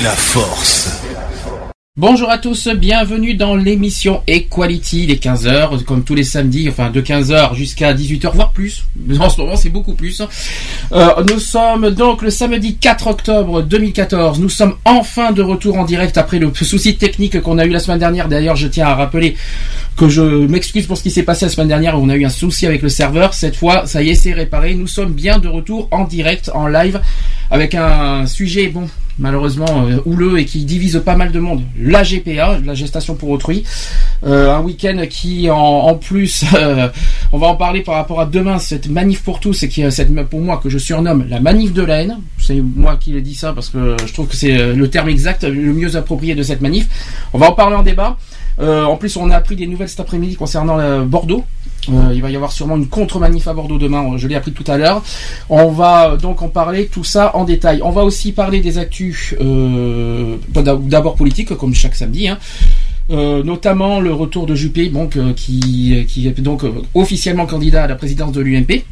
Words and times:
la 0.00 0.10
force. 0.10 1.00
Bonjour 1.96 2.30
à 2.30 2.36
tous, 2.36 2.68
bienvenue 2.68 3.34
dans 3.34 3.56
l'émission 3.56 4.22
Equality, 4.26 5.06
les 5.06 5.16
15h, 5.16 5.82
comme 5.84 6.04
tous 6.04 6.14
les 6.14 6.24
samedis, 6.24 6.68
enfin 6.68 6.90
de 6.90 7.00
15h 7.00 7.54
jusqu'à 7.54 7.94
18h, 7.94 8.34
voire 8.34 8.52
plus. 8.52 8.84
En 9.18 9.30
ce 9.30 9.40
moment, 9.40 9.56
c'est 9.56 9.70
beaucoup 9.70 9.94
plus. 9.94 10.20
Euh, 10.92 11.22
nous 11.30 11.38
sommes 11.38 11.90
donc 11.90 12.20
le 12.20 12.28
samedi 12.28 12.76
4 12.76 13.06
octobre 13.06 13.62
2014. 13.62 14.40
Nous 14.40 14.50
sommes 14.50 14.74
enfin 14.84 15.32
de 15.32 15.40
retour 15.42 15.78
en 15.78 15.84
direct 15.84 16.18
après 16.18 16.38
le 16.38 16.52
souci 16.52 16.96
technique 16.96 17.40
qu'on 17.40 17.56
a 17.56 17.64
eu 17.64 17.70
la 17.70 17.78
semaine 17.78 18.00
dernière. 18.00 18.28
D'ailleurs, 18.28 18.56
je 18.56 18.68
tiens 18.68 18.88
à 18.88 18.94
rappeler 18.94 19.36
que 19.96 20.10
je 20.10 20.22
m'excuse 20.22 20.86
pour 20.86 20.98
ce 20.98 21.02
qui 21.02 21.10
s'est 21.10 21.22
passé 21.22 21.46
la 21.46 21.50
semaine 21.50 21.68
dernière 21.68 21.98
on 21.98 22.10
a 22.10 22.16
eu 22.16 22.26
un 22.26 22.30
souci 22.30 22.66
avec 22.66 22.82
le 22.82 22.90
serveur. 22.90 23.32
Cette 23.32 23.56
fois, 23.56 23.86
ça 23.86 24.02
y 24.02 24.10
est, 24.10 24.14
c'est 24.14 24.34
réparé. 24.34 24.74
Nous 24.74 24.88
sommes 24.88 25.12
bien 25.12 25.38
de 25.38 25.48
retour 25.48 25.88
en 25.90 26.04
direct, 26.04 26.50
en 26.52 26.66
live, 26.66 27.00
avec 27.50 27.74
un 27.74 28.26
sujet, 28.26 28.68
bon, 28.68 28.88
malheureusement 29.18 29.86
euh, 29.86 29.98
houleux 30.04 30.38
et 30.38 30.44
qui 30.44 30.64
divise 30.64 31.00
pas 31.04 31.16
mal 31.16 31.32
de 31.32 31.40
monde. 31.40 31.62
La 31.78 32.02
GPA, 32.02 32.58
la 32.64 32.74
gestation 32.74 33.14
pour 33.14 33.30
autrui, 33.30 33.64
Euh, 34.24 34.54
un 34.54 34.60
week-end 34.60 35.04
qui 35.10 35.50
en, 35.50 35.94
plus, 35.94 36.44
euh, 36.54 36.88
on 37.32 37.38
va 37.38 37.48
en 37.48 37.56
parler 37.56 37.82
par 37.82 37.96
rapport 37.96 38.20
à 38.20 38.26
demain, 38.26 38.58
cette 38.58 38.88
manif 38.88 39.22
pour 39.22 39.40
tous 39.40 39.62
et 39.62 39.68
qui 39.68 39.82
est 39.82 39.90
cette 39.90 40.14
pour 40.28 40.40
moi 40.40 40.58
que 40.62 40.70
je 40.70 40.78
surnomme 40.78 41.26
la 41.28 41.40
manif 41.40 41.72
de 41.72 41.82
la 41.82 42.00
haine. 42.00 42.18
C'est 42.38 42.60
moi 42.60 42.96
qui 42.96 43.16
ai 43.16 43.20
dit 43.20 43.34
ça 43.34 43.52
parce 43.52 43.68
que 43.68 43.96
je 44.04 44.12
trouve 44.12 44.28
que 44.28 44.36
c'est 44.36 44.74
le 44.74 44.88
terme 44.88 45.08
exact, 45.08 45.44
le 45.44 45.72
mieux 45.72 45.96
approprié 45.96 46.34
de 46.34 46.42
cette 46.42 46.62
manif. 46.62 46.88
On 47.32 47.38
va 47.38 47.50
en 47.50 47.52
parler 47.52 47.76
en 47.76 47.82
débat. 47.82 48.16
En 48.58 48.96
plus, 48.96 49.16
on 49.16 49.30
a 49.30 49.36
appris 49.36 49.56
des 49.56 49.66
nouvelles 49.66 49.88
cet 49.88 50.00
après-midi 50.00 50.36
concernant 50.36 51.04
Bordeaux. 51.04 51.44
Euh, 51.88 52.12
il 52.14 52.22
va 52.22 52.30
y 52.30 52.36
avoir 52.36 52.52
sûrement 52.52 52.76
une 52.76 52.88
contre-manif 52.88 53.48
à 53.48 53.54
Bordeaux 53.54 53.78
demain, 53.78 54.16
je 54.16 54.26
l'ai 54.28 54.34
appris 54.34 54.52
tout 54.52 54.64
à 54.66 54.76
l'heure. 54.76 55.02
On 55.48 55.70
va 55.70 56.10
euh, 56.10 56.16
donc 56.16 56.42
en 56.42 56.48
parler 56.48 56.86
tout 56.86 57.04
ça 57.04 57.36
en 57.36 57.44
détail. 57.44 57.80
On 57.82 57.90
va 57.90 58.04
aussi 58.04 58.32
parler 58.32 58.60
des 58.60 58.78
actus 58.78 59.34
euh, 59.40 60.36
d'abord 60.48 61.14
politiques, 61.14 61.54
comme 61.56 61.74
chaque 61.74 61.94
samedi. 61.94 62.28
Hein. 62.28 62.38
Euh, 63.10 63.44
notamment 63.44 64.00
le 64.00 64.12
retour 64.12 64.46
de 64.46 64.56
Juppé, 64.56 64.88
donc, 64.88 65.16
euh, 65.16 65.32
qui, 65.32 66.04
qui 66.08 66.26
est 66.26 66.40
donc 66.40 66.64
euh, 66.64 66.72
officiellement 66.94 67.46
candidat 67.46 67.84
à 67.84 67.86
la 67.86 67.94
présidence 67.94 68.32
de 68.32 68.40
l'UMP 68.40 68.82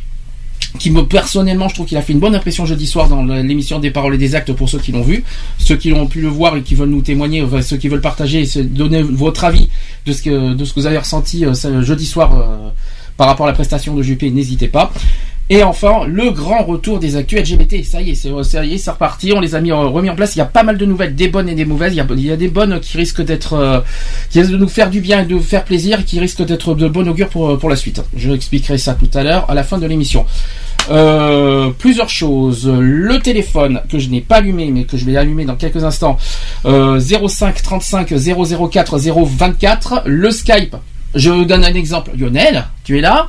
qui 0.79 0.91
me 0.91 1.07
personnellement 1.07 1.69
je 1.69 1.75
trouve 1.75 1.87
qu'il 1.87 1.97
a 1.97 2.03
fait 2.03 2.13
une 2.13 2.19
bonne 2.19 2.35
impression 2.35 2.67
jeudi 2.67 2.87
soir 2.87 3.09
dans 3.09 3.23
l'émission 3.23 3.79
des 3.79 3.91
paroles 3.91 4.15
et 4.15 4.19
des 4.19 4.35
actes 4.35 4.53
pour 4.53 4.69
ceux 4.69 4.79
qui 4.79 4.93
l'ont 4.93 5.03
vu. 5.03 5.25
Ceux 5.59 5.77
qui 5.77 5.91
l'ont 5.91 6.07
pu 6.07 6.21
le 6.21 6.29
voir 6.29 6.57
et 6.57 6.63
qui 6.63 6.75
veulent 6.75 6.89
nous 6.89 7.03
témoigner 7.03 7.43
enfin, 7.43 7.63
ceux 7.63 7.77
qui 7.77 7.89
veulent 7.89 8.01
partager 8.01 8.41
et 8.41 8.47
se 8.47 8.59
donner 8.59 9.03
votre 9.03 9.45
avis 9.45 9.69
de 10.07 10.13
ce 10.13 10.23
que 10.23 10.55
de 10.55 10.65
ce 10.65 10.73
que 10.73 10.81
vous 10.81 10.87
avez 10.87 10.99
ressenti 10.99 11.45
euh, 11.45 11.83
jeudi 11.83 12.07
soir 12.07 12.39
euh, 12.39 12.71
par 13.17 13.29
rapport 13.29 13.47
à 13.47 13.51
la 13.51 13.55
prestation 13.55 13.95
de 13.95 14.03
Juppé 14.03 14.31
n'hésitez 14.31 14.69
pas 14.69 14.93
et 15.51 15.63
enfin, 15.63 16.07
le 16.07 16.31
grand 16.31 16.65
retour 16.65 16.99
des 16.99 17.17
actus 17.17 17.41
LGBT. 17.41 17.85
Ça 17.85 18.01
y 18.01 18.11
est, 18.11 18.15
c'est, 18.15 18.31
ça 18.45 18.65
y 18.65 18.75
est, 18.75 18.79
c'est 18.79 18.91
reparti. 18.91 19.33
On 19.35 19.41
les 19.41 19.55
a 19.55 19.61
mis 19.61 19.73
euh, 19.73 19.77
remis 19.77 20.09
en 20.09 20.15
place. 20.15 20.35
Il 20.37 20.39
y 20.39 20.43
a 20.43 20.47
pas 20.47 20.63
mal 20.63 20.79
de 20.79 20.87
nouvelles, 20.87 21.15
des 21.15 21.29
bonnes 21.29 21.49
et 21.49 21.55
des 21.55 21.65
mauvaises. 21.65 21.93
Il 21.95 22.25
y 22.25 22.31
a, 22.31 22.37
des 22.37 22.49
bonnes 22.49 22.81
qui 22.81 22.97
risquent 22.97 23.23
d'être, 23.23 23.53
euh, 23.53 23.81
qui 24.31 24.41
risquent 24.41 24.53
de 24.53 24.59
nous 24.59 24.69
faire 24.69 24.89
du 24.89 25.01
bien 25.01 25.21
et 25.21 25.27
de 25.27 25.33
nous 25.33 25.41
faire 25.41 25.65
plaisir, 25.65 26.05
qui 26.05 26.19
risquent 26.19 26.45
d'être 26.45 26.75
de 26.75 26.89
bon 26.89 27.07
augure 27.09 27.29
pour, 27.29 27.59
pour 27.59 27.69
la 27.69 27.77
suite. 27.77 28.03
Je 28.17 28.31
expliquerai 28.31 28.79
ça 28.79 28.95
tout 28.95 29.11
à 29.13 29.23
l'heure, 29.23 29.51
à 29.51 29.55
la 29.55 29.65
fin 29.65 29.79
de 29.79 29.87
l'émission. 29.87 30.25
Euh, 30.91 31.71
plusieurs 31.79 32.09
choses. 32.09 32.67
Le 32.67 33.19
téléphone 33.19 33.81
que 33.89 33.99
je 33.99 34.09
n'ai 34.09 34.21
pas 34.21 34.37
allumé, 34.37 34.71
mais 34.71 34.85
que 34.85 34.97
je 34.97 35.05
vais 35.05 35.17
allumer 35.17 35.45
dans 35.45 35.57
quelques 35.57 35.85
instants. 35.85 36.19
Euh, 36.65 37.01
05 37.01 37.63
35 37.63 38.15
004 38.71 38.99
024. 38.99 40.03
Le 40.07 40.31
Skype. 40.31 40.77
Je 41.15 41.31
vous 41.31 41.45
donne 41.45 41.65
un 41.65 41.75
exemple. 41.75 42.11
Lionel, 42.17 42.65
tu 42.85 42.99
es 42.99 43.01
là 43.01 43.29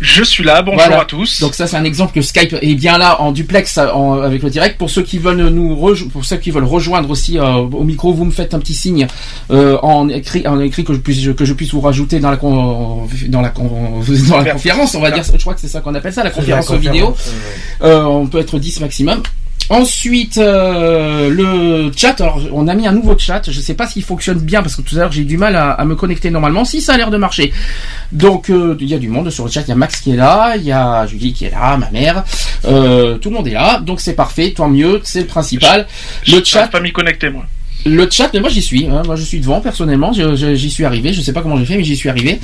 Je 0.00 0.22
suis 0.22 0.44
là, 0.44 0.62
bonjour 0.62 0.80
Voilà. 0.80 1.00
à 1.02 1.04
tous. 1.04 1.40
Donc 1.40 1.54
ça 1.54 1.66
c'est 1.66 1.76
un 1.76 1.84
exemple 1.84 2.12
que 2.14 2.22
Skype 2.22 2.54
est 2.60 2.74
bien 2.74 2.98
là 2.98 3.20
en 3.20 3.32
duplex 3.32 3.78
en- 3.78 4.20
avec 4.20 4.42
le 4.42 4.50
direct. 4.50 4.78
Pour 4.78 4.90
ceux 4.90 5.02
qui 5.02 5.18
veulent 5.18 5.48
nous 5.48 5.74
rejo- 5.74 6.08
pour 6.08 6.24
ceux 6.24 6.36
qui 6.36 6.50
veulent 6.50 6.64
rejoindre 6.64 7.10
aussi 7.10 7.38
euh, 7.38 7.44
au 7.54 7.82
micro, 7.84 8.12
vous 8.12 8.24
me 8.24 8.30
faites 8.30 8.54
un 8.54 8.58
petit 8.58 8.74
signe 8.74 9.06
euh, 9.50 9.76
en 9.82 10.08
écrit 10.08 10.46
en 10.46 10.60
écrit 10.60 10.84
que 10.84 10.92
je 10.94 10.98
puisse 10.98 11.26
que 11.34 11.44
je 11.44 11.52
puisse 11.52 11.72
vous 11.72 11.80
rajouter 11.80 12.20
dans 12.20 12.30
la 12.30 12.36
con- 12.36 13.08
dans 13.28 13.40
la 13.40 13.48
con- 13.50 14.00
dans 14.28 14.38
la 14.38 14.52
conférence. 14.52 14.94
On 14.94 15.00
va 15.00 15.10
dire, 15.10 15.24
je 15.24 15.40
crois 15.40 15.54
que 15.54 15.60
c'est 15.60 15.68
ça 15.68 15.80
qu'on 15.80 15.94
appelle 15.94 16.12
ça, 16.12 16.22
la 16.24 16.30
conférence 16.30 16.70
vidéo. 16.78 17.16
Euh, 17.82 18.02
on 18.04 18.26
peut 18.26 18.38
être 18.38 18.58
10 18.58 18.80
maximum. 18.80 19.22
Ensuite, 19.68 20.38
euh, 20.38 21.28
le 21.28 21.90
chat. 21.96 22.20
Alors, 22.20 22.40
on 22.52 22.68
a 22.68 22.74
mis 22.74 22.86
un 22.86 22.92
nouveau 22.92 23.18
chat. 23.18 23.50
Je 23.50 23.60
sais 23.60 23.74
pas 23.74 23.88
s'il 23.88 24.04
fonctionne 24.04 24.38
bien 24.38 24.62
parce 24.62 24.76
que 24.76 24.82
tout 24.82 24.94
à 24.94 24.98
l'heure 25.00 25.10
j'ai 25.12 25.22
eu 25.22 25.24
du 25.24 25.36
mal 25.38 25.56
à, 25.56 25.72
à 25.72 25.84
me 25.84 25.96
connecter 25.96 26.30
normalement. 26.30 26.64
Si 26.64 26.80
ça 26.80 26.94
a 26.94 26.96
l'air 26.96 27.10
de 27.10 27.16
marcher. 27.16 27.52
Donc, 28.12 28.48
euh, 28.50 28.76
il 28.80 28.86
y 28.88 28.94
a 28.94 28.98
du 28.98 29.08
monde 29.08 29.28
sur 29.30 29.44
le 29.44 29.50
chat. 29.50 29.62
Il 29.62 29.68
y 29.68 29.72
a 29.72 29.76
Max 29.76 30.00
qui 30.00 30.12
est 30.12 30.16
là, 30.16 30.54
il 30.56 30.62
y 30.62 30.70
a 30.72 31.04
Julie 31.06 31.32
qui 31.32 31.46
est 31.46 31.50
là, 31.50 31.76
ma 31.76 31.90
mère. 31.90 32.22
Euh, 32.64 33.18
tout 33.18 33.30
le 33.30 33.36
monde 33.36 33.48
est 33.48 33.54
là. 33.54 33.80
Donc 33.80 34.00
c'est 34.00 34.14
parfait. 34.14 34.52
Tant 34.56 34.68
mieux. 34.68 35.00
C'est 35.02 35.20
le 35.22 35.26
principal. 35.26 35.86
Je 36.22 36.36
Le 36.36 36.44
chat. 36.44 36.68
pas 36.68 36.78
m'y 36.80 36.92
connecter, 36.92 37.30
moi. 37.30 37.44
Le 37.84 38.08
chat, 38.10 38.30
mais 38.34 38.40
moi 38.40 38.48
j'y 38.48 38.62
suis. 38.62 38.86
hein. 38.86 39.02
Moi 39.06 39.14
je 39.16 39.22
suis 39.22 39.38
devant 39.40 39.60
personnellement. 39.60 40.12
J'y 40.12 40.70
suis 40.70 40.84
arrivé. 40.84 41.12
Je 41.12 41.20
sais 41.20 41.32
pas 41.32 41.42
comment 41.42 41.56
j'ai 41.56 41.64
fait, 41.66 41.76
mais 41.76 41.84
j'y 41.84 41.96
suis 41.96 42.08
arrivé. 42.08 42.38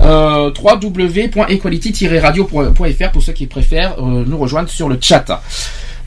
Euh, 0.00 0.50
www.equality-radio.fr 0.60 3.10
pour 3.12 3.22
ceux 3.22 3.32
qui 3.32 3.46
préfèrent 3.46 3.94
euh, 3.98 4.24
nous 4.26 4.38
rejoindre 4.38 4.68
sur 4.68 4.88
le 4.88 4.98
chat. 5.00 5.24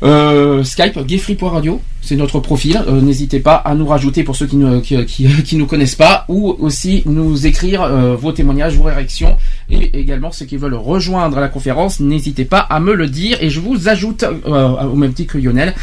Euh, 0.03 0.63
Skype, 0.63 0.99
gayfree.radio, 1.05 1.81
c'est 2.01 2.15
notre 2.15 2.39
profil. 2.39 2.79
Euh, 2.87 3.01
N'hésitez 3.01 3.39
pas 3.39 3.55
à 3.55 3.73
nous 3.73 3.87
rajouter 3.87 4.23
pour 4.23 4.35
ceux 4.35 4.45
qui 4.45 4.57
ne 4.57 4.79
qui, 4.79 5.03
qui, 5.05 5.27
qui 5.43 5.55
nous 5.55 5.65
connaissent 5.65 5.95
pas, 5.95 6.25
ou 6.27 6.55
aussi 6.59 7.03
nous 7.05 7.47
écrire 7.47 7.81
euh, 7.81 8.15
vos 8.15 8.31
témoignages, 8.31 8.75
vos 8.75 8.83
réactions, 8.83 9.37
et 9.69 9.99
également 9.99 10.31
ceux 10.31 10.45
qui 10.45 10.57
veulent 10.57 10.75
rejoindre 10.75 11.39
la 11.39 11.47
conférence. 11.47 11.99
N'hésitez 11.99 12.45
pas 12.45 12.59
à 12.59 12.79
me 12.79 12.93
le 12.93 13.07
dire 13.07 13.37
et 13.41 13.49
je 13.49 13.59
vous 13.59 13.89
ajoute 13.89 14.23
euh, 14.23 14.83
au 14.83 14.95
même 14.95 15.13
titre 15.13 15.33
que 15.33 15.37
Lionel. 15.39 15.73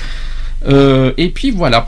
Euh, 0.66 1.12
et 1.16 1.28
puis 1.28 1.50
voilà. 1.50 1.86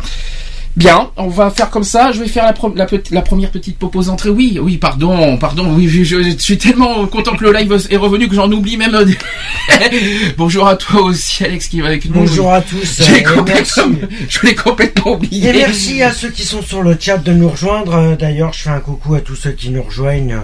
Bien, 0.76 1.10
on 1.16 1.28
va 1.28 1.48
faire 1.50 1.70
comme 1.70 1.84
ça. 1.84 2.12
Je 2.12 2.20
vais 2.20 2.28
faire 2.28 2.44
la, 2.44 2.54
la, 2.74 2.86
la 3.10 3.22
première 3.22 3.50
petite 3.50 3.78
pause 3.78 4.10
entrée. 4.10 4.28
Oui, 4.28 4.58
oui, 4.60 4.76
pardon, 4.76 5.38
pardon. 5.38 5.72
Oui, 5.74 5.88
je, 5.88 6.04
je- 6.04 6.22
je 6.22 6.36
suis 6.38 6.58
tellement 6.58 7.06
content 7.06 7.34
que 7.34 7.44
le 7.44 7.52
live 7.54 7.72
est 7.90 7.96
revenu 7.96 8.28
que 8.28 8.34
j'en 8.34 8.50
oublie 8.52 8.76
même. 8.76 8.94
Bonjour 10.36 10.68
à 10.68 10.76
toi 10.76 11.00
aussi, 11.02 11.44
Alex, 11.44 11.68
qui 11.68 11.80
va 11.80 11.88
avec 11.88 12.04
nous. 12.04 12.12
Bonjour 12.12 12.52
à 12.52 12.60
tous. 12.60 13.02
Je 13.02 13.12
l'ai 13.14 13.26
euh, 13.26 13.34
complètement, 13.36 13.84
je 14.28 14.38
l'ai 14.46 14.54
complètement 14.54 15.12
oublié. 15.12 15.48
Et 15.48 15.52
merci 15.54 16.02
à 16.02 16.12
ceux 16.12 16.28
qui 16.30 16.44
sont 16.44 16.60
sur 16.62 16.82
le 16.82 16.96
chat 17.00 17.16
de 17.18 17.32
nous 17.32 17.48
rejoindre. 17.48 17.94
Euh, 17.94 18.16
D'ailleurs, 18.16 18.52
je 18.52 18.60
fais 18.64 18.70
un 18.70 18.80
coucou 18.80 19.14
à 19.14 19.20
tous 19.20 19.34
ceux 19.36 19.52
qui 19.52 19.70
nous 19.70 19.82
rejoignent. 19.82 20.36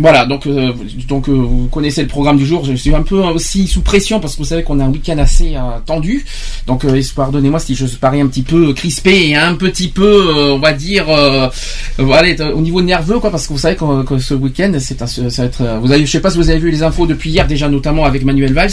Voilà, 0.00 0.24
donc 0.24 0.46
euh, 0.46 0.72
donc 1.08 1.28
euh, 1.28 1.32
vous 1.32 1.68
connaissez 1.70 2.00
le 2.00 2.08
programme 2.08 2.38
du 2.38 2.46
jour. 2.46 2.64
Je 2.64 2.72
suis 2.72 2.94
un 2.94 3.02
peu 3.02 3.18
aussi 3.18 3.66
sous 3.66 3.82
pression 3.82 4.18
parce 4.18 4.32
que 4.32 4.38
vous 4.38 4.48
savez 4.48 4.62
qu'on 4.62 4.80
a 4.80 4.84
un 4.84 4.88
week-end 4.88 5.18
assez 5.18 5.56
euh, 5.56 5.60
tendu. 5.84 6.24
Donc 6.66 6.86
euh, 6.86 7.02
pardonnez-moi 7.14 7.60
si 7.60 7.74
je 7.74 7.84
parais 7.84 8.22
un 8.22 8.26
petit 8.26 8.40
peu 8.40 8.72
crispé 8.72 9.28
et 9.28 9.36
un 9.36 9.54
petit 9.56 9.88
peu, 9.88 10.02
euh, 10.04 10.52
on 10.54 10.58
va 10.58 10.72
dire, 10.72 11.04
euh, 11.10 11.50
au 11.98 12.60
niveau 12.62 12.80
nerveux 12.80 13.18
quoi, 13.18 13.30
parce 13.30 13.46
que 13.46 13.52
vous 13.52 13.58
savez 13.58 13.76
que, 13.76 14.18
ce 14.18 14.32
week-end, 14.32 14.72
c'est 14.78 15.06
ça 15.06 15.20
va 15.20 15.44
être. 15.44 15.62
Vous 15.82 15.92
avez, 15.92 16.06
je 16.06 16.10
sais 16.10 16.20
pas 16.20 16.30
si 16.30 16.38
vous 16.38 16.48
avez 16.48 16.58
vu 16.58 16.70
les 16.70 16.82
infos 16.82 17.06
depuis 17.06 17.28
hier 17.28 17.46
déjà, 17.46 17.68
notamment 17.68 18.06
avec 18.06 18.24
Manuel 18.24 18.54
Valls, 18.54 18.70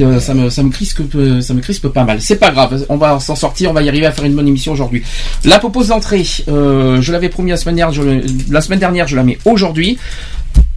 euh, 0.00 0.20
ça 0.20 0.34
me 0.34 0.50
ça 0.50 0.62
me 0.62 0.68
crispe 0.68 1.00
ça 1.40 1.54
me 1.54 1.60
crispe 1.62 1.88
pas 1.88 2.04
mal. 2.04 2.20
C'est 2.20 2.36
pas 2.36 2.50
grave, 2.50 2.84
on 2.90 2.98
va 2.98 3.18
s'en 3.18 3.34
sortir, 3.34 3.70
on 3.70 3.72
va 3.72 3.80
y 3.80 3.88
arriver 3.88 4.04
à 4.04 4.12
faire 4.12 4.26
une 4.26 4.34
bonne 4.34 4.48
émission 4.48 4.72
aujourd'hui. 4.72 5.02
La 5.46 5.58
propose 5.58 5.88
d'entrée, 5.88 6.22
je 6.22 7.12
l'avais 7.12 7.30
promis 7.30 7.48
la 7.50 7.56
semaine 7.56 7.76
dernière, 7.76 8.04
la 8.50 8.60
semaine 8.60 8.78
dernière, 8.78 9.08
je 9.08 9.16
la 9.16 9.22
mets 9.22 9.38
aujourd'hui. 9.46 9.96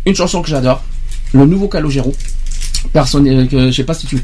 Une 0.06 0.16
chanson 0.16 0.42
que 0.42 0.50
j'adore, 0.50 0.82
le 1.34 1.46
nouveau 1.46 1.68
Calogero. 1.68 2.14
Personne, 2.92 3.28
euh, 3.28 3.46
que- 3.46 3.68
je 3.68 3.72
sais 3.76 3.84
pas 3.84 3.94
si 3.94 4.08
tu 4.08 4.24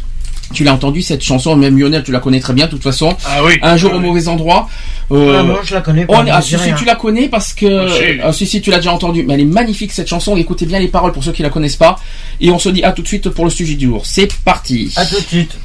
tu 0.51 0.63
l'as 0.63 0.73
entendu 0.73 1.03
cette 1.03 1.23
chanson, 1.23 1.55
même 1.55 1.77
Lionel, 1.77 2.01
tu 2.03 2.11
la 2.11 2.19
connais 2.19 2.39
très 2.39 2.53
bien 2.53 2.65
de 2.65 2.71
toute 2.71 2.81
façon. 2.81 3.15
Ah 3.23 3.43
oui. 3.45 3.59
Un 3.61 3.77
jour 3.77 3.91
Ah 3.93 3.97
au 3.97 3.99
oui. 3.99 4.07
mauvais 4.07 4.27
endroit. 4.27 4.67
Euh, 5.11 5.37
Ah 5.39 5.43
non, 5.43 5.57
je 5.63 5.75
la 5.75 5.81
connais 5.81 6.07
pas. 6.07 6.21
on- 6.23 6.25
ah, 6.27 6.41
si, 6.41 6.55
rien. 6.55 6.73
tu 6.75 6.85
la 6.85 6.95
connais 6.95 7.29
parce 7.29 7.53
que 7.53 7.67
Ah, 7.87 7.93
si. 7.95 8.19
ah, 8.23 8.33
si 8.33 8.47
si 8.47 8.59
tu 8.59 8.71
l'as 8.71 8.77
déjà 8.77 8.91
entendu, 8.91 9.21
mais 9.23 9.35
elle 9.35 9.41
est 9.41 9.45
magnifique 9.45 9.91
cette 9.91 10.07
chanson. 10.07 10.35
Écoutez 10.37 10.65
bien 10.65 10.79
les 10.79 10.87
paroles 10.87 11.11
pour 11.11 11.23
ceux 11.23 11.33
qui 11.33 11.43
la 11.43 11.51
connaissent 11.51 11.75
pas. 11.75 11.99
Et 12.41 12.49
on 12.49 12.57
se 12.57 12.69
dit 12.69 12.83
à 12.83 12.93
tout 12.93 13.03
de 13.03 13.07
suite 13.07 13.29
pour 13.29 13.45
le 13.45 13.51
sujet 13.51 13.75
du 13.75 13.85
jour. 13.85 14.03
C'est 14.07 14.33
parti. 14.43 14.91
À 14.95 15.05
tout 15.05 15.17
de 15.17 15.21
suite. 15.27 15.55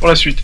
pour 0.00 0.08
la 0.08 0.16
suite. 0.16 0.42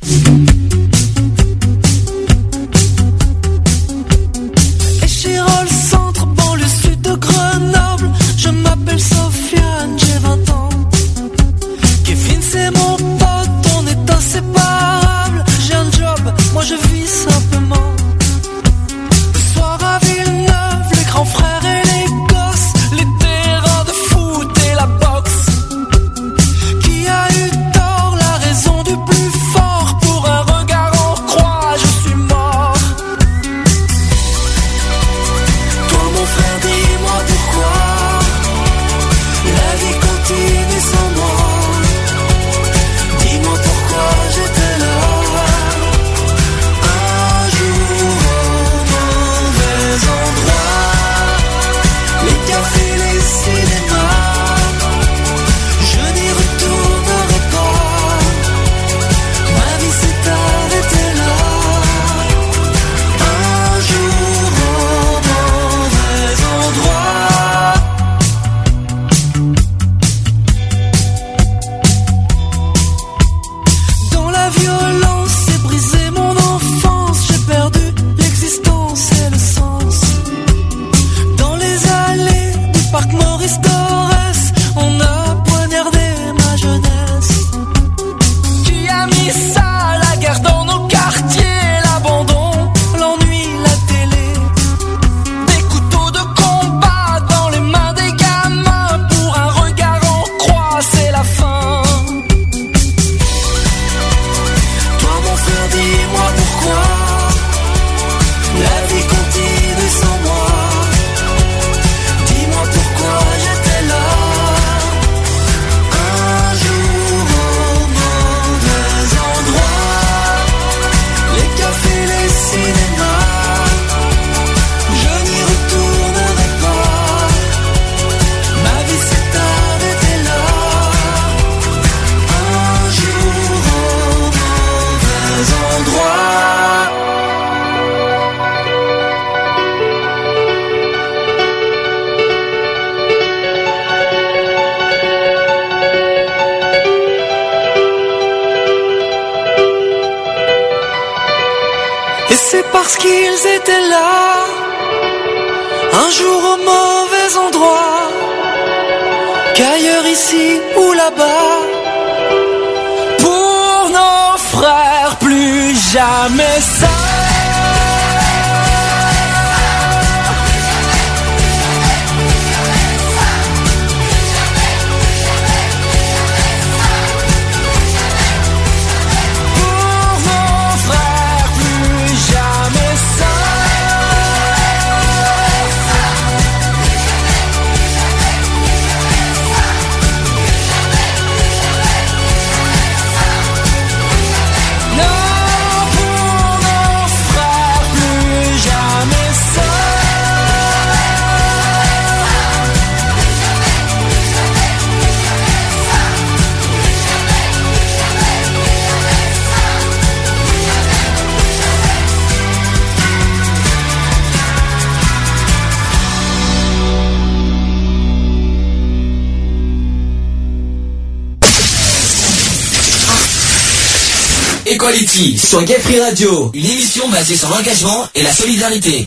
Sur 225.18 225.62
Gay 225.64 225.74
Free 225.78 226.00
Radio, 226.00 226.50
une 226.54 226.64
émission 226.64 227.08
basée 227.08 227.36
sur 227.36 227.48
l'engagement 227.48 228.04
et 228.16 228.22
la 228.24 228.32
solidarité. 228.32 229.06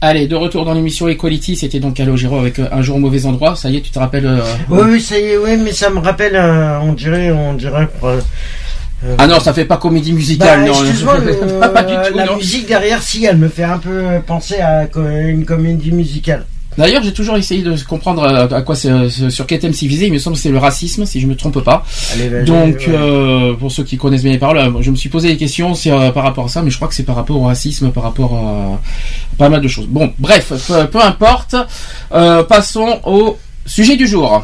Allez, 0.00 0.26
de 0.26 0.34
retour 0.34 0.64
dans 0.64 0.72
l'émission 0.72 1.06
Equality, 1.06 1.54
c'était 1.54 1.80
donc 1.80 1.92
Calogero 1.96 2.38
avec 2.38 2.58
euh, 2.58 2.68
Un 2.72 2.80
jour 2.80 2.96
au 2.96 2.98
mauvais 2.98 3.26
endroit. 3.26 3.56
Ça 3.56 3.68
y 3.68 3.76
est, 3.76 3.80
tu 3.82 3.90
te 3.90 3.98
rappelles 3.98 4.24
euh, 4.24 4.40
Oui, 4.70 4.80
oui, 4.92 5.00
ça 5.02 5.18
y 5.18 5.24
est, 5.24 5.36
oui, 5.36 5.58
mais 5.62 5.72
ça 5.72 5.90
me 5.90 5.98
rappelle, 5.98 6.34
euh, 6.34 6.78
on 6.80 6.94
dirait, 6.94 7.30
on 7.30 7.52
dirait. 7.52 7.86
euh, 8.04 8.20
Ah 9.18 9.26
non, 9.26 9.38
ça 9.38 9.52
fait 9.52 9.66
pas 9.66 9.76
comédie 9.76 10.12
bah, 10.12 10.16
musicale, 10.16 10.64
non. 10.64 10.72
excuse-moi, 10.82 11.18
le- 11.26 11.60
pas 11.70 11.82
du 11.82 11.92
tout, 12.08 12.16
la 12.16 12.24
non. 12.24 12.36
musique 12.38 12.66
derrière, 12.66 13.02
si, 13.02 13.26
elle 13.26 13.36
me 13.36 13.48
fait 13.50 13.64
un 13.64 13.76
peu 13.78 14.02
penser 14.26 14.60
à 14.60 14.88
une 14.96 15.44
comédie 15.44 15.92
musicale. 15.92 16.46
D'ailleurs, 16.76 17.02
j'ai 17.04 17.12
toujours 17.12 17.36
essayé 17.36 17.62
de 17.62 17.76
comprendre 17.84 18.22
euh, 18.24 18.48
à 18.56 18.62
quoi 18.62 18.74
c'est, 18.74 18.90
euh, 18.90 19.08
sur 19.30 19.46
quel 19.46 19.60
thème 19.60 19.72
c'est 19.72 19.86
visé. 19.86 20.06
Il 20.06 20.12
me 20.12 20.18
semble 20.18 20.36
que 20.36 20.42
c'est 20.42 20.50
le 20.50 20.58
racisme, 20.58 21.06
si 21.06 21.20
je 21.20 21.26
me 21.26 21.36
trompe 21.36 21.60
pas. 21.62 21.84
Allez, 22.12 22.42
Donc, 22.42 22.76
ouais. 22.78 22.86
euh, 22.88 23.54
pour 23.54 23.70
ceux 23.70 23.84
qui 23.84 23.96
connaissent 23.96 24.22
bien 24.24 24.32
les 24.32 24.38
paroles, 24.38 24.72
je 24.80 24.90
me 24.90 24.96
suis 24.96 25.08
posé 25.08 25.28
des 25.28 25.36
questions 25.36 25.74
c'est, 25.74 25.90
euh, 25.92 26.10
par 26.10 26.24
rapport 26.24 26.46
à 26.46 26.48
ça, 26.48 26.62
mais 26.62 26.70
je 26.70 26.76
crois 26.76 26.88
que 26.88 26.94
c'est 26.94 27.04
par 27.04 27.14
rapport 27.16 27.36
au 27.40 27.44
racisme, 27.44 27.90
par 27.90 28.02
rapport 28.02 28.34
à 28.34 28.80
pas 29.38 29.48
mal 29.48 29.60
de 29.60 29.68
choses. 29.68 29.86
Bon, 29.88 30.12
bref, 30.18 30.52
peu, 30.66 30.86
peu 30.88 31.00
importe. 31.00 31.54
Euh, 32.12 32.42
passons 32.42 33.00
au 33.04 33.38
sujet 33.66 33.96
du 33.96 34.06
jour. 34.08 34.42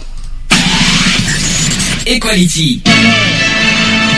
Equality. 2.07 2.83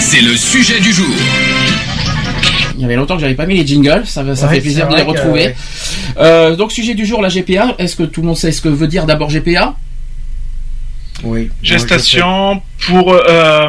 C'est 0.01 0.21
le 0.21 0.37
sujet 0.37 0.81
du 0.81 0.93
jour. 0.93 1.07
Il 2.77 2.81
y 2.83 2.85
avait 2.85 2.97
longtemps 2.97 3.15
que 3.17 3.21
j'avais 3.21 3.35
pas 3.35 3.47
mis 3.47 3.57
les 3.57 3.67
jingles, 3.67 4.03
ça, 4.07 4.25
ça 4.35 4.47
Ouais, 4.47 4.55
fait 4.57 4.61
plaisir 4.61 4.89
de 4.89 4.97
les 4.97 5.03
que, 5.03 5.09
retrouver. 5.09 5.33
ouais. 5.47 5.57
Euh, 6.19 6.57
donc 6.57 6.73
sujet 6.73 6.95
du 6.95 7.07
jour, 7.07 7.23
la 7.23 7.29
GPA. 7.29 7.75
Est-ce 7.79 7.97
que 7.97 8.03
tout 8.03 8.21
le 8.21 8.29
monde 8.29 8.37
sait 8.37 8.53
ce 8.53 8.61
que 8.61 8.69
veut 8.69 8.87
dire 8.87 9.07
d'abord 9.07 9.31
GPA 9.31 9.75
Oui. 11.25 11.51
Gestation 11.63 12.63
pour 12.87 13.13
euh, 13.13 13.69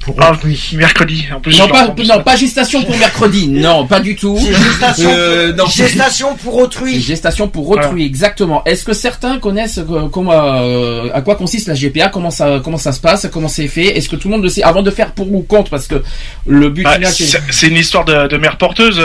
pour 0.00 0.16
Ah, 0.18 0.32
autrui. 0.32 0.58
mercredi. 0.74 1.26
En 1.34 1.40
plus, 1.40 1.58
Non, 1.58 1.68
pas, 1.68 1.88
non, 1.88 2.22
pas 2.22 2.36
gestation 2.36 2.82
pour 2.82 2.96
mercredi. 2.96 3.48
Non, 3.48 3.86
pas 3.86 4.00
du 4.00 4.16
tout. 4.16 4.36
Gestation, 4.38 5.10
Euh, 5.12 5.52
non. 5.54 5.66
gestation 5.66 6.34
pour 6.36 6.56
autrui. 6.56 7.00
gestation 7.00 7.48
pour 7.48 7.68
autrui, 7.68 8.04
exactement. 8.04 8.62
Est-ce 8.64 8.84
que 8.84 8.92
certains 8.92 9.38
connaissent 9.38 9.78
euh, 9.78 10.08
comment, 10.10 10.32
euh, 10.32 11.08
à 11.12 11.20
quoi 11.20 11.34
consiste 11.36 11.68
la 11.68 11.74
GPA, 11.74 12.08
comment 12.08 12.30
ça, 12.30 12.60
comment 12.64 12.78
ça 12.78 12.92
se 12.92 13.00
passe, 13.00 13.28
comment 13.32 13.48
c'est 13.48 13.68
fait? 13.68 13.96
Est-ce 13.96 14.08
que 14.08 14.16
tout 14.16 14.28
le 14.28 14.34
monde 14.34 14.42
le 14.42 14.48
sait 14.48 14.62
avant 14.62 14.82
de 14.82 14.90
faire 14.90 15.12
pour 15.12 15.32
ou 15.32 15.42
contre? 15.42 15.70
Parce 15.70 15.86
que 15.86 16.02
le 16.46 16.70
but 16.70 16.84
Bah, 16.84 16.94
final, 16.94 17.12
c'est 17.50 17.66
une 17.68 17.76
histoire 17.76 18.04
de, 18.04 18.26
de 18.28 18.36
mère 18.36 18.56
porteuse, 18.56 18.98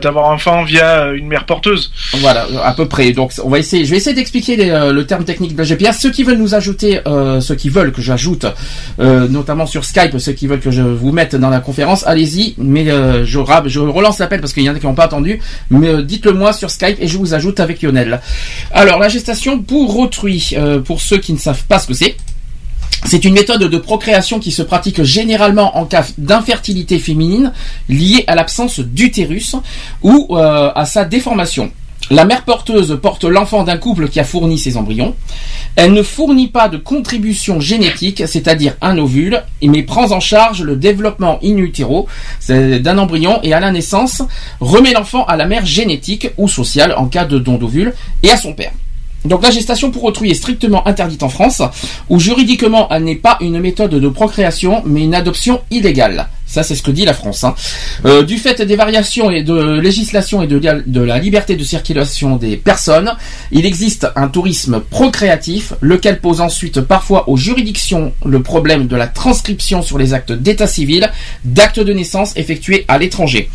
d'avoir 0.00 0.30
un 0.30 0.34
enfant 0.34 0.64
via 0.64 1.10
une 1.12 1.26
mère 1.26 1.44
porteuse. 1.44 1.92
Voilà, 2.20 2.46
à 2.64 2.72
peu 2.72 2.86
près. 2.86 3.12
Donc, 3.12 3.32
on 3.44 3.48
va 3.50 3.58
essayer. 3.58 3.84
Je 3.84 3.90
vais 3.90 3.96
essayer 3.98 4.14
d'expliquer 4.16 4.70
euh, 4.70 4.92
le 4.92 5.06
terme 5.06 5.24
technique 5.24 5.54
de 5.54 5.58
la 5.62 5.64
GPA. 5.64 5.92
Ceux 5.92 6.10
qui 6.10 6.22
veulent 6.22 6.38
nous 6.38 6.54
ajouter, 6.54 7.00
euh, 7.06 7.40
ceux 7.40 7.54
qui 7.54 7.68
veulent 7.68 7.92
que 7.92 8.02
j'ajoute, 8.02 8.46
euh, 9.00 9.28
notamment 9.28 9.66
sur 9.66 9.84
Skype, 9.90 10.16
ceux 10.18 10.32
qui 10.32 10.46
veulent 10.46 10.60
que 10.60 10.70
je 10.70 10.82
vous 10.82 11.10
mette 11.10 11.34
dans 11.34 11.50
la 11.50 11.58
conférence, 11.58 12.06
allez-y. 12.06 12.54
Mais 12.58 12.88
euh, 12.90 13.24
je, 13.24 13.40
relance 13.40 14.20
l'appel 14.20 14.40
parce 14.40 14.52
qu'il 14.52 14.62
y 14.62 14.70
en 14.70 14.74
a 14.76 14.78
qui 14.78 14.86
n'ont 14.86 14.94
pas 14.94 15.04
attendu. 15.04 15.40
Mais 15.68 15.88
euh, 15.88 16.02
dites-le 16.02 16.32
moi 16.32 16.52
sur 16.52 16.70
Skype 16.70 16.96
et 17.00 17.08
je 17.08 17.18
vous 17.18 17.34
ajoute 17.34 17.58
avec 17.58 17.82
Lionel. 17.82 18.20
Alors, 18.72 19.00
la 19.00 19.08
gestation 19.08 19.60
pour 19.60 19.98
autrui, 19.98 20.50
euh, 20.52 20.78
pour 20.78 21.00
ceux 21.00 21.18
qui 21.18 21.32
ne 21.32 21.38
savent 21.38 21.64
pas 21.64 21.80
ce 21.80 21.88
que 21.88 21.94
c'est. 21.94 22.16
C'est 23.06 23.24
une 23.24 23.34
méthode 23.34 23.64
de 23.64 23.78
procréation 23.78 24.38
qui 24.38 24.52
se 24.52 24.62
pratique 24.62 25.02
généralement 25.02 25.76
en 25.76 25.86
cas 25.86 26.06
d'infertilité 26.18 27.00
féminine 27.00 27.52
liée 27.88 28.22
à 28.28 28.36
l'absence 28.36 28.78
d'utérus 28.78 29.56
ou 30.02 30.36
à 30.36 30.84
sa 30.84 31.06
déformation. 31.06 31.72
La 32.12 32.24
mère 32.24 32.42
porteuse 32.42 32.98
porte 33.00 33.22
l'enfant 33.22 33.62
d'un 33.62 33.76
couple 33.76 34.08
qui 34.08 34.18
a 34.18 34.24
fourni 34.24 34.58
ses 34.58 34.76
embryons. 34.76 35.14
Elle 35.76 35.92
ne 35.92 36.02
fournit 36.02 36.48
pas 36.48 36.68
de 36.68 36.76
contribution 36.76 37.60
génétique, 37.60 38.24
c'est-à-dire 38.26 38.74
un 38.80 38.98
ovule, 38.98 39.44
mais 39.62 39.84
prend 39.84 40.10
en 40.10 40.18
charge 40.18 40.64
le 40.64 40.74
développement 40.74 41.38
in 41.44 41.56
utero 41.58 42.08
d'un 42.48 42.98
embryon 42.98 43.38
et 43.44 43.54
à 43.54 43.60
la 43.60 43.70
naissance 43.70 44.22
remet 44.58 44.92
l'enfant 44.92 45.24
à 45.26 45.36
la 45.36 45.46
mère 45.46 45.64
génétique 45.64 46.30
ou 46.36 46.48
sociale 46.48 46.94
en 46.96 47.06
cas 47.06 47.26
de 47.26 47.38
don 47.38 47.58
d'ovule 47.58 47.94
et 48.24 48.30
à 48.30 48.36
son 48.36 48.54
père. 48.54 48.72
Donc 49.24 49.44
la 49.44 49.52
gestation 49.52 49.92
pour 49.92 50.02
autrui 50.02 50.32
est 50.32 50.34
strictement 50.34 50.88
interdite 50.88 51.22
en 51.22 51.28
France, 51.28 51.62
où 52.08 52.18
juridiquement 52.18 52.88
elle 52.90 53.04
n'est 53.04 53.14
pas 53.14 53.36
une 53.40 53.60
méthode 53.60 53.94
de 53.94 54.08
procréation, 54.08 54.82
mais 54.84 55.04
une 55.04 55.14
adoption 55.14 55.60
illégale. 55.70 56.26
Ça, 56.50 56.64
c'est 56.64 56.74
ce 56.74 56.82
que 56.82 56.90
dit 56.90 57.04
la 57.04 57.14
France. 57.14 57.44
hein. 57.44 57.54
Euh, 58.06 58.24
du 58.24 58.36
fait 58.36 58.60
des 58.60 58.74
variations 58.74 59.30
et 59.30 59.44
de 59.44 59.78
législation 59.78 60.42
et 60.42 60.48
de, 60.48 61.00
la 61.00 61.18
liberté 61.20 61.54
de 61.54 61.62
circulation 61.62 62.34
des 62.34 62.56
personnes, 62.56 63.12
il 63.52 63.64
existe 63.66 64.08
un 64.16 64.26
tourisme 64.26 64.80
procréatif, 64.80 65.74
lequel 65.80 66.18
pose 66.18 66.40
ensuite 66.40 66.80
parfois 66.80 67.28
aux 67.28 67.36
juridictions 67.36 68.12
le 68.24 68.42
problème 68.42 68.88
de 68.88 68.96
la 68.96 69.06
transcription 69.06 69.80
sur 69.82 69.96
les 69.96 70.12
actes 70.12 70.32
d'état 70.32 70.66
civil 70.66 71.08
d'actes 71.44 71.78
de 71.78 71.92
naissance 71.92 72.36
effectués 72.36 72.84
à 72.88 72.98
l'étranger. 72.98 73.48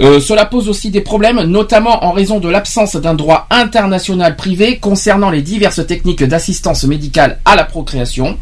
Euh, 0.00 0.18
cela 0.20 0.44
pose 0.44 0.68
aussi 0.68 0.90
des 0.90 1.00
problèmes, 1.00 1.42
notamment 1.42 2.04
en 2.04 2.10
raison 2.10 2.40
de 2.40 2.48
l'absence 2.48 2.96
d'un 2.96 3.14
droit 3.14 3.46
international 3.50 4.34
privé 4.34 4.78
concernant 4.78 5.30
les 5.30 5.42
diverses 5.42 5.86
techniques 5.86 6.24
d'assistance 6.24 6.82
médicale 6.82 7.38
à 7.44 7.54
la 7.54 7.62
procréation. 7.62 8.36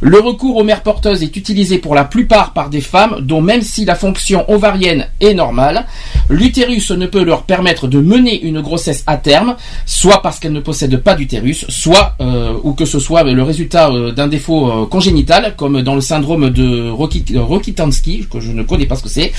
Le 0.00 0.20
recours 0.20 0.56
aux 0.56 0.62
mères 0.62 0.84
porteuses 0.84 1.24
est 1.24 1.36
utilisé 1.36 1.78
pour 1.78 1.96
la 1.96 2.04
plupart 2.04 2.52
par 2.52 2.70
des 2.70 2.80
femmes 2.80 3.16
dont 3.20 3.37
même 3.40 3.62
si 3.62 3.84
la 3.84 3.94
fonction 3.94 4.50
ovarienne 4.50 5.06
est 5.20 5.34
normale, 5.34 5.86
l'utérus 6.28 6.90
ne 6.90 7.06
peut 7.06 7.24
leur 7.24 7.42
permettre 7.44 7.88
de 7.88 8.00
mener 8.00 8.40
une 8.42 8.60
grossesse 8.60 9.04
à 9.06 9.16
terme, 9.16 9.56
soit 9.86 10.22
parce 10.22 10.38
qu'elles 10.38 10.52
ne 10.52 10.60
possèdent 10.60 10.98
pas 11.02 11.14
d'utérus, 11.14 11.64
soit 11.68 12.14
euh, 12.20 12.54
ou 12.62 12.72
que 12.72 12.84
ce 12.84 12.98
soit 12.98 13.22
le 13.22 13.42
résultat 13.42 13.90
euh, 13.90 14.12
d'un 14.12 14.28
défaut 14.28 14.70
euh, 14.70 14.86
congénital, 14.86 15.54
comme 15.56 15.82
dans 15.82 15.94
le 15.94 16.00
syndrome 16.00 16.50
de 16.50 16.90
Roki- 16.90 17.36
Rokitansky, 17.36 18.26
que 18.30 18.40
je 18.40 18.52
ne 18.52 18.62
connais 18.62 18.86
pas 18.86 18.96
ce 18.96 19.02
que 19.02 19.08
c'est, 19.08 19.32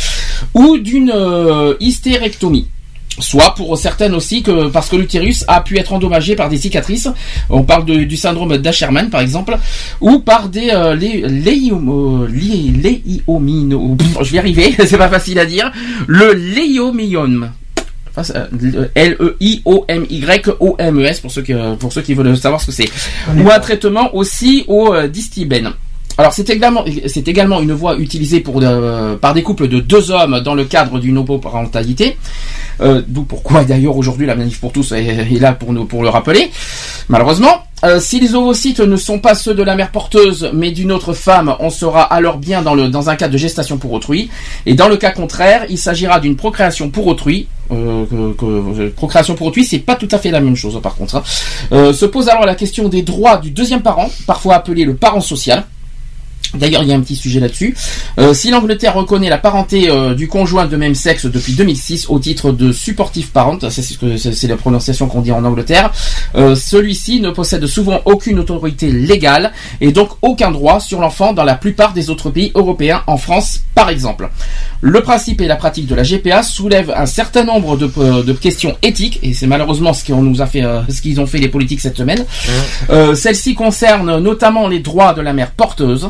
ou 0.53 0.77
d'une 0.77 1.11
euh, 1.13 1.73
hystérectomie. 1.79 2.67
Soit 3.17 3.53
pour 3.55 3.75
certaines 3.77 4.13
aussi 4.13 4.43
que 4.43 4.69
parce 4.69 4.87
que 4.87 4.95
l'utérus 4.95 5.43
a 5.47 5.59
pu 5.61 5.77
être 5.77 5.91
endommagé 5.91 6.35
par 6.35 6.47
des 6.47 6.57
cicatrices, 6.57 7.09
on 7.49 7.63
parle 7.63 7.83
de- 7.85 8.03
du 8.05 8.15
syndrome 8.15 8.55
d'Asherman 8.57 9.09
par 9.09 9.19
exemple, 9.21 9.57
ou 9.99 10.19
par 10.19 10.47
des 10.47 10.69
euh, 10.69 10.95
léiomino- 10.95 12.27
pff, 13.97 14.17
je 14.21 14.29
vais 14.31 14.35
y 14.35 14.39
arriver, 14.39 14.75
c'est 14.87 14.97
pas 14.97 15.09
facile 15.09 15.39
à 15.39 15.45
dire, 15.45 15.69
le 16.07 16.33
c'est, 18.23 18.35
euh, 18.37 18.87
L-E-I-O-M-Y-O-M-E-S 19.89 21.19
pour 21.19 21.31
ceux 21.31 21.41
qui, 21.41 21.53
euh, 21.53 21.75
pour 21.75 21.91
ceux 21.93 22.01
qui 22.01 22.13
veulent 22.13 22.37
savoir 22.37 22.61
ce 22.61 22.67
que 22.67 22.71
c'est. 22.71 22.89
Ou 23.37 23.49
un 23.49 23.59
traitement 23.59 24.15
aussi 24.15 24.63
au 24.67 24.93
euh, 24.93 25.07
distibène. 25.07 25.71
Alors 26.19 26.33
c'est 26.33 26.49
également, 26.49 27.61
une 27.61 27.71
voie 27.71 27.95
utilisée 27.95 28.43
euh, 28.45 29.15
par 29.15 29.33
des 29.33 29.41
couples 29.41 29.69
de 29.69 29.79
deux 29.79 30.11
hommes 30.11 30.41
dans 30.41 30.53
le 30.53 30.65
cadre 30.65 30.99
d'une 30.99 31.17
homoparentalité. 31.17 32.17
Euh, 32.81 33.01
D'où 33.07 33.23
pourquoi 33.23 33.63
d'ailleurs 33.63 33.95
aujourd'hui 33.95 34.25
la 34.25 34.35
manif 34.35 34.59
pour 34.59 34.73
tous 34.73 34.91
est, 34.91 35.39
là 35.39 35.53
pour 35.53 35.71
nous 35.71 35.85
pour 35.85 36.03
le 36.03 36.09
rappeler. 36.09 36.51
Malheureusement, 37.07 37.63
euh, 37.85 38.01
si 38.01 38.19
les 38.19 38.35
ovocytes 38.35 38.81
ne 38.81 38.97
sont 38.97 39.19
pas 39.19 39.33
ceux 39.33 39.53
de 39.53 39.63
la 39.63 39.77
mère 39.77 39.91
porteuse 39.91 40.51
mais 40.53 40.71
d'une 40.71 40.91
autre 40.91 41.13
femme, 41.13 41.55
on 41.61 41.69
sera 41.69 42.01
alors 42.01 42.37
bien 42.37 42.63
dans, 42.63 43.09
un 43.09 43.15
cas 43.15 43.29
de 43.29 43.37
gestation 43.37 43.77
pour 43.77 43.93
autrui. 43.93 44.29
Et 44.65 44.73
dans 44.73 44.89
le 44.89 44.97
cas 44.97 45.11
contraire, 45.11 45.67
il 45.69 45.77
s'agira 45.77 46.19
d'une 46.19 46.35
procréation 46.35 46.89
pour 46.89 47.07
autrui. 47.07 47.47
Euh, 47.71 48.03
procréation 48.93 49.35
pour 49.35 49.47
autrui, 49.47 49.63
c'est 49.63 49.79
pas 49.79 49.95
tout 49.95 50.09
à 50.11 50.17
fait 50.17 50.31
la 50.31 50.41
même 50.41 50.57
chose 50.57 50.81
par 50.83 50.95
contre. 50.95 51.15
hein. 51.15 51.93
Se 51.93 52.05
pose 52.05 52.27
alors 52.27 52.45
la 52.45 52.55
question 52.55 52.89
des 52.89 53.03
droits 53.03 53.37
du 53.37 53.51
deuxième 53.51 53.81
parent, 53.81 54.09
parfois 54.27 54.55
appelé 54.55 54.83
le 54.83 54.95
parent 54.95 55.21
social. 55.21 55.63
D'ailleurs, 56.53 56.83
il 56.83 56.89
y 56.89 56.93
a 56.93 56.95
un 56.95 57.01
petit 57.01 57.15
sujet 57.15 57.39
là-dessus. 57.39 57.75
Euh, 58.17 58.33
si 58.33 58.49
l'Angleterre 58.49 58.95
reconnaît 58.95 59.29
la 59.29 59.37
parenté 59.37 59.89
euh, 59.89 60.15
du 60.15 60.27
conjoint 60.27 60.65
de 60.65 60.75
même 60.77 60.95
sexe 60.95 61.25
depuis 61.25 61.53
2006 61.53 62.07
au 62.09 62.19
titre 62.19 62.51
de 62.51 62.71
supportive 62.71 63.29
parent, 63.29 63.57
c'est 63.69 63.81
ce 63.81 63.97
que 63.97 64.17
c'est 64.17 64.33
c'est 64.33 64.47
la 64.47 64.57
prononciation 64.57 65.07
qu'on 65.07 65.21
dit 65.21 65.31
en 65.31 65.43
Angleterre, 65.43 65.91
euh, 66.35 66.55
celui-ci 66.55 67.19
ne 67.19 67.29
possède 67.31 67.65
souvent 67.65 68.01
aucune 68.05 68.39
autorité 68.39 68.91
légale 68.91 69.51
et 69.81 69.91
donc 69.91 70.09
aucun 70.21 70.51
droit 70.51 70.79
sur 70.79 71.01
l'enfant 71.01 71.33
dans 71.33 71.43
la 71.43 71.55
plupart 71.55 71.93
des 71.93 72.09
autres 72.09 72.29
pays 72.29 72.51
européens, 72.55 73.03
en 73.07 73.17
France 73.17 73.61
par 73.75 73.89
exemple. 73.89 74.29
Le 74.81 75.01
principe 75.01 75.41
et 75.41 75.47
la 75.47 75.57
pratique 75.57 75.87
de 75.87 75.95
la 75.95 76.03
GPA 76.03 76.41
soulèvent 76.41 76.93
un 76.95 77.05
certain 77.05 77.43
nombre 77.43 77.75
de, 77.75 77.87
de 78.23 78.33
questions 78.33 78.77
éthiques 78.81 79.19
et 79.23 79.33
c'est 79.33 79.47
malheureusement 79.47 79.93
ce 79.93 80.05
qu'on 80.05 80.21
nous 80.21 80.41
a 80.41 80.45
fait, 80.45 80.63
euh, 80.63 80.81
ce 80.89 81.01
qu'ils 81.01 81.19
ont 81.19 81.25
fait 81.25 81.39
les 81.39 81.49
politiques 81.49 81.81
cette 81.81 81.97
semaine. 81.97 82.25
Euh, 82.89 83.13
Celle-ci 83.13 83.55
concerne 83.55 84.19
notamment 84.19 84.67
les 84.67 84.79
droits 84.79 85.13
de 85.13 85.21
la 85.21 85.33
mère 85.33 85.51
porteuse. 85.51 86.09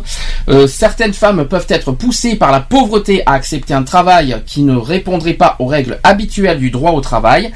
Euh, 0.50 0.68
certaines 0.68 1.14
femmes 1.14 1.46
peuvent 1.46 1.66
être 1.70 1.92
poussées 1.92 2.36
par 2.36 2.52
la 2.52 2.60
pauvreté 2.60 3.24
à 3.26 3.34
accepter 3.34 3.74
un 3.74 3.84
travail 3.84 4.42
qui 4.46 4.64
ne 4.64 4.76
répondrait 4.76 5.34
pas 5.34 5.56
aux 5.60 5.66
règles 5.66 6.00
habituelles 6.04 6.60
du 6.60 6.72
droit 6.72 6.92
au 6.92 7.02
travail. 7.02 7.52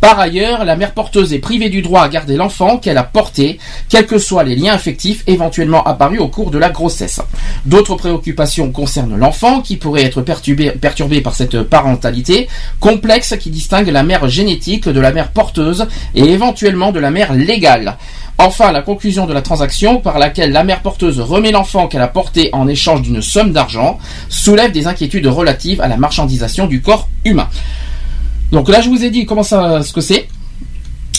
Par 0.00 0.20
ailleurs, 0.20 0.64
la 0.64 0.76
mère 0.76 0.92
porteuse 0.92 1.32
est 1.32 1.38
privée 1.38 1.70
du 1.70 1.82
droit 1.82 2.02
à 2.02 2.08
garder 2.08 2.36
l'enfant 2.36 2.76
qu'elle 2.78 2.98
a 2.98 3.02
porté, 3.02 3.58
quels 3.88 4.06
que 4.06 4.18
soient 4.18 4.44
les 4.44 4.54
liens 4.54 4.74
affectifs 4.74 5.24
éventuellement 5.26 5.82
apparus 5.84 6.20
au 6.20 6.28
cours 6.28 6.50
de 6.50 6.58
la 6.58 6.68
grossesse. 6.68 7.20
D'autres 7.64 7.96
préoccupations 7.96 8.70
concernent 8.70 9.16
l'enfant 9.16 9.62
qui 9.62 9.76
pourrait 9.76 10.04
être 10.04 10.22
perturbé, 10.22 11.20
par 11.20 11.34
cette 11.34 11.62
parentalité 11.62 12.48
complexe 12.78 13.34
qui 13.40 13.50
distingue 13.50 13.88
la 13.88 14.02
mère 14.02 14.28
génétique 14.28 14.88
de 14.88 15.00
la 15.00 15.12
mère 15.12 15.30
porteuse 15.30 15.86
et 16.14 16.24
éventuellement 16.24 16.92
de 16.92 17.00
la 17.00 17.10
mère 17.10 17.32
légale. 17.32 17.96
Enfin, 18.38 18.70
la 18.70 18.82
conclusion 18.82 19.24
de 19.26 19.32
la 19.32 19.40
transaction 19.40 19.98
par 19.98 20.18
laquelle 20.18 20.52
la 20.52 20.62
mère 20.62 20.82
porteuse 20.82 21.20
remet 21.20 21.52
l'enfant 21.52 21.88
qu'elle 21.88 22.02
a 22.02 22.08
porté 22.20 22.48
en 22.54 22.66
échange 22.66 23.02
d'une 23.02 23.20
somme 23.20 23.52
d'argent 23.52 23.98
soulève 24.30 24.72
des 24.72 24.86
inquiétudes 24.86 25.26
relatives 25.26 25.82
à 25.82 25.88
la 25.88 25.98
marchandisation 25.98 26.66
du 26.66 26.80
corps 26.80 27.10
humain. 27.26 27.48
Donc 28.52 28.70
là, 28.70 28.80
je 28.80 28.88
vous 28.88 29.04
ai 29.04 29.10
dit 29.10 29.26
comment 29.26 29.42
ça, 29.42 29.82
ce 29.82 29.92
que 29.92 30.00
c'est. 30.00 30.22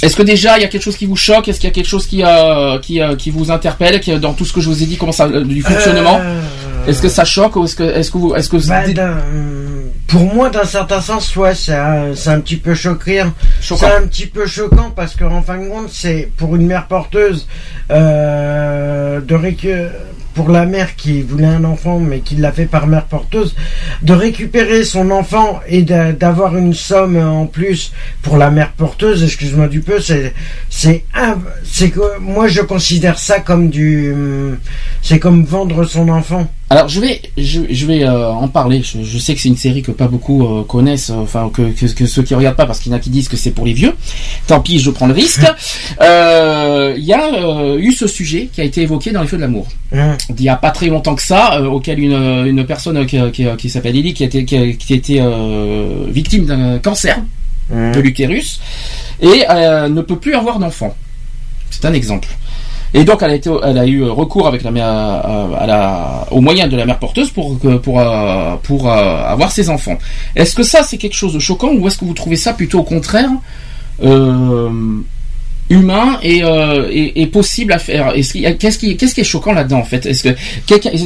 Est-ce 0.02 0.16
que 0.16 0.24
déjà 0.24 0.58
il 0.58 0.62
y 0.62 0.66
a 0.66 0.68
quelque 0.70 0.82
chose 0.82 0.98
qui 0.98 1.06
vous 1.06 1.16
choque? 1.16 1.48
Est-ce 1.48 1.60
qu'il 1.60 1.70
y 1.70 1.74
a 1.74 1.76
quelque 1.76 1.88
chose 1.96 2.08
qui, 2.08 2.24
euh, 2.24 2.80
qui, 2.80 3.00
euh, 3.00 3.16
qui 3.16 3.30
vous 3.30 3.52
interpelle? 3.52 4.00
Qui, 4.00 4.18
dans 4.20 4.34
tout 4.34 4.46
ce 4.46 4.54
que 4.54 4.62
je 4.62 4.70
vous 4.70 4.82
ai 4.82 4.88
dit 4.88 4.98
Comment 4.98 5.12
ça, 5.12 5.26
euh, 5.26 5.44
du 5.44 5.62
fonctionnement? 5.62 6.20
Euh, 6.20 6.42
Est-ce 6.88 7.02
que 7.04 7.10
ça 7.10 7.26
choque 7.26 7.56
ou 7.58 7.66
est-ce 7.66 7.76
que, 7.76 7.84
est-ce 7.84 8.10
que 8.10 8.18
vous, 8.18 8.34
est-ce 8.34 8.50
que 8.50 8.58
bah, 8.68 8.84
pour 10.08 10.34
moi, 10.34 10.50
d'un 10.50 10.64
certain 10.64 11.02
sens, 11.02 11.36
ouais, 11.36 11.54
c'est 11.54 11.74
un, 11.76 12.40
petit 12.40 12.56
peu 12.56 12.74
choquant. 12.74 13.34
Choquant. 13.62 13.88
C'est 13.88 13.96
un 13.98 14.08
petit 14.08 14.26
peu 14.26 14.48
choquant 14.48 14.90
parce 14.96 15.16
qu'en 15.16 15.42
fin 15.42 15.58
de 15.58 15.68
compte, 15.68 15.90
c'est 15.92 16.32
pour 16.38 16.56
une 16.56 16.66
mère 16.66 16.88
porteuse 16.88 17.46
euh, 17.92 19.20
de 19.20 19.36
récu- 19.36 19.90
pour 20.38 20.50
la 20.50 20.68
mère 20.68 20.96
qui 20.96 21.24
voulait 21.24 21.48
un 21.48 21.64
enfant 21.64 22.00
mais 22.00 22.20
qui 22.20 22.36
l'a 22.36 22.52
fait 22.52 22.68
par 22.68 22.86
mère 22.86 23.06
porteuse, 23.06 23.56
de 24.04 24.14
récupérer 24.14 24.84
son 24.86 25.10
enfant 25.10 25.60
et 25.68 25.82
d'a- 25.82 26.12
d'avoir 26.14 26.56
une 26.56 26.76
somme 26.76 27.18
en 27.18 27.48
plus 27.48 27.92
pour 28.22 28.38
la 28.38 28.52
mère 28.52 28.72
porteuse. 28.74 29.24
Excuse-moi 29.24 29.68
du 29.68 29.82
peu, 29.82 30.00
c'est 30.00 30.36
c'est 30.70 31.04
c'est 31.64 31.90
que 31.90 32.20
moi 32.20 32.48
je 32.48 32.62
considère 32.62 33.18
ça 33.18 33.40
comme 33.40 33.70
du 33.72 34.14
c'est 35.02 35.18
comme 35.18 35.44
vendre 35.44 35.84
son 35.86 36.08
enfant. 36.10 36.48
Alors 36.70 36.90
je 36.90 37.00
vais, 37.00 37.22
je, 37.38 37.62
je 37.70 37.86
vais 37.86 38.04
euh, 38.04 38.30
en 38.30 38.50
parler. 38.50 38.82
Je, 38.84 39.02
je 39.02 39.18
sais 39.18 39.34
que 39.34 39.40
c'est 39.40 39.48
une 39.48 39.56
série 39.56 39.82
que 39.84 39.92
pas 39.92 40.08
beaucoup 40.10 40.46
euh, 40.46 40.64
connaissent, 40.64 41.10
euh, 41.12 41.16
enfin 41.24 41.50
que, 41.54 41.62
que, 41.72 41.86
que 41.86 42.06
ceux 42.06 42.24
qui 42.24 42.36
regardent 42.36 42.58
pas, 42.58 42.66
parce 42.66 42.80
qu'il 42.80 42.92
y 42.92 42.96
en 42.96 42.98
a 42.98 43.00
qui 43.00 43.10
disent 43.10 43.30
que 43.30 43.38
c'est 43.38 43.52
pour 43.52 43.66
les 43.66 43.72
vieux. 43.72 43.96
Tant 44.48 44.60
pis, 44.60 44.78
je 44.80 44.90
prends 44.90 45.08
le 45.08 45.14
risque. 45.14 45.46
Euh, 46.02 46.94
Il 46.98 47.06
y 47.06 47.14
a 47.14 47.34
euh, 47.36 47.78
eu 47.78 47.94
ce 47.94 48.06
sujet 48.08 48.50
qui 48.52 48.60
a 48.60 48.64
été 48.66 48.82
évoqué 48.82 49.12
dans 49.12 49.22
les 49.22 49.28
Feux 49.28 49.38
de 49.38 49.42
l'amour. 49.44 49.68
Hum. 49.94 50.18
Il 50.38 50.42
y 50.44 50.50
a 50.50 50.58
pas 50.58 50.72
très 50.72 50.88
longtemps 50.88 51.16
que 51.16 51.22
ça, 51.24 51.56
euh, 51.60 51.68
auquel 51.68 52.00
une, 52.00 52.14
une 52.48 52.66
personne 52.66 53.06
qui, 53.06 53.18
qui, 53.32 53.46
qui 53.58 53.70
s'appelle 53.70 53.94
Lily, 53.94 54.14
qui 54.14 54.24
a 54.24 54.26
été, 54.28 54.44
qui 54.44 54.58
a, 54.58 54.74
qui 54.74 54.94
a 54.94 54.96
été 54.96 55.22
euh, 55.22 56.06
victime 56.10 56.46
d'un 56.46 56.80
cancer 56.80 57.18
Hum. 57.70 57.92
de 57.92 58.00
l'utérus 58.00 58.62
et 59.20 59.44
euh, 59.50 59.90
ne 59.90 60.02
peut 60.02 60.16
plus 60.16 60.36
avoir 60.36 60.58
d'enfant. 60.58 60.96
C'est 61.70 61.84
un 61.84 61.92
exemple. 61.92 62.30
Et 62.94 63.04
donc 63.04 63.22
elle 63.22 63.32
a, 63.32 63.36
été, 63.36 63.50
elle 63.64 63.78
a 63.78 63.86
eu 63.86 64.04
recours 64.04 64.48
avec 64.48 64.64
la 64.64 64.72
mère, 64.72 64.88
à, 64.88 65.66
la, 65.68 66.26
aux 66.32 66.42
moyens 66.42 66.70
de 66.70 66.78
la 66.78 66.86
mère 66.86 67.00
porteuse 67.00 67.30
pour 67.32 67.58
pour 67.60 68.00
euh, 68.00 68.56
pour 68.64 68.90
euh, 68.90 69.24
avoir 69.26 69.52
ses 69.52 69.70
enfants. 69.70 69.98
Est-ce 70.36 70.56
que 70.56 70.64
ça 70.64 70.84
c'est 70.84 70.98
quelque 70.98 71.16
chose 71.16 71.34
de 71.34 71.40
choquant 71.40 71.74
ou 71.74 71.88
est-ce 71.88 71.98
que 71.98 72.06
vous 72.06 72.14
trouvez 72.14 72.38
ça 72.38 72.54
plutôt 72.54 72.80
au 72.80 72.84
contraire 72.84 73.30
euh, 74.04 74.70
humain 75.70 76.18
et, 76.24 76.44
euh, 76.46 76.88
et, 76.90 77.22
et 77.22 77.28
possible 77.28 77.74
à 77.74 77.80
faire? 77.80 78.14
Qu'est-ce 78.14 78.78
qui 78.80 79.22
est 79.22 79.24
choquant 79.24 79.52
là-dedans 79.52 79.80
en 79.80 79.84
fait? 79.84 80.06
Est-ce 80.06 80.24
que 80.24 80.36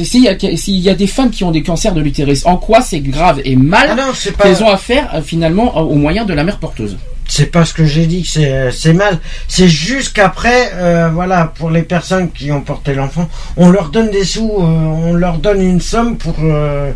s'il 0.04 0.22
y 0.22 0.28
a 0.28 0.38
s'il 0.56 0.78
y 0.78 0.88
a 0.88 0.94
des 0.94 1.08
femmes 1.08 1.30
qui 1.30 1.42
ont 1.42 1.50
des 1.50 1.62
cancers 1.64 1.94
de 1.94 2.00
l'utérus, 2.00 2.46
en 2.46 2.56
quoi 2.58 2.80
c'est 2.80 3.00
grave 3.00 3.40
et 3.44 3.56
mal 3.56 3.96
Ah 3.98 4.12
qu'elles 4.40 4.62
ont 4.62 4.68
à 4.70 4.76
faire 4.76 5.10
euh, 5.14 5.20
finalement 5.20 5.76
euh, 5.76 5.80
aux 5.80 5.96
moyens 5.96 6.26
de 6.28 6.32
la 6.32 6.44
mère 6.44 6.58
porteuse? 6.58 6.96
C'est 7.28 7.46
pas 7.46 7.64
ce 7.64 7.72
que 7.72 7.84
j'ai 7.86 8.06
dit 8.06 8.22
que 8.22 8.28
c'est 8.28 8.70
c'est 8.72 8.92
mal. 8.92 9.18
C'est 9.48 9.68
juste 9.68 10.12
qu'après, 10.12 10.72
euh, 10.74 11.08
voilà, 11.12 11.52
pour 11.56 11.70
les 11.70 11.82
personnes 11.82 12.30
qui 12.30 12.52
ont 12.52 12.60
porté 12.60 12.94
l'enfant, 12.94 13.28
on 13.56 13.70
leur 13.70 13.88
donne 13.88 14.10
des 14.10 14.24
sous, 14.24 14.50
euh, 14.50 14.64
on 14.64 15.14
leur 15.14 15.38
donne 15.38 15.62
une 15.62 15.80
somme 15.80 16.16
pour 16.18 16.34
euh, 16.42 16.92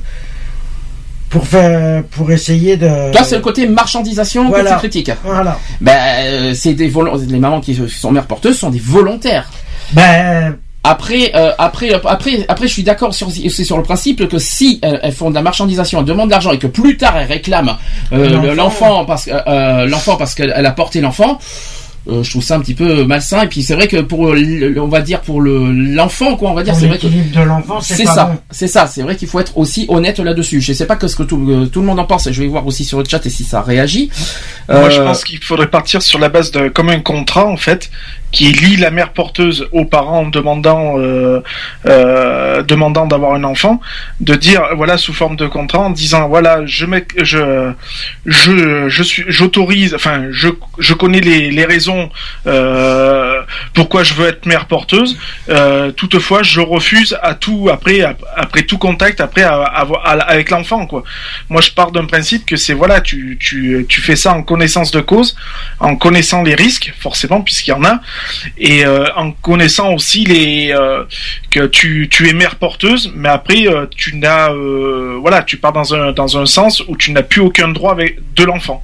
pour 1.30 1.47
faire 1.47 2.02
pour 2.04 2.30
essayer 2.30 2.76
de. 2.76 3.12
Toi, 3.12 3.25
c'est 3.25 3.37
le 3.37 3.42
côté 3.42 3.66
marchandisation 3.66 4.49
Voilà. 4.49 4.71
que 4.71 4.75
tu 4.75 4.78
critiques. 4.80 5.12
Voilà. 5.25 5.59
Ben, 5.80 5.97
euh, 6.26 6.54
c'est 6.54 6.75
des 6.75 6.90
les 7.28 7.38
mamans 7.38 7.61
qui 7.61 7.75
sont 7.88 8.12
mères 8.12 8.26
porteuses 8.26 8.59
sont 8.59 8.71
des 8.71 8.78
volontaires. 8.80 9.50
Ben 9.92 10.56
Après, 10.88 11.33
euh, 11.35 11.52
après, 11.59 11.93
euh, 11.95 11.99
après, 12.05 12.45
après, 12.49 12.69
je 12.69 12.73
suis 12.73 12.83
d'accord 12.83 13.14
sur, 13.14 13.28
c'est 13.31 13.64
sur 13.64 13.76
le 13.76 13.83
principe 13.83 14.28
que 14.28 14.38
si 14.38 14.78
elles, 14.83 15.00
elles 15.02 15.12
font 15.12 15.31
de 15.31 15.35
la 15.35 15.43
marchandisation, 15.43 15.99
elles 16.00 16.05
demandent 16.07 16.28
de 16.28 16.33
l'argent 16.33 16.52
et 16.52 16.59
que 16.59 16.66
plus 16.66 16.97
tard 16.97 17.16
elles 17.16 17.26
réclament 17.28 17.76
euh, 18.12 18.28
L'enfant. 18.31 18.43
le- 18.43 18.55
l'enfant 18.55 19.05
parce 19.05 19.25
que 19.26 19.31
euh, 19.47 19.87
l'enfant 19.87 20.16
parce 20.16 20.35
qu'elle 20.35 20.52
elle 20.57 20.66
a 20.66 20.71
porté 20.73 21.00
l'enfant. 21.00 21.38
euh, 22.09 22.23
je 22.23 22.31
trouve 22.31 22.43
ça 22.45 22.55
un 22.55 22.61
petit 22.61 22.75
peu 22.75 23.02
malsain 23.05 23.43
et 23.43 23.49
puis 23.49 23.64
c'est 23.64 23.75
vrai 23.75 23.88
que 23.88 23.97
pour 23.97 24.33
le- 24.33 24.81
on 24.81 24.87
va 24.87 25.00
dire 25.00 25.21
pour 25.23 25.40
le 25.40 25.73
l'enfant 25.73 26.37
quoi 26.37 26.50
on 26.50 26.55
va 26.55 26.62
dire 26.62 26.76
c'est 26.76 26.87
vrai 26.87 26.99
que 26.99 27.07
l'équilibre 27.09 27.40
de 27.40 27.45
l'enfant, 27.45 27.81
c'est 27.81 28.05
ça, 28.07 28.25
bon. 28.26 28.38
c'est 28.52 28.69
ça. 28.69 28.87
C'est 28.87 29.02
vrai 29.02 29.16
qu'il 29.16 29.26
faut 29.26 29.40
être 29.40 29.59
aussi 29.59 29.87
honnête 29.88 30.21
là-dessus. 30.21 30.61
Je 30.61 30.73
sais 30.73 30.87
pas 30.87 30.95
que 30.95 31.09
ce 31.09 31.16
que 31.16 31.25
tout, 31.25 31.45
euh, 31.50 31.66
tout 31.66 31.81
le 31.81 31.87
monde 31.87 31.99
en 31.99 32.05
pense. 32.05 32.31
Je 32.31 32.40
vais 32.43 32.47
voir 32.49 32.64
aussi 32.64 32.85
sur 32.85 32.99
le 32.99 33.05
chat 33.11 33.26
et 33.26 33.31
si 33.31 33.43
ça 33.43 33.61
réagit. 33.61 34.09
Moi, 34.69 34.88
je 34.90 35.00
Euh, 35.00 35.05
pense 35.05 35.25
qu'il 35.25 35.43
faudrait 35.43 35.66
partir 35.69 36.00
sur 36.00 36.21
la 36.21 36.28
base 36.28 36.52
de 36.52 36.69
comme 36.69 36.90
un 36.90 37.00
contrat 37.00 37.47
en 37.47 37.57
fait, 37.57 37.90
qui 38.33 38.52
lie 38.52 38.76
la 38.76 38.90
mère 38.90 39.12
porteuse 39.12 39.66
aux 39.73 39.85
parents 39.85 40.26
demandant 40.26 40.99
euh, 40.99 41.40
euh, 41.87 42.62
demandant 42.62 43.06
d'avoir 43.06 43.35
un 43.35 43.45
enfant, 43.45 43.80
de 44.21 44.35
dire 44.35 44.62
voilà 44.76 44.99
sous 44.99 45.14
forme 45.14 45.37
de 45.37 45.47
contrat 45.47 45.78
en 45.80 45.90
disant 45.90 46.28
voilà 46.28 46.66
je 46.66 46.85
mets 46.87 47.06
je 47.23 47.73
je 48.26 48.88
je 48.88 49.02
suis 49.02 49.25
j'autorise 49.28 49.95
enfin 49.95 50.26
je 50.30 50.49
je 50.78 50.95
connais 50.95 51.21
les 51.21 51.50
les 51.50 51.64
raisons 51.64 52.11
euh, 52.47 53.40
pourquoi 53.75 54.02
je 54.02 54.14
veux 54.14 54.26
être 54.28 54.47
mère 54.47 54.66
porteuse. 54.66 55.16
Euh, 55.49 55.92
toutefois, 55.92 56.42
je 56.42 56.61
refuse 56.61 57.16
à 57.23 57.35
tout 57.35 57.68
après 57.73 58.02
ap- 58.02 58.25
après 58.37 58.62
tout 58.62 58.78
contact 58.78 59.21
après 59.21 59.45
avec 60.26 60.50
l'enfant 60.50 60.87
quoi. 60.87 61.02
Moi, 61.49 61.61
je 61.61 61.71
pars 61.71 61.92
d'un 61.92 62.04
principe 62.06 62.45
que 62.47 62.56
c'est 62.56 62.73
voilà, 62.75 63.00
tu, 63.00 63.38
tu, 63.40 63.87
tu 63.88 64.00
fais 64.00 64.16
ça 64.16 64.33
en 64.35 64.42
connaissance 64.42 64.90
de 64.90 65.00
cause, 65.00 65.37
en 65.80 65.97
connaissant 65.97 66.42
les 66.42 66.54
risques, 66.54 66.92
forcément, 66.99 67.40
puisqu'il 67.42 67.71
y 67.71 67.75
en 67.75 67.85
a, 67.85 68.00
et 68.59 68.85
euh, 68.87 69.05
en 69.17 69.33
connaissant 69.33 69.93
aussi 69.95 70.25
les 70.25 70.73
euh, 70.73 71.05
que 71.51 71.67
tu, 71.67 72.09
tu 72.11 72.29
es 72.29 72.33
mère 72.33 72.57
porteuse, 72.57 73.13
mais 73.15 73.29
après 73.29 73.67
euh, 73.67 73.87
tu 73.97 74.17
n'as 74.17 74.51
voilà, 75.21 75.43
tu 75.43 75.57
pars 75.57 75.73
dans 75.73 75.95
un 75.95 76.13
dans 76.13 76.39
un 76.39 76.47
sens 76.47 76.83
où 76.89 76.97
tu 76.97 77.13
n'as 77.13 77.23
plus 77.23 77.41
aucun 77.41 77.69
droit 77.69 77.93
avec 77.93 78.19
de 78.35 78.45
l'enfant. 78.45 78.83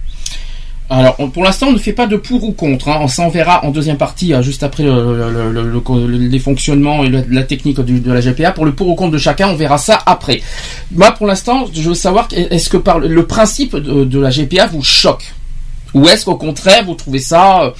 Alors, 0.90 1.16
pour 1.32 1.42
l'instant, 1.42 1.68
on 1.68 1.72
ne 1.72 1.78
fait 1.78 1.94
pas 1.94 2.06
de 2.06 2.16
pour 2.16 2.44
ou 2.44 2.52
contre. 2.52 2.88
Hein. 2.90 2.98
On 3.00 3.08
s'en 3.08 3.30
verra 3.30 3.64
en 3.64 3.70
deuxième 3.70 3.96
partie, 3.96 4.34
euh, 4.34 4.42
juste 4.42 4.62
après 4.62 4.82
le, 4.82 4.90
le- 5.16 5.50
le- 5.50 5.62
le- 5.62 6.06
le- 6.06 6.18
les 6.28 6.38
fonctionnements 6.38 7.02
et 7.02 7.08
la, 7.08 7.42
technique 7.44 7.80
de 7.80 8.12
la 8.12 8.20
GPA. 8.20 8.52
Pour 8.52 8.66
le 8.66 8.72
pour 8.72 8.88
ou 8.88 8.94
contre 8.94 9.12
de 9.12 9.18
chacun, 9.18 9.48
on 9.48 9.54
verra 9.54 9.78
ça 9.78 9.98
après. 10.04 10.42
Moi, 10.90 11.10
pour 11.12 11.26
l'instant, 11.26 11.66
je 11.72 11.80
veux 11.88 11.94
savoir, 11.94 12.28
est-ce 12.32 12.68
que 12.68 12.76
le 13.06 13.26
principe 13.26 13.74
de 13.74 14.20
la 14.20 14.28
GPA 14.28 14.66
vous 14.66 14.82
choque? 14.82 15.32
Ou 15.94 16.08
est-ce 16.10 16.26
qu'au 16.26 16.36
contraire, 16.36 16.84
vous 16.84 16.94
trouvez 16.94 17.20
ça... 17.20 17.72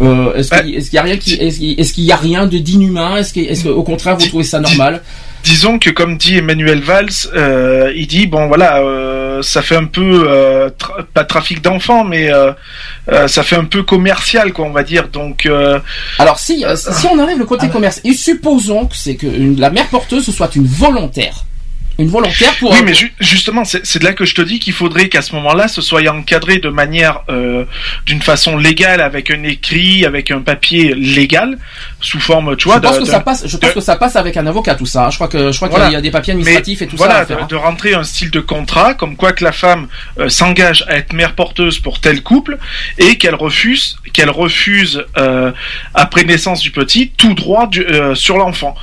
euh, 0.00 0.34
est-ce 0.34 0.50
qu'il 0.50 0.74
est-ce 0.74 0.90
qu'il 0.90 0.94
y 0.96 0.98
a 0.98 1.02
rien 1.02 1.16
qui 1.16 1.34
est-ce 1.34 1.58
qu'il 1.58 1.80
est-ce 1.80 1.92
qu'il 1.92 2.04
y 2.04 2.12
a 2.12 2.16
rien 2.16 2.46
de 2.46 2.58
d'inhumain? 2.58 3.16
Est-ce 3.16 3.64
qu'au 3.64 3.82
contraire 3.82 4.16
vous 4.16 4.26
trouvez 4.26 4.44
ça 4.44 4.60
normal? 4.60 5.02
Disons 5.44 5.80
que 5.80 5.90
comme 5.90 6.18
dit 6.18 6.36
Emmanuel 6.36 6.80
Valls, 6.82 7.08
euh, 7.34 7.92
il 7.96 8.06
dit 8.06 8.26
bon 8.28 8.46
voilà, 8.46 8.78
euh, 8.78 9.42
ça 9.42 9.60
fait 9.60 9.74
un 9.74 9.86
peu 9.86 10.24
tra- 10.78 11.02
pas 11.12 11.24
trafic 11.24 11.60
d'enfants, 11.60 12.04
mais 12.04 12.30
ça 13.26 13.42
fait 13.42 13.56
un 13.56 13.64
peu 13.64 13.82
commercial 13.82 14.52
quoi, 14.52 14.66
on 14.66 14.70
va 14.72 14.84
dire. 14.84 15.08
Donc 15.08 15.48
Alors 16.18 16.38
si 16.38 16.64
si 16.76 17.06
on 17.06 17.18
enlève 17.18 17.38
le 17.38 17.44
côté 17.44 17.68
commerce 17.68 18.00
et 18.04 18.12
supposons 18.14 18.86
que 18.86 18.96
c'est 18.96 19.16
que 19.16 19.26
une- 19.26 19.58
la 19.58 19.70
mère 19.70 19.88
porteuse 19.88 20.30
soit 20.34 20.54
une 20.54 20.66
volontaire, 20.66 21.44
une 21.98 22.08
volontaire 22.08 22.54
pour 22.58 22.70
Oui, 22.72 22.78
mais 22.84 22.94
ju- 22.94 23.12
justement, 23.20 23.64
c'est 23.64 23.84
c'est 23.86 23.98
de 23.98 24.04
là 24.04 24.12
que 24.12 24.24
je 24.24 24.34
te 24.34 24.42
dis 24.42 24.58
qu'il 24.58 24.72
faudrait 24.72 25.08
qu'à 25.08 25.22
ce 25.22 25.34
moment-là, 25.34 25.68
ce 25.68 25.80
soit 25.82 26.08
encadré 26.08 26.58
de 26.58 26.68
manière, 26.68 27.20
euh, 27.28 27.64
d'une 28.06 28.22
façon 28.22 28.56
légale, 28.56 29.00
avec 29.00 29.30
un 29.30 29.42
écrit, 29.42 30.04
avec 30.06 30.30
un 30.30 30.40
papier 30.40 30.94
légal, 30.94 31.58
sous 32.00 32.20
forme, 32.20 32.56
tu 32.56 32.64
vois. 32.68 32.76
je 32.76 32.80
pense 32.80 32.94
de- 32.94 33.00
que 33.00 33.04
de- 33.06 33.10
ça 33.10 33.20
passe. 33.20 33.46
Je 33.46 33.56
pense 33.56 33.70
de- 33.70 33.74
que 33.74 33.80
ça 33.80 33.96
passe 33.96 34.16
avec 34.16 34.36
un 34.36 34.46
avocat 34.46 34.74
tout 34.74 34.86
ça. 34.86 35.10
Je 35.10 35.16
crois 35.16 35.28
que 35.28 35.52
je 35.52 35.56
crois 35.56 35.68
Voilà. 35.68 35.84
qu'il 35.86 35.94
y 35.94 35.96
a 35.96 36.00
des 36.00 36.10
papiers 36.10 36.32
administratifs 36.32 36.82
et 36.82 36.86
tout 36.86 36.96
voilà, 36.96 37.14
ça. 37.14 37.20
à 37.20 37.26
faire, 37.26 37.36
de, 37.38 37.42
hein. 37.42 37.46
de 37.50 37.56
rentrer 37.56 37.94
un 37.94 38.04
style 38.04 38.30
de 38.30 38.40
contrat, 38.40 38.94
comme 38.94 39.16
quoi 39.16 39.32
que 39.32 39.44
la 39.44 39.52
femme 39.52 39.88
euh, 40.18 40.28
s'engage 40.28 40.84
à 40.88 40.96
être 40.96 41.12
mère 41.12 41.34
porteuse 41.34 41.78
pour 41.78 42.00
tel 42.00 42.22
couple 42.22 42.58
et 42.98 43.16
qu'elle 43.18 43.34
refuse, 43.34 43.98
qu'elle 44.12 44.30
refuse 44.30 45.04
euh, 45.18 45.52
après 45.94 46.24
naissance 46.24 46.60
du 46.60 46.70
petit 46.70 47.10
tout 47.16 47.34
droit 47.34 47.66
du- 47.66 47.84
euh, 47.86 48.14
sur 48.14 48.36
l'enfant. 48.38 48.74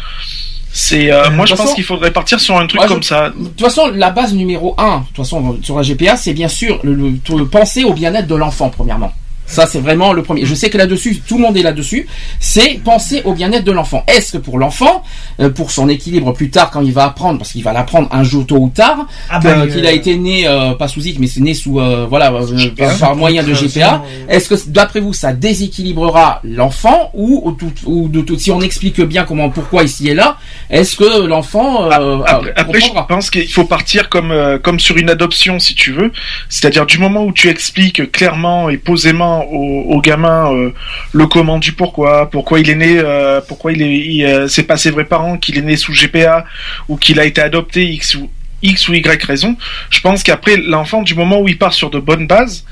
C'est, 0.82 1.12
euh, 1.12 1.30
moi, 1.32 1.46
je 1.46 1.56
pense 1.56 1.74
qu'il 1.74 1.84
faudrait 1.84 2.12
partir 2.12 2.40
sur 2.40 2.56
un 2.58 2.66
truc 2.66 2.80
Moi, 2.80 2.88
je- 2.88 2.94
comme 2.94 3.04
ça. 3.04 3.30
De 3.32 3.48
toute 3.50 3.60
façon, 3.60 3.88
la 3.94 4.12
base 4.12 4.34
numéro 4.34 4.76
un, 4.78 5.00
de 5.00 5.06
toute 5.08 5.18
façon, 5.18 5.58
sur 5.62 5.76
la 5.76 5.84
GPA, 5.84 6.16
c'est 6.16 6.32
bien 6.34 6.48
sûr 6.48 6.80
le, 6.84 6.94
le- 6.94 7.38
le 7.38 7.46
penser 7.48 7.84
au 7.84 7.94
bien-être 7.94 8.28
de 8.28 8.36
l'enfant, 8.36 8.70
premièrement. 8.70 9.12
Ça, 9.50 9.68
c'est 9.68 9.80
vraiment 9.80 10.14
le 10.14 10.24
premier. 10.24 10.46
Je 10.46 10.54
sais 10.56 10.70
que 10.70 10.78
là-dessus, 10.78 11.22
tout 11.28 11.36
le 11.38 11.42
monde 11.44 11.58
est 11.58 11.64
là-dessus. 11.64 12.08
C'est 12.40 12.80
penser 12.84 13.22
au 13.26 13.34
bien-être 13.34 13.64
de 13.66 13.72
l'enfant. 13.72 14.04
Est-ce 14.08 14.32
que 14.34 14.38
pour 14.38 14.58
l'enfant, 14.60 15.04
euh, 15.40 15.50
pour 15.50 15.72
son 15.72 15.90
équilibre 15.90 16.32
plus 16.34 16.50
tard, 16.50 16.70
quand 16.72 16.82
il 16.82 16.94
va 16.94 17.06
apprendre, 17.06 17.40
parce 17.40 17.52
qu'il 17.52 17.64
va 17.64 17.74
l'apprendre 17.74 18.08
un 18.12 18.24
jour 18.24 18.46
tôt 18.46 18.58
ou 18.58 18.70
tard, 18.70 19.08
Ah 19.30 19.40
bah, 19.40 19.66
qu'il 19.68 19.84
euh, 19.86 19.90
a 19.90 19.92
été 19.92 20.16
né 20.16 20.48
euh, 20.48 20.74
pas 20.76 20.88
sous 20.88 21.02
IC, 21.06 21.20
mais 21.20 21.28
c'est 21.28 21.40
né 21.42 21.54
sous 21.54 21.80
euh, 21.80 22.06
voilà 22.10 22.32
euh, 22.32 22.70
par, 23.00 23.16
moyen 23.16 23.44
de 23.44 23.54
GPA. 23.54 24.04
Est-ce 24.30 24.50
que 24.50 24.70
d'après 24.70 25.00
vous, 25.00 25.14
ça 25.14 25.34
déséquilibrera 25.34 26.42
l'enfant 26.44 27.10
ou, 27.14 27.42
ou, 27.46 27.52
tout- 27.54 27.72
ou 27.86 28.08
de 28.08 28.22
tout, 28.22 28.38
si 28.38 28.52
on 28.52 28.62
explique 28.62 29.02
bien 29.02 29.24
comment, 29.24 29.50
pourquoi 29.50 29.84
ici 29.84 30.10
et 30.10 30.14
là, 30.14 30.38
est-ce 30.70 30.96
que 30.96 31.26
l'enfant 31.26 31.92
euh, 31.92 32.20
Après, 32.26 32.50
euh, 32.50 32.54
après, 32.56 32.80
je 32.82 32.90
pense 33.08 33.30
qu'il 33.30 33.52
faut 33.52 33.66
partir 33.66 34.10
comme 34.10 34.32
euh, 34.32 34.58
comme 34.60 34.80
sur 34.80 34.98
une 34.98 35.10
adoption, 35.10 35.60
si 35.60 35.76
tu 35.76 35.92
veux. 35.92 36.12
C'est-à-dire 36.50 36.86
du 36.86 36.98
moment 37.00 37.24
où 37.26 37.32
tu 37.32 37.50
expliques 37.50 38.12
clairement 38.12 38.70
et 38.70 38.78
posément 38.78 39.39
au, 39.40 40.00
gamin 40.02 40.54
euh, 40.54 40.74
le 41.14 41.28
comment 41.28 41.60
du 41.60 41.74
pourquoi, 41.74 42.30
pourquoi 42.30 42.60
il 42.60 42.70
est 42.70 42.76
né, 42.76 43.00
euh, 43.00 43.42
pourquoi 43.46 43.72
il 43.72 43.82
est, 43.82 44.26
euh, 44.26 44.48
c'est 44.48 44.64
pas 44.64 44.78
ses 44.78 44.92
vrais 44.92 45.06
parents, 45.06 45.38
qu'il 45.38 45.58
est 45.58 45.62
né 45.62 45.78
sous 45.78 45.94
GPA 45.94 46.46
ou 46.88 46.98
qu'il 46.98 47.20
a 47.20 47.26
été 47.26 47.42
adopté 47.42 47.86
X 47.86 48.16
ou 48.16 48.30
X 48.62 48.90
ou 48.90 48.94
Y 48.94 49.24
raison. 49.24 49.56
Je 49.90 50.00
pense 50.02 50.24
qu'après 50.24 50.58
l'enfant, 50.58 51.02
du 51.02 51.16
moment 51.16 51.40
où 51.40 51.48
il 51.48 51.58
part 51.58 51.74
sur 51.74 51.90
de 51.90 52.00
bonnes 52.00 52.28
bases, 52.28 52.66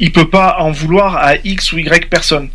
il 0.00 0.10
peut 0.10 0.30
pas 0.30 0.56
en 0.60 0.70
vouloir 0.70 1.16
à 1.16 1.34
X 1.44 1.72
ou 1.72 1.78
Y 1.78 2.08
personne. 2.08 2.48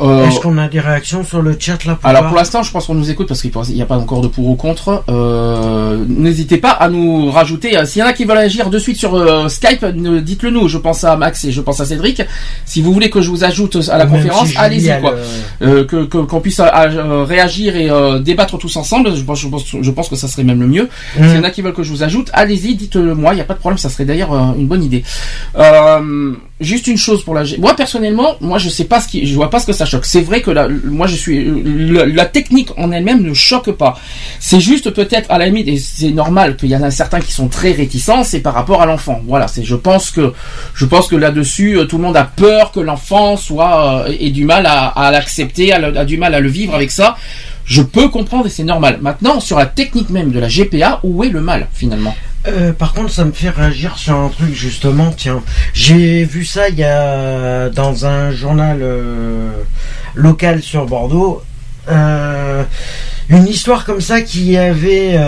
Euh, 0.00 0.26
Est-ce 0.26 0.40
qu'on 0.40 0.56
a 0.58 0.68
des 0.68 0.80
réactions 0.80 1.22
sur 1.24 1.42
le 1.42 1.56
chat 1.58 1.84
là 1.84 1.94
pour 1.94 2.08
Alors 2.08 2.26
pour 2.28 2.36
l'instant, 2.36 2.62
je 2.62 2.70
pense 2.70 2.86
qu'on 2.86 2.94
nous 2.94 3.10
écoute 3.10 3.28
parce 3.28 3.42
qu'il 3.42 3.52
n'y 3.74 3.82
a 3.82 3.86
pas 3.86 3.96
encore 3.98 4.20
de 4.22 4.28
pour 4.28 4.48
ou 4.48 4.54
contre. 4.54 5.04
Euh, 5.08 6.04
N'hésitez 6.08 6.56
pas 6.58 6.70
à 6.70 6.88
nous 6.88 7.30
rajouter. 7.30 7.76
euh, 7.76 7.84
S'il 7.86 8.00
y 8.00 8.02
en 8.02 8.06
a 8.06 8.12
qui 8.12 8.24
veulent 8.24 8.38
agir 8.38 8.70
de 8.70 8.78
suite 8.78 8.96
sur 8.96 9.14
euh, 9.14 9.48
Skype, 9.48 9.84
dites-le 9.84 10.50
nous. 10.50 10.68
Je 10.68 10.78
pense 10.78 11.04
à 11.04 11.16
Max 11.16 11.44
et 11.44 11.52
je 11.52 11.60
pense 11.60 11.80
à 11.80 11.84
Cédric. 11.84 12.22
Si 12.64 12.80
vous 12.82 12.92
voulez 12.92 13.10
que 13.10 13.20
je 13.20 13.28
vous 13.30 13.44
ajoute 13.44 13.76
à 13.90 13.98
la 13.98 14.06
Même 14.06 14.14
conférence, 14.16 14.48
si 14.48 14.56
allez-y 14.56 14.90
quoi. 15.00 15.14
que 15.60 16.04
qu'on 16.04 16.40
puisse 16.40 16.60
réagir 16.60 17.76
et 17.76 17.90
débattre 18.22 18.56
tous 18.58 18.74
ensemble. 18.76 19.14
Je 19.14 19.22
pense, 19.22 19.40
je 19.40 19.48
pense, 19.48 19.64
je 19.80 19.90
pense 19.90 20.08
que 20.08 20.16
ça 20.16 20.28
serait 20.28 20.44
même 20.44 20.60
le 20.60 20.66
mieux. 20.66 20.88
Mm. 21.18 21.24
S'il 21.28 21.36
y 21.36 21.38
en 21.38 21.44
a 21.44 21.50
qui 21.50 21.62
veulent 21.62 21.74
que 21.74 21.82
je 21.82 21.90
vous 21.90 22.02
ajoute, 22.02 22.30
allez-y, 22.32 22.74
dites-le 22.74 23.14
moi. 23.14 23.32
Il 23.32 23.36
n'y 23.36 23.42
a 23.42 23.44
pas 23.44 23.54
de 23.54 23.58
problème. 23.58 23.78
Ça 23.78 23.88
serait 23.90 24.04
d'ailleurs 24.04 24.32
une 24.58 24.66
bonne 24.66 24.82
idée. 24.84 25.04
Juste 26.60 26.86
une 26.88 26.98
chose 26.98 27.24
pour 27.24 27.34
la 27.34 27.42
G- 27.44 27.56
moi 27.58 27.74
personnellement 27.74 28.34
moi 28.42 28.58
je 28.58 28.68
sais 28.68 28.84
pas 28.84 29.00
ce 29.00 29.08
qui 29.08 29.26
je 29.26 29.34
vois 29.34 29.48
pas 29.48 29.60
ce 29.60 29.66
que 29.66 29.72
ça 29.72 29.86
c'est 30.02 30.20
vrai 30.20 30.42
que 30.42 30.50
la, 30.50 30.68
moi 30.68 31.06
je 31.06 31.16
suis 31.16 31.44
la, 31.90 32.26
technique 32.26 32.70
en 32.76 32.92
elle-même 32.92 33.22
ne 33.22 33.34
choque 33.34 33.70
pas. 33.72 33.98
C'est 34.38 34.60
juste 34.60 34.90
peut-être 34.90 35.30
à 35.30 35.38
la 35.38 35.46
limite 35.46 35.68
et 35.68 35.78
c'est 35.78 36.10
normal 36.10 36.56
qu'il 36.56 36.68
y 36.70 36.76
en 36.76 36.82
a 36.82 36.90
certains 36.90 37.20
qui 37.20 37.32
sont 37.32 37.48
très 37.48 37.72
réticents 37.72 38.24
c'est 38.24 38.40
par 38.40 38.54
rapport 38.54 38.82
à 38.82 38.86
l'enfant. 38.86 39.20
Voilà 39.26 39.48
c'est 39.48 39.64
je 39.64 39.74
pense 39.74 40.10
que 40.10 41.16
là-dessus 41.16 41.78
euh, 41.78 41.84
tout 41.84 41.96
le 41.96 42.04
monde 42.04 42.16
a 42.16 42.24
peur 42.24 42.72
que 42.72 42.80
l'enfant 42.80 43.36
soit 43.36 44.06
euh, 44.06 44.16
ait 44.18 44.30
du 44.30 44.44
mal 44.44 44.66
à, 44.66 45.10
l'accepter 45.10 45.72
a 45.72 46.04
du 46.04 46.18
mal 46.18 46.34
à 46.34 46.40
le 46.40 46.48
vivre 46.48 46.74
avec 46.74 46.90
ça. 46.90 47.16
Je 47.64 47.82
peux 47.82 48.08
comprendre 48.08 48.46
et 48.46 48.50
c'est 48.50 48.64
normal. 48.64 48.98
Maintenant 49.00 49.40
sur 49.40 49.58
la 49.58 49.66
technique 49.66 50.10
même 50.10 50.32
de 50.32 50.40
la 50.40 50.48
GPA 50.48 51.00
où 51.02 51.22
est 51.24 51.28
le 51.28 51.40
mal 51.40 51.68
finalement? 51.72 52.14
Euh, 52.46 52.72
par 52.72 52.94
contre, 52.94 53.10
ça 53.10 53.24
me 53.24 53.32
fait 53.32 53.50
réagir 53.50 53.98
sur 53.98 54.16
un 54.16 54.28
truc 54.28 54.54
justement. 54.54 55.12
Tiens, 55.14 55.42
j'ai 55.74 56.24
vu 56.24 56.44
ça 56.44 56.68
il 56.68 56.76
y 56.76 56.84
a 56.84 57.68
dans 57.68 58.06
un 58.06 58.30
journal 58.30 58.78
euh, 58.80 59.50
local 60.14 60.62
sur 60.62 60.86
Bordeaux. 60.86 61.42
Euh, 61.88 62.62
une 63.28 63.46
histoire 63.46 63.84
comme 63.84 64.00
ça 64.00 64.22
qui 64.22 64.56
avait 64.56 65.18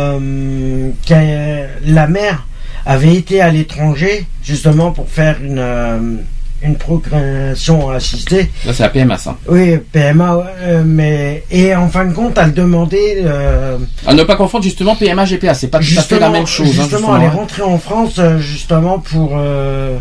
la 1.84 2.06
mère 2.06 2.46
avait 2.84 3.14
été 3.14 3.40
à 3.40 3.50
l'étranger 3.50 4.26
justement 4.42 4.90
pour 4.90 5.08
faire 5.08 5.36
une 5.40 6.24
une 6.64 6.76
procréation 6.76 7.90
assistée. 7.90 8.50
là 8.64 8.72
c'est 8.72 8.82
la 8.82 8.88
PMA 8.88 9.18
ça 9.18 9.36
Oui, 9.48 9.78
PMA, 9.92 10.46
euh, 10.62 10.82
mais 10.86 11.44
et 11.50 11.74
en 11.74 11.88
fin 11.88 12.04
de 12.04 12.12
compte, 12.12 12.38
elle 12.38 12.52
demandait 12.54 13.18
euh, 13.24 13.78
À 14.06 14.14
ne 14.14 14.22
pas 14.22 14.36
confondre 14.36 14.64
justement 14.64 14.94
PMA 14.96 15.24
GPA, 15.24 15.54
c'est 15.54 15.68
pas 15.68 15.78
tout 15.78 15.84
à 15.96 16.02
fait 16.02 16.18
la 16.18 16.28
même 16.30 16.46
chose. 16.46 16.68
hein, 16.78 16.82
Justement, 16.82 17.16
elle 17.16 17.24
est 17.24 17.28
rentrée 17.28 17.62
en 17.62 17.78
France 17.78 18.14
euh, 18.18 18.38
justement 18.38 18.98
pour 18.98 19.32
euh, 19.36 19.96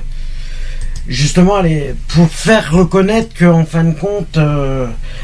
justement 1.07 1.59
elle 1.63 1.71
est- 1.71 1.95
pour 2.09 2.27
faire 2.29 2.71
reconnaître 2.71 3.33
que 3.33 3.45
en 3.45 3.65
fin 3.65 3.83
de 3.83 3.93
compte 3.93 4.37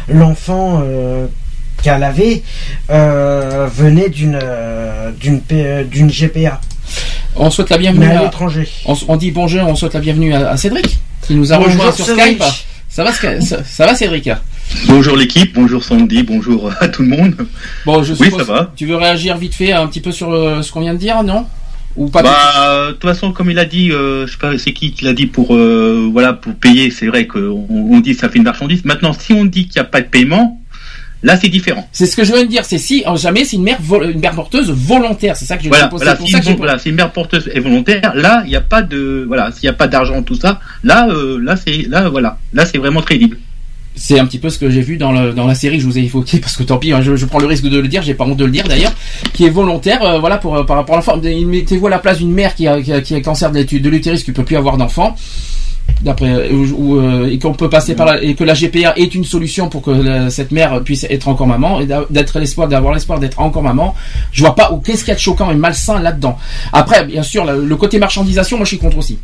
l'enfant 0.09 0.81
qu'elle 1.83 2.03
avait 2.03 2.41
venait 2.89 4.09
d'une 4.09 4.39
d'une 5.19 5.41
d'une 5.89 6.09
GPA, 6.09 6.59
On 7.39 7.49
souhaite 7.51 7.69
la 7.69 7.77
bienvenue 7.77 8.07
mais 8.07 8.15
à 8.15 8.19
à, 8.19 8.23
l'étranger. 8.23 8.67
on, 8.85 8.95
on 9.07 9.15
dit 9.15 9.31
bonjour, 9.31 9.61
on 9.67 9.75
souhaite 9.75 9.93
la 9.93 9.99
bienvenue 9.99 10.33
à, 10.33 10.49
à 10.51 10.57
Cédric 10.57 10.97
qui 11.21 11.35
nous 11.35 11.53
a 11.53 11.57
rejoint 11.57 11.91
sur 11.91 12.05
Cédric. 12.05 12.41
Skype. 12.41 12.43
Ça 12.89 13.03
va, 13.03 13.11
ça, 13.11 13.63
ça 13.63 13.85
va 13.85 13.93
Cédric? 13.95 14.29
Bonjour 14.87 15.15
l'équipe, 15.15 15.53
bonjour 15.53 15.83
Sandy, 15.83 16.23
bonjour 16.23 16.71
à 16.79 16.87
tout 16.87 17.03
le 17.03 17.09
monde. 17.09 17.35
Bon, 17.85 18.01
je 18.01 18.13
Oui, 18.13 18.31
ça 18.35 18.43
va. 18.43 18.71
Tu 18.75 18.85
veux 18.85 18.95
réagir 18.95 19.37
vite 19.37 19.53
fait 19.53 19.71
un 19.71 19.85
petit 19.87 20.01
peu 20.01 20.11
sur 20.11 20.31
euh, 20.33 20.61
ce 20.61 20.71
qu'on 20.71 20.81
vient 20.81 20.93
de 20.93 20.99
dire, 20.99 21.21
non? 21.23 21.45
Ou 21.95 22.09
pas 22.09 22.21
Bah, 22.23 22.87
de 22.87 22.91
toute 22.93 23.03
façon, 23.03 23.31
comme 23.31 23.51
il 23.51 23.59
a 23.59 23.65
dit, 23.65 23.91
euh, 23.91 24.25
je 24.25 24.31
sais 24.31 24.37
pas 24.37 24.57
c'est 24.57 24.73
qui 24.73 24.91
qui 24.91 25.05
l'a 25.05 25.13
dit 25.13 25.25
pour 25.27 25.55
euh, 25.55 26.09
voilà 26.11 26.33
pour 26.33 26.55
payer, 26.55 26.89
c'est 26.91 27.07
vrai 27.07 27.27
qu'on 27.27 27.65
on 27.69 27.99
dit 27.99 28.13
que 28.13 28.19
ça 28.19 28.29
fait 28.29 28.37
une 28.37 28.43
marchandise. 28.45 28.83
Maintenant, 28.85 29.13
si 29.13 29.33
on 29.33 29.45
dit 29.45 29.67
qu'il 29.67 29.79
n'y 29.79 29.85
a 29.85 29.89
pas 29.89 30.01
de 30.01 30.07
paiement, 30.07 30.59
là 31.23 31.37
c'est 31.39 31.49
différent. 31.49 31.87
C'est 31.91 32.05
ce 32.05 32.15
que 32.15 32.23
je 32.23 32.33
viens 32.33 32.43
de 32.43 32.49
dire. 32.49 32.63
C'est 32.65 32.77
si 32.77 33.03
jamais 33.15 33.43
c'est 33.45 33.55
une 33.57 33.63
mère 33.63 33.77
une 34.03 34.19
mère 34.19 34.33
porteuse 34.35 34.69
volontaire. 34.71 35.35
C'est 35.35 35.45
ça 35.45 35.57
que 35.57 35.63
je 35.63 35.69
Voilà, 35.69 35.89
voilà, 35.91 36.11
c'est 36.11 36.17
pour 36.17 36.27
si, 36.27 36.33
ça 36.33 36.39
que 36.39 36.45
j'ai- 36.45 36.51
bon, 36.51 36.57
voilà, 36.57 36.79
si 36.79 36.89
une 36.89 36.95
mère 36.95 37.11
porteuse 37.11 37.49
est 37.53 37.59
volontaire, 37.59 38.13
là 38.15 38.41
il 38.45 38.49
n'y 38.49 38.55
a 38.55 38.61
pas 38.61 38.81
de 38.81 39.23
voilà, 39.27 39.51
s'il 39.51 39.63
n'y 39.63 39.69
a 39.69 39.73
pas 39.73 39.87
d'argent 39.87 40.21
tout 40.23 40.35
ça, 40.35 40.59
là 40.83 41.07
euh, 41.09 41.39
là 41.41 41.55
c'est 41.55 41.87
là 41.89 42.09
voilà, 42.09 42.37
là 42.53 42.65
c'est 42.65 42.77
vraiment 42.77 43.01
crédible. 43.01 43.37
C'est 43.99 44.19
un 44.19 44.27
petit 44.27 44.37
peu 44.37 44.51
ce 44.51 44.59
que 44.59 44.69
j'ai 44.69 44.81
vu 44.81 44.97
dans, 44.97 45.11
le, 45.11 45.33
dans 45.33 45.47
la 45.47 45.55
série 45.55 45.77
que 45.77 45.81
je 45.81 45.87
vous 45.87 45.97
ai 45.97 46.03
évoqué 46.03 46.37
parce 46.41 46.55
que 46.55 46.61
tant 46.61 46.77
pis, 46.77 46.91
hein, 46.93 47.01
je, 47.01 47.15
je 47.15 47.25
prends 47.25 47.39
le 47.39 47.47
risque 47.47 47.63
de 47.63 47.79
le 47.79 47.87
dire, 47.87 48.03
j'ai 48.03 48.13
pas 48.13 48.25
honte 48.25 48.37
de 48.37 48.45
le 48.45 48.51
dire 48.51 48.67
d'ailleurs, 48.67 48.93
qui 49.33 49.43
est 49.45 49.49
volontaire, 49.49 50.03
euh, 50.03 50.19
voilà 50.19 50.37
pour 50.37 50.55
euh, 50.55 50.63
par 50.65 50.75
rapport 50.77 50.93
à 50.93 50.97
l'enfant. 50.99 51.17
Mettez-vous 51.17 51.87
à 51.87 51.89
la 51.89 51.97
place 51.97 52.19
d'une 52.19 52.31
mère 52.31 52.53
qui 52.53 52.67
a, 52.67 52.79
qui 52.79 52.93
a, 52.93 53.01
qui 53.01 53.15
a 53.15 53.21
cancer 53.21 53.51
de 53.51 53.89
l'utérus 53.89 54.23
qui 54.23 54.31
peut 54.33 54.43
plus 54.43 54.55
avoir 54.55 54.77
d'enfant. 54.77 55.15
D'après 56.01 56.49
et 58.21 58.35
que 58.35 58.43
la 58.43 58.53
GPA 58.53 58.93
est 58.97 59.15
une 59.15 59.23
solution 59.23 59.67
pour 59.67 59.81
que 59.81 60.29
cette 60.29 60.51
mère 60.51 60.81
puisse 60.83 61.05
être 61.09 61.27
encore 61.27 61.47
maman 61.47 61.79
et 61.79 61.87
d'être 62.09 62.39
l'espoir 62.39 62.67
d'avoir 62.67 62.93
l'espoir 62.93 63.19
d'être 63.19 63.39
encore 63.39 63.63
maman. 63.63 63.95
Je 64.31 64.41
vois 64.41 64.53
pas 64.53 64.71
ou 64.71 64.77
qu'est-ce 64.77 64.99
qu'il 64.99 65.09
y 65.09 65.11
a 65.11 65.15
de 65.15 65.19
choquant 65.19 65.49
et 65.49 65.55
malsain 65.55 65.99
là-dedans. 65.99 66.37
Après, 66.71 67.05
bien 67.05 67.23
sûr, 67.23 67.45
le 67.45 67.75
côté 67.75 67.97
marchandisation, 67.97 68.57
moi 68.57 68.65
je 68.65 68.69
suis 68.69 68.77
contre 68.77 68.97
aussi. 68.99 69.17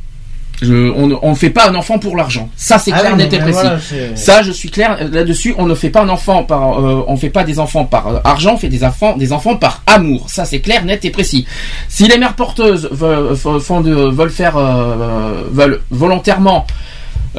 Je, 0.63 0.91
on 1.21 1.29
ne 1.29 1.35
fait 1.35 1.49
pas 1.49 1.69
un 1.69 1.75
enfant 1.75 1.99
pour 1.99 2.15
l'argent. 2.15 2.49
Ça 2.55 2.79
c'est 2.79 2.91
Ah 2.93 2.99
clair, 2.99 3.11
oui, 3.11 3.17
net 3.17 3.33
et 3.33 3.37
mais 3.37 3.43
précis. 3.51 3.59
voilà, 3.61 4.15
Ça, 4.15 4.41
je 4.43 4.51
suis 4.51 4.69
clair 4.69 4.97
là-dessus. 5.11 5.53
On 5.57 5.65
ne 5.65 5.75
fait 5.75 5.89
pas 5.89 6.01
un 6.01 6.09
enfant 6.09 6.43
par, 6.43 6.79
euh, 6.79 7.03
on 7.07 7.17
fait 7.17 7.29
pas 7.29 7.43
des 7.43 7.59
enfants 7.59 7.85
par 7.85 8.07
euh, 8.07 8.19
argent, 8.23 8.53
on 8.53 8.57
fait 8.57 8.69
des 8.69 8.83
enfants, 8.83 9.15
des 9.17 9.33
enfants 9.33 9.55
par 9.57 9.81
amour. 9.85 10.25
Ça, 10.29 10.45
c'est 10.45 10.59
clair, 10.61 10.85
net 10.85 11.03
et 11.05 11.09
précis. 11.11 11.45
Si 11.89 12.07
les 12.07 12.17
mères 12.17 12.33
porteuses 12.35 12.87
veulent, 12.91 13.33
f- 13.33 13.59
font 13.59 13.81
de, 13.81 13.93
veulent 13.93 14.29
faire, 14.31 14.57
euh, 14.57 15.43
veulent 15.51 15.81
volontairement 15.91 16.65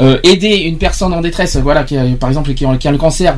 euh, 0.01 0.19
aider 0.25 0.57
une 0.57 0.77
personne 0.79 1.13
en 1.15 1.21
détresse, 1.21 1.57
voilà, 1.57 1.85
qui 1.85 1.97
a, 1.97 2.03
par 2.19 2.29
exemple 2.29 2.53
qui 2.55 2.67
a, 2.67 2.77
qui 2.77 2.89
a 2.89 2.93
le 2.93 2.99
cancer 2.99 3.37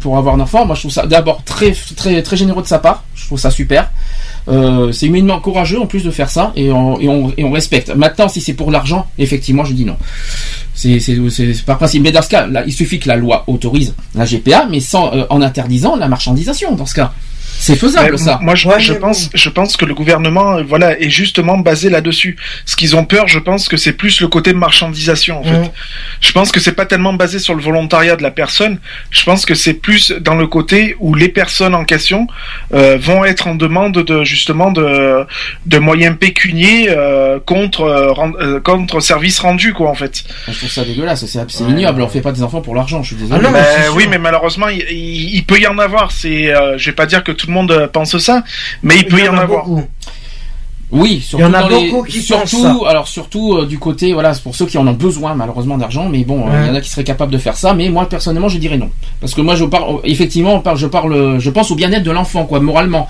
pour 0.00 0.16
avoir 0.18 0.36
un 0.36 0.40
enfant, 0.40 0.64
moi 0.64 0.76
je 0.76 0.82
trouve 0.82 0.92
ça 0.92 1.04
d'abord 1.04 1.42
très 1.44 1.72
très 1.72 2.22
très 2.22 2.36
généreux 2.36 2.62
de 2.62 2.68
sa 2.68 2.78
part. 2.78 3.02
Je 3.16 3.26
trouve 3.26 3.40
ça 3.40 3.50
super. 3.50 3.90
Euh, 4.48 4.92
c'est 4.92 5.06
humainement 5.06 5.40
courageux 5.40 5.80
en 5.80 5.86
plus 5.86 6.04
de 6.04 6.10
faire 6.10 6.30
ça 6.30 6.52
et 6.56 6.70
on, 6.70 7.50
respecte. 7.50 7.94
Maintenant, 7.94 8.28
si 8.28 8.40
c'est 8.40 8.54
pour 8.54 8.70
l'argent, 8.70 9.06
effectivement, 9.18 9.64
je 9.64 9.72
dis 9.72 9.84
non. 9.84 9.96
C'est 10.74 11.00
par 11.64 11.78
principe. 11.78 12.02
Mais 12.02 12.12
dans 12.12 12.22
ce 12.22 12.28
cas, 12.28 12.48
il 12.66 12.72
suffit 12.72 12.98
que 12.98 13.08
la 13.08 13.16
loi 13.16 13.44
autorise 13.46 13.94
la 14.14 14.24
GPA, 14.24 14.66
mais 14.70 14.80
sans 14.80 15.14
euh, 15.14 15.24
en 15.30 15.40
interdisant 15.42 15.96
la 15.96 16.08
marchandisation. 16.08 16.74
Dans 16.74 16.86
ce 16.86 16.94
cas, 16.94 17.12
c'est 17.58 17.76
faisable 17.76 18.12
Mais 18.12 18.16
ça. 18.18 18.38
Moi, 18.42 18.54
je, 18.54 18.68
Ouais, 18.68 18.98
pense, 18.98 19.30
je 19.34 19.48
pense 19.48 19.76
que 19.76 19.84
le 19.84 19.94
gouvernement, 19.94 20.62
voilà, 20.62 20.98
est 21.00 21.10
justement 21.10 21.58
basé 21.58 21.88
là-dessus. 21.90 22.36
Ce 22.64 22.76
qu'ils 22.76 22.96
ont 22.96 23.04
peur, 23.04 23.28
je 23.28 23.38
pense 23.38 23.68
que 23.68 23.76
c'est 23.76 23.92
plus 23.92 24.20
le 24.20 24.28
côté 24.28 24.52
marchandisation, 24.52 25.40
en 25.40 25.44
fait. 25.44 25.72
Je 26.20 26.32
pense 26.32 26.52
que 26.52 26.60
c'est 26.60 26.72
pas 26.72 26.86
tellement 26.86 27.12
basé 27.14 27.38
sur 27.38 27.54
le 27.54 27.62
volontariat 27.62 28.16
de 28.16 28.22
la 28.22 28.30
personne. 28.30 28.78
Je 29.10 29.22
pense 29.24 29.46
que 29.46 29.54
c'est 29.54 29.74
plus 29.74 30.10
dans 30.12 30.34
le 30.34 30.46
côté 30.46 30.96
où 31.00 31.14
les 31.14 31.28
personnes 31.28 31.74
en 31.74 31.84
question 31.84 32.26
euh, 32.74 32.96
vont 33.00 33.24
être 33.24 33.46
en 33.48 33.54
demande 33.54 33.94
de 33.94 34.24
justement 34.24 34.70
de, 34.70 35.24
de 35.66 35.78
moyens 35.78 36.16
pécuniers 36.18 36.88
euh, 36.90 37.38
contre 37.44 37.82
euh, 37.82 38.12
euh, 38.40 38.60
contre 38.60 39.00
service 39.00 39.38
rendu, 39.38 39.72
quoi, 39.72 39.88
en 39.90 39.94
fait. 39.94 40.24
Je 40.48 40.52
trouve 40.58 40.70
ça 40.70 40.84
dégueulasse. 40.84 41.24
C'est 41.26 41.50
c'est 41.50 41.64
ignoble. 41.64 42.02
On 42.02 42.08
fait 42.08 42.20
pas 42.20 42.32
des 42.32 42.42
enfants 42.42 42.60
pour 42.60 42.74
l'argent. 42.74 43.02
Je 43.02 43.08
suis 43.08 43.16
désolé. 43.16 43.38
Ah 43.40 43.42
non, 43.42 43.50
mais 43.50 43.60
Ben 43.62 43.92
oui, 43.94 44.06
mais 44.10 44.18
malheureusement, 44.18 44.68
il, 44.68 44.80
il- 44.90 45.34
il 45.36 45.44
peut 45.44 45.58
y 45.58 45.66
en 45.66 45.78
avoir. 45.78 46.12
C'est, 46.12 46.54
euh, 46.54 46.76
je 46.78 46.86
vais 46.90 46.94
pas 46.94 47.06
dire 47.06 47.22
que 47.24 47.32
tout 47.32 47.45
le 47.48 47.54
monde 47.54 47.70
euh, 47.70 47.88
pense 47.88 48.16
ça, 48.18 48.42
mais 48.82 48.96
il 48.98 49.06
peut 49.06 49.20
y, 49.20 49.28
en, 49.28 49.36
avoir. 49.36 49.64
beaucoup. 49.66 49.82
Oui, 50.92 51.20
surtout 51.20 51.42
Il 51.44 51.46
y 51.48 51.50
en 51.50 51.54
a 51.54 51.62
dans 51.62 51.68
les- 51.68 51.90
beaucoup 51.90 52.04
qui 52.06 52.20
surtout, 52.22 52.62
pensent 52.62 52.82
ça. 52.84 52.90
alors 52.90 53.08
surtout 53.08 53.54
euh, 53.54 53.66
du 53.66 53.76
côté, 53.78 54.12
voilà, 54.12 54.34
c'est 54.34 54.42
pour 54.42 54.54
ceux 54.54 54.66
qui 54.66 54.78
en 54.78 54.86
ont 54.86 54.92
besoin 54.92 55.34
malheureusement 55.34 55.76
d'argent, 55.76 56.08
mais 56.08 56.22
bon, 56.22 56.46
euh, 56.48 56.62
il 56.62 56.68
y 56.68 56.70
en 56.70 56.74
a 56.76 56.80
qui 56.80 56.88
seraient 56.90 57.02
capables 57.02 57.32
de 57.32 57.38
faire 57.38 57.56
ça, 57.56 57.74
mais 57.74 57.88
moi 57.88 58.08
personnellement, 58.08 58.48
je 58.48 58.58
dirais 58.58 58.78
non, 58.78 58.90
parce 59.20 59.34
que 59.34 59.40
moi 59.40 59.56
je 59.56 59.64
parle, 59.64 59.96
effectivement, 60.04 60.54
on 60.54 60.60
parle, 60.60 60.78
je 60.78 60.86
parle, 60.86 61.40
je 61.40 61.50
pense 61.50 61.72
au 61.72 61.74
bien-être 61.74 62.04
de 62.04 62.12
l'enfant, 62.12 62.44
quoi, 62.44 62.60
moralement. 62.60 63.08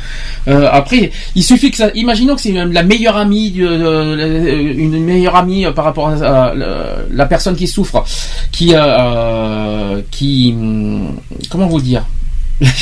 Euh, 0.48 0.70
après, 0.72 1.10
il 1.34 1.44
suffit 1.44 1.70
que 1.70 1.76
ça, 1.76 1.90
imaginons 1.94 2.34
que 2.34 2.40
c'est 2.40 2.52
même 2.52 2.72
la 2.72 2.82
meilleure 2.82 3.16
amie, 3.18 3.52
une 3.58 5.04
meilleure 5.04 5.36
amie 5.36 5.66
euh, 5.66 5.72
par 5.72 5.84
rapport 5.84 6.08
à, 6.08 6.54
la, 6.54 7.26
personne 7.26 7.56
qui 7.56 7.66
souffre, 7.66 8.04
qui, 8.52 8.74
qui, 10.10 10.54
hum, 10.58 11.14
comment 11.50 11.66
vous 11.66 11.82
dire? 11.82 12.04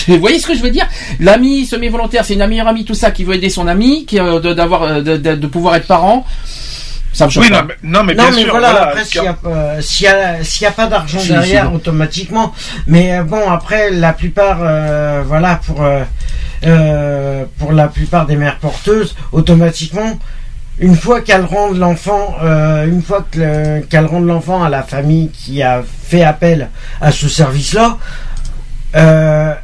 Vous 0.08 0.18
voyez 0.20 0.38
ce 0.38 0.46
que 0.46 0.54
je 0.54 0.62
veux 0.62 0.70
dire? 0.70 0.86
L'ami 1.20 1.66
se 1.66 1.74
met 1.76 1.88
volontaire, 1.88 2.24
c'est 2.24 2.34
une 2.34 2.46
meilleure 2.46 2.68
amie, 2.68 2.84
tout 2.84 2.94
ça, 2.94 3.10
qui 3.10 3.24
veut 3.24 3.34
aider 3.34 3.50
son 3.50 3.66
ami, 3.66 4.04
qui 4.06 4.20
euh, 4.20 4.38
de- 4.40 4.52
d'avoir, 4.54 4.82
euh, 4.84 5.00
de, 5.02 5.16
de- 5.16 5.34
de 5.34 5.46
pouvoir 5.46 5.74
être 5.76 5.86
parent. 5.86 6.24
Ça 7.12 7.26
me 7.26 7.30
choque 7.30 7.44
Oui, 7.44 7.50
pas. 7.50 7.62
non, 7.62 7.68
mais, 7.68 7.74
non, 7.84 8.04
mais 8.04 8.14
non, 8.14 8.22
bien 8.24 8.32
mais 8.36 8.42
sûr. 8.42 8.50
voilà, 8.50 8.70
voilà, 8.70 8.86
après, 8.88 9.04
s'il 9.04 9.20
n'y 9.22 9.28
a, 9.28 9.32
y 9.32 10.06
a, 10.38 10.44
s'il 10.44 10.62
y 10.64 10.66
a 10.66 10.70
pas 10.72 10.86
d'argent 10.88 11.20
derrière, 11.24 11.70
bon. 11.70 11.76
automatiquement. 11.76 12.52
Mais 12.88 13.14
euh, 13.18 13.22
bon, 13.24 13.48
après, 13.50 13.90
la 13.90 14.12
plupart, 14.12 14.58
euh, 14.62 15.22
voilà, 15.26 15.60
pour, 15.64 15.82
euh, 15.82 16.02
euh, 16.66 17.44
pour 17.58 17.72
la 17.72 17.88
plupart 17.88 18.26
des 18.26 18.36
mères 18.36 18.58
porteuses, 18.58 19.14
automatiquement, 19.32 20.18
une 20.80 20.96
fois 20.96 21.20
qu'elles 21.20 21.44
rendent 21.44 21.78
l'enfant, 21.78 22.34
euh, 22.42 22.84
une 22.86 23.02
fois 23.02 23.24
que 23.30 23.38
le- 23.38 23.80
qu'elles 23.86 24.06
rendent 24.06 24.26
l'enfant 24.26 24.64
à 24.64 24.68
la 24.68 24.82
famille 24.82 25.30
qui 25.30 25.62
a 25.62 25.82
fait 26.08 26.24
appel 26.24 26.68
à 27.00 27.12
ce 27.12 27.28
service-là, 27.28 27.98
euh, 28.96 29.54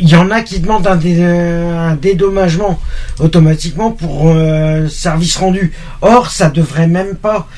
il 0.00 0.08
y 0.08 0.16
en 0.16 0.30
a 0.30 0.42
qui 0.42 0.58
demandent 0.60 0.86
un, 0.86 0.96
dé- 0.96 1.22
un 1.22 1.94
dédommagement 1.94 2.80
automatiquement 3.20 3.90
pour 3.92 4.28
euh, 4.30 4.88
service 4.88 5.36
rendu. 5.36 5.72
Or, 6.02 6.30
ça 6.30 6.50
devrait 6.50 6.88
même 6.88 7.14
pas, 7.16 7.48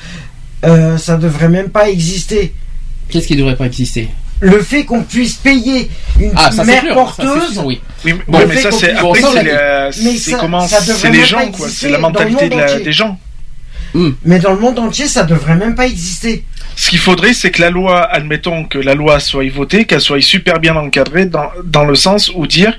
euh, 0.65 0.97
ça 0.97 1.17
devrait 1.17 1.49
même 1.49 1.69
pas 1.69 1.89
exister. 1.89 2.53
Qu'est-ce 3.09 3.27
qui 3.27 3.35
devrait 3.35 3.55
pas 3.55 3.65
exister? 3.65 4.09
Le 4.39 4.59
fait 4.61 4.85
qu'on 4.85 5.01
puisse 5.01 5.33
payer 5.33 5.89
une 6.19 6.31
Ah, 6.35 6.51
ça 6.51 6.63
mère 6.63 6.81
sûr. 6.83 6.89
ça, 6.89 6.89
c'est 6.89 6.93
porteuse, 7.23 7.53
sûr, 7.53 7.65
oui. 7.65 7.81
Oui, 8.05 8.13
mais- 8.47 8.61
ça, 8.61 8.71
c'est 8.71 8.91
après, 8.91 9.21
c'est 9.21 10.31
l'a 10.31 10.37
comment, 10.37 10.67
c'est 10.67 11.09
les 11.09 11.23
gens, 11.25 11.51
quoi. 11.51 11.67
C'est 11.69 11.89
la 11.89 11.97
le 11.97 12.01
mentalité 12.03 12.49
de 12.49 12.55
la- 12.55 12.79
des 12.79 12.91
gens. 12.91 13.19
mais 14.23 14.37
dans 14.37 14.53
le 14.53 14.59
monde 14.59 14.77
entier, 14.77 15.07
ça 15.07 15.23
devrait 15.23 15.55
même 15.55 15.73
pas 15.73 15.87
exister. 15.87 16.43
Ce 16.79 16.89
qu'il 16.91 16.99
faudrait, 16.99 17.33
c'est 17.33 17.49
que 17.49 17.59
la 17.61 17.71
loi, 17.71 18.03
admettons 18.03 18.63
que 18.63 18.77
la 18.77 18.93
loi 18.93 19.19
soit 19.19 19.49
votée, 19.51 19.85
qu'elle 19.85 19.99
soit 19.99 20.21
super 20.21 20.59
bien 20.59 20.75
encadrée 20.75 21.25
dans, 21.25 21.49
dans 21.63 21.85
le 21.85 21.95
sens 21.95 22.31
où 22.35 22.45
dire 22.45 22.77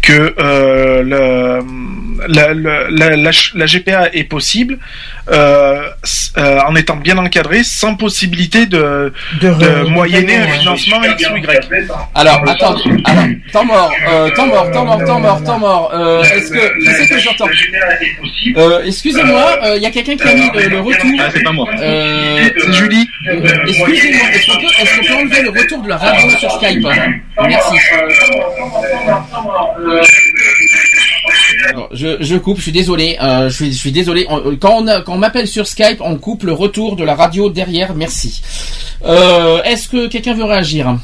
que 0.00 0.34
euh, 0.38 1.02
le- 1.02 1.64
la, 2.28 2.54
la, 2.54 2.90
la, 2.90 3.16
la, 3.16 3.30
la 3.54 3.66
GPA 3.66 4.08
est 4.12 4.24
possible 4.24 4.78
euh, 5.30 5.82
euh, 6.38 6.60
en 6.68 6.74
étant 6.76 6.96
bien 6.96 7.16
encadrée, 7.18 7.62
sans 7.64 7.94
possibilité 7.96 8.66
de, 8.66 9.12
De, 9.40 9.48
de 9.48 9.48
re- 9.50 9.88
moyenner 9.88 10.36
un 10.36 10.46
financement 10.48 11.02
X 11.04 11.24
ou 11.32 11.36
Y. 11.36 11.88
Alors, 12.14 12.40
attends, 12.48 12.76
alors, 13.04 13.24
temps 13.52 13.64
mort, 13.64 13.92
euh, 14.08 14.30
temps 14.30 14.46
mort, 14.46 14.70
temps 14.72 14.84
mort, 14.84 15.04
temps 15.04 15.20
mort, 15.20 15.42
temps 15.44 15.58
mort. 15.58 15.90
Euh, 15.94 16.22
est-ce 16.22 16.50
que, 16.50 16.78
qui 16.80 16.86
c'est 16.94 17.08
que 17.14 17.20
j'entends 17.20 17.48
euh, 18.56 18.82
Excusez-moi, 18.86 19.58
il 19.76 19.82
y 19.82 19.86
a 19.86 19.90
quelqu'un 19.90 20.16
qui 20.16 20.28
a 20.28 20.34
mis 20.34 20.50
le, 20.54 20.68
le 20.68 20.80
retour. 20.80 21.10
Ah, 21.18 21.28
c'est 21.32 21.42
pas 21.42 21.52
moi. 21.52 21.66
Euh, 21.80 22.48
C'est 22.58 22.72
Julie. 22.72 23.08
Excusez-moi, 23.42 24.30
est-ce 24.32 24.46
qu'on 24.46 24.60
peut, 24.60 25.06
peut 25.08 25.14
enlever 25.14 25.42
le 25.42 25.50
retour 25.50 25.82
de 25.82 25.88
la 25.88 25.96
radio 25.96 26.30
sur 26.30 26.50
Skype 26.52 26.86
Merci. 27.46 27.74
Bon, 31.74 31.88
je, 31.92 32.36
coupe, 32.36 32.58
je 32.58 32.62
suis 32.62 32.72
désolé, 32.72 33.16
euh, 33.22 33.48
je 33.48 33.64
suis, 33.70 33.92
désolé. 33.92 34.26
Quand 34.60 34.82
on, 34.82 35.02
on 35.06 35.18
m'appelle 35.18 35.48
sur 35.48 35.66
Skype, 35.66 36.00
on 36.00 36.16
coupe 36.16 36.42
le 36.44 36.52
retour 36.52 36.96
de 36.96 37.04
la 37.04 37.14
radio 37.14 37.48
derrière. 37.50 37.94
Merci. 37.94 38.42
Euh, 39.04 39.62
Est-ce 39.62 39.88
que 39.88 40.06
quelqu'un 40.08 40.34
veut 40.34 40.44
réagir? 40.44 40.96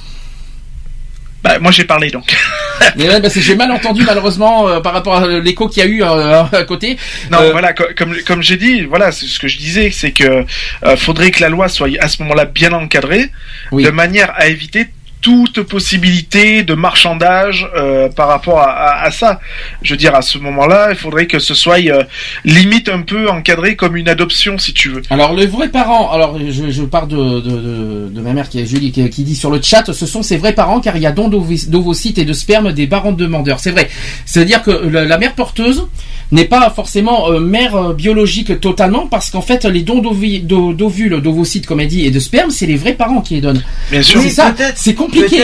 Bah, 1.43 1.59
moi 1.59 1.71
j'ai 1.71 1.85
parlé 1.85 2.11
donc. 2.11 2.25
Mais 2.97 3.09
ouais, 3.09 3.21
que 3.35 3.41
j'ai 3.41 3.55
mal 3.55 3.71
entendu 3.71 4.03
malheureusement 4.05 4.69
euh, 4.69 4.81
par 4.81 4.93
rapport 4.93 5.17
à 5.17 5.27
l'écho 5.27 5.69
qu'il 5.69 5.83
y 5.83 5.87
a 5.87 5.89
eu 5.89 6.03
euh, 6.03 6.43
à 6.45 6.65
côté. 6.65 6.99
Non, 7.31 7.39
Euh, 7.41 7.53
voilà, 7.53 7.73
co- 7.73 7.85
comme 7.97 8.15
comme 8.27 8.43
j'ai 8.43 8.57
dit, 8.57 8.83
voilà, 8.83 9.11
ce 9.13 9.39
que 9.39 9.49
je 9.49 9.59
disais, 9.59 9.91
c'est 9.91 10.13
que 10.13 10.45
euh, 10.85 10.97
faudrait 10.97 11.31
que 11.31 11.41
la 11.41 11.49
loi 11.49 11.69
soit 11.69 11.89
à 12.01 12.09
ce 12.09 12.23
moment-là 12.23 12.45
bien 12.47 12.73
encadrée, 12.73 13.31
Oui. 13.73 13.85
de 13.85 13.91
manière 13.91 14.33
à 14.37 14.47
éviter 14.49 14.89
toute 15.21 15.63
possibilité 15.63 16.63
de 16.63 16.75
marchandage 16.75 17.69
euh, 17.77 18.09
par 18.09 18.29
rapport 18.29 18.59
à, 18.61 18.71
à- 18.71 19.05
à 19.07 19.11
ça. 19.11 19.41
Je 19.83 19.93
veux 19.95 19.99
dire, 19.99 20.15
à 20.15 20.23
ce 20.23 20.39
moment-là, 20.39 20.89
il 20.91 20.97
faudrait 20.97 21.27
que 21.27 21.39
ce 21.39 21.55
soit 21.55 21.79
euh, 21.81 22.03
limite 22.45 22.89
un 22.89 23.03
peu 23.03 23.29
encadré 23.29 23.77
comme 23.77 23.97
une 23.97 24.09
adoption, 24.09 24.59
si 24.59 24.73
tu 24.73 24.89
veux. 24.89 25.03
Alors 25.11 25.35
le 25.35 25.47
vrai 25.47 25.69
parent, 25.69 26.11
alors 26.13 26.39
je, 26.39 26.71
je 26.71 26.83
pars 26.83 27.07
de, 27.07 27.17
de, 27.17 27.51
de, 27.51 28.09
de 28.11 28.21
ma 28.21 28.33
mère 28.33 28.49
qui 28.49 28.61
est 28.61 28.67
Julie 28.67 28.93
qui, 28.93 29.09
qui 29.11 29.23
dit 29.25 29.35
sur 29.37 29.51
le 29.51 29.61
chat, 29.63 29.93
ce 29.93 30.07
sont 30.07 30.23
ses 30.23 30.37
vrais 30.37 30.53
parents 30.55 30.81
car 30.81 30.97
il 30.97 31.03
y 31.03 31.07
a 31.07 31.13
don 31.13 31.29
d'ovo- 31.29 31.69
d'ovocytes 31.69 32.19
et 32.19 32.25
de 32.25 32.33
sperme 32.33 32.73
des 32.73 32.87
parents 32.87 33.13
demandeurs. 33.13 33.61
C'est 33.61 33.71
vrai. 33.73 33.89
C'est-à-dire 34.25 34.63
que 34.63 34.71
la, 34.71 35.05
la 35.05 35.19
mère 35.19 35.35
porteuse 35.35 35.87
n'est 36.33 36.45
pas 36.45 36.71
forcément 36.71 37.31
euh, 37.31 37.41
mère 37.41 37.75
euh, 37.77 37.93
biologique 37.93 38.61
totalement 38.61 39.07
parce 39.09 39.31
qu'en 39.31 39.43
fait 39.43 39.65
les 39.65 39.83
dons 39.83 40.01
d'ovules, 40.01 41.21
d'ovocytes 41.21 41.67
comme 41.67 41.81
elle 41.81 41.89
dit 41.89 42.07
et 42.07 42.11
de 42.11 42.21
sperme, 42.21 42.51
c'est 42.51 42.67
les 42.67 42.77
vrais 42.77 42.95
parents 42.95 43.21
qui 43.21 43.35
les 43.35 43.41
donnent. 43.41 43.63
Bien 43.91 44.03
sûr. 44.03 44.21
C'est 44.23 44.31
ça, 44.31 44.55
c'est 44.77 44.95
compliqué. 45.11 45.43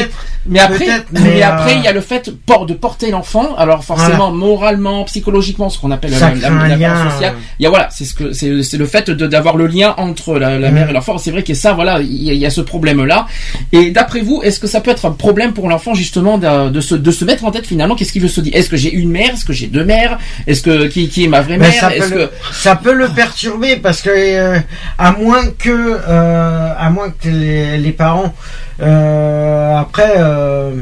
Mais 0.49 0.61
après, 0.61 0.87
mais, 1.11 1.43
après, 1.43 1.73
euh, 1.73 1.79
il 1.79 1.83
y 1.85 1.89
a 1.89 1.93
le 1.93 2.01
fait 2.01 2.31
de 2.31 2.73
porter 2.75 3.11
l'enfant. 3.11 3.57
Alors 3.59 3.83
forcément, 3.83 4.31
moralement, 4.31 5.03
psychologiquement, 5.03 5.69
ce 5.71 5.79
qu'on 5.81 5.91
appelle 5.91 6.13
la, 6.13 6.21
la, 6.35 6.77
la 6.77 7.11
sociale. 7.11 7.35
Il 7.59 7.65
y 7.65 7.67
a 7.67 7.69
voilà, 7.69 7.89
c'est 7.91 8.05
ce 8.05 8.15
que 8.15 8.33
c'est 8.33 8.77
le 8.79 8.87
fait 8.87 9.11
de 9.11 9.27
d'avoir 9.27 9.57
le 9.57 9.67
lien 9.67 9.95
entre 9.97 10.39
la, 10.39 10.57
la 10.61 10.71
mère 10.71 10.89
et 10.89 10.93
l'enfant. 10.93 11.19
C'est 11.19 11.33
vrai 11.33 11.43
que 11.43 11.53
ça, 11.55 11.73
voilà, 11.73 12.01
il 12.01 12.23
y, 12.23 12.31
a- 12.31 12.33
il 12.33 12.39
y 12.39 12.47
a 12.47 12.51
ce 12.51 12.61
problème-là. 12.61 13.27
Et 13.73 13.91
d'après 13.91 14.21
vous, 14.21 14.41
est-ce 14.45 14.61
que 14.61 14.69
ça 14.69 14.81
peut 14.81 14.93
être 14.93 15.07
un 15.07 15.11
problème 15.11 15.53
pour 15.53 15.69
l'enfant 15.69 15.95
justement 15.95 16.39
de, 16.39 16.69
de 16.71 16.81
se 16.81 16.95
de 16.95 17.11
se 17.11 17.25
mettre 17.25 17.45
en 17.45 17.51
tête 17.51 17.67
finalement? 17.67 17.97
Qu'est-ce 17.97 18.13
qu'il 18.13 18.23
veut 18.23 18.29
se 18.29 18.41
dire? 18.41 18.55
Est-ce 18.55 18.71
que 18.71 18.77
j'ai 18.77 18.93
une 18.93 19.11
mère? 19.11 19.31
Est-ce 19.35 19.45
que 19.45 19.53
j'ai 19.53 19.67
deux 19.67 19.85
mères? 19.85 20.19
Est-ce 20.47 20.63
que 20.63 20.87
qui, 20.87 21.09
qui 21.09 21.25
est 21.25 21.29
ma 21.29 21.41
vraie 21.41 21.59
Mais 21.59 21.71
mère? 21.71 21.81
ça 21.81 21.91
peut, 21.91 22.09
le, 22.09 22.27
que 22.27 22.33
ça 22.53 22.77
peut 22.77 22.93
le 22.95 23.09
perturber 23.09 23.77
parce 23.79 24.01
que 24.01 24.11
euh, 24.15 24.61
à 24.97 25.11
moins 25.11 25.45
que 25.59 25.99
euh, 26.09 26.73
à 26.79 26.89
moins 26.91 27.11
que 27.11 27.29
les, 27.29 27.79
les 27.79 27.93
parents 27.93 28.33
après 28.81 30.15
euh, 30.17 30.73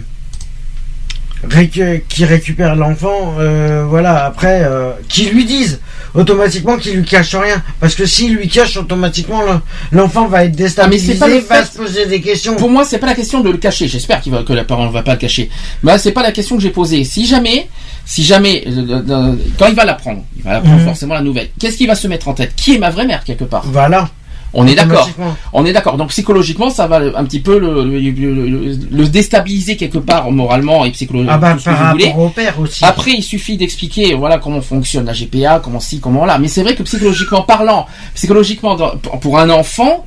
qui 2.08 2.24
récupèrent 2.24 2.74
l'enfant 2.74 3.34
euh, 3.38 3.84
voilà 3.86 4.24
après 4.24 4.62
euh, 4.64 4.92
qui 5.08 5.26
lui 5.26 5.44
disent 5.44 5.80
automatiquement 6.14 6.78
qu'il 6.78 6.94
lui 6.96 7.04
cache 7.04 7.34
rien 7.34 7.62
parce 7.80 7.94
que 7.94 8.06
s'il 8.06 8.34
lui 8.34 8.48
cache 8.48 8.76
automatiquement 8.78 9.42
le- 9.42 9.60
l'enfant 9.98 10.26
va 10.26 10.44
être 10.44 10.52
Ah, 10.54 10.56
mais 10.88 10.96
déstabilisé 10.96 11.12
c'est 11.12 11.18
pas 11.48 11.60
va 11.60 11.64
se 11.66 11.76
poser 11.76 12.06
des 12.06 12.20
questions 12.22 12.56
Pour 12.56 12.70
moi, 12.70 12.84
c'est 12.84 12.98
pas 12.98 13.06
la 13.08 13.14
question 13.14 13.40
de 13.40 13.50
le 13.50 13.58
cacher. 13.58 13.88
J'espère 13.88 14.20
qu'il 14.20 14.32
va, 14.32 14.42
que 14.42 14.52
la 14.54 14.64
parent 14.64 14.86
ne 14.86 14.92
va 14.92 15.02
pas 15.02 15.12
le 15.12 15.18
cacher. 15.18 15.50
Mais 15.82 15.98
c'est 15.98 16.12
pas 16.12 16.22
la 16.22 16.32
question 16.32 16.56
que 16.56 16.62
j'ai 16.62 16.70
posée. 16.70 17.04
Si 17.04 17.26
jamais, 17.26 17.68
si 18.06 18.22
jamais, 18.24 18.64
euh, 18.66 19.02
euh, 19.08 19.34
quand 19.58 19.66
il 19.66 19.74
va 19.74 19.84
l'apprendre, 19.84 20.24
il 20.36 20.42
va 20.44 20.52
l'apprendre 20.52 20.78
Mhm. 20.78 20.84
forcément 20.86 21.14
la 21.14 21.20
nouvelle. 21.22 21.48
Qu'est-ce 21.58 21.76
qu'il 21.76 21.88
va 21.88 21.94
se 21.96 22.06
mettre 22.08 22.28
en 22.28 22.32
tête? 22.34 22.54
Qui 22.56 22.76
est 22.76 22.78
ma 22.78 22.90
vraie 22.90 23.06
mère 23.06 23.22
quelque 23.24 23.44
part? 23.44 23.64
Voilà 23.66 24.08
On 24.56 24.66
est 24.66 24.74
d'accord. 24.74 24.92
automatiquement. 25.00 25.36
On 25.52 25.66
est 25.66 25.72
d'accord. 25.72 25.96
Donc 25.96 26.08
psychologiquement, 26.10 26.70
ça 26.70 26.86
va 26.86 26.96
un 27.16 27.24
petit 27.24 27.40
peu 27.40 27.58
le, 27.58 27.84
le, 27.84 27.98
le- 27.98 28.46
le- 28.46 28.78
le 28.90 29.04
déstabiliser 29.08 29.76
quelque 29.76 29.98
part 29.98 30.30
moralement 30.30 30.84
et 30.84 30.90
psychologiquement. 30.90 31.34
ah 31.34 31.38
bah 31.38 31.56
par 31.64 31.78
rapport 32.06 32.18
au 32.18 32.28
père 32.28 32.58
aussi 32.60 32.84
Après, 32.84 33.12
il 33.12 33.22
suffit 33.22 33.56
d'expliquer, 33.56 34.14
voilà, 34.14 34.38
comment 34.38 34.60
fonctionne 34.60 35.06
la 35.06 35.12
GPA, 35.12 35.60
comment 35.62 35.80
ci, 35.80 36.00
comment 36.00 36.24
là. 36.24 36.38
Mais 36.38 36.48
c'est 36.48 36.62
vrai 36.62 36.74
que 36.74 36.82
psychologiquement 36.84 37.42
parlant, 37.42 37.86
psychologiquement, 38.14 38.76
pour- 39.20 39.38
un 39.38 39.50
enfant, 39.50 40.04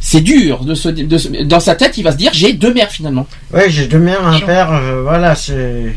c'est 0.00 0.20
dur 0.20 0.64
de 0.64 0.74
se, 0.74 0.88
de 0.88 1.18
se- 1.18 1.42
dans 1.44 1.60
sa 1.60 1.74
tête, 1.74 1.98
il 1.98 2.02
va 2.04 2.12
se 2.12 2.16
dire, 2.16 2.30
j'ai 2.32 2.52
deux 2.52 2.72
mères 2.72 2.90
finalement. 2.90 3.26
ouais 3.52 3.68
j'ai 3.68 3.86
deux 3.86 3.98
mères 3.98 4.26
un 4.26 4.40
père 4.40 4.72
euh, 4.72 5.02
voilà 5.02 5.34
c'est 5.34 5.94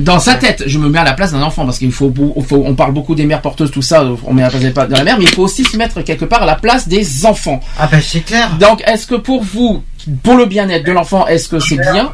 Dans 0.00 0.18
sa 0.18 0.34
tête, 0.34 0.64
je 0.66 0.78
me 0.78 0.88
mets 0.88 0.98
à 0.98 1.04
la 1.04 1.12
place 1.12 1.32
d'un 1.32 1.42
enfant 1.42 1.64
parce 1.64 1.78
qu'il 1.78 1.92
faut, 1.92 2.12
on 2.50 2.74
parle 2.74 2.92
beaucoup 2.92 3.14
des 3.14 3.24
mères 3.26 3.40
porteuses, 3.40 3.70
tout 3.70 3.82
ça, 3.82 4.04
on 4.26 4.32
met 4.32 4.42
à 4.42 4.50
la 4.50 4.70
place 4.70 4.88
de 4.88 4.96
la 4.96 5.04
mère, 5.04 5.18
mais 5.18 5.24
il 5.24 5.30
faut 5.30 5.42
aussi 5.42 5.64
se 5.64 5.76
mettre 5.76 6.00
quelque 6.02 6.24
part 6.24 6.42
à 6.42 6.46
la 6.46 6.56
place 6.56 6.88
des 6.88 7.24
enfants. 7.26 7.60
ah 7.78 7.88
bah 7.90 7.98
c'est 8.00 8.20
clair 8.20 8.50
Donc, 8.58 8.82
est-ce 8.86 9.06
que 9.06 9.14
pour 9.14 9.42
vous, 9.44 9.82
pour 10.24 10.34
le 10.36 10.46
bien-être 10.46 10.84
de 10.84 10.92
l'enfant, 10.92 11.26
est-ce 11.28 11.48
que 11.48 11.58
c'est 11.60 11.76
bien? 11.92 12.10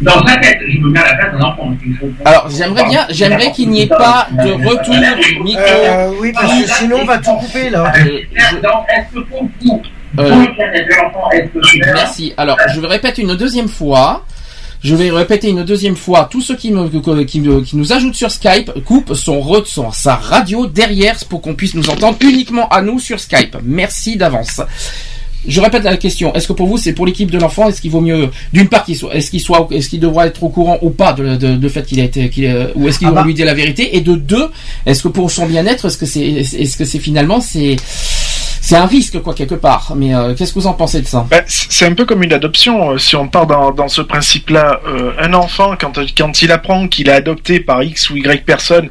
Dans 0.00 0.26
sa 0.26 0.36
tête, 0.36 0.58
je 0.68 0.78
me 0.78 0.90
mets 0.90 0.98
à 1.00 1.06
la 1.12 1.14
place 1.14 1.32
d'un 1.32 1.40
enfant. 1.46 1.70
Alors, 2.26 2.50
j'aimerais 2.50 2.84
bien, 2.88 3.06
j'aimerais 3.08 3.50
qu'il 3.52 3.70
n'y 3.70 3.82
ait 3.82 3.86
pas 3.86 4.26
de 4.32 4.50
retour 4.68 4.94
micro. 5.42 5.62
Euh, 5.64 6.10
oui, 6.20 6.32
parce 6.32 6.52
que 6.52 6.68
sinon 6.68 6.98
on 7.02 7.04
va 7.06 7.18
tout 7.18 7.32
couper 7.36 7.70
là. 7.70 7.92
Euh, 7.96 8.18
je- 8.34 8.56
Donc, 8.56 8.84
Est-ce 8.88 9.14
que 9.14 9.20
pour 9.20 9.48
vous, 9.62 9.82
Euh, 10.18 10.28
pour 10.30 10.36
le 10.40 10.54
bien-être 10.54 10.86
de 10.88 10.94
l'enfant, 11.02 11.30
est-ce 11.30 11.48
que 11.48 11.66
c'est 11.66 11.78
bien? 11.78 11.94
Merci. 11.94 12.34
Alors, 12.36 12.56
je 12.74 12.80
répéter 12.80 13.22
une 13.22 13.34
deuxième 13.36 13.68
fois. 13.68 14.24
Je 14.86 14.94
vais 14.94 15.10
répéter 15.10 15.48
une 15.48 15.64
deuxième 15.64 15.96
fois. 15.96 16.28
Tous 16.30 16.40
ceux 16.40 16.54
qui, 16.54 16.70
me, 16.70 16.88
qui, 17.24 17.40
me- 17.40 17.60
qui 17.60 17.76
nous 17.76 17.92
ajoutent 17.92 18.14
sur 18.14 18.30
Skype 18.30 18.70
coupent 18.84 19.14
son, 19.14 19.42
son- 19.64 19.90
sa 19.90 20.14
radio 20.14 20.66
derrière 20.68 21.16
pour 21.28 21.40
qu'on 21.42 21.54
puisse 21.54 21.74
nous 21.74 21.90
entendre 21.90 22.16
uniquement 22.20 22.68
à 22.68 22.82
nous 22.82 23.00
sur 23.00 23.18
Skype. 23.18 23.56
Merci 23.64 24.16
d'avance. 24.16 24.60
Je 25.48 25.60
répète 25.60 25.82
la 25.84 25.96
question. 25.96 26.32
Est-ce 26.34 26.48
que 26.48 26.52
pour 26.52 26.66
vous, 26.68 26.76
c'est 26.76 26.92
pour 26.92 27.06
l'équipe 27.06 27.30
de 27.30 27.38
l'enfant, 27.38 27.68
est-ce 27.68 27.80
qu'il 27.80 27.90
vaut 27.90 28.00
mieux, 28.00 28.30
d'une 28.52 28.68
part, 28.68 28.84
qu'il 28.84 28.96
soit, 28.96 29.14
est-ce 29.14 29.30
qu'il 29.30 29.40
soit, 29.40 29.68
est-ce 29.70 29.88
qu'il 29.88 30.00
devra 30.00 30.26
être 30.26 30.42
au 30.42 30.48
courant 30.48 30.78
ou 30.82 30.90
pas 30.90 31.12
de, 31.12 31.36
de, 31.36 31.54
de 31.56 31.68
fait 31.68 31.84
qu'il 31.86 32.00
a 32.00 32.04
été, 32.04 32.28
qu'il 32.30 32.46
ou 32.76 32.88
est-ce 32.88 32.98
qu'ils 33.00 33.08
Ah 33.08 33.12
bah. 33.12 33.22
lui 33.24 33.32
dire 33.34 33.46
la 33.46 33.54
vérité? 33.54 33.96
Et 33.96 34.00
de 34.00 34.14
deux, 34.16 34.48
est-ce 34.86 35.02
que 35.04 35.08
pour 35.08 35.30
son 35.30 35.46
bien-être, 35.46 35.84
est-ce 35.86 35.98
que 35.98 36.06
c'est, 36.06 36.20
est-ce 36.26 36.76
que 36.76 36.84
c'est 36.84 36.98
finalement, 36.98 37.40
c'est, 37.40 37.76
c'est 38.68 38.74
un 38.76 38.86
risque, 38.86 39.20
quoi, 39.20 39.32
quelque 39.32 39.54
part. 39.54 39.92
Mais, 39.96 40.12
euh, 40.14 40.34
qu'est-ce 40.34 40.52
que 40.52 40.58
vous 40.58 40.66
en 40.66 40.74
pensez 40.74 41.00
de 41.00 41.06
ça? 41.06 41.24
Ben, 41.30 41.44
c'est 41.46 41.86
un 41.86 41.94
peu 41.94 42.04
comme 42.04 42.24
une 42.24 42.32
adoption. 42.32 42.90
euh, 42.90 42.98
Si 42.98 43.14
on 43.14 43.28
part 43.28 43.46
dans, 43.46 43.70
dans 43.70 43.86
ce 43.86 44.00
principe-là, 44.00 44.80
euh, 44.88 45.12
un 45.20 45.32
enfant, 45.34 45.76
quand, 45.78 45.92
quand 46.18 46.42
il 46.42 46.50
apprend 46.50 46.88
qu'il 46.88 47.08
est 47.08 47.12
adopté 47.12 47.60
par 47.60 47.82
X 47.84 48.10
ou 48.10 48.16
Y 48.16 48.44
personne, 48.44 48.88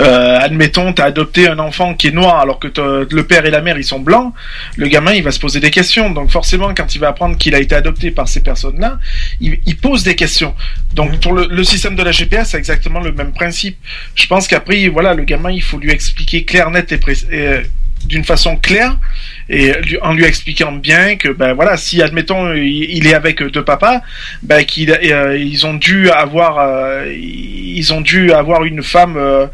euh, 0.00 0.38
admettons, 0.40 0.92
t'as 0.92 1.04
adopté 1.04 1.48
un 1.48 1.60
enfant 1.60 1.94
qui 1.94 2.08
est 2.08 2.12
noir 2.12 2.40
alors 2.40 2.58
que 2.58 2.66
le 3.08 3.22
père 3.26 3.46
et 3.46 3.50
la 3.52 3.60
mère 3.60 3.78
ils 3.78 3.84
sont 3.84 4.00
blancs, 4.00 4.32
le 4.76 4.88
gamin 4.88 5.12
il 5.12 5.22
va 5.22 5.30
se 5.30 5.38
poser 5.38 5.60
des 5.60 5.70
questions. 5.70 6.10
Donc 6.10 6.30
forcément, 6.30 6.72
quand 6.74 6.94
il 6.94 6.98
va 6.98 7.08
apprendre 7.08 7.36
qu'il 7.36 7.54
a 7.54 7.60
été 7.60 7.74
adopté 7.76 8.10
par 8.10 8.26
ces 8.28 8.40
personnes-là, 8.40 8.98
il, 9.40 9.60
il 9.66 9.76
pose 9.76 10.02
des 10.02 10.16
questions. 10.16 10.54
Donc 10.94 11.20
pour 11.20 11.32
le, 11.32 11.46
le 11.48 11.64
système 11.64 11.94
de 11.94 12.02
la 12.02 12.10
GPS, 12.12 12.48
c'est 12.50 12.58
exactement 12.58 12.98
le 13.00 13.12
même 13.12 13.32
principe. 13.32 13.76
Je 14.16 14.26
pense 14.26 14.48
qu'après, 14.48 14.88
voilà, 14.88 15.14
le 15.14 15.22
gamin, 15.24 15.50
il 15.52 15.62
faut 15.62 15.78
lui 15.78 15.90
expliquer 15.92 16.44
clair, 16.44 16.70
net 16.70 16.90
et, 16.90 16.98
pré- 16.98 17.12
et, 17.30 17.46
euh, 17.46 17.62
d'une 18.06 18.24
façon 18.24 18.56
claire 18.56 18.96
et 19.52 19.72
lui- 19.82 19.98
en 20.02 20.12
lui 20.14 20.24
expliquant 20.24 20.72
bien 20.72 21.16
que 21.16 21.28
ben 21.28 21.52
voilà 21.52 21.76
si 21.76 22.00
admettons 22.02 22.52
il, 22.54 23.06
est 23.06 23.14
avec 23.14 23.42
deux 23.42 23.62
papas 23.64 24.00
ben 24.42 24.64
qu'ils 24.64 24.90
euh, 24.90 25.36
ils 25.36 25.66
ont 25.66 25.74
dû 25.74 26.10
avoir 26.10 26.58
euh, 26.58 27.12
ils 27.14 27.92
ont 27.92 28.00
dû 28.00 28.32
avoir 28.32 28.64
une 28.64 28.82
femme 28.82 29.16
euh, 29.16 29.46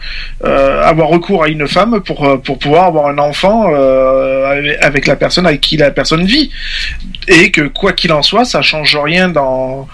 euh, 0.45 0.83
avoir 0.85 1.09
recours 1.09 1.43
à 1.45 1.49
une 1.49 1.67
femme 1.67 2.01
pour 2.01 2.25
euh, 2.25 2.37
pour 2.37 2.59
pouvoir 2.59 2.85
avoir 2.87 3.07
un 3.09 3.19
enfant 3.19 3.67
euh, 3.75 4.77
avec- 4.81 5.07
la 5.07 5.17
personne 5.17 5.47
avec 5.47 5.61
qui 5.61 5.77
la 5.77 5.91
personne 5.91 6.25
vit. 6.25 6.51
Et 7.27 7.51
que 7.51 7.63
quoi 7.63 7.93
qu'il 7.93 8.13
en 8.13 8.23
soit 8.23 8.45
ça 8.45 8.63
change 8.63 8.97
rien 8.97 9.29
dans 9.29 9.89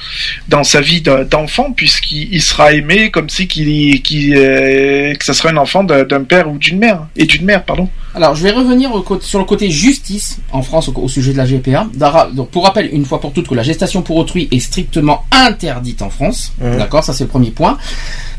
dans 0.49 0.65
sa 0.65 0.81
vie 0.81 1.03
d'enfant 1.03 1.73
puisqu'il 1.73 2.29
il 2.33 2.43
sera 2.43 2.73
aimé 2.73 3.11
comme 3.11 3.29
si 3.29 3.49
qu'il 3.49 4.35
euh, 4.37 5.15
que 5.15 5.25
ça 5.25 5.33
serait 5.35 5.51
un 5.51 5.57
enfant 5.57 5.83
d'un 5.85 6.25
père 6.25 6.49
ou 6.51 6.59
d'une 6.59 6.79
mère 6.79 7.07
et 7.17 7.25
d'une 7.25 7.45
mère 7.45 7.65
pardon. 7.65 7.89
Alors, 8.17 8.37
je 8.37 8.45
vais 8.45 8.53
revenir 8.53 8.91
sur 9.23 9.41
le 9.41 9.45
côté 9.45 9.69
justice 9.95 10.39
en 10.53 10.63
France 10.63 10.89
au, 10.89 10.95
au 10.97 11.09
sujet 11.09 11.33
de 11.33 11.39
la 11.39 11.47
GPA. 11.47 11.87
Donc, 12.33 12.51
pour 12.51 12.65
rappel, 12.65 12.89
une 12.93 13.05
fois 13.05 13.21
pour 13.21 13.33
toutes, 13.33 13.49
que 13.49 13.55
la 13.55 13.63
gestation 13.63 14.03
pour 14.03 14.17
autrui 14.17 14.49
est 14.51 14.59
strictement 14.59 15.25
interdite 15.31 16.03
en 16.03 16.11
France. 16.11 16.53
Mhm. 16.61 16.79
D'accord, 16.79 17.05
ça 17.05 17.13
c'est 17.13 17.25
le 17.25 17.31
premier 17.31 17.51
point. 17.51 17.79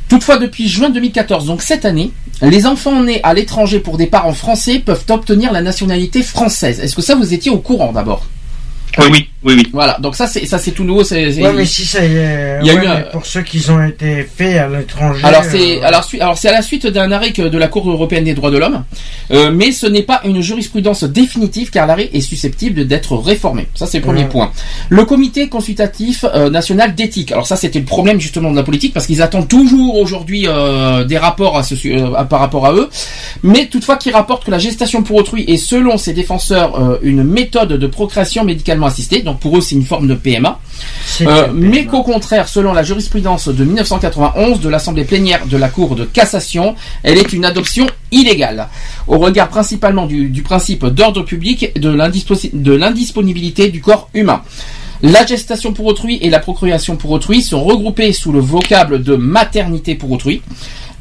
Toutefois, 0.09 0.37
depuis 0.37 0.67
juin 0.67 0.89
2014, 0.91 1.47
donc 1.47 1.61
cette 1.63 1.83
année, 1.85 2.11
les 2.41 2.67
enfants 2.67 3.01
nés 3.01 3.21
à 3.23 3.33
l'étranger 3.33 3.79
pour 3.79 3.97
des 3.97 4.05
parents 4.05 4.33
français 4.33 4.79
peuvent 4.79 5.05
obtenir 5.09 5.51
la 5.51 5.61
nationalité 5.61 6.21
française. 6.21 6.79
Est-ce 6.79 6.95
que 6.95 7.01
ça 7.01 7.15
vous 7.15 7.33
étiez 7.33 7.49
au 7.49 7.57
courant 7.57 7.91
d'abord? 7.91 8.25
Oui, 8.99 9.05
oui, 9.11 9.29
oui, 9.45 9.53
oui. 9.57 9.67
Voilà, 9.71 9.97
donc 9.99 10.15
ça 10.15 10.27
c'est 10.27 10.45
ça 10.45 10.57
c'est 10.57 10.71
tout 10.71 10.83
nouveau. 10.83 11.03
c'est- 11.03 11.31
c'est- 11.31 11.41
Ouais, 11.43 11.53
mais 11.53 11.65
si 11.65 11.85
ça 11.85 12.03
y 12.05 12.15
est, 12.15 12.59
Il 12.61 12.67
y 12.67 12.71
a 12.71 12.73
ouais, 12.75 12.83
eu 12.83 12.87
un- 12.87 12.95
mais 12.95 13.05
pour 13.11 13.25
ceux 13.25 13.41
qui 13.43 13.63
ont 13.69 13.83
été 13.83 14.23
faits 14.23 14.57
à 14.57 14.67
l'étranger. 14.67 15.23
Alors 15.23 15.43
c'est 15.43 15.77
euh, 15.77 15.85
alors, 15.87 16.03
su- 16.03 16.19
alors 16.19 16.37
c'est 16.37 16.49
à 16.49 16.53
la 16.53 16.61
suite 16.61 16.87
d'un 16.87 17.11
arrêt 17.11 17.31
que- 17.31 17.43
de 17.47 17.57
la 17.57 17.67
Cour 17.67 17.89
européenne 17.89 18.23
des 18.25 18.33
droits 18.33 18.51
de 18.51 18.57
l'homme, 18.57 18.83
Euh, 19.31 19.49
mais 19.51 19.71
ce 19.71 19.87
n'est 19.87 20.03
pas 20.03 20.21
une 20.25 20.39
jurisprudence 20.41 21.03
définitive 21.03 21.71
car 21.71 21.87
l'arrêt 21.87 22.09
est 22.13 22.21
susceptible 22.21 22.85
d'être 22.85 23.15
réformé. 23.17 23.67
Ça 23.73 23.87
c'est 23.87 23.97
le 23.97 24.03
premier 24.03 24.21
Ouais. 24.23 24.29
point. 24.29 24.51
Le 24.89 25.03
comité 25.05 25.47
consultatif 25.49 26.23
euh, 26.25 26.49
national 26.51 26.93
d'éthique. 26.95 27.31
Alors 27.31 27.47
ça 27.47 27.55
c'était 27.55 27.79
le 27.79 27.85
problème 27.85 28.19
justement 28.19 28.51
de 28.51 28.55
la 28.55 28.63
politique 28.63 28.93
parce 28.93 29.07
qu'ils 29.07 29.21
attendent 29.23 29.47
toujours 29.47 29.95
aujourd'hui 29.97 30.45
euh, 30.47 31.03
des 31.05 31.17
rapports 31.17 31.57
à 31.57 31.63
ce, 31.63 31.73
euh, 31.87 32.23
par 32.25 32.39
rapport 32.39 32.65
à 32.67 32.73
eux, 32.73 32.89
mais 33.43 33.65
toutefois 33.67 33.97
qui 33.97 34.11
rapporte 34.11 34.45
que 34.45 34.51
la 34.51 34.59
gestation 34.59 35.01
pour 35.03 35.17
autrui 35.17 35.43
est 35.47 35.57
selon 35.57 35.97
ses 35.97 36.13
défenseurs 36.13 36.79
euh, 36.79 36.97
une 37.01 37.23
méthode 37.23 37.73
de 37.73 37.87
procréation 37.87 38.43
médicalement 38.43 38.85
assistée. 38.87 39.21
Donc 39.21 39.34
pour 39.35 39.57
eux 39.57 39.61
c'est 39.61 39.75
une 39.75 39.85
forme 39.85 40.07
de 40.07 40.15
PMA. 40.15 40.59
Euh, 41.21 41.47
mais 41.53 41.85
qu'au 41.85 42.03
contraire, 42.03 42.47
selon 42.47 42.73
la 42.73 42.83
jurisprudence 42.83 43.47
de 43.47 43.63
1991 43.63 44.59
de 44.59 44.69
l'Assemblée 44.69 45.05
plénière 45.05 45.45
de 45.45 45.57
la 45.57 45.69
Cour 45.69 45.95
de 45.95 46.05
cassation, 46.05 46.75
elle 47.03 47.17
est 47.17 47.31
une 47.33 47.45
adoption 47.45 47.87
illégale, 48.11 48.67
au 49.07 49.17
regard 49.17 49.49
principalement 49.49 50.05
du, 50.05 50.29
du 50.29 50.41
principe 50.41 50.85
d'ordre 50.85 51.23
public 51.23 51.71
et 51.75 51.79
de 51.79 52.69
l'indisponibilité 52.75 53.69
du 53.69 53.81
corps 53.81 54.09
humain. 54.13 54.41
La 55.01 55.25
gestation 55.25 55.73
pour 55.73 55.85
autrui 55.85 56.17
et 56.21 56.29
la 56.29 56.39
procréation 56.39 56.95
pour 56.95 57.11
autrui 57.11 57.41
sont 57.41 57.63
regroupées 57.63 58.13
sous 58.13 58.31
le 58.31 58.39
vocable 58.39 59.03
de 59.03 59.15
maternité 59.15 59.95
pour 59.95 60.11
autrui, 60.11 60.41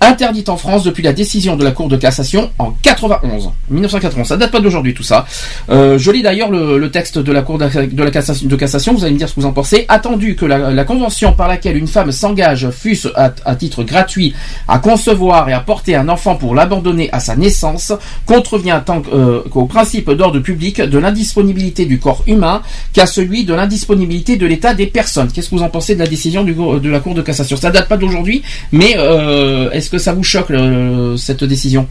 interdite 0.09 0.49
en 0.49 0.57
France 0.57 0.85
depuis 0.85 1.03
la 1.03 1.12
décision 1.12 1.57
de 1.57 1.64
la 1.64 1.73
Cour 1.73 1.88
de 1.88 1.97
cassation 1.97 2.51
en 2.59 2.73
91, 2.83 3.51
1991. 3.71 4.27
Ça 4.27 4.37
date 4.37 4.51
pas 4.51 4.61
d'aujourd'hui 4.61 4.95
tout 4.95 5.03
ça. 5.03 5.27
Euh, 5.71 5.99
je 5.99 6.11
lis 6.11 6.23
d'ailleurs 6.23 6.51
le, 6.51 6.90
texte 6.90 7.19
de 7.19 7.33
la 7.33 7.43
Cour 7.43 7.59
de, 7.59 7.64
la 8.03 8.11
cassation, 8.11 8.49
de 8.49 8.57
cassation, 8.57 8.95
vous 8.95 9.05
allez 9.05 9.14
me 9.14 9.19
dire 9.19 9.29
ce 9.29 9.35
que 9.35 9.40
vous 9.40 9.47
en 9.47 9.53
pensez. 9.53 9.85
Attendu 9.88 10.37
que 10.37 10.47
la, 10.47 10.85
convention 10.85 11.33
par 11.33 11.49
laquelle 11.49 11.77
une 11.77 11.87
femme 11.87 12.12
s'engage, 12.12 12.69
fût-ce 12.71 13.09
à, 13.17 13.33
à 13.45 13.57
titre 13.57 13.83
gratuit, 13.85 14.35
à 14.69 14.79
concevoir 14.79 15.49
et 15.49 15.53
à 15.53 15.61
porter 15.61 15.97
un 15.97 16.09
enfant 16.09 16.37
pour 16.37 16.55
l'abandonner 16.55 17.09
à 17.12 17.21
sa 17.21 17.37
naissance, 17.37 17.93
contrevient 18.27 18.81
tant 18.85 19.03
euh, 19.12 19.43
qu'au 19.51 19.67
principe 19.67 20.11
d'ordre 20.11 20.40
public 20.40 20.81
de 20.81 20.99
l'indisponibilité 20.99 21.87
du 21.87 21.99
corps 21.99 22.23
humain 22.27 22.62
qu'à 22.93 23.07
celui 23.07 23.45
de 23.45 23.55
l'indisponibilité 23.55 24.37
de 24.37 24.47
l'état 24.47 24.75
des 24.75 24.87
personnes. 24.87 25.31
Qu'est-ce 25.33 25.51
que 25.51 25.55
vous 25.55 25.62
en 25.62 25.69
pensez 25.69 25.95
de 25.95 26.01
la 26.01 26.07
décision 26.07 26.45
de 26.45 26.88
la 26.88 27.01
Cour 27.01 27.14
de 27.14 27.23
cassation? 27.23 27.57
Ça 27.57 27.71
date 27.71 27.88
pas 27.88 27.97
d'aujourd'hui, 27.97 28.43
mais 28.73 28.95
euh, 28.99 29.71
est-ce 29.71 29.90
que 29.90 29.94
ça 29.99 30.13
vous 30.13 30.25
choque 30.25 30.51
le- 30.51 31.17
cette 31.17 31.45
décision 31.45 31.89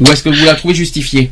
Ou 0.00 0.06
est-ce 0.08 0.22
que 0.22 0.28
vous 0.28 0.44
la 0.44 0.54
trouvez 0.54 0.74
justifiée 0.74 1.30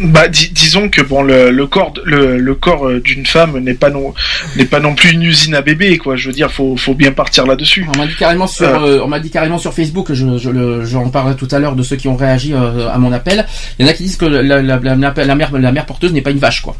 Bah, 0.00 0.28
dis- 0.28 0.50
disons 0.50 0.88
que 0.88 1.02
bon, 1.02 1.22
le, 1.22 1.50
le 1.50 1.66
corps, 1.66 1.92
le, 2.04 2.38
le 2.38 2.54
corps 2.54 2.88
euh, 2.88 3.00
d'une 3.00 3.26
femme 3.26 3.58
n'est 3.58 3.74
pas 3.74 3.90
non, 3.90 4.14
n'est 4.56 4.64
pas 4.64 4.80
non 4.80 4.94
plus 4.94 5.10
une 5.12 5.22
usine 5.22 5.54
à 5.54 5.60
bébé, 5.60 5.98
quoi. 5.98 6.16
Je 6.16 6.28
veux 6.28 6.32
dire, 6.32 6.50
faut, 6.50 6.74
faut 6.78 6.94
bien 6.94 7.12
partir 7.12 7.46
là-dessus. 7.46 7.86
On 7.94 7.98
m'a 7.98 8.06
dit 8.06 8.14
carrément 8.18 8.46
sur, 8.46 8.66
Euh. 8.66 8.98
euh, 8.98 9.04
on 9.04 9.08
m'a 9.08 9.20
dit 9.20 9.28
carrément 9.30 9.58
sur 9.58 9.74
Facebook. 9.74 10.12
Je, 10.14 10.38
je 10.38 10.48
le, 10.50 10.84
j'en 10.86 11.10
parlerai 11.10 11.36
tout 11.36 11.48
à 11.50 11.58
l'heure 11.58 11.76
de 11.76 11.82
ceux 11.82 11.96
qui 11.96 12.08
ont 12.08 12.16
réagi 12.16 12.54
euh, 12.54 12.88
à 12.90 12.96
mon 12.98 13.12
appel. 13.12 13.46
Il 13.78 13.84
y 13.84 13.88
en 13.88 13.90
a 13.90 13.94
qui 13.94 14.04
disent 14.04 14.16
que 14.16 14.24
la, 14.24 14.42
la, 14.62 14.78
la 14.80 14.96
mère, 14.96 15.52
la 15.52 15.72
mère 15.72 15.84
porteuse 15.86 16.12
n'est 16.14 16.22
pas 16.22 16.30
une 16.30 16.38
vache, 16.38 16.62
quoi. 16.62 16.76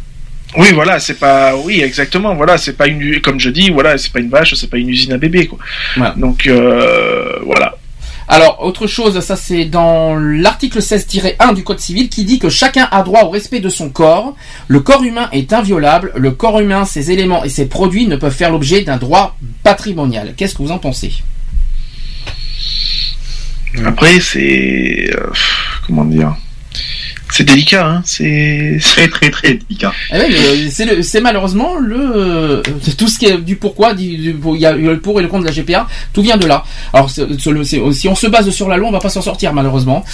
Oui, 0.56 0.72
voilà, 0.72 0.98
c'est 0.98 1.14
pas, 1.18 1.56
oui, 1.56 1.80
exactement, 1.80 2.34
voilà, 2.34 2.58
c'est 2.58 2.72
pas 2.72 2.88
une, 2.88 3.20
comme 3.20 3.38
je 3.38 3.50
dis, 3.50 3.70
voilà, 3.70 3.96
c'est 3.98 4.12
pas 4.12 4.18
une 4.18 4.30
vache, 4.30 4.54
c'est 4.54 4.68
pas 4.68 4.78
une 4.78 4.88
usine 4.88 5.12
à 5.12 5.16
bébé, 5.18 5.46
quoi. 5.46 5.58
Voilà. 5.96 6.14
Donc, 6.16 6.46
euh, 6.46 7.38
voilà. 7.44 7.76
Alors, 8.32 8.62
autre 8.64 8.86
chose, 8.86 9.18
ça 9.20 9.34
c'est 9.34 9.64
dans 9.64 10.14
l'article 10.14 10.78
16-1 10.78 11.52
du 11.52 11.64
Code 11.64 11.80
civil 11.80 12.08
qui 12.08 12.24
dit 12.24 12.38
que 12.38 12.48
chacun 12.48 12.88
a 12.92 13.02
droit 13.02 13.22
au 13.22 13.30
respect 13.30 13.58
de 13.58 13.68
son 13.68 13.90
corps. 13.90 14.36
Le 14.68 14.78
corps 14.78 15.02
humain 15.02 15.28
est 15.32 15.52
inviolable. 15.52 16.12
Le 16.14 16.30
corps 16.30 16.60
humain, 16.60 16.84
ses 16.84 17.10
éléments 17.10 17.42
et 17.42 17.48
ses 17.48 17.66
produits 17.66 18.06
ne 18.06 18.14
peuvent 18.14 18.32
faire 18.32 18.52
l'objet 18.52 18.82
d'un 18.82 18.98
droit 18.98 19.36
patrimonial. 19.64 20.34
Qu'est-ce 20.36 20.54
que 20.54 20.62
vous 20.62 20.70
en 20.70 20.78
pensez? 20.78 21.12
Après, 23.84 24.20
c'est, 24.20 25.10
euh, 25.12 25.26
comment 25.88 26.04
dire, 26.04 26.36
c'est 27.32 27.44
délicat, 27.44 27.86
hein. 27.86 28.02
C'est, 28.04 28.78
Très, 28.82 29.08
très, 29.08 29.30
très 29.30 29.54
délicat. 29.54 29.92
Eh 30.12 30.18
oui, 30.18 30.24
mais, 30.30 30.36
euh, 30.36 30.68
c'est 30.70 30.84
le- 30.84 31.02
c'est 31.02 31.20
malheureusement 31.20 31.76
le 31.76 31.96
euh, 32.16 32.62
tout 32.98 33.08
ce 33.08 33.18
qui 33.18 33.26
est 33.26 33.36
du 33.38 33.56
pourquoi, 33.56 33.94
du, 33.94 34.04
il 34.04 34.60
y 34.60 34.66
a 34.66 34.72
le 34.72 35.00
pour 35.00 35.18
et 35.20 35.22
le 35.22 35.28
contre 35.28 35.42
de 35.44 35.48
la 35.48 35.54
GPA, 35.54 35.86
tout 36.12 36.22
vient 36.22 36.36
de 36.36 36.46
là. 36.46 36.64
Alors 36.92 37.10
si 37.10 38.08
on 38.08 38.14
se 38.14 38.26
base 38.26 38.50
sur 38.50 38.68
la 38.68 38.76
loi, 38.76 38.88
on 38.88 38.92
va 38.92 39.00
pas 39.00 39.08
s'en 39.08 39.22
sortir 39.22 39.52
malheureusement. 39.52 40.04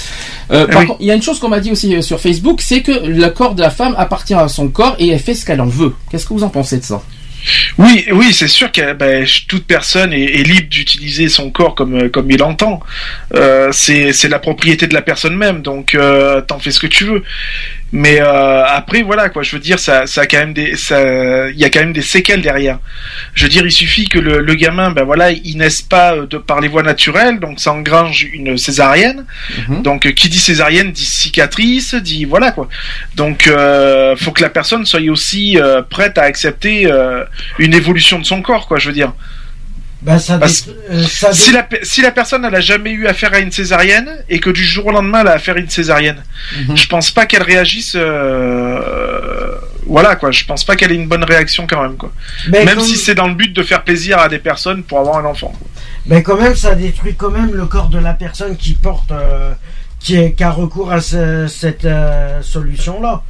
Euh, 0.50 0.66
Eh 0.68 0.72
par 0.72 0.81
oui. 0.83 0.87
contre, 0.88 1.00
il 1.00 1.07
y 1.07 1.11
a 1.11 1.14
une 1.14 1.22
chose 1.22 1.38
qu'on 1.38 1.48
m'a 1.48 1.61
dit 1.61 1.70
aussi 1.70 2.02
sur 2.02 2.20
Facebook, 2.20 2.61
c'est 2.62 2.83
que 2.83 2.92
le 3.07 3.29
corps 3.29 3.55
de 3.55 3.62
la 3.62 3.70
femme 3.70 3.94
appartient 3.98 4.35
à 4.35 4.48
son 4.48 4.68
corps 4.68 4.96
et 4.98 5.09
elle 5.09 5.18
fait 5.20 5.35
ce 5.35 5.44
qu'elle 5.44 5.61
en 5.61 5.66
veut. 5.66 5.94
Qu'est-ce 6.11 6.26
que 6.26 6.35
vous 6.35 6.44
en 6.44 6.48
pensez 6.50 6.79
de 6.79 6.85
ça? 6.85 7.02
Oui, 7.78 8.06
oui, 8.12 8.32
c'est 8.32 8.48
sûr 8.48 8.72
que 8.72 8.92
ben, 8.94 9.26
toute 9.48 9.66
personne 9.66 10.12
est, 10.12 10.42
libre 10.42 10.68
d'utiliser 10.68 11.28
son 11.28 11.50
corps 11.50 11.74
comme 11.74 11.94
euh, 11.94 12.09
comme 12.09 12.30
il 12.30 12.42
entend. 12.42 12.80
Euh, 13.35 13.70
c'est 13.72 14.12
c'est 14.12 14.28
la 14.28 14.38
propriété 14.38 14.87
de 14.87 14.94
la 14.94 15.02
personne 15.02 15.37
même, 15.37 15.62
donc 15.62 15.94
euh, 15.94 16.40
t'en 16.40 16.59
fais 16.59 16.70
ce 16.70 16.80
que 16.80 16.87
tu 16.87 17.04
veux. 17.04 17.22
Mais 17.96 18.20
euh, 18.20 18.62
après, 18.66 19.00
voilà 19.00 19.30
quoi. 19.30 19.42
Je 19.42 19.52
veux 19.52 19.59
dire, 19.59 19.78
ça, 19.78 20.06
ça 20.06 20.20
a 20.20 20.26
quand 20.26 20.37
même 20.37 20.52
des, 20.52 20.76
ça, 20.76 21.48
il 21.48 21.56
y 21.56 21.64
a 21.64 21.70
quand 21.70 21.80
même 21.80 21.94
des 21.94 22.02
séquelles 22.02 22.42
derrière. 22.42 22.78
Je 23.32 23.44
veux 23.44 23.48
dire, 23.48 23.64
il 23.64 23.72
suffit 23.72 24.06
que 24.06 24.18
le, 24.18 24.40
le 24.40 24.54
gamin, 24.54 24.90
ben 24.90 25.04
voilà, 25.04 25.30
il 25.30 25.56
naisse 25.56 25.80
pas 25.80 26.14
euh, 26.14 26.26
de 26.26 26.37
par 26.37 26.61
les 26.61 26.68
voies 26.68 26.82
naturelles, 26.82 27.40
donc 27.40 27.59
ça 27.59 27.72
engrange 27.72 28.24
une 28.24 28.59
césarienne. 28.59 29.24
Mhm. 29.68 29.80
Donc, 29.80 30.04
euh, 30.04 30.11
qui 30.11 30.28
dit 30.28 30.38
césarienne 30.38 30.92
dit 30.92 31.06
cicatrice, 31.06 31.94
dit 31.94 32.26
voilà 32.26 32.50
quoi. 32.50 32.68
Donc, 33.14 33.46
euh, 33.46 34.14
faut 34.14 34.32
que 34.32 34.42
la 34.42 34.50
personne 34.50 34.85
soit 34.85 35.00
aussi 35.09 35.56
euh, 35.59 35.80
prête 35.80 36.18
à 36.18 36.24
accepter 36.24 36.87
une 37.59 37.72
évolution 37.72 38.18
de 38.18 38.26
son 38.26 38.42
corps, 38.42 38.68
quoi. 38.68 38.78
Je 38.78 38.88
veux 38.88 38.94
dire, 38.94 39.14
Bah, 40.02 40.18
ça, 40.18 40.38
Parce- 40.38 40.66
dé- 40.66 40.72
euh, 40.90 41.02
ça 41.04 41.30
dé- 41.30 41.35
si 41.37 41.52
la 41.52 41.66
si 41.82 42.02
la 42.02 42.11
personne 42.12 42.44
elle 42.44 42.54
a 42.54 42.61
jamais 42.61 42.90
eu 42.90 43.06
affaire 43.06 43.32
à 43.32 43.38
une 43.38 43.50
césarienne 43.50 44.09
et 44.28 44.38
que 44.40 44.50
du 44.50 44.62
jour 44.64 44.87
au 44.87 44.90
lendemain 44.92 45.22
elle 45.22 45.28
a 45.28 45.32
affaire 45.32 45.56
à 45.56 45.59
une 45.59 45.70
césarienne, 45.70 46.22
Mhm. 46.68 46.76
je 46.76 46.87
pense 46.87 47.11
pas 47.11 47.26
qu'elle 47.26 47.42
réagisse. 47.42 47.96
euh, 47.96 49.54
Voilà 49.88 50.16
quoi. 50.16 50.32
Je 50.32 50.44
pense 50.44 50.64
pas 50.64 50.74
qu'elle 50.74 50.90
ait 50.92 50.96
une 50.96 51.06
bonne 51.09 51.22
réaction 51.24 51.66
quand 51.68 51.80
même 51.82 51.96
quoi. 51.96 52.12
mais 52.48 52.64
Même 52.64 52.76
comme- 52.76 52.85
si 52.85 52.96
c'est 52.96 53.14
dans 53.14 53.28
le 53.28 53.35
but 53.35 53.52
de 53.52 53.62
faire 53.62 53.82
plaisir 53.85 54.18
à 54.18 54.28
des 54.28 54.38
personnes 54.40 54.82
pour 54.82 54.98
avoir 54.98 55.18
un 55.18 55.24
enfant. 55.24 55.52
quoi. 55.59 55.68
Mais 56.06 56.22
quand 56.22 56.37
même, 56.37 56.54
ça 56.56 56.74
détruit 56.74 57.14
quand 57.16 57.30
même 57.30 57.52
le 57.54 57.66
corps 57.66 57.88
de 57.88 57.98
la 57.98 58.12
personne 58.12 58.56
qui 58.56 58.74
porte, 58.74 59.11
euh, 59.12 59.52
qui, 60.00 60.16
est, 60.16 60.32
qui 60.32 60.42
a 60.44 60.50
recours 60.50 60.92
à 60.92 61.00
ce- 61.00 61.46
cette 61.48 61.85
euh, 61.85 62.42
solution-là. 62.42 63.22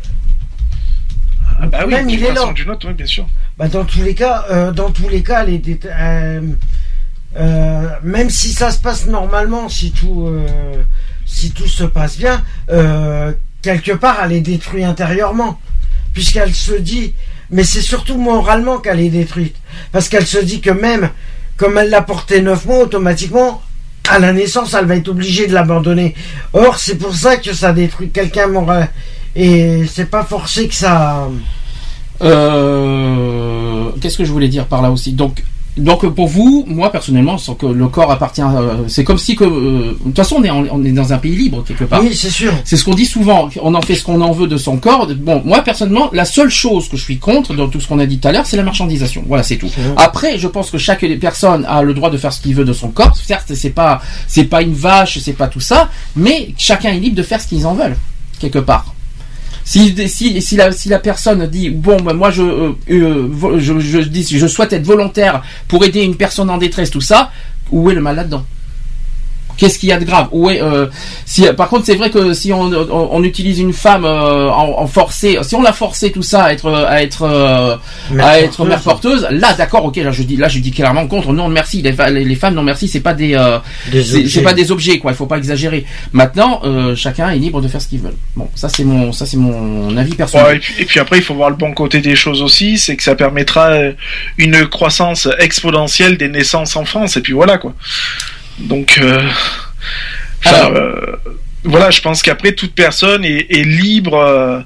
Ah 1.60 1.66
bah 1.66 1.78
oui, 1.86 1.94
Même, 1.94 2.10
il 2.10 2.22
est 2.22 2.32
là. 2.32 2.46
ou 2.46 2.52
d'une 2.52 2.70
autre, 2.70 2.86
oui, 2.88 2.94
bien 2.94 3.06
sûr. 3.06 3.26
Bah, 3.58 3.68
dans 3.68 3.84
tous 3.84 4.02
les 4.02 4.14
cas, 4.14 4.44
euh, 4.50 4.72
dans 4.72 4.90
tous 4.90 5.08
les 5.08 5.22
cas, 5.22 5.44
euh, 5.46 6.40
euh, 7.38 7.88
même 8.02 8.30
si 8.30 8.52
ça 8.52 8.70
se 8.70 8.78
passe 8.78 9.06
normalement, 9.06 9.68
si 9.68 9.92
tout, 9.92 10.30
si 11.24 11.52
tout 11.52 11.66
se 11.66 11.84
passe 11.84 12.18
bien, 12.18 12.42
quelque 13.62 13.92
part, 13.92 14.20
elle 14.24 14.32
est 14.32 14.40
détruite 14.40 14.84
intérieurement, 14.84 15.58
puisqu'elle 16.12 16.54
se 16.54 16.74
dit, 16.74 17.14
mais 17.50 17.64
c'est 17.64 17.80
surtout 17.80 18.18
moralement 18.18 18.78
qu'elle 18.78 19.00
est 19.00 19.10
détruite, 19.10 19.56
parce 19.92 20.08
qu'elle 20.08 20.26
se 20.26 20.38
dit 20.38 20.60
que 20.60 20.70
même, 20.70 21.10
comme 21.56 21.78
elle 21.78 21.90
l'a 21.90 22.02
porté 22.02 22.42
neuf 22.42 22.66
mois, 22.66 22.80
automatiquement, 22.80 23.62
à 24.08 24.18
la 24.18 24.32
naissance, 24.32 24.74
elle 24.74 24.84
va 24.86 24.96
être 24.96 25.08
obligée 25.08 25.46
de 25.46 25.54
l'abandonner. 25.54 26.14
Or, 26.52 26.78
c'est 26.78 26.96
pour 26.96 27.14
ça 27.14 27.38
que 27.38 27.52
ça 27.52 27.72
détruit 27.72 28.10
quelqu'un 28.10 28.46
moral. 28.46 28.88
Et 29.36 29.82
c'est 29.86 30.10
pas 30.10 30.24
forcé 30.24 30.66
que 30.66 30.74
ça. 30.74 31.28
Euh, 32.22 33.90
Qu'est-ce 34.00 34.18
que 34.18 34.24
je 34.24 34.32
voulais 34.32 34.48
dire 34.48 34.66
par 34.66 34.82
là 34.82 34.90
aussi? 34.90 35.12
Donc, 35.12 35.42
donc 35.76 36.06
pour 36.14 36.26
vous, 36.26 36.64
moi 36.66 36.90
personnellement, 36.90 37.36
sans 37.36 37.54
que 37.54 37.66
le 37.66 37.88
corps 37.88 38.10
appartient, 38.10 38.40
euh, 38.40 38.84
c'est 38.88 39.04
comme 39.04 39.18
si 39.18 39.36
que, 39.36 39.44
euh, 39.44 39.92
de 39.92 39.98
toute 40.04 40.16
façon, 40.16 40.36
on 40.38 40.44
est, 40.44 40.48
en- 40.50 40.64
on 40.70 40.82
est 40.84 40.92
dans 40.92 41.12
un 41.12 41.18
pays 41.18 41.36
libre 41.36 41.62
quelque 41.66 41.84
part. 41.84 42.00
Oui, 42.02 42.14
c'est 42.14 42.30
sûr. 42.30 42.50
C'est 42.64 42.78
ce 42.78 42.84
qu'on 42.84 42.94
dit 42.94 43.04
souvent. 43.04 43.50
On 43.62 43.74
en 43.74 43.82
fait 43.82 43.94
ce 43.94 44.02
qu'on 44.04 44.20
en 44.22 44.32
veut 44.32 44.46
de 44.46 44.56
son 44.56 44.78
corps. 44.78 45.06
Bon, 45.18 45.42
moi 45.44 45.60
personnellement, 45.60 46.08
la 46.14 46.24
seule 46.24 46.48
chose 46.48 46.88
que 46.88 46.96
je 46.96 47.02
suis 47.02 47.18
contre 47.18 47.52
dans 47.54 47.68
tout 47.68 47.78
ce 47.80 47.88
qu'on 47.88 47.98
a 47.98 48.06
dit 48.06 48.18
tout 48.18 48.28
à 48.28 48.32
l'heure, 48.32 48.46
c'est 48.46 48.56
la 48.56 48.62
marchandisation. 48.62 49.22
Voilà, 49.28 49.42
c'est 49.42 49.56
tout. 49.58 49.68
Après, 49.98 50.38
je 50.38 50.48
pense 50.48 50.70
que 50.70 50.78
chaque 50.78 51.04
personne 51.20 51.66
a 51.68 51.82
le 51.82 51.92
droit 51.92 52.08
de 52.08 52.16
faire 52.16 52.32
ce 52.32 52.40
qu'il 52.40 52.54
veut 52.54 52.64
de 52.64 52.72
son 52.72 52.88
corps. 52.88 53.14
Certes, 53.14 53.52
c'est 53.54 53.70
pas, 53.70 54.00
c'est 54.26 54.44
pas 54.44 54.62
une 54.62 54.72
vache, 54.74 55.18
c'est 55.18 55.34
pas 55.34 55.48
tout 55.48 55.60
ça, 55.60 55.90
mais 56.14 56.54
chacun 56.56 56.90
est 56.92 57.00
libre 57.00 57.16
de 57.16 57.22
faire 57.22 57.40
ce 57.42 57.48
qu'ils 57.48 57.66
en 57.66 57.74
veulent 57.74 57.96
quelque 58.40 58.58
part. 58.60 58.94
Si, 59.66 60.56
la, 60.86 60.98
personne 61.00 61.44
dit 61.48 61.70
bon 61.70 62.00
ben, 62.00 62.14
moi 62.14 62.30
je, 62.30 62.42
euh, 62.42 62.72
euh, 62.88 63.58
je 63.58 64.46
souhaite 64.46 64.72
être 64.72 64.86
volontaire 64.86 65.42
pour 65.66 65.84
aider 65.84 66.02
une 66.02 66.14
personne 66.14 66.48
en 66.50 66.56
détresse 66.56 66.88
tout 66.88 67.00
ça 67.00 67.32
où 67.72 67.90
est 67.90 67.94
le 67.94 68.00
mal 68.00 68.14
là-dedans 68.14 68.46
Qu'est-ce 69.56 69.78
qu'il 69.78 69.88
y 69.88 69.92
a 69.92 69.98
de 69.98 70.04
grave 70.04 70.28
Ouais. 70.32 70.60
Euh, 70.62 70.86
si, 71.24 71.44
par 71.56 71.68
contre, 71.68 71.86
c'est 71.86 71.94
vrai 71.94 72.10
que 72.10 72.32
si 72.34 72.52
on, 72.52 72.72
on, 72.72 73.08
on 73.12 73.22
utilise 73.24 73.58
une 73.58 73.72
femme 73.72 74.04
euh, 74.04 74.48
en, 74.50 74.80
en 74.80 74.86
forcé, 74.86 75.38
si 75.42 75.54
on 75.54 75.62
l'a 75.62 75.72
forcé 75.72 76.10
tout 76.12 76.22
ça 76.22 76.44
à 76.44 76.52
être 76.52 76.70
à 76.72 77.02
être 77.02 77.22
euh, 77.22 77.76
Mère 78.10 78.26
à 78.26 78.40
être 78.40 78.56
porteuse. 78.56 78.68
mère 78.68 78.80
porteuse, 78.82 79.26
là, 79.30 79.52
d'accord, 79.54 79.84
ok, 79.84 79.96
là 79.96 80.10
je 80.10 80.22
dis 80.22 80.36
là 80.36 80.48
je 80.48 80.58
dis 80.58 80.70
clairement 80.70 81.06
contre. 81.06 81.32
Non, 81.32 81.48
merci. 81.48 81.82
Les, 81.82 81.92
femmes, 82.34 82.54
non 82.54 82.62
merci, 82.62 82.88
c'est 82.88 83.00
pas 83.00 83.14
des, 83.14 83.34
euh, 83.34 83.58
Des 83.90 84.02
c'est 84.28 84.42
pas 84.42 84.54
des 84.54 84.70
objets 84.70 84.98
quoi. 84.98 85.12
Il 85.12 85.16
faut 85.16 85.26
pas 85.26 85.38
exagérer. 85.38 85.84
Maintenant, 86.12 86.60
euh, 86.64 86.94
chacun 86.94 87.30
est 87.30 87.38
libre 87.38 87.60
de 87.60 87.68
faire 87.68 87.80
ce 87.80 87.88
qu'il 87.88 88.00
veut. 88.00 88.14
Bon, 88.34 88.48
ça 88.54 88.68
c'est 88.68 88.84
mon 88.84 89.12
ça 89.12 89.26
c'est 89.26 89.36
mon 89.36 89.96
avis 89.96 90.14
personnel. 90.14 90.46
Ouais, 90.46 90.56
et, 90.56 90.60
puis, 90.60 90.74
et 90.78 90.84
puis 90.84 91.00
après, 91.00 91.18
il 91.18 91.22
faut 91.22 91.34
voir 91.34 91.50
le 91.50 91.56
bon 91.56 91.72
côté 91.72 92.00
des 92.00 92.16
choses 92.16 92.42
aussi, 92.42 92.78
c'est 92.78 92.96
que 92.96 93.02
ça 93.02 93.14
permettra 93.14 93.68
euh, 93.68 93.92
une 94.38 94.66
croissance 94.66 95.28
exponentielle 95.38 96.16
des 96.18 96.28
naissances 96.28 96.76
en 96.76 96.84
France, 96.84 97.16
et 97.16 97.20
puis 97.20 97.32
voilà 97.32 97.58
quoi. 97.58 97.74
Donc, 98.58 98.98
euh, 98.98 99.20
euh, 100.46 101.16
voilà, 101.66 101.90
je 101.90 102.00
pense 102.00 102.22
qu'après 102.22 102.52
toute 102.52 102.74
personne 102.74 103.24
est, 103.24 103.46
est 103.50 103.64
libre, 103.64 104.14
euh, 104.18 104.60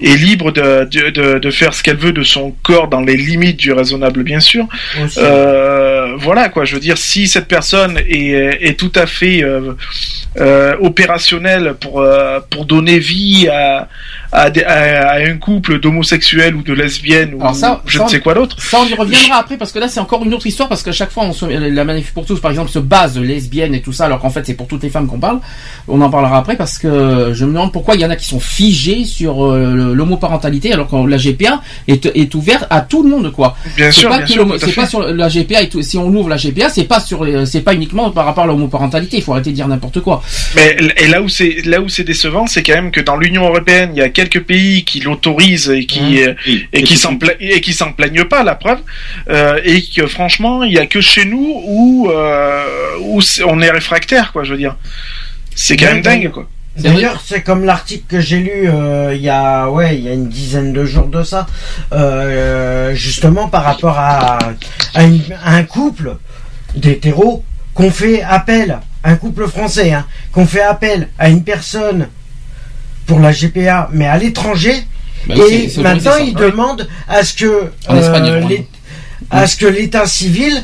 est 0.00 0.16
libre 0.16 0.52
de, 0.52 0.84
de, 0.84 1.10
de, 1.10 1.38
de 1.38 1.50
faire 1.50 1.74
ce 1.74 1.82
qu'elle 1.82 1.96
veut 1.96 2.12
de 2.12 2.22
son 2.22 2.54
corps 2.62 2.88
dans 2.88 3.00
les 3.00 3.16
limites 3.16 3.56
du 3.58 3.72
raisonnable, 3.72 4.22
bien 4.22 4.40
sûr. 4.40 4.66
Euh, 5.18 6.14
voilà 6.18 6.48
quoi, 6.48 6.64
je 6.64 6.74
veux 6.74 6.80
dire, 6.80 6.98
si 6.98 7.26
cette 7.28 7.48
personne 7.48 7.98
est, 8.08 8.58
est 8.68 8.78
tout 8.78 8.92
à 8.94 9.06
fait 9.06 9.42
euh, 9.42 9.72
euh, 10.38 10.74
opérationnelle 10.80 11.74
pour 11.80 12.00
euh, 12.00 12.40
pour 12.50 12.64
donner 12.66 12.98
vie 12.98 13.48
à 13.48 13.88
à, 14.34 14.48
des- 14.48 14.64
à- 14.64 15.10
à 15.10 15.18
un 15.18 15.36
couple 15.36 15.78
d'homosexuels 15.78 16.54
ou 16.54 16.62
de 16.62 16.72
lesbiennes 16.72 17.34
ou 17.34 17.40
ça, 17.54 17.82
je 17.86 17.98
ça, 17.98 18.04
ne 18.04 18.08
sais 18.08 18.20
quoi 18.20 18.32
d'autre. 18.34 18.56
Ça, 18.62 18.78
on 18.80 18.86
y 18.86 18.94
reviendra 18.94 19.36
après 19.36 19.58
parce 19.58 19.72
que 19.72 19.78
là, 19.78 19.88
c'est 19.88 20.00
encore 20.00 20.24
une 20.24 20.32
autre 20.32 20.46
histoire 20.46 20.70
parce 20.70 20.82
qu'à 20.82 20.92
chaque 20.92 21.10
fois, 21.10 21.24
on 21.24 21.34
se, 21.34 21.44
la 21.44 21.84
manif 21.84 22.12
pour 22.14 22.24
tous, 22.24 22.40
par 22.40 22.50
exemple, 22.50 22.70
se 22.70 22.78
base 22.78 23.18
lesbienne 23.18 23.74
et 23.74 23.82
tout 23.82 23.92
ça, 23.92 24.06
alors 24.06 24.20
qu'en 24.20 24.30
fait, 24.30 24.46
c'est 24.46 24.54
pour 24.54 24.68
toutes 24.68 24.82
les 24.84 24.88
femmes 24.88 25.06
qu'on 25.06 25.20
parle. 25.20 25.38
On 25.86 26.00
en 26.00 26.08
parlera 26.08 26.41
après 26.42 26.56
parce 26.56 26.78
que 26.78 27.32
je 27.32 27.44
me 27.44 27.52
demande 27.52 27.72
pourquoi 27.72 27.94
il 27.94 28.00
y 28.00 28.04
en 28.04 28.10
a 28.10 28.16
qui 28.16 28.26
sont 28.26 28.40
figés 28.40 29.04
sur 29.04 29.44
euh, 29.44 29.94
l'homoparentalité 29.94 30.72
alors 30.72 30.88
que 30.88 30.96
la 31.08 31.16
GPA 31.16 31.62
est, 31.88 32.06
est 32.14 32.34
ouverte 32.34 32.66
à 32.70 32.80
tout 32.82 33.02
le 33.02 33.08
monde, 33.10 33.32
quoi. 33.32 33.56
Bien 33.76 33.90
sûr, 33.90 34.08
pas 34.10 34.18
bien 34.22 34.46
c'est 34.58 34.74
pas 34.74 34.86
sur 34.86 35.00
la 35.02 35.28
GPA 35.28 35.62
et 35.62 35.68
tout, 35.68 35.82
si 35.82 35.96
on 35.98 36.08
ouvre 36.08 36.28
la 36.28 36.36
GPA, 36.36 36.68
c'est 36.68 36.84
pas 36.84 37.00
sur, 37.00 37.26
c'est 37.46 37.62
pas 37.62 37.74
uniquement 37.74 38.10
par 38.10 38.24
rapport 38.26 38.44
à 38.44 38.46
l'homoparentalité. 38.46 39.16
Il 39.18 39.22
faut 39.22 39.32
arrêter 39.32 39.50
de 39.50 39.54
dire 39.56 39.68
n'importe 39.68 40.00
quoi. 40.00 40.22
Mais 40.56 40.76
et 40.96 41.06
là 41.08 41.22
où 41.22 41.28
c'est 41.28 41.62
là 41.64 41.80
où 41.80 41.88
c'est 41.88 42.04
décevant, 42.04 42.46
c'est 42.46 42.62
quand 42.62 42.74
même 42.74 42.90
que 42.90 43.00
dans 43.00 43.16
l'Union 43.16 43.46
européenne, 43.46 43.90
il 43.94 43.98
y 43.98 44.02
a 44.02 44.08
quelques 44.10 44.42
pays 44.42 44.84
qui 44.84 45.00
l'autorisent 45.00 45.70
et 45.70 45.86
qui 45.86 46.22
euh, 46.22 46.34
Oui. 46.46 46.66
et 46.72 46.82
qui 46.82 46.96
s'en 46.96 47.16
pla- 47.16 47.34
et 47.40 47.60
qui 47.60 47.72
s'en 47.72 47.92
plaignent 47.92 48.24
pas, 48.24 48.42
la 48.42 48.54
preuve, 48.54 48.78
euh, 49.30 49.58
et 49.64 49.82
que 49.82 50.06
franchement, 50.06 50.62
il 50.64 50.72
y 50.72 50.78
a 50.78 50.86
que 50.86 51.00
chez 51.00 51.24
nous 51.24 51.62
où 51.66 52.10
euh, 52.10 52.64
où 53.00 53.20
on 53.46 53.60
est 53.60 53.70
réfractaire, 53.70 54.32
quoi, 54.32 54.44
je 54.44 54.52
veux 54.52 54.58
dire. 54.58 54.76
C'est 55.54 55.76
quand 55.76 55.86
même 55.86 56.02
dingue, 56.02 56.30
quoi. 56.30 56.46
D'ailleurs, 56.76 57.22
c'est 57.26 57.42
comme 57.42 57.64
l'article 57.66 58.04
que 58.08 58.20
j'ai 58.20 58.38
lu 58.38 58.62
euh, 58.66 59.12
il 59.14 59.20
y 59.20 59.28
a 59.28 59.68
ouais 59.68 59.98
il 59.98 60.04
y 60.04 60.08
a 60.08 60.14
une 60.14 60.28
dizaine 60.30 60.72
de 60.72 60.86
jours 60.86 61.06
de 61.08 61.22
ça, 61.22 61.46
euh, 61.92 62.94
justement 62.94 63.48
par 63.48 63.64
rapport 63.64 63.98
à, 63.98 64.38
à, 64.94 65.02
une- 65.02 65.20
à 65.44 65.54
un 65.56 65.64
couple 65.64 66.16
d'hétéros 66.74 67.44
qu'on 67.74 67.90
fait 67.90 68.22
appel, 68.22 68.78
un 69.04 69.16
couple 69.16 69.46
français, 69.48 69.92
hein, 69.92 70.06
qu'on 70.32 70.46
fait 70.46 70.62
appel 70.62 71.08
à 71.18 71.28
une 71.28 71.44
personne 71.44 72.08
pour 73.06 73.20
la 73.20 73.32
GPA, 73.32 73.88
mais 73.92 74.06
à 74.06 74.16
l'étranger, 74.16 74.74
Bah, 75.28 75.34
et 75.50 75.68
maintenant 75.82 76.16
ils 76.24 76.34
demandent 76.34 76.88
à 77.06 77.22
ce 77.22 77.34
que 77.34 77.44
euh, 77.44 77.68
vraiment. 78.30 78.48
l'é- 78.48 78.66
à 79.30 79.46
ce 79.46 79.56
que 79.56 79.66
l'état 79.66 80.06
civil 80.06 80.54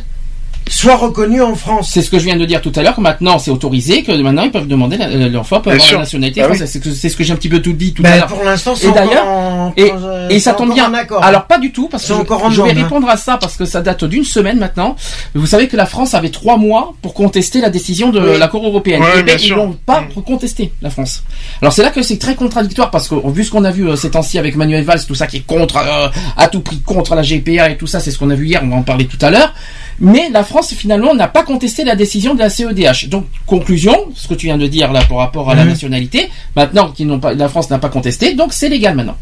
soit 0.69 0.97
reconnu 0.97 1.41
en 1.43 1.55
France. 1.55 1.91
C'est 1.93 2.03
ce 2.03 2.11
que 2.11 2.19
je 2.19 2.25
viens 2.25 2.37
de 2.37 2.45
dire 2.45 2.61
tout 2.61 2.73
à 2.77 2.83
l'heure, 2.83 2.95
que 2.97 3.01
maintenant 3.01 3.39
c'est 3.39 3.51
autorisé, 3.51 4.03
que 4.03 4.13
maintenant 4.13 4.43
ils 4.45 4.51
peuvent 4.51 4.67
demander, 4.67 4.97
la- 4.97 5.09
l'enfant 5.29 5.61
peut 5.61 5.71
Bien 5.71 5.75
avoir 5.75 5.89
sûr. 5.89 5.99
la 5.99 6.05
nationalité 6.05 6.41
Ah 6.43 6.47
française. 6.49 6.81
C'est 6.95 7.09
ce 7.09 7.17
que 7.17 7.25
j'ai 7.25 7.33
un 7.33 7.37
petit 7.37 7.49
peu 7.49 7.61
tout 7.61 7.73
dit 7.73 7.93
tout 7.95 8.03
Ben, 8.03 8.13
à 8.13 8.17
l'heure. 8.19 8.27
pour 8.27 8.43
l'instant, 8.45 8.75
c'est 8.75 8.93
d'ailleurs, 8.93 9.27
en- 9.27 9.73
Et, 9.77 9.93
euh, 9.93 10.29
et 10.29 10.41
ça 10.41 10.55
tombe 10.55 10.73
bien. 10.73 10.91
Alors 11.23 11.45
pas 11.47 11.59
du 11.59 11.73
tout 11.73 11.89
parce 11.89 12.03
que 12.07 12.15
je, 12.15 12.19
encore 12.21 12.45
en 12.45 12.51
je 12.51 12.63
vais 12.63 12.69
norme, 12.69 12.79
hein. 12.79 12.83
répondre 12.85 13.09
à 13.09 13.17
ça 13.17 13.37
parce 13.39 13.57
que 13.57 13.65
ça 13.65 13.81
date 13.81 14.05
d'une 14.05 14.25
semaine 14.25 14.59
maintenant. 14.59 14.97
Vous 15.35 15.47
savez 15.47 15.69
que 15.69 15.77
la 15.77 15.87
France 15.87 16.15
avait 16.15 16.31
trois 16.31 16.57
mois 16.57 16.95
pour 17.03 17.15
contester 17.15 17.61
la 17.61 17.71
décision 17.71 18.11
de 18.11 18.21
Oui. 18.21 18.39
la 18.39 18.49
Cour 18.49 18.67
européenne. 18.67 19.03
Ouais, 19.03 19.21
et 19.21 19.23
bien 19.23 19.35
ben, 19.35 19.41
ils 19.41 19.47
sûr. 19.47 19.57
l'ont 19.57 19.77
pas 19.87 20.01
Mm. 20.03 20.23
contesté 20.23 20.73
la 20.83 20.91
France. 20.91 21.23
Alors 21.63 21.73
c'est 21.73 21.83
là 21.83 21.91
que 21.91 22.03
c'est 22.03 22.19
très 22.19 22.35
contradictoire 22.35 22.91
parce 22.91 23.09
que 23.09 23.15
vu 23.31 23.45
ce 23.45 23.51
qu'on 23.51 23.65
a 23.65 23.71
vu 23.71 23.89
euh, 23.89 23.97
ces 23.97 24.11
temps-ci 24.11 24.39
avec 24.39 24.57
Manuel 24.57 24.85
Valls, 24.85 25.05
tout 25.07 25.15
ça 25.15 25.27
qui 25.27 25.39
est 25.39 25.47
contre 25.47 25.77
euh, 25.77 26.09
à 26.37 26.49
tout 26.49 26.61
prix 26.61 26.81
contre 26.81 27.15
la 27.15 27.23
GPA 27.23 27.71
et 27.71 27.77
tout 27.77 27.87
ça, 27.87 28.01
c'est 28.01 28.11
ce 28.11 28.19
qu'on 28.19 28.31
a 28.31 28.35
vu 28.35 28.47
hier. 28.47 28.61
On 28.65 28.69
va 28.69 28.77
en 28.77 28.83
parler 28.83 29.07
tout 29.07 29.19
à 29.21 29.31
l'heure. 29.31 29.53
Mais 30.01 30.29
la 30.31 30.45
France 30.45 30.73
finalement 30.75 31.15
n'a 31.15 31.27
pas 31.29 31.43
contesté 31.43 31.83
la 31.85 31.97
décision 31.97 32.35
de 32.35 32.39
la 32.41 32.49
CEDH. 32.51 33.09
Donc 33.09 33.27
conclusion, 33.47 33.97
ce 34.15 34.29
que 34.29 34.35
tu 34.35 34.47
viens 34.47 34.59
de 34.59 34.67
dire 34.67 34.93
là 34.93 35.03
par 35.09 35.19
rapport 35.19 35.51
à 35.51 35.55
la 35.55 35.65
Mhm. 35.65 35.71
nationalité, 35.71 36.29
maintenant 36.55 36.91
qu'ils 36.91 37.07
n'ont 37.07 37.19
pas, 37.19 37.35
la 37.35 37.49
France 37.49 37.69
n'a 37.71 37.79
pas 37.79 37.89
contesté, 37.89 38.35
donc 38.35 38.53
c'est 38.53 38.69
légal 38.69 38.95
maintenant. 38.95 39.17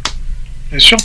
Bien 0.71 0.79
sûr. 0.81 0.97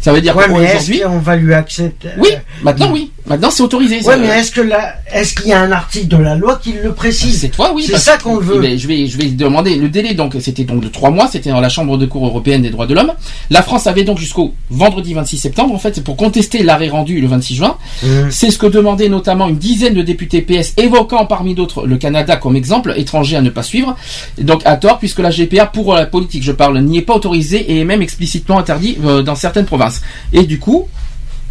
Ça 0.00 0.12
veut 0.12 0.20
dire 0.20 0.36
Ouais, 0.36 0.44
qu'aujourd'hui, 0.46 1.00
qu'on 1.00 1.18
va 1.18 1.34
lui 1.36 1.54
accepter 1.54 2.08
oui, 2.18 2.28
euh, 2.32 2.36
maintenant 2.62 2.90
oui, 2.92 3.10
maintenant 3.28 3.50
c'est 3.50 3.62
autorisé. 3.62 3.96
Ouais, 3.96 4.02
ça. 4.02 4.16
mais 4.16 4.28
est-ce 4.28 4.52
que 4.52 4.60
là, 4.60 4.94
est-ce 5.12 5.34
qu'il 5.34 5.48
y 5.48 5.52
a 5.52 5.60
un 5.60 5.72
article 5.72 6.08
de 6.08 6.16
la 6.16 6.34
loi 6.34 6.58
qui 6.62 6.72
le 6.72 6.92
précise 6.92 7.38
c'est 7.38 7.48
toi, 7.48 7.72
oui. 7.74 7.84
C'est 7.86 7.98
ça 7.98 8.18
qu'on 8.18 8.38
veut. 8.38 8.60
Ben, 8.60 8.76
je 8.78 8.88
vais, 8.88 9.06
je 9.06 9.16
vais 9.16 9.26
demander 9.26 9.76
le 9.76 9.88
délai. 9.88 10.14
Donc, 10.14 10.34
c'était 10.40 10.64
donc 10.64 10.82
de 10.82 10.88
trois 10.88 11.10
mois. 11.10 11.28
C'était 11.30 11.50
dans 11.50 11.60
la 11.60 11.68
Chambre 11.68 11.96
de 11.96 12.06
cour 12.06 12.26
européenne 12.26 12.62
des 12.62 12.70
droits 12.70 12.86
de 12.86 12.94
l'homme. 12.94 13.12
La 13.50 13.62
France 13.62 13.86
avait 13.86 14.04
donc 14.04 14.18
jusqu'au 14.18 14.54
vendredi 14.70 15.14
26 15.14 15.38
septembre, 15.38 15.74
en 15.74 15.78
fait, 15.78 16.02
pour 16.02 16.16
contester 16.16 16.62
l'arrêt 16.62 16.88
rendu 16.88 17.20
le 17.20 17.28
26 17.28 17.54
juin. 17.54 17.76
Mmh. 18.02 18.06
C'est 18.30 18.50
ce 18.50 18.58
que 18.58 18.66
demandaient 18.66 19.08
notamment 19.08 19.48
une 19.48 19.58
dizaine 19.58 19.94
de 19.94 20.02
députés 20.02 20.42
PS, 20.42 20.74
évoquant 20.76 21.26
parmi 21.26 21.54
d'autres 21.54 21.86
le 21.86 21.96
Canada 21.96 22.36
comme 22.36 22.56
exemple 22.56 22.94
étranger 22.96 23.36
à 23.36 23.40
ne 23.40 23.50
pas 23.50 23.62
suivre. 23.62 23.96
Donc, 24.38 24.62
à 24.64 24.76
tort, 24.76 24.98
puisque 24.98 25.20
la 25.20 25.30
GPA, 25.30 25.66
pour 25.66 25.94
la 25.94 26.06
politique, 26.06 26.42
je 26.42 26.52
parle, 26.52 26.80
n'y 26.80 26.98
est 26.98 27.02
pas 27.02 27.14
autorisée 27.14 27.72
et 27.72 27.80
est 27.80 27.84
même 27.84 28.02
explicitement 28.02 28.58
interdit 28.58 28.98
euh, 29.04 29.22
dans 29.22 29.34
certaines 29.36 29.66
provinces. 29.66 30.02
Et 30.32 30.44
du 30.44 30.58
coup, 30.58 30.88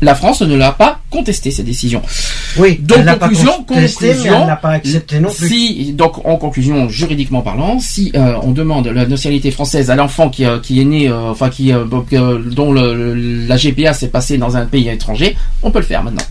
la 0.02 0.14
France 0.16 0.42
ne 0.42 0.56
l'a 0.56 0.72
pas 0.72 1.00
contesté 1.10 1.50
cette 1.52 1.66
décision. 1.66 2.02
Oui, 2.58 2.78
Donc, 2.82 3.00
elle 3.00 3.06
l'a 3.06 3.16
pas 3.16 3.28
conclusion, 3.28 3.66
mais 3.70 3.76
elle 4.26 4.60
pas 4.62 4.70
accepté 4.70 5.20
non 5.20 5.30
plus. 5.32 5.48
Si, 5.50 5.94
donc, 5.94 6.26
en 6.26 6.36
conclusion, 6.38 6.88
juridiquement 6.90 7.42
parlant, 7.42 7.80
si 7.80 8.12
euh, 8.16 8.36
on 8.44 8.52
demande 8.52 8.88
la 8.88 9.06
nationalité 9.06 9.50
française 9.52 9.90
à 9.90 9.96
l'enfant 9.96 10.30
qui, 10.30 10.46
euh, 10.46 10.60
qui 10.60 10.80
est 10.82 10.86
né, 10.86 11.08
euh, 11.10 11.32
enfin 11.32 11.50
qui, 11.50 11.72
euh, 11.72 11.86
donc, 11.86 12.14
euh, 12.14 12.40
dont 12.40 12.72
le, 12.72 12.94
le- 13.14 13.46
la 13.48 13.58
GPA 13.58 13.94
s'est 13.94 14.10
passée 14.10 14.38
dans 14.38 14.56
un 14.58 14.66
pays 14.66 14.88
étranger, 14.90 15.36
on 15.64 15.72
peut 15.72 15.80
le 15.80 15.86
faire 15.86 16.04
maintenant. 16.04 16.24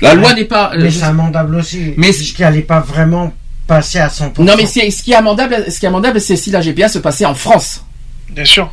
La 0.00 0.14
loi 0.14 0.34
n'est 0.34 0.44
pas. 0.44 0.72
mais 0.78 0.90
c'est 0.90 1.02
amendable 1.02 1.56
aussi. 1.56 1.92
Mais- 1.96 2.12
puisqu'elle 2.12 2.54
n'est 2.54 2.60
pas 2.62 2.80
vraiment 2.80 3.32
passée 3.66 3.98
à 3.98 4.08
100%. 4.08 4.42
non, 4.42 4.54
mais 4.56 4.66
c'est- 4.66 4.90
ce 4.90 5.02
qui 5.02 5.12
est 5.12 5.16
amendable, 5.16 5.64
ce 5.68 5.78
qui 5.78 5.84
est 5.84 5.88
amendable, 5.88 6.20
c'est 6.20 6.36
si 6.36 6.50
la 6.50 6.60
GPA 6.62 6.88
se 6.88 6.98
passait 6.98 7.26
en 7.26 7.34
France. 7.34 7.82
Bien 8.30 8.44
sûr. 8.44 8.70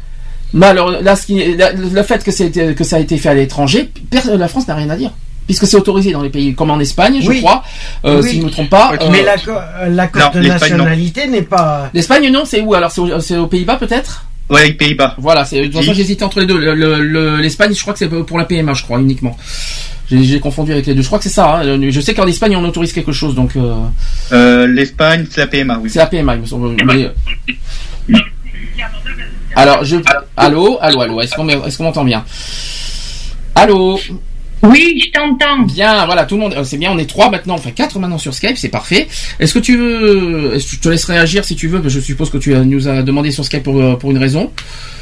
Mais 0.53 0.67
alors 0.67 0.91
là, 1.01 1.15
ce 1.15 1.25
qui, 1.25 1.55
la- 1.55 1.71
le 1.73 2.03
fait 2.03 2.23
que, 2.23 2.31
ça 2.31 2.95
a 2.95 2.99
été 2.99 3.17
fait 3.17 3.29
à 3.29 3.33
l'étranger, 3.33 3.89
la 4.25 4.47
France 4.47 4.67
n'a 4.67 4.75
rien 4.75 4.89
à 4.89 4.95
dire. 4.95 5.11
Puisque 5.47 5.67
c'est 5.67 5.77
autorisé 5.77 6.11
dans 6.11 6.23
les 6.23 6.29
pays 6.29 6.55
comme 6.55 6.71
en 6.71 6.79
Espagne, 6.79 7.19
je 7.21 7.29
Oui. 7.29 7.39
crois, 7.41 7.63
euh, 8.05 8.19
Oui. 8.23 8.29
si 8.29 8.35
je 8.37 8.41
ne 8.41 8.45
me 8.47 8.49
trompe 8.51 8.69
pas. 8.69 8.93
Euh, 8.99 9.09
Mais 9.11 9.21
l'accord 9.21 9.61
euh, 9.79 9.89
l'accord 9.89 10.31
de 10.31 10.39
nationalité 10.39 11.27
n'est 11.27 11.43
pas. 11.43 11.89
L'Espagne, 11.93 12.31
non, 12.31 12.45
c'est 12.45 12.61
où 12.61 12.73
Alors, 12.73 12.89
c'est 12.91 13.01
au- 13.01 13.19
c'est 13.19 13.37
aux 13.37 13.45
Pays-Bas 13.45 13.75
peut-être? 13.75 14.25
Ouais, 14.49 14.67
les 14.67 14.73
Pays-Bas. 14.73 15.15
Voilà, 15.19 15.45
c'est 15.45 15.59
de 15.59 15.65
toute 15.65 15.73
façon 15.75 15.89
Oui. 15.89 15.95
j'hésitais 15.95 16.23
entre 16.23 16.39
les 16.39 16.47
deux. 16.47 16.57
Le- 16.57 16.73
le- 16.73 17.03
le- 17.03 17.37
L'Espagne, 17.37 17.73
je 17.75 17.81
crois 17.81 17.93
que 17.93 17.99
c'est 17.99 18.07
pour 18.07 18.37
la 18.39 18.45
PMA, 18.45 18.73
je 18.73 18.83
crois 18.83 18.99
uniquement. 18.99 19.37
J'ai 20.09 20.39
confondu 20.39 20.71
avec 20.71 20.85
les 20.87 20.93
deux. 20.95 21.01
Je 21.01 21.07
crois 21.07 21.17
que 21.19 21.23
c'est 21.25 21.29
ça. 21.31 21.57
hein. 21.61 21.79
Je 21.91 21.99
sais 22.01 22.13
qu'en 22.15 22.27
Espagne 22.27 22.55
on 22.55 22.63
autorise 22.63 22.93
quelque 22.93 23.11
chose, 23.11 23.35
donc 23.35 23.55
euh, 23.55 23.73
Euh, 24.31 24.65
L'Espagne, 24.67 25.25
c'est 25.29 25.41
la 25.41 25.47
PMA, 25.47 25.79
oui. 25.81 25.89
c'est 25.91 25.99
la 25.99 26.05
PMA, 26.07 26.35
il 26.35 26.41
me 26.41 26.45
semble. 26.47 26.75
Mais, 26.85 27.05
euh, 27.05 28.17
Alors, 29.55 29.83
je. 29.83 29.97
Allô, 30.37 30.77
allô, 30.81 31.01
allô. 31.01 31.21
Est-ce 31.21 31.35
qu'on 31.35 31.47
qu'on 31.47 31.83
m'entend 31.83 32.03
bien 32.03 32.23
Allô. 33.55 33.99
Oui, 34.63 34.99
je 35.05 35.11
t'entends. 35.11 35.59
Bien, 35.63 36.05
voilà, 36.05 36.25
tout 36.25 36.35
le 36.35 36.41
monde. 36.41 36.53
euh, 36.57 36.63
C'est 36.63 36.77
bien. 36.77 36.91
On 36.91 36.97
est 36.97 37.05
trois 37.09 37.29
maintenant, 37.29 37.53
enfin 37.55 37.69
quatre 37.71 37.99
maintenant 37.99 38.17
sur 38.17 38.33
Skype, 38.33 38.57
c'est 38.57 38.69
parfait. 38.69 39.07
Est-ce 39.39 39.53
que 39.53 39.59
tu 39.59 39.77
veux 39.77 40.55
est-ce 40.55 40.65
que 40.71 40.75
Je 40.77 40.79
te 40.81 40.89
laisse 40.89 41.05
réagir 41.05 41.45
si 41.45 41.55
tu 41.55 41.67
veux. 41.67 41.81
parce 41.81 41.93
que 41.93 41.99
Je 41.99 42.05
suppose 42.05 42.29
que 42.31 42.37
tu 42.37 42.53
nous 42.55 42.87
as 42.87 43.03
demandé 43.03 43.31
sur 43.31 43.45
Skype 43.45 43.63
pour 43.63 43.79
euh, 43.79 43.95
pour 43.95 44.11
une 44.11 44.17
raison. 44.17 44.51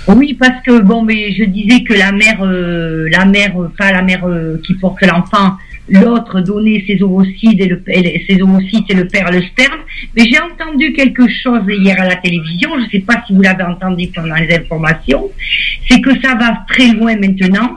Oui, 0.08 0.34
parce 0.34 0.62
que 0.66 0.80
bon, 0.82 1.04
mais 1.04 1.34
je 1.34 1.46
disais 1.46 1.82
que 1.84 1.94
la 1.94 2.12
mère, 2.12 2.40
euh, 2.44 3.08
la 3.10 3.24
mère, 3.26 3.54
pas 3.78 3.92
la 3.94 4.02
mère 4.02 4.28
euh, 4.28 4.60
qui 4.68 4.74
porte 4.74 5.02
l'enfant, 5.04 5.54
l'autre 5.90 6.42
donnait 6.42 6.84
ses 6.88 7.02
ovocytes 7.02 7.60
et 7.60 7.68
le 7.68 7.84
ses 7.86 8.42
ovocytes 8.42 8.90
et 8.90 8.94
le 8.94 9.08
père 9.08 9.32
le 9.32 9.42
sperme. 9.42 9.82
Mais 10.16 10.24
j'ai 10.24 10.40
entendu 10.40 10.94
quelque 10.94 11.28
chose 11.28 11.62
hier 11.68 12.00
à 12.00 12.06
la 12.06 12.16
télévision. 12.16 12.72
Je 12.80 12.86
ne 12.86 12.90
sais 12.90 13.00
pas 13.00 13.24
si 13.26 13.34
vous 13.34 13.42
l'avez 13.42 13.64
entendu 13.64 14.08
pendant 14.08 14.36
les 14.36 14.54
informations. 14.56 15.30
C'est 15.90 16.02
que 16.02 16.12
ça 16.22 16.36
va 16.36 16.66
très 16.68 16.88
loin 16.94 17.16
maintenant 17.16 17.76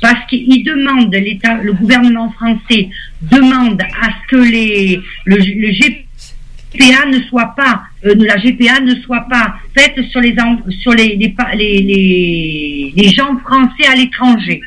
parce 0.00 0.26
qu'il 0.28 0.64
demande 0.64 1.14
l'État, 1.14 1.58
le 1.62 1.72
gouvernement 1.72 2.30
français 2.32 2.88
demande 3.22 3.80
à 3.82 4.08
ce 4.10 4.36
que 4.36 4.42
les 4.42 5.00
le, 5.24 5.36
GPA 5.36 7.06
ne 7.06 7.20
soit 7.28 7.54
pas, 7.56 7.82
euh, 8.04 8.14
la 8.18 8.36
GPA 8.36 8.80
ne 8.80 8.94
soit 8.96 9.26
pas 9.28 9.56
faite 9.76 9.98
sur 10.10 10.20
les 10.20 10.34
sur 10.80 10.92
les 10.92 11.16
les, 11.16 11.34
les, 11.54 12.92
les 12.94 13.08
gens 13.10 13.38
français 13.38 13.86
à 13.90 13.96
l'étranger. 13.96 14.60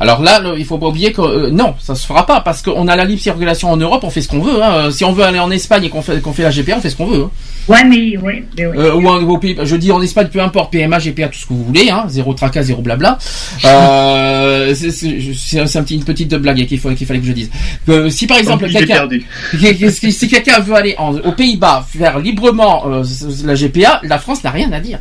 Alors 0.00 0.20
là, 0.22 0.40
le- 0.40 0.58
il 0.58 0.64
faut 0.64 0.78
pas 0.78 0.88
oublier 0.88 1.12
que 1.12 1.20
euh, 1.20 1.50
non, 1.50 1.74
ça 1.78 1.94
se 1.94 2.06
fera 2.06 2.26
pas 2.26 2.40
parce 2.40 2.60
qu'on 2.62 2.88
a 2.88 2.96
la 2.96 3.04
libre 3.04 3.20
circulation 3.20 3.70
en 3.70 3.76
Europe, 3.76 4.02
on 4.04 4.10
fait 4.10 4.20
ce 4.22 4.28
qu'on 4.28 4.40
veut. 4.40 4.60
hein. 4.62 4.90
Si 4.90 5.04
on 5.04 5.12
veut 5.12 5.22
aller 5.22 5.38
en 5.38 5.50
Espagne 5.50 5.84
et 5.84 5.88
qu'on 5.90 6.02
fait, 6.02 6.20
qu'on 6.20 6.32
fait 6.32 6.42
la 6.42 6.50
GPA, 6.50 6.76
on 6.78 6.80
fait 6.80 6.90
ce 6.90 6.96
qu'on 6.96 7.06
veut. 7.06 7.24
hein. 7.24 7.30
Ouais, 7.68 7.84
mais 7.84 8.16
ouais, 8.18 8.42
mais 8.58 8.66
ouais. 8.66 8.76
Euh, 8.76 8.94
ou 8.94 9.06
en- 9.08 9.22
au 9.22 9.38
pays, 9.38 9.56
je 9.62 9.76
dis 9.76 9.92
en 9.92 10.02
Espagne, 10.02 10.26
peu 10.32 10.40
importe, 10.40 10.72
PMA, 10.72 10.98
GPA, 10.98 11.28
tout 11.28 11.38
ce 11.38 11.46
que 11.46 11.52
vous 11.52 11.64
voulez, 11.64 11.88
hein, 11.90 12.04
zéro 12.08 12.34
tracas, 12.34 12.62
zéro 12.64 12.82
blabla. 12.82 13.18
Euh, 13.64 14.74
c'est 14.74 14.90
c'est- 14.90 15.18
c'est- 15.36 15.66
c'est 15.66 15.78
un 15.78 15.82
petit, 15.82 15.94
une 15.96 16.04
petite 16.04 16.34
blague 16.34 16.66
qu'il 16.66 16.78
faut- 16.78 16.92
qu'il 16.94 17.06
fallait 17.06 17.20
que 17.20 17.26
je 17.26 17.32
dise. 17.32 17.50
Euh, 17.88 18.10
si 18.10 18.26
par 18.26 18.38
exemple 18.38 18.66
J'ai 18.66 18.78
quelqu'un, 18.78 19.08
si, 20.10 20.28
quelqu'un 20.28 20.60
veut 20.60 20.74
aller 20.74 20.94
en- 20.98 21.14
aux 21.16 21.32
Pays-Bas 21.32 21.86
faire 21.88 22.18
librement 22.18 22.84
euh, 22.86 23.04
la 23.44 23.54
GPA, 23.54 24.00
la 24.04 24.18
France 24.18 24.42
n'a 24.44 24.50
rien 24.50 24.70
à 24.72 24.80
dire. 24.80 24.98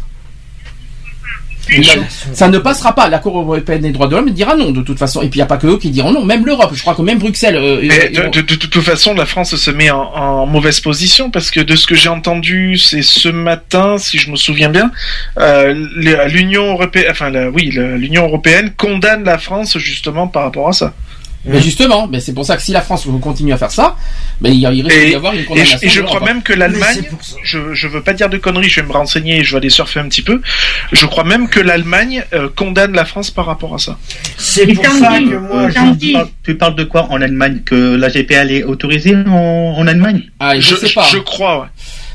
Ça, 2.34 2.48
ne 2.50 2.58
passera 2.58 2.94
pas. 2.96 3.08
La 3.10 3.20
Cour 3.20 3.38
européenne 3.40 3.82
des 3.82 3.92
droits 3.92 4.08
de 4.08 4.16
l'homme 4.16 4.30
dira 4.32 4.56
non 4.56 4.72
de 4.72 4.82
toute 4.82 4.98
façon. 4.98 5.22
Et 5.22 5.28
puis 5.30 5.38
il 5.38 5.42
n'y 5.42 5.44
a 5.44 5.48
pas 5.48 5.58
que 5.58 5.68
eux 5.68 5.78
qui 5.78 5.90
diront 5.90 6.12
non. 6.12 6.26
Même 6.26 6.46
l'Europe. 6.46 6.72
Je 6.74 6.82
crois 6.82 6.96
que 6.96 7.02
même 7.02 7.20
Bruxelles. 7.20 7.56
euh, 7.56 7.82
vont- 8.24 8.30
de, 8.30 8.42
de- 8.42 8.56
de 8.56 8.66
toute 8.66 8.82
façon, 8.84 9.14
la 9.14 9.26
France 9.26 9.56
se 9.56 9.72
met 9.72 9.90
en, 9.92 10.02
en 10.02 10.46
mauvaise 10.46 10.80
position 10.80 11.30
parce 11.30 11.52
que 11.52 11.60
de 11.60 11.76
ce 11.76 11.86
que 11.88 11.96
j'ai 11.96 12.10
entendu, 12.10 12.78
c'est 12.78 13.02
ce 13.04 13.30
matin, 13.30 13.98
si 13.98 14.18
je 14.18 14.30
me 14.32 14.36
souviens 14.36 14.70
bien, 14.70 14.92
euh, 15.40 15.74
l'Union 16.30 16.72
européenne, 16.72 17.08
enfin 17.12 17.30
la- 17.30 17.50
oui, 17.50 17.70
l'Union 17.72 18.24
européenne 18.26 18.72
condamne 18.76 19.24
la 19.24 19.38
France 19.38 19.78
justement 19.78 20.28
par 20.28 20.44
rapport 20.44 20.70
à 20.70 20.74
ça. 20.74 20.94
Mais 21.44 21.60
justement, 21.60 22.08
mais 22.08 22.20
c'est 22.20 22.34
pour 22.34 22.46
ça 22.46 22.56
que 22.56 22.62
si 22.62 22.72
la 22.72 22.82
France 22.82 23.08
continue 23.20 23.52
à 23.52 23.58
faire 23.58 23.72
ça, 23.72 23.96
mais 24.42 24.52
il, 24.52 24.60
y 24.60 24.66
a- 24.68 24.72
il 24.72 24.86
risque 24.86 24.96
Et, 24.98 25.08
d'y 25.10 25.16
avoir 25.16 25.34
une 25.34 25.40
et 25.40 25.44
je, 25.44 25.48
condamnation. 25.48 25.80
et 25.82 25.90
je 25.90 26.02
de 26.02 26.06
crois 26.06 26.20
même 26.20 26.44
que 26.44 26.54
l'Allemagne, 26.54 27.02
je, 27.44 27.74
je 27.74 27.88
veux 27.88 28.02
pas 28.04 28.14
dire 28.14 28.30
de 28.30 28.38
conneries, 28.38 28.70
je 28.70 28.82
vais 28.82 28.88
me 28.88 28.92
renseigner, 28.94 29.44
je 29.44 29.52
vais 29.54 29.58
aller 29.58 29.70
surfer 29.70 30.00
un 30.00 30.08
petit 30.08 30.22
peu. 30.22 30.40
Je 30.92 31.06
crois 31.08 31.24
même 31.24 31.50
que 31.50 31.60
l'Allemagne 31.60 32.24
euh, 32.34 32.48
condamne 32.56 32.94
la 32.94 33.06
France 33.06 33.32
par 33.32 33.48
rapport 33.48 33.74
à 33.74 33.80
ça. 33.80 33.98
C'est 34.38 34.68
pour 34.68 34.86
ça 34.86 35.18
que 35.20 35.36
moi, 35.38 35.72
tant 35.74 35.94
je 35.94 35.98
pis. 35.98 36.16
Tu 36.44 36.56
parles- 36.56 36.76
de 36.76 36.84
quoi 36.84 37.08
en 37.10 37.20
Allemagne? 37.22 37.62
Que 37.66 37.96
la 37.96 38.10
GPA 38.10 38.44
elle 38.44 38.52
est 38.52 38.64
autorisée 38.64 39.16
en, 39.16 39.76
en 39.78 39.88
Allemagne? 39.88 40.22
Ah, 40.40 40.60
je, 40.60 40.76
sais 40.76 40.90
pas. 40.94 41.08
je 41.12 41.18
crois, 41.18 41.62
ouais. 41.62 41.68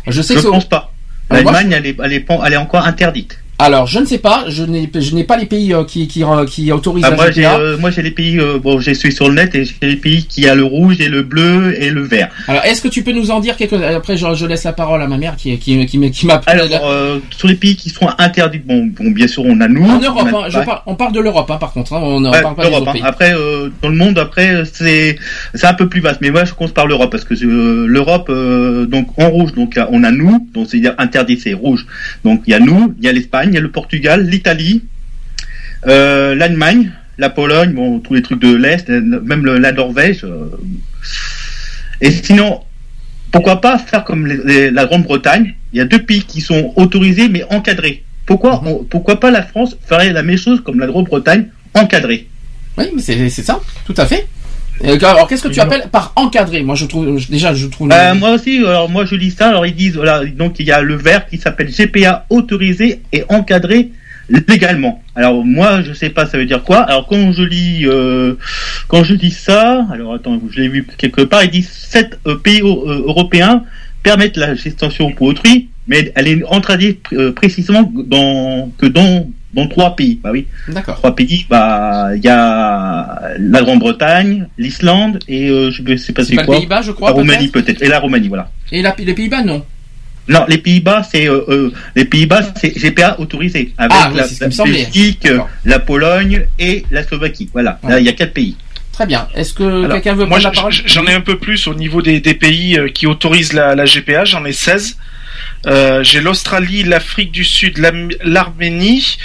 Je 0.07 0.23
sais 0.23 0.35
Je 0.35 0.41
que 0.41 0.47
pense 0.47 0.67
pas. 0.67 0.93
Moi, 1.31 1.43
L'Allemagne, 1.43 1.73
elle, 1.73 1.87
est, 1.87 1.97
elle, 2.05 2.25
elle 2.47 2.53
est 2.53 2.57
encore 2.57 2.87
interdite. 2.87 3.41
Alors, 3.59 3.87
je 3.87 3.99
ne 4.01 4.05
sais 4.05 4.19
pas. 4.19 4.45
Je 4.49 4.65
n'ai, 4.65 4.91
je 4.95 5.15
n'ai 5.15 5.25
pas 5.25 5.39
les 5.39 5.47
pays 5.47 5.73
euh, 5.73 5.85
qui, 5.85 6.07
qui, 6.09 6.23
euh, 6.23 6.45
qui 6.45 6.71
autorisent 6.73 7.05
Ah, 7.07 7.11
la 7.11 7.17
moi, 7.17 7.31
j'ai, 7.31 7.41
GPA. 7.43 7.59
euh, 7.59 7.79
moi, 7.79 7.91
j'ai 7.91 8.03
les 8.03 8.11
pays. 8.11 8.39
bon, 8.63 8.81
je 8.81 8.91
suis 8.93 9.13
sur 9.13 9.29
le 9.29 9.35
net 9.35 9.55
et 9.55 9.65
j'ai 9.65 9.75
les 9.83 9.97
pays 9.97 10.25
qui 10.27 10.47
a 10.47 10.55
le 10.55 10.65
rouge 10.65 11.01
et 11.01 11.09
le 11.09 11.23
bleu 11.23 11.75
et 11.81 11.91
le 11.91 12.03
vert. 12.03 12.29
Alors, 12.49 12.63
est-ce 12.65 12.83
que 12.83 12.89
tu 12.89 13.03
peux 13.03 13.13
nous 13.13 13.31
en 13.31 13.41
dire 13.41 13.57
quelques 13.57 13.73
Après, 13.83 14.17
je, 14.19 14.27
je 14.35 14.45
laisse 14.47 14.65
la 14.65 14.75
parole 14.75 15.01
à 15.01 15.07
ma 15.07 15.17
mère 15.17 15.37
qui, 15.37 15.57
qui, 15.59 15.87
qui, 15.87 16.11
qui 16.11 16.27
m'a. 16.27 16.41
Alors, 16.47 16.67
sur 17.31 17.49
les 17.49 17.55
pays 17.55 17.77
qui 17.77 17.89
sont 17.89 18.09
interdits, 18.19 18.59
bon, 18.59 18.87
bon 18.87 19.11
bien 19.11 19.27
sûr, 19.27 19.43
on 19.47 19.59
a 19.63 19.69
nous. 19.69 19.85
en 19.85 20.01
Europe, 20.01 20.29
on 20.31 20.37
a- 20.37 20.47
hein, 20.47 20.49
je 20.51 20.59
parle- 20.61 20.81
on 20.87 20.95
parle 20.95 21.13
de 21.13 21.21
l'Europe, 21.21 21.51
hein, 21.51 21.57
par 21.59 21.73
contre. 21.73 21.95
hein, 21.95 22.01
on 22.03 22.21
ne 22.21 22.31
Ouais, 22.31 22.43
parle 22.43 22.57
pas 22.57 22.65
des 22.65 22.69
l'Europe, 22.69 22.83
autres 22.89 22.93
pays. 22.93 23.03
Après, 23.05 23.33
dans 23.83 23.89
le 23.89 23.97
monde, 23.97 24.19
après, 24.19 24.65
c'est 24.71 25.17
c'est 25.55 25.67
un 25.67 25.75
peu 25.75 25.89
plus 25.89 26.01
vaste. 26.01 26.21
Mais 26.21 26.31
moi, 26.31 26.45
je 26.45 26.53
commence 26.53 26.73
par 26.73 26.87
l'Europe 26.87 27.11
parce 27.11 27.25
que 27.25 27.33
l'Europe, 27.87 28.31
donc 28.89 29.09
en 29.19 29.31
rouge, 29.31 29.55
donc 29.55 29.79
on 29.91 30.05
a 30.05 30.11
nous, 30.11 30.47
donc 30.53 30.67
c'est-à-dire 30.69 30.95
interdit, 30.99 31.39
c'est 31.41 31.55
rouge. 31.55 31.87
Donc 32.23 32.43
il 32.47 32.51
y 32.51 32.55
a 32.55 32.61
nous, 32.61 32.95
il 32.99 33.05
y 33.05 33.09
a 33.09 33.13
l'Espagne, 33.13 33.46
il 33.49 33.55
y 33.55 33.59
a 33.59 33.61
le 33.61 33.71
Portugal, 33.71 34.27
l'Italie, 34.29 34.85
euh, 35.87 36.35
l'Allemagne, 36.35 36.93
la 37.19 37.31
Pologne, 37.31 37.73
bon, 37.73 37.99
tous 38.01 38.15
les 38.15 38.23
trucs 38.23 38.41
de 38.41 38.55
l'Est, 38.55 38.89
même 38.89 39.45
le- 39.45 39.59
la 39.59 39.73
Norvège. 39.73 40.25
euh. 40.25 40.51
Et 42.01 42.11
sinon, 42.11 42.61
pourquoi 43.33 43.61
pas 43.61 43.79
faire 43.79 44.05
comme 44.05 44.27
les- 44.27 44.41
les- 44.45 44.71
la 44.71 44.85
Grande-Bretagne? 44.87 45.55
Il 45.73 45.79
y 45.79 45.81
a 45.81 45.85
deux 45.85 46.03
pays 46.03 46.23
qui 46.23 46.41
sont 46.41 46.73
autorisés 46.77 47.29
mais 47.29 47.45
encadrés. 47.51 48.05
Pourquoi, 48.27 48.63
on- 48.67 48.85
pourquoi 48.85 49.21
pas 49.21 49.31
la 49.31 49.43
France 49.43 49.77
ferait 49.87 50.13
la 50.13 50.23
même 50.23 50.37
chose 50.37 50.61
comme 50.63 50.79
la 50.81 50.87
Grande-Bretagne 50.87 51.47
encadrée? 51.75 52.29
Oui, 52.77 52.87
mais 52.95 53.01
c'est, 53.01 53.29
c'est 53.31 53.43
ça, 53.43 53.61
tout 53.87 53.95
à 53.97 54.05
fait. 54.05 54.27
Alors, 54.85 55.27
qu'est-ce 55.27 55.45
que 55.45 55.49
tu 55.49 55.61
appelles 55.61 55.89
par 55.91 56.13
encadré? 56.17 56.63
Moi, 56.63 56.75
je 56.75 56.87
trouve 56.87 57.19
déjà, 57.29 57.55
je 57.55 57.67
trouve. 57.67 57.91
Euh, 57.93 58.15
moi 58.15 58.33
aussi, 58.33 58.59
alors 58.59 58.89
moi 58.89 59.05
je 59.05 59.15
lis 59.15 59.31
ça, 59.31 59.49
alors 59.49 59.67
ils 59.67 59.75
disent, 59.75 59.97
voilà, 59.97 60.25
donc 60.25 60.59
il 60.59 60.67
y 60.67 60.73
a 60.73 60.83
le 60.83 60.97
vert 60.97 61.27
qui 61.27 61.39
s'appelle 61.39 61.69
GPA 61.69 62.27
autorisé 62.31 63.01
et 63.13 63.25
encadré 63.29 63.91
légalement. 64.49 65.03
Alors 65.15 65.45
moi 65.45 65.83
je 65.83 65.93
sais 65.93 66.11
pas 66.11 66.27
ça 66.27 66.39
veut 66.39 66.47
dire 66.47 66.63
quoi? 66.63 66.79
Alors 66.79 67.07
quand 67.07 67.33
je 67.33 67.43
lis 67.43 67.87
euh, 67.87 68.35
quand 68.89 69.05
je 69.05 69.15
lis 69.15 69.31
ça, 69.31 69.87
alors 69.93 70.15
attends, 70.15 70.41
je 70.51 70.61
l'ai 70.61 70.69
vu 70.69 70.87
quelque 70.99 71.23
part, 71.23 71.45
ils 71.45 71.51
disent 71.51 71.71
sept 71.71 72.19
euh, 72.27 72.37
pays 72.37 72.61
euh, 72.61 73.05
européens 73.07 73.65
permettent 74.03 74.37
la 74.37 74.55
gestation 74.55 75.13
pour 75.13 75.29
autrui, 75.29 75.69
mais 75.89 76.13
elle 76.15 76.29
est 76.29 76.45
encadrée 76.45 77.01
euh, 77.13 77.33
précisément 77.33 77.91
dans 77.95 78.71
que 78.79 78.87
dans 78.87 79.29
dans 79.57 79.67
trois 79.67 79.97
pays. 79.97 80.21
Bah 80.23 80.31
oui. 80.33 80.47
D'accord. 80.69 80.97
Trois 80.97 81.15
pays, 81.17 81.47
bah 81.51 82.11
il 82.15 82.23
y 82.23 82.29
a 82.29 83.31
la 83.39 83.63
Grande-Bretagne, 83.63 84.47
l'Islande 84.59 85.19
et 85.29 85.49
euh, 85.49 85.71
je 85.71 85.97
sais 85.97 86.13
pas 86.13 86.25
C'est 86.25 86.37
quoi. 86.37 86.57
Pays-Bas, 86.57 86.83
je 86.83 86.93
crois, 86.93 87.09
La 87.11 87.15
Roumanie 87.17 87.49
peut-être. 87.49 87.83
Et 87.83 87.89
la 87.89 87.99
Roumanie, 87.99 88.29
voilà. 88.29 88.51
Et 88.71 88.83
la- 88.83 88.95
les 88.99 89.15
Pays-Bas, 89.15 89.43
non. 89.43 89.65
Non, 90.29 90.45
les 90.49 90.59
Pays-Bas, 90.59 91.03
c'est 91.11 91.29
euh, 91.29 91.45
euh, 91.49 91.73
les 91.95 92.05
Pays-Bas, 92.05 92.43
c'est 92.61 92.77
GPA 92.77 93.19
autorisé 93.21 93.73
avec 93.79 93.93
Ah, 93.99 94.11
oui, 94.13 94.19
la. 94.19 94.65
Belgique, 94.65 95.29
la 95.65 95.79
Pologne 95.79 96.47
et 96.59 96.85
la 96.91 97.03
Slovaquie. 97.05 97.49
Voilà, 97.53 97.79
là 97.89 98.01
il 98.01 98.07
y 98.07 98.09
a 98.09 98.13
quatre 98.13 98.33
pays. 98.33 98.57
Très 98.93 99.07
bien. 99.07 99.29
Est-ce 99.35 99.53
que 99.53 99.87
quelqu'un 99.93 100.15
veut 100.15 100.25
moi, 100.25 100.39
prendre 100.41 100.45
la 100.45 100.53
j- 100.53 100.57
parole? 100.57 100.73
j- 100.73 100.83
j'en 100.87 101.05
ai 101.07 101.13
un 101.13 101.21
peu 101.21 101.39
plus 101.39 101.67
au 101.69 101.75
niveau 101.75 102.01
des, 102.03 102.19
des 102.21 102.35
pays 102.35 102.79
qui 102.95 103.07
autorisent 103.07 103.53
la, 103.53 103.75
la 103.75 103.85
GPA. 103.85 104.25
J'en 104.25 104.45
ai 104.47 104.53
16. 104.53 104.97
Euh, 105.67 106.03
j'ai 106.03 106.21
l'Australie, 106.21 106.85
l'Afrique 106.85 107.33
du 107.33 107.45
Sud, 107.45 107.79
l'Arménie, 108.23 109.19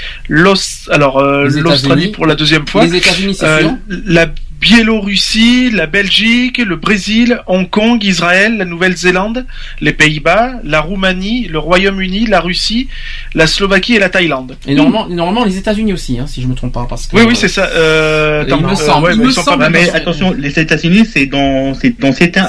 alors 0.89 1.19
euh, 1.19 1.47
l'Australie 1.47 2.07
pour 2.09 2.25
la 2.25 2.35
deuxième 2.35 2.67
fois, 2.67 2.85
Les 2.85 2.95
États-Unis, 2.95 3.35
c'est 3.35 3.61
sûr. 3.61 3.77
la 3.87 4.27
Biélorussie, 4.62 5.72
la 5.72 5.88
Belgique, 5.88 6.59
le 6.59 6.76
Brésil, 6.76 7.41
Hong 7.47 7.68
Kong, 7.68 8.03
Israël, 8.03 8.57
la 8.57 8.66
Nouvelle-Zélande, 8.66 9.47
les 9.82 9.91
Pays-Bas, 9.91 10.51
la 10.64 10.82
Roumanie, 10.82 11.47
le 11.47 11.57
Royaume-Uni, 11.57 12.28
la 12.28 12.39
Russie, 12.39 12.88
la 13.34 13.47
Slovaquie 13.47 13.95
et 13.95 13.99
la 13.99 14.09
Thaïlande. 14.09 14.55
Et 14.68 14.76
normalement, 14.76 15.07
normalement 15.09 15.45
les 15.45 15.57
États-Unis 15.57 15.93
aussi, 15.93 16.20
hein, 16.20 16.28
si 16.28 16.43
je 16.43 16.47
me 16.47 16.53
trompe 16.53 16.74
pas, 16.74 16.86
parce 16.88 17.07
que. 17.07 17.16
Oui, 17.16 17.24
oui, 17.28 17.36
c'est 17.36 17.47
ça. 17.47 17.66
Euh, 17.74 18.45
Il 18.47 18.55
me 18.55 18.70
euh, 18.72 18.76
semble, 18.76 19.07
ouais, 19.07 19.14
il 19.14 19.18
mais 19.18 19.24
me 19.26 19.30
ils 19.30 19.34
sont 19.34 19.41
semble 19.41 19.57
pas 19.64 19.70
mal. 19.70 19.82
mais 19.82 19.89
attention, 19.89 20.32
les 20.38 20.59
États-Unis, 20.59 21.07
c'est 21.12 21.26
dans 21.26 21.74
c'est 21.74 21.99
dans 21.99 22.14
certains, 22.14 22.47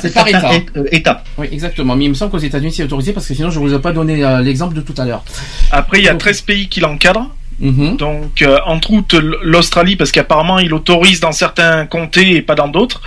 euh, 0.76 0.84
États. 0.92 1.24
Oui, 1.38 1.46
exactement. 1.50 1.96
Mais 1.96 2.04
il 2.04 2.10
me 2.10 2.14
semble 2.14 2.30
qu'aux 2.30 2.38
États-Unis 2.38 2.72
c'est 2.76 2.82
autorisé 2.84 3.12
parce 3.14 3.26
que 3.26 3.34
sinon 3.34 3.50
je 3.50 3.58
vous 3.58 3.72
ai 3.72 3.78
pas 3.80 3.92
donné 3.92 4.22
euh, 4.22 4.40
l'exemple 4.42 4.74
de 4.74 4.82
tout 4.82 4.94
à 4.98 5.06
l'heure. 5.06 5.24
Après, 5.70 5.98
il 5.98 6.04
y 6.04 6.08
a 6.08 6.14
13 6.14 6.42
pays 6.42 6.68
qui 6.68 6.80
l'encadrent. 6.80 7.30
Mhm. 7.60 7.96
Donc, 7.96 8.42
euh, 8.42 8.58
entre 8.66 8.92
autres, 8.92 9.18
l'Australie, 9.42 9.96
parce 9.96 10.12
qu'apparemment, 10.12 10.58
il 10.58 10.72
autorise 10.74 11.20
dans 11.20 11.32
certains 11.32 11.86
comtés 11.86 12.36
et 12.36 12.42
pas 12.42 12.54
dans 12.54 12.68
d'autres. 12.68 13.00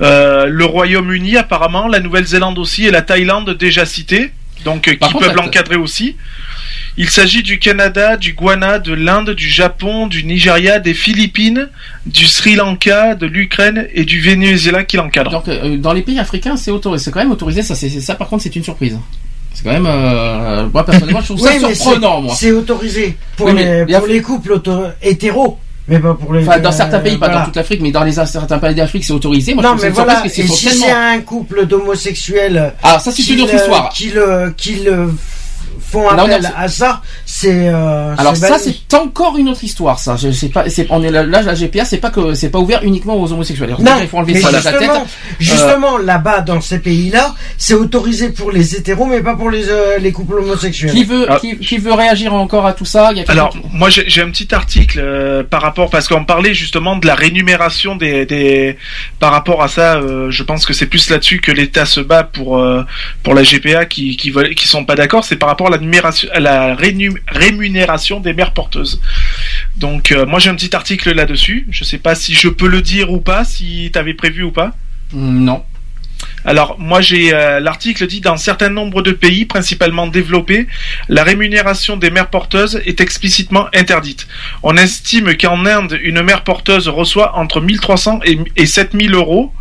Euh, 0.00 0.46
le 0.46 0.64
Royaume-Uni, 0.64 1.36
apparemment, 1.36 1.88
la 1.88 2.00
Nouvelle-Zélande 2.00 2.58
aussi 2.58 2.86
et 2.86 2.90
la 2.90 3.02
Thaïlande 3.02 3.50
déjà 3.56 3.86
citées. 3.86 4.30
Donc, 4.64 4.86
euh, 4.88 4.92
qui 4.92 4.98
contre, 4.98 5.18
peuvent 5.20 5.36
l'encadrer 5.36 5.76
aussi. 5.76 6.16
Il 6.98 7.08
s'agit 7.08 7.42
du 7.42 7.58
Canada, 7.58 8.16
du 8.18 8.34
Guyana, 8.34 8.78
de 8.78 8.92
l'Inde, 8.92 9.30
du 9.30 9.48
Japon, 9.48 10.06
du 10.08 10.24
Nigeria, 10.24 10.78
des 10.78 10.92
Philippines, 10.92 11.68
du 12.04 12.26
Sri 12.26 12.54
Lanka, 12.54 13.14
de 13.14 13.26
l'Ukraine 13.26 13.88
et 13.94 14.04
du 14.04 14.20
Venezuela 14.20 14.84
qui 14.84 14.98
l'encadrent. 14.98 15.42
Donc 15.42 15.80
dans 15.80 15.94
les 15.94 16.02
pays 16.02 16.18
africains 16.18 16.56
c'est 16.58 16.70
autorisé, 16.70 17.04
c'est 17.06 17.10
quand 17.10 17.20
même 17.20 17.32
autorisé. 17.32 17.62
Ça, 17.62 17.74
c'est- 17.74 17.88
ça 18.00 18.14
par 18.14 18.28
contre 18.28 18.42
c'est 18.42 18.54
une 18.56 18.62
surprise. 18.62 18.98
C'est 19.54 19.64
quand 19.64 19.72
même, 19.72 19.86
euh, 19.86 20.66
moi 20.72 20.84
personnellement 20.84 21.20
je 21.20 21.26
trouve 21.34 21.40
ça 21.40 21.50
Oui, 21.54 21.74
surprenant 21.74 22.16
c'est- 22.16 22.22
moi. 22.22 22.34
C'est 22.38 22.52
autorisé 22.52 23.16
pour, 23.36 23.46
Oui, 23.46 23.54
les, 23.56 23.84
pour 23.96 24.06
les 24.06 24.22
couples 24.22 24.52
auto- 24.52 24.84
hétéros, 25.02 25.58
mais 25.88 25.98
pas 25.98 26.14
pour 26.14 26.32
les. 26.32 26.46
Enfin, 26.46 26.58
dans 26.58 26.72
certains 26.72 27.00
pays, 27.00 27.16
pas 27.18 27.26
voilà. 27.26 27.40
dans 27.40 27.46
toute 27.46 27.56
l'Afrique, 27.56 27.80
mais 27.82 27.90
dans 27.90 28.04
les 28.04 28.12
certains 28.12 28.58
pays 28.58 28.74
d'Afrique, 28.74 29.04
c'est 29.04 29.12
autorisé. 29.12 29.54
Moi, 29.54 29.62
non, 29.62 29.70
je 29.70 29.74
trouve 29.76 29.84
mais 29.84 29.90
voilà. 29.90 30.12
Et 30.12 30.16
parce 30.22 30.32
si 30.32 30.68
c'est 30.70 30.90
un 30.90 31.20
couple 31.20 31.66
d'homosexuels. 31.66 32.72
Ah, 32.82 32.98
ça, 32.98 33.10
c'est 33.12 33.26
une 33.28 33.42
autre 33.42 33.54
histoire. 33.54 33.88
Qui 33.90 34.10
le, 34.10 34.54
qui 34.56 34.74
le 34.76 35.12
font 35.92 36.10
Là, 36.10 36.22
appel 36.22 36.46
a- 36.46 36.60
à 36.60 36.68
ça, 36.68 37.02
c'est. 37.26 37.68
euh, 37.68 38.14
Alors 38.18 38.36
ça 38.36 38.58
c'est 38.58 38.94
encore 38.94 39.36
une 39.36 39.48
autre 39.48 39.62
histoire 39.64 39.98
ça. 39.98 40.16
Je 40.16 40.30
sais 40.30 40.48
pas, 40.48 40.64
on 40.90 41.02
est 41.02 41.10
là, 41.10 41.22
là, 41.24 41.42
la 41.42 41.54
GPA 41.54 41.84
c'est 41.84 41.98
pas 41.98 42.10
que 42.10 42.34
c'est 42.34 42.50
pas 42.50 42.58
ouvert 42.58 42.82
uniquement 42.82 43.14
aux 43.20 43.30
homosexuels. 43.32 43.68
Alors, 43.68 43.80
Non, 43.82 43.92
il 44.00 44.08
faut 44.08 44.18
enlever 44.18 44.40
ça 44.40 44.48
de 44.48 44.54
la 44.54 44.62
tête. 44.62 44.72
justement, 44.72 44.94
Euh, 45.02 45.04
justement 45.38 45.98
là-bas 45.98 46.40
dans 46.40 46.60
ces 46.60 46.78
pays-là, 46.78 47.34
c'est 47.58 47.74
autorisé 47.74 48.30
pour 48.30 48.50
les 48.50 48.74
hétéros, 48.76 49.06
mais 49.06 49.20
pas 49.20 49.36
pour 49.36 49.50
les 49.50 49.68
euh, 49.68 49.98
les 49.98 50.12
couples 50.12 50.38
homosexuels. 50.38 50.92
qui 50.92 51.04
veut 51.04 51.26
qui, 51.40 51.58
qui 51.58 51.78
veut 51.78 51.92
réagir 51.92 52.32
encore 52.34 52.66
à 52.66 52.72
tout 52.72 52.84
ça 52.84 53.10
Il 53.12 53.18
y 53.18 53.20
a 53.20 53.24
quelqu'un 53.24 53.32
Alors, 53.32 53.50
qui- 53.50 53.58
moi, 53.72 53.88
j'ai 53.90 54.04
j'ai 54.08 54.22
un 54.22 54.30
petit 54.30 54.54
article 54.54 55.00
euh, 55.02 55.42
par 55.44 55.62
rapport 55.62 55.90
parce 55.90 56.08
qu'on 56.08 56.24
parlait 56.24 56.54
justement 56.54 56.96
de 56.96 57.06
la 57.06 57.14
rémunération 57.14 57.96
des, 57.96 58.26
des 58.26 58.76
par 59.18 59.32
rapport 59.32 59.62
à 59.62 59.68
ça. 59.68 59.96
euh, 59.96 60.30
je 60.30 60.42
pense 60.42 60.64
que 60.66 60.72
c'est 60.72 60.86
plus 60.86 61.10
là-dessus 61.10 61.40
que 61.40 61.52
l'État 61.52 61.84
se 61.86 62.00
bat 62.00 62.24
pour 62.24 62.58
euh, 62.58 62.82
pour 63.22 63.34
la 63.34 63.42
GPA 63.42 63.84
qui 63.86 64.16
qui 64.16 64.30
veulent 64.30 64.54
qui 64.54 64.66
sont 64.68 64.84
pas 64.84 64.94
d'accord. 64.94 65.24
C'est 65.24 65.36
par 65.36 65.48
rapport 65.48 65.66
à 65.68 65.70
la 65.70 65.78
numération, 65.82 66.28
à 66.32 66.40
la 66.40 66.74
rémunération 66.74 68.20
des 68.20 68.32
mères 68.32 68.52
porteuses. 68.52 69.00
Donc, 69.76 70.12
euh, 70.12 70.24
moi, 70.26 70.38
j'ai 70.38 70.50
un 70.50 70.54
petit 70.54 70.74
article 70.74 71.12
là-dessus. 71.12 71.66
Je 71.70 71.84
sais 71.84 71.98
pas 71.98 72.14
si 72.14 72.34
je 72.34 72.48
peux 72.48 72.68
le 72.68 72.80
dire 72.82 73.10
ou 73.12 73.20
pas, 73.20 73.44
si 73.44 73.90
t'avais 73.92 74.14
prévu 74.14 74.42
ou 74.42 74.50
pas. 74.50 74.72
Hmm, 75.12 75.44
Non. 75.44 75.64
Alors 76.44 76.76
moi 76.78 77.00
j'ai 77.00 77.34
euh, 77.34 77.60
l'article 77.60 78.06
dit 78.06 78.20
dans 78.20 78.36
certains 78.36 78.68
nombres 78.68 79.02
de 79.02 79.12
pays 79.12 79.44
principalement 79.44 80.06
développés, 80.06 80.66
la 81.08 81.22
rémunération 81.24 81.96
des 81.96 82.10
mères 82.10 82.30
porteuses 82.30 82.80
est 82.84 83.00
explicitement 83.00 83.66
interdite. 83.74 84.26
On 84.62 84.76
estime 84.76 85.36
qu'en 85.36 85.64
Inde, 85.66 85.98
une 86.02 86.22
mère 86.22 86.44
porteuse 86.44 86.88
reçoit 86.88 87.36
entre 87.36 87.60
1300 87.60 88.20
et, 88.24 88.38
et 88.56 88.66
7000 88.66 89.14
euros. 89.14 89.52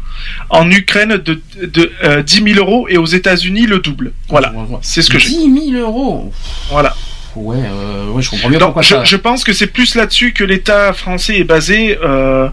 En 0.50 0.70
Ukraine, 0.70 1.18
de, 1.18 1.42
de 1.62 1.92
euh, 2.04 2.22
10 2.24 2.54
000 2.54 2.60
euros 2.60 2.88
et 2.90 2.98
aux 2.98 3.06
États-Unis 3.06 3.66
le 3.68 3.80
double. 3.80 4.14
Voilà, 4.30 4.54
c'est 4.82 5.02
ce 5.02 5.10
que 5.10 5.20
j'ai. 5.20 5.30
10 5.30 5.72
000 5.72 5.82
euros. 5.82 6.34
Voilà. 6.70 6.96
Ouais, 7.36 7.58
euh, 7.60 8.10
ouais, 8.12 8.22
je 8.22 8.30
comprends 8.30 8.50
bien 8.50 8.60
Donc, 8.60 8.68
pourquoi 8.70 8.82
je, 8.82 8.90
ça. 8.90 9.04
je 9.04 9.16
pense 9.16 9.44
que 9.44 9.54
c'est 9.54 9.68
plus 9.68 9.96
là-dessus 9.96 10.34
que 10.34 10.44
l'État 10.44 10.92
français 10.94 11.38
est 11.38 11.44
basé 11.44 11.98
euh, 12.04 12.50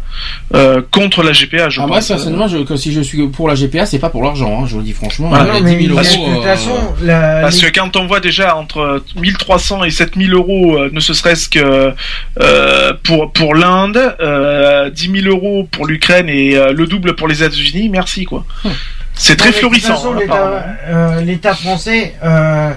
euh, 0.55 0.81
contre 0.93 1.23
la 1.23 1.33
GPA. 1.33 1.69
Je 1.69 1.81
Ah, 1.81 1.83
pense. 1.83 1.89
moi, 1.89 2.01
personnellement, 2.17 2.49
je, 2.49 2.59
que 2.59 2.77
si 2.77 2.93
je 2.93 3.01
suis 3.01 3.27
pour 3.29 3.49
la 3.49 3.55
GPA, 3.57 3.87
c'est 3.87 3.99
pas 3.99 4.11
pour 4.11 4.23
l'argent, 4.23 4.61
hein, 4.63 4.67
je 4.67 4.73
vous 4.75 4.79
le 4.79 4.85
dis 4.85 4.93
franchement. 4.93 5.29
Voilà. 5.31 5.55
Non, 5.55 5.61
mais 5.63 5.75
10 5.77 5.87
000 5.87 5.97
parce 5.97 6.15
euros. 6.17 6.25
que, 6.27 6.31
de 6.31 6.35
toute 6.37 6.45
euh, 6.45 6.49
façon, 6.57 6.95
la- 7.03 7.41
Parce 7.43 7.61
que 7.61 7.67
quand 7.75 7.97
on 7.97 8.07
voit 8.07 8.21
déjà 8.21 8.57
entre 8.57 9.03
1300 9.17 9.85
et 9.85 9.91
7000 9.91 10.33
euros, 10.35 10.77
euh, 10.79 10.91
ne 10.93 11.01
serait-ce 11.01 11.49
que 11.49 11.93
euh, 12.41 12.93
pour 13.03 13.33
pour 13.33 13.55
l'Inde, 13.55 14.17
euh, 14.21 14.91
10 14.91 15.23
000 15.23 15.27
euros 15.35 15.69
pour 15.71 15.87
l'Ukraine 15.87 16.29
et 16.29 16.57
euh, 16.57 16.73
le 16.73 16.87
double 16.87 17.15
pour 17.17 17.27
les 17.29 17.43
États-Unis, 17.43 17.89
merci 17.89 18.25
quoi. 18.25 18.45
C'est 19.15 19.35
très 19.35 19.49
Non, 19.51 19.55
mais 19.55 19.69
de 19.71 19.75
toute 19.75 19.83
florissant. 19.83 19.95
façon, 19.97 20.13
hein, 20.15 20.19
l'État- 20.21 20.35
apparemment. 20.35 20.63
euh, 20.89 21.53
français, 21.55 22.15
euh, 22.23 22.71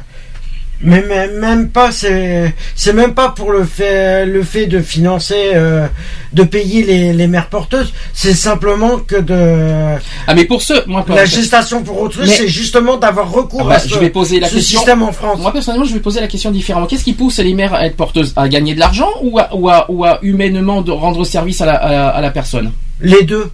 mais 0.84 1.02
même, 1.04 1.38
même 1.40 1.70
pas, 1.70 1.92
c'est 1.92 2.54
c'est 2.76 2.94
même 2.94 3.14
pas 3.14 3.30
pour 3.30 3.52
le 3.52 3.64
fait 3.64 4.26
le 4.26 4.44
fait 4.44 4.66
de 4.68 4.80
financer, 4.82 5.52
euh, 5.54 5.88
de 6.34 6.44
payer 6.44 6.84
les, 6.84 7.14
les 7.14 7.28
mères 7.28 7.48
porteuses. 7.50 7.94
C'est 8.14 8.34
simplement 8.34 8.98
que 9.00 9.16
de 9.16 9.98
Ah, 10.28 10.34
mais 10.36 10.46
pour 10.46 10.62
ceux, 10.62 10.84
moi, 10.88 11.06
la 11.10 11.26
gestation 11.26 11.84
pour 11.84 12.02
autrui, 12.02 12.26
Mais- 12.28 12.34
c'est 12.36 12.48
justement 12.48 12.98
d'avoir 12.98 13.32
recours 13.32 13.62
Ah 13.66 13.70
bah, 13.70 13.76
à 13.76 13.80
ce, 13.80 13.90
je 13.90 14.00
vais 14.00 14.10
poser 14.10 14.40
la 14.40 14.48
ce 14.50 14.56
question. 14.56 14.80
système 14.80 15.04
en 15.04 15.12
France. 15.12 15.40
Moi 15.40 15.52
personnellement, 15.54 15.86
je 15.86 15.94
vais 15.94 16.00
poser 16.00 16.20
la 16.22 16.28
question 16.28 16.52
différemment. 16.52 16.86
Qu'est-ce 16.88 17.04
qui 17.04 17.14
pousse 17.14 17.40
les 17.40 17.54
mères 17.54 17.74
à 17.74 17.86
être 17.86 17.96
porteuses? 17.98 18.34
À 18.36 18.48
gagner 18.50 18.74
de 18.74 18.80
l'argent 18.80 19.10
ou 19.22 19.40
à, 19.40 19.50
ou 19.56 19.70
à, 19.70 19.86
ou 19.90 20.04
à 20.06 20.20
humainement 20.24 20.82
de 20.82 20.92
rendre 20.92 21.24
service 21.26 21.62
à 21.62 21.66
la, 21.66 21.74
à, 21.76 22.08
à 22.10 22.22
la 22.22 22.32
personne? 22.32 22.72
Les 23.02 23.24
deux. 23.24 23.50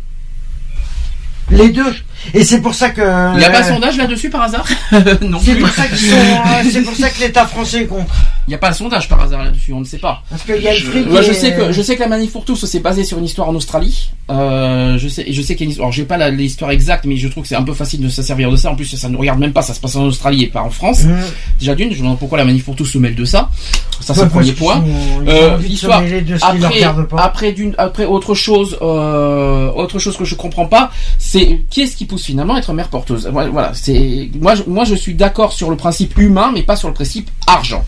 Les 1.51 1.69
deux. 1.69 1.93
Et 2.33 2.43
c'est 2.43 2.61
pour 2.61 2.73
ça 2.75 2.89
que. 2.89 3.01
Il 3.33 3.37
n'y 3.39 3.45
a 3.45 3.49
pas 3.49 3.59
un 3.59 3.63
sondage 3.63 3.97
là-dessus 3.97 4.29
par 4.29 4.43
hasard? 4.43 4.65
Non. 5.21 5.39
C'est 5.43 5.53
plus. 5.53 5.61
pour 5.61 5.69
ça 5.69 5.87
qu'ils 5.87 5.97
sont. 5.97 6.15
euh, 6.15 6.69
c'est 6.71 6.81
pour 6.81 6.95
ça 6.95 7.09
que 7.09 7.19
l'État 7.21 7.45
français 7.45 7.83
est 7.83 7.85
contre. 7.87 8.13
Il 8.47 8.51
n'y 8.51 8.55
a 8.55 8.59
pas 8.59 8.69
un 8.69 8.73
sondage 8.73 9.09
par 9.09 9.19
hasard 9.21 9.43
là-dessus, 9.43 9.73
on 9.73 9.81
ne 9.81 9.85
sait 9.85 9.97
pas. 9.97 10.23
Parce 10.29 10.43
qu'il 10.43 10.61
y 10.61 10.69
a 10.69 10.73
le 10.73 10.79
fric. 10.79 11.05
Moi, 11.07 11.21
je 11.21 11.33
sais 11.33 11.53
que 11.53 11.73
je 11.73 11.81
sais 11.81 11.95
que 11.95 12.01
la 12.01 12.07
manif 12.07 12.31
pour 12.31 12.45
tous 12.45 12.65
c'est 12.65 12.79
basé 12.79 13.03
sur 13.03 13.17
une 13.17 13.25
histoire 13.25 13.49
en 13.49 13.55
Australie. 13.55 14.11
Euh, 14.31 14.97
je 14.97 15.07
sais 15.09 15.25
je 15.29 15.41
sais 15.41 15.55
qu'il 15.55 15.61
y 15.61 15.63
a 15.63 15.65
une 15.65 15.71
histoire. 15.71 15.87
Alors 15.87 15.93
j'ai 15.93 16.05
pas 16.05 16.29
l'histoire 16.29 16.71
exacte, 16.71 17.05
mais 17.05 17.17
je 17.17 17.27
trouve 17.27 17.43
que 17.43 17.49
c'est 17.49 17.55
un 17.55 17.63
peu 17.63 17.73
facile 17.73 18.01
de 18.01 18.09
se 18.09 18.21
servir 18.21 18.49
de 18.49 18.55
ça. 18.55 18.71
En 18.71 18.75
plus, 18.75 18.85
ça 18.95 19.09
ne 19.09 19.17
regarde 19.17 19.39
même 19.39 19.51
pas. 19.51 19.61
Ça 19.61 19.73
se 19.73 19.79
passe 19.81 19.95
en 19.97 20.03
Australie 20.03 20.43
et 20.43 20.47
pas 20.47 20.61
en 20.61 20.69
France. 20.69 21.03
Mmh. 21.03 21.15
Déjà 21.59 21.75
d'une, 21.75 21.91
je 21.91 21.97
me 21.97 22.03
demande 22.03 22.19
pourquoi 22.19 22.37
la 22.37 22.45
manif 22.45 22.63
pour 22.63 22.75
tous 22.75 22.85
se 22.85 22.97
mêle 22.97 23.15
de 23.15 23.25
ça. 23.25 23.49
Ça 23.99 24.13
c'est 24.13 24.21
Ouais, 24.21 24.25
le 24.25 24.31
premier 24.31 24.53
point. 24.53 24.83
ils 25.25 25.29
Euh, 25.29 25.57
de 25.57 27.15
Après, 27.17 27.51
d'une 27.51 27.75
après 27.77 28.05
autre 28.05 28.33
chose, 28.33 28.77
euh, 28.81 29.71
autre 29.73 29.99
chose 29.99 30.15
que 30.15 30.25
je 30.25 30.35
comprends 30.35 30.67
pas, 30.67 30.91
c'est 31.17 31.61
qui 31.69 31.81
est-ce 31.81 31.95
qui 31.95 32.05
pousse 32.05 32.23
finalement 32.23 32.55
à 32.55 32.59
être 32.59 32.71
mère 32.73 32.87
porteuse? 32.87 33.27
Voilà, 33.31 33.49
voilà, 33.49 33.71
c'est 33.73 34.29
moi 34.39 34.55
je, 34.55 34.63
moi 34.67 34.85
je 34.85 34.95
suis 34.95 35.15
d'accord 35.15 35.51
sur 35.53 35.69
le 35.69 35.75
principe 35.75 36.17
humain, 36.17 36.51
mais 36.53 36.63
pas 36.63 36.75
sur 36.75 36.87
le 36.87 36.93
principe 36.93 37.29
argent. 37.45 37.83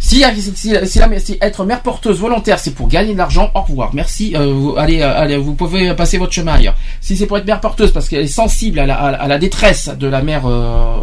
Si, 0.00 0.22
si 0.36 1.38
être 1.40 1.64
mère 1.64 1.82
porteuse 1.82 2.18
volontaire, 2.18 2.58
c'est 2.58 2.72
pour 2.74 2.88
gagner 2.88 3.12
de 3.12 3.18
l'argent, 3.18 3.50
au 3.54 3.60
revoir. 3.62 3.92
Merci. 3.94 4.34
euh, 4.36 4.52
vous, 4.52 4.74
allez, 4.76 5.00
euh, 5.02 5.20
allez, 5.20 5.36
vous 5.36 5.54
pouvez 5.54 5.92
passer 5.94 6.18
votre 6.18 6.32
chemin 6.32 6.54
ailleurs. 6.54 6.76
Si 7.00 7.16
c'est 7.16 7.26
pour 7.26 7.38
être 7.38 7.46
mère 7.46 7.60
porteuse 7.60 7.92
parce 7.92 8.08
qu'elle 8.08 8.24
est 8.24 8.26
sensible 8.28 8.78
à 8.78 8.86
la, 8.86 9.38
détresse 9.38 9.90
de 9.98 10.06
la 10.06 10.22
mère 10.22 10.42
euh, 10.46 10.96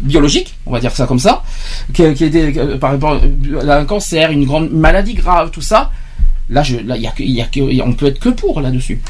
biologique, 0.00 0.54
on 0.66 0.72
va 0.72 0.80
dire 0.80 0.92
ça 0.92 1.06
comme 1.06 1.18
ça, 1.18 1.42
qui, 1.92 2.12
qui 2.14 2.24
est 2.24 2.58
un 3.68 3.84
cancer, 3.84 4.30
une 4.30 4.44
grande 4.46 4.70
maladie 4.72 5.14
grave, 5.14 5.50
tout 5.50 5.60
ça. 5.62 5.90
Là, 6.48 6.62
je, 6.62 6.76
là, 6.78 6.96
y 6.96 7.06
a 7.06 7.12
il 7.18 7.30
y 7.30 7.80
a 7.80 7.86
on 7.86 7.92
peut 7.92 8.06
être 8.06 8.18
que 8.18 8.28
pour 8.28 8.60
là-dessus. 8.60 9.00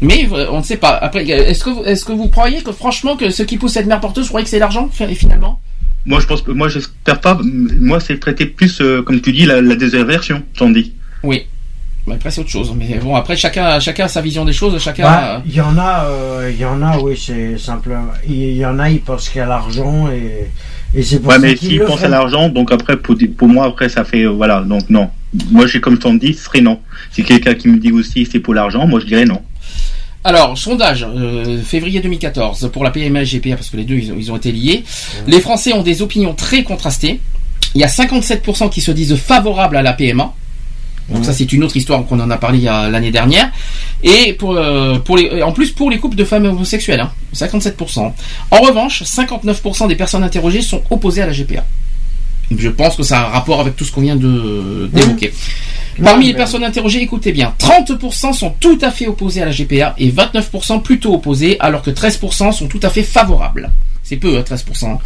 Mais 0.00 0.28
on 0.50 0.58
ne 0.58 0.62
sait 0.62 0.76
pas. 0.76 0.90
Après, 0.90 1.24
est-ce 1.26 1.64
que, 1.64 2.12
vous- 2.12 2.28
croyez 2.28 2.62
que 2.62 2.72
franchement 2.72 3.16
que 3.16 3.30
ce 3.30 3.42
qui 3.42 3.56
pousse 3.58 3.76
à 3.76 3.80
être 3.80 3.86
mère 3.86 4.00
porteuse, 4.00 4.28
croyez 4.28 4.44
que 4.44 4.50
c'est 4.50 4.58
l'argent 4.58 4.88
fi- 4.92 5.14
finalement? 5.14 5.60
Moi, 6.06 6.20
je 6.20 6.26
pense 6.26 6.42
que 6.42 6.50
moi, 6.50 6.68
j'espère 6.68 7.20
pas. 7.20 7.38
Moi, 7.42 7.98
c'est 8.00 8.18
traité 8.18 8.46
plus, 8.46 8.80
euh, 8.80 9.02
comme 9.02 9.20
tu 9.20 9.32
dis, 9.32 9.46
la, 9.46 9.60
la 9.60 9.74
désinversion, 9.74 10.42
j'en 10.54 10.70
dis. 10.70 10.92
Oui. 11.22 11.46
Mais 12.06 12.16
après 12.16 12.30
c'est 12.30 12.42
autre 12.42 12.50
chose. 12.50 12.74
Mais 12.76 12.98
bon, 13.02 13.16
après 13.16 13.34
chacun, 13.34 13.80
chacun 13.80 14.04
a 14.04 14.08
sa 14.08 14.20
vision 14.20 14.44
des 14.44 14.52
choses, 14.52 14.78
chacun. 14.78 15.04
Bah, 15.04 15.42
Il 15.46 15.54
y 15.54 15.60
en 15.62 15.78
a, 15.78 16.04
euh, 16.04 16.50
il 16.52 16.60
y 16.60 16.64
en 16.66 16.82
a, 16.82 16.98
oui, 16.98 17.16
c'est 17.16 17.56
simple. 17.56 17.96
Il 18.28 18.56
y 18.56 18.66
en 18.66 18.78
a, 18.78 18.90
ils 18.90 19.00
pensent 19.00 19.30
qu'il 19.30 19.38
y 19.38 19.40
a 19.40 19.46
l'argent 19.46 20.10
et, 20.10 20.50
et 20.94 21.02
c'est 21.02 21.20
pour 21.20 21.28
Ouais, 21.28 21.36
ça 21.36 21.40
mais 21.40 21.56
s'ils 21.56 21.80
pensent 21.80 22.02
à 22.04 22.08
l'argent, 22.08 22.50
donc 22.50 22.72
après, 22.72 22.98
pour, 22.98 23.16
pour 23.38 23.48
moi, 23.48 23.64
après, 23.64 23.88
ça 23.88 24.04
fait, 24.04 24.24
euh, 24.24 24.28
voilà, 24.32 24.60
donc 24.60 24.90
non. 24.90 25.08
Moi, 25.50 25.66
j'ai 25.66 25.80
comme 25.80 25.96
t'en 25.98 26.12
dis, 26.12 26.34
ce 26.34 26.44
serait 26.44 26.60
non. 26.60 26.78
Si 27.10 27.24
quelqu'un 27.24 27.54
qui 27.54 27.68
me 27.68 27.78
dit 27.78 27.90
aussi 27.90 28.28
c'est 28.30 28.38
pour 28.38 28.52
l'argent, 28.52 28.86
moi, 28.86 29.00
je 29.00 29.06
dirais 29.06 29.24
non. 29.24 29.40
Alors, 30.26 30.56
sondage, 30.56 31.06
euh, 31.06 31.60
février 31.62 32.00
2014, 32.00 32.70
pour 32.72 32.82
la 32.82 32.90
PMA 32.90 33.20
et 33.20 33.24
GPA, 33.26 33.56
parce 33.56 33.68
que 33.68 33.76
les 33.76 33.84
deux, 33.84 33.96
ils 33.96 34.10
ont, 34.10 34.16
ils 34.18 34.32
ont 34.32 34.36
été 34.36 34.52
liés. 34.52 34.82
Les 35.26 35.38
Français 35.38 35.74
ont 35.74 35.82
des 35.82 36.00
opinions 36.00 36.32
très 36.32 36.62
contrastées. 36.62 37.20
Il 37.74 37.82
y 37.82 37.84
a 37.84 37.88
57% 37.88 38.70
qui 38.70 38.80
se 38.80 38.90
disent 38.90 39.16
favorables 39.16 39.76
à 39.76 39.82
la 39.82 39.92
PMA. 39.92 40.32
Donc 41.10 41.26
ça, 41.26 41.34
c'est 41.34 41.52
une 41.52 41.62
autre 41.62 41.76
histoire 41.76 42.02
qu'on 42.06 42.18
en 42.20 42.30
a 42.30 42.38
parlé 42.38 42.60
l'année 42.60 43.10
dernière. 43.10 43.50
Et 44.02 44.32
pour, 44.32 44.56
euh, 44.56 44.98
pour 44.98 45.18
les, 45.18 45.42
en 45.42 45.52
plus 45.52 45.72
pour 45.72 45.90
les 45.90 45.98
couples 45.98 46.16
de 46.16 46.24
femmes 46.24 46.46
homosexuelles, 46.46 47.00
hein, 47.00 47.12
57%. 47.34 48.10
En 48.50 48.60
revanche, 48.60 49.02
59% 49.02 49.88
des 49.88 49.96
personnes 49.96 50.24
interrogées 50.24 50.62
sont 50.62 50.82
opposées 50.88 51.20
à 51.20 51.26
la 51.26 51.32
GPA. 51.34 51.64
Je 52.56 52.68
pense 52.68 52.96
que 52.96 53.02
ça 53.02 53.20
a 53.20 53.26
un 53.26 53.30
rapport 53.30 53.60
avec 53.60 53.76
tout 53.76 53.84
ce 53.84 53.92
qu'on 53.92 54.02
vient 54.02 54.16
de 54.16 54.88
d'évoquer. 54.92 55.32
Parmi 56.02 56.26
les 56.26 56.34
personnes 56.34 56.64
interrogées, 56.64 57.02
écoutez 57.02 57.32
bien, 57.32 57.54
30% 57.58 58.32
sont 58.32 58.50
tout 58.58 58.78
à 58.82 58.90
fait 58.90 59.06
opposés 59.06 59.42
à 59.42 59.46
la 59.46 59.52
GPA 59.52 59.94
et 59.98 60.10
29% 60.10 60.82
plutôt 60.82 61.14
opposés, 61.14 61.56
alors 61.60 61.82
que 61.82 61.90
13% 61.90 62.52
sont 62.52 62.66
tout 62.66 62.80
à 62.82 62.90
fait 62.90 63.02
favorables. 63.04 63.70
C'est 64.02 64.16
peu, 64.16 64.36
hein, 64.36 64.42
13%. 64.42 64.98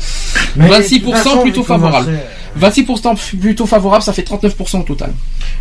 Mais 0.56 0.68
de 0.68 0.74
26% 0.74 1.00
toute 1.00 1.14
façon, 1.14 1.42
plutôt 1.42 1.62
favorables. 1.62 2.18
26% 2.58 3.38
plutôt 3.38 3.66
favorables, 3.66 4.02
ça 4.02 4.12
fait 4.12 4.28
39% 4.28 4.80
au 4.80 4.82
total. 4.82 5.12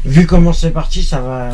Vu 0.06 0.26
comment 0.26 0.54
c'est 0.54 0.72
parti, 0.72 1.04
ça 1.04 1.20
va. 1.20 1.52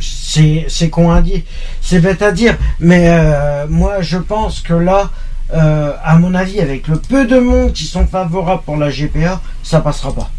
C'est 0.00 0.64
c'est 0.68 0.90
con 0.90 1.12
à 1.12 1.22
dire, 1.22 1.42
c'est 1.80 2.00
bête 2.00 2.22
à 2.22 2.32
dire, 2.32 2.56
mais 2.80 3.04
euh, 3.06 3.66
moi 3.68 4.00
je 4.00 4.18
pense 4.18 4.60
que 4.60 4.74
là, 4.74 5.12
euh, 5.54 5.92
à 6.02 6.16
mon 6.16 6.34
avis, 6.34 6.60
avec 6.60 6.88
le 6.88 6.96
peu 6.96 7.26
de 7.26 7.38
monde 7.38 7.72
qui 7.72 7.84
sont 7.84 8.06
favorables 8.06 8.62
pour 8.62 8.76
la 8.76 8.90
GPA, 8.90 9.40
ça 9.62 9.80
passera 9.80 10.14
pas. 10.14 10.30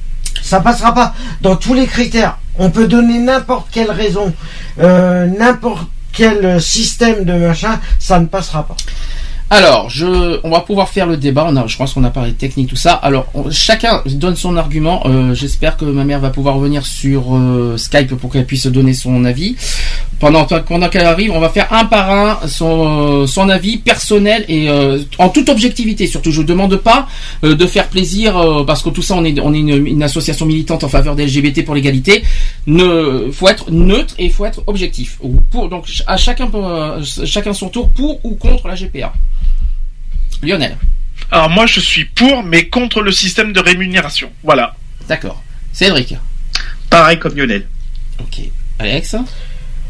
Ça 0.42 0.60
passera 0.60 0.94
pas 0.94 1.14
dans 1.42 1.56
tous 1.56 1.74
les 1.74 1.88
critères. 1.88 2.38
On 2.58 2.70
peut 2.70 2.88
donner 2.88 3.20
n'importe 3.20 3.68
quelle 3.72 3.92
raison, 3.92 4.34
euh, 4.80 5.28
n'importe 5.28 5.88
quel 6.12 6.62
système 6.62 7.26
de 7.26 7.34
machin, 7.34 7.80
ça 8.00 8.20
ne 8.20 8.26
passera 8.26 8.68
pas. 8.68 8.76
Alors, 9.56 9.88
on 10.44 10.50
va 10.50 10.62
pouvoir 10.62 10.90
faire 10.90 11.06
le 11.06 11.16
débat. 11.16 11.48
Je 11.68 11.78
pense 11.78 11.94
qu'on 11.94 12.04
a 12.04 12.10
parlé 12.10 12.32
de 12.32 12.36
technique, 12.36 12.70
tout 12.70 12.76
ça. 12.76 12.94
Alors, 12.94 13.28
chacun 13.52 14.02
donne 14.08 14.36
son 14.36 14.58
argument. 14.58 15.04
Euh, 15.06 15.36
J'espère 15.36 15.78
que 15.78 15.86
ma 15.86 16.04
mère 16.06 16.20
va 16.20 16.32
pouvoir 16.32 16.56
revenir 16.56 16.88
sur 16.88 17.36
euh, 17.36 17.78
Skype 17.78 18.16
pour 18.16 18.32
qu'elle 18.32 18.48
puisse 18.48 18.66
donner 18.66 18.96
son 18.96 19.26
avis. 19.26 19.56
Pendant, 20.20 20.46
qu'elle 20.46 21.06
arrive, 21.06 21.34
on 21.34 21.40
va 21.40 21.50
faire 21.50 21.72
un 21.72 21.86
par 21.86 22.10
un 22.10 22.48
son, 22.48 23.28
euh, 23.28 23.50
avis 23.50 23.78
personnel 23.78 24.44
et 24.50 24.70
en 25.20 25.30
toute 25.30 25.50
objectivité. 25.50 26.08
Surtout, 26.08 26.32
je 26.32 26.42
ne 26.42 26.48
demande 26.48 26.78
pas 26.78 27.08
de 27.44 27.66
faire 27.68 27.90
plaisir 27.90 28.64
parce 28.66 28.82
que 28.82 28.90
tout 28.90 29.04
ça, 29.04 29.16
on 29.16 29.24
est, 29.24 29.38
une, 29.38 30.02
association 30.02 30.48
militante 30.48 30.84
en 30.84 30.90
faveur 30.90 31.16
des 31.16 31.28
LGBT 31.28 31.64
pour 31.64 31.76
l'égalité. 31.76 32.24
Ne, 32.66 33.30
faut 33.32 33.50
être 33.50 33.70
neutre 33.70 34.16
et 34.18 34.26
il 34.26 34.32
faut 34.32 34.46
être 34.46 34.64
objectif. 34.66 35.20
Donc, 35.54 35.86
à 36.08 36.18
chacun 36.18 37.54
son 37.54 37.70
tour 37.70 37.90
pour 37.90 38.20
ou 38.26 38.34
contre 38.34 38.68
la 38.68 38.76
GPA. 38.76 39.14
Lionel. 40.44 40.78
Alors 41.32 41.50
moi 41.50 41.66
je 41.66 41.80
suis 41.80 42.06
pour, 42.06 42.44
mais 42.44 42.68
contre 42.68 43.02
le 43.02 43.12
système 43.12 43.54
de 43.54 43.60
rémunération. 43.60 44.32
Voilà. 44.44 44.76
D'accord. 45.08 45.42
Cédric. 45.72 46.16
Pareil 46.90 47.20
comme 47.20 47.36
Lionel. 47.36 47.68
Ok. 48.20 48.42
Alex. 48.80 49.16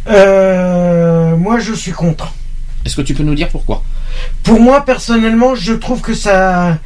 Euh, 0.07 1.35
moi 1.35 1.59
je 1.59 1.73
suis 1.73 1.91
contre. 1.91 2.33
Est-ce 2.85 2.95
que 2.95 3.01
tu 3.01 3.13
peux 3.13 3.23
nous 3.23 3.35
dire 3.35 3.49
pourquoi? 3.49 3.83
Pour 4.43 4.59
moi 4.59 4.85
personnellement, 4.85 5.55
je 5.55 5.73
trouve 5.73 6.01
que 6.01 6.13
ça, 6.13 6.77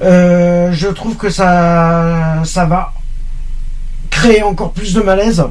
euh, 0.00 0.72
je 0.72 0.88
trouve 0.88 1.16
que 1.16 1.30
ça, 1.30 2.42
ça 2.44 2.64
va 2.64 2.94
créer 4.10 4.42
encore 4.42 4.72
plus 4.72 4.94
de 4.94 5.00
malaise, 5.00 5.44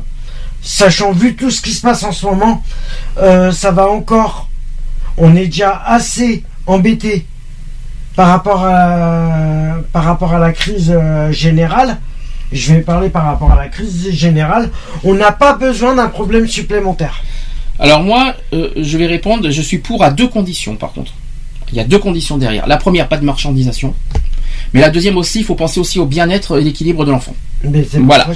sachant 0.62 1.12
vu 1.12 1.36
tout 1.36 1.52
ce 1.52 1.62
qui 1.62 1.72
se 1.72 1.82
passe 1.82 2.04
en 2.04 2.12
ce 2.12 2.26
moment, 2.26 2.64
euh, 3.18 3.52
ça 3.52 3.72
va 3.72 3.88
encore. 3.90 4.50
On 5.18 5.36
est 5.36 5.48
déjà 5.48 5.82
assez 5.86 6.44
embêté 6.66 7.26
par 8.16 8.28
rapport 8.28 8.64
à 10.34 10.40
la 10.40 10.54
crise 10.54 10.94
euh, 10.96 11.32
générale. 11.32 11.98
Je 12.52 12.74
vais 12.74 12.82
parler 12.82 13.10
par 13.10 13.24
rapport 13.24 13.52
à 13.52 13.56
la 13.56 13.70
crise 13.70 14.12
générale. 14.12 14.70
On 15.04 15.14
n'a 15.14 15.32
pas 15.32 15.54
besoin 15.54 15.96
d'un 15.96 16.10
problème 16.10 16.48
supplémentaire. 16.48 17.24
Alors 17.80 18.04
moi, 18.04 18.36
euh, 18.54 18.70
je 18.76 18.98
vais 18.98 19.08
répondre. 19.08 19.50
Je 19.50 19.62
suis 19.62 19.78
pour 19.78 20.04
à 20.04 20.12
deux 20.12 20.28
conditions, 20.28 20.76
par 20.76 20.92
contre. 20.92 21.14
Il 21.72 21.78
y 21.78 21.80
a 21.80 21.86
deux 21.86 22.00
conditions 22.00 22.38
derrière. 22.38 22.68
La 22.68 22.78
première, 22.78 23.08
pas 23.08 23.18
de 23.18 23.24
marchandisation. 23.24 23.94
Mais 24.74 24.82
la 24.82 24.90
deuxième 24.90 25.18
aussi, 25.18 25.40
il 25.40 25.46
faut 25.46 25.56
penser 25.56 25.80
aussi 25.80 26.00
au 26.00 26.06
bien-être 26.06 26.60
et 26.60 26.64
l'équilibre 26.64 27.04
de 27.06 27.12
l'enfant. 27.12 27.36
Voilà. 28.06 28.28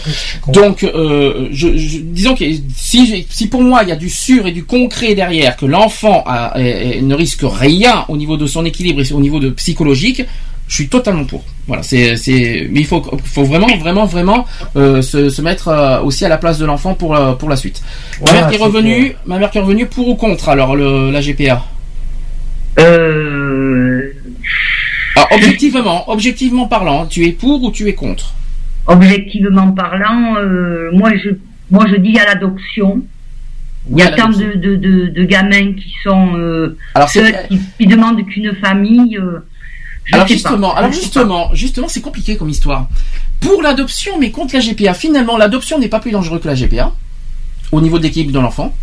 Donc, 0.49 0.83
euh, 0.83 1.47
je, 1.51 1.75
je- 1.77 1.99
disons 1.99 2.35
que 2.35 2.43
si, 2.75 3.25
si 3.29 3.47
pour 3.47 3.61
moi 3.63 3.81
il 3.83 3.89
y 3.89 3.91
a 3.91 3.95
du 3.95 4.09
sûr 4.09 4.45
et 4.45 4.51
du 4.51 4.65
concret 4.65 5.15
derrière, 5.15 5.55
que 5.55 5.65
l'enfant 5.65 6.23
ne 6.57 7.13
risque 7.15 7.41
rien 7.43 8.05
au 8.09 8.17
niveau 8.17 8.37
de 8.37 8.45
son 8.47 8.65
équilibre 8.65 9.01
et 9.01 9.13
au 9.13 9.19
niveau 9.21 9.39
de 9.39 9.49
psychologique, 9.49 10.23
je 10.67 10.73
suis 10.75 10.87
totalement 10.89 11.25
pour. 11.25 11.43
Voilà, 11.67 11.83
c'est, 11.83 12.17
c'est, 12.17 12.67
mais 12.71 12.81
il 12.81 12.85
faut, 12.85 13.01
faut 13.23 13.43
vraiment, 13.43 13.67
vraiment, 13.77 14.05
vraiment 14.05 14.45
euh, 14.75 15.01
se, 15.01 15.29
se 15.29 15.41
mettre 15.41 15.67
euh, 15.69 16.01
aussi 16.01 16.25
à 16.25 16.29
la 16.29 16.37
place 16.37 16.57
de 16.59 16.65
l'enfant 16.65 16.93
pour 16.95 17.15
euh, 17.15 17.33
pour 17.33 17.49
la 17.49 17.55
suite. 17.55 17.81
Ma 18.21 18.25
Voilà, 18.25 18.39
mère 18.41 18.49
qui 18.49 18.55
est 18.55 18.63
revenue, 18.63 19.15
ma 19.25 19.39
mère 19.39 19.49
qui 19.51 19.57
est 19.57 19.61
revenue 19.61 19.85
pour 19.87 20.07
ou 20.07 20.15
contre 20.15 20.49
alors 20.49 20.75
le, 20.75 21.11
la 21.11 21.21
GPA. 21.21 21.63
Euh, 22.79 24.04
Alors, 25.15 25.29
objectivement, 25.31 26.09
objectivement 26.09 26.67
parlant, 26.67 27.05
tu 27.05 27.25
es 27.25 27.31
pour 27.31 27.63
ou 27.63 27.71
tu 27.71 27.87
es 27.87 27.93
contre 27.95 28.33
objectivement 28.87 29.71
parlant, 29.71 30.35
euh, 30.37 30.91
moi 30.93 31.09
je 31.15 31.29
moi 31.71 31.85
je 31.89 31.95
dis 31.95 32.19
à 32.19 32.25
l'adoption. 32.25 33.01
Il 33.91 33.97
y 33.97 34.01
a 34.01 34.11
tant 34.11 34.29
de, 34.29 34.53
de, 34.57 34.75
de, 34.75 35.07
de 35.07 35.23
gamins 35.25 35.73
qui 35.73 35.93
sont 36.03 36.35
euh, 36.37 36.75
Alors, 36.95 37.07
seuls, 37.09 37.35
qui, 37.49 37.59
qui 37.79 37.85
demandent 37.87 38.23
qu'une 38.25 38.53
famille. 38.55 39.17
euh, 39.17 39.39
je 40.05 40.15
alors 40.15 40.27
sais 40.27 40.33
justement, 40.35 40.69
pas. 40.71 40.77
alors 40.79 40.91
Je 40.91 40.95
sais 40.97 41.01
justement, 41.03 41.49
justement, 41.53 41.87
c'est 41.87 42.01
compliqué 42.01 42.35
comme 42.35 42.49
histoire. 42.49 42.87
Pour 43.41 43.61
l'adoption, 43.61 44.19
mais 44.19 44.31
contre 44.31 44.55
la 44.55 44.59
GPA, 44.61 44.93
finalement, 44.95 45.37
l'adoption 45.37 45.77
n'est 45.79 45.87
pas 45.87 45.99
plus 45.99 46.11
dangereux 46.11 46.39
que 46.39 46.47
la 46.47 46.55
GPA 46.55 46.93
au 47.71 47.79
niveau 47.81 47.97
de 47.99 48.03
l'équilibre 48.03 48.31
de 48.33 48.39
l'enfant. 48.39 48.75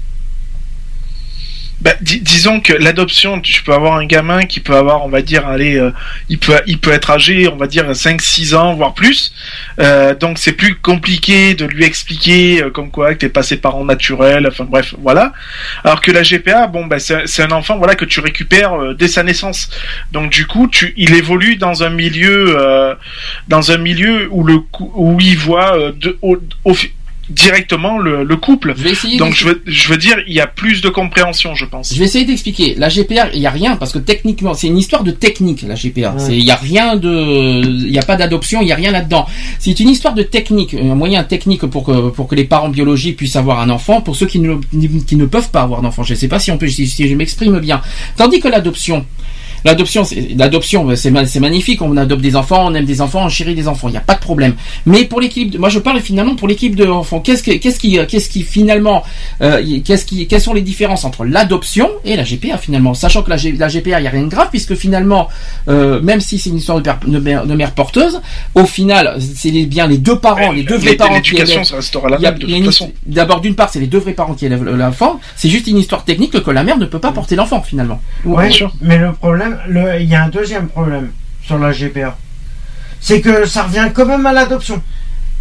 Bah, 1.83 1.95
dis- 2.01 2.21
disons 2.21 2.61
que 2.61 2.73
l'adoption, 2.73 3.41
tu 3.41 3.61
peux 3.65 3.73
avoir 3.75 3.97
un 3.97 4.07
gamin 4.07 4.45
qui 4.45 4.61
peut 4.61 4.77
avoir, 4.77 5.05
on 5.05 5.09
va 5.09 5.21
dire, 5.21 5.49
allez, 5.49 5.77
euh, 5.77 5.91
il 6.29 6.39
peut, 6.39 6.55
il 6.69 6.79
peut 6.79 6.93
être 6.93 7.11
âgé, 7.11 7.49
on 7.49 7.57
va 7.57 7.67
dire 7.67 7.91
5-6 7.93 8.55
ans, 8.55 8.75
voire 8.75 8.95
plus. 8.95 9.33
Euh, 9.81 10.15
donc 10.15 10.39
c'est 10.39 10.53
plus 10.53 10.77
compliqué 10.77 11.55
de 11.55 11.65
lui 11.65 11.85
expliquer 11.85 12.63
euh, 12.63 12.71
comme 12.71 12.93
quoi 12.93 13.13
que 13.15 13.19
t'es 13.19 13.29
pas 13.29 13.43
ses 13.43 13.57
parents 13.57 13.85
naturels. 13.85 14.47
Enfin 14.47 14.63
bref, 14.65 14.95
voilà. 15.03 15.33
Alors 15.83 16.01
que 16.01 16.13
la 16.13 16.23
GPA, 16.23 16.69
bon, 16.69 16.87
bah, 16.87 17.01
c'est 17.01 17.43
un 17.43 17.51
enfant, 17.51 17.79
voilà, 17.79 17.97
que 17.97 18.05
tu 18.05 18.21
récupères 18.21 18.75
euh, 18.81 18.95
dès 18.95 19.09
sa 19.09 19.25
naissance. 19.25 19.69
Donc 20.13 20.31
du 20.31 20.47
coup, 20.47 20.69
tu, 20.69 20.95
il 20.97 21.15
évolue 21.15 21.57
dans 21.57 21.83
un 21.83 21.91
milieu, 21.91 22.57
dans 23.49 23.73
un 23.73 23.79
milieu 23.79 24.29
où 24.31 24.45
le, 24.45 24.61
où 24.79 25.19
il 25.21 25.37
voit 25.37 25.77
de, 25.97 26.17
au- 26.23 26.39
au- 26.65 26.77
directement 27.29 27.99
le, 27.99 28.25
le 28.25 28.37
couple. 28.37 28.75
Je 28.77 28.83
vais 28.83 28.91
essayer. 28.91 29.17
Donc 29.17 29.35
je 29.35 29.47
veux, 29.47 29.63
je 29.67 29.89
veux 29.89 29.97
dire, 29.97 30.17
il 30.27 30.35
y 30.35 30.41
a 30.41 30.47
plus 30.47 30.81
de 30.81 30.89
compréhension, 30.89 31.55
je 31.55 31.65
pense. 31.65 31.95
Je 31.95 31.99
vais 31.99 32.05
essayer 32.05 32.25
d'expliquer. 32.25 32.75
La 32.77 32.89
GPA, 32.89 33.31
il 33.33 33.41
y 33.41 33.47
a 33.47 33.51
rien 33.51 33.77
parce 33.77 33.93
que 33.93 33.99
techniquement, 33.99 34.55
c'est 34.55 34.67
une 34.67 34.79
histoire 34.79 35.05
de 35.05 35.11
technique 35.11 35.63
la 35.63 35.75
GPA. 35.75 36.13
Ouais. 36.13 36.19
C'est 36.19 36.37
il 36.37 36.45
y 36.45 36.51
a 36.51 36.57
rien 36.57 36.97
de, 36.97 37.63
il 37.65 37.93
y 37.93 37.99
a 37.99 38.03
pas 38.03 38.17
d'adoption, 38.17 38.61
il 38.61 38.69
y 38.69 38.73
a 38.73 38.77
rien 38.77 38.91
là-dedans. 38.91 39.27
C'est 39.59 39.79
une 39.79 39.89
histoire 39.89 40.15
de 40.15 40.23
technique, 40.23 40.75
un 40.75 40.95
moyen 40.95 41.25
technique 41.25 41.67
pour 41.67 41.85
que 41.85 42.11
pour 42.11 42.29
que 42.29 42.35
les 42.35 42.45
parents 42.45 42.69
biologiques 42.69 43.17
puissent 43.17 43.37
avoir 43.37 43.61
un 43.61 43.71
enfant. 43.71 44.01
Pour 44.01 44.17
ceux 44.17 44.27
qui 44.27 44.39
ne 44.41 44.57
qui 45.07 45.17
ne 45.17 45.27
peuvent 45.27 45.51
pas 45.51 45.63
avoir 45.63 45.83
d'enfant, 45.83 46.03
je 46.03 46.15
ne 46.15 46.19
sais 46.19 46.29
pas 46.29 46.39
si 46.39 46.51
on 46.51 46.59
peut 46.59 46.69
si, 46.69 46.87
si 46.87 47.09
je 47.09 47.15
m'exprime 47.15 47.59
bien. 47.61 47.81
Tandis 48.17 48.41
que 48.41 48.49
l'adoption. 48.49 49.07
L'adoption, 49.65 50.05
c'est 50.05 50.29
l'adoption, 50.37 50.95
c'est 50.97 51.11
ma- 51.11 51.27
c'est 51.27 51.41
magnifique. 51.41 51.81
On 51.83 51.97
adopte 51.97 52.23
des 52.23 52.37
enfants, 52.37 52.65
on 52.67 52.75
aime 52.75 52.85
des 52.85 53.01
enfants, 53.01 53.25
on 53.25 53.29
chérit 53.29 53.55
des 53.55 53.69
enfants. 53.69 53.89
Il 53.89 53.93
n'y 53.93 53.97
a 53.97 54.01
pas 54.01 54.15
de 54.15 54.21
problème. 54.21 54.55
Mais 54.87 55.05
pour 55.05 55.21
l'équipe, 55.21 55.51
de- 55.51 55.59
moi 55.59 55.69
je 55.69 55.79
parle 55.79 56.01
finalement 56.01 56.35
pour 56.35 56.49
l'équipe 56.49 56.75
de 56.77 56.87
enfants. 56.87 57.21
Qu'est-ce 57.21 57.43
que, 57.43 57.53
qu'est-ce 57.53 57.79
qui, 57.79 57.99
qu'est-ce 58.09 58.29
qui 58.29 58.43
finalement, 58.43 59.03
euh, 59.41 59.63
qu'est-ce 59.85 60.05
qui, 60.05 60.27
quelles 60.27 60.41
sont 60.41 60.55
les 60.55 60.63
différences 60.63 61.05
entre 61.05 61.25
l'adoption 61.25 61.89
et 62.05 62.17
la 62.17 62.25
GPA 62.25 62.59
finalement, 62.59 62.95
sachant 62.95 63.23
que 63.23 63.31
la, 63.31 63.37
G- 63.37 63.53
la 63.53 63.69
GPA, 63.69 64.01
il 64.01 64.05
y 64.05 64.07
a 64.07 64.11
rien 64.11 64.23
de 64.25 64.29
grave 64.29 64.49
puisque 64.51 64.75
finalement, 64.75 65.29
euh, 65.69 66.01
même 66.01 66.21
si 66.21 66.39
c'est 66.39 66.51
une 66.51 66.57
histoire 66.57 66.79
de, 66.79 66.83
père- 66.83 66.99
de 67.07 67.19
mère, 67.19 67.47
de 67.47 67.55
mère 67.55 67.73
porteuse, 67.73 68.21
au 68.55 68.65
final, 68.67 69.17
c'est 69.21 69.51
les- 69.51 69.67
bien 69.67 69.87
les 69.87 69.99
deux 69.99 70.19
parents, 70.19 70.53
les 70.53 70.63
deux 70.65 70.77
vrais 70.77 70.95
parents 70.95 71.21
qui 71.21 71.33
L'éducation, 71.33 71.55
élèvent. 71.61 71.67
ça 71.69 71.77
restera 71.77 72.09
la 72.09 72.19
même 72.19 72.35
de 72.35 72.41
toute 72.41 72.51
une- 72.51 72.65
façon. 72.67 72.93
D'abord, 73.07 73.41
d'une 73.41 73.55
part, 73.55 73.71
c'est 73.71 73.81
les 73.81 73.87
deux 73.87 73.99
vrais 73.99 74.13
parents 74.13 74.35
qui 74.35 74.47
élèvent 74.47 74.65
l'enfant. 74.65 75.21
C'est 75.37 75.49
juste 75.49 75.67
une 75.67 75.79
histoire 75.79 76.05
technique 76.05 76.33
que 76.43 76.51
la 76.51 76.63
mère 76.65 76.79
ne 76.79 76.87
peut 76.87 76.99
pas 76.99 77.13
porter 77.13 77.37
l'enfant 77.37 77.63
finalement. 77.63 78.01
Ouais, 78.25 78.51
mais 78.81 78.99
le 78.99 79.13
problème, 79.13 79.52
le- 79.69 80.01
il 80.01 80.09
y 80.09 80.15
a 80.15 80.25
un 80.25 80.29
deuxième 80.29 80.69
problème 80.69 81.11
sur 81.45 81.59
la 81.59 81.73
GPA. 81.73 82.17
C'est 83.01 83.21
que 83.21 83.45
ça 83.47 83.65
revient 83.65 83.89
quand 83.93 84.07
même 84.07 84.25
à 84.27 84.33
l'adoption. 84.33 84.83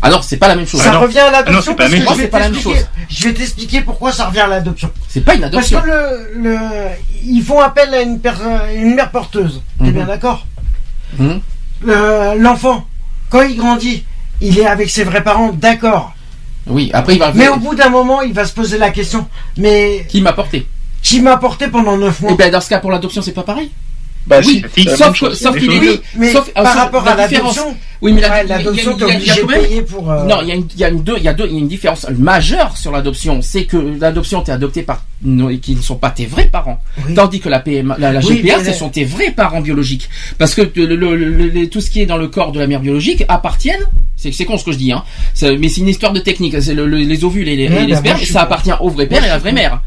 Alors, 0.04 0.24
c'est 0.24 0.38
pas 0.38 0.48
la 0.48 0.56
même 0.56 0.66
chose. 0.66 0.82
Ça 0.82 0.98
revient 0.98 1.20
à 1.20 1.26
Ah 1.28 1.30
non, 1.30 1.52
l'adoption 1.52 1.62
c'est 1.74 1.76
pas 1.76 1.84
la 1.84 1.90
parce 1.90 1.92
même 1.92 2.02
que 2.02 2.08
chose. 2.08 2.16
je 2.16 2.18
vais 2.18 2.24
C'est 2.24 2.30
pas 2.32 2.40
la 2.40 2.46
même 2.46 2.54
t'expliquer- 2.54 2.80
chose. 2.80 2.88
Je 3.10 3.24
vais 3.28 3.34
t'expliquer 3.36 3.82
pourquoi 3.82 4.12
ça 4.12 4.26
revient 4.26 4.40
à 4.40 4.48
l'adoption. 4.48 4.92
C'est 5.08 5.22
pas 5.22 5.36
une 5.36 5.42
Parce 5.42 5.54
adoption. 5.54 5.82
que 5.82 5.88
le, 5.88 6.42
le, 6.50 6.58
ils 7.24 7.44
font 7.44 7.60
appel 7.60 7.94
à 7.94 8.02
une, 8.02 8.20
per- 8.20 8.32
une 8.76 8.96
mère 8.96 9.12
porteuse. 9.12 9.62
T'es 9.78 9.86
Mhm. 9.86 9.92
bien 9.92 10.06
d'accord 10.06 10.48
Mhm. 11.20 11.42
Le- 11.84 12.40
L'enfant, 12.40 12.88
quand 13.30 13.42
il 13.44 13.56
grandit, 13.58 14.04
il 14.42 14.58
est 14.58 14.66
avec 14.66 14.90
ses 14.90 15.04
vrais 15.04 15.24
parents, 15.24 15.52
d'accord. 15.52 16.14
Oui, 16.66 16.90
après 16.94 17.14
il 17.14 17.20
va. 17.20 17.32
Mais 17.34 17.48
au 17.50 17.58
bout 17.58 17.76
d'un 17.76 17.90
moment, 17.90 18.22
il 18.22 18.34
va 18.34 18.46
se 18.46 18.54
poser 18.54 18.78
la 18.80 18.90
question. 18.90 19.28
Mais 19.58 20.06
Qui 20.10 20.22
m'a 20.22 20.34
porté? 20.34 20.68
qui 21.04 21.20
m'a 21.22 21.38
porté 21.38 21.68
pendant 21.68 21.98
9 21.98 22.22
mois? 22.22 22.32
Et 22.32 22.36
ben 22.36 22.52
dans 22.52 22.62
ce 22.62 22.70
cas 22.70 22.80
pour 22.80 22.92
l'adoption 22.92 23.22
c'est 23.22 23.32
pas 23.34 23.44
pareil. 23.44 23.72
Bah 24.28 24.40
Oui, 24.46 24.62
si, 24.78 24.84
la 24.84 24.96
sauf 24.96 25.16
chose. 25.16 25.40
sauf 25.40 25.58
qu'il 25.58 25.68
la 25.70 25.76
est 25.78 25.86
chose. 25.88 26.02
mais 26.16 26.32
Sauf- 26.32 26.54
par 26.54 26.66
sauf 26.68 26.76
rapport 26.76 27.04
la 27.06 27.12
à 27.14 27.16
l'adoption, 27.16 27.76
Oui, 28.04 28.14
mais 28.14 28.22
la- 28.22 28.44
l'adoption, 28.44 28.92
il 28.92 29.04
y 29.04 29.06
t'es 29.08 29.12
a- 29.12 29.18
il 29.20 29.26
y 29.26 29.32
a 29.32 29.36
quand 29.38 29.48
même- 29.48 29.86
pour. 29.86 30.12
euh, 30.12 30.26
Non, 30.26 30.38
il 30.44 30.48
y 30.48 30.52
a 30.52 30.56
une, 30.56 30.68
il 30.76 30.80
y 30.80 30.84
a 30.84 30.90
une 30.90 31.02
deux, 31.04 31.16
il 31.18 31.24
y 31.24 31.28
a 31.28 31.34
deux, 31.34 31.46
il 31.48 31.54
y 31.54 31.56
a 31.56 31.60
une 31.60 31.68
différence 31.68 32.06
majeure 32.18 32.78
sur 32.78 32.92
l'adoption. 32.92 33.42
C'est 33.42 33.66
que 33.66 33.78
l'adoption 34.00 34.42
t'es 34.42 34.52
adopté 34.52 34.84
par 34.84 35.04
et 35.52 35.58
qui 35.60 35.76
ne 35.76 35.82
sont 35.82 35.96
pas 35.98 36.10
tes 36.12 36.26
vrais 36.28 36.46
parents, 36.48 36.80
Oui. 37.08 37.14
tandis 37.16 37.40
que 37.40 37.50
la 37.50 37.60
PMA, 37.60 37.96
la, 38.00 38.12
la 38.12 38.20
Oui, 38.22 38.38
GPA, 38.44 38.60
ce 38.60 38.68
la- 38.68 38.74
sont 38.74 38.90
tes 38.90 39.06
vrais 39.06 39.32
parents 39.32 39.62
biologiques. 39.62 40.10
Parce 40.38 40.54
que 40.56 40.62
le- 40.76 40.86
le- 40.96 41.16
le- 41.16 41.48
le- 41.50 41.68
tout 41.70 41.82
ce 41.82 41.90
qui 41.92 42.02
est 42.02 42.06
dans 42.08 42.18
le 42.18 42.28
corps 42.28 42.52
de 42.52 42.60
la 42.60 42.68
mère 42.68 42.80
biologique 42.80 43.24
appartiennent. 43.28 43.86
C'est 44.18 44.32
c'est 44.32 44.46
con 44.46 44.58
ce 44.58 44.66
que 44.66 44.72
je 44.72 44.78
dis, 44.78 44.92
hein. 44.92 45.04
Mais 45.60 45.68
c'est 45.70 45.82
une 45.82 45.88
histoire 45.90 46.14
de 46.14 46.20
technique. 46.20 46.56
C'est 46.62 46.74
le- 46.76 46.86
le- 46.88 46.98
les 46.98 47.24
ovules 47.24 47.48
et 47.50 47.56
les, 47.56 47.70
Ouais, 47.70 47.84
et 47.84 47.86
les 47.88 47.94
bah, 47.94 48.00
spermes, 48.00 48.20
ça 48.24 48.42
appartient 48.42 48.72
au 48.80 48.90
vrai 48.90 49.08
père 49.08 49.24
et 49.24 49.28
à 49.30 49.34
la 49.34 49.38
vraie 49.40 49.52
mère. 49.52 49.82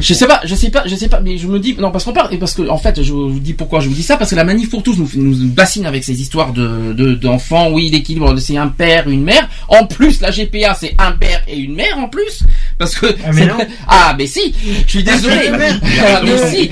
Je 0.00 0.14
sais 0.14 0.26
pas, 0.26 0.40
je 0.44 0.54
sais 0.54 0.70
pas, 0.70 0.84
je 0.86 0.94
sais 0.94 1.08
pas, 1.08 1.20
mais 1.20 1.38
je 1.38 1.46
me 1.46 1.58
dis 1.58 1.74
non 1.78 1.90
parce 1.90 2.04
qu'on 2.04 2.12
parle 2.12 2.32
et 2.34 2.38
parce 2.38 2.54
que 2.54 2.68
en 2.68 2.78
fait 2.78 3.02
je 3.02 3.12
vous 3.12 3.38
dis 3.40 3.52
pourquoi 3.54 3.80
je 3.80 3.88
vous 3.88 3.94
dis 3.94 4.02
ça 4.02 4.16
parce 4.16 4.30
que 4.30 4.36
la 4.36 4.44
manif 4.44 4.70
pour 4.70 4.82
tous 4.82 4.96
nous, 4.96 5.08
nous 5.14 5.48
bassine 5.48 5.86
avec 5.86 6.04
ces 6.04 6.20
histoires 6.20 6.52
de 6.52 6.92
de- 6.92 7.14
d'enfants, 7.14 7.70
oui 7.70 7.90
l'équilibre 7.90 8.36
c'est 8.38 8.56
un 8.56 8.68
père 8.68 9.08
une 9.08 9.22
mère, 9.24 9.48
en 9.68 9.86
plus 9.86 10.20
la 10.20 10.30
GPA 10.30 10.74
c'est 10.74 10.94
un 10.98 11.12
père 11.12 11.42
et 11.48 11.56
une 11.58 11.74
mère 11.74 11.98
en 11.98 12.08
plus. 12.08 12.42
Parce 12.78 12.94
que 12.94 13.06
Ah, 13.24 13.30
mais 13.32 13.46
non. 13.46 13.58
ah 13.88 14.14
mais 14.16 14.26
si, 14.26 14.54
je 14.86 14.90
suis 14.90 15.02
désolé, 15.04 15.50
ah, 15.52 16.20
mais 16.24 16.30
Le- 16.30 16.48
si, 16.50 16.68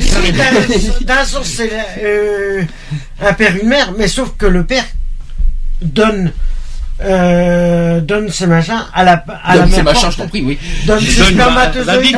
d'un- 1.05 1.25
sens, 1.25 1.47
c'est 1.47 1.71
euh, 2.03 2.63
un 3.21 3.33
père, 3.33 3.55
une 3.61 3.69
mère, 3.69 3.93
mais 3.99 4.07
sauf 4.09 4.33
que 4.39 4.47
le 4.47 4.65
père 4.65 4.85
donne, 5.83 6.33
euh, 7.03 8.01
donne 8.01 8.29
ses 8.31 8.47
machins 8.47 8.85
à 8.95 9.05
la, 9.05 9.23
à 9.45 9.55
la 9.57 9.63
Donc, 9.63 9.71
c'est 9.71 9.77
mère. 9.77 9.85
machin, 9.85 10.01
porte- 10.09 10.13
je 10.13 10.19
t'en 10.19 10.29
prie, 10.29 10.43
oui. 10.43 10.59
Donne 10.87 11.01
ses 11.01 11.07
Donne, 11.35 11.35
vas-y, 11.35 11.35
spermatozoïdes. 11.35 12.17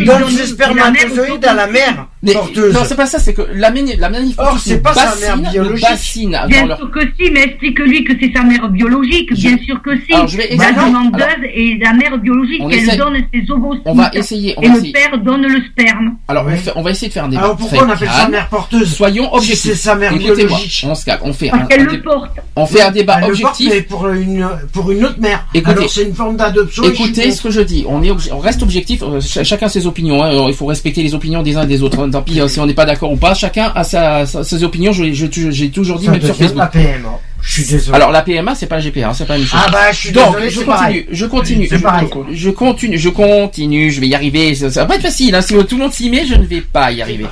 Donne 0.00 0.06
Donne- 0.06 0.36
la 0.36 0.46
spermatozoïdes 0.46 1.44
à 1.44 1.54
la 1.54 1.66
mère 1.68 2.06
Mais, 2.26 2.32
porteuse. 2.32 2.74
non, 2.74 2.80
c'est 2.84 2.96
pas 2.96 3.06
ça, 3.06 3.18
c'est 3.18 3.32
que 3.34 3.42
la, 3.54 3.70
mani- 3.70 3.96
la 3.96 4.08
manif 4.08 4.34
Or, 4.38 4.58
c'est 4.58 4.82
pas 4.82 4.92
sa 4.94 5.14
mère 5.36 5.50
biologique. 5.50 5.86
bassine 5.88 6.38
Bien 6.48 6.66
leur 6.66 6.78
sûr 6.78 6.90
que 6.90 7.00
si, 7.18 7.30
mais 7.30 7.44
explique-lui 7.44 8.04
que 8.04 8.12
c'est 8.20 8.32
sa 8.34 8.42
mère 8.42 8.68
biologique, 8.68 9.28
Je- 9.30 9.48
bien 9.48 9.58
sûr 9.58 9.80
que 9.82 9.96
si. 10.06 10.12
Alors, 10.12 10.26
je 10.28 10.36
vais 10.36 10.48
la 10.56 10.72
demandeuse 10.72 11.22
Alors, 11.22 11.36
et 11.54 11.78
la 11.82 11.92
mère 11.92 12.18
biologique, 12.18 12.62
essaie- 12.70 12.96
donne 12.96 13.16
ses 13.32 13.50
ovocytes. 13.50 13.82
on 13.86 13.94
va 13.94 14.10
essayer, 14.14 14.54
on 14.56 14.62
et 14.62 14.66
va 14.68 14.72
le 14.74 14.78
essayer. 14.78 14.92
père 14.92 15.18
donne 15.18 15.42
le 15.46 15.60
sperme. 15.70 16.16
Alors, 16.28 16.44
on, 16.46 16.50
Oui. 16.50 16.56
fait- 16.58 16.72
on 16.76 16.82
va 16.82 16.90
essayer 16.90 17.08
de 17.08 17.12
faire 17.12 17.24
un 17.24 17.28
débat. 17.28 17.42
Alors 17.44 17.56
pourquoi 17.56 17.84
on 17.86 17.90
appelle 17.90 18.08
ça 18.08 18.14
calme. 18.20 18.30
mère 18.32 18.48
porteuse 18.48 18.92
Soyons 18.94 19.24
Si 19.30 19.36
objectifs. 19.36 19.60
c'est 19.72 19.74
sa 19.74 19.94
mère 19.94 20.16
biologique. 20.16 20.84
on 20.88 20.94
se 20.94 21.04
calme, 21.04 21.20
on 21.24 21.32
fait 21.32 21.50
un, 21.50 21.58
Parce 21.58 21.68
qu'elle 21.68 21.80
un 21.88 21.92
le 21.92 22.02
porte. 22.02 22.30
on 22.56 22.66
fait 22.66 22.80
un 22.82 22.90
débat 22.90 23.14
Elle 23.22 23.30
le 23.30 23.36
porte, 23.36 23.54
objectif. 23.54 23.70
mais 23.72 23.82
pour 23.82 24.08
une, 24.08 24.48
pour 24.72 24.90
une 24.90 25.04
autre 25.04 25.20
mère. 25.20 25.46
Écoutez. 25.54 25.76
Alors 25.76 25.90
c'est 25.90 26.02
une 26.04 26.14
forme 26.14 26.36
d'adoption. 26.36 26.82
Écoutez 26.84 27.30
ce 27.30 27.42
que 27.42 27.50
je 27.50 27.60
dis. 27.60 27.84
On 27.88 28.02
est, 28.02 28.10
on 28.32 28.38
reste 28.38 28.62
objectif. 28.62 29.02
euh, 29.02 29.20
ch- 29.20 29.46
chacun 29.46 29.68
ses 29.68 29.86
opinions. 29.86 30.22
hein. 30.22 30.46
Il 30.48 30.54
faut 30.54 30.66
respecter 30.66 31.02
les 31.02 31.14
opinions 31.14 31.42
des 31.42 31.56
uns 31.56 31.62
et 31.62 31.66
des 31.66 31.82
autres. 31.82 31.98
Tant 32.16 32.22
pis 32.22 32.40
hein, 32.40 32.48
si 32.48 32.58
on 32.60 32.66
n'est 32.66 32.72
pas 32.74 32.86
d'accord 32.86 33.12
ou 33.12 33.16
pas. 33.16 33.34
Chacun 33.34 33.70
a 33.74 33.84
sa, 33.84 34.24
sa- 34.24 34.42
ses 34.42 34.64
opinions. 34.64 34.92
Je, 34.92 35.12
je- 35.12 35.26
je- 35.30 35.50
j'ai 35.50 35.68
toujours 35.70 35.98
dit 35.98 36.06
Ça 36.06 36.12
même 36.12 36.22
sur 36.22 36.34
Facebook. 36.34 36.58
la 36.58 36.66
PMA. 36.68 37.20
Je 37.42 37.52
suis 37.52 37.64
désolé. 37.70 37.94
Alors 37.94 38.10
la 38.10 38.22
PMA 38.22 38.54
c'est 38.54 38.66
pas 38.66 38.76
la 38.76 38.80
GPA, 38.82 39.08
hein, 39.08 39.12
c'est 39.14 39.26
pas 39.26 39.34
la 39.34 39.38
même 39.40 39.46
chose. 39.48 39.60
ah 39.62 39.70
bah 39.70 39.92
je 39.92 39.96
suis 39.98 40.12
Donc 40.12 40.28
désolé, 40.28 40.50
je 40.50 40.60
continue, 40.62 41.06
je 41.12 41.26
continue, 41.26 41.68
je, 41.70 41.76
pareil. 41.76 42.08
je 42.32 42.50
continue, 42.50 42.98
je 42.98 43.08
continue, 43.10 43.90
je 43.90 44.00
vais 44.00 44.08
y 44.08 44.14
arriver. 44.14 44.54
Ça, 44.54 44.70
ça 44.70 44.80
va 44.80 44.86
pas 44.86 44.94
être 44.96 45.02
facile. 45.02 45.34
Hein. 45.34 45.42
Si 45.42 45.54
tout 45.54 45.76
le 45.76 45.82
monde 45.82 45.92
s'y 45.92 46.08
met, 46.10 46.24
je 46.26 46.34
ne 46.34 46.44
vais 46.44 46.62
pas 46.62 46.90
y 46.90 47.02
arriver. 47.02 47.26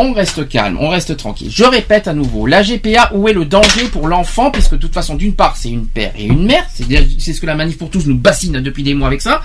On 0.00 0.12
reste 0.12 0.48
calme, 0.48 0.78
on 0.80 0.88
reste 0.90 1.16
tranquille. 1.16 1.50
Je 1.52 1.64
répète 1.64 2.06
à 2.06 2.14
nouveau, 2.14 2.46
la 2.46 2.62
GPA, 2.62 3.10
où 3.14 3.26
est 3.26 3.32
le 3.32 3.44
danger 3.44 3.84
pour 3.90 4.06
l'enfant? 4.06 4.52
Puisque 4.52 4.72
de 4.72 4.76
toute 4.76 4.94
façon, 4.94 5.16
d'une 5.16 5.32
part, 5.34 5.56
c'est 5.56 5.70
une 5.70 5.86
père 5.86 6.12
et 6.16 6.24
une 6.24 6.44
mère. 6.46 6.64
C'est 6.72 7.32
ce 7.32 7.40
que 7.40 7.46
la 7.46 7.56
manif 7.56 7.78
pour 7.78 7.90
tous 7.90 8.06
nous 8.06 8.16
bassine 8.16 8.60
depuis 8.60 8.84
des 8.84 8.94
mois 8.94 9.08
avec 9.08 9.20
ça. 9.22 9.40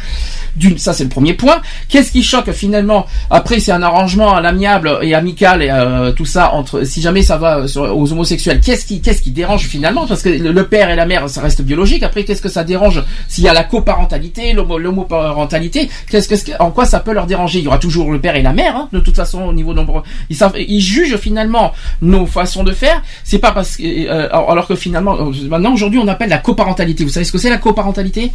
Ça 0.77 0.93
c'est 0.93 1.03
le 1.05 1.09
premier 1.09 1.33
point. 1.33 1.59
Qu'est-ce 1.89 2.11
qui 2.11 2.21
choque 2.21 2.51
finalement? 2.51 3.07
Après, 3.31 3.59
c'est 3.59 3.71
un 3.71 3.81
arrangement 3.81 4.35
à 4.35 4.41
l'amiable 4.41 4.99
et 5.01 5.15
amical 5.15 5.63
et 5.63 5.69
euh, 5.71 6.11
tout 6.11 6.25
ça 6.25 6.53
entre. 6.53 6.83
Si 6.83 7.01
jamais 7.01 7.23
ça 7.23 7.37
va 7.37 7.67
sur- 7.67 7.97
aux 7.97 8.11
homosexuels, 8.11 8.61
qu'est-ce 8.63 8.85
qui, 8.85 9.01
qu'est-ce 9.01 9.23
qui 9.23 9.31
dérange 9.31 9.63
finalement? 9.65 10.05
Parce 10.05 10.21
que 10.21 10.29
le, 10.29 10.67
père 10.67 10.91
et 10.91 10.95
la 10.95 11.07
mère, 11.07 11.27
ça 11.29 11.41
reste 11.41 11.63
biologique. 11.63 12.03
Après, 12.03 12.25
qu'est-ce 12.25 12.41
que 12.43 12.49
ça 12.49 12.63
dérange 12.63 13.01
s'il 13.27 13.43
y 13.43 13.47
a 13.47 13.53
la 13.53 13.63
coparentalité, 13.63 14.53
l'homo- 14.53 14.77
l'homoparentalité? 14.77 15.89
Qu'est-ce 16.09 16.27
que, 16.29 16.51
en 16.61 16.69
quoi 16.69 16.85
ça 16.85 16.99
peut 16.99 17.13
leur 17.13 17.25
déranger? 17.25 17.57
Il 17.59 17.65
y 17.65 17.67
aura 17.67 17.79
toujours 17.79 18.11
le 18.11 18.19
père 18.21 18.35
et 18.35 18.43
la 18.43 18.53
mère. 18.53 18.75
hein, 18.75 18.89
de 18.93 18.99
toute 18.99 19.15
façon, 19.15 19.41
au 19.43 19.53
niveau 19.53 19.73
nombre, 19.73 20.03
ils 20.29 20.35
ils 20.57 20.81
jugent 20.81 21.17
finalement 21.17 21.73
nos 22.01 22.25
façons 22.25 22.63
de 22.63 22.71
faire. 22.71 23.01
C'est 23.23 23.39
pas 23.39 23.51
parce 23.51 23.77
que, 23.77 23.83
euh, 23.83 24.27
alors 24.31 24.67
que 24.67 24.75
finalement, 24.75 25.15
euh, 25.19 25.31
maintenant 25.49 25.73
aujourd'hui, 25.73 25.99
on 25.99 26.07
appelle 26.07 26.29
la 26.29 26.37
coparentalité. 26.39 27.03
Vous 27.03 27.09
savez 27.09 27.25
ce 27.25 27.31
que 27.31 27.37
c'est 27.37 27.49
la 27.49 27.57
coparentalité? 27.57 28.31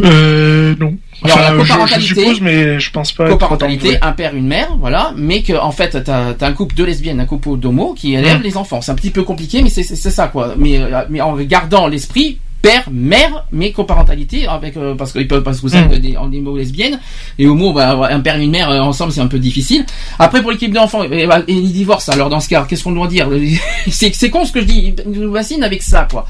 Euh, 0.00 0.74
non. 0.78 0.96
Alors, 1.24 1.38
la 1.38 1.54
Enfin, 1.54 1.58
je- 1.58 1.64
je, 1.64 1.72
coparentalité- 1.72 2.20
suppose, 2.20 2.40
mais 2.40 2.80
je 2.80 2.90
pense 2.90 3.12
pas. 3.12 3.28
coparentalité, 3.28 3.96
un 4.02 4.12
père, 4.12 4.34
une 4.34 4.46
mère, 4.48 4.76
voilà, 4.78 5.12
mais 5.16 5.42
que 5.42 5.52
en 5.52 5.70
fait 5.70 6.02
t'as 6.02 6.32
as 6.40 6.46
un 6.46 6.52
couple 6.52 6.74
de 6.74 6.84
lesbiennes, 6.84 7.20
un 7.20 7.26
couple 7.26 7.56
d'homo 7.58 7.94
qui 7.96 8.14
élève 8.14 8.40
Mm. 8.40 8.42
les 8.42 8.56
enfants. 8.56 8.80
C'est 8.80 8.90
un 8.92 8.96
petit 8.96 9.10
peu 9.10 9.22
compliqué, 9.22 9.62
mais 9.62 9.70
c'est 9.70 9.82
ça 9.84 10.28
quoi. 10.28 10.54
Mais 10.58 10.78
euh, 10.80 11.02
mais 11.10 11.20
en 11.20 11.36
gardant 11.36 11.86
l'esprit 11.86 12.38
père, 12.62 12.84
mère, 12.90 13.44
mais 13.52 13.72
coparentalité 13.72 14.46
avec 14.46 14.76
euh, 14.76 14.94
parce 14.94 15.12
qu'ils 15.12 15.28
peuvent 15.28 15.42
parce 15.42 15.58
que 15.58 15.62
vous 15.62 15.68
savez 15.68 15.82
Mm. 15.82 15.90
que 15.90 15.96
des, 15.96 16.16
en 16.16 16.32
homo 16.32 16.56
lesbiennes 16.56 17.00
et 17.38 17.46
homo, 17.46 17.72
bah, 17.72 18.08
un 18.10 18.20
père 18.20 18.36
et 18.36 18.44
une 18.44 18.50
mère 18.50 18.70
euh, 18.70 18.80
ensemble 18.80 19.12
c'est 19.12 19.20
un 19.20 19.26
peu 19.26 19.38
difficile. 19.38 19.84
Après 20.18 20.42
pour 20.42 20.50
l'équipe 20.50 20.72
d'enfants 20.72 21.04
et, 21.04 21.26
bah, 21.26 21.40
et 21.46 21.52
ils 21.52 21.72
divorcent. 21.72 22.12
Alors 22.12 22.28
dans 22.28 22.40
ce 22.40 22.48
cas, 22.48 22.64
qu'est-ce 22.68 22.84
qu'on 22.84 22.92
doit 22.92 23.08
dire? 23.08 23.28
C'est 23.88 24.14
c'est 24.14 24.30
con 24.30 24.44
ce 24.44 24.52
que 24.52 24.60
je 24.60 24.66
dis. 24.66 24.94
Ils 25.06 25.20
nous 25.20 25.32
vaccinent 25.32 25.64
avec 25.64 25.82
ça 25.82 26.06
quoi. 26.10 26.26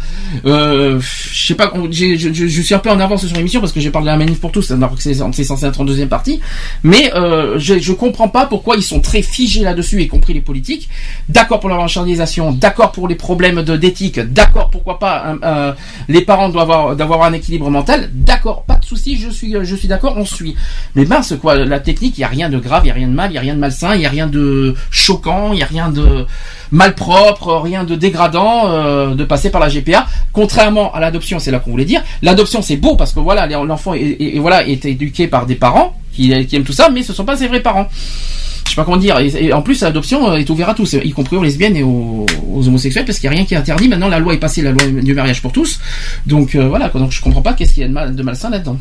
Euh, 0.46 1.00
je 1.00 1.46
sais 1.46 1.54
pas, 1.54 1.70
je, 1.90 2.62
suis 2.62 2.74
un 2.74 2.78
peu 2.78 2.90
en 2.90 2.98
avance 2.98 3.26
sur 3.26 3.36
l'émission 3.36 3.60
parce 3.60 3.72
que 3.72 3.80
j'ai 3.80 3.90
parlé 3.90 4.06
de 4.06 4.12
la 4.12 4.16
manif 4.16 4.40
pour 4.40 4.52
tous, 4.52 4.70
alors 4.70 4.94
que 4.94 5.02
c'est 5.02 5.14
censé 5.44 5.66
être 5.66 5.80
en 5.80 5.84
deuxième 5.84 6.08
partie. 6.08 6.40
Mais 6.82 7.12
euh, 7.14 7.58
je, 7.58 7.78
je 7.78 7.92
comprends 7.92 8.28
pas 8.28 8.46
pourquoi 8.46 8.76
ils 8.76 8.82
sont 8.82 9.00
très 9.00 9.22
figés 9.22 9.62
là-dessus, 9.62 10.00
y 10.00 10.08
compris 10.08 10.32
les 10.32 10.40
politiques. 10.40 10.88
D'accord 11.28 11.60
pour 11.60 11.68
la 11.68 11.76
marchandisation, 11.76 12.52
d'accord 12.52 12.92
pour 12.92 13.08
les 13.08 13.14
problèmes 13.14 13.62
d'éthique, 13.62 14.18
d'accord 14.18 14.70
pourquoi 14.70 14.98
pas 14.98 15.24
hein, 15.26 15.38
euh, 15.44 15.72
les 16.22 16.26
parents 16.26 16.48
doivent 16.50 16.70
avoir 16.70 16.94
d'avoir 16.94 17.24
un 17.24 17.32
équilibre 17.32 17.68
mental, 17.68 18.08
d'accord, 18.14 18.62
pas 18.62 18.76
de 18.76 18.84
souci, 18.84 19.16
je 19.16 19.28
suis 19.28 19.56
je 19.60 19.74
suis 19.74 19.88
d'accord, 19.88 20.14
on 20.16 20.24
suit. 20.24 20.54
Mais 20.94 21.04
mince 21.04 21.34
quoi, 21.42 21.56
la 21.56 21.80
technique, 21.80 22.16
il 22.16 22.20
y 22.20 22.24
a 22.24 22.28
rien 22.28 22.48
de 22.48 22.58
grave, 22.60 22.82
il 22.84 22.88
y 22.88 22.90
a 22.92 22.94
rien 22.94 23.08
de 23.08 23.12
mal, 23.12 23.32
il 23.32 23.34
y 23.34 23.38
a 23.38 23.40
rien 23.40 23.56
de 23.56 23.58
malsain, 23.58 23.96
il 23.96 24.02
y 24.02 24.06
a 24.06 24.08
rien 24.08 24.28
de 24.28 24.76
choquant, 24.92 25.52
il 25.52 25.58
y 25.58 25.64
a 25.64 25.66
rien 25.66 25.88
de 25.88 26.24
malpropre, 26.70 27.60
rien 27.60 27.82
de 27.82 27.96
dégradant 27.96 28.68
euh, 28.70 29.14
de 29.16 29.24
passer 29.24 29.50
par 29.50 29.60
la 29.60 29.68
GPA. 29.68 30.06
Contrairement 30.32 30.94
à 30.94 31.00
l'adoption, 31.00 31.40
c'est 31.40 31.50
là 31.50 31.58
qu'on 31.58 31.72
voulait 31.72 31.84
dire. 31.84 32.02
L'adoption 32.22 32.62
c'est 32.62 32.76
beau 32.76 32.94
parce 32.94 33.12
que 33.12 33.18
voilà, 33.18 33.48
l'enfant 33.48 33.94
est- 33.94 34.38
voilà 34.38 34.64
est 34.68 34.84
éduqué 34.84 35.26
par 35.26 35.46
des 35.46 35.56
parents 35.56 35.96
qui, 36.12 36.46
qui 36.46 36.56
aiment 36.56 36.64
tout 36.64 36.72
ça, 36.72 36.90
mais 36.90 37.02
ce 37.02 37.12
sont 37.12 37.24
pas 37.24 37.36
ses 37.36 37.48
vrais 37.48 37.60
parents. 37.60 37.88
Je 38.64 38.70
sais 38.70 38.76
pas 38.76 38.84
comment 38.84 38.96
dire. 38.96 39.18
Et, 39.18 39.46
et 39.46 39.52
en 39.52 39.60
plus, 39.62 39.80
l'adoption 39.82 40.30
euh, 40.30 40.36
est 40.36 40.48
ouverte 40.48 40.70
à 40.70 40.74
tous, 40.74 40.94
y 40.94 41.10
compris 41.10 41.36
aux 41.36 41.42
lesbiennes 41.42 41.76
et 41.76 41.82
aux, 41.82 42.26
aux 42.52 42.68
homosexuels, 42.68 43.04
parce 43.04 43.18
qu'il 43.18 43.28
n'y 43.28 43.34
a 43.34 43.38
rien 43.38 43.46
qui 43.46 43.54
est 43.54 43.58
interdit. 43.58 43.88
Maintenant, 43.88 44.08
la 44.08 44.18
loi 44.18 44.32
est 44.34 44.38
passée, 44.38 44.62
la 44.62 44.70
loi 44.72 44.84
du 44.86 45.14
mariage 45.14 45.42
pour 45.42 45.52
tous. 45.52 45.78
Donc 46.26 46.54
euh, 46.54 46.68
voilà. 46.68 46.88
quoi. 46.88 47.00
Donc 47.00 47.12
je 47.12 47.20
comprends 47.20 47.42
pas 47.42 47.52
qu'est-ce 47.52 47.74
qu'il 47.74 47.82
y 47.82 47.84
a 47.84 47.88
de, 47.88 47.92
mal, 47.92 48.14
de 48.14 48.22
malsain 48.22 48.48
là-dedans. 48.50 48.78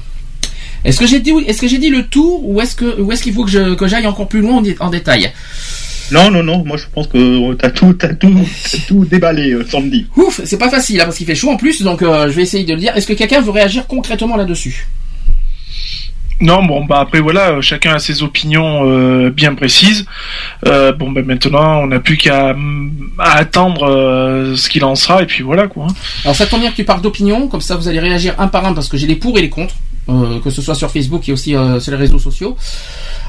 Est-ce 0.83 0.99
que 0.99 1.05
j'ai 1.07 1.19
dit, 1.19 1.31
est-ce 1.45 1.61
que 1.61 1.67
j'ai 1.67 1.77
dit 1.77 1.89
le 1.89 2.07
tour, 2.07 2.47
ou 2.47 2.59
est-ce 2.61 2.75
que, 2.75 2.99
ou 3.01 3.11
est-ce 3.11 3.21
qu'il 3.23 3.33
faut 3.33 3.43
que 3.43 3.51
je- 3.51 3.73
que 3.75 3.87
j'aille 3.87 4.07
encore 4.07 4.27
plus 4.27 4.41
loin 4.41 4.57
en, 4.57 4.61
dé- 4.61 4.75
en 4.79 4.89
détail? 4.89 5.31
Non, 6.11 6.29
non, 6.31 6.43
non, 6.43 6.63
moi 6.65 6.75
je 6.75 6.85
pense 6.93 7.07
que 7.07 7.53
t'as 7.53 7.69
tout, 7.69 7.93
t'as 7.93 8.13
tout, 8.13 8.33
t'as 8.71 8.77
tout 8.87 9.05
déballé, 9.05 9.51
euh, 9.51 9.65
samedi. 9.69 10.07
Ouf, 10.17 10.41
c'est 10.43 10.57
pas 10.57 10.69
facile 10.69 10.99
hein, 10.99 11.05
parce 11.05 11.17
qu'il 11.17 11.27
fait 11.27 11.35
chaud 11.35 11.51
en 11.51 11.55
plus, 11.57 11.83
donc 11.83 12.01
euh, 12.01 12.27
je 12.27 12.33
vais 12.33 12.41
essayer 12.41 12.65
de 12.65 12.73
le 12.73 12.79
dire. 12.79 12.95
Est-ce 12.97 13.07
que 13.07 13.13
quelqu'un 13.13 13.41
veut 13.41 13.51
réagir 13.51 13.87
concrètement 13.87 14.35
là-dessus? 14.35 14.87
Non, 16.41 16.63
bon, 16.63 16.83
bah 16.85 16.99
après 16.99 17.19
voilà, 17.19 17.51
euh, 17.51 17.61
chacun 17.61 17.93
a 17.93 17.99
ses 17.99 18.23
opinions 18.23 18.81
euh, 18.89 19.29
bien 19.29 19.53
précises. 19.53 20.05
Euh, 20.65 20.91
bon, 20.91 21.11
ben 21.11 21.23
maintenant, 21.23 21.81
on 21.83 21.87
n'a 21.87 21.99
plus 21.99 22.17
qu'à 22.17 22.55
à 23.19 23.37
attendre 23.37 23.87
euh, 23.87 24.55
ce 24.55 24.67
qu'il 24.67 24.83
en 24.83 24.95
sera, 24.95 25.21
et 25.21 25.27
puis 25.27 25.43
voilà 25.43 25.67
quoi. 25.67 25.85
Alors 26.23 26.35
ça 26.35 26.47
tombe 26.47 26.61
bien 26.61 26.71
que 26.71 26.75
tu 26.75 26.83
parles 26.83 27.01
d'opinion, 27.01 27.47
comme 27.47 27.61
ça 27.61 27.75
vous 27.75 27.87
allez 27.87 27.99
réagir 27.99 28.33
un 28.39 28.47
par 28.47 28.65
un 28.65 28.73
parce 28.73 28.89
que 28.89 28.97
j'ai 28.97 29.05
les 29.05 29.15
pour 29.15 29.37
et 29.37 29.41
les 29.41 29.49
contre, 29.49 29.75
euh, 30.09 30.39
que 30.39 30.49
ce 30.49 30.63
soit 30.63 30.73
sur 30.73 30.89
Facebook 30.89 31.29
et 31.29 31.31
aussi 31.31 31.55
euh, 31.55 31.79
sur 31.79 31.91
les 31.91 31.97
réseaux 31.97 32.17
sociaux. 32.19 32.57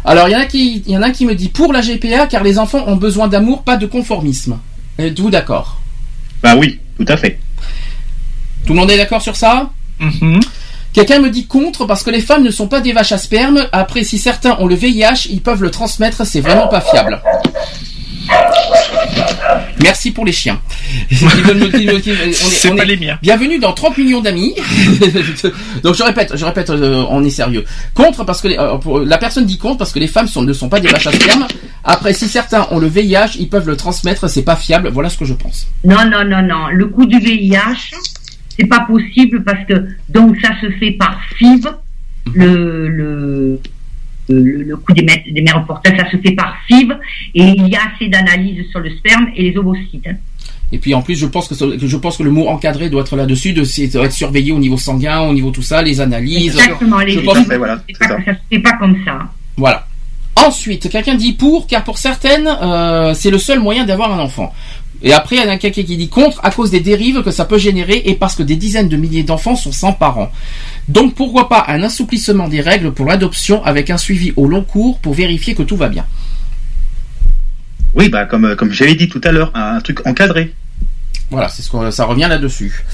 Alors 0.06 0.28
il 0.28 0.32
y 0.32 0.36
en 0.36 0.40
a 0.40 0.46
qui, 0.46 0.82
il 0.86 0.92
y 0.92 0.96
en 0.96 1.02
a 1.02 1.08
un 1.08 1.12
qui 1.12 1.26
me 1.26 1.34
dit 1.34 1.48
pour 1.50 1.72
la 1.74 1.82
GPA 1.82 2.26
car 2.26 2.42
les 2.42 2.58
enfants 2.58 2.84
ont 2.86 2.96
besoin 2.96 3.28
d'amour, 3.28 3.62
pas 3.62 3.76
de 3.76 3.84
conformisme. 3.86 4.58
Êtes-vous 4.98 5.28
d'accord? 5.30 5.80
Bah 6.42 6.54
oui, 6.56 6.80
tout 6.96 7.06
à 7.08 7.16
fait. 7.18 7.38
Tout 8.66 8.72
le 8.72 8.78
monde 8.80 8.90
est 8.90 8.96
d'accord 8.96 9.20
sur 9.20 9.36
ça? 9.36 9.70
Mhm. 10.00 10.40
Quelqu'un 10.92 11.20
me 11.20 11.30
dit 11.30 11.46
contre 11.46 11.86
parce 11.86 12.02
que 12.02 12.10
les 12.10 12.20
femmes 12.20 12.42
ne 12.42 12.50
sont 12.50 12.68
pas 12.68 12.80
des 12.80 12.92
vaches 12.92 13.12
à 13.12 13.18
sperme. 13.18 13.66
Après, 13.72 14.04
si 14.04 14.18
certains 14.18 14.56
ont 14.58 14.66
le 14.66 14.74
VIH, 14.74 15.28
ils 15.30 15.40
peuvent 15.40 15.62
le 15.62 15.70
transmettre. 15.70 16.26
C'est 16.26 16.40
vraiment 16.40 16.68
pas 16.68 16.80
fiable. 16.82 17.20
Merci 19.82 20.10
pour 20.12 20.24
les 20.24 20.32
chiens. 20.32 20.60
C'est 21.10 22.74
pas 22.76 22.82
est- 22.82 22.86
les 22.86 22.96
miens. 22.96 23.18
Bienvenue 23.22 23.58
dans 23.58 23.72
30 23.72 23.96
millions 23.98 24.20
d'amis. 24.20 24.54
Donc 25.82 25.94
je 25.94 26.02
répète, 26.02 26.32
je 26.36 26.44
répète, 26.44 26.70
euh, 26.70 27.04
on 27.08 27.24
est 27.24 27.30
sérieux. 27.30 27.64
Contre 27.94 28.24
parce 28.24 28.40
que 28.40 28.48
les- 28.48 28.58
euh, 28.58 28.76
pour- 28.76 29.00
la 29.00 29.18
personne 29.18 29.44
dit 29.46 29.58
contre 29.58 29.78
parce 29.78 29.92
que 29.92 29.98
les 29.98 30.06
femmes 30.06 30.28
sont, 30.28 30.42
ne 30.42 30.52
sont 30.52 30.68
pas 30.68 30.78
des 30.80 30.88
vaches 30.88 31.06
à 31.08 31.12
sperme. 31.12 31.46
Après, 31.84 32.12
si 32.14 32.28
certains 32.28 32.68
ont 32.70 32.78
le 32.78 32.86
VIH, 32.86 33.36
ils 33.38 33.48
peuvent 33.48 33.66
le 33.66 33.76
transmettre. 33.76 34.28
C'est 34.28 34.42
pas 34.42 34.56
fiable. 34.56 34.90
Voilà 34.92 35.08
ce 35.08 35.16
que 35.18 35.24
je 35.24 35.34
pense. 35.34 35.66
Non, 35.84 36.04
non, 36.04 36.24
non, 36.24 36.42
non. 36.42 36.66
Le 36.70 36.86
coup 36.86 37.06
du 37.06 37.18
VIH, 37.18 37.90
c'est 38.58 38.66
pas 38.66 38.80
possible 38.80 39.42
parce 39.44 39.64
que 39.66 39.86
donc 40.08 40.36
ça 40.40 40.50
se 40.60 40.70
fait 40.72 40.92
par 40.92 41.20
FIV, 41.36 41.66
le 42.34 42.88
le 42.88 43.60
le, 44.28 44.62
le 44.62 44.76
coup 44.76 44.92
des, 44.92 45.02
des 45.02 45.42
mères 45.42 45.64
porteuses, 45.66 45.94
ça 45.96 46.08
se 46.10 46.16
fait 46.18 46.32
par 46.32 46.56
FIV 46.68 46.92
et 47.34 47.42
il 47.42 47.68
y 47.68 47.74
a 47.76 47.80
assez 47.94 48.08
d'analyses 48.08 48.64
sur 48.70 48.80
le 48.80 48.90
sperme 48.90 49.28
et 49.34 49.50
les 49.50 49.56
ovocytes. 49.58 50.08
Et 50.70 50.78
puis 50.78 50.94
en 50.94 51.02
plus, 51.02 51.16
je 51.16 51.26
pense 51.26 51.48
que, 51.48 51.54
je 51.86 51.96
pense 51.98 52.16
que 52.16 52.22
le 52.22 52.30
mot 52.30 52.46
encadré 52.48 52.88
doit 52.88 53.02
être 53.02 53.16
là-dessus, 53.16 53.52
de 53.52 53.62
doit 53.92 54.06
être 54.06 54.12
surveillé 54.12 54.52
au 54.52 54.58
niveau 54.58 54.78
sanguin, 54.78 55.20
au 55.22 55.34
niveau 55.34 55.50
tout 55.50 55.60
ça, 55.60 55.82
les 55.82 56.00
analyses. 56.00 56.54
Exactement, 56.54 57.00
les 57.00 57.12
Je 57.12 57.20
pense- 57.20 57.38
fait, 57.46 57.58
voilà, 57.58 57.76
pas 57.76 58.08
ça. 58.08 58.14
que 58.16 58.24
ça 58.24 58.32
se 58.32 58.38
fait 58.50 58.60
pas 58.60 58.72
comme 58.78 58.96
ça. 59.04 59.18
Voilà. 59.56 59.86
Ensuite, 60.34 60.88
quelqu'un 60.88 61.14
dit 61.16 61.32
pour, 61.34 61.66
car 61.66 61.84
pour 61.84 61.98
certaines, 61.98 62.48
euh, 62.62 63.12
c'est 63.12 63.30
le 63.30 63.36
seul 63.36 63.60
moyen 63.60 63.84
d'avoir 63.84 64.14
un 64.14 64.18
enfant. 64.18 64.54
Et 65.02 65.12
après, 65.12 65.36
il 65.36 65.42
y 65.42 65.44
en 65.44 65.50
a 65.50 65.56
quelqu'un 65.56 65.82
qui 65.82 65.96
dit 65.96 66.08
contre 66.08 66.40
à 66.44 66.50
cause 66.50 66.70
des 66.70 66.80
dérives 66.80 67.22
que 67.22 67.30
ça 67.30 67.44
peut 67.44 67.58
générer 67.58 68.02
et 68.06 68.14
parce 68.14 68.34
que 68.36 68.42
des 68.42 68.56
dizaines 68.56 68.88
de 68.88 68.96
milliers 68.96 69.24
d'enfants 69.24 69.56
sont 69.56 69.72
sans 69.72 69.92
parents. 69.92 70.30
Donc 70.88 71.14
pourquoi 71.14 71.48
pas 71.48 71.64
un 71.68 71.82
assouplissement 71.82 72.48
des 72.48 72.60
règles 72.60 72.92
pour 72.92 73.06
l'adoption 73.06 73.64
avec 73.64 73.90
un 73.90 73.98
suivi 73.98 74.32
au 74.36 74.46
long 74.46 74.62
cours 74.62 74.98
pour 75.00 75.14
vérifier 75.14 75.54
que 75.54 75.62
tout 75.62 75.76
va 75.76 75.88
bien? 75.88 76.06
Oui, 77.94 78.08
bah 78.08 78.24
comme, 78.24 78.46
euh, 78.46 78.56
comme 78.56 78.72
j'avais 78.72 78.94
dit 78.94 79.08
tout 79.08 79.20
à 79.24 79.32
l'heure, 79.32 79.50
un 79.54 79.80
truc 79.80 80.06
encadré. 80.06 80.54
Voilà, 81.30 81.48
c'est 81.48 81.62
ce 81.62 81.70
qu'on, 81.70 81.90
ça 81.90 82.04
revient 82.04 82.26
là-dessus. 82.28 82.84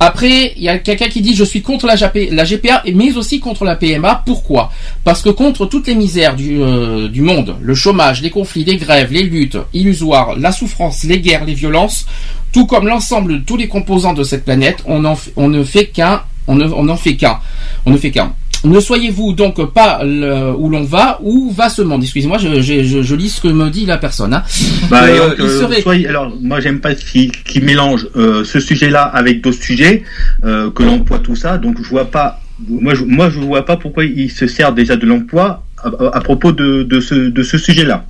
Après, 0.00 0.52
il 0.56 0.62
y 0.62 0.68
a 0.68 0.78
quelqu'un 0.78 1.08
qui 1.08 1.20
dit 1.20 1.34
je 1.34 1.44
suis 1.44 1.62
contre 1.62 1.86
la, 1.86 1.96
la 1.96 2.44
GPA, 2.44 2.82
mais 2.94 3.16
aussi 3.16 3.40
contre 3.40 3.64
la 3.64 3.74
PMA. 3.74 4.22
Pourquoi? 4.24 4.70
Parce 5.04 5.22
que 5.22 5.30
contre 5.30 5.66
toutes 5.66 5.88
les 5.88 5.94
misères 5.94 6.36
du, 6.36 6.60
euh, 6.60 7.08
du 7.08 7.22
monde, 7.22 7.56
le 7.60 7.74
chômage, 7.74 8.22
les 8.22 8.30
conflits, 8.30 8.64
les 8.64 8.76
grèves, 8.76 9.12
les 9.12 9.24
luttes 9.24 9.58
illusoires, 9.74 10.36
la 10.38 10.52
souffrance, 10.52 11.04
les 11.04 11.20
guerres, 11.20 11.44
les 11.44 11.54
violences, 11.54 12.06
tout 12.52 12.66
comme 12.66 12.86
l'ensemble 12.86 13.32
de 13.32 13.38
tous 13.38 13.56
les 13.56 13.68
composants 13.68 14.14
de 14.14 14.22
cette 14.22 14.44
planète, 14.44 14.84
on, 14.86 15.04
en 15.04 15.48
ne 15.48 15.64
fait 15.64 15.86
qu'un, 15.86 16.22
on 16.46 16.60
on 16.60 16.96
fait 16.96 17.16
qu'un, 17.16 17.40
on 17.84 17.90
ne 17.90 17.96
fait 17.96 18.10
qu'un. 18.10 18.32
Ne 18.64 18.80
soyez-vous 18.80 19.32
donc 19.34 19.72
pas 19.72 20.00
le- 20.04 20.52
où 20.56 20.68
l'on 20.68 20.82
va, 20.82 21.18
où 21.22 21.50
va 21.52 21.68
ce 21.68 21.82
monde? 21.82 22.02
Excusez-moi, 22.02 22.38
je, 22.38 22.60
je, 22.60 22.82
je, 22.82 23.02
je 23.02 23.14
lis 23.14 23.28
ce 23.28 23.40
que 23.40 23.48
me 23.48 23.70
dit 23.70 23.86
la 23.86 23.98
personne. 23.98 24.34
Hein. 24.34 24.42
Bah, 24.90 25.04
Euh, 25.04 25.28
donc, 25.30 25.40
euh, 25.40 25.60
serait- 25.60 25.82
soyez- 25.82 26.08
alors, 26.08 26.32
moi, 26.40 26.58
j'aime 26.60 26.80
pas 26.80 26.94
qui, 26.94 27.30
qui 27.44 27.60
mélange 27.60 28.08
euh, 28.16 28.44
ce 28.44 28.58
sujet-là 28.58 29.02
avec 29.02 29.40
d'autres 29.42 29.62
sujets, 29.62 30.02
euh, 30.44 30.70
que 30.70 30.82
l'emploi, 30.82 31.18
tout 31.20 31.36
ça. 31.36 31.56
Donc, 31.58 31.76
je 31.82 31.88
vois 31.88 32.10
pas. 32.10 32.40
Moi, 32.68 32.94
je, 32.94 33.04
moi, 33.04 33.30
je 33.30 33.38
vois 33.38 33.64
pas 33.64 33.76
pourquoi 33.76 34.04
il 34.04 34.30
se 34.30 34.46
sert 34.48 34.72
déjà 34.72 34.96
de 34.96 35.06
l'emploi 35.06 35.62
à, 35.82 35.88
à 36.12 36.20
propos 36.20 36.50
de, 36.50 36.82
de 36.82 37.00
ce, 37.00 37.14
de 37.14 37.42
ce 37.44 37.56
sujet-là. 37.58 38.04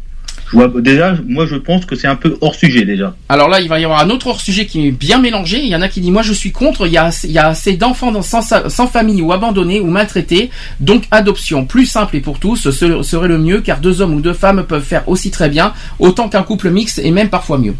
Vois 0.52 0.70
déjà. 0.80 1.14
Moi, 1.26 1.46
je 1.46 1.56
pense 1.56 1.84
que 1.84 1.94
c'est 1.96 2.06
un 2.06 2.16
peu 2.16 2.36
hors 2.40 2.54
sujet 2.54 2.84
déjà. 2.84 3.14
Alors 3.28 3.48
là, 3.48 3.60
il 3.60 3.68
va 3.68 3.78
y 3.80 3.84
avoir 3.84 4.00
un 4.00 4.10
autre 4.10 4.28
hors-sujet 4.28 4.66
qui 4.66 4.86
est 4.86 4.90
bien 4.90 5.18
mélangé. 5.18 5.58
Il 5.58 5.68
y 5.68 5.76
en 5.76 5.82
a 5.82 5.88
qui 5.88 6.00
disent, 6.00 6.10
moi 6.10 6.22
je 6.22 6.32
suis 6.32 6.52
contre, 6.52 6.86
il 6.86 6.92
y 6.92 6.98
a, 6.98 7.10
il 7.24 7.32
y 7.32 7.38
a 7.38 7.48
assez 7.48 7.74
d'enfants 7.74 8.22
sans, 8.22 8.42
sa- 8.42 8.68
sans 8.70 8.86
famille 8.86 9.20
ou 9.22 9.32
abandonnés 9.32 9.80
ou 9.80 9.86
maltraités. 9.88 10.50
Donc 10.80 11.04
adoption 11.10 11.64
plus 11.66 11.86
simple 11.86 12.16
et 12.16 12.20
pour 12.20 12.38
tous 12.38 12.56
ce 12.56 12.70
serait 13.02 13.28
le 13.28 13.38
mieux 13.38 13.60
car 13.60 13.80
deux 13.80 14.00
hommes 14.00 14.14
ou 14.14 14.20
deux 14.20 14.32
femmes 14.32 14.64
peuvent 14.64 14.82
faire 14.84 15.08
aussi 15.08 15.30
très 15.30 15.48
bien, 15.48 15.72
autant 15.98 16.28
qu'un 16.28 16.42
couple 16.42 16.70
mixte 16.70 16.98
et 17.02 17.10
même 17.10 17.28
parfois 17.28 17.58
mieux. 17.58 17.74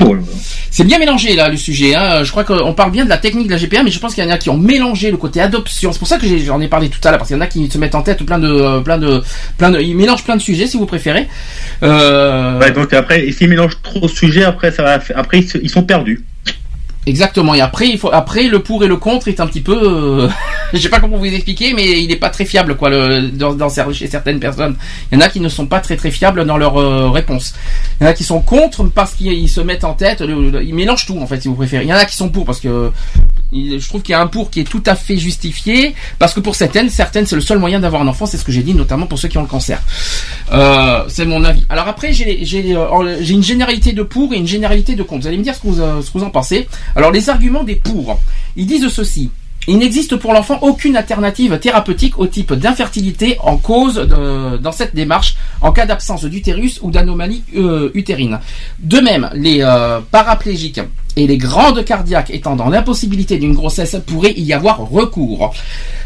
Oh. 0.00 0.16
C'est 0.70 0.84
bien 0.84 0.98
mélangé 0.98 1.34
là 1.34 1.48
le 1.48 1.56
sujet. 1.56 1.94
Hein. 1.94 2.24
Je 2.24 2.30
crois 2.30 2.44
qu'on 2.44 2.72
parle 2.72 2.90
bien 2.92 3.04
de 3.04 3.10
la 3.10 3.18
technique 3.18 3.46
de 3.46 3.52
la 3.52 3.58
GPA, 3.58 3.82
mais 3.82 3.90
je 3.90 3.98
pense 3.98 4.14
qu'il 4.14 4.24
y 4.24 4.26
en 4.26 4.30
a 4.30 4.38
qui 4.38 4.48
ont 4.48 4.56
mélangé 4.56 5.10
le 5.10 5.16
côté 5.18 5.40
adoption. 5.40 5.92
C'est 5.92 5.98
pour 5.98 6.08
ça 6.08 6.18
que 6.18 6.26
j'en 6.38 6.60
ai 6.60 6.68
parlé 6.68 6.88
tout 6.88 6.98
à 7.04 7.10
l'heure, 7.10 7.18
parce 7.18 7.28
qu'il 7.28 7.36
y 7.36 7.38
en 7.38 7.42
a 7.42 7.46
qui 7.46 7.68
se 7.70 7.78
mettent 7.78 7.94
en 7.94 8.02
tête 8.02 8.22
plein 8.24 8.38
de, 8.38 8.80
plein 8.80 8.98
de, 8.98 9.22
plein 9.58 9.70
de, 9.70 9.80
ils 9.80 9.96
mélangent 9.96 10.24
plein 10.24 10.36
de 10.36 10.40
sujets 10.40 10.66
si 10.66 10.78
vous 10.78 10.86
préférez. 10.86 11.28
Euh, 11.82 12.58
Ouais, 12.58 12.70
donc 12.70 12.92
après, 12.92 13.30
s'ils 13.32 13.48
mélangent 13.48 13.80
trop 13.82 14.00
de 14.00 14.12
sujets, 14.12 14.44
après, 14.44 14.70
ça 14.70 14.82
va, 14.82 14.98
après, 15.14 15.40
ils 15.40 15.70
sont 15.70 15.82
perdus. 15.82 16.24
Exactement. 17.04 17.54
Et 17.54 17.60
après, 17.60 17.88
il 17.88 17.98
faut 17.98 18.12
après 18.12 18.44
le 18.44 18.62
pour 18.62 18.84
et 18.84 18.86
le 18.86 18.96
contre 18.96 19.26
est 19.28 19.40
un 19.40 19.46
petit 19.46 19.60
peu, 19.60 19.76
euh, 19.76 20.28
je 20.72 20.78
sais 20.78 20.88
pas 20.88 21.00
comment 21.00 21.16
vous 21.16 21.24
expliquer, 21.26 21.74
mais 21.74 22.00
il 22.00 22.08
n'est 22.08 22.16
pas 22.16 22.30
très 22.30 22.44
fiable 22.44 22.76
quoi. 22.76 22.90
Le, 22.90 23.22
dans, 23.22 23.54
dans 23.54 23.68
chez 23.92 24.06
certaines 24.06 24.38
personnes, 24.38 24.76
il 25.10 25.18
y 25.18 25.18
en 25.18 25.24
a 25.24 25.28
qui 25.28 25.40
ne 25.40 25.48
sont 25.48 25.66
pas 25.66 25.80
très 25.80 25.96
très 25.96 26.12
fiables 26.12 26.44
dans 26.44 26.56
leur 26.56 26.76
euh, 26.76 27.10
réponse. 27.10 27.54
Il 28.00 28.04
y 28.04 28.06
en 28.06 28.10
a 28.10 28.12
qui 28.12 28.22
sont 28.22 28.40
contre 28.40 28.84
parce 28.84 29.14
qu'ils 29.14 29.32
ils 29.32 29.48
se 29.48 29.60
mettent 29.60 29.84
en 29.84 29.94
tête, 29.94 30.22
ils 30.22 30.74
mélangent 30.74 31.06
tout 31.06 31.18
en 31.18 31.26
fait 31.26 31.40
si 31.40 31.48
vous 31.48 31.56
préférez. 31.56 31.84
Il 31.84 31.88
y 31.88 31.92
en 31.92 31.96
a 31.96 32.04
qui 32.04 32.16
sont 32.16 32.28
pour 32.28 32.44
parce 32.44 32.60
que 32.60 32.92
Je 33.54 33.86
trouve 33.88 34.00
qu'il 34.02 34.12
y 34.12 34.16
a 34.16 34.20
un 34.20 34.26
pour 34.28 34.50
qui 34.50 34.60
est 34.60 34.64
tout 34.64 34.82
à 34.86 34.94
fait 34.94 35.16
justifié 35.18 35.94
parce 36.18 36.32
que 36.32 36.40
pour 36.40 36.54
certaines, 36.54 36.88
certaines 36.88 37.26
c'est 37.26 37.34
le 37.36 37.42
seul 37.42 37.58
moyen 37.58 37.80
d'avoir 37.80 38.00
un 38.02 38.08
enfant. 38.08 38.24
C'est 38.24 38.38
ce 38.38 38.44
que 38.44 38.52
j'ai 38.52 38.62
dit, 38.62 38.72
notamment 38.74 39.06
pour 39.06 39.18
ceux 39.18 39.28
qui 39.28 39.36
ont 39.36 39.42
le 39.42 39.46
cancer. 39.48 39.80
Euh, 40.52 41.04
c'est 41.08 41.26
mon 41.26 41.44
avis. 41.44 41.64
Alors 41.68 41.86
après, 41.88 42.12
j'ai 42.12 42.74
euh, 42.74 43.22
une 43.28 43.42
généralité 43.42 43.92
de 43.92 44.02
pour 44.02 44.32
et 44.32 44.38
une 44.38 44.46
généralité 44.48 44.94
de 44.94 45.02
contre. 45.02 45.22
Vous 45.22 45.28
allez 45.28 45.38
me 45.38 45.42
dire 45.42 45.54
ce 45.54 45.60
que 45.60 45.66
vous, 45.66 45.80
euh, 45.80 46.00
ce 46.02 46.10
que 46.10 46.18
vous 46.18 46.24
en 46.24 46.30
pensez. 46.30 46.66
Alors 46.96 47.10
les 47.10 47.28
arguments 47.28 47.62
des 47.64 47.76
pour, 47.76 48.20
ils 48.56 48.66
disent 48.66 48.88
ceci. 48.88 49.30
Il 49.68 49.78
n'existe 49.78 50.16
pour 50.16 50.32
l'enfant 50.32 50.58
aucune 50.62 50.96
alternative 50.96 51.56
thérapeutique 51.60 52.18
au 52.18 52.26
type 52.26 52.52
d'infertilité 52.52 53.36
en 53.44 53.56
cause 53.58 53.94
de- 53.94 54.56
dans 54.56 54.72
cette 54.72 54.92
démarche 54.92 55.36
en 55.60 55.70
cas 55.70 55.86
d'absence 55.86 56.24
d'utérus 56.24 56.80
ou 56.82 56.90
d'anomalie 56.90 57.44
euh, 57.56 57.90
utérine. 57.94 58.40
De 58.80 58.98
même, 58.98 59.30
les 59.34 59.58
euh, 59.60 60.00
paraplégiques 60.10 60.80
et 61.16 61.26
les 61.26 61.36
grandes 61.36 61.84
cardiaques 61.84 62.30
étant 62.30 62.56
dans 62.56 62.68
l'impossibilité 62.68 63.38
d'une 63.38 63.54
grossesse 63.54 63.96
pourraient 64.06 64.34
y 64.34 64.52
avoir 64.52 64.78
recours. 64.78 65.52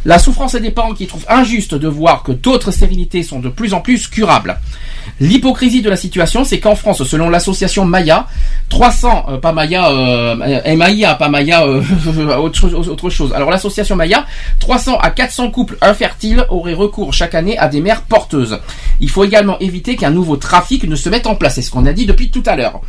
La 0.05 0.19
souffrance 0.19 0.55
des 0.55 0.71
parents 0.71 0.95
qui 0.95 1.07
trouvent 1.07 1.27
injuste 1.29 1.75
de 1.75 1.89
voir 1.89 2.23
que 2.23 2.33
d'autres 2.33 2.71
stérilités 2.71 3.23
sont 3.23 3.41
de 3.41 3.49
plus 3.49 3.75
en 3.75 3.81
plus 3.81 4.09
curables. 4.09 4.59
L'hypocrisie 5.21 5.83
de 5.83 5.91
la 5.91 5.97
situation, 5.97 6.45
c'est 6.45 6.61
qu'en 6.61 6.75
France, 6.75 7.03
selon 7.05 7.31
l'association 7.31 7.85
Maya, 7.85 8.27
300, 8.69 9.27
euh, 9.29 9.39
pas 9.39 9.53
Maya, 9.53 9.89
euh, 9.91 10.77
MAIA, 10.77 11.15
pas 11.15 11.29
Maya, 11.29 11.65
euh, 11.67 11.83
autre, 12.39 12.73
autre 12.75 13.11
chose. 13.11 13.33
Alors 13.33 13.51
l'association 13.51 13.97
Maya, 13.97 14.27
300 14.61 14.99
à 14.99 15.11
400 15.11 15.51
couples 15.51 15.79
infertiles 15.81 16.45
auraient 16.51 16.75
recours 16.75 17.15
chaque 17.15 17.35
année 17.35 17.57
à 17.59 17.69
des 17.69 17.81
mères 17.81 18.03
porteuses. 18.03 18.59
Il 19.01 19.11
faut 19.11 19.25
également 19.25 19.59
éviter 19.59 19.97
qu'un 19.97 20.11
nouveau 20.11 20.37
trafic 20.37 20.85
ne 20.85 20.97
se 20.97 21.09
mette 21.09 21.27
en 21.27 21.35
place, 21.35 21.55
c'est 21.55 21.63
ce 21.63 21.71
qu'on 21.71 21.87
a 21.87 21.93
dit 21.93 22.07
depuis 22.07 22.31
tout 22.31 22.43
à 22.47 22.57
l'heure. 22.57 22.81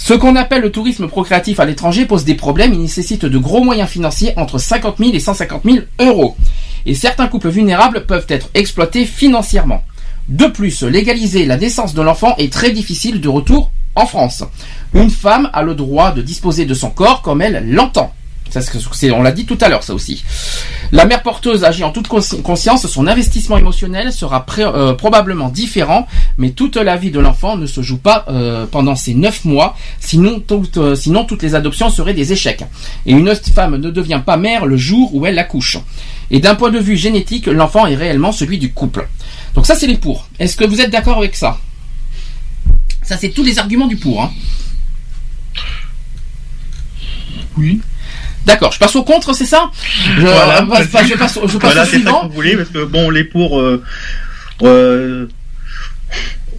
Ce 0.00 0.14
qu'on 0.14 0.36
appelle 0.36 0.62
le 0.62 0.70
tourisme 0.70 1.08
procréatif 1.08 1.58
à 1.58 1.64
l'étranger 1.64 2.06
pose 2.06 2.24
des 2.24 2.36
problèmes, 2.36 2.72
il 2.72 2.80
nécessite 2.80 3.24
de 3.24 3.36
gros 3.36 3.64
moyens 3.64 3.90
financiers 3.90 4.32
entre 4.36 4.56
50 4.56 4.96
000 4.96 5.10
et 5.12 5.18
150 5.20 5.64
000 5.64 5.78
euros. 5.98 6.36
Et 6.86 6.94
certains 6.94 7.26
couples 7.26 7.50
vulnérables 7.50 8.06
peuvent 8.06 8.24
être 8.28 8.48
exploités 8.54 9.04
financièrement. 9.04 9.82
De 10.28 10.46
plus, 10.46 10.84
légaliser 10.84 11.44
la 11.46 11.56
naissance 11.56 11.94
de 11.94 12.00
l'enfant 12.00 12.36
est 12.38 12.52
très 12.52 12.70
difficile 12.70 13.20
de 13.20 13.28
retour 13.28 13.72
en 13.96 14.06
France. 14.06 14.44
Une 14.94 15.10
femme 15.10 15.50
a 15.52 15.64
le 15.64 15.74
droit 15.74 16.12
de 16.12 16.22
disposer 16.22 16.64
de 16.64 16.74
son 16.74 16.90
corps 16.90 17.20
comme 17.20 17.42
elle 17.42 17.68
l'entend. 17.68 18.14
On 19.12 19.22
l'a 19.22 19.32
dit 19.32 19.44
tout 19.46 19.58
à 19.60 19.68
l'heure, 19.68 19.82
ça 19.82 19.94
aussi. 19.94 20.24
La 20.92 21.04
mère 21.04 21.22
porteuse 21.22 21.64
agit 21.64 21.84
en 21.84 21.90
toute 21.90 22.08
consci- 22.08 22.40
conscience, 22.42 22.86
son 22.86 23.06
investissement 23.06 23.58
émotionnel 23.58 24.12
sera 24.12 24.44
euh, 24.58 24.94
probablement 24.94 25.48
différent, 25.48 26.06
mais 26.38 26.50
toute 26.50 26.76
la 26.76 26.96
vie 26.96 27.10
de 27.10 27.20
l'enfant 27.20 27.56
ne 27.56 27.66
se 27.66 27.82
joue 27.82 27.98
pas 27.98 28.24
euh, 28.28 28.66
pendant 28.66 28.96
ces 28.96 29.14
neuf 29.14 29.44
mois, 29.44 29.76
sinon, 30.00 30.40
toutes- 30.40 30.78
euh, 30.78 30.94
sinon 30.94 31.24
toutes 31.24 31.42
les 31.42 31.54
adoptions 31.54 31.90
seraient 31.90 32.14
des 32.14 32.32
échecs. 32.32 32.64
Et 33.06 33.12
une 33.12 33.34
femme 33.34 33.76
ne 33.76 33.90
devient 33.90 34.22
pas 34.24 34.36
mère 34.36 34.66
le 34.66 34.76
jour 34.76 35.14
où 35.14 35.26
elle 35.26 35.38
accouche. 35.38 35.76
Et 36.30 36.40
d'un 36.40 36.54
point 36.54 36.70
de 36.70 36.78
vue 36.78 36.96
génétique, 36.96 37.46
l'enfant 37.46 37.86
est 37.86 37.94
réellement 37.96 38.32
celui 38.32 38.58
du 38.58 38.72
couple. 38.72 39.08
Donc 39.54 39.66
ça, 39.66 39.74
c'est 39.74 39.86
les 39.86 39.96
pour. 39.98 40.28
Est-ce 40.38 40.56
que 40.56 40.64
vous 40.64 40.80
êtes 40.80 40.90
d'accord 40.90 41.18
avec 41.18 41.36
ça? 41.36 41.58
Ça, 43.02 43.16
c'est 43.16 43.30
tous 43.30 43.42
les 43.44 43.58
arguments 43.58 43.86
du 43.86 43.96
pour. 43.96 44.22
Hein. 44.22 44.30
Oui. 47.56 47.80
D'accord, 48.46 48.72
je 48.72 48.78
passe 48.78 48.96
au 48.96 49.02
contre, 49.04 49.34
c'est 49.34 49.44
ça? 49.44 49.70
Je, 50.16 50.20
Voilà. 50.20 50.62
euh, 50.62 50.64
je 50.64 50.88
passe- 50.88 51.06
je 51.06 51.14
passe, 51.14 51.34
je 51.34 51.58
passe 51.58 51.60
Voilà, 51.60 51.82
au 51.82 51.84
c'est 51.84 51.90
ça 51.90 51.96
que 51.96 51.96
suivant. 52.02 52.26
vous 52.28 52.32
voulez, 52.34 52.56
parce 52.56 52.70
que 52.70 52.84
bon, 52.84 53.10
les 53.10 53.24
pour, 53.24 53.60
euh, 53.60 53.82
euh, 54.62 55.28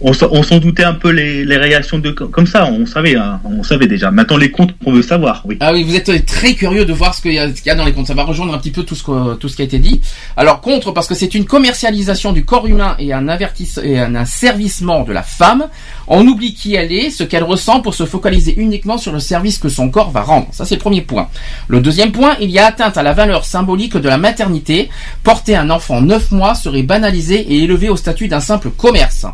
on, 0.00 0.12
s'en- 0.12 0.28
on 0.30 0.42
s'en 0.42 0.58
doutait 0.58 0.84
un 0.84 0.94
peu 0.94 1.10
les, 1.10 1.44
les 1.44 1.56
réactions 1.56 1.98
de 1.98 2.10
comme 2.10 2.46
ça, 2.46 2.66
on 2.66 2.86
savait, 2.86 3.16
hein, 3.16 3.40
on 3.44 3.62
savait 3.62 3.86
déjà. 3.86 4.10
Maintenant 4.10 4.36
les 4.36 4.50
comptes, 4.50 4.74
on 4.86 4.92
veut 4.92 5.02
savoir, 5.02 5.42
oui. 5.44 5.56
Ah 5.60 5.72
oui, 5.72 5.82
vous 5.84 5.94
êtes 5.96 6.26
très 6.26 6.54
curieux 6.54 6.84
de 6.84 6.92
voir 6.92 7.14
ce 7.14 7.22
qu'il 7.22 7.32
y, 7.32 7.34
y 7.36 7.70
a 7.70 7.74
dans 7.74 7.84
les 7.84 7.92
comptes. 7.92 8.06
Ça 8.06 8.14
va 8.14 8.24
rejoindre 8.24 8.54
un 8.54 8.58
petit 8.58 8.70
peu 8.70 8.82
tout 8.82 8.94
ce, 8.94 9.02
que- 9.02 9.34
tout 9.34 9.48
ce 9.48 9.56
qui 9.56 9.62
a 9.62 9.64
été 9.64 9.78
dit. 9.78 10.00
Alors 10.36 10.60
contre, 10.60 10.92
parce 10.92 11.06
que 11.06 11.14
c'est 11.14 11.34
une 11.34 11.44
commercialisation 11.44 12.32
du 12.32 12.44
corps 12.44 12.66
humain 12.66 12.96
et 12.98 13.12
un, 13.12 13.28
avertisse, 13.28 13.78
et 13.82 13.98
un 13.98 14.14
asservissement 14.14 15.04
de 15.04 15.12
la 15.12 15.22
femme. 15.22 15.68
On 16.08 16.26
oublie 16.26 16.54
qui 16.54 16.74
elle 16.74 16.92
est, 16.92 17.10
ce 17.10 17.22
qu'elle 17.24 17.44
ressent 17.44 17.80
pour 17.80 17.94
se 17.94 18.06
focaliser 18.06 18.54
uniquement 18.58 18.98
sur 18.98 19.12
le 19.12 19.20
service 19.20 19.58
que 19.58 19.68
son 19.68 19.90
corps 19.90 20.10
va 20.10 20.22
rendre. 20.22 20.48
Ça 20.52 20.64
c'est 20.64 20.74
le 20.76 20.80
premier 20.80 21.02
point. 21.02 21.28
Le 21.68 21.80
deuxième 21.80 22.12
point, 22.12 22.36
il 22.40 22.50
y 22.50 22.58
a 22.58 22.66
atteinte 22.66 22.96
à 22.96 23.02
la 23.02 23.12
valeur 23.12 23.44
symbolique 23.44 23.96
de 23.96 24.08
la 24.08 24.18
maternité. 24.18 24.88
Porter 25.22 25.56
un 25.56 25.70
enfant 25.70 26.00
9 26.00 26.32
mois 26.32 26.54
serait 26.54 26.82
banalisé 26.82 27.36
et 27.40 27.62
élevé 27.64 27.88
au 27.88 27.96
statut 27.96 28.28
d'un 28.28 28.40
simple 28.40 28.70
commerce. 28.70 29.26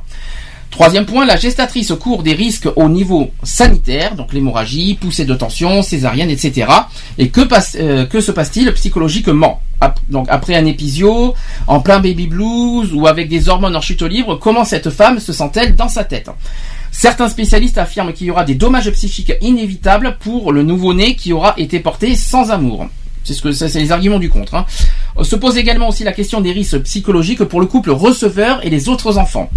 Troisième 0.77 1.07
point, 1.07 1.25
la 1.25 1.39
gestatrice 1.39 1.91
court 1.99 2.23
des 2.23 2.35
risques 2.35 2.69
au 2.77 2.91
niveau 2.91 3.31
sanitaire, 3.43 4.15
donc 4.15 4.35
l'hémorragie, 4.35 4.93
poussée 5.01 5.25
de 5.25 5.35
tension, 5.35 5.81
césarienne, 5.81 6.29
etc. 6.29 6.71
Et 7.17 7.31
que, 7.31 7.41
passe, 7.41 7.79
euh, 7.81 8.05
que 8.05 8.21
se 8.21 8.31
passe-t-il 8.31 8.71
psychologiquement? 8.75 9.63
Donc 10.11 10.27
après 10.29 10.55
un 10.55 10.67
épisio, 10.67 11.33
en 11.67 11.81
plein 11.81 11.99
baby 12.01 12.27
blues 12.27 12.93
ou 12.93 13.07
avec 13.07 13.31
des 13.31 13.49
hormones 13.49 13.75
en 13.75 13.81
chute 13.81 14.03
libre, 14.03 14.39
comment 14.39 14.67
cette 14.67 14.91
femme 14.91 15.19
se 15.19 15.33
sent-elle 15.33 15.77
dans 15.77 15.89
sa 15.89 16.05
tête? 16.05 16.29
Certains 16.93 17.31
spécialistes 17.31 17.79
affirment 17.79 18.13
qu'il 18.13 18.27
y 18.27 18.31
aura 18.31 18.45
des 18.45 18.55
dommages 18.55 18.91
psychiques 18.91 19.33
inévitables 19.41 20.19
pour 20.21 20.53
le 20.53 20.63
nouveau-né 20.63 21.15
qui 21.15 21.33
aura 21.33 21.55
été 21.57 21.81
porté 21.81 22.15
sans 22.17 22.51
amour. 22.51 22.87
C'est 23.25 23.33
ce 23.33 23.41
que 23.41 23.51
c'est 23.51 23.73
les 23.81 23.93
arguments 23.93 24.19
du 24.19 24.29
contre. 24.29 24.55
hein. 24.55 24.67
Se 25.23 25.37
pose 25.37 25.57
également 25.57 25.89
aussi 25.89 26.05
la 26.05 26.13
question 26.13 26.43
des 26.43 26.53
risques 26.53 26.81
psychologiques 26.81 27.45
pour 27.45 27.61
le 27.61 27.67
couple 27.67 27.93
receveur 27.93 28.61
et 28.63 28.69
les 28.69 28.91
autres 28.91 29.17
enfants. 29.17 29.49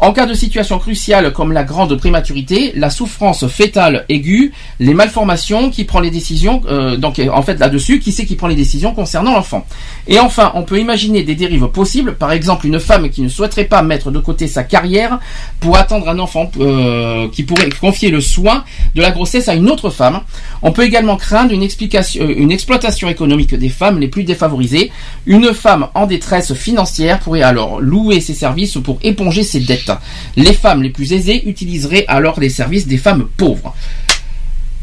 En 0.00 0.12
cas 0.12 0.26
de 0.26 0.34
situation 0.34 0.78
cruciale 0.78 1.32
comme 1.32 1.52
la 1.52 1.64
grande 1.64 1.96
prématurité, 1.96 2.72
la 2.76 2.88
souffrance 2.88 3.48
fétale 3.48 4.04
aiguë, 4.08 4.52
les 4.78 4.94
malformations, 4.94 5.70
qui 5.70 5.82
prend 5.82 5.98
les 5.98 6.12
décisions, 6.12 6.62
euh, 6.68 6.96
donc 6.96 7.20
en 7.32 7.42
fait 7.42 7.58
là-dessus, 7.58 7.98
qui 7.98 8.12
c'est 8.12 8.24
qui 8.24 8.36
prend 8.36 8.46
les 8.46 8.54
décisions 8.54 8.94
concernant 8.94 9.32
l'enfant. 9.32 9.66
Et 10.06 10.20
enfin, 10.20 10.52
on 10.54 10.62
peut 10.62 10.78
imaginer 10.78 11.24
des 11.24 11.34
dérives 11.34 11.66
possibles, 11.66 12.14
par 12.14 12.30
exemple 12.30 12.66
une 12.68 12.78
femme 12.78 13.10
qui 13.10 13.22
ne 13.22 13.28
souhaiterait 13.28 13.64
pas 13.64 13.82
mettre 13.82 14.12
de 14.12 14.20
côté 14.20 14.46
sa 14.46 14.62
carrière 14.62 15.18
pour 15.58 15.76
attendre 15.76 16.08
un 16.08 16.20
enfant 16.20 16.48
euh, 16.60 17.28
qui 17.30 17.42
pourrait 17.42 17.68
confier 17.68 18.10
le 18.10 18.20
soin 18.20 18.62
de 18.94 19.02
la 19.02 19.10
grossesse 19.10 19.48
à 19.48 19.54
une 19.54 19.68
autre 19.68 19.90
femme. 19.90 20.20
On 20.62 20.70
peut 20.70 20.84
également 20.84 21.16
craindre 21.16 21.52
une, 21.52 21.64
explication, 21.64 22.22
euh, 22.22 22.34
une 22.36 22.52
exploitation 22.52 23.08
économique 23.08 23.52
des 23.56 23.68
femmes 23.68 23.98
les 23.98 24.08
plus 24.08 24.22
défavorisées. 24.22 24.92
Une 25.26 25.52
femme 25.52 25.88
en 25.94 26.06
détresse 26.06 26.54
financière 26.54 27.18
pourrait 27.18 27.42
alors 27.42 27.80
louer 27.80 28.20
ses 28.20 28.34
services 28.34 28.78
pour 28.84 28.98
éponger 29.02 29.42
ses 29.42 29.58
dettes. 29.58 29.87
Les 30.36 30.52
femmes 30.52 30.82
les 30.82 30.90
plus 30.90 31.12
aisées 31.12 31.48
utiliseraient 31.48 32.04
alors 32.08 32.38
les 32.40 32.48
services 32.50 32.86
des 32.86 32.98
femmes 32.98 33.26
pauvres. 33.36 33.74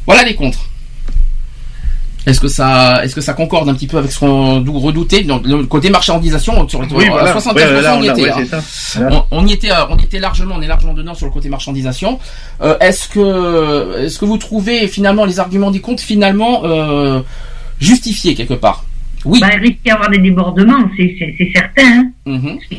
Voilà 0.05 0.23
les 0.23 0.35
contres. 0.35 0.69
Est-ce 2.27 2.39
que 2.39 2.47
ça, 2.47 3.01
est-ce 3.03 3.13
que 3.13 3.21
ça 3.21 3.33
concorde 3.35 3.69
un 3.69 3.75
petit 3.75 3.85
peu 3.85 3.99
avec 3.99 4.11
ce 4.11 4.17
qu'on 4.19 4.59
dou- 4.59 4.79
redoutait 4.79 5.21
donc 5.23 5.45
le 5.45 5.63
côté 5.67 5.91
marchandisation 5.91 6.67
sur 6.67 6.81
le 6.81 6.87
Oui, 6.91 7.05
à 7.05 7.09
voilà. 7.11 7.33
75% 7.35 7.53
Ouais, 7.55 7.71
voilà, 7.71 7.97
on 7.97 8.01
y 8.01 8.09
a- 8.09 8.13
était. 8.13 8.21
ouais, 8.23 8.29
hein. 8.31 8.35
c'est 8.39 8.45
ça. 8.47 8.99
Voilà. 9.01 9.25
On, 9.29 9.43
on 9.43 9.47
y 9.47 9.53
était, 9.53 9.69
euh, 9.71 9.85
on 9.91 9.97
y 9.97 10.03
était 10.05 10.17
largement, 10.19 10.55
on 10.57 10.61
est 10.63 10.67
largement 10.67 10.95
dedans 10.95 11.13
sur 11.13 11.27
le 11.27 11.31
côté 11.31 11.49
marchandisation. 11.49 12.17
Euh, 12.61 12.75
est-ce 12.79 13.07
que, 13.09 13.99
est-ce 14.05 14.17
que 14.17 14.25
vous 14.25 14.37
trouvez 14.39 14.87
finalement 14.87 15.25
les 15.25 15.39
arguments 15.39 15.69
des 15.69 15.81
comptes 15.81 16.01
finalement 16.01 16.61
euh, 16.65 17.21
justifiés 17.79 18.33
quelque 18.33 18.55
part? 18.55 18.85
Oui. 19.23 19.39
Bah, 19.39 19.49
il 19.53 19.59
risque 19.59 19.77
d'y 19.85 19.91
avoir 19.91 20.09
des 20.09 20.17
débordements, 20.17 20.89
c'est 20.97 21.15
certain. 21.53 21.83
hein. 21.99 22.11
Mhm. 22.25 22.57
C'est 22.71 22.77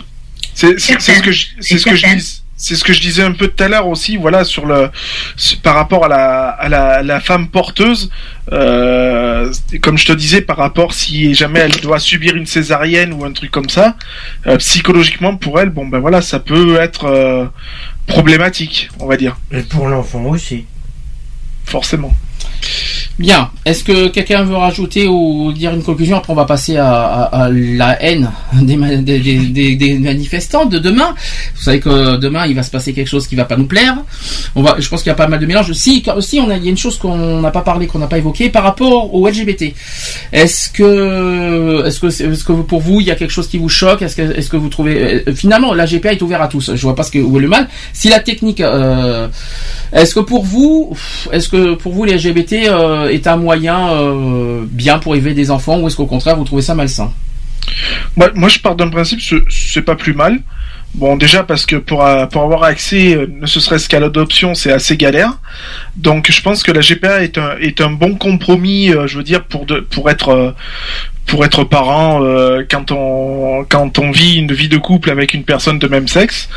c'est- 0.78 0.98
c'est 1.00 1.12
ce 1.14 1.22
que 1.22 1.32
je, 1.32 1.46
c'est 1.61 1.78
ce 1.78 1.84
que 1.84 1.96
je 1.96 2.07
dis. 2.16 2.42
C'est 2.59 2.74
ce 2.74 2.84
que 2.84 2.94
je 2.94 3.00
disais 3.02 3.22
un 3.22 3.32
peu 3.32 3.48
tout 3.48 3.62
à 3.62 3.68
l'heure 3.68 3.86
aussi, 3.86 4.16
voilà, 4.16 4.42
sur 4.42 4.64
le, 4.64 4.88
sur- 5.36 5.59
par 5.61 5.74
rapport 5.74 6.07
à 6.07 6.09
la, 6.09 6.48
à 6.48 6.70
la, 6.70 7.02
la 7.02 7.20
femme 7.20 7.48
porteuse, 7.48 8.11
euh, 8.52 9.52
comme 9.82 9.98
je 9.98 10.07
te 10.07 10.12
disais, 10.14 10.40
par 10.40 10.57
rapport 10.57 10.94
si 10.94 11.34
jamais 11.34 11.59
elle 11.61 11.78
doit 11.82 11.98
subir 11.98 12.34
une 12.34 12.46
césarienne 12.46 13.12
ou 13.12 13.26
un 13.26 13.32
truc 13.32 13.50
comme 13.50 13.68
ça, 13.68 13.94
euh, 14.46 14.57
psychologiquement 14.57 15.36
pour 15.36 15.61
elle, 15.61 15.68
bon 15.68 15.86
ben 15.86 15.98
voilà, 15.98 16.22
ça 16.22 16.40
peut 16.40 16.80
être 16.80 17.04
euh, 17.04 17.44
problématique, 18.07 18.88
on 19.00 19.07
va 19.07 19.18
dire, 19.18 19.36
Et 19.52 19.61
pour 19.61 19.86
l'enfant 19.88 20.22
aussi. 20.24 20.64
forcément. 21.66 22.14
Bien. 23.18 23.50
Est-ce 23.64 23.82
que 23.82 24.09
quelqu'un 24.09 24.42
veut 24.44 24.57
rajouter 24.57 25.07
ou 25.09 25.50
dire 25.52 25.72
une 25.72 25.82
conclusion? 25.82 26.18
Après, 26.18 26.32
on 26.32 26.36
va 26.36 26.44
passer 26.44 26.76
à, 26.76 27.48
la 27.50 28.02
haine 28.02 28.30
des, 28.61 28.76
ma- 28.76 28.94
des, 28.96 29.18
des- 29.18 29.38
des- 29.48 29.74
des 29.76 29.94
manifestants 29.98 30.66
de 30.66 30.78
demain. 30.78 31.14
Vous 31.57 31.62
savez 31.62 31.80
que 31.80 32.16
demain, 32.16 32.46
il 32.46 32.54
va 32.54 32.62
se 32.62 32.70
passer 32.70 32.92
quelque 32.92 33.09
chose 33.09 33.26
qui 33.26 33.34
va 33.34 33.46
pas 33.46 33.57
nous 33.57 33.64
plaire. 33.66 33.96
Je 34.54 34.88
pense 34.88 35.02
qu'il 35.02 35.09
y 35.11 35.12
a 35.12 35.16
pas 35.16 35.28
mal 35.28 35.40
de 35.40 35.46
mélanges. 35.46 35.72
Si, 35.72 36.04
aussi, 36.14 36.40
on 36.40 36.50
a, 36.50 36.57
il 36.57 36.64
y 36.64 36.66
a 36.66 36.70
une 36.70 36.76
chose 36.76 36.98
qu'on 36.98 37.40
n'a 37.40 37.50
pas 37.50 37.62
parlé, 37.62 37.86
qu'on 37.86 37.98
n'a 37.98 38.07
pas 38.07 38.18
évoqué 38.18 38.50
par 38.50 38.62
rapport 38.64 39.14
au 39.14 39.26
LGBT. 39.28 39.72
Est-ce 40.32 40.68
que, 40.70 41.86
est-ce 41.86 42.44
que, 42.44 42.52
pour 42.52 42.80
vous, 42.80 43.00
il 43.00 43.07
y 43.07 43.11
a 43.11 43.14
quelque 43.14 43.32
chose 43.32 43.48
qui 43.48 43.57
vous 43.59 43.68
choque? 43.70 44.02
Est-ce 44.02 44.14
que, 44.48 44.57
vous 44.57 44.68
trouvez, 44.68 45.22
euh, 45.26 45.34
finalement, 45.34 45.72
la 45.72 45.86
GPA 45.86 46.12
est 46.12 46.22
ouvert 46.22 46.42
à 46.42 46.48
tous. 46.48 46.72
Je 46.74 46.82
vois 46.82 46.94
pas 46.94 47.02
ce 47.02 47.11
que, 47.11 47.18
où 47.18 47.38
est 47.38 47.42
le 47.42 47.48
mal. 47.48 47.68
Si 47.94 48.09
la 48.11 48.20
technique, 48.20 48.61
euh, 48.61 49.28
est-ce 49.92 50.14
que 50.14 50.20
pour 50.20 50.44
vous, 50.44 50.94
est-ce 51.32 51.48
que 51.48 51.74
pour 51.74 51.92
vous, 51.92 52.04
les 52.04 52.14
LGBT 52.18 52.45
euh, 52.53 53.09
est 53.09 53.26
un 53.26 53.36
moyen 53.36 53.90
euh, 53.90 54.64
bien 54.68 54.99
pour 54.99 55.14
élever 55.14 55.34
des 55.34 55.51
enfants, 55.51 55.78
ou 55.80 55.86
est-ce 55.86 55.97
qu'au 55.97 56.07
contraire, 56.07 56.36
vous 56.36 56.44
trouvez 56.44 56.62
ça 56.62 56.74
malsain? 56.74 57.12
Moi, 58.16 58.49
je 58.49 58.59
pars 58.59 58.76
d'un 58.76 58.88
principe, 58.88 59.20
c'est- 59.20 59.82
pas 59.82 59.97
plus 59.97 60.14
mal. 60.14 60.38
Bon, 60.94 61.16
déjà 61.16 61.42
parce 61.42 61.66
que 61.66 61.76
pour, 61.76 62.05
euh, 62.05 62.24
avoir 62.24 62.62
accès, 62.62 63.18
ne 63.28 63.47
serait-ce 63.47 63.88
qu'à 63.88 64.01
l'adoption, 64.01 64.55
c'est 64.55 64.72
assez 64.72 64.97
galère. 64.97 65.32
Donc, 65.97 66.30
je 66.30 66.40
pense 66.40 66.62
que 66.62 66.72
la 66.72 66.80
GPA 66.80 67.22
est 67.22 67.80
un, 67.80 67.90
bon 67.90 68.14
compromis, 68.14 68.92
je 69.07 69.16
veux 69.18 69.24
dire, 69.24 69.44
pour, 69.44 69.66
être, 70.09 71.64
parent 71.64 72.20
quand 72.70 72.92
on, 72.92 74.11
vit 74.11 74.36
une 74.36 74.53
vie 74.53 74.68
de 74.68 74.78
couple 74.78 75.11
avec 75.11 75.34
une 75.34 75.44
personne 75.44 75.78
de 75.78 75.88
même 75.88 76.09
sexe. 76.09 76.49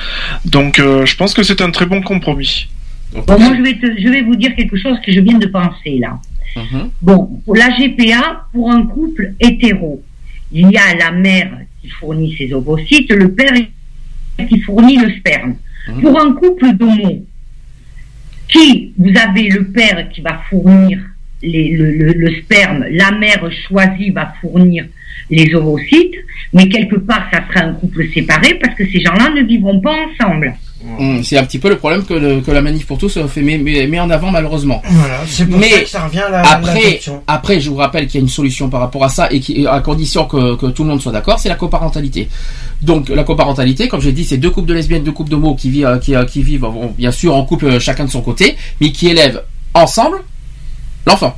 Donc, 0.46 0.78
je 0.78 1.16
pense 1.16 1.34
que 1.34 1.44
c'est 1.44 1.62
un 1.62 1.72
très 1.72 1.86
bon 1.86 2.02
compromis. 2.02 2.68
Bon, 3.14 3.39
moi, 3.39 3.55
je 3.57 3.62
vais, 3.64 3.74
te- 3.74 3.99
je 3.99 4.07
vais 4.07 4.22
vous 4.22 4.36
dire 4.36 4.55
quelque 4.55 4.78
chose 4.78 4.97
que 5.05 5.12
je 5.12 5.20
viens 5.20 5.38
de 5.38 5.47
penser 5.47 5.97
là. 5.99 6.20
Mhm. 6.55 6.89
Bon, 7.01 7.26
pour 7.45 7.55
la 7.55 7.70
GPA, 7.78 8.45
pour 8.53 8.72
un 8.72 8.84
couple 8.86 9.34
hétéro, 9.39 10.03
il 10.51 10.70
y 10.72 10.78
a 10.78 10.95
la 10.97 11.12
mère 11.12 11.51
qui 11.82 11.89
fournit 11.89 12.36
ses 12.38 12.53
ovocytes, 12.53 13.12
le 13.12 13.32
père 13.32 13.53
qui 14.47 14.60
fournit 14.62 14.97
le 14.97 15.12
sperme. 15.18 15.55
Mhm. 15.88 16.01
Pour 16.01 16.20
un 16.20 16.34
couple 16.34 16.74
d'homo, 16.74 17.26
qui 18.47 18.93
vous 18.97 19.14
avez 19.18 19.49
le 19.49 19.66
père 19.68 20.10
qui 20.10 20.22
va 20.22 20.41
fournir 20.49 20.99
les- 21.41 21.76
le, 21.78 21.91
le- 21.91 22.14
le 22.14 22.36
sperme, 22.41 22.86
la 22.91 23.12
mère 23.12 23.47
choisie 23.68 24.10
va 24.10 24.34
fournir 24.41 24.86
les 25.30 25.53
ovocytes, 25.55 26.16
mais 26.53 26.68
quelque 26.68 26.95
part 26.97 27.30
ça 27.32 27.43
sera 27.47 27.66
un 27.68 27.74
couple 27.74 28.07
séparé 28.14 28.55
parce 28.55 28.76
que 28.76 28.86
ces 28.89 28.99
gens-là 29.01 29.30
ne 29.36 29.41
vivront 29.43 29.80
pas 29.80 29.95
ensemble. 30.07 30.53
Hum, 30.98 31.22
C'est 31.26 31.38
un 31.38 31.44
petit 31.44 31.60
peu 31.60 31.68
le 31.68 31.78
problème 31.78 32.06
que, 32.06 32.14
le- 32.14 32.40
que 32.40 32.52
la 32.52 32.62
manif 32.62 32.86
pour 32.88 32.98
tous 32.98 33.20
fait 33.28 33.42
met, 33.42 33.58
met- 33.58 33.86
met 33.86 34.00
en 34.00 34.10
avant 34.10 34.32
malheureusement. 34.32 34.82
Voilà, 34.86 35.20
c'est 35.28 35.46
pour 35.46 35.60
Mais 35.60 35.70
ça 35.70 35.80
que 35.82 35.90
ça 35.90 36.04
revient 36.06 36.20
à 36.20 36.30
la- 36.30 36.42
Après, 36.42 37.00
après, 37.28 37.60
je 37.60 37.70
vous 37.70 37.76
rappelle 37.76 38.08
qu'il 38.08 38.16
y 38.16 38.18
a 38.20 38.22
une 38.24 38.30
solution 38.30 38.70
par 38.70 38.80
rapport 38.80 39.04
à 39.04 39.10
ça 39.10 39.28
et 39.30 39.42
qui, 39.42 39.68
à 39.68 39.82
condition 39.82 40.26
que, 40.26 40.56
que 40.56 40.68
tout 40.68 40.84
le 40.84 40.90
monde 40.90 41.02
soit 41.02 41.12
d'accord, 41.12 41.38
c'est 41.38 41.50
la 41.50 41.56
coparentalité. 41.56 42.30
Donc 42.82 43.10
la 43.10 43.26
coparentalité, 43.26 43.90
comme 43.90 44.00
j'ai 44.00 44.14
dit, 44.14 44.24
c'est 44.24 44.38
deux 44.38 44.52
couples 44.52 44.70
de 44.70 44.74
lesbiennes, 44.74 45.04
deux 45.04 45.12
couples 45.12 45.30
d'homos 45.32 45.56
qui 45.56 45.70
vivent, 45.70 45.86
euh, 45.86 45.98
qui, 45.98 46.16
euh, 46.16 46.24
qui 46.24 46.42
vivent, 46.44 46.62
bon, 46.62 46.94
bien 46.98 47.12
sûr, 47.12 47.36
en 47.36 47.44
couple 47.44 47.66
euh, 47.66 47.80
chacun 47.82 48.06
de 48.06 48.10
son 48.10 48.22
côté, 48.22 48.56
mais 48.80 48.94
qui 48.94 49.10
élèvent 49.10 49.44
ensemble 49.74 50.20
l'enfant. 51.06 51.38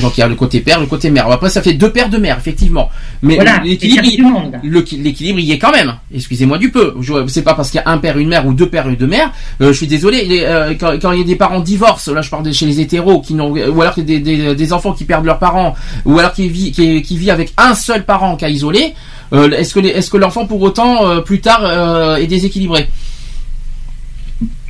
Donc 0.00 0.16
il 0.16 0.20
y 0.20 0.22
a 0.22 0.28
le 0.28 0.34
côté 0.36 0.60
père, 0.60 0.78
le 0.78 0.86
côté 0.86 1.10
mère. 1.10 1.28
Après, 1.30 1.50
ça 1.50 1.60
fait 1.60 1.72
deux 1.74 1.90
pères, 1.90 2.08
deux 2.08 2.18
mères, 2.20 2.38
effectivement. 2.38 2.88
Mais 3.22 3.34
Voilà, 3.34 3.58
l'équilibre, 3.64 5.40
il- 5.40 5.44
y 5.46 5.52
est 5.52 5.58
quand 5.58 5.72
même. 5.72 5.94
Excusez-moi 6.14 6.58
du 6.58 6.70
peu. 6.70 6.94
Je- 7.00 7.26
C'est 7.26 7.42
pas 7.42 7.54
parce 7.54 7.70
qu'il 7.70 7.80
y 7.80 7.84
a 7.84 7.90
un 7.90 7.98
père, 7.98 8.16
une 8.18 8.28
mère 8.28 8.46
ou 8.46 8.54
deux 8.54 8.68
pères 8.68 8.88
et 8.88 8.94
deux 8.96 9.06
mères. 9.08 9.32
euh, 9.60 9.72
je 9.72 9.76
suis 9.76 9.86
désolé. 9.88 10.24
les, 10.24 10.42
euh, 10.44 10.74
quand, 10.78 10.98
quand 11.00 11.12
il 11.12 11.18
y 11.18 11.22
a 11.22 11.26
des 11.26 11.34
parents 11.36 11.60
divorcent, 11.60 12.12
là 12.12 12.22
je 12.22 12.30
parle 12.30 12.44
de 12.44 12.52
chez 12.52 12.66
les 12.66 12.80
hétéros, 12.80 13.20
qui 13.20 13.34
n'ont, 13.34 13.50
ou 13.50 13.80
alors 13.82 13.94
que 13.94 14.00
des, 14.00 14.20
des, 14.20 14.54
des 14.54 14.72
enfants 14.72 14.92
qui 14.92 15.04
perdent 15.04 15.24
leurs 15.24 15.38
parents, 15.40 15.74
ou 16.04 16.18
alors 16.18 16.32
qui 16.32 16.48
vit, 16.48 16.70
qui, 16.70 17.02
qui 17.02 17.16
vit 17.16 17.30
avec 17.30 17.52
un 17.56 17.74
seul 17.74 18.04
parent 18.04 18.36
qu'à 18.36 18.48
isoler. 18.48 18.94
euh, 19.32 19.50
est-ce 19.50 19.74
que 19.74 19.80
les- 19.80 19.90
est-ce 19.90 20.10
que 20.10 20.16
l'enfant 20.16 20.46
pour 20.46 20.62
autant 20.62 21.06
euh, 21.06 21.20
plus 21.20 21.40
tard 21.40 21.60
euh, 21.64 22.16
est 22.16 22.26
déséquilibré? 22.26 22.88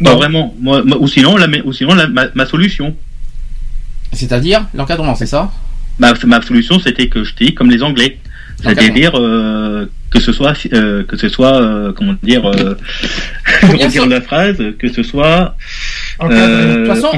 Pas 0.03 0.15
vraiment. 0.17 0.55
Moi, 0.61 0.83
moi- 0.85 0.99
ou 1.01 1.07
sinon, 1.09 1.37
la, 1.37 1.47
ou 1.65 1.73
sinon 1.73 1.95
la- 1.95 2.09
ma, 2.09 2.25
ma 2.35 2.47
solution. 2.47 2.95
C'est-à-dire 4.13 4.67
l'encadrement, 4.75 5.15
c'est 5.15 5.27
ça? 5.27 5.51
Ma, 5.99 6.13
ma 6.27 6.41
solution, 6.43 6.79
c'était 6.79 7.09
que 7.09 7.25
je 7.25 7.35
dis 7.35 7.55
comme 7.55 7.71
les 7.71 7.83
Anglais. 7.83 8.19
C'est-à-dire 8.63 9.13
euh, 9.15 9.87
que 10.11 10.19
ce 10.21 10.33
soit, 10.33 10.53
euh, 10.73 11.05
que 11.05 11.17
ce 11.17 11.29
soit, 11.29 11.61
euh, 11.63 11.93
comment 11.93 12.15
dire, 12.23 12.45
euh, 12.51 12.75
dire 13.89 14.07
la 14.07 14.21
phrase, 14.21 14.57
que 14.79 14.93
ce 14.93 15.03
soit 15.05 15.55
Encadré. 16.19 16.87
façon- 16.87 17.11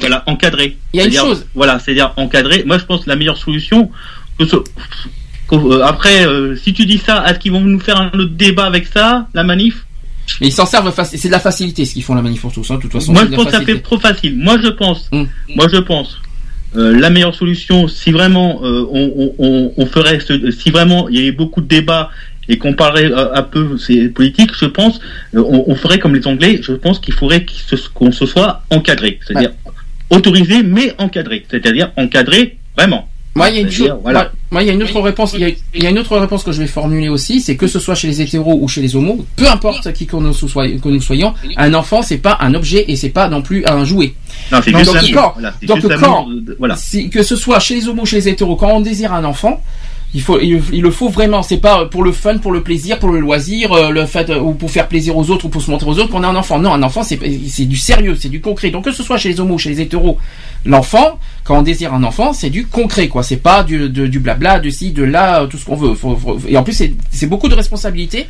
voilà, 0.00 0.24
encadré. 0.26 0.76
Il 0.92 0.98
y 0.98 1.00
a 1.00 1.04
une 1.06 1.12
chose. 1.26 1.46
Voilà, 1.54 1.78
c'est-à-dire 1.78 2.12
encadré. 2.16 2.64
Moi, 2.66 2.78
je 2.78 2.84
pense 2.84 3.04
que 3.04 3.10
la 3.10 3.16
meilleure 3.16 3.36
solution. 3.36 3.90
Que 4.38 4.46
ce, 4.46 4.56
qu'au- 5.46 5.80
après, 5.82 6.26
si 6.56 6.72
tu 6.72 6.86
dis 6.86 6.98
ça, 6.98 7.24
est-ce 7.28 7.38
qu'ils 7.38 7.52
vont 7.52 7.60
nous 7.60 7.78
faire 7.80 8.00
un 8.00 8.06
autre 8.08 8.24
débat 8.34 8.64
avec 8.66 8.86
ça, 8.86 9.28
la 9.34 9.44
manif? 9.44 9.86
Mais 10.40 10.48
ils 10.48 10.52
s'en 10.52 10.66
servent, 10.66 10.92
c'est 11.04 11.26
de 11.28 11.32
la 11.32 11.40
facilité 11.40 11.84
ce 11.84 11.92
qu'ils 11.92 12.02
font 12.04 12.14
la 12.14 12.22
manif 12.22 12.40
pour 12.40 12.52
tous. 12.52 12.68
hein, 12.70 12.76
de 12.76 12.82
toute 12.82 12.92
façon, 12.92 13.12
Moi, 13.12 13.22
je 13.30 13.34
pense 13.36 13.44
que 13.46 13.50
ça 13.52 13.58
fait 13.62 13.80
trop 13.80 13.98
facile. 13.98 14.36
Moi, 14.38 14.58
je 14.62 14.68
pense. 14.68 15.08
Hum. 15.12 15.28
Moi, 15.54 15.66
je 15.72 15.78
pense. 15.78 16.18
Euh, 16.76 16.98
la 16.98 17.10
meilleure 17.10 17.34
solution, 17.34 17.88
si 17.88 18.12
vraiment 18.12 18.60
euh, 18.62 18.86
on, 18.92 19.34
on- 19.38 19.86
ferait, 19.86 20.20
ce, 20.20 20.50
si 20.50 20.70
vraiment 20.70 21.08
il 21.08 21.16
y 21.16 21.18
avait 21.20 21.32
beaucoup 21.32 21.60
de 21.60 21.66
débats 21.66 22.10
et 22.48 22.58
qu'on 22.58 22.74
parlerait 22.74 23.10
euh, 23.10 23.34
un 23.34 23.42
peu 23.42 23.76
ces 23.78 24.08
politiques, 24.08 24.52
je 24.56 24.66
pense, 24.66 25.00
euh, 25.34 25.42
on, 25.46 25.64
on 25.66 25.74
ferait 25.74 25.98
comme 25.98 26.14
les 26.14 26.26
Anglais. 26.26 26.60
Je 26.62 26.72
pense 26.72 26.98
qu'il 27.00 27.14
faudrait 27.14 27.44
qu'il 27.44 27.60
se- 27.78 27.88
qu'on 27.88 28.12
se 28.12 28.24
soit 28.26 28.62
encadré, 28.70 29.18
c'est-à-dire 29.26 29.50
autorisé 30.10 30.62
mais 30.62 30.92
encadré, 30.98 31.44
c'est-à-dire 31.50 31.90
encadré 31.96 32.58
vraiment. 32.76 33.08
Moi, 33.40 33.50
il 33.50 33.54
y 33.56 33.58
a 33.58 33.60
une 33.62 33.70
C'est-à-dire, 33.70 33.94
chose. 33.94 34.02
voilà. 34.02 34.18
moi- 34.20 34.30
Moi, 34.52 34.62
il 34.62 34.66
y 34.66 34.70
a 34.70 34.72
une 34.74 34.82
autre 34.82 35.00
réponse. 35.00 35.32
Il 35.34 35.40
y 35.40 35.44
a, 35.44 35.48
il 35.74 35.82
y 35.82 35.86
a 35.86 35.90
une 35.90 35.98
autre 35.98 36.16
réponse 36.18 36.42
que 36.42 36.50
je 36.52 36.60
vais 36.60 36.66
formuler 36.66 37.08
aussi, 37.08 37.40
c'est 37.40 37.56
que 37.56 37.66
ce 37.68 37.78
soit 37.78 37.94
chez 37.94 38.08
les 38.08 38.20
hétéros 38.20 38.58
ou 38.60 38.66
chez 38.68 38.80
les 38.82 38.96
homos, 38.96 39.24
peu 39.36 39.46
importe 39.48 39.92
qui 39.92 40.06
que 40.06 40.16
nous, 40.16 40.32
soyons, 40.32 40.78
que 40.78 40.88
nous 40.88 41.00
soyons, 41.00 41.34
un 41.56 41.72
enfant, 41.74 42.02
c'est 42.02 42.18
pas 42.18 42.36
un 42.40 42.52
objet 42.54 42.84
et 42.88 42.96
c'est 42.96 43.10
pas 43.10 43.28
non 43.28 43.42
plus 43.42 43.64
un 43.66 43.84
jouet. 43.84 44.14
Non, 44.50 44.58
Donc, 44.58 44.64
juste 44.76 44.84
donc, 44.92 45.14
quand, 45.14 45.32
Voilà, 45.34 45.54
donc 45.62 45.80
juste 45.80 46.00
quand- 46.00 46.28
de- 46.28 46.40
de- 46.40 46.56
voilà. 46.58 46.74
si- 46.76 47.08
que 47.10 47.22
ce 47.22 47.36
soit 47.36 47.60
chez 47.60 47.76
les 47.76 47.88
homos 47.88 48.02
ou 48.02 48.06
chez 48.06 48.16
les 48.16 48.28
hétéros, 48.28 48.56
quand 48.56 48.72
on 48.72 48.80
désire 48.80 49.12
un 49.14 49.24
enfant, 49.24 49.62
il 50.12 50.20
faut, 50.22 50.40
il, 50.40 50.60
il 50.72 50.82
le 50.82 50.90
faut 50.90 51.08
vraiment. 51.08 51.44
C'est 51.44 51.58
pas 51.58 51.84
pour 51.86 52.02
le 52.02 52.10
fun, 52.10 52.38
pour 52.38 52.50
le 52.50 52.64
plaisir, 52.64 52.98
pour 52.98 53.10
le 53.10 53.20
loisir, 53.20 53.70
euh, 53.72 53.90
le 53.90 54.04
fait 54.06 54.28
euh, 54.30 54.40
ou 54.40 54.54
pour 54.54 54.68
faire 54.72 54.88
plaisir 54.88 55.16
aux 55.16 55.30
autres 55.30 55.44
ou 55.44 55.48
pour 55.48 55.62
se 55.62 55.70
montrer 55.70 55.88
aux 55.88 55.96
autres 56.00 56.08
qu'on 56.10 56.24
a 56.24 56.26
un 56.28 56.34
enfant. 56.34 56.58
Non, 56.58 56.72
un 56.74 56.82
enfant, 56.82 57.04
c'est 57.04 57.20
c'est 57.46 57.66
du 57.66 57.76
sérieux, 57.76 58.16
c'est 58.18 58.28
du 58.28 58.40
concret. 58.40 58.70
Donc 58.70 58.86
que 58.86 58.90
ce 58.92 59.04
soit 59.04 59.18
chez 59.18 59.28
les 59.28 59.38
homos 59.38 59.54
ou 59.54 59.58
chez 59.58 59.68
les 59.70 59.80
hétéros, 59.82 60.18
l'enfant, 60.64 61.20
quand 61.44 61.58
on 61.58 61.62
désire 61.62 61.94
un 61.94 62.04
enfant, 62.04 62.32
c'est 62.32 62.50
du 62.50 62.66
concret, 62.66 63.08
quoi. 63.08 63.22
C'est 63.22 63.38
pas 63.38 63.62
du, 63.64 63.88
de- 63.88 64.06
du 64.06 64.20
blabla, 64.20 64.60
de 64.60 64.70
ci, 64.70 64.92
de 64.92 65.02
là, 65.02 65.42
euh, 65.42 65.46
tout 65.46 65.56
ce 65.58 65.64
qu'on 65.64 65.74
veut. 65.76 65.94
Faut- 65.94 66.16
faut- 66.16 66.38
et 66.46 66.56
en 66.56 66.62
plus, 66.62 66.74
c'est 66.74 66.92
c'est 67.10 67.26
beaucoup 67.26 67.48
de 67.48 67.54
responsabilités 67.54 68.26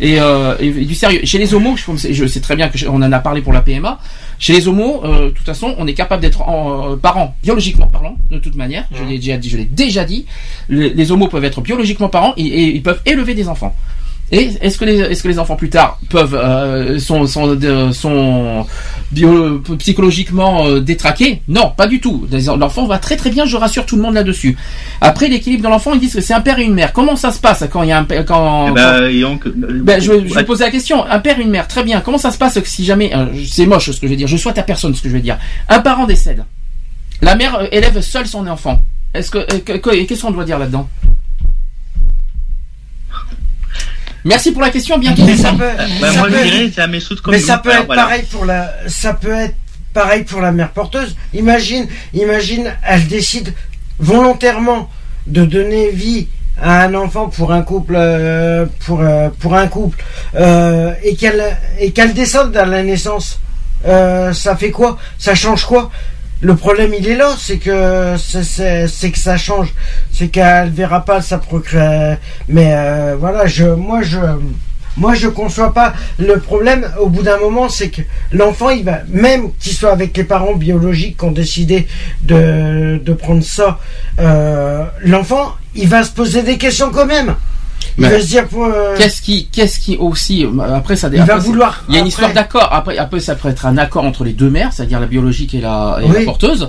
et, 0.00 0.20
euh, 0.20 0.54
et- 0.60 0.70
du 0.70 0.94
sérieux. 0.94 1.20
Chez 1.24 1.38
les 1.38 1.52
homos, 1.54 1.76
je, 1.76 2.12
je 2.12 2.26
sais 2.26 2.40
très 2.40 2.56
bien 2.56 2.68
que 2.68 2.78
je- 2.78 2.86
on 2.86 2.96
en 3.02 3.12
a 3.12 3.18
parlé 3.18 3.40
pour 3.42 3.52
la 3.52 3.60
PMA. 3.62 3.98
Chez 4.38 4.52
les 4.54 4.66
homos, 4.68 5.02
euh, 5.04 5.26
de 5.26 5.30
toute 5.30 5.46
façon, 5.46 5.74
on 5.78 5.86
est 5.86 5.94
capable 5.94 6.22
d'être 6.22 6.42
euh, 6.48 6.96
parents, 6.96 7.34
biologiquement 7.42 7.86
parlant, 7.88 8.16
de 8.30 8.38
toute 8.38 8.54
manière. 8.56 8.84
Je 8.92 9.04
l'ai 9.04 9.18
déjà 9.18 9.36
dit. 9.36 9.50
Je 9.50 9.56
l'ai 9.58 9.64
déjà 9.64 10.04
dit. 10.04 10.26
Les, 10.68 10.90
les 10.90 11.12
homos 11.12 11.28
peuvent 11.28 11.44
être 11.44 11.60
biologiquement 11.60 12.08
parents 12.08 12.32
et, 12.36 12.44
et 12.46 12.74
ils 12.76 12.82
peuvent 12.82 13.00
élever 13.06 13.34
des 13.34 13.48
enfants. 13.48 13.74
Et 14.30 14.50
est-ce 14.62 14.78
que 14.78 14.86
les 14.86 14.98
est-ce 14.98 15.22
que 15.22 15.28
les 15.28 15.38
enfants 15.38 15.56
plus 15.56 15.68
tard 15.68 15.98
peuvent 16.08 16.34
euh, 16.34 16.98
sont 16.98 17.26
sont 17.26 17.54
de- 17.54 17.92
sont 17.92 18.66
bio- 19.10 19.58
psychologiquement 19.78 20.66
euh, 20.66 20.80
détraqués? 20.80 21.42
Non, 21.48 21.70
pas 21.76 21.86
du 21.86 22.00
tout. 22.00 22.26
L'enfant 22.58 22.86
va 22.86 22.96
très 22.98 23.16
très 23.16 23.28
bien. 23.28 23.44
Je 23.44 23.58
rassure 23.58 23.84
tout 23.84 23.96
le 23.96 24.00
monde 24.02 24.14
là-dessus. 24.14 24.56
Après 25.02 25.28
l'équilibre 25.28 25.62
de 25.64 25.68
l'enfant, 25.68 25.92
ils 25.92 26.00
disent 26.00 26.14
que 26.14 26.22
c'est 26.22 26.32
un 26.32 26.40
père 26.40 26.58
et 26.58 26.64
une 26.64 26.72
mère. 26.72 26.94
Comment 26.94 27.14
ça 27.14 27.30
se 27.30 27.40
passe 27.40 27.64
quand 27.70 27.82
il 27.82 27.90
y 27.90 27.92
a 27.92 27.98
un 27.98 28.04
père- 28.04 28.24
quand, 28.24 28.68
Eh 28.68 28.72
ben, 28.72 28.80
euh, 29.02 29.80
ben, 29.82 30.00
je, 30.00 30.12
vais- 30.12 30.28
je 30.28 30.34
vais 30.34 30.44
poser 30.44 30.64
la 30.64 30.70
question. 30.70 31.04
Un 31.04 31.18
père 31.18 31.38
et 31.38 31.42
une 31.42 31.50
mère, 31.50 31.68
très 31.68 31.84
bien. 31.84 32.00
Comment 32.00 32.16
ça 32.18 32.30
se 32.30 32.38
passe 32.38 32.58
si 32.64 32.86
jamais, 32.86 33.12
c'est 33.46 33.66
moche 33.66 33.90
ce 33.90 34.00
que 34.00 34.06
je 34.06 34.10
vais 34.12 34.16
dire, 34.16 34.28
je 34.28 34.38
souhaite 34.38 34.56
à 34.56 34.62
personne 34.62 34.94
ce 34.94 35.02
que 35.02 35.10
je 35.10 35.14
vais 35.14 35.20
dire. 35.20 35.36
Un 35.68 35.80
parent 35.80 36.06
décède. 36.06 36.42
La 37.20 37.34
mère 37.34 37.68
élève 37.70 38.00
seule 38.00 38.26
son 38.26 38.46
enfant. 38.46 38.80
Est-ce 39.12 39.30
que- 39.30 39.44
qu'est-ce 40.04 40.22
qu'on 40.22 40.30
doit 40.30 40.44
dire 40.44 40.58
là-dedans? 40.58 40.88
Merci 44.24 44.52
pour 44.52 44.62
la 44.62 44.70
question, 44.70 44.98
bien 44.98 45.14
Mais 45.18 45.36
ça 45.36 45.52
peut, 45.52 45.68
ça 46.00 46.12
moi, 46.18 46.28
peut- 46.28 46.36
je 46.38 46.42
dirais, 46.44 46.70
c'est 46.74 46.80
la 46.80 46.86
même 46.86 47.00
chose 47.00 47.20
comme 47.20 47.34
mais 47.34 47.40
ça 47.40 47.58
peut 47.58 47.70
être 47.70 47.86
voilà. 47.86 48.02
pareil 48.02 48.22
pour 48.30 48.44
la, 48.44 48.72
ça 48.86 49.14
peut 49.14 49.32
être 49.32 49.56
pareil 49.92 50.22
pour 50.24 50.40
la 50.40 50.52
mère 50.52 50.70
porteuse. 50.70 51.16
Imagine, 51.34 51.86
imagine, 52.14 52.72
elle 52.86 53.06
décide 53.08 53.52
volontairement 53.98 54.88
de 55.26 55.44
donner 55.44 55.90
vie 55.90 56.28
à 56.60 56.82
un 56.84 56.94
enfant 56.94 57.28
pour 57.28 57.52
un 57.52 57.62
couple, 57.62 57.94
euh, 57.96 58.66
pour 58.86 59.00
euh, 59.00 59.28
pour 59.40 59.54
un 59.54 59.66
couple, 59.68 59.98
euh, 60.36 60.92
et 61.02 61.16
qu'elle 61.16 61.42
et 61.78 61.92
qu'elle 61.92 62.14
descende 62.14 62.56
à 62.56 62.64
la 62.66 62.82
naissance. 62.82 63.38
Euh, 63.86 64.32
ça 64.32 64.54
fait 64.56 64.70
quoi? 64.70 64.98
Ça 65.18 65.34
change 65.34 65.64
quoi? 65.64 65.90
Le 66.42 66.54
problème, 66.56 66.92
il 66.98 67.06
est 67.08 67.14
là, 67.16 67.30
c'est 67.38 67.58
que 67.58 68.16
c'est- 68.18 69.10
que 69.12 69.18
ça 69.18 69.36
change, 69.36 69.72
c'est 70.12 70.28
qu'elle 70.28 70.70
verra 70.70 71.04
pas 71.04 71.22
sa 71.22 71.38
procré. 71.38 72.16
Mais 72.48 72.70
euh, 72.74 73.16
voilà, 73.18 73.46
je, 73.46 73.64
moi 73.64 74.02
je, 74.02 74.18
moi 74.96 75.14
je 75.14 75.28
conçois 75.28 75.72
pas 75.72 75.94
le 76.18 76.38
problème. 76.40 76.82
Au 76.98 77.08
bout 77.08 77.22
d'un 77.22 77.38
moment, 77.38 77.68
c'est 77.68 77.90
que 77.90 78.02
l'enfant, 78.32 78.70
il 78.70 78.84
va, 78.84 78.98
même 79.08 79.52
qu'il 79.60 79.72
soit 79.72 79.92
avec 79.92 80.16
les 80.16 80.24
parents 80.24 80.54
biologiques 80.56 81.16
qui 81.18 81.24
ont 81.24 81.32
décidé 81.32 81.86
de 82.22 83.00
de 83.02 83.12
prendre 83.12 83.44
ça, 83.44 83.78
euh, 84.18 84.84
l'enfant, 85.04 85.54
il 85.76 85.88
va 85.88 86.02
se 86.02 86.10
poser 86.10 86.42
des 86.42 86.58
questions 86.58 86.90
quand 86.90 87.06
même. 87.06 87.34
Il 87.98 88.02
Mais 88.04 88.10
va 88.10 88.20
se 88.20 88.26
dire, 88.26 88.44
euh, 88.56 88.96
Qu'est-ce 88.96 89.20
qui, 89.22 89.46
qu'est-ce 89.46 89.78
qui 89.80 89.96
aussi, 89.96 90.44
euh, 90.44 90.74
après 90.74 90.96
ça, 90.96 91.08
Il 91.12 91.20
après, 91.20 91.34
va 91.34 91.38
vouloir, 91.38 91.84
Il 91.88 91.94
y 91.94 91.96
a 91.96 92.00
une 92.00 92.02
après- 92.02 92.08
histoire 92.08 92.32
d'accord. 92.32 92.68
Après, 92.72 92.96
après, 92.98 93.20
ça 93.20 93.34
peut 93.34 93.48
être 93.48 93.66
un 93.66 93.76
accord 93.78 94.04
entre 94.04 94.24
les 94.24 94.32
deux 94.32 94.50
mères, 94.50 94.70
c'est-à-dire 94.72 95.00
la 95.00 95.06
biologique 95.06 95.54
et 95.54 95.60
la, 95.60 95.98
et 96.02 96.08
la 96.08 96.18
Oui. 96.20 96.24
porteuse. 96.24 96.68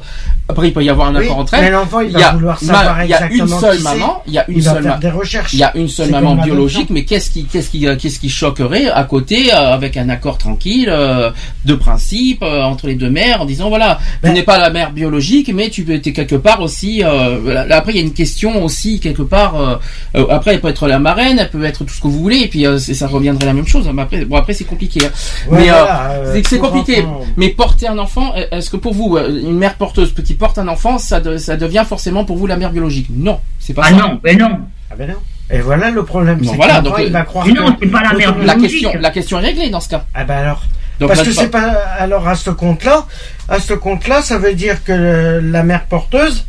Après, 0.50 0.68
il 0.68 0.74
peut 0.74 0.84
y 0.84 0.90
avoir 0.90 1.08
un 1.08 1.16
Oui, 1.16 1.26
accord 1.26 1.38
entre 1.40 1.54
mais 1.58 1.68
elles. 1.68 1.72
l'enfant, 1.74 2.00
il 2.02 2.12
va 2.12 2.20
y 2.20 2.24
a 2.24 2.32
vouloir 2.34 2.58
ma- 2.64 2.74
savoir 2.74 3.04
Il 3.04 3.10
y 3.10 3.14
a 3.14 3.28
une 3.32 3.48
seule 3.48 3.78
qui 3.78 3.84
maman. 3.84 4.24
Il 4.28 4.34
y 4.34 4.38
a 4.38 4.46
une 4.50 4.58
Il 4.58 4.64
seule 4.64 4.84
faire 4.84 4.92
ma- 4.94 4.98
des 4.98 5.10
recherches. 5.10 5.54
Il 5.54 5.60
y 5.60 5.64
a 5.64 5.72
une 5.78 5.88
seule 5.88 6.08
C'est 6.08 6.12
maman 6.12 6.36
biologique, 6.36 6.90
mais 6.90 7.06
qu'est-ce 7.06 7.30
qui, 7.32 7.46
qu'est-ce 7.46 7.70
qui, 7.70 7.88
euh, 7.88 7.96
qu'est-ce 7.96 8.20
qui 8.20 8.30
choquerait 8.30 8.90
à 8.90 9.04
côté, 9.06 9.54
euh, 9.54 9.74
avec 9.74 9.96
un 9.96 10.10
accord 10.10 10.38
tranquille, 10.38 10.90
euh, 10.90 11.32
de 11.66 11.76
principe, 11.76 12.44
entre 12.44 12.88
les 12.88 12.96
deux 12.96 13.10
mères, 13.10 13.42
en 13.42 13.46
disant 13.46 13.70
voilà, 13.70 14.00
tu 14.02 14.20
Ben- 14.24 14.34
n'es 14.34 14.44
pas 14.44 14.58
la 14.58 14.70
mère 14.70 14.92
biologique, 14.92 15.50
mais 15.54 15.70
tu 15.70 15.86
es 15.94 16.02
quelque 16.12 16.36
part 16.36 16.62
aussi. 16.62 17.00
là, 17.00 17.66
après, 17.78 17.94
il 17.94 17.98
y 17.98 18.00
a 18.00 18.04
une 18.04 18.14
question 18.14 18.64
aussi 18.64 19.00
quelque 19.00 19.22
part. 19.24 19.80
après, 20.30 20.54
elle 20.56 20.62
peut 20.62 20.68
être 20.68 20.88
la, 20.88 21.00
marraine, 21.04 21.38
elle 21.38 21.50
peut 21.52 21.64
être 21.64 21.84
tout 21.86 21.94
ce 21.94 22.02
que 22.02 22.08
vous 22.08 22.20
voulez, 22.20 22.38
et 22.38 22.48
puis 22.48 22.66
euh, 22.66 22.80
ça 22.80 23.06
reviendrait 23.08 23.46
la 23.46 23.54
même 23.54 23.68
chose. 23.68 23.88
Mais 23.94 24.02
après, 24.02 24.26
bon 24.26 24.38
après 24.38 24.54
c'est 24.54 24.64
compliqué. 24.64 25.06
hein. 25.06 25.10
Ouais, 25.50 25.60
mais 25.60 25.70
euh, 25.70 25.74
voilà, 25.74 26.10
euh, 26.14 26.42
c'est- 26.44 26.58
compliqué. 26.58 27.06
Mais 27.38 27.50
porter 27.50 27.88
un 27.88 28.00
enfant, 28.00 28.34
est-ce 28.52 28.70
que 28.72 28.78
pour 28.78 28.94
vous, 28.96 29.18
une 29.18 29.58
mère 29.58 29.76
porteuse 29.76 30.14
qui 30.26 30.34
porte 30.34 30.58
un 30.58 30.68
enfant, 30.68 30.98
ça, 30.98 31.20
de- 31.20 31.38
ça 31.38 31.56
devient 31.58 31.86
forcément 31.88 32.26
pour 32.26 32.38
vous 32.38 32.48
la 32.48 32.58
mère 32.58 32.72
biologique? 32.72 33.08
Non, 33.12 33.40
c'est 33.60 33.74
pas 33.76 33.84
Ah 33.86 33.90
ça. 33.92 33.96
non, 33.96 34.20
mais 34.24 34.34
non. 34.36 34.60
Ah 34.90 34.96
ben 34.98 35.10
non. 35.10 35.18
Et 35.52 35.60
voilà 35.60 35.92
le 35.92 36.04
problème. 36.04 36.40
Non, 36.42 36.54
voilà, 36.54 36.82
donc, 36.82 36.96
il 37.00 37.12
va 37.12 37.24
croire 37.24 37.46
Mais 37.46 37.54
non, 37.54 37.74
que- 37.74 37.80
c'est 37.84 37.90
pas 37.92 38.02
la 38.02 38.14
mère 38.14 38.36
La 38.40 38.56
biologique. 38.56 38.82
question, 38.82 39.00
la 39.00 39.12
question 39.12 39.40
est 39.40 39.46
réglée 39.46 39.70
dans 39.70 39.82
ce 39.82 39.90
cas. 39.90 40.06
Ah 40.16 40.24
ben 40.24 40.36
alors. 40.38 40.64
Donc, 41.00 41.10
Parce 41.10 41.20
là, 41.22 41.26
que 41.26 41.32
c'est 41.34 41.48
parle- 41.50 41.74
pas. 41.74 41.80
Alors 42.00 42.28
à 42.28 42.36
ce 42.36 42.50
compte-là, 42.52 43.06
à 43.50 43.60
ce 43.60 43.74
compte-là, 43.74 44.22
ça 44.22 44.38
veut 44.38 44.54
dire 44.54 44.84
que 44.84 45.42
la 45.44 45.64
mère 45.64 45.86
porteuse, 45.86 46.46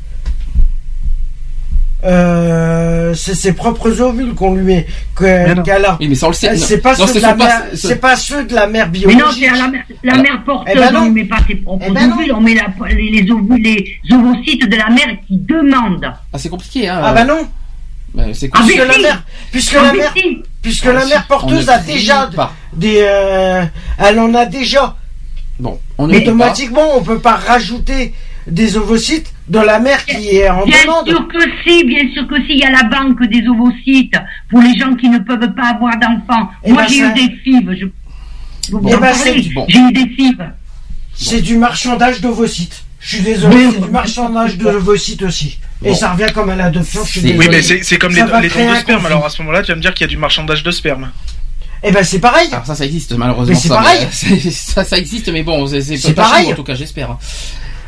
euh, 2.04 3.14
c'est 3.14 3.34
ses 3.34 3.52
propres 3.52 4.00
ovules 4.00 4.34
qu'on 4.34 4.54
lui 4.54 4.62
met, 4.64 4.86
que- 5.14 5.60
qu'elle 5.62 5.84
a. 5.84 5.96
Oui, 6.00 6.08
mais 6.08 6.14
ça 6.14 6.26
on 6.26 6.30
le 6.30 6.34
sait. 6.34 6.50
Euh. 6.50 6.56
C'est 6.56 6.78
pas, 6.78 6.96
Non, 6.96 7.06
ceux 7.06 7.14
ce 7.14 7.18
de 7.18 7.22
la 7.22 7.34
mère- 7.34 7.62
ce- 7.72 7.88
c'est 7.88 7.96
pas 7.96 8.16
ceux 8.16 8.44
de 8.44 8.54
la 8.54 8.66
mère 8.66 8.86
Mais 8.92 8.98
biologique. 8.98 9.20
non, 9.20 9.30
c'est 9.32 9.48
à 9.48 9.52
la, 9.56 9.68
mère- 9.68 9.84
la 10.02 10.12
Alors- 10.12 10.22
mère 10.22 10.44
porteuse, 10.44 10.74
Eh 10.76 10.78
ben 10.78 10.90
non. 10.92 11.00
on 11.00 11.04
ne 11.06 11.10
met 11.10 11.24
pas 11.24 11.38
ses 11.46 11.54
propres 11.56 11.84
Eh 11.88 11.92
ben 11.92 12.08
non. 12.08 12.16
ovules, 12.16 12.32
on 12.34 12.40
met 12.40 12.54
la- 12.54 12.88
les, 12.94 13.10
les 13.10 13.30
ovules, 13.30 13.62
les 13.62 13.98
ovocytes 14.12 14.68
de 14.68 14.76
la 14.76 14.90
mère 14.90 15.16
qui 15.26 15.38
demande. 15.38 16.04
Ah, 16.32 16.38
c'est 16.38 16.48
compliqué, 16.48 16.88
hein. 16.88 17.00
Ah 17.02 17.12
bah 17.12 17.24
non, 17.24 17.46
Bah, 18.14 18.22
c'est 18.32 18.48
Ah, 18.52 18.60
puisque 18.64 18.78
la 18.86 18.92
si. 18.92 19.00
mère, 19.02 19.22
puisque 19.50 19.74
Ah, 19.76 19.82
la 19.86 19.92
mère, 19.92 20.12
si. 20.16 20.42
puisque 20.62 20.86
Ah, 20.86 20.92
la 20.92 21.00
si. 21.02 21.08
mère 21.08 21.26
porteuse 21.26 21.68
a 21.68 21.78
déjà 21.78 22.30
pas. 22.34 22.52
des, 22.72 22.98
euh, 23.02 23.64
elle 23.98 24.20
en 24.20 24.32
a 24.34 24.46
déjà. 24.46 24.94
Bon, 25.58 25.80
on 25.98 26.06
dit 26.06 26.14
pas. 26.20 26.20
automatiquement, 26.30 26.96
on 26.96 27.02
peut 27.02 27.18
pas 27.18 27.34
rajouter 27.36 28.14
des 28.46 28.76
ovocytes 28.76 29.32
de 29.48 29.58
la 29.58 29.78
mère 29.78 30.04
qui 30.04 30.36
est 30.36 30.48
en 30.48 30.64
Bien 30.66 30.82
demande. 30.82 31.08
sûr 31.08 31.28
que 31.28 31.38
si, 31.66 31.84
bien 31.84 32.10
sûr 32.12 32.26
que 32.28 32.36
si, 32.42 32.52
il 32.52 32.58
y 32.58 32.64
a 32.64 32.70
la 32.70 32.82
banque 32.84 33.22
des 33.28 33.46
ovocytes 33.48 34.14
pour 34.50 34.60
les 34.60 34.76
gens 34.78 34.94
qui 34.94 35.08
ne 35.08 35.18
peuvent 35.18 35.54
pas 35.54 35.68
avoir 35.68 35.94
d'enfants. 35.98 36.48
Eh 36.64 36.72
Moi 36.72 36.82
ben, 36.82 36.88
j'ai 36.88 37.00
ça- 37.00 37.08
eu 37.10 37.14
des 37.14 37.34
fives, 37.42 37.76
je... 37.80 37.86
Vous 38.70 38.80
Eh 38.88 38.94
en 38.94 38.98
ben, 39.00 39.12
bon. 39.54 39.66
J'ai 39.68 39.78
eu 39.80 39.92
des 39.92 40.08
fives. 40.14 40.50
C'est 41.14 41.40
du 41.42 41.56
marchandage 41.56 42.20
d'ovocytes. 42.20 42.82
Je 43.00 43.16
suis 43.16 43.24
désolé, 43.24 43.68
c'est 43.72 43.80
du 43.82 43.90
marchandage 43.90 44.56
d'ovocytes 44.56 45.22
aussi. 45.22 45.58
Et 45.84 45.88
Bon. 45.90 45.94
ça 45.94 46.12
revient 46.12 46.32
comme 46.32 46.48
à 46.48 46.56
l'adoption. 46.56 47.02
Oui, 47.22 47.36
mais 47.50 47.60
c'est 47.62 47.98
comme 47.98 48.12
les, 48.14 48.20
Ça 48.20 48.40
les 48.40 48.48
dons 48.48 48.70
de 48.72 48.76
sperme. 48.76 49.04
Alors 49.06 49.26
à 49.26 49.28
ce 49.28 49.42
moment-là, 49.42 49.62
tu 49.62 49.72
vas 49.72 49.76
me 49.76 49.82
dire 49.82 49.92
qu'il 49.92 50.06
y 50.06 50.08
a 50.08 50.10
du 50.10 50.16
marchandage 50.16 50.62
de 50.62 50.70
sperme. 50.70 51.10
Eh 51.82 51.92
ben 51.92 52.02
c'est 52.02 52.18
pareil. 52.18 52.48
Alors 52.50 52.64
ça, 52.64 52.74
ça 52.74 52.86
existe 52.86 53.12
malheureusement. 53.12 53.52
Mais 53.54 53.60
c'est 53.60 53.68
pareil. 53.68 54.06
c'est- 54.10 54.50
ça, 54.50 54.84
ça 54.84 54.96
existe, 54.96 55.28
mais 55.30 55.42
bon, 55.42 55.66
c'est 55.66 56.14
pas 56.14 56.22
pareil. 56.22 56.50
en 56.50 56.56
tout 56.56 56.64
cas, 56.64 56.74
j'espère. 56.74 57.18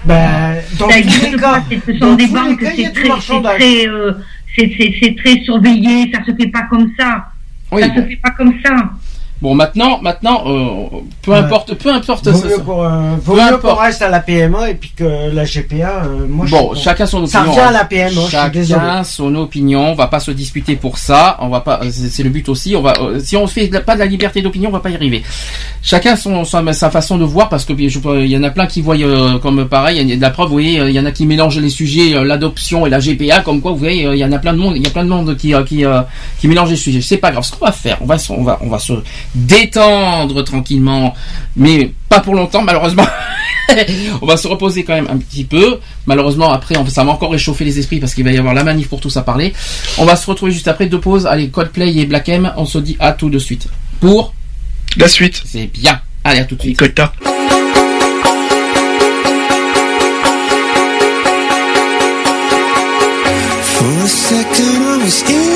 Hein. 0.09 0.55
Ben, 0.55 0.63
dans 0.79 0.89
Ça 0.89 0.95
tous 0.95 0.99
existe 1.01 1.31
les 1.33 1.37
pas, 1.39 1.39
cas, 1.41 1.63
c'est- 1.69 1.93
ce 1.93 1.99
dans 1.99 2.07
sont 2.11 2.15
des 2.15 2.27
banques, 2.27 2.61
c'est 2.77 2.93
très, 2.93 3.43
très, 3.57 3.89
euh, 3.89 4.13
c'est- 4.55 4.73
c'est- 4.79 4.95
c'est 5.03 5.17
très 5.17 5.41
surveillé, 5.43 6.11
ça 6.13 6.25
se 6.25 6.35
fait 6.35 6.49
pas 6.49 6.63
comme 6.71 6.91
ça. 6.99 7.27
Oui, 7.73 7.83
ça 7.83 7.89
bon. 7.89 7.97
se 7.97 8.01
fait 8.03 8.17
pas 8.17 8.31
comme 8.31 8.55
ça. 8.65 8.91
Bon, 9.43 9.55
maintenant, 9.55 10.01
maintenant, 10.01 10.45
euh, 10.47 10.87
peu 11.21 11.35
importe, 11.35 11.75
peu 11.75 11.91
importe. 11.93 12.27
Vaut 12.29 12.39
ça- 12.41 12.47
mieux 12.49 12.55
euh, 12.55 13.51
mieux 13.51 13.59
qu'on 13.59 13.75
reste 13.75 14.01
à 14.01 14.09
la 14.09 14.21
PMA 14.21 14.71
et 14.71 14.75
puis 14.75 14.93
que 14.97 15.05
la 15.31 15.45
GPA, 15.45 16.05
euh, 16.07 16.27
moi 16.27 16.47
je 16.47 16.53
Bon, 16.53 16.75
suis 16.75 16.83
chacun 16.85 17.05
son 17.05 17.27
Ça 17.27 17.41
opinion. 17.41 17.53
revient 17.55 17.67
à 17.67 17.69
hein. 17.69 17.73
la 17.73 17.85
PMA, 17.85 18.09
je. 18.09 18.31
Chacun 18.31 19.05
son 19.05 19.35
opinion. 19.35 19.91
On 19.91 19.95
va 19.95 20.07
pas 20.07 20.21
se 20.21 20.31
disputer 20.31 20.77
pour 20.77 20.97
ça. 20.97 21.37
On 21.41 21.49
va 21.49 21.61
pas. 21.61 21.81
C'est 21.91 22.09
c'est 22.09 22.23
le 22.23 22.31
but 22.31 22.49
aussi. 22.49 22.75
On 22.77 22.81
va. 22.81 22.95
euh, 22.99 23.21
Si 23.21 23.37
on 23.37 23.47
fait 23.47 23.69
de 23.69 23.75
la- 23.75 23.81
pas 23.83 23.93
de 23.95 23.99
la 24.01 24.07
liberté 24.07 24.41
d'opinion, 24.41 24.71
on 24.71 24.73
va 24.73 24.81
pas 24.81 24.89
y 24.91 24.95
arriver. 24.95 25.23
Chacun 25.83 26.17
son, 26.17 26.45
sa, 26.47 26.73
sa 26.73 26.91
façon 26.91 27.19
de 27.19 27.25
voir 27.25 27.51
parce 27.51 27.67
que 27.67 27.75
je- 27.77 27.99
il 28.25 28.31
y 28.31 28.37
en 28.39 28.43
a 28.43 28.51
plein 28.51 28.67
qui 28.67 28.81
voient 28.81 28.97
euh, 28.97 29.39
comme 29.39 29.69
pareil. 29.69 29.99
Il 30.01 30.09
y 30.09 30.13
a 30.15 30.17
de 30.17 30.21
la 30.23 30.31
preuve. 30.31 30.47
Vous 30.47 30.53
voyez, 30.55 30.81
euh, 30.81 30.89
il 30.89 30.95
y 30.97 31.01
en 31.01 31.05
a 31.05 31.13
qui 31.13 31.27
mélangent 31.27 31.59
les 31.59 31.69
sujets, 31.69 32.15
euh, 32.15 32.25
l'adoption 32.25 32.87
et 32.87 32.91
la 32.91 33.01
GPA. 33.01 33.41
Comme 33.43 33.61
quoi, 33.61 33.73
vous 33.73 33.79
voyez, 33.79 34.07
euh, 34.07 34.15
il 34.17 34.19
y 34.19 34.25
en 34.25 34.33
a 34.33 34.39
plein 34.39 34.55
de 34.55 34.59
monde. 34.59 34.77
Il 34.77 34.83
y 34.83 34.87
a 34.87 34.91
plein 34.91 35.05
de 35.05 35.11
monde 35.11 35.37
qui 35.37 35.55
euh, 35.55 35.63
qui 35.63 35.85
euh, 35.85 36.01
qui 36.41 36.49
mélange 36.49 36.71
les 36.71 36.77
sujets. 36.77 37.03
C'est 37.03 37.19
pas 37.19 37.31
grave. 37.33 37.45
Ce 37.45 37.53
qu'on 37.53 37.67
va 37.67 37.73
faire, 37.73 37.99
on 38.01 38.07
va 38.07 38.17
on 38.31 38.43
va 38.43 38.59
on 38.63 38.69
va 38.71 38.79
se 38.79 38.95
détendre 39.37 40.43
tranquillement, 40.43 41.15
mais 41.57 41.93
pas 42.09 42.21
pour 42.21 42.35
longtemps 42.35 42.63
malheureusement. 42.63 43.07
on 44.23 44.27
va 44.27 44.37
se 44.37 44.47
reposer 44.49 44.85
quand 44.85 44.95
même 44.95 45.09
un 45.11 45.17
petit 45.19 45.45
peu. 45.45 45.79
Malheureusement, 46.07 46.51
après, 46.53 46.77
on- 46.77 46.87
ça 46.87 47.05
va 47.05 47.11
encore 47.13 47.31
réchauffer 47.33 47.65
les 47.65 47.79
esprits 47.79 47.99
parce 48.01 48.15
qu'il 48.15 48.25
va 48.25 48.31
y 48.33 48.39
avoir 48.39 48.55
la 48.55 48.65
manif 48.65 48.89
pour 48.89 49.01
tous 49.01 49.17
à 49.17 49.23
parler. 49.23 49.53
On 49.99 50.05
va 50.05 50.17
se 50.17 50.27
retrouver 50.29 50.53
juste 50.53 50.69
après 50.69 50.87
deux 50.87 51.01
pauses. 51.01 51.27
Allez, 51.27 51.49
Coldplay 51.49 51.97
et 51.99 52.07
Black 52.07 52.29
M, 52.29 52.53
on 52.57 52.65
se 52.65 52.79
dit 52.79 52.97
à 53.01 53.13
tout 53.13 53.29
de 53.31 53.39
suite. 53.39 53.67
Pour 54.01 54.35
La 54.97 55.09
suite. 55.09 55.43
C'est 55.45 55.67
bien. 55.67 56.01
Allez, 56.25 56.41
à 56.41 56.45
tout 56.45 56.55
de 56.57 56.63
suite. 56.63 56.81
Nicota. 56.81 57.13
For 63.77 64.05
a 64.05 64.09
second 64.09 64.77
I 64.83 65.05
was 65.05 65.23
in 65.31 65.56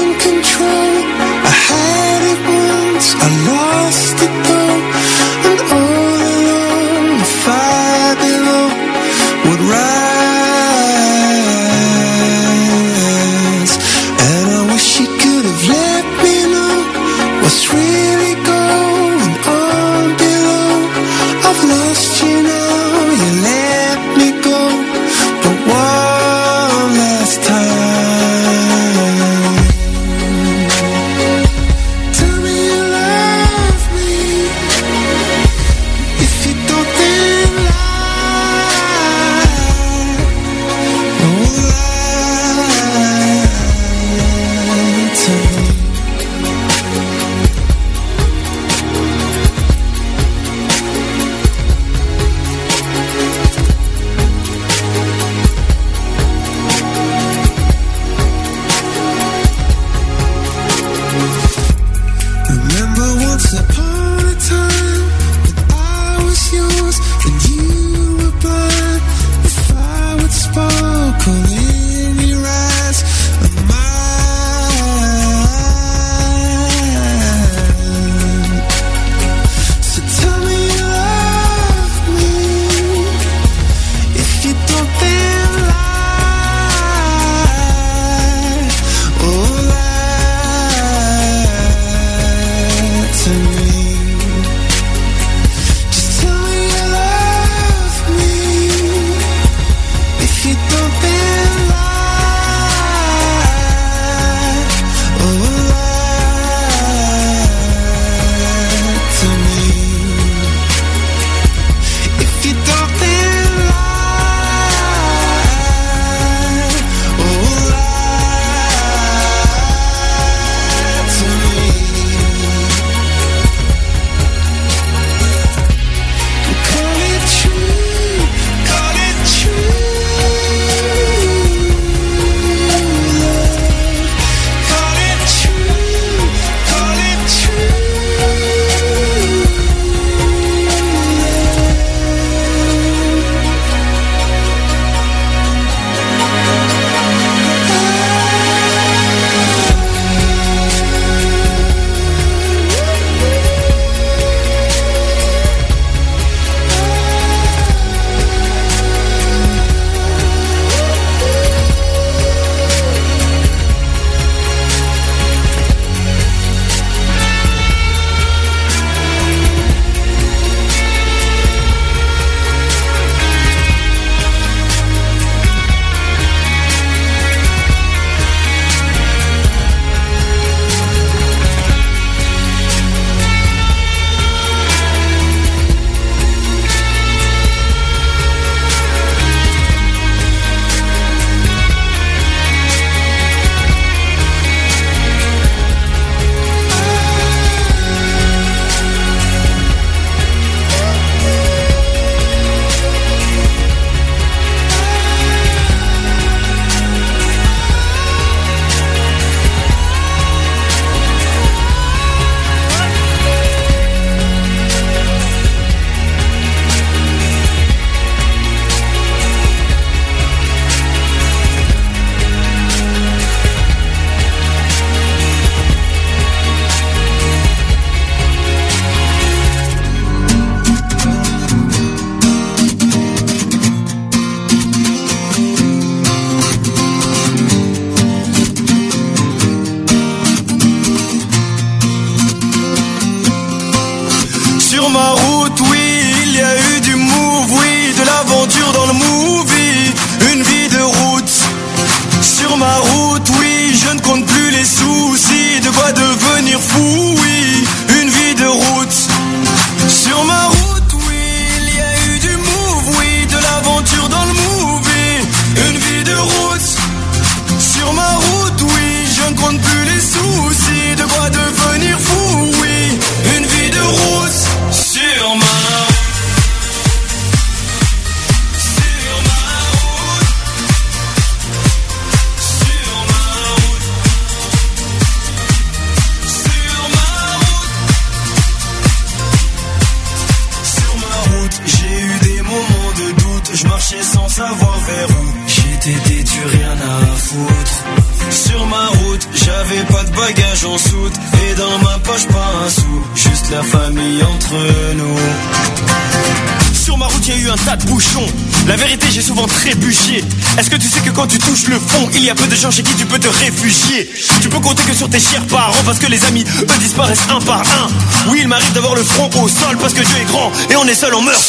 il 312.20 312.26
y 312.26 312.30
a 312.30 312.34
peu 312.34 312.46
de 312.46 312.54
gens 312.54 312.70
chez 312.70 312.82
qui 312.82 312.94
tu 312.94 313.06
peux 313.06 313.18
te 313.18 313.28
réfugier. 313.28 314.10
Tu 314.42 314.48
peux 314.50 314.60
compter 314.60 314.82
que 314.82 314.94
sur 314.94 315.08
tes 315.08 315.18
chers 315.18 315.46
parents 315.46 315.72
parce 315.86 315.98
que 315.98 316.06
les 316.06 316.22
amis, 316.24 316.44
eux, 316.60 316.78
disparaissent 316.78 317.26
un 317.30 317.40
par 317.40 317.60
un. 317.60 317.88
Oui, 318.28 318.40
il 318.42 318.48
m'arrive 318.48 318.72
d'avoir 318.72 318.94
le 318.94 319.02
front 319.02 319.30
au 319.42 319.48
sol 319.48 319.78
parce 319.80 319.94
que 319.94 320.02
Dieu 320.02 320.16
est 320.20 320.26
grand 320.26 320.52
et 320.70 320.76
on 320.76 320.86
est 320.86 320.94
seul, 320.94 321.14
on 321.14 321.22
meurt 321.22 321.40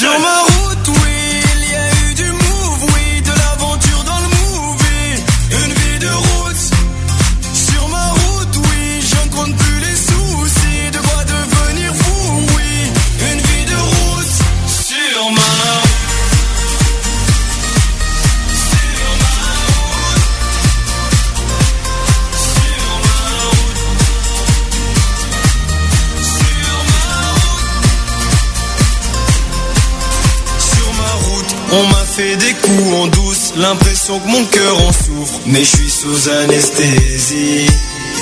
on 31.72 31.88
m'a 31.88 32.06
fait 32.06 32.36
des 32.38 32.54
coups 32.54 32.94
en 32.96 33.08
douce, 33.08 33.54
l'impression 33.56 34.20
que 34.20 34.28
mon 34.28 34.46
cœur 34.46 34.78
en 34.78 34.92
souffre, 34.92 35.40
mais 35.46 35.60
je 35.60 35.78
suis 35.78 35.90
sous 35.90 36.30
anesthésie. 36.30 37.68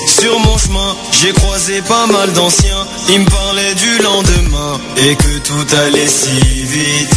Sur 0.07 0.39
mon 0.39 0.57
chemin, 0.57 0.95
j'ai 1.11 1.34
croisé 1.34 1.81
pas 1.81 2.07
mal 2.07 2.31
d'anciens, 2.34 2.85
ils 3.09 3.19
me 3.19 3.26
parlaient 3.30 3.76
du 3.76 3.97
lendemain 3.99 4.80
et 4.97 5.15
que 5.15 5.38
tout 5.39 5.76
allait 5.76 6.07
si 6.07 6.39
vite. 6.63 7.11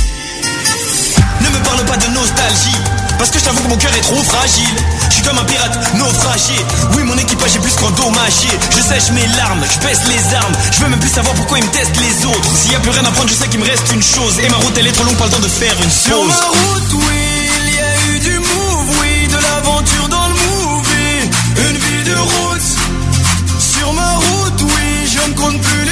Ne 1.40 1.48
me 1.48 1.64
parle 1.64 1.84
pas 1.84 1.96
de 1.96 2.08
nostalgie, 2.12 2.80
parce 3.18 3.30
que 3.30 3.38
je 3.38 3.44
t'avoue 3.44 3.62
que 3.64 3.68
mon 3.68 3.76
cœur 3.76 3.94
est 3.94 4.00
trop 4.00 4.22
fragile. 4.22 4.76
Suis 5.22 5.30
comme 5.30 5.38
un 5.38 5.44
pirate 5.44 5.78
naufragé. 5.94 6.56
Oui, 6.96 7.02
mon 7.04 7.16
équipage 7.16 7.54
est 7.54 7.60
plus 7.60 7.74
qu'endommagé. 7.76 8.48
Je 8.74 8.80
sèche 8.82 9.10
mes 9.12 9.26
larmes, 9.36 9.62
je 9.72 9.86
baisse 9.86 10.00
les 10.08 10.34
armes. 10.34 10.52
Je 10.72 10.80
veux 10.82 10.88
même 10.88 10.98
plus 10.98 11.10
savoir 11.10 11.32
pourquoi 11.36 11.58
ils 11.58 11.64
me 11.64 11.70
testent 11.70 11.96
les 12.00 12.26
autres. 12.26 12.50
S'il 12.56 12.72
y 12.72 12.74
a 12.74 12.80
plus 12.80 12.90
rien 12.90 13.04
à 13.04 13.10
prendre, 13.12 13.28
je 13.28 13.34
sais 13.34 13.46
qu'il 13.48 13.60
me 13.60 13.64
reste 13.66 13.92
une 13.94 14.02
chose. 14.02 14.38
Et 14.40 14.48
ma 14.48 14.56
route, 14.56 14.76
elle 14.78 14.86
est 14.88 14.92
trop 14.92 15.04
longue, 15.04 15.16
pas 15.16 15.26
le 15.26 15.30
temps 15.30 15.38
de 15.38 15.46
faire 15.48 15.74
une 15.82 15.90
Sur 15.90 16.16
pause. 16.18 16.26
ma 16.28 16.34
route, 16.34 16.92
oui, 16.94 17.50
il 17.66 17.74
y 17.74 17.78
a 17.78 18.14
eu 18.16 18.18
du 18.18 18.38
move, 18.38 18.98
oui, 19.00 19.28
de 19.28 19.36
l'aventure 19.36 20.08
dans 20.08 20.26
le 20.26 20.34
movie. 20.34 21.30
Une 21.70 21.76
vie 21.78 22.04
de 22.10 22.16
route. 22.16 22.68
Sur 23.60 23.92
ma 23.92 24.14
route, 24.16 24.60
oui, 24.62 25.06
je 25.06 25.28
ne 25.30 25.34
compte 25.34 25.60
plus 25.60 25.84
les 25.84 25.91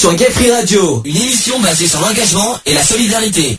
sur 0.00 0.14
Gay 0.14 0.30
Free 0.30 0.50
Radio, 0.50 1.02
une 1.04 1.14
émission 1.14 1.60
basée 1.60 1.86
sur 1.86 2.00
l'engagement 2.00 2.56
et 2.64 2.72
la 2.72 2.82
solidarité. 2.82 3.58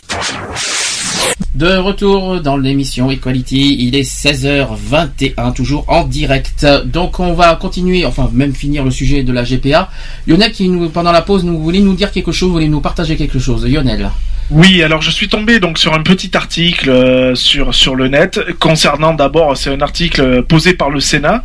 De 1.54 1.76
retour 1.76 2.40
dans 2.40 2.56
l'émission 2.56 3.12
Equality, 3.12 3.76
il 3.78 3.94
est 3.94 4.02
16h21, 4.02 5.52
toujours 5.54 5.84
en 5.86 6.02
direct. 6.02 6.66
Donc 6.84 7.20
on 7.20 7.34
va 7.34 7.54
continuer, 7.54 8.04
enfin 8.04 8.28
même 8.32 8.56
finir 8.56 8.82
le 8.82 8.90
sujet 8.90 9.22
de 9.22 9.32
la 9.32 9.44
GPA. 9.44 9.88
Lionel 10.26 10.50
qui 10.50 10.68
nous, 10.68 10.88
pendant 10.88 11.12
la 11.12 11.22
pause, 11.22 11.44
nous 11.44 11.60
voulait 11.60 11.78
nous 11.78 11.94
dire 11.94 12.10
quelque 12.10 12.32
chose, 12.32 12.50
voulait 12.50 12.66
nous 12.66 12.80
partager 12.80 13.14
quelque 13.14 13.38
chose. 13.38 13.64
Lionel. 13.64 14.10
Oui, 14.50 14.82
alors 14.82 15.00
je 15.00 15.10
suis 15.10 15.28
tombé 15.28 15.60
donc 15.60 15.78
sur 15.78 15.94
un 15.94 16.02
petit 16.02 16.36
article 16.36 16.90
euh, 16.90 17.34
sur 17.34 17.74
sur 17.74 17.94
le 17.94 18.08
net 18.08 18.40
concernant 18.58 19.14
d'abord 19.14 19.56
c'est 19.56 19.70
un 19.70 19.80
article 19.80 20.42
posé 20.42 20.74
par 20.74 20.90
le 20.90 21.00
Sénat 21.00 21.42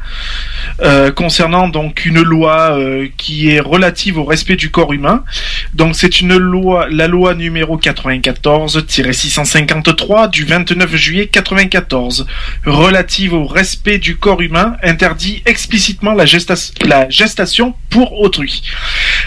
concernant 1.15 1.67
donc 1.67 2.05
une 2.05 2.21
loi 2.21 2.77
euh, 2.77 3.07
qui 3.17 3.49
est 3.49 3.59
relative 3.59 4.17
au 4.17 4.23
respect 4.23 4.55
du 4.55 4.69
corps 4.69 4.93
humain. 4.93 5.23
Donc 5.73 5.95
c'est 5.95 6.21
une 6.21 6.37
loi 6.37 6.87
la 6.89 7.07
loi 7.07 7.33
numéro 7.35 7.77
94-653 7.77 10.29
du 10.29 10.45
29 10.45 10.95
juillet 10.95 11.27
94 11.27 12.25
relative 12.65 13.33
au 13.33 13.45
respect 13.45 13.97
du 13.97 14.15
corps 14.17 14.41
humain 14.41 14.75
interdit 14.83 15.41
explicitement 15.45 16.13
la, 16.13 16.25
gesta- 16.25 16.71
la 16.85 17.09
gestation 17.09 17.73
pour 17.89 18.19
autrui. 18.19 18.61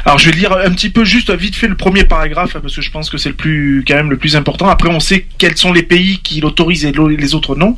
Alors 0.04 0.18
je 0.18 0.30
vais 0.30 0.36
lire 0.36 0.52
un 0.52 0.70
petit 0.70 0.90
peu 0.90 1.04
juste 1.04 1.30
vite 1.32 1.56
fait 1.56 1.68
le 1.68 1.76
premier 1.76 2.04
paragraphe 2.04 2.56
hein, 2.56 2.60
parce 2.62 2.76
que 2.76 2.82
je 2.82 2.90
pense 2.90 3.10
que 3.10 3.18
c'est 3.18 3.28
le 3.30 3.34
plus 3.34 3.84
quand 3.86 3.94
même 3.94 4.10
le 4.10 4.16
plus 4.16 4.36
important. 4.36 4.68
Après 4.68 4.88
on 4.88 5.00
sait 5.00 5.26
quels 5.38 5.56
sont 5.56 5.72
les 5.72 5.82
pays 5.82 6.18
qui 6.22 6.40
l'autorisent 6.40 6.84
et 6.84 6.92
les 6.92 7.34
autres 7.34 7.56
non. 7.56 7.76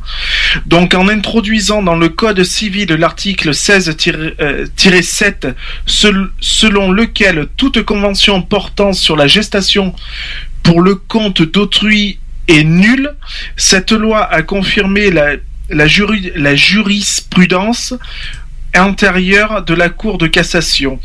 Donc 0.67 0.95
en 0.95 1.09
introduisant 1.09 1.83
dans 1.83 1.97
le 1.97 2.09
code 2.09 2.43
civil 2.45 2.89
l'article 2.93 3.51
16-7 3.51 5.55
selon 5.87 6.93
lequel 6.93 7.47
toute 7.57 7.83
convention 7.83 8.43
sur 8.93 9.17
la 9.17 9.27
gestation 9.27 9.95
pour 10.63 10.81
le 10.81 10.95
compte 10.95 11.43
d'autrui 11.43 12.19
est 12.49 12.65
nulle, 12.65 13.15
cette 13.57 13.93
loi 13.93 14.25
a 14.25 14.43
confirmé 14.43 15.11
la 15.11 15.87
jurisprudence 16.55 17.95
intérieure 18.75 19.65
de 19.65 19.75
la 19.75 19.89
Cour 19.89 20.19
de 20.19 20.27
cassation. 20.27 20.99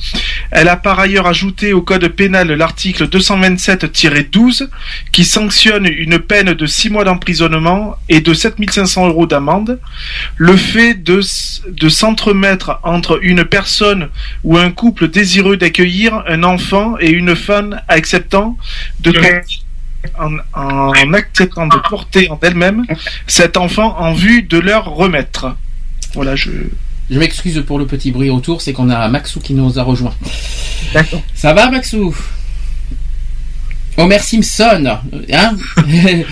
Elle 0.51 0.69
a 0.69 0.77
par 0.77 0.99
ailleurs 0.99 1.27
ajouté 1.27 1.73
au 1.73 1.81
code 1.81 2.07
pénal 2.07 2.47
l'article 2.51 3.07
227-12 3.07 4.69
qui 5.11 5.25
sanctionne 5.25 5.85
une 5.85 6.19
peine 6.19 6.53
de 6.53 6.65
6 6.65 6.89
mois 6.89 7.03
d'emprisonnement 7.03 7.95
et 8.09 8.21
de 8.21 8.33
7500 8.33 9.07
euros 9.07 9.25
d'amende 9.25 9.79
le 10.37 10.55
fait 10.55 10.93
de, 10.93 11.21
de 11.69 11.89
s'entremettre 11.89 12.79
entre 12.83 13.19
une 13.21 13.43
personne 13.43 14.09
ou 14.43 14.57
un 14.57 14.71
couple 14.71 15.09
désireux 15.09 15.57
d'accueillir 15.57 16.23
un 16.27 16.43
enfant 16.43 16.95
et 16.99 17.09
une 17.09 17.35
femme 17.35 17.81
acceptant 17.87 18.57
de 18.99 19.11
porter 19.11 19.61
en, 20.19 20.37
en 20.53 21.13
acceptant 21.13 21.67
de 21.67 21.77
porter 21.89 22.29
en 22.29 22.39
elle-même 22.41 22.85
cet 23.25 23.57
enfant 23.57 23.97
en 23.99 24.13
vue 24.13 24.43
de 24.43 24.57
leur 24.57 24.85
remettre. 24.85 25.55
Voilà, 26.13 26.35
je. 26.35 26.51
Je 27.09 27.17
m'excuse 27.19 27.63
pour 27.65 27.79
le 27.79 27.85
petit 27.85 28.11
bruit 28.11 28.29
autour, 28.29 28.61
c'est 28.61 28.73
qu'on 28.73 28.89
a 28.89 29.07
Maxou 29.07 29.39
qui 29.39 29.53
nous 29.53 29.79
a 29.79 29.83
rejoint. 29.83 30.13
D'accord. 30.93 31.21
Ça 31.33 31.53
va 31.53 31.69
Maxou? 31.69 32.15
Homer 33.97 34.19
Simpson, 34.19 34.97
hein? 35.33 35.55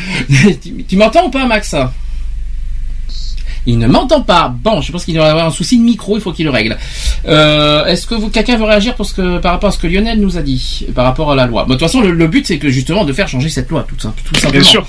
Tu, 0.61 0.84
tu 0.88 0.97
m'entends 0.97 1.26
ou 1.27 1.30
pas 1.30 1.45
Max? 1.47 1.73
Il 3.68 3.80
ne 3.80 3.88
m'entend 3.88 4.22
pas. 4.22 4.53
Bon, 4.64 4.80
je 4.81 4.91
pense 4.91 5.06
qu'il 5.06 5.15
doit 5.15 5.27
avoir 5.27 5.47
un 5.47 5.52
souci 5.52 5.80
de 5.80 5.84
micro, 5.84 6.15
il 6.18 6.22
faut 6.22 6.31
qu'il 6.31 6.45
le 6.45 6.52
règle. 6.52 6.77
Euh, 7.27 7.84
Est-ce 7.85 8.06
que 8.06 8.14
vous, 8.14 8.30
quelqu'un 8.30 8.57
veut 8.57 8.65
réagir 8.65 8.93
pour 8.93 9.07
ce 9.07 9.14
que, 9.15 9.39
par 9.39 9.53
rapport 9.53 9.69
à 9.69 9.72
ce 9.72 9.80
que 9.80 9.88
Lionel 9.88 10.19
nous 10.22 10.38
a 10.38 10.43
dit, 10.43 10.85
par 10.93 11.03
rapport 11.06 11.31
à 11.31 11.35
la 11.35 11.47
loi? 11.47 11.64
Bon, 11.64 11.69
De 11.69 11.73
toute 11.80 11.88
façon, 11.88 12.02
le, 12.02 12.11
le 12.11 12.27
but, 12.27 12.45
c'est 12.45 12.60
que 12.60 12.69
justement 12.69 13.06
de 13.06 13.14
faire 13.14 13.27
changer 13.27 13.49
cette 13.49 13.69
loi, 13.72 13.84
tout, 13.88 13.95
simple- 13.99 14.22
tout 14.23 14.35
simplement. 14.35 14.61
Bien 14.61 14.69
sûr. 14.69 14.85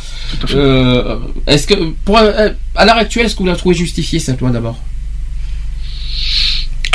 Euh, 0.51 1.19
est-ce 1.47 1.67
que, 1.67 1.75
pour, 2.05 2.19
euh, 2.19 2.51
à 2.75 2.85
l'heure 2.85 2.99
actuelle, 2.99 3.25
est-ce 3.25 3.35
que 3.35 3.39
vous 3.41 3.47
la 3.49 3.57
trouvez 3.57 3.75
justifiée 3.75 4.19
cette 4.19 4.41
loi 4.43 4.51
d'abord? 4.51 4.77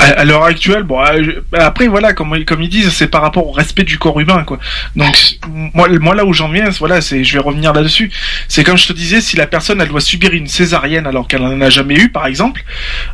À, 0.01 0.25
l'heure 0.25 0.43
actuelle, 0.43 0.83
bon, 0.83 0.99
euh, 0.99 1.23
je- 1.23 1.57
après 1.57 1.87
voilà, 1.87 2.13
comme, 2.13 2.35
ils 2.35 2.69
disent, 2.69 2.89
c'est 2.91 3.07
par 3.07 3.21
rapport 3.21 3.47
au 3.47 3.51
respect 3.51 3.83
du 3.83 3.99
corps 3.99 4.19
humain, 4.19 4.43
quoi. 4.43 4.57
Donc 4.95 5.37
moi, 5.47 6.15
là 6.15 6.25
où 6.25 6.33
j'en 6.33 6.49
viens, 6.49 6.69
voilà, 6.79 7.01
c'est, 7.01 7.23
je 7.23 7.33
vais 7.33 7.39
revenir 7.43 7.71
là-dessus. 7.71 8.11
C'est 8.47 8.63
comme 8.63 8.77
je 8.77 8.87
te 8.87 8.93
disais, 8.93 9.21
si 9.21 9.35
la 9.35 9.47
personne 9.47 9.79
elle 9.79 9.89
doit 9.89 10.01
subir 10.01 10.33
une 10.33 10.47
césarienne 10.47 11.05
alors 11.05 11.27
qu'elle 11.27 11.43
en 11.43 11.61
a 11.61 11.69
jamais 11.69 11.95
eu, 11.95 12.09
par 12.09 12.25
exemple, 12.25 12.63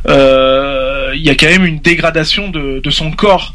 euh, 0.08 1.12
il 1.14 1.20
y 1.22 1.30
a 1.30 1.34
quand 1.34 1.48
même 1.48 1.64
une 1.66 1.80
dégradation 1.80 2.48
de 2.48 2.90
son 2.90 3.10
corps. 3.10 3.52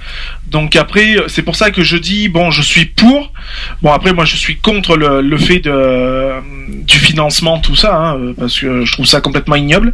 Donc 0.53 0.75
après, 0.75 1.15
c'est 1.27 1.41
pour 1.41 1.55
ça 1.55 1.71
que 1.71 1.83
je 1.83 1.97
dis 1.97 2.29
bon, 2.29 2.51
je 2.51 2.61
suis 2.61 2.85
pour. 2.85 3.33
Bon 3.81 3.91
après, 3.91 4.13
moi 4.13 4.23
je 4.23 4.35
suis 4.37 4.55
contre 4.57 4.95
le, 4.95 5.21
le 5.21 5.37
fait 5.37 5.59
de 5.59 6.31
du 6.85 6.97
financement, 6.99 7.57
tout 7.59 7.75
ça, 7.75 7.95
hein, 7.95 8.17
euh, 8.17 8.33
parce 8.37 8.59
que 8.59 8.85
je 8.85 8.91
trouve 8.91 9.07
ça 9.07 9.19
complètement 9.19 9.55
ignoble. 9.55 9.93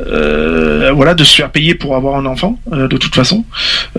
Euh, 0.00 0.90
voilà, 0.92 1.14
de 1.14 1.22
se 1.24 1.34
faire 1.36 1.50
payer 1.52 1.74
pour 1.74 1.94
avoir 1.94 2.16
un 2.16 2.26
enfant, 2.26 2.58
euh, 2.72 2.88
de 2.88 2.96
toute 2.96 3.14
façon. 3.14 3.44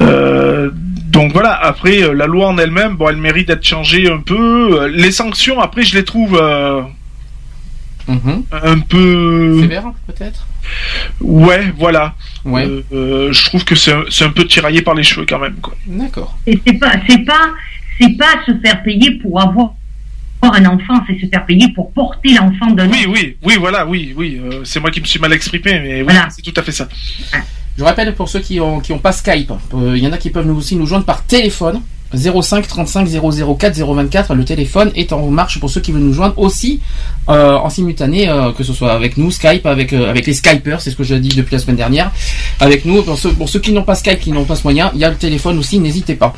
Euh, 0.02 0.70
donc 1.18 1.32
voilà, 1.32 1.54
après 1.54 2.04
euh, 2.04 2.14
la 2.14 2.28
loi 2.28 2.48
en 2.48 2.58
elle-même, 2.58 2.98
bon, 2.98 3.08
elle 3.10 3.18
mérite 3.18 3.48
d'être 3.48 3.66
changée 3.66 4.10
un 4.12 4.20
peu. 4.20 4.82
Euh, 4.82 4.88
Les 4.90 5.12
sanctions, 5.12 5.62
après, 5.62 5.84
je 5.84 5.96
les 5.96 6.04
trouve 6.04 6.38
euh, 6.40 6.82
un 8.10 8.80
peu 8.80 9.62
Sévère, 9.62 9.92
peut-être? 10.08 10.48
Ouais, 11.22 11.74
voilà. 11.78 12.16
Ouais. 12.46 12.66
Euh, 12.66 12.84
euh, 12.94 13.34
je 13.34 13.46
trouve 13.46 13.64
que 13.66 13.76
c'est 13.76 13.92
un, 13.94 14.04
c'est 14.10 14.26
un 14.26 14.30
peu 14.32 14.46
tiraillé 14.46 14.82
par 14.82 14.94
les 14.96 15.04
cheveux 15.04 15.26
quand 15.28 15.40
même. 15.40 15.56
D'accord. 15.86 16.38
Et 16.46 16.60
c'est 16.66 16.74
pas, 16.74 16.94
c'est 17.08 17.26
pas, 17.26 17.52
c'est 18.00 18.18
pas 18.18 18.44
se 18.46 18.52
faire 18.60 18.84
payer 18.84 19.12
pour 19.20 19.42
avoir 19.42 19.72
un 20.44 20.66
enfant, 20.66 21.04
c'est 21.08 21.20
se 21.20 21.26
faire 21.28 21.46
payer 21.46 21.68
pour 21.74 21.92
porter 21.92 22.36
l'enfant 22.36 22.68
d'un 22.72 22.90
Oui, 22.90 23.06
oui, 23.10 23.38
oui, 23.44 23.56
voilà, 23.60 23.86
oui, 23.86 24.14
oui. 24.16 24.40
euh, 24.42 24.62
c'est 24.64 24.80
moi 24.80 24.92
qui 24.92 25.02
me 25.02 25.06
suis 25.06 25.20
mal 25.20 25.34
exprimé, 25.34 25.80
mais 25.80 26.02
oui, 26.04 26.14
c'est 26.30 26.42
tout 26.44 26.54
à 26.56 26.64
fait 26.64 26.72
ça. 26.72 26.88
Je 27.78 27.84
rappelle 27.84 28.14
pour 28.16 28.30
ceux 28.30 28.40
qui 28.40 28.60
ont, 28.60 28.80
qui 28.80 28.92
ont 28.94 29.00
pas 29.00 29.12
Skype, 29.12 29.52
euh, 29.74 29.94
il 29.98 30.04
y 30.04 30.08
en 30.08 30.12
a 30.12 30.18
qui 30.18 30.30
peuvent 30.30 30.46
nous 30.48 30.56
aussi 30.58 30.76
nous 30.76 30.86
joindre 30.86 31.06
par 31.06 31.26
téléphone. 31.26 31.82
05 32.16 32.68
35 32.68 33.08
004 33.08 33.78
024, 33.78 34.34
le 34.34 34.46
téléphone 34.46 34.92
est 34.96 35.12
en 35.12 35.28
marche 35.28 35.60
pour 35.60 35.70
ceux 35.70 35.82
qui 35.82 35.92
veulent 35.92 36.02
nous 36.02 36.14
joindre 36.14 36.38
aussi 36.38 36.80
euh, 37.30 37.56
en 37.56 37.70
simultané, 37.70 38.30
euh, 38.30 38.52
que 38.52 38.64
ce 38.64 38.74
soit 38.74 38.94
avec 38.94 39.18
nous, 39.18 39.32
Skype, 39.32 39.66
avec 39.66 39.94
euh, 39.94 40.10
avec 40.10 40.26
les 40.26 40.34
Skypers, 40.34 40.82
c'est 40.82 40.92
ce 40.92 40.96
que 40.96 41.04
je 41.04 41.16
dis 41.16 41.36
depuis 41.36 41.56
la 41.56 41.60
semaine 41.60 41.76
dernière, 41.76 42.12
avec 42.60 42.86
nous. 42.86 43.02
Pour 43.04 43.18
ceux, 43.18 43.32
pour 43.32 43.50
ceux 43.50 43.60
qui 43.60 43.72
n'ont 43.72 43.84
pas 43.84 43.96
Skype, 43.96 44.20
qui 44.20 44.32
n'ont 44.32 44.46
pas 44.46 44.56
ce 44.56 44.64
moyen, 44.64 44.92
il 44.94 45.00
y 45.00 45.06
a 45.06 45.10
le 45.10 45.16
téléphone 45.16 45.58
aussi, 45.60 45.80
n'hésitez 45.80 46.16
pas. 46.16 46.34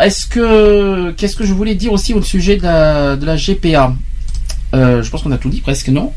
Est-ce 0.00 0.26
que 0.26 1.10
qu'est-ce 1.12 1.34
que 1.34 1.44
je 1.44 1.54
voulais 1.54 1.74
dire 1.74 1.92
aussi 1.92 2.14
au 2.14 2.22
sujet 2.22 2.56
de 2.56 2.62
la, 2.62 3.16
de 3.16 3.26
la 3.26 3.36
GPA 3.36 3.94
Je 4.72 5.10
pense 5.10 5.22
qu'on 5.22 5.32
a 5.32 5.38
tout 5.38 5.48
dit 5.48 5.60
presque, 5.60 5.88
non? 5.88 6.12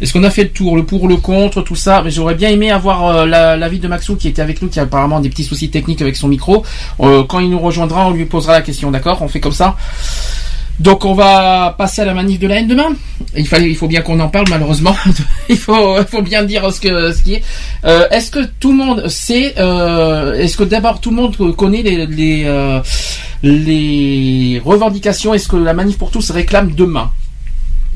Est-ce 0.00 0.12
qu'on 0.12 0.24
a 0.24 0.30
fait 0.30 0.44
le 0.44 0.50
tour, 0.50 0.76
le 0.76 0.84
pour, 0.84 1.08
le 1.08 1.16
contre, 1.16 1.62
tout 1.62 1.76
ça 1.76 2.02
Mais 2.04 2.10
j'aurais 2.10 2.34
bien 2.34 2.50
aimé 2.50 2.70
avoir 2.70 3.06
euh, 3.06 3.26
la- 3.26 3.56
l'avis 3.56 3.78
de 3.78 3.88
Maxou 3.88 4.16
qui 4.16 4.28
était 4.28 4.42
avec 4.42 4.60
nous, 4.62 4.68
qui 4.68 4.78
a 4.80 4.82
apparemment 4.82 5.20
des 5.20 5.28
petits 5.28 5.44
soucis 5.44 5.70
techniques 5.70 6.02
avec 6.02 6.16
son 6.16 6.28
micro. 6.28 6.64
Euh, 7.00 7.22
quand 7.24 7.40
il 7.40 7.50
nous 7.50 7.58
rejoindra, 7.60 8.06
on 8.08 8.10
lui 8.10 8.24
posera 8.24 8.52
la 8.54 8.62
question, 8.62 8.90
d'accord? 8.90 9.22
On 9.22 9.28
fait 9.28 9.40
comme 9.40 9.52
ça. 9.52 9.76
Donc 10.80 11.04
on 11.04 11.14
va 11.14 11.72
passer 11.78 12.02
à 12.02 12.04
la 12.04 12.14
manif 12.14 12.40
de 12.40 12.48
la 12.48 12.56
haine 12.56 12.66
demain. 12.66 12.88
Il 13.36 13.76
faut 13.76 13.86
bien 13.86 14.00
qu'on 14.00 14.18
en 14.18 14.26
parle 14.28 14.46
malheureusement. 14.50 14.96
il 15.48 15.56
faut, 15.56 15.96
il 16.00 16.04
faut 16.04 16.20
bien 16.22 16.42
dire 16.42 16.68
ce 16.72 16.80
qui 16.80 16.88
est. 17.34 17.42
Euh, 17.84 18.08
est-ce 18.10 18.32
que 18.32 18.40
tout 18.58 18.72
le 18.72 18.78
monde 18.84 19.06
sait 19.08 19.54
euh, 19.58 20.34
Est-ce 20.34 20.56
que 20.56 20.64
d'abord 20.64 21.00
tout 21.00 21.10
le 21.10 21.16
monde 21.16 21.36
connaît 21.56 21.82
les 21.82 22.42
euh, 22.44 22.80
les 23.44 24.60
revendications? 24.64 25.32
Est-ce 25.34 25.46
que 25.46 25.56
la 25.56 25.74
manif 25.74 25.96
pour 25.96 26.10
tous 26.10 26.30
réclame 26.32 26.72
demain? 26.72 27.10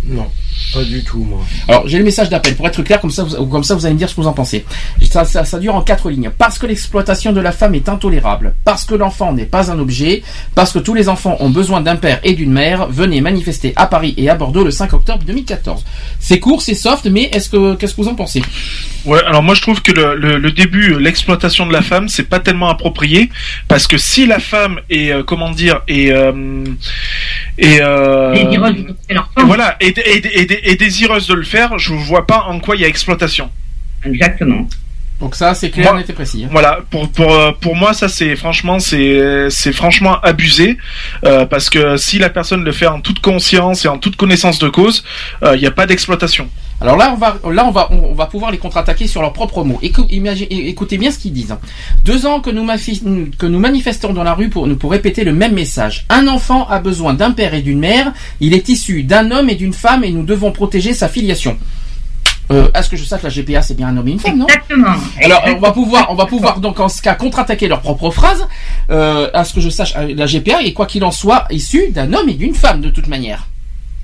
Non, 0.05 0.27
pas 0.73 0.83
du 0.85 1.03
tout, 1.05 1.19
moi. 1.25 1.41
alors, 1.69 1.87
j'ai 1.89 1.99
le 1.99 2.05
message 2.05 2.29
d'appel 2.29 2.55
pour 2.57 2.67
être 2.67 2.83
clair, 2.83 3.01
comme 3.01 3.11
ça, 3.11 3.25
vous, 3.25 3.47
comme 3.47 3.65
ça, 3.65 3.75
vous 3.75 3.85
allez 3.87 3.95
me 3.95 3.99
dire 3.99 4.09
ce 4.09 4.15
que 4.15 4.21
vous 4.21 4.27
en 4.27 4.33
pensez. 4.33 4.65
Ça, 5.11 5.25
ça, 5.25 5.45
ça 5.45 5.59
dure 5.59 5.75
en 5.75 5.83
quatre 5.83 6.11
lignes. 6.11 6.31
Parce 6.37 6.59
que 6.59 6.67
l'exploitation 6.67 7.33
de 7.33 7.41
la 7.41 7.53
femme 7.53 7.75
est 7.75 7.89
intolérable, 7.89 8.55
parce 8.65 8.85
que 8.85 8.95
l'enfant 8.95 9.33
n'est 9.33 9.45
pas 9.47 9.71
un 9.71 9.79
objet, 9.79 10.23
parce 10.55 10.73
que 10.73 10.79
tous 10.79 10.95
les 10.95 11.09
enfants 11.09 11.37
ont 11.41 11.51
besoin 11.51 11.81
d'un 11.81 11.97
père 11.97 12.21
et 12.25 12.35
d'une 12.35 12.53
mère, 12.53 12.89
venez 12.89 13.21
manifester 13.21 13.73
à 13.77 13.87
Paris 13.87 14.15
et 14.17 14.29
à 14.29 14.35
Bordeaux 14.35 14.65
le 14.65 14.71
5 14.71 14.93
octobre 14.93 15.23
2014. 15.27 15.85
C'est 16.21 16.39
court, 16.41 16.63
c'est 16.63 16.75
soft, 16.75 17.07
mais 17.07 17.25
est-ce 17.33 17.49
que, 17.49 17.75
qu'est-ce 17.77 17.95
que 17.95 18.03
vous 18.03 18.09
en 18.09 18.15
pensez? 18.15 18.43
Ouais, 19.05 19.23
alors 19.25 19.43
moi 19.43 19.55
je 19.55 19.63
trouve 19.63 19.81
que 19.81 19.93
le, 19.93 20.17
le, 20.17 20.39
le 20.39 20.51
début, 20.53 20.99
l'exploitation 20.99 21.67
de 21.67 21.73
la 21.73 21.83
femme, 21.83 22.09
c'est 22.09 22.25
pas 22.29 22.41
tellement 22.41 22.69
approprié 22.69 23.31
parce 23.69 23.87
que 23.87 23.97
si 23.97 24.27
la 24.27 24.39
femme 24.39 24.81
est, 24.91 25.11
euh, 25.13 25.23
comment 25.23 25.51
dire, 25.51 25.81
est, 25.89 26.11
euh, 26.13 26.65
est, 27.57 27.81
euh, 27.81 28.35
l'enfant. 29.11 29.47
voilà, 29.47 29.77
est, 29.81 29.97
est, 29.99 30.27
est- 30.27 30.58
est 30.63 30.77
désireuse 30.77 31.27
de 31.27 31.35
le 31.35 31.45
faire, 31.45 31.79
je 31.79 31.95
vois 31.95 32.27
pas 32.27 32.45
en 32.45 32.61
quoi 32.61 32.77
il 32.77 32.83
y 32.83 32.85
a 32.85 32.89
exploitation. 32.89 33.51
Exactement. 34.05 34.69
Donc 35.21 35.35
ça, 35.35 35.53
c'est 35.55 35.71
clair, 35.71 35.95
net 35.95 36.09
et 36.09 36.13
précis. 36.13 36.45
hein. 36.45 36.49
Voilà, 36.53 36.79
pour 36.91 37.09
pour 37.09 37.33
euh, 37.33 37.51
pour 37.61 37.75
moi 37.75 37.93
ça 37.93 38.09
c'est 38.09 38.37
franchement 38.37 38.79
c'est 38.79 39.51
c'est 39.51 39.73
franchement 39.73 40.21
abusé 40.23 40.79
euh, 41.25 41.45
parce 41.45 41.71
que 41.71 41.97
si 41.97 42.19
la 42.21 42.31
personne 42.31 42.63
le 42.63 42.71
fait 42.73 42.87
en 42.87 43.01
toute 43.01 43.19
conscience 43.21 43.85
et 43.85 43.89
en 43.89 43.99
toute 43.99 44.15
connaissance 44.17 44.61
de 44.61 44.69
cause, 44.69 45.03
euh, 45.43 45.57
il 45.57 45.61
n'y 45.61 45.67
a 45.67 45.73
pas 45.73 45.87
d'exploitation. 45.87 46.49
Alors 46.81 46.97
là, 46.97 47.11
on 47.13 47.17
va, 47.17 47.37
là, 47.53 47.65
on 47.67 47.73
va, 47.73 47.89
on 47.91 48.15
va 48.15 48.27
pouvoir 48.27 48.53
les 48.53 48.59
contre-attaquer 48.59 49.09
sur 49.09 49.21
leurs 49.21 49.33
propres 49.33 49.65
mots. 49.65 49.81
Écou- 49.83 50.07
imagine- 50.11 50.47
é- 50.49 50.69
écoutez 50.69 50.97
bien 50.97 51.11
ce 51.11 51.19
qu'ils 51.19 51.33
disent. 51.33 51.57
Deux 52.05 52.25
ans 52.25 52.39
que 52.39 52.51
nous, 52.51 52.65
mafi- 52.65 53.03
que 53.37 53.47
nous 53.47 53.59
manifestons 53.59 54.13
dans 54.13 54.23
la 54.23 54.35
rue 54.35 54.49
pour, 54.49 54.69
pour 54.79 54.93
répéter 54.93 55.25
le 55.25 55.33
même 55.33 55.55
message. 55.55 56.05
Un 56.09 56.29
enfant 56.29 56.69
a 56.69 56.79
besoin 56.79 57.15
d'un 57.15 57.33
père 57.33 57.53
et 57.55 57.63
d'une 57.63 57.81
mère. 57.81 58.13
Il 58.39 58.55
est 58.55 58.69
issu 58.69 59.03
d'un 59.03 59.33
homme 59.33 59.51
et 59.51 59.57
d'une 59.57 59.73
femme 59.73 60.05
et 60.05 60.13
nous 60.13 60.23
devons 60.23 60.53
protéger 60.53 60.95
sa 60.95 61.09
filiation. 61.09 61.59
Euh, 62.51 62.69
à 62.73 62.83
ce 62.83 62.89
que 62.89 62.97
je 62.97 63.05
sache, 63.05 63.23
la 63.23 63.29
GPA 63.29 63.61
c'est 63.63 63.75
bien 63.75 63.89
un 63.89 63.97
homme 63.97 64.09
et 64.09 64.13
une 64.13 64.19
femme, 64.19 64.39
non? 64.39 64.47
Exactement. 64.47 64.95
Alors 65.23 65.43
on 65.47 65.59
va 65.59 65.73
pouvoir, 65.73 66.07
on 66.11 66.15
va 66.15 66.27
pouvoir 66.27 66.61
donc 66.61 66.81
en 66.81 66.89
ce 66.89 67.03
cas 67.03 67.15
contre-attaquer 67.15 67.69
leurs 67.69 67.83
propres 67.83 68.11
phrases. 68.11 68.47
Euh, 68.91 69.29
à 69.35 69.45
ce 69.45 69.53
que 69.53 69.61
je 69.61 69.69
sache, 69.69 69.95
euh, 69.97 70.15
la 70.17 70.27
GPA 70.27 70.63
est 70.63 70.73
quoi 70.73 70.87
qu'il 70.87 71.05
en 71.05 71.11
soit 71.11 71.45
issue 71.51 71.91
d'un 71.91 72.13
homme 72.15 72.29
et 72.29 72.35
d'une 72.35 72.55
femme 72.55 72.81
de 72.81 72.89
toute 72.89 73.07
manière. 73.07 73.47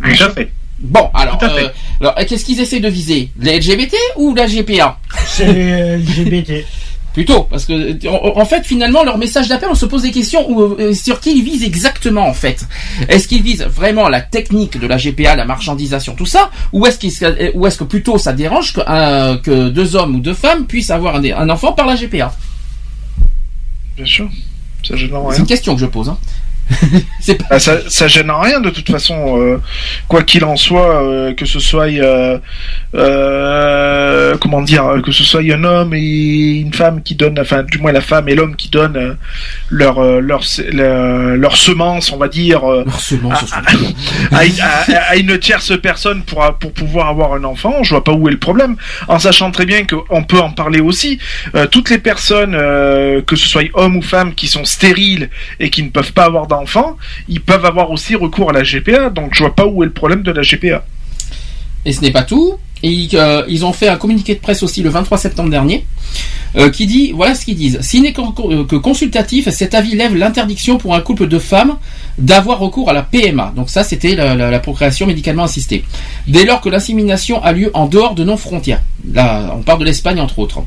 Tout 0.03 0.25
à 0.25 0.31
fait. 0.31 0.53
Bon, 0.79 1.09
alors, 1.15 1.39
euh, 1.43 1.69
alors 2.01 2.15
qu'est-ce 2.17 2.45
qu'ils 2.45 2.61
essaient 2.61 2.81
de 2.81 2.89
viser? 2.89 3.31
Les 3.41 3.59
LGBT 3.59 3.95
ou 4.17 4.35
la 4.35 4.47
GPA 4.47 4.99
C'est 5.27 5.51
les 5.53 5.97
LGBT. 5.99 6.67
Plutôt, 7.15 7.45
parce 7.45 7.65
que 7.65 7.97
en, 8.09 8.45
fait, 8.45 8.67
finalement, 8.67 9.05
leur 9.05 9.19
message 9.19 9.47
d'appel, 9.47 9.69
on 9.71 9.77
se 9.77 9.87
pose 9.87 10.03
des 10.03 10.11
questions 10.11 10.51
où, 10.51 10.63
euh, 10.63 10.93
sur 10.93 11.21
qui 11.21 11.39
ils 11.39 11.45
visent 11.45 11.63
exactement, 11.63 12.27
en 12.27 12.35
fait. 12.35 12.67
Est-ce 13.09 13.29
qu'ils 13.29 13.43
visent 13.43 13.63
vraiment 13.63 14.09
la 14.09 14.21
technique 14.21 14.81
de 14.81 14.87
la 14.89 14.97
GPA, 14.97 15.37
la 15.37 15.45
marchandisation, 15.45 16.17
tout 16.17 16.27
ça, 16.27 16.51
ou 16.73 16.85
est-ce 16.87 16.99
qu'ils, 16.99 17.13
euh, 17.23 17.53
ou 17.55 17.69
est-ce 17.69 17.79
que 17.79 17.85
plutôt 17.85 18.19
ça 18.19 18.33
dérange 18.33 18.73
que, 18.73 18.81
euh, 18.89 19.37
que 19.37 19.69
deux 19.69 19.95
hommes 19.95 20.17
ou 20.17 20.19
deux 20.19 20.35
femmes 20.35 20.67
puissent 20.67 20.91
avoir 20.91 21.15
un, 21.15 21.25
un 21.25 21.49
enfant 21.51 21.71
par 21.73 21.87
la 21.87 21.95
GPA 21.95 22.35
Bien 23.95 24.07
sûr, 24.07 24.29
ça 24.83 24.97
gêne 24.97 25.15
en 25.15 25.29
C'est 25.29 25.37
rien. 25.37 25.41
une 25.43 25.47
question 25.47 25.75
que 25.77 25.81
je 25.81 25.87
pose. 25.87 26.09
Hein. 26.09 26.19
Ah, 27.51 27.59
ça, 27.59 27.79
ça 27.89 28.09
gêne 28.09 28.31
en 28.31 28.41
rien 28.41 28.61
de 28.61 28.71
toute 28.71 28.91
façon, 28.91 29.39
euh, 29.39 29.61
quoi 30.09 30.23
qu'il 30.23 30.45
en 30.45 30.57
soit, 30.57 31.33
que 31.35 31.47
ce 31.47 31.61
soit, 31.61 31.87
euh, 32.95 34.37
comment 34.41 34.63
dire, 34.63 34.85
que 35.05 35.13
ce 35.13 35.25
soit 35.25 35.41
un 35.43 35.65
homme 35.65 35.95
et 35.95 36.61
une 36.61 36.73
femme 36.73 37.03
qui 37.03 37.15
donnent, 37.15 37.39
enfin 37.41 37.63
du 37.63 37.79
moins 37.79 37.93
la 37.93 38.01
femme 38.01 38.29
et 38.29 38.35
l'homme 38.35 38.57
qui 38.57 38.69
donnent 38.69 38.97
euh, 38.97 39.15
leur, 39.71 39.99
euh, 39.99 40.21
leur, 40.21 40.43
leur, 40.73 41.37
leur 41.37 41.57
semence, 41.57 42.13
on 42.13 42.17
va 42.17 42.29
dire, 42.29 42.63
à, 43.33 43.35
à- 44.33 44.41
à- 44.93 45.11
à 45.11 45.17
une 45.17 45.39
tierce 45.39 45.73
personne 45.81 46.23
pour, 46.23 46.43
pour 46.61 46.73
pouvoir 46.73 47.09
avoir 47.09 47.35
un 47.35 47.45
enfant, 47.45 47.83
je 47.83 47.91
vois 47.91 48.05
pas 48.05 48.13
où 48.13 48.29
est 48.29 48.33
le 48.33 48.39
problème, 48.39 48.77
en 49.09 49.19
sachant 49.19 49.51
très 49.51 49.67
bien 49.67 49.85
qu'on 49.87 50.25
peut 50.25 50.41
en 50.41 50.51
parler 50.51 50.81
aussi. 50.81 51.19
Euh, 51.55 51.67
toutes 51.67 51.91
les 51.91 51.99
personnes, 51.99 52.55
euh, 52.55 53.21
que 53.23 53.37
ce 53.37 53.49
soit 53.49 53.63
hommes 53.75 53.97
ou 53.97 54.03
femmes, 54.03 54.35
qui 54.35 54.47
sont 54.47 54.65
stériles 54.65 55.31
et 55.61 55.71
qui 55.71 55.83
ne 55.83 55.91
peuvent 55.91 56.13
pas 56.13 56.25
avoir 56.25 56.47
d'enfants, 56.47 56.97
ils 57.29 57.41
peuvent 57.41 57.65
avoir 57.65 57.91
aussi 57.91 58.15
recours 58.15 58.51
à 58.51 58.53
la 58.53 58.63
GPA, 58.63 59.11
donc 59.11 59.35
je 59.35 59.41
vois 59.41 59.55
pas 59.55 59.67
où 59.67 59.83
est 59.83 59.87
le 59.87 59.93
problème 59.93 60.23
de 60.23 60.31
la 60.33 60.43
GPA. 60.43 60.85
Et 61.85 61.93
ce 61.93 62.01
n'est 62.01 62.13
pas 62.13 62.23
tout. 62.23 62.55
Et 62.85 62.91
ils, 62.91 63.17
euh, 63.17 63.43
ils 63.49 63.65
ont 63.65 63.73
fait 63.73 63.89
un 63.89 63.97
communiqué 63.97 64.35
de 64.35 64.41
presse 64.41 64.63
aussi 64.63 64.83
le 64.83 64.91
23 64.91 65.17
septembre 65.17 65.49
dernier, 65.49 65.87
euh, 66.55 66.69
qui 66.69 66.87
dit, 66.87 67.13
voilà 67.13 67.35
ce 67.35 67.47
qu'ils 67.47 67.57
disent. 67.57 67.81
S'il 67.81 68.03
n'est 68.03 68.13
que, 68.13 68.63
que 68.65 68.77
consultatif, 68.77 69.49
cet 69.49 69.75
avis 69.75 69.97
lève 69.97 70.15
l'interdiction 70.15 70.77
pour 70.77 70.95
un 70.95 71.01
couple 71.01 71.27
de 71.27 71.39
femmes 71.39 71.79
d'avoir 72.19 72.59
recours 72.59 72.91
à 72.91 72.93
la 72.93 73.03
PMA. 73.03 73.55
Donc 73.57 73.71
ça, 73.71 73.85
c'était 73.85 74.15
la, 74.15 74.59
procréation 74.59 75.07
médicalement 75.07 75.45
assistée. 75.45 75.83
Dès 76.29 76.45
lors 76.45 76.61
que 76.61 76.69
l'insémination 76.69 77.43
a 77.43 77.53
lieu 77.53 77.71
en 77.75 77.87
dehors 77.87 78.15
de 78.15 78.23
nos 78.23 78.37
frontières. 78.37 78.83
Là, 79.13 79.55
on 79.57 79.63
parle 79.63 79.81
de 79.81 79.85
l'Espagne 79.85 80.21
entre 80.21 80.39
autres. 80.39 80.63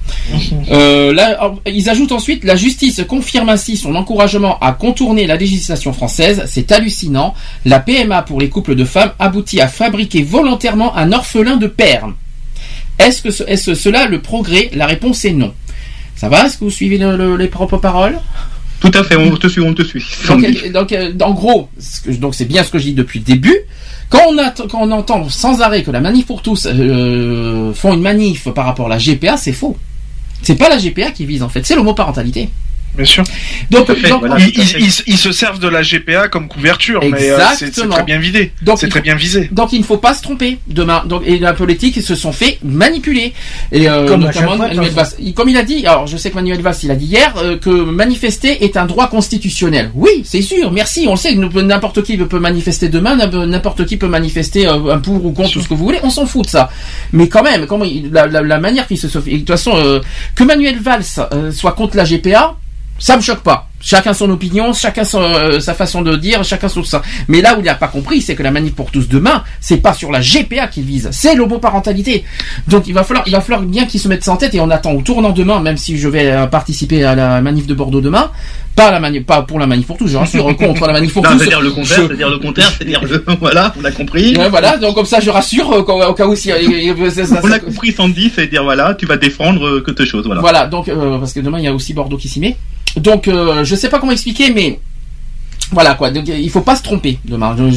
Euh, 0.69 1.13
là, 1.13 1.53
ils 1.65 1.89
ajoutent 1.89 2.11
ensuite 2.11 2.43
la 2.43 2.55
justice 2.55 3.01
confirme 3.07 3.49
ainsi 3.49 3.77
son 3.77 3.95
encouragement 3.95 4.59
à 4.59 4.73
contourner 4.73 5.25
la 5.25 5.37
législation 5.37 5.93
française. 5.93 6.43
C'est 6.47 6.71
hallucinant. 6.71 7.33
La 7.65 7.79
PMA 7.79 8.21
pour 8.23 8.39
les 8.39 8.49
couples 8.49 8.75
de 8.75 8.83
femmes 8.83 9.11
aboutit 9.17 9.61
à 9.61 9.67
fabriquer 9.67 10.23
volontairement 10.23 10.95
un 10.95 11.13
orphelin 11.13 11.55
de 11.57 11.67
père. 11.67 12.06
Est-ce 12.99 13.21
que 13.21 13.31
ce- 13.31 13.75
cela 13.75 14.07
le 14.07 14.21
progrès 14.21 14.69
La 14.73 14.85
réponse 14.85 15.23
est 15.25 15.31
non. 15.33 15.53
Ça 16.15 16.29
va 16.29 16.45
Est-ce 16.45 16.57
que 16.57 16.63
vous 16.65 16.71
suivez 16.71 16.97
le- 16.97 17.15
le- 17.15 17.35
les 17.37 17.47
propres 17.47 17.77
paroles 17.77 18.17
Tout 18.79 18.91
à 18.93 19.03
fait, 19.03 19.15
on 19.15 19.35
te 19.37 19.47
suit, 19.47 19.61
on 19.61 19.73
te 19.73 19.81
suit. 19.83 20.03
donc, 20.27 20.43
euh, 20.91 21.11
donc, 21.13 21.21
en 21.21 21.33
gros, 21.33 21.69
donc 22.19 22.35
c'est 22.35 22.45
bien 22.45 22.63
ce 22.63 22.69
que 22.71 22.77
je 22.79 22.83
dis 22.85 22.93
depuis 22.93 23.19
le 23.19 23.25
début. 23.25 23.55
Quand 24.09 24.21
on, 24.29 24.37
a, 24.37 24.51
quand 24.51 24.79
on 24.81 24.91
entend 24.91 25.27
sans 25.29 25.61
arrêt 25.61 25.83
que 25.83 25.91
la 25.91 25.99
manif 25.99 26.25
pour 26.27 26.41
tous 26.41 26.65
euh, 26.67 27.73
font 27.73 27.93
une 27.93 28.01
manif 28.01 28.47
par 28.49 28.65
rapport 28.65 28.85
à 28.85 28.89
la 28.89 28.97
GPA, 28.99 29.35
c'est 29.37 29.51
faux. 29.51 29.75
C'est 30.43 30.55
pas 30.55 30.69
la 30.69 30.77
GPA 30.77 31.11
qui 31.11 31.25
vise 31.25 31.43
en 31.43 31.49
fait, 31.49 31.65
c'est 31.65 31.75
l'homoparentalité. 31.75 32.49
Bien 32.97 33.05
sûr. 33.05 33.23
Donc, 33.69 33.85
Tout 33.85 33.91
à 33.91 33.95
fait, 33.95 34.09
donc, 34.09 34.19
voilà, 34.21 34.37
ils, 34.39 34.49
ils- 34.59 34.79
ils- 34.85 35.03
ils 35.13 35.17
se 35.17 35.31
servent 35.31 35.59
de 35.59 35.67
la 35.67 35.83
GPA 35.83 36.27
comme 36.27 36.47
couverture, 36.47 36.99
mais 37.11 37.29
euh, 37.29 37.37
c'est 37.57 37.65
très 37.91 38.03
bien 38.03 38.19
vidé. 38.19 38.51
C'est 38.79 38.89
très 38.89 39.01
bien 39.01 39.15
visé. 39.15 39.49
Donc 39.51 39.71
il 39.71 39.79
ne 39.79 39.85
faut 39.85 39.97
pas 39.97 40.13
se 40.13 40.21
tromper 40.23 40.57
demain. 40.67 41.03
Donc 41.05 41.21
et 41.25 41.37
la 41.37 41.53
politique 41.53 41.95
ils 41.97 42.03
se 42.03 42.15
sont 42.15 42.31
fait 42.31 42.57
manipuler 42.63 43.33
et 43.71 43.87
euh, 43.89 44.07
Comme 44.07 44.21
notamment 44.21 44.55
fois. 44.91 45.03
Il- 45.19 45.33
Comme 45.33 45.49
il 45.49 45.57
a 45.57 45.63
dit, 45.63 45.85
alors 45.85 46.07
je 46.07 46.17
sais 46.17 46.29
que 46.31 46.35
Manuel 46.35 46.61
Valls 46.61 46.75
il 46.83 46.91
a 46.91 46.95
dit 46.95 47.05
hier 47.05 47.33
euh, 47.37 47.57
que 47.57 47.69
manifester 47.69 48.63
est 48.65 48.77
un 48.77 48.85
droit 48.85 49.07
constitutionnel. 49.09 49.91
Oui, 49.93 50.23
c'est 50.25 50.41
sûr. 50.41 50.71
Merci. 50.71 51.05
On 51.07 51.11
le 51.11 51.17
sait. 51.17 51.35
que 51.35 51.59
N'importe 51.61 52.01
qui 52.03 52.17
peut 52.17 52.39
manifester 52.39 52.89
demain. 52.89 53.15
N'importe 53.45 53.85
qui 53.85 53.97
peut 53.97 54.07
manifester 54.07 54.67
euh, 54.67 54.93
un 54.93 54.99
pour 54.99 55.23
ou 55.23 55.31
contre 55.31 55.51
tout 55.51 55.61
ce 55.61 55.67
que 55.67 55.73
vous 55.75 55.83
voulez. 55.85 55.99
On 56.03 56.09
s'en 56.09 56.25
fout 56.25 56.45
de 56.45 56.49
ça. 56.49 56.69
Mais 57.13 57.27
quand 57.29 57.43
même, 57.43 57.67
comment 57.67 57.85
il- 57.85 58.11
la, 58.11 58.25
la- 58.27 58.41
la 58.41 58.59
manière 58.59 58.87
qu'il 58.87 58.97
se 58.97 59.07
fait. 59.07 59.31
De 59.31 59.37
toute 59.37 59.47
façon, 59.49 59.73
euh, 59.75 59.99
que 60.35 60.43
Manuel 60.43 60.79
Valls 60.79 61.03
euh, 61.33 61.51
soit 61.51 61.73
contre 61.73 61.95
la 61.97 62.03
GPA, 62.05 62.55
ça 62.99 63.15
me 63.17 63.21
choque 63.21 63.39
pas. 63.41 63.67
Chacun 63.79 64.13
son 64.13 64.29
opinion, 64.31 64.73
chacun 64.73 65.03
son, 65.03 65.21
euh, 65.21 65.59
sa 65.59 65.75
façon 65.75 66.01
de 66.01 66.15
dire, 66.15 66.43
chacun 66.43 66.67
son 66.67 66.83
ça. 66.83 67.03
Mais 67.27 67.41
là 67.41 67.55
où 67.55 67.59
il 67.59 67.65
n'a 67.65 67.75
pas 67.75 67.87
compris, 67.87 68.21
c'est 68.21 68.33
que 68.35 68.41
la 68.41 68.49
manif 68.49 68.73
pour 68.73 68.89
tous 68.89 69.07
demain, 69.07 69.43
c'est 69.61 69.77
pas 69.77 69.93
sur 69.93 70.11
la 70.11 70.19
GPA 70.19 70.65
qu'il 70.67 70.83
vise, 70.83 71.09
c'est 71.11 71.35
l'homoparentalité. 71.35 72.23
Donc 72.67 72.87
il 72.87 72.93
va 72.95 73.03
falloir, 73.03 73.23
il 73.27 73.33
va 73.33 73.41
falloir 73.41 73.61
bien 73.61 73.85
qu'ils 73.85 73.99
se 73.99 74.07
mettent 74.07 74.23
ça 74.23 74.31
en 74.31 74.37
tête 74.37 74.55
et 74.55 74.59
on 74.59 74.69
attend 74.71 74.93
au 74.93 75.01
tournant 75.03 75.29
demain, 75.29 75.59
même 75.59 75.77
si 75.77 75.97
je 75.99 76.07
vais 76.07 76.31
euh, 76.31 76.47
participer 76.47 77.03
à 77.03 77.13
la 77.13 77.39
manif 77.41 77.67
de 77.67 77.75
Bordeaux 77.75 78.01
demain, 78.01 78.31
pas 78.75 78.89
la 78.89 78.99
manif, 78.99 79.25
pas 79.25 79.43
pour 79.43 79.59
la 79.59 79.67
manif 79.67 79.85
pour 79.85 79.97
tous, 79.97 80.07
je 80.07 80.17
rassure, 80.23 80.55
contre 80.57 80.87
la 80.87 80.93
manif 80.93 81.13
pour 81.13 81.21
Non, 81.23 81.29
tous. 81.33 81.37
c'est-à-dire 81.37 81.61
le 81.61 81.69
contraire, 81.69 81.99
Je- 82.01 82.07
c'est-à-dire 82.07 82.29
le 82.31 82.39
contraire, 82.39 82.71
c'est-à-dire 82.75 83.03
le, 83.03 83.23
voilà, 83.39 83.73
on 83.79 83.85
a 83.85 83.91
compris. 83.91 84.35
Ouais, 84.35 84.49
voilà, 84.49 84.77
donc 84.77 84.95
comme 84.95 85.05
ça 85.05 85.19
je 85.19 85.29
rassure 85.29 85.71
euh, 85.71 86.07
au 86.07 86.13
cas 86.15 86.25
où 86.25 86.35
si, 86.35 86.51
On 86.51 87.51
a 87.51 87.59
compris 87.59 87.91
Sandy, 87.91 88.31
c'est-à-dire 88.33 88.63
voilà, 88.63 88.95
tu 88.95 89.05
vas 89.05 89.17
défendre 89.17 89.81
quelque 89.81 90.03
chose, 90.05 90.25
voilà. 90.25 90.41
Voilà, 90.41 90.65
donc 90.65 90.89
parce 91.19 91.33
que 91.33 91.41
demain 91.41 91.59
il 91.59 91.65
y 91.65 91.67
a 91.67 91.73
aussi 91.73 91.93
Bordeaux 91.93 92.17
qui 92.17 92.27
s'y 92.27 92.39
met. 92.39 92.57
Donc 92.97 93.27
euh, 93.27 93.63
je 93.63 93.75
sais 93.75 93.89
pas 93.89 93.99
comment 93.99 94.11
expliquer, 94.11 94.51
mais 94.53 94.79
voilà 95.71 95.95
quoi. 95.95 96.11
Donc 96.11 96.27
il 96.29 96.49
faut 96.49 96.61
pas 96.61 96.75
se 96.77 96.83
tromper 96.83 97.19
demain. 97.25 97.53
Je, 97.57 97.69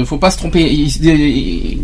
je 0.00 0.04
faut 0.04 0.18
pas 0.18 0.30
se 0.30 0.36
tromper. 0.36 0.70
Il- 0.70 1.78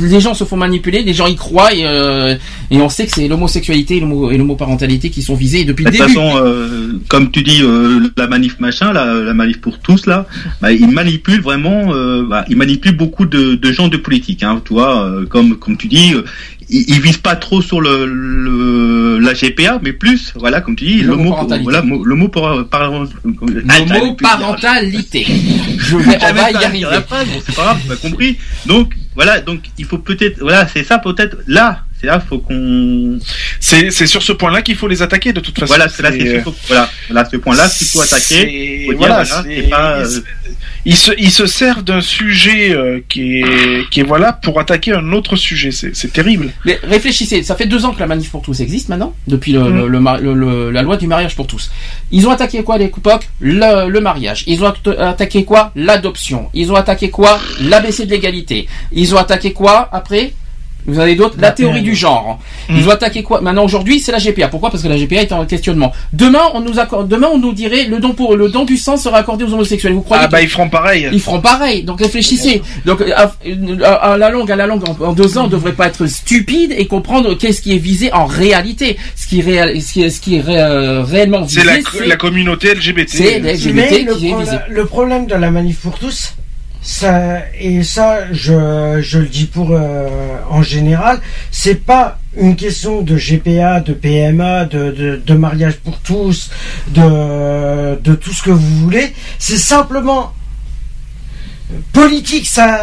les 0.00 0.18
gens 0.20 0.32
se 0.34 0.44
font 0.44 0.56
manipuler, 0.56 1.02
les 1.02 1.12
gens 1.12 1.26
y 1.26 1.36
croient 1.36 1.74
et, 1.74 1.84
euh, 1.84 2.34
et 2.70 2.78
on 2.80 2.88
sait 2.88 3.04
que 3.04 3.12
c'est 3.12 3.28
l'homosexualité 3.28 3.98
et 3.98 4.00
l'homo- 4.00 4.30
et 4.30 4.38
l'homoparentalité 4.38 5.10
qui 5.10 5.20
sont 5.22 5.34
visés 5.34 5.64
depuis 5.64 5.84
De 5.84 5.90
le 5.90 5.96
toute 5.96 6.06
début. 6.06 6.14
façon, 6.18 6.36
euh, 6.42 6.98
comme 7.08 7.30
tu 7.30 7.42
dis, 7.42 7.60
euh, 7.62 8.10
la 8.16 8.26
manif 8.28 8.58
machin, 8.60 8.92
la, 8.94 9.12
la 9.14 9.34
manif 9.34 9.60
pour 9.60 9.78
tous 9.78 10.06
là, 10.06 10.26
bah, 10.62 10.72
ils 10.72 10.88
manipulent 10.88 11.42
vraiment, 11.42 11.92
bah, 12.24 12.44
ils 12.48 12.56
manipulent 12.56 12.96
beaucoup 12.96 13.26
de, 13.26 13.56
de 13.56 13.72
gens 13.72 13.88
de 13.88 13.98
politique, 13.98 14.42
hein, 14.42 14.62
tu 14.64 14.72
vois, 14.72 15.10
comme 15.28 15.56
comme 15.58 15.76
tu 15.76 15.86
dis, 15.88 16.14
ils, 16.70 16.84
ils 16.88 17.00
visent 17.00 17.16
pas 17.18 17.36
trop 17.36 17.60
sur 17.62 17.80
le, 17.80 18.06
le 18.06 19.18
la 19.18 19.34
GPA, 19.34 19.78
mais 19.82 19.92
plus, 19.92 20.32
voilà, 20.36 20.60
comme 20.60 20.76
tu 20.76 20.84
dis, 20.86 21.02
le 21.02 21.08
mot, 21.16 21.24
L'homoparentalité. 21.24 21.62
voilà, 21.64 21.82
mo- 21.82 22.04
le 22.04 22.14
mot 22.14 22.28
par, 22.28 22.66
par, 22.68 22.90
L'homoparentalité. 23.88 25.26
Je 25.78 25.96
vais, 25.96 26.18
on 26.22 26.32
va 26.34 26.50
y 26.50 26.54
arriver. 26.64 26.86
la 26.90 27.02
phrase, 27.02 27.26
bon, 27.28 27.40
c'est 27.44 27.54
pas 27.54 27.62
grave, 27.62 27.80
tu 27.86 27.92
as 27.92 27.96
compris. 27.96 28.38
Donc 28.66 28.94
voilà, 29.14 29.40
donc 29.40 29.60
il 29.78 29.84
faut 29.84 29.98
peut-être, 29.98 30.40
voilà, 30.40 30.66
c'est 30.72 30.84
ça 30.84 30.98
peut-être 30.98 31.38
là, 31.46 31.80
c'est 32.00 32.06
là, 32.06 32.20
faut 32.20 32.38
qu'on. 32.38 33.18
C'est 33.60 33.90
c'est 33.90 34.06
sur 34.06 34.22
ce 34.22 34.32
point-là 34.32 34.62
qu'il 34.62 34.76
faut 34.76 34.88
les 34.88 35.02
attaquer 35.02 35.32
de 35.32 35.40
toute 35.40 35.58
façon. 35.58 35.66
Voilà, 35.74 35.88
c'est 35.88 36.02
là, 36.02 36.10
c'est 36.12 36.42
voilà, 36.68 36.90
voilà, 37.10 37.28
ce 37.30 37.36
point-là, 37.36 37.68
qu'il 37.68 37.86
faut 37.88 38.00
attaquer. 38.00 38.22
c'est- 38.24 38.84
Faut 38.86 38.92
dire, 38.92 38.98
voilà, 38.98 39.22
voilà, 39.24 39.42
c'est- 39.42 39.56
c'est 39.62 39.68
pas, 39.68 40.04
euh, 40.80 40.90
il 40.90 40.96
se, 40.96 41.12
il 41.18 41.30
se 41.30 41.46
sert 41.46 41.82
d'un 41.82 42.00
sujet 42.00 42.72
euh, 42.72 43.00
qui 43.08 43.40
est, 43.40 43.88
qui 43.90 44.00
est 44.00 44.04
voilà 44.04 44.32
pour 44.32 44.58
attaquer 44.60 44.92
un 44.92 45.12
autre 45.12 45.36
sujet. 45.36 45.70
C'est 45.70 45.94
c'est 45.94 46.12
terrible. 46.12 46.50
Mais 46.64 46.78
réfléchissez, 46.82 47.42
ça 47.42 47.54
fait 47.56 47.66
deux 47.66 47.84
ans 47.84 47.92
que 47.92 48.00
la 48.00 48.06
manif 48.06 48.30
pour 48.30 48.42
tous 48.42 48.60
existe 48.60 48.88
maintenant, 48.88 49.14
depuis 49.26 49.52
le, 49.52 49.60
Mm. 49.60 49.86
le- 49.86 50.70
la 50.70 50.82
loi 50.82 50.96
du 50.96 51.06
mariage 51.06 51.36
pour 51.36 51.46
tous. 51.46 51.70
Ils 52.10 52.26
ont 52.26 52.30
attaqué 52.30 52.62
quoi 52.62 52.76
à 52.76 52.78
l'époque 52.78 53.28
le, 53.40 53.88
le 53.88 54.00
mariage. 54.00 54.44
Ils 54.46 54.62
ont 54.64 54.68
atta- 54.68 54.98
attaqué 54.98 55.44
quoi? 55.44 55.72
L'adoption. 55.76 56.48
Ils 56.54 56.70
ont 56.72 56.76
attaqué 56.76 57.10
quoi? 57.10 57.38
L'ABC 57.60 58.06
de 58.06 58.10
l'égalité. 58.10 58.66
Ils 58.92 59.14
ont 59.14 59.18
attaqué 59.18 59.52
quoi 59.52 59.88
après? 59.92 60.32
Vous 60.86 60.98
en 60.98 61.02
avez 61.02 61.14
d'autres 61.14 61.36
La 61.38 61.50
théorie 61.52 61.82
du 61.82 61.94
genre. 61.94 62.38
Mm. 62.68 62.76
Ils 62.76 62.86
ont 62.88 62.90
attaqué 62.90 63.22
quoi 63.22 63.40
Maintenant 63.40 63.64
aujourd'hui, 63.64 64.00
c'est 64.00 64.12
la 64.12 64.18
GPA. 64.18 64.48
Pourquoi 64.48 64.70
Parce 64.70 64.82
que 64.82 64.88
la 64.88 64.96
GPA 64.96 65.22
est 65.22 65.32
en 65.32 65.44
questionnement. 65.46 65.92
Demain, 66.12 66.42
on 66.54 66.60
nous 66.60 66.78
accorde, 66.78 67.08
demain 67.08 67.28
on 67.32 67.38
nous 67.38 67.52
dirait 67.52 67.84
le 67.84 67.98
don 67.98 68.12
pour 68.12 68.36
le 68.36 68.48
don 68.48 68.64
du 68.64 68.76
sang 68.76 68.96
sera 68.96 69.18
accordé 69.18 69.44
aux 69.44 69.52
homosexuels. 69.52 69.92
Vous 69.92 70.02
croyez 70.02 70.22
Ah 70.24 70.28
bah 70.28 70.42
ils 70.42 70.48
feront 70.48 70.68
pareil. 70.68 71.08
ils 71.12 71.20
feront 71.20 71.40
pareil. 71.40 71.82
Donc 71.82 72.00
réfléchissez. 72.00 72.62
Donc 72.86 73.00
à, 73.02 73.32
à- 73.84 74.12
à 74.12 74.16
la 74.16 74.30
longue, 74.30 74.50
à 74.50 74.56
la 74.56 74.66
longue, 74.66 74.82
en, 74.88 75.04
en 75.04 75.12
deux 75.12 75.38
ans, 75.38 75.44
on 75.44 75.48
devrait 75.48 75.72
pas 75.72 75.86
être 75.88 76.06
stupide 76.06 76.74
et 76.76 76.86
comprendre 76.86 77.34
qu'est-ce 77.34 77.60
qui 77.62 77.74
est 77.74 77.78
visé 77.78 78.12
en 78.12 78.26
réalité. 78.26 78.96
Ce 79.16 79.26
qui 79.26 79.40
est, 79.40 79.42
réel- 79.42 79.80
ce 79.80 79.92
qui 79.92 80.02
est, 80.02 80.10
ce 80.10 80.20
qui 80.20 80.36
est 80.36 80.40
ré- 80.40 80.58
euh, 80.58 81.02
réellement 81.02 81.42
visé, 81.42 81.60
C'est 81.60 82.00
la, 82.00 82.06
la 82.06 82.16
communauté 82.16 82.74
LGBT. 82.74 83.08
c'est 83.08 83.38
LGBT 83.40 83.74
Mais 83.74 84.02
le, 84.02 84.14
qui 84.14 84.28
est 84.28 84.30
pro- 84.32 84.40
visé. 84.40 84.56
le 84.68 84.86
problème 84.86 85.26
de 85.26 85.34
la 85.34 85.50
manif 85.50 85.78
pour 85.80 85.98
tous, 85.98 86.34
ça 86.82 87.42
et 87.58 87.82
ça, 87.82 88.32
je, 88.32 89.00
je 89.02 89.18
le 89.18 89.26
dis 89.26 89.46
pour 89.46 89.70
euh, 89.72 90.08
en 90.48 90.62
général, 90.62 91.20
c'est 91.50 91.84
pas 91.84 92.18
une 92.36 92.56
question 92.56 93.02
de 93.02 93.16
GPA, 93.16 93.80
de 93.80 93.92
PMA, 93.92 94.64
de, 94.64 94.90
de, 94.90 95.22
de 95.24 95.34
mariage 95.34 95.76
pour 95.76 95.98
tous, 95.98 96.50
de, 96.88 97.96
de 98.00 98.14
tout 98.14 98.32
ce 98.32 98.42
que 98.42 98.50
vous 98.50 98.76
voulez. 98.80 99.12
C'est 99.38 99.58
simplement 99.58 100.32
politique. 101.92 102.46
Ça, 102.46 102.78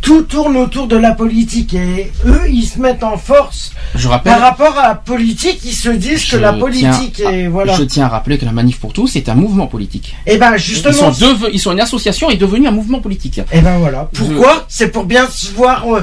tout 0.00 0.22
tourne 0.22 0.56
autour 0.56 0.86
de 0.86 0.96
la 0.96 1.12
politique 1.12 1.74
et 1.74 2.10
eux, 2.26 2.42
ils 2.48 2.64
se 2.66 2.78
mettent 2.78 3.02
en 3.02 3.16
force 3.16 3.72
Je 3.94 4.08
rappelle. 4.08 4.32
par 4.32 4.40
rapport 4.42 4.78
à 4.78 4.88
la 4.88 4.94
politique. 4.94 5.60
Ils 5.64 5.72
se 5.74 5.88
disent 5.90 6.24
que 6.28 6.36
la 6.36 6.52
politique 6.52 7.22
à- 7.26 7.32
et 7.32 7.48
voilà. 7.48 7.74
Je 7.74 7.82
tiens 7.84 8.06
à 8.06 8.08
rappeler 8.08 8.38
que 8.38 8.44
la 8.44 8.52
manif 8.52 8.78
pour 8.78 8.92
tous 8.92 9.16
est 9.16 9.28
un 9.28 9.34
mouvement 9.34 9.66
politique. 9.66 10.14
Et 10.26 10.36
ben 10.36 10.52
Ils 10.54 10.58
justement, 10.58 11.12
sont, 11.12 11.26
ils 11.52 11.60
sont 11.60 11.72
une 11.72 11.80
association 11.80 12.30
et 12.30 12.36
devenus 12.36 12.68
un 12.68 12.72
mouvement 12.72 13.00
politique. 13.00 13.40
Et 13.52 13.60
ben 13.60 13.78
voilà. 13.78 14.08
Pourquoi? 14.12 14.64
C'est 14.68 14.88
pour 14.88 15.04
bien 15.04 15.26
se 15.28 15.52
voir, 15.52 15.84
euh, 15.92 16.00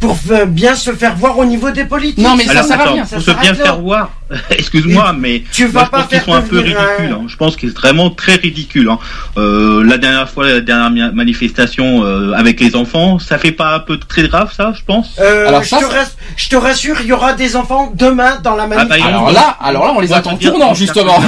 pour 0.00 0.16
euh, 0.30 0.44
bien 0.46 0.74
se 0.74 0.92
faire 0.92 1.14
voir 1.16 1.38
au 1.38 1.44
niveau 1.44 1.70
des 1.70 1.84
politiques. 1.84 2.18
Non, 2.24 2.36
mais 2.36 2.48
Alors, 2.48 2.64
ça 2.64 2.74
à 2.74 2.82
attends, 2.82 2.92
rien. 2.94 3.04
Pour 3.04 3.20
se 3.22 3.30
bien 3.30 3.50
là. 3.52 3.54
faire 3.54 3.80
voir, 3.80 4.10
excuse-moi, 4.50 5.14
mais 5.18 5.44
Tu 5.52 5.66
moi, 5.68 5.72
vas 5.72 5.84
je 5.86 5.90
pas 5.90 5.96
pense 5.98 6.08
qu'ils 6.08 6.16
faire 6.18 6.24
sont 6.26 6.34
un 6.34 6.40
peu 6.42 6.58
un- 6.58 6.62
ridicules. 6.62 7.12
hein. 7.12 7.24
Je 7.26 7.36
pense 7.36 7.56
qu'ils 7.56 7.70
sont 7.70 7.78
vraiment 7.78 8.10
très 8.10 8.34
ridicules. 8.34 8.88
hein. 8.90 8.98
Euh, 9.36 9.82
la 9.84 9.98
dernière 9.98 10.28
fois, 10.28 10.46
la 10.46 10.60
dernière 10.60 11.12
manifestation 11.14 12.04
euh, 12.04 12.32
avec 12.32 12.60
les 12.60 12.76
enfants, 12.76 13.18
ça 13.18 13.38
fait 13.38 13.52
pas 13.52 13.74
un 13.74 13.80
peu 13.80 13.98
très 13.98 14.28
grave, 14.28 14.52
ça, 14.54 14.72
je 14.76 14.82
pense? 14.84 15.16
Euh, 15.18 15.48
Alors 15.48 15.62
je, 15.62 15.68
ça, 15.68 15.78
te 15.78 15.84
ça- 15.84 15.88
rass- 15.90 16.16
je 16.36 16.48
te 16.48 16.56
rassure, 16.56 16.96
il 17.00 17.06
y 17.06 17.12
aura 17.12 17.32
des 17.32 17.56
enfants 17.56 17.92
demain 17.94 18.38
dans 18.42 18.56
la 18.56 18.66
manif. 18.66 18.88
bah, 18.88 18.98
il- 18.98 19.04
Alors 19.06 19.30
là, 19.32 19.56
alors 19.60 19.84
là, 19.86 19.92
on 19.96 20.00
les 20.00 20.08
Moi, 20.08 20.16
attend 20.18 20.36
je 20.40 20.48
tournant 20.48 20.68
non, 20.68 20.74
justement. 20.74 21.18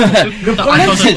Le 0.44 0.52
problème, 0.55 0.90
attends, 0.90 0.97
c'est-. 0.97 1.16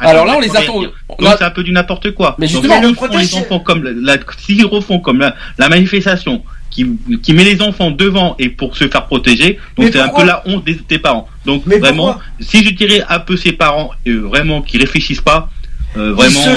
Alors 0.00 0.24
là, 0.26 0.34
on 0.36 0.40
les 0.40 0.56
attend- 0.56 0.80
Donc 0.80 0.90
c'est 1.38 1.44
un 1.44 1.50
peu 1.50 1.62
du 1.62 1.72
n'importe 1.72 2.12
quoi. 2.14 2.34
Mais 2.38 2.46
justement, 2.48 2.74
s'ils 2.74 2.82
le 2.82 2.88
refont 2.88 3.06
protège- 3.06 3.32
les 3.32 3.38
enfants 3.38 3.60
comme 3.60 5.18
la 5.58 5.68
manifestation 5.68 6.42
qui, 6.76 7.18
qui 7.22 7.32
met 7.32 7.44
les 7.44 7.62
enfants 7.62 7.90
devant 7.90 8.36
et 8.38 8.50
pour 8.50 8.76
se 8.76 8.86
faire 8.86 9.06
protéger, 9.06 9.58
donc 9.76 9.88
c'est 9.92 9.98
un 9.98 10.08
peu 10.08 10.24
la 10.24 10.42
honte 10.46 10.64
des, 10.64 10.74
des 10.74 10.98
parents. 10.98 11.26
Donc 11.46 11.62
Mais 11.64 11.78
vraiment, 11.78 12.16
si 12.38 12.62
je 12.62 12.70
dirais 12.74 13.02
un 13.08 13.18
peu 13.18 13.36
ces 13.36 13.52
parents, 13.52 13.92
euh, 14.06 14.20
vraiment 14.20 14.60
qui 14.60 14.76
réfléchissent 14.76 15.22
pas, 15.22 15.48
euh, 15.96 16.12
vraiment, 16.12 16.40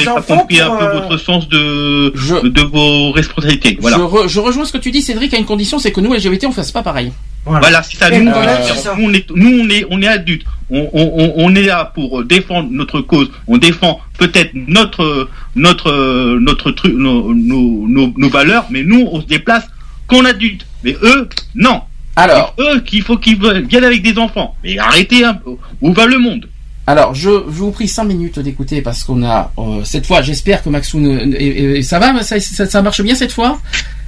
servent 0.00 0.24
vous 0.26 0.34
compris 0.36 0.60
un 0.60 0.70
peu 0.70 0.84
euh, 0.84 0.92
votre 1.00 1.16
sens 1.18 1.48
de, 1.48 2.12
Je- 2.16 2.46
de 2.48 2.60
vos 2.62 3.12
responsabilités. 3.12 3.78
Voilà. 3.80 3.96
Je, 3.98 4.02
re- 4.02 4.28
je 4.28 4.40
rejoins 4.40 4.64
ce 4.64 4.72
que 4.72 4.78
tu 4.78 4.90
dis, 4.90 5.02
Cédric, 5.02 5.32
à 5.34 5.38
une 5.38 5.44
condition, 5.44 5.78
c'est 5.78 5.92
que 5.92 6.00
nous, 6.00 6.12
LGBT, 6.14 6.46
on 6.46 6.52
fasse 6.52 6.72
pas 6.72 6.82
pareil. 6.82 7.12
Voilà, 7.44 7.82
c'est 7.82 7.96
ça. 7.96 8.08
Et 8.12 8.20
Nous, 8.20 8.30
on, 8.30 8.42
est- 8.42 8.96
nous, 8.96 9.04
on 9.08 9.12
est, 9.12 9.30
nous, 9.34 9.64
on 9.64 9.68
est, 9.70 9.86
on 9.90 10.02
est 10.02 10.06
adultes. 10.08 10.44
On, 10.70 10.88
on, 10.92 11.12
on- 11.16 11.32
on 11.36 11.54
est 11.54 11.64
là 11.64 11.90
pour 11.94 12.24
défendre 12.24 12.68
notre 12.70 13.00
cause. 13.00 13.30
On 13.46 13.58
défend 13.58 14.00
peut-être 14.18 14.50
notre, 14.54 15.28
notre, 15.56 16.38
notre 16.40 16.70
truc, 16.70 16.94
nos, 16.94 17.34
nos, 17.34 17.86
nos, 17.88 18.12
nos 18.16 18.28
valeurs, 18.28 18.66
mais 18.70 18.82
nous, 18.84 19.08
on 19.12 19.20
se 19.20 19.26
déplace 19.26 19.64
qu'en 20.06 20.24
adulte. 20.24 20.66
Mais 20.84 20.96
eux, 21.02 21.28
non. 21.54 21.80
Alors, 22.14 22.54
Eux, 22.58 22.80
qu'il 22.80 23.02
faut 23.02 23.16
qu'ils 23.16 23.38
viennent 23.68 23.84
avec 23.84 24.02
des 24.02 24.18
enfants. 24.18 24.54
Mais 24.62 24.78
arrêtez 24.78 25.24
un 25.24 25.34
peu. 25.34 25.52
Où 25.80 25.92
va 25.94 26.06
le 26.06 26.18
monde? 26.18 26.46
Alors, 26.86 27.14
je, 27.14 27.30
je 27.30 27.52
vous 27.58 27.70
prie 27.70 27.86
5 27.86 28.04
minutes 28.04 28.38
d'écouter 28.40 28.82
parce 28.82 29.04
qu'on 29.04 29.22
a 29.24 29.52
euh, 29.58 29.84
cette 29.84 30.06
fois, 30.06 30.20
j'espère 30.22 30.62
que 30.62 30.68
Maxoun, 30.68 31.34
et- 31.38 31.78
et- 31.78 31.82
ça 31.82 31.98
va, 32.00 32.22
ça, 32.22 32.40
ça, 32.40 32.66
ça 32.66 32.82
marche 32.82 33.02
bien 33.02 33.14
cette 33.14 33.30
fois? 33.32 33.60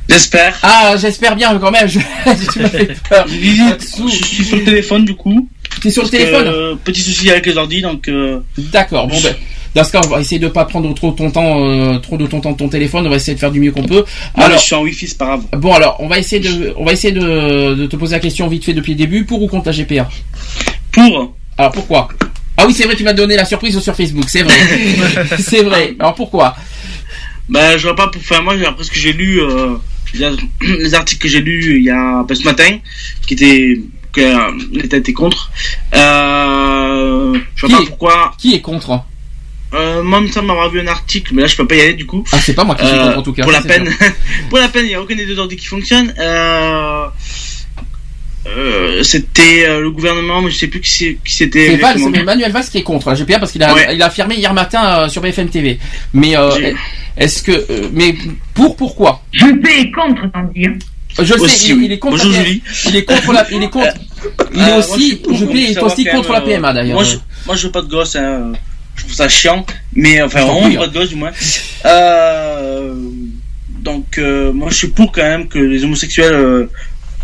J'espère. 0.09 0.55
Ah, 0.63 0.97
j'espère 0.99 1.35
bien 1.37 1.57
quand 1.59 1.71
même. 1.71 1.87
Je, 1.89 1.99
tu 2.53 2.59
m'as 2.61 2.69
fait 2.69 2.95
peur. 3.09 3.27
Maxou, 3.69 4.09
Je 4.09 4.25
suis 4.25 4.45
sur 4.45 4.57
le 4.59 4.65
téléphone 4.65 5.05
du 5.05 5.15
coup. 5.15 5.49
T'es 5.81 5.91
sur 5.91 6.03
le 6.03 6.09
que, 6.09 6.17
téléphone? 6.17 6.47
euh, 6.49 6.75
Petit 6.83 7.01
souci 7.01 7.31
avec 7.31 7.47
les 7.47 7.57
ordi 7.57 7.81
donc. 7.81 8.09
euh, 8.09 8.41
D'accord. 8.59 9.07
Bon 9.07 9.19
ben, 9.23 9.35
Dans 9.75 9.83
ce 9.85 9.93
cas, 9.93 10.01
on 10.05 10.09
va 10.09 10.21
essayer 10.21 10.39
de 10.41 10.49
pas 10.49 10.65
prendre 10.67 10.93
trop 10.95 11.13
ton 11.13 11.31
temps, 11.31 11.65
euh, 11.69 11.99
trop 11.99 12.17
de 12.17 12.27
ton 12.27 12.41
temps 12.41 12.53
de 12.53 12.57
ton 12.57 12.69
téléphone. 12.69 13.07
On 13.07 13.11
va 13.11 13.17
essayer 13.17 13.35
de 13.35 13.41
faire 13.41 13.51
du 13.53 13.61
mieux 13.61 13.73
qu'on 13.73 13.85
peut. 13.85 14.05
Non, 14.37 14.49
mais 14.49 14.55
je 14.59 14.63
suis 14.63 14.75
en 14.75 14.83
wifi, 14.83 15.07
c'est 15.09 15.17
pas 15.17 15.27
grave. 15.27 15.45
Bon 15.57 15.73
alors, 15.73 15.97
on 16.01 16.09
va 16.09 16.19
essayer 16.19 16.41
de, 16.41 16.75
on 16.77 16.85
va 16.85 16.93
essayer 16.93 17.13
de, 17.15 17.75
de 17.75 17.87
te 17.87 17.97
poser 17.97 18.15
la 18.17 18.21
question 18.21 18.47
vite 18.49 18.65
fait 18.65 18.75
depuis 18.75 18.93
le 18.93 18.99
début, 18.99 19.25
pour 19.25 19.41
ou 19.43 19.47
contre 19.49 19.67
la 19.67 19.73
GPA 19.73 20.09
Pour. 20.93 21.35
Alors 21.57 21.73
pourquoi? 21.73 22.09
Ah 22.57 22.67
oui, 22.67 22.75
c'est 22.75 22.85
vrai, 22.85 22.97
tu 22.97 23.05
m'as 23.05 23.13
donné 23.13 23.37
la 23.37 23.45
surprise 23.45 23.79
sur 23.79 23.95
Facebook, 23.97 24.25
c'est 24.29 24.43
vrai. 24.43 24.59
c'est 25.39 25.63
vrai. 25.63 25.97
Alors 25.99 26.15
pourquoi? 26.15 26.57
Bah, 27.49 27.77
je 27.77 27.83
vois 27.83 27.97
pas 27.97 28.09
pour 28.09 28.23
faire 28.23 28.43
moi, 28.43 28.55
après 28.67 28.85
ce 28.85 28.91
que 28.91 28.99
j'ai 28.99 29.13
lu, 29.13 29.41
euh, 29.41 29.77
les 30.15 30.95
articles 30.95 31.21
que 31.21 31.29
j'ai 31.29 31.41
lus 31.41 31.77
il 31.79 31.85
y 31.85 31.91
a 31.91 32.23
bah, 32.23 32.35
ce 32.35 32.45
matin, 32.45 32.79
qui 33.27 33.35
étaient 33.35 33.81
que 34.13 34.21
euh, 34.21 34.53
l'État 34.73 34.97
était 34.97 35.13
contre. 35.13 35.51
Euh, 35.95 37.39
je 37.57 37.67
vois 37.67 37.69
Qui 37.69 37.85
pas 37.85 37.89
pourquoi. 37.91 38.35
Qui 38.39 38.55
est 38.55 38.61
contre? 38.61 39.05
Euh, 39.75 40.03
moi, 40.05 40.21
il 40.21 40.29
me 40.29 40.33
semble 40.33 40.51
avoir 40.53 40.71
vu 40.71 40.81
un 40.81 40.87
article, 40.87 41.35
mais 41.35 41.43
là, 41.43 41.49
je 41.49 41.57
peux 41.57 41.67
pas 41.67 41.75
y 41.75 41.81
aller 41.81 41.95
du 41.95 42.07
coup. 42.07 42.25
Ah, 42.33 42.39
c'est 42.41 42.55
pas 42.55 42.65
moi 42.65 42.77
qui 42.77 42.87
suis 42.87 42.97
contre 42.97 43.19
en 43.19 43.23
tout 43.23 43.33
cas. 43.33 43.43
Pour 43.43 43.53
ça, 43.53 43.61
la 43.61 43.67
peine, 43.67 43.91
pour 44.49 44.59
la 44.59 44.69
peine, 44.69 44.85
il 44.85 44.89
n'y 44.89 44.95
a 44.95 45.03
aucun 45.03 45.17
des 45.17 45.27
deux 45.27 45.39
ordi 45.39 45.57
qui 45.57 45.67
fonctionne. 45.67 46.15
Euh, 46.19 47.07
euh, 48.47 49.03
c'était 49.03 49.67
euh, 49.67 49.81
le 49.81 49.91
gouvernement, 49.91 50.43
mais 50.43 50.51
je 50.51 50.57
sais 50.59 50.67
plus 50.67 50.81
qui 50.81 50.91
c'est- 50.91 51.19
qui 51.25 51.35
c'était. 51.35 51.71
C'est 51.71 51.77
Valls, 51.77 52.01
Emmanuel 52.15 52.53
Valls 52.53 52.65
qui 52.71 52.79
est 52.79 52.83
contre 52.83 53.09
la 53.11 53.15
GPA 53.17 53.39
parce 53.39 53.53
qu'il 53.53 53.63
a, 53.63 53.93
il 53.93 54.03
a 54.03 54.07
affirmé 54.07 54.35
hier 54.37 54.53
matin 54.53 54.85
euh, 55.05 55.09
sur 55.09 55.23
BFM 55.23 55.49
TV. 55.49 55.79
Mais 56.13 56.37
euh, 56.37 56.73
est-ce 57.17 57.43
que, 57.43 57.53
euh, 57.53 57.89
mais 57.93 58.15
pour 58.55 58.77
pourquoi? 58.77 59.23
Juppé 59.33 59.81
est 59.81 59.91
contre, 59.91 60.31
tant 60.33 60.45
dire. 60.55 60.73
Je 61.17 61.23
le 61.23 61.27
sais, 61.39 61.45
Aussi, 61.45 61.69
il, 61.71 61.75
oui. 61.75 61.85
il 61.87 61.93
est 61.93 61.99
contre. 61.99 62.17
Bonjour, 62.17 62.33
la. 62.33 62.63
Il 62.87 62.97
est 62.97 63.05
contre 63.05 63.33
la, 63.33 63.47
il 63.51 63.63
est 63.63 63.71
contre. 63.71 63.95
Il 64.53 64.61
est 64.61 64.65
moi, 64.67 64.77
aussi, 64.79 65.23
je 65.33 65.45
est 65.73 65.79
aussi 65.81 66.05
contre 66.07 66.33
la 66.33 66.41
PMA 66.41 66.73
d'ailleurs. 66.73 66.95
Moi, 66.97 67.05
je, 67.05 67.17
moi, 67.47 67.55
je 67.57 67.67
veux 67.67 67.73
pas 67.73 67.83
de 67.83 67.89
gosse, 67.89 68.17
hein. 68.17 68.53
Je 68.97 69.03
trouve 69.03 69.15
ça 69.15 69.29
chiant. 69.29 69.65
Mais 69.95 70.21
enfin, 70.23 70.41
Je 70.41 70.65
prie, 70.67 70.77
pas 70.77 70.87
de 70.89 70.93
gosse, 70.93 71.09
du 71.11 71.15
moins. 71.17 71.31
Euh, 71.87 72.95
donc, 73.81 74.19
euh, 74.19 74.53
moi, 74.53 74.69
je 74.71 74.75
suis 74.77 74.89
pour 74.89 75.13
quand 75.13 75.23
même 75.23 75.47
que 75.49 75.59
les 75.59 75.85
homosexuels, 75.85 76.33
euh, 76.35 76.71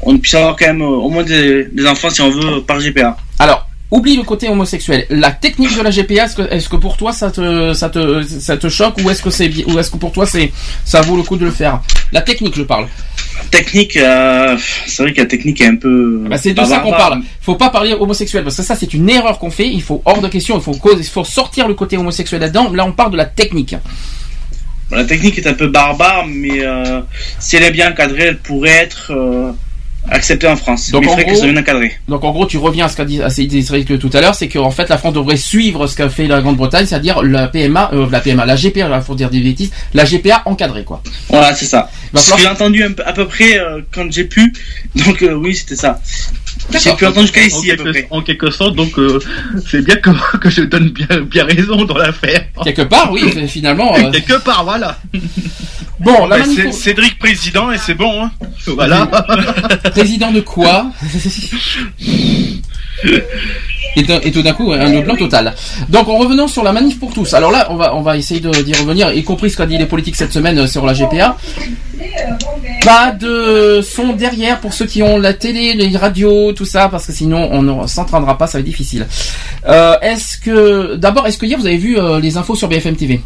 on 0.03 0.19
puisse 0.19 0.35
avoir 0.35 0.57
quand 0.57 0.67
même 0.67 0.83
euh, 0.83 0.87
au 0.87 1.09
moins 1.09 1.23
des, 1.23 1.65
des 1.65 1.87
enfants, 1.87 2.11
si 2.11 2.21
on 2.21 2.31
veut, 2.31 2.63
par 2.63 2.79
GPA. 2.79 3.17
Alors, 3.39 3.67
oublie 3.91 4.17
le 4.17 4.23
côté 4.23 4.49
homosexuel. 4.49 5.07
La 5.11 5.31
technique 5.31 5.77
de 5.77 5.83
la 5.83 5.91
GPA, 5.91 6.27
est-ce 6.51 6.69
que, 6.69 6.77
pour 6.77 6.97
toi 6.97 7.13
ça 7.13 7.31
te, 7.31 7.73
ça 7.75 7.89
te, 7.91 8.23
ça 8.23 8.57
te 8.57 8.69
choque 8.69 8.99
ou 9.03 9.11
est-ce 9.11 9.23
que 9.23 9.31
c'est, 9.31 9.51
ou 9.67 9.79
est-ce 9.79 9.91
que 9.91 9.97
pour 9.97 10.13
toi 10.13 10.27
c'est, 10.27 10.53
ça 10.85 11.01
vaut 11.01 11.17
le 11.17 11.23
coup 11.23 11.37
de 11.37 11.45
le 11.45 11.51
faire? 11.51 11.81
La 12.13 12.23
technique, 12.23 12.55
je 12.57 12.63
parle. 12.63 12.87
Technique, 13.51 13.97
euh, 13.97 14.57
c'est 14.87 15.03
vrai 15.03 15.13
que 15.13 15.21
la 15.21 15.27
technique 15.27 15.61
est 15.61 15.67
un 15.67 15.77
peu. 15.77 16.25
Bah, 16.29 16.37
c'est 16.37 16.53
de 16.53 16.63
ça 16.63 16.79
qu'on 16.79 16.93
parle. 16.93 17.23
Faut 17.41 17.57
pas 17.57 17.71
parler 17.71 17.95
homosexuel 17.95 18.45
parce 18.45 18.57
que 18.57 18.63
ça 18.63 18.77
c'est 18.77 18.93
une 18.95 19.09
erreur 19.09 19.39
qu'on 19.39 19.51
fait. 19.51 19.67
Il 19.67 19.83
faut 19.83 20.03
hors 20.05 20.21
de 20.21 20.29
question. 20.29 20.57
Il 20.57 20.63
faut 20.63 20.73
cause, 20.73 20.97
il 20.99 21.05
faut 21.05 21.25
sortir 21.25 21.67
le 21.67 21.75
côté 21.75 21.97
homosexuel 21.97 22.41
là-dedans. 22.43 22.73
Là 22.73 22.85
on 22.85 22.93
parle 22.93 23.13
de 23.13 23.17
la 23.17 23.25
technique. 23.25 23.75
Bon, 24.91 24.97
La 24.97 25.05
technique 25.05 25.39
est 25.39 25.47
un 25.47 25.55
peu 25.55 25.69
barbare, 25.69 26.27
mais 26.29 26.65
euh, 26.65 27.01
si 27.39 27.57
elle 27.57 27.65
est 27.65 27.71
bien 27.71 27.91
encadrée, 27.91 28.25
elle 28.25 28.39
pourrait 28.39 28.71
être 28.71 29.13
euh, 29.13 29.53
acceptée 30.09 30.47
en 30.49 30.57
France. 30.57 30.91
Donc, 30.91 31.03
mais 31.03 31.07
il 31.09 31.11
en 31.11 31.17
gros- 31.33 31.41
bien. 31.53 31.53
Donc 32.09 32.25
en 32.25 32.31
gros, 32.33 32.47
tu 32.47 32.57
reviens 32.59 32.87
à 32.87 32.89
ce 32.89 32.97
qu'a 32.97 33.05
dit 33.05 33.23
à 33.23 33.31
Cédric 33.31 33.99
tout 33.99 34.11
à 34.13 34.21
l'heure, 34.21 34.35
c'est 34.35 34.49
qu'en 34.49 34.71
fait 34.71 34.89
la 34.89 34.99
France 34.99 35.15
devrait 35.15 35.37
suivre 35.37 35.87
ce 35.87 35.95
qu'a 35.97 36.09
fait 36.09 36.27
la 36.27 36.41
Grande-Bretagne, 36.41 36.87
c'est-à-dire 36.87 37.23
la 37.23 37.49
PMA, 37.49 37.91
euh, 37.93 38.07
la 38.11 38.21
PMA, 38.21 38.47
la 38.47 38.57
GPA, 38.57 38.89
là, 38.89 39.01
faut 39.01 39.15
dire 39.15 39.31
des 39.31 39.41
bêtises, 39.41 39.71
la 39.95 40.05
GPA 40.05 40.43
encadrée 40.47 40.85
quoi. 40.85 41.03
Voilà, 41.29 41.55
c'est 41.55 41.67
ça. 41.67 41.91
Ce 42.15 42.31
que 42.37 42.41
j'ai 42.43 42.49
entendu 42.49 42.83
un 42.85 42.93
peu- 42.93 43.05
à 43.07 43.13
peu 43.13 43.27
près 43.27 43.59
euh, 43.59 43.81
quand 43.93 44.11
j'ai 44.11 44.25
pu. 44.25 44.53
Donc 44.97 45.23
euh, 45.23 45.35
oui, 45.35 45.55
c'était 45.55 45.77
ça. 45.77 46.01
J'ai 46.79 46.95
pu 46.95 47.07
entendre 47.07 47.23
jusqu'à 47.23 47.41
En 47.41 47.45
ici 47.45 47.71
à 47.71 47.77
peu 47.77 47.85
quelque- 47.85 47.93
près. 47.93 48.07
En 48.11 48.23
quelque 48.23 48.51
sorte, 48.51 48.77
donc 48.77 48.99
euh, 48.99 49.19
c'est 49.71 49.85
bien 49.85 49.97
que, 49.97 50.11
que 50.39 50.51
je 50.51 50.63
donne 50.63 50.91
bien, 50.91 51.21
bien 51.23 51.45
raison 51.45 51.85
dans 51.85 51.97
l'affaire. 51.99 52.47
Quelque 52.65 52.83
part, 52.83 53.11
oui, 53.13 53.23
finalement. 53.49 53.97
euh, 53.97 54.11
Quelque 54.11 54.39
part, 54.43 54.65
voilà. 54.65 54.99
Bon, 55.99 56.29
c'est 56.55 56.63
pour- 56.65 56.73
Cédric 56.75 57.19
président 57.19 57.71
et 57.73 57.79
c'est 57.79 57.95
bon. 57.95 58.25
Hein. 58.25 58.31
Voilà. 58.67 59.07
Président 59.93 60.31
de 60.33 60.41
quoi? 60.41 60.91
Et, 63.97 64.31
tout 64.33 64.43
d'un 64.43 64.53
coup, 64.53 64.73
un 64.73 65.01
blanc 65.01 65.17
total. 65.17 65.55
Donc, 65.89 66.09
en 66.09 66.17
revenant 66.19 66.47
sur 66.49 66.63
la 66.63 66.73
manif 66.73 66.99
pour 66.99 67.13
tous. 67.13 67.35
Alors 67.35 67.51
là, 67.51 67.69
on 67.71 67.77
va, 67.77 67.95
on 67.95 68.03
va 68.03 68.17
essayer 68.17 68.41
de- 68.41 68.51
d'y 68.63 68.73
revenir, 68.75 69.13
y 69.13 69.23
compris 69.25 69.51
ce 69.51 69.57
qu'a 69.57 69.67
dit 69.67 69.79
les 69.79 69.87
politiques 69.87 70.17
cette 70.17 70.33
semaine 70.33 70.59
euh, 70.59 70.67
sur 70.67 70.85
la 70.87 70.93
GPA. 70.95 71.37
Pas 72.85 73.11
de 73.13 73.81
son 73.83 74.13
derrière 74.15 74.61
pour 74.61 74.73
ceux 74.73 74.87
qui 74.87 75.03
ont 75.03 75.19
la 75.19 75.35
télé, 75.35 75.75
les 75.75 75.97
radios, 75.97 76.53
tout 76.53 76.65
ça, 76.65 76.89
parce 76.89 77.07
que 77.07 77.13
sinon 77.13 77.49
on 77.53 77.63
ne 77.63 77.87
s'entraînera 77.87 78.39
pas, 78.39 78.47
ça 78.47 78.59
va 78.59 78.61
être 78.61 78.67
difficile. 78.67 79.07
Euh, 79.67 79.97
est-ce 80.01 80.39
que, 80.39 80.95
d'abord, 80.97 81.27
est-ce 81.27 81.37
que 81.39 81.45
hier 81.47 81.59
vous 81.59 81.67
avez 81.67 81.77
vu 81.77 81.99
euh, 81.99 82.21
les 82.21 82.37
infos 82.39 82.55
sur 82.55 82.69
BFM 82.69 82.97
TV 82.97 83.21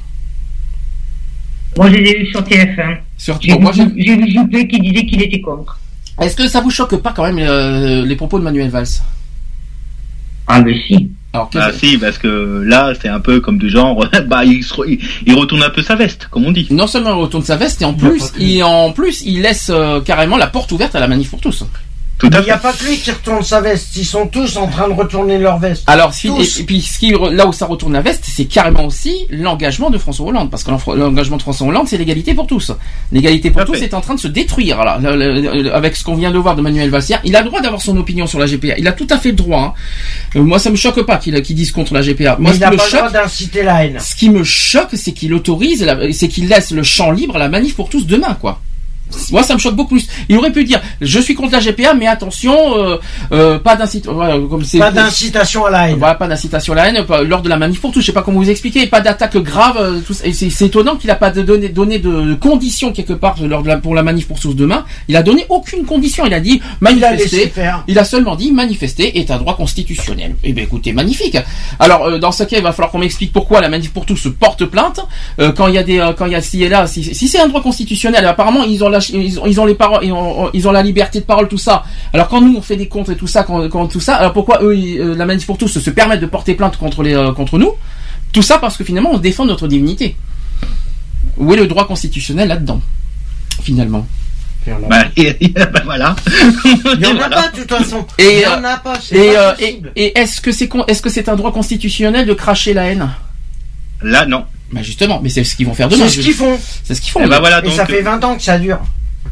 Moi, 1.76 1.88
je 1.90 1.96
les 1.96 2.10
ai 2.10 2.20
eu 2.20 2.26
sur 2.26 2.40
TF1. 2.42 2.96
Sur- 3.16 3.38
J'ai 3.40 3.52
vu, 3.56 3.92
j'ai 3.96 4.16
vu 4.16 4.30
Juppé 4.30 4.66
qui 4.66 4.80
disait 4.80 5.06
qu'il 5.06 5.22
était 5.22 5.40
contre. 5.40 5.78
Est-ce 6.20 6.36
que 6.36 6.48
ça 6.48 6.60
vous 6.60 6.70
choque 6.70 6.96
pas 6.96 7.12
quand 7.14 7.24
même 7.24 7.38
euh, 7.38 8.04
les 8.04 8.16
propos 8.16 8.38
de 8.38 8.44
Manuel 8.44 8.70
Valls? 8.70 8.86
Ah, 10.46 10.60
mais 10.60 10.76
si. 10.86 11.10
Alors, 11.32 11.50
Ah 11.56 11.72
si, 11.72 11.98
parce 11.98 12.16
que 12.18 12.62
là, 12.64 12.92
c'est 13.00 13.08
un 13.08 13.18
peu 13.18 13.40
comme 13.40 13.58
du 13.58 13.68
genre, 13.68 14.06
bah, 14.28 14.44
il, 14.44 14.62
se 14.62 14.72
re- 14.74 14.84
il, 14.88 14.98
il 15.26 15.34
retourne 15.34 15.62
un 15.64 15.70
peu 15.70 15.82
sa 15.82 15.96
veste, 15.96 16.28
comme 16.30 16.44
on 16.44 16.52
dit. 16.52 16.68
Non 16.70 16.86
seulement 16.86 17.10
il 17.10 17.22
retourne 17.22 17.42
sa 17.42 17.56
veste, 17.56 17.82
et 17.82 17.84
en 17.84 17.94
plus, 17.94 18.32
il, 18.38 18.62
en 18.62 18.92
plus, 18.92 19.22
il 19.24 19.42
laisse 19.42 19.68
euh, 19.70 20.00
carrément 20.00 20.36
la 20.36 20.46
porte 20.46 20.70
ouverte 20.70 20.94
à 20.94 21.00
la 21.00 21.08
manif 21.08 21.30
pour 21.30 21.40
tous. 21.40 21.64
Tout 22.16 22.30
il 22.32 22.44
n'y 22.44 22.50
a 22.50 22.58
pas 22.58 22.72
que 22.72 22.84
lui 22.84 22.96
qui 22.98 23.10
retourne 23.10 23.42
sa 23.42 23.60
veste, 23.60 23.96
ils 23.96 24.04
sont 24.04 24.28
tous 24.28 24.56
en 24.56 24.68
train 24.68 24.86
de 24.88 24.92
retourner 24.94 25.36
leur 25.36 25.58
veste. 25.58 25.82
Alors, 25.88 26.14
si- 26.14 26.28
Tous. 26.28 26.58
et, 26.58 26.60
et 26.60 26.64
puis 26.64 26.80
ce 26.80 26.98
qui, 26.98 27.12
là 27.32 27.46
où 27.46 27.52
ça 27.52 27.66
retourne 27.66 27.92
la 27.92 28.02
veste, 28.02 28.22
c'est 28.24 28.44
carrément 28.44 28.84
aussi 28.86 29.26
l'engagement 29.30 29.90
de 29.90 29.98
François 29.98 30.26
Hollande, 30.28 30.48
parce 30.50 30.62
que 30.62 30.70
l'engagement 30.96 31.36
de 31.36 31.42
François 31.42 31.66
Hollande, 31.66 31.88
c'est 31.88 31.96
l'égalité 31.98 32.32
pour 32.32 32.46
tous. 32.46 32.70
L'égalité 33.10 33.50
pour 33.50 33.64
tous 33.64 33.74
est 33.82 33.94
en 33.94 34.00
train 34.00 34.14
de 34.14 34.20
se 34.20 34.28
détruire 34.28 34.84
là, 34.84 35.00
avec 35.74 35.96
ce 35.96 36.04
qu'on 36.04 36.14
vient 36.14 36.30
de 36.30 36.38
voir 36.38 36.54
de 36.54 36.62
Manuel 36.62 36.88
Valls. 36.88 37.02
Il 37.24 37.34
a 37.34 37.40
le 37.42 37.48
droit 37.48 37.60
d'avoir 37.60 37.82
son 37.82 37.96
opinion 37.96 38.26
sur 38.28 38.38
la 38.38 38.46
GPA. 38.46 38.78
Il 38.78 38.86
a 38.86 38.92
tout 38.92 39.08
à 39.10 39.18
fait 39.18 39.30
le 39.30 39.36
droit. 39.36 39.74
hein. 39.76 40.38
Euh, 40.38 40.42
moi, 40.42 40.58
ça 40.60 40.70
me 40.70 40.76
choque 40.76 41.02
pas 41.02 41.16
qu'il 41.16 41.40
qu'il 41.42 41.56
dise 41.56 41.72
contre 41.72 41.94
la 41.94 42.00
GPA. 42.02 42.36
Moi, 42.38 42.38
Mais 42.38 42.48
ce 42.50 42.54
il 42.54 42.58
qui 42.58 42.60
n'a 42.60 42.70
me 42.70 42.76
pas 42.76 42.84
le 42.84 42.90
droit 42.90 43.02
choque, 43.04 43.12
d'inciter 43.12 43.62
la 43.64 43.84
haine. 43.84 43.98
ce 44.00 44.14
qui 44.14 44.30
me 44.30 44.44
choque, 44.44 44.90
c'est 44.94 45.12
qu'il 45.12 45.34
autorise, 45.34 45.84
c'est 46.12 46.28
qu'il 46.28 46.48
laisse 46.48 46.70
le 46.70 46.84
champ 46.84 47.10
libre 47.10 47.36
à 47.36 47.38
la 47.40 47.48
manif 47.48 47.74
pour 47.74 47.88
tous 47.88 48.06
demain, 48.06 48.34
quoi. 48.40 48.60
Moi, 49.30 49.42
ça 49.42 49.54
me 49.54 49.58
choque 49.60 49.76
beaucoup 49.76 49.94
plus. 49.94 50.06
Il 50.28 50.36
aurait 50.38 50.50
pu 50.50 50.64
dire, 50.64 50.80
je 51.00 51.20
suis 51.20 51.34
contre 51.34 51.52
la 51.52 51.60
GPA, 51.60 51.94
mais 51.94 52.06
attention, 52.06 52.76
euh, 52.78 52.96
euh, 53.32 53.58
pas 53.58 53.76
d'incitation, 53.76 54.14
voilà, 54.14 54.34
comme 54.50 54.64
c'est 54.64 54.78
Pas 54.78 54.90
d'incitation 54.90 55.66
à 55.66 55.70
la 55.70 55.88
haine. 55.90 55.96
Voilà, 55.98 56.14
pas 56.16 56.26
d'incitation 56.26 56.72
à 56.72 56.76
la 56.76 56.88
haine, 56.88 57.04
pas- 57.04 57.22
lors 57.22 57.42
de 57.42 57.48
la 57.48 57.56
manif 57.56 57.80
pour 57.80 57.92
tous. 57.92 58.00
Je 58.00 58.06
sais 58.06 58.12
pas 58.12 58.22
comment 58.22 58.40
vous 58.40 58.50
expliquer, 58.50 58.86
pas 58.86 59.00
d'attaque 59.00 59.36
grave. 59.36 59.76
euh, 59.78 60.00
tout 60.00 60.14
ça. 60.14 60.26
Et 60.26 60.32
c'est 60.32 60.50
c'est 60.50 60.66
étonnant 60.66 60.96
qu'il 60.96 61.10
a 61.10 61.14
pas 61.14 61.30
donné, 61.30 61.68
donné 61.68 61.98
de, 61.98 62.34
conditions 62.34 62.92
quelque 62.92 63.12
part 63.12 63.36
lors 63.42 63.62
de 63.62 63.68
la, 63.68 63.76
pour 63.76 63.94
la 63.94 64.02
manif 64.02 64.26
pour 64.26 64.40
tous 64.40 64.54
demain. 64.54 64.84
Il 65.08 65.16
a 65.16 65.22
donné 65.22 65.46
aucune 65.48 65.84
condition. 65.84 66.26
Il 66.26 66.34
a 66.34 66.40
dit 66.40 66.60
manifester. 66.80 67.52
Il 67.88 67.98
a 67.98 68.04
seulement 68.04 68.34
dit 68.36 68.52
manifester 68.52 69.18
est 69.18 69.30
un 69.30 69.38
droit 69.38 69.56
constitutionnel. 69.56 70.34
Eh 70.42 70.52
bien, 70.52 70.64
écoutez, 70.64 70.92
magnifique. 70.92 71.36
Alors, 71.78 72.04
euh, 72.06 72.18
dans 72.18 72.32
ce 72.32 72.44
cas, 72.44 72.56
il 72.56 72.62
va 72.62 72.72
falloir 72.72 72.90
qu'on 72.90 72.98
m'explique 72.98 73.32
pourquoi 73.32 73.60
la 73.60 73.68
manif 73.68 73.92
pour 73.92 74.06
tous 74.06 74.16
se 74.16 74.28
porte 74.28 74.64
plainte 74.64 75.00
euh, 75.40 75.52
quand 75.52 75.68
il 75.68 75.74
y 75.74 75.78
a 75.78 75.82
des, 75.82 75.98
euh, 76.00 76.12
quand 76.12 76.26
il 76.26 76.32
y 76.32 76.36
a 76.36 76.40
si 76.42 76.62
et 76.64 76.68
là, 76.68 76.86
si, 76.86 77.02
si 77.14 77.28
c'est 77.28 77.40
un 77.40 77.48
droit 77.48 77.62
constitutionnel. 77.62 78.24
Apparemment, 78.26 78.64
ils 78.64 78.82
ont 78.84 78.88
la, 78.94 79.00
ils 79.12 79.38
ont, 79.38 79.46
ils 79.46 79.60
ont 79.60 79.66
les 79.66 79.74
paroles, 79.74 80.04
ils 80.04 80.12
ont, 80.12 80.50
ils 80.54 80.66
ont 80.66 80.72
la 80.72 80.82
liberté 80.82 81.20
de 81.20 81.24
parole, 81.24 81.48
tout 81.48 81.58
ça. 81.58 81.84
Alors 82.12 82.28
quand 82.28 82.40
nous 82.40 82.56
on 82.56 82.62
fait 82.62 82.76
des 82.76 82.88
comptes 82.88 83.10
et 83.10 83.16
tout 83.16 83.26
ça, 83.26 83.42
quand, 83.44 83.68
quand 83.68 83.86
tout 83.88 84.00
ça, 84.00 84.16
alors 84.16 84.32
pourquoi 84.32 84.60
eux, 84.62 84.76
ils, 84.76 84.98
euh, 85.00 85.14
la 85.14 85.26
manif 85.26 85.46
pour 85.46 85.58
tous 85.58 85.68
se 85.78 85.90
permettent 85.90 86.20
de 86.20 86.26
porter 86.26 86.54
plainte 86.54 86.76
contre 86.78 87.02
les, 87.02 87.14
euh, 87.14 87.32
contre 87.32 87.58
nous? 87.58 87.72
Tout 88.32 88.42
ça 88.42 88.58
parce 88.58 88.76
que 88.76 88.84
finalement 88.84 89.10
on 89.12 89.18
défend 89.18 89.44
notre 89.44 89.68
dignité. 89.68 90.16
Où 91.36 91.52
est 91.52 91.56
le 91.56 91.66
droit 91.66 91.86
constitutionnel 91.86 92.48
là-dedans 92.48 92.80
Finalement? 93.62 94.06
Bah, 94.88 95.04
et- 95.16 95.36
et- 95.44 95.48
bah, 95.48 95.66
voilà. 95.84 96.16
Il 96.64 96.98
n'y 96.98 97.06
en 97.06 97.18
a 97.20 97.28
pas 97.28 97.48
de 97.48 97.58
toute 97.60 97.70
façon. 97.70 98.06
Il 98.18 98.24
Et, 98.24 98.38
n'y 98.38 98.46
en 98.46 98.64
a 98.64 98.78
pas, 98.78 98.94
c'est 99.00 99.14
Et, 99.16 99.34
pas 99.34 99.54
et, 99.58 99.66
possible. 99.66 99.92
et 99.94 100.18
est-ce 100.18 100.40
que 100.40 100.52
c'est 100.52 100.68
con- 100.68 100.84
est-ce 100.88 101.02
que 101.02 101.10
c'est 101.10 101.28
un 101.28 101.36
droit 101.36 101.52
constitutionnel 101.52 102.26
de 102.26 102.32
cracher 102.32 102.72
la 102.72 102.84
haine? 102.84 103.10
Là, 104.02 104.24
non. 104.26 104.44
Bah 104.74 104.82
justement, 104.82 105.20
mais 105.22 105.28
c'est 105.28 105.44
ce 105.44 105.54
qu'ils 105.54 105.66
vont 105.66 105.74
faire 105.74 105.88
demain. 105.88 106.08
C'est 106.08 106.20
ce 106.20 106.24
qu'ils 106.24 106.34
font. 106.34 106.58
C'est 106.82 106.96
ce 106.96 107.00
qu'ils 107.00 107.12
font. 107.12 107.20
Eh 107.24 107.28
ben 107.28 107.40
Et 107.40 107.62
donc, 107.62 107.72
ça 107.74 107.86
fait 107.86 108.02
20 108.02 108.24
ans 108.24 108.36
que 108.36 108.42
ça 108.42 108.58
dure. 108.58 108.80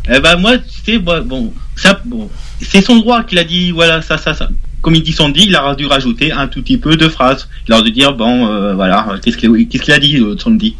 Eh 0.08 0.20
ben 0.20 0.36
moi, 0.36 0.56
tu 0.58 0.92
sais, 0.92 0.98
moi, 0.98 1.20
bon, 1.20 1.52
ça, 1.74 2.00
bon, 2.04 2.30
c'est 2.60 2.80
son 2.80 2.96
droit 2.96 3.24
qu'il 3.24 3.38
a 3.40 3.44
dit, 3.44 3.72
voilà, 3.72 4.02
ça, 4.02 4.18
ça, 4.18 4.34
ça. 4.34 4.48
Comme 4.82 4.94
il 4.94 5.02
dit 5.02 5.12
son 5.12 5.30
dit, 5.30 5.46
il 5.46 5.56
a 5.56 5.74
dû 5.74 5.86
rajouter 5.86 6.30
un 6.32 6.46
tout 6.46 6.62
petit 6.62 6.78
peu 6.78 6.96
de 6.96 7.08
phrases. 7.08 7.48
Il 7.68 7.74
a 7.74 7.82
dû 7.82 7.90
dire, 7.90 8.14
bon, 8.14 8.46
euh, 8.46 8.74
voilà, 8.74 9.06
qu'est-ce 9.22 9.36
qu'il 9.36 9.92
a 9.92 9.98
dit, 9.98 10.18
euh, 10.18 10.36
son 10.38 10.52
dit. 10.52 10.76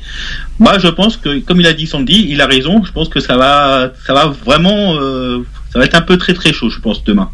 Moi, 0.61 0.79
je 0.79 0.89
pense 0.89 1.17
que, 1.17 1.41
comme 1.41 1.61
il 1.61 1.67
a 1.67 1.73
dit 1.73 1.87
son 1.89 2.01
dit, 2.01 2.27
il 2.29 2.41
a 2.41 2.47
raison. 2.47 2.85
Je 2.85 2.93
pense 2.93 3.09
que 3.09 3.19
ça 3.19 3.37
va, 3.37 3.93
ça 4.07 4.13
va 4.15 4.27
vraiment, 4.27 4.95
euh, 4.95 5.45
ça 5.73 5.81
va 5.81 5.85
être 5.85 5.97
un 5.97 6.03
peu 6.03 6.19
très 6.19 6.35
très 6.35 6.53
chaud, 6.53 6.71
je 6.71 6.81
pense, 6.81 7.03
demain. 7.03 7.31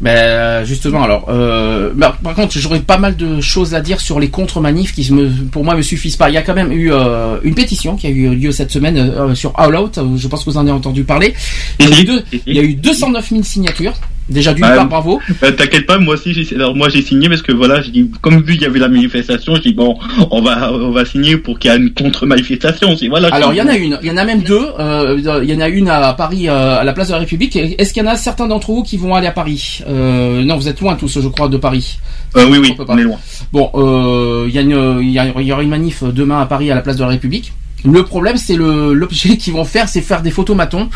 Ben 0.00 0.64
justement, 0.64 1.02
alors, 1.02 1.26
euh, 1.28 1.90
bah, 1.94 2.16
par 2.24 2.34
contre, 2.34 2.58
j'aurais 2.58 2.80
pas 2.80 2.96
mal 2.96 3.16
de 3.16 3.40
choses 3.42 3.74
à 3.74 3.80
dire 3.82 4.00
sur 4.00 4.18
les 4.18 4.28
contre-manifs 4.30 4.94
qui, 4.94 5.12
me, 5.12 5.28
pour 5.50 5.62
moi, 5.62 5.74
me 5.74 5.82
suffisent 5.82 6.16
pas. 6.16 6.30
Il 6.30 6.34
y 6.34 6.38
a 6.38 6.42
quand 6.42 6.54
même 6.54 6.72
eu 6.72 6.90
euh, 6.90 7.36
une 7.44 7.54
pétition 7.54 7.96
qui 7.96 8.06
a 8.06 8.10
eu 8.10 8.34
lieu 8.34 8.50
cette 8.50 8.70
semaine 8.70 8.96
euh, 8.96 9.34
sur 9.34 9.52
All 9.58 9.76
Out. 9.76 9.98
Je 10.16 10.26
pense 10.28 10.44
que 10.44 10.50
vous 10.50 10.56
en 10.56 10.62
avez 10.62 10.70
entendu 10.70 11.04
parler. 11.04 11.34
Il 11.80 11.88
y 11.90 11.92
a 11.92 12.00
eu, 12.00 12.04
deux- 12.04 12.22
il 12.46 12.56
y 12.56 12.58
a 12.58 12.62
eu 12.62 12.74
209 12.74 13.28
000 13.28 13.42
signatures. 13.42 13.92
Déjà 14.30 14.54
d'une 14.54 14.64
part, 14.76 14.88
bravo. 14.88 15.20
Euh, 15.42 15.50
T'inquiète 15.50 15.86
pas, 15.86 15.98
moi 15.98 16.14
aussi, 16.14 16.32
j'ai, 16.32 16.54
alors 16.54 16.74
moi 16.76 16.88
j'ai 16.88 17.02
signé 17.02 17.28
parce 17.28 17.42
que 17.42 17.52
voilà, 17.52 17.82
j'ai 17.82 17.90
dit, 17.90 18.08
comme 18.22 18.40
vu 18.42 18.54
il 18.54 18.62
y 18.62 18.64
avait 18.64 18.78
la 18.78 18.88
manifestation, 18.88 19.56
j'ai 19.56 19.62
dit 19.70 19.72
bon, 19.74 19.98
on 20.30 20.40
va, 20.40 20.72
on 20.72 20.92
va 20.92 21.04
signer 21.04 21.36
pour 21.36 21.58
qu'il 21.58 21.70
y 21.70 21.74
ait 21.74 21.76
une 21.78 21.92
contre-manifestation. 21.92 22.96
Voilà. 23.08 23.28
Alors 23.32 23.52
il 23.52 23.56
y 23.56 23.62
en 23.62 23.66
a 23.68 23.76
une, 23.76 23.98
il 24.02 24.08
y 24.08 24.10
en 24.10 24.16
a 24.16 24.24
même 24.24 24.42
deux. 24.42 24.66
Euh, 24.78 25.16
il 25.42 25.50
y 25.50 25.54
en 25.54 25.60
a 25.60 25.68
une 25.68 25.88
à 25.88 26.12
Paris, 26.14 26.48
euh, 26.48 26.78
à 26.80 26.84
la 26.84 26.92
place 26.92 27.08
de 27.08 27.12
la 27.12 27.18
République. 27.18 27.56
Est-ce 27.56 27.92
qu'il 27.92 28.02
y 28.04 28.06
en 28.06 28.10
a 28.10 28.16
certains 28.16 28.46
d'entre 28.46 28.68
vous 28.72 28.82
qui 28.84 28.96
vont 28.96 29.14
aller 29.14 29.26
à 29.26 29.32
Paris? 29.32 29.80
Euh, 29.88 30.44
Non, 30.44 30.56
vous 30.56 30.68
êtes 30.68 30.80
loin 30.80 30.94
tous, 30.94 31.20
je 31.20 31.28
crois, 31.28 31.48
de 31.48 31.56
Paris. 31.56 31.98
Euh, 32.36 32.46
oui, 32.48 32.58
oui, 32.58 32.74
on 32.86 32.96
est 32.98 33.02
loin. 33.02 33.18
Bon, 33.52 33.70
euh, 33.74 34.46
il 34.48 34.54
y, 34.54 34.58
a 34.58 34.62
une- 34.62 34.98
il 35.02 35.10
y, 35.10 35.18
a- 35.18 35.26
il 35.40 35.46
y 35.46 35.52
aura 35.52 35.62
une 35.62 35.70
manif 35.70 36.04
demain 36.04 36.40
à 36.40 36.46
Paris 36.46 36.70
à 36.70 36.74
la 36.76 36.82
place 36.82 36.96
de 36.96 37.02
la 37.02 37.08
République. 37.08 37.52
Le 37.84 38.04
problème, 38.04 38.36
c'est 38.36 38.56
le 38.56 38.92
l'objet 38.92 39.36
qu'ils 39.38 39.52
vont 39.54 39.64
faire, 39.64 39.88
c'est 39.88 40.00
faire 40.02 40.22
des 40.22 40.30
photomatons. 40.30 40.88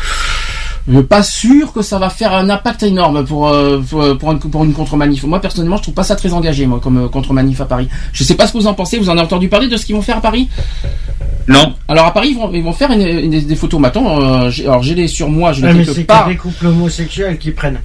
Je 0.87 0.93
suis 0.97 1.03
pas 1.03 1.23
sûr 1.23 1.73
que 1.73 1.81
ça 1.81 1.97
va 1.97 2.09
faire 2.11 2.33
un 2.33 2.47
impact 2.49 2.83
énorme 2.83 3.25
pour 3.25 3.47
euh, 3.47 3.79
pour, 3.89 4.17
pour 4.19 4.31
une, 4.33 4.39
pour 4.39 4.63
une 4.63 4.73
contre-manif. 4.73 5.23
Moi 5.23 5.41
personnellement, 5.41 5.77
je 5.77 5.81
trouve 5.83 5.95
pas 5.95 6.03
ça 6.03 6.15
très 6.15 6.31
engagé, 6.31 6.67
moi, 6.67 6.79
comme 6.79 7.05
euh, 7.05 7.07
contre-manif 7.09 7.59
à 7.61 7.65
Paris. 7.65 7.87
Je 8.13 8.23
sais 8.23 8.35
pas 8.35 8.45
ce 8.45 8.53
que 8.53 8.59
vous 8.59 8.67
en 8.67 8.75
pensez. 8.75 8.99
Vous 8.99 9.09
en 9.09 9.13
avez 9.13 9.21
entendu 9.21 9.47
parler 9.49 9.67
de 9.67 9.77
ce 9.77 9.85
qu'ils 9.85 9.95
vont 9.95 10.03
faire 10.03 10.17
à 10.17 10.21
Paris? 10.21 10.47
Non. 11.47 11.73
Alors 11.87 12.05
à 12.05 12.13
Paris, 12.13 12.29
ils 12.31 12.37
vont, 12.37 12.51
ils 12.53 12.63
vont 12.63 12.73
faire 12.73 12.91
une- 12.91 13.01
une- 13.01 13.45
des 13.45 13.55
photomatons. 13.55 14.21
Euh, 14.21 14.49
j'ai- 14.51 14.65
alors 14.67 14.83
j'ai 14.83 14.93
les 14.93 15.07
sur 15.07 15.27
moi, 15.29 15.53
je 15.53 15.61
les 15.61 15.67
mais 15.73 15.79
quelque 15.85 15.93
c'est 15.93 16.05
que 16.05 16.29
des 16.29 16.37
couples 16.37 16.67
homosexuels 16.67 17.37
qui 17.39 17.49
prennent. 17.51 17.79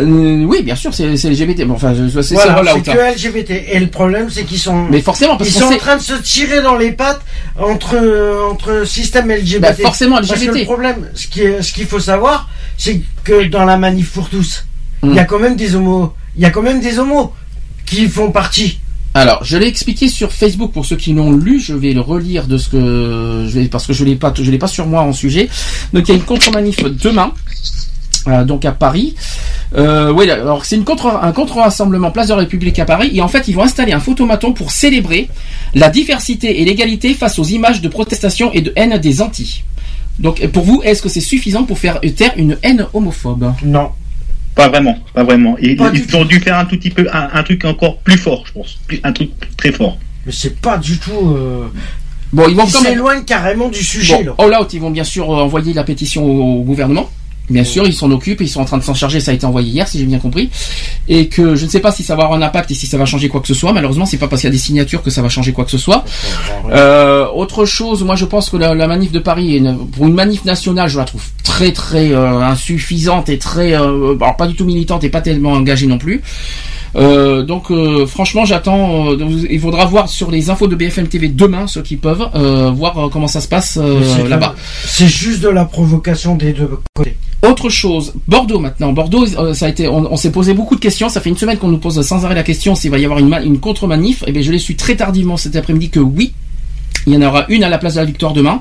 Euh, 0.00 0.44
oui, 0.44 0.62
bien 0.62 0.76
sûr, 0.76 0.92
c'est 0.92 1.06
LGBT. 1.06 1.64
Bon, 1.64 1.74
enfin, 1.74 1.94
c'est 1.94 2.34
Voilà, 2.34 2.74
c'est 2.74 2.84
c'est 2.84 2.90
hein. 2.90 2.94
que 2.94 3.14
LGBT. 3.14 3.50
Et 3.72 3.80
le 3.80 3.86
problème, 3.88 4.28
c'est 4.30 4.44
qu'ils 4.44 4.58
sont. 4.58 4.84
Mais 4.90 5.00
forcément, 5.00 5.36
parce 5.36 5.48
ils 5.48 5.52
sont 5.54 5.64
en 5.64 5.76
train 5.78 5.96
de 5.96 6.02
se 6.02 6.14
tirer 6.14 6.60
dans 6.60 6.76
les 6.76 6.92
pattes 6.92 7.22
entre 7.58 7.96
entre 8.50 8.86
système 8.86 9.30
LGBT. 9.30 9.60
Bah, 9.60 9.74
forcément, 9.74 10.16
Parce 10.16 10.28
que 10.28 10.34
LGBT. 10.34 10.58
le 10.58 10.64
problème, 10.64 11.08
ce 11.14 11.26
qui 11.26 11.42
est, 11.42 11.62
ce 11.62 11.72
qu'il 11.72 11.86
faut 11.86 12.00
savoir, 12.00 12.48
c'est 12.76 13.00
que 13.24 13.44
dans 13.44 13.64
la 13.64 13.76
manif 13.78 14.12
pour 14.12 14.28
tous, 14.28 14.64
Hmm. 15.02 15.10
il 15.10 15.16
y 15.16 15.18
a 15.18 15.24
quand 15.24 15.38
même 15.38 15.56
des 15.56 15.74
homos. 15.74 16.12
Il 16.36 16.42
y 16.42 16.46
a 16.46 16.50
quand 16.50 16.62
même 16.62 16.80
des 16.80 16.98
homos 16.98 17.32
qui 17.84 18.08
font 18.08 18.30
partie. 18.30 18.80
Alors, 19.14 19.42
je 19.44 19.56
l'ai 19.56 19.66
expliqué 19.66 20.08
sur 20.08 20.30
Facebook 20.32 20.72
pour 20.72 20.84
ceux 20.84 20.96
qui 20.96 21.14
l'ont 21.14 21.32
lu. 21.32 21.58
Je 21.60 21.72
vais 21.72 21.92
le 21.94 22.00
relire 22.02 22.46
de 22.46 22.58
ce 22.58 22.68
que 22.68 23.46
je 23.48 23.58
vais 23.58 23.66
parce 23.68 23.86
que 23.86 23.94
je 23.94 24.04
l'ai 24.04 24.16
pas, 24.16 24.32
je 24.34 24.50
l'ai 24.50 24.58
pas 24.58 24.66
sur 24.66 24.86
moi 24.86 25.02
en 25.02 25.12
sujet. 25.14 25.48
Donc, 25.94 26.06
il 26.08 26.12
y 26.12 26.14
a 26.14 26.16
une 26.16 26.24
contre-manif 26.24 26.82
demain, 26.84 27.32
euh, 28.28 28.44
donc 28.44 28.64
à 28.64 28.72
Paris. 28.72 29.14
Euh, 29.76 30.12
oui, 30.12 30.30
alors 30.30 30.64
c'est 30.64 30.76
une 30.76 30.84
contre, 30.84 31.06
un 31.06 31.32
contre-rassemblement 31.32 32.10
Place 32.10 32.28
de 32.28 32.32
la 32.34 32.40
République 32.40 32.78
à 32.78 32.84
Paris. 32.84 33.10
Et 33.14 33.20
en 33.20 33.28
fait, 33.28 33.48
ils 33.48 33.54
vont 33.54 33.62
installer 33.62 33.92
un 33.92 34.00
photomaton 34.00 34.52
pour 34.52 34.70
célébrer 34.70 35.28
la 35.74 35.88
diversité 35.90 36.60
et 36.60 36.64
l'égalité 36.64 37.14
face 37.14 37.38
aux 37.38 37.44
images 37.44 37.80
de 37.80 37.88
protestation 37.88 38.52
et 38.52 38.60
de 38.62 38.72
haine 38.76 38.96
des 38.98 39.20
anti. 39.22 39.64
Donc, 40.18 40.46
pour 40.48 40.64
vous, 40.64 40.80
est-ce 40.84 41.02
que 41.02 41.08
c'est 41.08 41.20
suffisant 41.20 41.64
pour 41.64 41.78
faire 41.78 42.00
taire 42.16 42.32
une 42.36 42.56
haine 42.62 42.86
homophobe? 42.94 43.52
Non. 43.64 43.90
Pas 44.54 44.68
vraiment, 44.68 44.96
pas 45.12 45.22
vraiment. 45.22 45.54
Pas 45.54 45.60
ils 45.92 46.16
ont 46.16 46.24
dû 46.24 46.40
faire 46.40 46.56
un 46.56 46.64
tout 46.64 46.78
petit 46.78 46.88
peu, 46.88 47.06
un, 47.12 47.28
un 47.34 47.42
truc 47.42 47.62
encore 47.66 47.98
plus 47.98 48.16
fort, 48.16 48.44
je 48.46 48.52
pense. 48.52 48.78
Un 49.02 49.12
truc 49.12 49.30
très 49.58 49.70
fort. 49.70 49.98
Mais 50.24 50.32
c'est 50.32 50.58
pas 50.58 50.78
du 50.78 50.96
tout. 50.96 51.12
Euh... 51.36 51.66
Bon, 52.32 52.48
ils 52.48 52.56
vont 52.56 52.64
ils 52.64 52.72
quand 52.72 52.80
même- 52.80 52.92
s'éloignent 52.94 53.24
carrément 53.24 53.68
du 53.68 53.82
sujet. 53.84 54.22
là. 54.22 54.32
Bon, 54.38 54.44
All 54.46 54.58
Out, 54.58 54.72
ils 54.72 54.80
vont 54.80 54.90
bien 54.90 55.04
sûr 55.04 55.28
envoyer 55.28 55.74
la 55.74 55.84
pétition 55.84 56.24
au, 56.24 56.60
au 56.60 56.62
gouvernement. 56.62 57.10
Bien 57.48 57.62
sûr, 57.64 57.86
ils 57.86 57.94
s'en 57.94 58.10
occupent, 58.10 58.40
ils 58.40 58.48
sont 58.48 58.60
en 58.60 58.64
train 58.64 58.78
de 58.78 58.82
s'en 58.82 58.94
charger, 58.94 59.20
ça 59.20 59.30
a 59.30 59.34
été 59.34 59.46
envoyé 59.46 59.68
hier, 59.70 59.86
si 59.86 59.98
j'ai 60.00 60.04
bien 60.04 60.18
compris. 60.18 60.50
Et 61.08 61.28
que 61.28 61.54
je 61.54 61.64
ne 61.64 61.70
sais 61.70 61.78
pas 61.80 61.92
si 61.92 62.02
ça 62.02 62.16
va 62.16 62.24
avoir 62.24 62.38
un 62.38 62.42
impact 62.42 62.70
et 62.72 62.74
si 62.74 62.86
ça 62.86 62.98
va 62.98 63.04
changer 63.06 63.28
quoi 63.28 63.40
que 63.40 63.46
ce 63.46 63.54
soit. 63.54 63.72
Malheureusement, 63.72 64.04
c'est 64.06 64.16
pas 64.16 64.26
parce 64.26 64.40
qu'il 64.42 64.48
y 64.48 64.52
a 64.52 64.56
des 64.56 64.58
signatures 64.58 65.02
que 65.02 65.10
ça 65.10 65.22
va 65.22 65.28
changer 65.28 65.52
quoi 65.52 65.64
que 65.64 65.70
ce 65.70 65.78
soit. 65.78 66.04
Euh, 66.70 67.26
autre 67.34 67.64
chose, 67.64 68.02
moi 68.02 68.16
je 68.16 68.24
pense 68.24 68.50
que 68.50 68.56
la, 68.56 68.74
manif 68.88 69.12
de 69.12 69.18
Paris, 69.20 69.54
est 69.54 69.58
une- 69.58 69.86
pour 69.88 70.06
une 70.08 70.14
manif 70.14 70.44
nationale, 70.44 70.88
je 70.88 70.98
la 70.98 71.04
trouve 71.04 71.22
très 71.44 71.72
très 71.72 72.10
euh, 72.12 72.40
insuffisante 72.40 73.28
et 73.28 73.38
très, 73.38 73.74
euh, 73.74 74.16
alors 74.20 74.36
pas 74.36 74.46
du 74.48 74.54
tout 74.54 74.64
militante 74.64 75.04
et 75.04 75.08
pas 75.08 75.20
tellement 75.20 75.52
engagée 75.52 75.86
non 75.86 75.98
plus. 75.98 76.22
Euh, 76.94 77.42
donc 77.42 77.70
euh, 77.70 78.06
franchement 78.06 78.44
j'attends, 78.44 79.10
euh, 79.12 79.46
il 79.50 79.60
faudra 79.60 79.84
voir 79.86 80.08
sur 80.08 80.30
les 80.30 80.50
infos 80.50 80.66
de 80.68 80.76
BFM 80.76 81.08
TV 81.08 81.28
demain, 81.28 81.66
ceux 81.66 81.82
qui 81.82 81.96
peuvent, 81.96 82.28
euh, 82.34 82.70
voir 82.70 82.96
euh, 82.98 83.08
comment 83.08 83.26
ça 83.26 83.40
se 83.40 83.48
passe 83.48 83.78
euh, 83.80 84.00
là-bas. 84.28 84.54
C'est 84.86 85.08
juste 85.08 85.42
de 85.42 85.48
la 85.48 85.64
provocation 85.64 86.36
des 86.36 86.52
deux 86.52 86.70
côtés. 86.94 87.16
Autre 87.46 87.68
chose, 87.68 88.14
Bordeaux 88.28 88.58
maintenant. 88.60 88.92
Bordeaux, 88.92 89.26
ça 89.54 89.66
a 89.66 89.68
été, 89.68 89.88
on, 89.88 90.10
on 90.12 90.16
s'est 90.16 90.30
posé 90.32 90.54
beaucoup 90.54 90.74
de 90.74 90.80
questions. 90.80 91.08
Ça 91.08 91.20
fait 91.20 91.28
une 91.30 91.36
semaine 91.36 91.58
qu'on 91.58 91.68
nous 91.68 91.78
pose 91.78 92.00
sans 92.00 92.24
arrêt 92.24 92.34
la 92.34 92.42
question 92.42 92.74
s'il 92.74 92.90
va 92.90 92.98
y 92.98 93.04
avoir 93.04 93.18
une, 93.20 93.28
ma- 93.28 93.42
une 93.42 93.58
contre-manif. 93.60 94.24
Et 94.26 94.32
bien, 94.32 94.42
je 94.42 94.50
l'ai 94.50 94.58
su 94.58 94.74
très 94.74 94.96
tardivement 94.96 95.36
cet 95.36 95.54
après-midi 95.54 95.90
que 95.90 96.00
oui. 96.00 96.32
Il 97.06 97.14
y 97.14 97.16
en 97.16 97.22
aura 97.22 97.44
une 97.48 97.62
à 97.62 97.68
la 97.68 97.78
place 97.78 97.94
de 97.94 98.00
la 98.00 98.04
Victoire 98.04 98.32
demain 98.32 98.60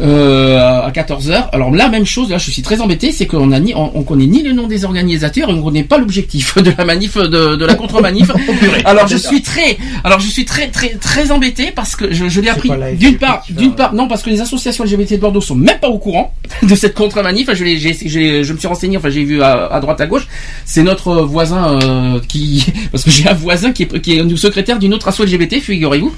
euh, 0.00 0.58
à 0.58 0.90
14h. 0.90 1.50
Alors 1.52 1.70
la 1.70 1.88
même 1.88 2.04
chose, 2.04 2.30
là 2.30 2.38
je 2.38 2.50
suis 2.50 2.62
très 2.62 2.80
embêté, 2.80 3.12
c'est 3.12 3.26
qu'on 3.26 3.52
a 3.52 3.60
ni, 3.60 3.74
on, 3.74 3.96
on 3.96 4.02
connaît 4.02 4.26
ni 4.26 4.42
le 4.42 4.52
nom 4.52 4.66
des 4.66 4.84
organisateurs 4.84 5.50
et 5.50 5.52
on 5.52 5.62
connaît 5.62 5.84
pas 5.84 5.98
l'objectif 5.98 6.56
de 6.62 6.72
la 6.76 6.84
manif 6.84 7.16
de, 7.16 7.54
de 7.54 7.64
la 7.64 7.74
contre-manif. 7.74 8.30
alors 8.84 9.06
je 9.06 9.16
suis 9.16 9.42
très, 9.42 9.78
alors 10.04 10.20
je 10.20 10.28
suis 10.28 10.44
très 10.44 10.68
très 10.68 10.90
très 10.96 11.30
embêté 11.30 11.70
parce 11.70 11.96
que 11.96 12.12
je, 12.12 12.28
je 12.28 12.40
l'ai 12.40 12.48
appris 12.48 12.70
d'une 12.98 13.18
part, 13.18 13.44
d'une 13.50 13.74
part 13.74 13.94
non 13.94 14.08
parce 14.08 14.22
que 14.22 14.30
les 14.30 14.40
associations 14.40 14.84
LGBT 14.84 15.12
de 15.12 15.16
Bordeaux 15.18 15.40
sont 15.40 15.54
même 15.54 15.78
pas 15.78 15.88
au 15.88 15.98
courant 15.98 16.34
de 16.62 16.74
cette 16.74 16.94
contre-manif. 16.94 17.48
Je, 17.54 18.52
me 18.52 18.58
suis 18.58 18.68
renseigné, 18.68 18.96
enfin 18.96 19.10
j'ai 19.10 19.24
vu 19.24 19.42
à, 19.42 19.66
à 19.66 19.80
droite 19.80 20.00
à 20.00 20.06
gauche. 20.06 20.26
C'est 20.64 20.82
notre 20.82 21.22
voisin 21.22 21.78
euh, 21.80 22.20
qui, 22.26 22.66
parce 22.90 23.04
que 23.04 23.10
j'ai 23.10 23.28
un 23.28 23.34
voisin 23.34 23.72
qui 23.72 23.84
est, 23.84 24.00
qui 24.00 24.14
est 24.18 24.36
secrétaire 24.36 24.78
d'une 24.78 24.92
autre 24.94 25.08
asso 25.08 25.20
LGBT, 25.20 25.60
figurez-vous. 25.60 26.12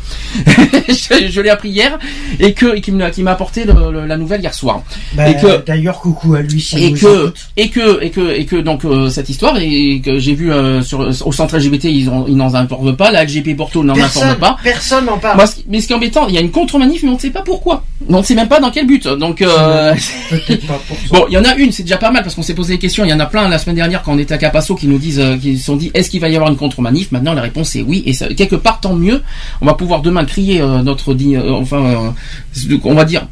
je 0.89 1.29
je 1.29 1.41
l'ai 1.41 1.51
appris 1.59 1.71
hier 1.71 1.99
et 2.41 2.53
que 2.55 2.77
et 2.77 2.81
qui 2.81 2.93
m'a 2.93 3.31
apporté 3.33 3.65
le- 3.65 3.93
le- 3.93 4.07
la 4.07 4.17
nouvelle 4.17 4.41
hier 4.41 4.55
soir. 4.55 4.83
Bah, 5.15 5.29
et 5.29 5.37
que 5.37 5.65
D'ailleurs, 5.67 6.01
coucou 6.01 6.35
à 6.35 6.41
lui. 6.43 6.61
s'il 6.61 6.83
et 6.83 6.93
que 6.93 7.33
et 7.57 7.69
que 7.69 8.03
et 8.03 8.11
que 8.11 8.33
et 8.41 8.45
que 8.47 8.57
donc 8.57 8.85
euh, 8.85 9.09
cette 9.11 9.29
histoire 9.29 9.57
et 9.59 10.01
que 10.05 10.19
j'ai 10.19 10.35
vu 10.35 10.51
euh, 10.53 10.83
sur 10.83 11.01
au 11.01 11.33
centre 11.33 11.57
LGBT 11.59 11.85
ils 11.85 12.09
ont 12.09 12.27
ils 12.29 12.37
n'en 12.37 12.55
informent 12.55 12.97
pas 12.97 13.11
la 13.11 13.25
LGP 13.25 13.57
Porto 13.57 13.83
n'en 13.85 13.95
informe 13.97 14.37
pas 14.37 14.57
personne 14.63 15.05
n'en 15.07 15.19
parle. 15.19 15.37
Moi, 15.37 15.47
ce 15.47 15.57
qui- 15.57 15.65
mais 15.69 15.81
ce 15.81 15.87
qui 15.87 15.93
est 15.93 15.97
embêtant 15.97 16.27
il 16.29 16.35
y 16.35 16.39
a 16.39 16.41
une 16.41 16.51
contre-manif 16.51 17.03
mais 17.03 17.11
on 17.11 17.15
ne 17.15 17.19
sait 17.21 17.31
pas 17.31 17.43
pourquoi 17.43 17.83
on 18.09 18.19
ne 18.19 18.23
sait 18.23 18.35
même 18.35 18.49
pas 18.49 18.61
dans 18.61 18.71
quel 18.71 18.87
but 18.87 19.07
donc 19.09 19.43
euh, 19.43 19.95
Peut-être 20.31 20.67
pas 20.67 20.81
pour 20.87 20.97
ça. 20.97 21.03
Bon, 21.11 21.25
il 21.29 21.35
y 21.35 21.39
en 21.39 21.45
a 21.45 21.55
une, 21.57 21.73
c'est 21.73 21.83
déjà 21.83 21.97
pas 21.97 22.11
mal 22.11 22.23
parce 22.23 22.35
qu'on 22.35 22.43
s'est 22.43 22.55
posé 22.55 22.75
des 22.75 22.79
questions. 22.79 23.05
Il 23.05 23.09
y 23.11 23.13
en 23.13 23.19
a 23.21 23.27
plein 23.27 23.49
la 23.49 23.59
semaine 23.59 23.77
dernière 23.77 24.03
quand 24.03 24.13
on 24.13 24.19
était 24.19 24.35
à 24.35 24.39
Capasso 24.39 24.75
qui 24.75 24.87
nous 24.87 24.99
disent, 24.99 25.19
euh, 25.21 25.37
qui 25.37 25.57
se 25.59 25.65
sont 25.65 25.77
dit, 25.77 25.91
est-ce 25.95 26.11
qu'il 26.11 26.21
va 26.21 26.29
y 26.29 26.35
avoir 26.37 26.51
une 26.51 26.57
contre-manif? 26.57 27.11
Maintenant, 27.13 27.33
la 27.35 27.41
réponse 27.43 27.75
est 27.77 27.83
oui. 27.83 28.03
Et 28.07 28.13
ça, 28.13 28.27
quelque 28.29 28.57
part, 28.57 28.81
tant 28.81 28.95
mieux. 28.95 29.23
On 29.61 29.67
va 29.67 29.75
pouvoir 29.75 30.03
demain 30.03 30.25
crier 30.25 30.61
notre, 30.61 31.15
enfin, 31.53 32.15
euh, 32.69 32.79
on 32.85 32.95
va 32.95 33.05
dire 33.05 33.27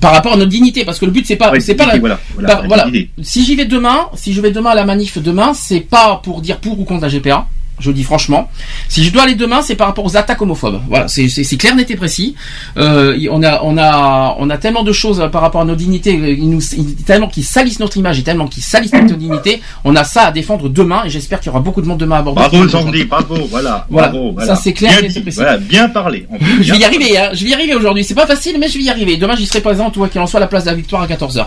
par 0.00 0.12
rapport 0.12 0.32
à 0.32 0.36
notre 0.36 0.50
dignité, 0.50 0.84
parce 0.84 0.98
que 0.98 1.04
le 1.04 1.10
but 1.10 1.26
c'est 1.26 1.36
pas, 1.36 1.50
Ouais, 1.50 1.60
c'est 1.60 1.74
pas 1.74 1.86
la, 1.86 1.98
voilà, 1.98 2.18
voilà, 2.34 2.62
par-. 2.84 2.90
Si 3.22 3.44
j'y 3.44 3.56
vais 3.56 3.66
demain, 3.66 4.08
si 4.14 4.32
je 4.32 4.40
vais 4.40 4.50
demain 4.50 4.70
à 4.70 4.74
la 4.74 4.84
manif 4.84 5.18
demain, 5.18 5.52
c'est 5.54 5.80
pas 5.80 6.20
pour 6.24 6.40
dire 6.40 6.58
pour 6.58 6.80
ou 6.80 6.84
contre 6.84 7.02
la 7.02 7.08
GPA. 7.08 7.46
Je 7.80 7.88
le 7.88 7.94
dis 7.94 8.04
franchement. 8.04 8.48
Si 8.88 9.02
je 9.04 9.12
dois 9.12 9.22
aller 9.24 9.34
demain, 9.34 9.60
c'est 9.62 9.74
par 9.74 9.88
rapport 9.88 10.04
aux 10.04 10.16
attaques 10.16 10.40
homophobes. 10.40 10.80
Voilà, 10.88 11.08
c'est 11.08 11.56
clair, 11.56 11.74
net 11.74 11.90
et 11.90 11.96
précis. 11.96 12.34
Euh, 12.76 13.16
on 13.30 13.42
a, 13.42 13.60
on 13.62 13.76
a, 13.76 14.36
on 14.38 14.50
a 14.50 14.58
tellement 14.58 14.82
de 14.84 14.92
choses 14.92 15.20
euh, 15.20 15.28
par 15.28 15.42
rapport 15.42 15.60
à 15.62 15.64
nos 15.64 15.74
dignités, 15.74 16.16
euh, 16.16 16.30
ils 16.30 16.48
nous, 16.48 16.60
tellement 17.06 17.28
qu'ils 17.28 17.44
salissent 17.44 17.80
notre 17.80 17.96
image 17.96 18.18
et 18.18 18.22
tellement 18.22 18.46
qu'ils 18.46 18.62
salissent 18.62 18.92
notre 18.92 19.16
dignité. 19.16 19.60
On 19.84 19.96
a 19.96 20.04
ça 20.04 20.26
à 20.26 20.32
défendre 20.32 20.68
demain 20.68 21.02
et 21.04 21.10
j'espère 21.10 21.40
qu'il 21.40 21.48
y 21.48 21.50
aura 21.50 21.60
beaucoup 21.60 21.82
de 21.82 21.86
monde 21.86 21.98
demain 21.98 22.18
à 22.18 22.22
Bordeaux. 22.22 22.40
Bravo 22.40 22.66
bravo, 23.08 23.46
voilà. 23.50 23.86
Voilà, 23.90 24.08
bravo, 24.08 24.28
ça, 24.38 24.44
voilà. 24.44 24.56
c'est 24.56 24.72
clair, 24.72 24.90
Bien 25.00 25.08
c'est 25.08 25.14
dit, 25.14 25.20
précis. 25.20 25.36
voilà, 25.40 25.58
bien 25.58 25.88
parlé. 25.88 26.26
Je 26.60 26.72
vais 26.72 26.78
y 26.78 26.84
arriver, 26.84 27.18
hein. 27.18 27.30
je 27.32 27.44
vais 27.44 27.50
y 27.50 27.54
arriver 27.54 27.74
aujourd'hui. 27.74 28.04
C'est 28.04 28.14
pas 28.14 28.26
facile, 28.26 28.56
mais 28.60 28.68
je 28.68 28.78
vais 28.78 28.84
y 28.84 28.90
arriver. 28.90 29.16
Demain, 29.16 29.34
j'y 29.36 29.46
serai 29.46 29.60
présent, 29.60 29.90
toi 29.90 30.08
qu'il 30.08 30.20
en 30.20 30.26
soit 30.26 30.38
à 30.38 30.42
la 30.42 30.46
place 30.46 30.64
de 30.64 30.70
la 30.70 30.76
victoire 30.76 31.02
à 31.02 31.06
14h. 31.06 31.46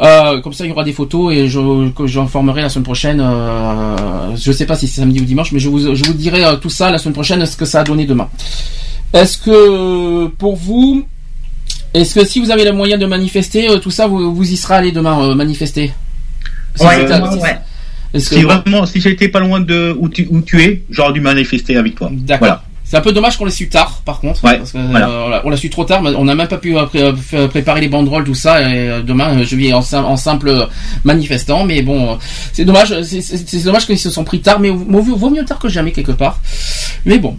Euh, 0.00 0.40
comme 0.40 0.52
ça, 0.52 0.64
il 0.64 0.68
y 0.68 0.72
aura 0.72 0.84
des 0.84 0.92
photos 0.92 1.34
et 1.34 1.48
je, 1.48 1.58
j'informerai 2.06 2.62
la 2.62 2.68
semaine 2.68 2.84
prochaine. 2.84 3.20
Euh, 3.20 4.36
je 4.36 4.52
sais 4.52 4.64
pas 4.66 4.76
si 4.76 4.86
c'est 4.86 5.00
samedi 5.00 5.20
ou 5.20 5.24
dimanche, 5.24 5.50
mais 5.52 5.58
je 5.58 5.68
vous, 5.68 5.94
je 5.94 6.04
vous 6.04 6.12
dirai 6.12 6.44
euh, 6.44 6.56
tout 6.56 6.70
ça 6.70 6.90
la 6.90 6.98
semaine 6.98 7.14
prochaine, 7.14 7.44
ce 7.46 7.56
que 7.56 7.64
ça 7.64 7.80
a 7.80 7.84
donné 7.84 8.06
demain. 8.06 8.28
Est-ce 9.12 9.38
que 9.38 10.26
pour 10.28 10.54
vous, 10.56 11.04
est-ce 11.94 12.14
que 12.14 12.24
si 12.24 12.38
vous 12.40 12.50
avez 12.50 12.64
le 12.64 12.72
moyen 12.72 12.96
de 12.98 13.06
manifester, 13.06 13.68
euh, 13.70 13.78
tout 13.78 13.90
ça, 13.90 14.06
vous, 14.06 14.34
vous 14.34 14.52
y 14.52 14.56
serez 14.56 14.74
allé 14.74 14.92
demain 14.92 15.34
manifester? 15.34 15.92
Si 16.76 16.84
Ouais, 16.84 17.04
si- 18.20 18.42
vraiment, 18.42 18.86
si 18.86 19.00
j'étais 19.00 19.28
pas 19.28 19.40
loin 19.40 19.60
de 19.60 19.96
où 19.98 20.08
tu, 20.08 20.28
où 20.30 20.40
tu 20.42 20.62
es, 20.62 20.82
j'aurais 20.90 21.12
dû 21.12 21.20
manifester 21.20 21.76
avec 21.76 21.96
toi. 21.96 22.08
D'accord. 22.12 22.38
Voilà. 22.38 22.62
C'est 22.90 22.96
un 22.96 23.02
peu 23.02 23.12
dommage 23.12 23.36
qu'on 23.36 23.44
l'ait 23.44 23.50
su 23.50 23.68
tard, 23.68 24.00
par 24.04 24.18
contre. 24.20 24.42
Ouais, 24.44 24.56
parce 24.56 24.72
que, 24.72 24.78
voilà. 24.78 25.08
euh, 25.10 25.40
on 25.44 25.50
l'a- 25.50 25.56
su 25.58 25.68
trop 25.68 25.84
tard, 25.84 26.00
mais 26.00 26.10
on 26.16 26.24
n'a 26.24 26.34
même 26.34 26.48
pas 26.48 26.56
pu 26.56 26.74
euh, 26.76 26.86
pré- 26.86 27.02
euh, 27.02 27.12
f- 27.12 27.48
préparer 27.48 27.82
les 27.82 27.88
banderoles, 27.88 28.24
tout 28.24 28.34
ça. 28.34 28.62
Et 28.62 28.88
euh, 28.88 29.02
demain, 29.02 29.38
euh, 29.40 29.44
je 29.44 29.56
vais 29.56 29.72
en, 29.74 29.82
sim- 29.82 30.02
en 30.04 30.16
simple 30.16 30.68
manifestant. 31.04 31.64
Mais 31.64 31.82
bon, 31.82 32.12
euh, 32.12 32.16
c'est 32.54 32.64
dommage. 32.64 32.94
C'est 33.02 33.64
dommage 33.64 33.84
qu'ils 33.86 33.98
se 33.98 34.08
sont 34.10 34.24
pris 34.24 34.40
tard, 34.40 34.58
mais 34.58 34.70
vaut 34.70 35.28
mieux 35.30 35.44
tard 35.44 35.58
que 35.58 35.68
jamais 35.68 35.92
quelque 35.92 36.12
part. 36.12 36.40
Mais 37.04 37.18
bon. 37.18 37.36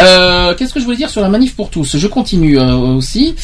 Euh, 0.00 0.54
Qu'est-ce 0.54 0.72
que 0.72 0.80
je 0.80 0.84
voulais 0.84 0.96
dire 0.96 1.10
sur 1.10 1.20
la 1.20 1.28
manif 1.28 1.54
pour 1.56 1.70
tous? 1.70 1.96
Je 1.96 2.06
continue 2.06 2.58
euh, 2.58 2.74
aussi. 2.76 3.34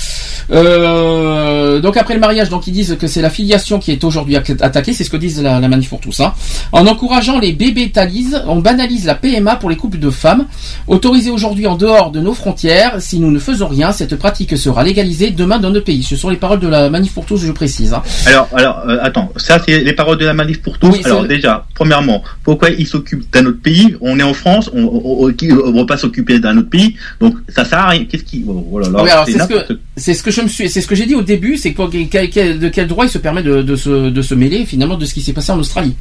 Euh, 0.51 1.81
donc 1.81 1.97
après 1.97 2.15
le 2.15 2.21
mariage, 2.21 2.49
donc 2.49 2.67
ils 2.67 2.73
disent 2.73 2.97
que 2.99 3.07
c'est 3.07 3.23
la 3.23 3.31
filiation 3.31 3.79
qui 3.79 3.91
est 3.93 4.05
aujourd'hui 4.05 4.37
atta- 4.37 4.63
attaquée, 4.63 4.93
c'est 4.93 5.05
ce 5.05 5.11
que 5.11 5.17
disent 5.17 5.43
la, 5.43 5.61
la 5.61 5.69
manif 5.69 5.89
pour 5.89 6.01
tous. 6.01 6.21
Hein. 6.21 6.33
En 6.73 6.87
encourageant 6.87 7.39
les 7.39 7.53
bébés 7.53 7.91
talises, 7.91 8.43
on 8.47 8.57
banalise 8.57 9.07
la 9.07 9.15
PMA 9.15 9.57
pour 9.57 9.71
les 9.71 9.77
couples 9.77 9.99
de 9.99 10.11
femmes. 10.11 10.47
Autorisée 10.87 11.31
aujourd'hui 11.31 11.67
en 11.67 11.77
dehors 11.77 12.11
de 12.11 12.21
nos 12.21 12.35
frontières, 12.35 13.01
si 13.01 13.19
nous 13.21 13.31
ne 13.31 13.39
faisons 13.39 13.69
rien, 13.69 13.93
cette 13.93 14.17
pratique 14.17 14.57
sera 14.57 14.85
légalisée 14.85 15.31
demain 15.31 15.59
dans 15.59 15.71
notre 15.71 15.85
pays. 15.87 16.03
Ce 16.03 16.17
sont 16.17 16.29
les 16.29 16.37
paroles 16.37 16.61
de 16.61 16.69
la 16.69 16.91
manif 16.91 17.15
pour 17.15 17.25
tous, 17.27 17.39
je 17.39 17.53
précise. 17.53 17.93
hein. 17.95 18.03
Alors, 18.27 18.49
alors, 18.55 18.79
euh, 18.89 18.99
attends, 19.03 19.31
ça 19.37 19.59
c'est 19.67 19.81
les 19.81 19.93
paroles 19.93 20.19
de 20.19 20.27
la 20.27 20.35
manif 20.35 20.63
pour 20.63 20.79
tous. 20.79 20.91
Oui, 20.91 21.01
alors 21.05 21.25
déjà, 21.27 21.67
premièrement, 21.75 22.23
pourquoi 22.43 22.71
ils 22.71 22.87
s'occupent 22.87 23.31
d'un 23.33 23.47
autre 23.47 23.61
pays? 23.63 23.97
On 24.01 24.19
est 24.19 24.23
en 24.23 24.35
France, 24.35 24.71
on, 24.75 24.85
on 24.85 25.73
va 25.73 25.85
pas 25.87 25.97
s'occuper 25.97 26.39
d'un 26.45 26.57
autre 26.59 26.71
pays, 26.71 26.95
donc 27.21 27.35
ça 27.49 27.65
sert 27.65 27.79
à 27.79 27.89
rien. 27.89 28.05
Qu'est-ce 28.05 28.25
qui 28.25 28.45
oh, 28.47 28.67
oh 28.71 28.79
là 28.79 28.89
là, 28.89 28.95
Ah 28.99 29.03
oui, 29.03 29.11
alors 29.11 29.25
c'est 29.27 29.39
ce 29.39 29.47
que 29.49 29.79
c'est 29.97 30.15
ce 30.15 30.23
que 30.23 30.31
je 30.31 30.41
me 30.43 30.49
suis, 30.49 30.69
c'est 30.69 30.81
ce 30.81 30.87
que 30.87 30.95
j'ai 30.95 31.07
dit 31.07 31.15
au 31.15 31.23
début, 31.23 31.57
c'est 31.57 31.73
que 31.73 31.77
pour- 31.77 31.91
quel- 31.91 32.31
quel- 32.31 32.59
de 32.59 32.69
quel 32.69 32.87
droit 32.87 33.05
il 33.05 33.11
se 33.11 33.19
permet 33.19 33.43
de, 33.43 33.63
de 33.63 33.77
se, 33.77 34.11
de 34.11 34.23
se 34.23 34.35
mêler 34.35 34.65
finalement 34.67 34.97
de 34.97 35.05
ce 35.05 35.15
qui 35.15 35.21
s'est 35.23 35.33
passé 35.33 35.51
en 35.53 35.59
Australie. 35.59 35.95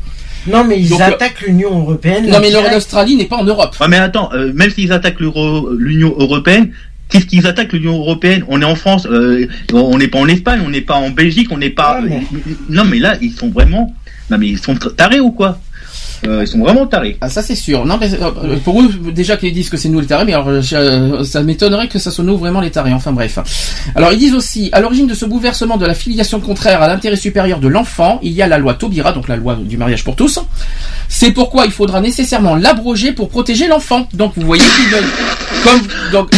Non, 0.47 0.63
mais 0.65 0.79
ils 0.79 0.89
Donc, 0.89 0.99
euh, 1.01 1.05
attaquent 1.05 1.41
l'Union 1.47 1.79
européenne. 1.79 2.29
Non 2.29 2.39
mais 2.41 2.51
l'Australie 2.51 3.15
n'est 3.15 3.25
pas 3.25 3.37
en 3.37 3.45
Europe. 3.45 3.75
Ah, 3.79 3.87
mais 3.87 3.97
attends, 3.97 4.29
euh, 4.33 4.51
même 4.53 4.69
s'ils 4.71 4.91
attaquent 4.91 5.21
l'Euro- 5.21 5.69
l'Union 5.77 6.13
européenne, 6.19 6.71
qu'est-ce 7.09 7.25
qu'ils 7.25 7.47
attaquent 7.47 7.71
l'Union 7.73 7.97
européenne? 7.97 8.43
On 8.49 8.61
est 8.61 8.65
en 8.65 8.75
France, 8.75 9.07
euh, 9.09 9.47
on 9.71 9.97
n'est 9.97 10.09
pas 10.09 10.19
en 10.19 10.27
Espagne, 10.27 10.61
on 10.65 10.69
n'est 10.69 10.81
pas 10.81 10.95
en 10.95 11.09
Belgique, 11.11 11.47
on 11.51 11.57
n'est 11.57 11.69
pas. 11.69 12.01
Ouais, 12.01 12.09
mais- 12.09 12.23
Non, 12.69 12.83
mais 12.83 12.99
là, 12.99 13.15
ils 13.21 13.31
sont 13.31 13.49
vraiment. 13.49 13.93
Non, 14.29 14.37
mais 14.37 14.47
ils 14.47 14.59
sont 14.59 14.75
tarés 14.75 15.19
ou 15.21 15.31
quoi? 15.31 15.59
Euh, 16.27 16.41
Ils 16.43 16.47
sont 16.47 16.59
vraiment 16.59 16.85
tarés. 16.87 17.17
Ah 17.21 17.29
ça 17.29 17.41
c'est 17.41 17.55
sûr. 17.55 17.85
Non 17.85 17.97
mais 17.99 18.13
euh, 18.13 18.57
pour 18.63 18.81
eux 18.81 18.89
déjà 19.13 19.35
qu'ils 19.37 19.53
disent 19.53 19.69
que 19.69 19.77
c'est 19.77 19.89
nous 19.89 19.99
les 19.99 20.07
tarés, 20.07 20.25
mais 20.25 20.33
alors 20.33 20.63
ça 21.25 21.41
m'étonnerait 21.43 21.87
que 21.87 21.99
ça 21.99 22.11
soit 22.11 22.23
nous 22.23 22.37
vraiment 22.37 22.61
les 22.61 22.71
tarés. 22.71 22.93
Enfin 22.93 23.11
bref. 23.11 23.39
Alors 23.95 24.11
ils 24.13 24.19
disent 24.19 24.33
aussi 24.33 24.69
à 24.71 24.79
l'origine 24.79 25.07
de 25.07 25.13
ce 25.13 25.25
bouleversement 25.25 25.77
de 25.77 25.85
la 25.85 25.93
filiation 25.93 26.39
contraire 26.39 26.81
à 26.81 26.87
l'intérêt 26.87 27.15
supérieur 27.17 27.59
de 27.59 27.67
l'enfant, 27.67 28.19
il 28.23 28.31
y 28.31 28.41
a 28.41 28.47
la 28.47 28.57
loi 28.57 28.73
Taubira, 28.75 29.11
donc 29.11 29.27
la 29.27 29.35
loi 29.35 29.55
du 29.55 29.77
mariage 29.77 30.03
pour 30.03 30.15
tous. 30.15 30.39
C'est 31.09 31.31
pourquoi 31.31 31.65
il 31.65 31.71
faudra 31.71 31.99
nécessairement 32.01 32.55
l'abroger 32.55 33.11
pour 33.11 33.29
protéger 33.29 33.67
l'enfant. 33.67 34.07
Donc 34.13 34.33
vous 34.35 34.45
voyez 34.45 34.63
qu'ils 34.63 34.89
veulent 34.89 35.11
comme 35.63 35.81
donc 36.11 36.31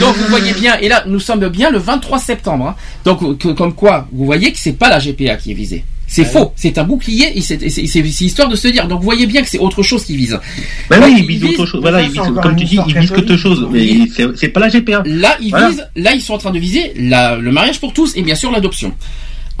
donc 0.00 0.16
vous 0.16 0.26
voyez 0.28 0.52
bien 0.54 0.76
et 0.80 0.88
là 0.88 1.04
nous 1.06 1.20
sommes 1.20 1.46
bien 1.48 1.70
le 1.70 1.78
23 1.78 2.18
septembre. 2.18 2.68
hein. 2.68 2.74
Donc 3.04 3.20
comme 3.56 3.74
quoi 3.74 4.06
vous 4.12 4.24
voyez 4.24 4.50
que 4.52 4.58
c'est 4.58 4.72
pas 4.72 4.88
la 4.88 4.98
GPA 4.98 5.36
qui 5.36 5.50
est 5.50 5.54
visée. 5.54 5.84
C'est 6.12 6.24
faux, 6.24 6.52
c'est 6.56 6.76
un 6.76 6.82
bouclier, 6.82 7.30
et 7.36 7.40
c'est 7.40 8.00
histoire 8.20 8.48
de 8.48 8.56
se 8.56 8.66
dire. 8.66 8.88
Donc 8.88 8.98
vous 8.98 9.04
voyez 9.04 9.26
bien 9.26 9.42
que 9.42 9.48
c'est 9.48 9.60
autre 9.60 9.80
chose 9.84 10.04
qui 10.04 10.16
vise. 10.16 10.40
Bah 10.88 10.98
Là, 10.98 11.06
oui, 11.06 11.14
ils 11.18 11.20
ils 11.20 11.26
visent 11.28 11.42
visent- 11.42 11.50
autre 11.60 11.66
chose. 11.66 11.80
Voilà, 11.80 12.02
comme 12.42 12.56
tu 12.56 12.64
dis, 12.64 12.78
ils 12.88 12.98
visent 12.98 13.12
autre 13.12 13.36
chose. 13.36 13.68
Mais 13.70 14.00
c'est 14.14 14.26
c'est 14.36 14.48
pas 14.48 14.58
la 14.58 14.68
GPA. 14.70 15.02
Là, 15.06 15.36
ils 15.40 15.50
Voilà. 15.50 15.68
visent, 15.68 15.86
là, 15.94 16.12
ils 16.12 16.20
sont 16.20 16.34
en 16.34 16.38
train 16.38 16.50
de 16.50 16.58
viser 16.58 16.92
la- 16.96 17.36
le 17.36 17.52
mariage 17.52 17.78
pour 17.78 17.92
tous 17.92 18.16
et 18.16 18.22
bien 18.22 18.34
sûr 18.34 18.50
l'adoption. 18.50 18.92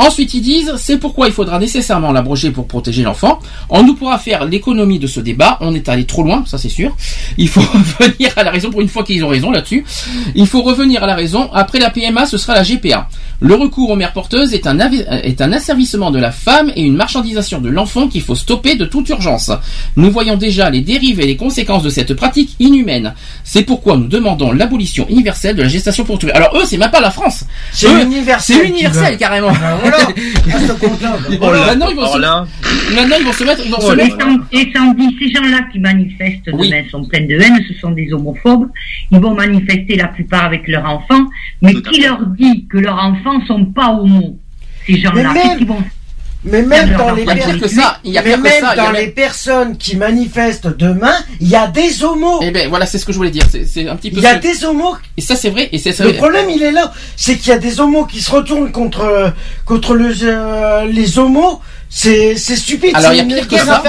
Ensuite, 0.00 0.32
ils 0.32 0.40
disent, 0.40 0.72
c'est 0.78 0.96
pourquoi 0.96 1.26
il 1.26 1.32
faudra 1.32 1.58
nécessairement 1.58 2.10
l'abroger 2.10 2.50
pour 2.50 2.66
protéger 2.66 3.02
l'enfant. 3.02 3.38
On 3.68 3.82
nous 3.82 3.94
pourra 3.94 4.18
faire 4.18 4.46
l'économie 4.46 4.98
de 4.98 5.06
ce 5.06 5.20
débat. 5.20 5.58
On 5.60 5.74
est 5.74 5.88
allé 5.90 6.06
trop 6.06 6.22
loin, 6.22 6.42
ça 6.46 6.56
c'est 6.56 6.70
sûr. 6.70 6.96
Il 7.36 7.48
faut 7.48 7.60
revenir 8.00 8.30
à 8.36 8.42
la 8.44 8.50
raison 8.50 8.70
pour 8.70 8.80
une 8.80 8.88
fois 8.88 9.04
qu'ils 9.04 9.22
ont 9.24 9.28
raison 9.28 9.50
là-dessus. 9.50 9.84
Il 10.34 10.46
faut 10.46 10.62
revenir 10.62 11.04
à 11.04 11.06
la 11.06 11.14
raison. 11.14 11.50
Après 11.52 11.78
la 11.78 11.90
PMA, 11.90 12.24
ce 12.24 12.38
sera 12.38 12.54
la 12.54 12.62
GPA. 12.62 13.08
Le 13.40 13.54
recours 13.54 13.90
aux 13.90 13.96
mères 13.96 14.12
porteuses 14.14 14.54
est 14.54 14.66
un, 14.66 14.78
avi- 14.80 15.04
est 15.22 15.40
un 15.42 15.52
asservissement 15.52 16.10
de 16.10 16.18
la 16.18 16.30
femme 16.32 16.72
et 16.76 16.82
une 16.82 16.96
marchandisation 16.96 17.60
de 17.60 17.68
l'enfant 17.68 18.08
qu'il 18.08 18.22
faut 18.22 18.34
stopper 18.34 18.76
de 18.76 18.84
toute 18.86 19.08
urgence. 19.10 19.50
Nous 19.96 20.10
voyons 20.10 20.36
déjà 20.36 20.70
les 20.70 20.80
dérives 20.80 21.20
et 21.20 21.26
les 21.26 21.36
conséquences 21.36 21.82
de 21.82 21.90
cette 21.90 22.14
pratique 22.14 22.56
inhumaine. 22.58 23.14
C'est 23.44 23.62
pourquoi 23.64 23.96
nous 23.96 24.08
demandons 24.08 24.52
l'abolition 24.52 25.06
universelle 25.08 25.56
de 25.56 25.62
la 25.62 25.68
gestation 25.68 26.04
pour 26.04 26.14
autrui. 26.16 26.30
Alors 26.32 26.56
eux, 26.56 26.64
c'est 26.66 26.76
même 26.78 26.90
pas 26.90 27.00
la 27.00 27.10
France. 27.10 27.44
C'est 27.72 28.02
universel 28.02 28.56
C'est 28.62 28.68
universel 28.68 29.16
carrément. 29.18 29.52
Voilà. 29.90 30.66
Ce 30.66 30.72
compte-là, 30.72 31.16
bah, 31.28 31.36
Oh 31.40 31.52
là, 31.52 31.66
maintenant, 31.66 31.86
ils 31.90 31.96
vont 31.96 32.02
Alors 32.02 32.14
se... 32.14 32.18
là, 32.20 32.46
maintenant 32.94 33.16
ils 33.20 33.24
vont 33.26 33.32
se 33.32 33.44
mettre, 33.44 33.60
ils 33.64 33.70
vont 33.70 33.76
Oh 33.80 33.90
se 33.90 33.92
là 33.96 34.04
Et 34.04 34.06
mettre. 34.08 34.18
Sam- 34.20 34.46
Et 34.52 34.72
Sandy, 34.74 35.16
ces 35.18 35.30
gens-là 35.32 35.60
qui 35.72 35.78
manifestent 35.78 36.50
Oui. 36.52 36.68
demain 36.70 36.82
sont 36.90 37.04
pleins 37.04 37.26
de 37.26 37.34
haine, 37.34 37.60
ce 37.68 37.74
sont 37.74 37.90
des 37.90 38.12
homophobes. 38.12 38.68
Ils 39.10 39.18
vont 39.20 39.34
manifester 39.34 39.96
la 39.96 40.08
plupart 40.08 40.44
avec 40.44 40.66
leurs 40.68 40.84
enfants, 40.84 41.26
mais 41.62 41.72
Tout 41.74 41.82
qui 41.82 42.02
leur 42.02 42.24
dit 42.26 42.66
que 42.70 42.78
leurs 42.78 42.98
enfants 42.98 43.44
sont 43.46 43.64
pas 43.66 43.90
homo 43.92 44.38
Ces 44.86 44.98
gens-là, 44.98 45.32
qu'est-ce 45.34 45.58
qu'ils 45.58 45.66
vont 45.66 45.78
Mais 45.80 45.84
mais 46.44 46.62
pire 47.34 47.58
que 47.60 47.74
même 48.42 48.76
dans 48.76 48.90
les 48.92 49.08
personnes 49.08 49.76
qui 49.76 49.96
manifestent 49.96 50.68
demain, 50.76 51.14
il 51.40 51.48
y 51.48 51.56
a 51.56 51.66
des 51.66 52.02
homos. 52.02 52.40
Eh 52.42 52.50
ben 52.50 52.68
voilà, 52.68 52.86
c'est 52.86 52.98
ce 52.98 53.04
que 53.04 53.12
je 53.12 53.16
voulais 53.18 53.30
dire. 53.30 53.44
C'est 53.50 53.88
un 53.88 53.96
petit 53.96 54.10
peu. 54.10 54.18
Il 54.18 54.22
y 54.22 54.26
a 54.26 54.36
ce- 54.36 54.40
des 54.40 54.64
homos. 54.64 54.96
Et 55.16 55.20
ça 55.20 55.36
c'est 55.36 55.50
vrai. 55.50 55.68
Et 55.72 55.78
c'est 55.78 55.98
Le 56.00 56.14
problème, 56.14 56.48
il 56.50 56.62
est 56.62 56.72
là. 56.72 56.92
C'est 57.16 57.36
qu'il 57.36 57.48
y 57.48 57.52
a 57.52 57.58
des 57.58 57.80
homos 57.80 58.06
qui 58.06 58.20
se 58.22 58.30
retournent 58.30 58.72
contre, 58.72 59.32
contre 59.66 59.94
le, 59.94 60.12
euh, 60.22 60.86
les 60.86 61.18
homos. 61.18 61.60
C'est, 61.92 62.36
c'est 62.36 62.54
stupide. 62.54 62.92
Alors, 62.94 63.10
c'est 63.10 63.16
il 63.18 63.28
y 63.28 63.32
a 63.32 63.36
pire 63.36 63.48
que 63.48 63.56
ça. 63.58 63.82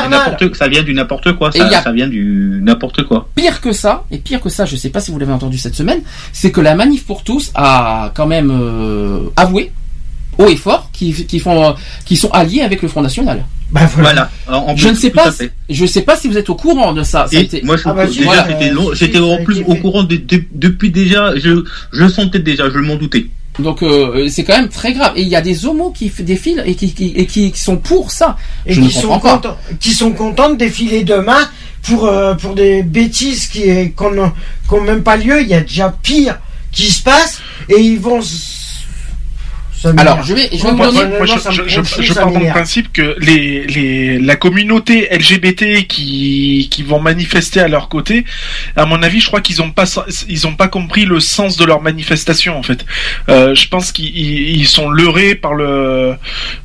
ça 0.58 0.68
vient 0.68 0.82
du 0.82 0.94
n'importe 0.96 1.34
quoi. 1.38 1.52
Et 1.54 1.60
Ça, 1.60 1.68
a- 1.68 1.84
ça 1.84 1.92
vient 1.92 2.08
du 2.08 2.60
n'importe 2.64 3.04
quoi. 3.04 3.30
Pire 3.36 3.62
que 3.62 3.72
ça, 3.74 4.06
et 4.10 4.18
pire 4.18 4.42
que 4.42 4.50
ça, 4.50 4.66
je 4.66 4.76
sais 4.76 4.90
pas 4.90 5.00
si 5.02 5.12
vous 5.12 5.20
l'avez 5.20 5.32
entendu 5.34 5.60
cette 5.60 5.76
semaine, 5.76 6.02
c'est 6.34 6.52
que 6.52 6.62
la 6.62 6.74
manif 6.74 7.06
pour 7.06 7.24
tous 7.24 7.52
a 7.54 8.12
quand 8.16 8.26
même 8.26 8.50
euh, 8.52 9.30
avoué 9.36 9.72
haut 10.38 10.48
et 10.48 10.56
fort 10.56 10.90
qu'ils 10.94 11.26
qui 11.28 11.40
font, 11.40 11.64
euh, 11.64 11.72
qu'ils 12.06 12.18
sont 12.18 12.30
alliés 12.32 12.62
avec 12.62 12.82
le 12.82 12.88
Front 12.88 13.02
National. 13.02 13.44
Bah, 13.72 13.82
voilà. 13.94 14.30
Voilà. 14.48 14.60
En- 14.66 14.72
en 14.72 14.76
Je 14.76 14.90
ne 14.90 14.96
sais 14.96 15.12
pas, 15.12 15.32
je 15.70 15.86
sais 15.86 16.02
pas 16.02 16.18
si 16.18 16.28
vous 16.28 16.38
êtes 16.38 16.50
au 16.50 16.56
courant 16.56 16.92
de 16.94 17.04
ça. 17.04 17.26
été- 17.32 17.62
moi, 17.64 17.78
je, 17.78 17.84
Ah 17.86 17.94
bah, 17.94 18.06
déjà, 18.06 18.24
voilà. 18.24 18.48
j'étais 18.50 18.70
long- 18.72 18.94
j'étais 18.94 19.18
si, 19.18 19.24
en 19.24 19.44
plus 19.44 19.64
au 19.66 19.76
courant 19.76 20.04
de- 20.04 20.18
de- 20.18 20.44
depuis 20.54 20.92
déjà. 20.92 21.34
Je, 21.38 21.64
je 21.94 22.04
le 22.04 22.10
sentais 22.10 22.40
déjà, 22.40 22.70
je 22.70 22.80
m'en 22.80 22.96
doutais. 22.98 23.28
Donc 23.60 23.84
euh, 23.84 24.28
c'est 24.30 24.44
quand 24.46 24.56
même 24.58 24.70
très 24.70 24.94
grave. 24.94 25.14
Et 25.16 25.22
il 25.24 25.28
y 25.28 25.36
a 25.36 25.42
des 25.42 25.66
homos 25.66 25.92
qui 25.92 26.10
défilent 26.20 26.64
et 26.66 26.76
qui, 26.76 26.94
qui, 26.94 27.08
et 27.16 27.26
qui 27.26 27.52
sont 27.56 27.78
pour 27.78 28.12
ça. 28.12 28.38
Et 28.66 28.74
je 28.74 28.82
qui 28.82 28.92
sont, 28.92 29.20
contents, 29.20 29.58
qui 29.80 29.92
sont 29.92 30.12
contents 30.12 30.50
de 30.52 30.56
défiler 30.56 31.04
demain 31.04 31.50
pour, 31.84 32.06
euh, 32.06 32.34
pour 32.34 32.56
des 32.56 32.82
bêtises 32.84 33.48
qui 33.48 33.92
qu'on 33.94 34.12
n'ont 34.12 34.32
même 34.86 35.04
pas 35.04 35.18
lieu. 35.18 35.42
Il 35.42 35.48
y 35.50 35.54
a 35.54 35.62
déjà 35.62 35.94
pire 36.04 36.40
qui 36.72 36.90
se 36.92 37.04
passe 37.04 37.40
et 37.70 37.80
ils 37.80 38.00
vont. 38.00 38.20
Alors 39.98 40.24
je 40.24 40.34
vais, 40.36 40.50
je 40.52 40.58
vais 40.64 40.72
Moi, 40.74 40.88
vous 40.88 40.94
Moi, 40.94 41.04
donner. 41.04 41.18
moi, 41.18 41.26
moi, 41.26 41.26
je, 41.26 41.64
je, 41.64 41.82
je, 41.84 42.02
je 42.04 42.14
pars 42.14 42.32
dans 42.32 42.40
le 42.40 42.46
principe 42.52 42.92
que 42.94 43.16
les, 43.20 43.66
les, 43.66 44.20
la 44.20 44.36
communauté 44.36 45.08
LGBT 45.12 45.88
qui, 45.88 46.68
qui 46.70 46.84
vont 46.84 47.00
manifester 47.00 47.60
à 47.62 47.68
leur 47.68 47.90
côté, 47.90 48.24
à 48.76 48.86
mon 48.86 49.02
avis, 49.02 49.20
je 49.22 49.28
crois 49.28 49.42
qu'ils 49.42 49.62
ont 49.62 49.72
pas, 49.72 49.86
ils 50.30 50.46
ont 50.48 50.56
pas 50.56 50.68
compris 50.68 51.06
le 51.06 51.20
sens 51.20 51.58
de 51.58 51.66
leur 51.66 51.82
manifestation, 51.82 52.58
en 52.58 52.64
fait. 52.64 52.86
Euh, 53.30 53.56
je 53.56 53.68
pense 53.70 53.92
qu'ils 53.92 54.16
ils- 54.16 54.58
ils 54.60 54.68
sont 54.68 54.90
leurrés 54.90 55.34
par 55.36 55.56
le, 55.56 56.14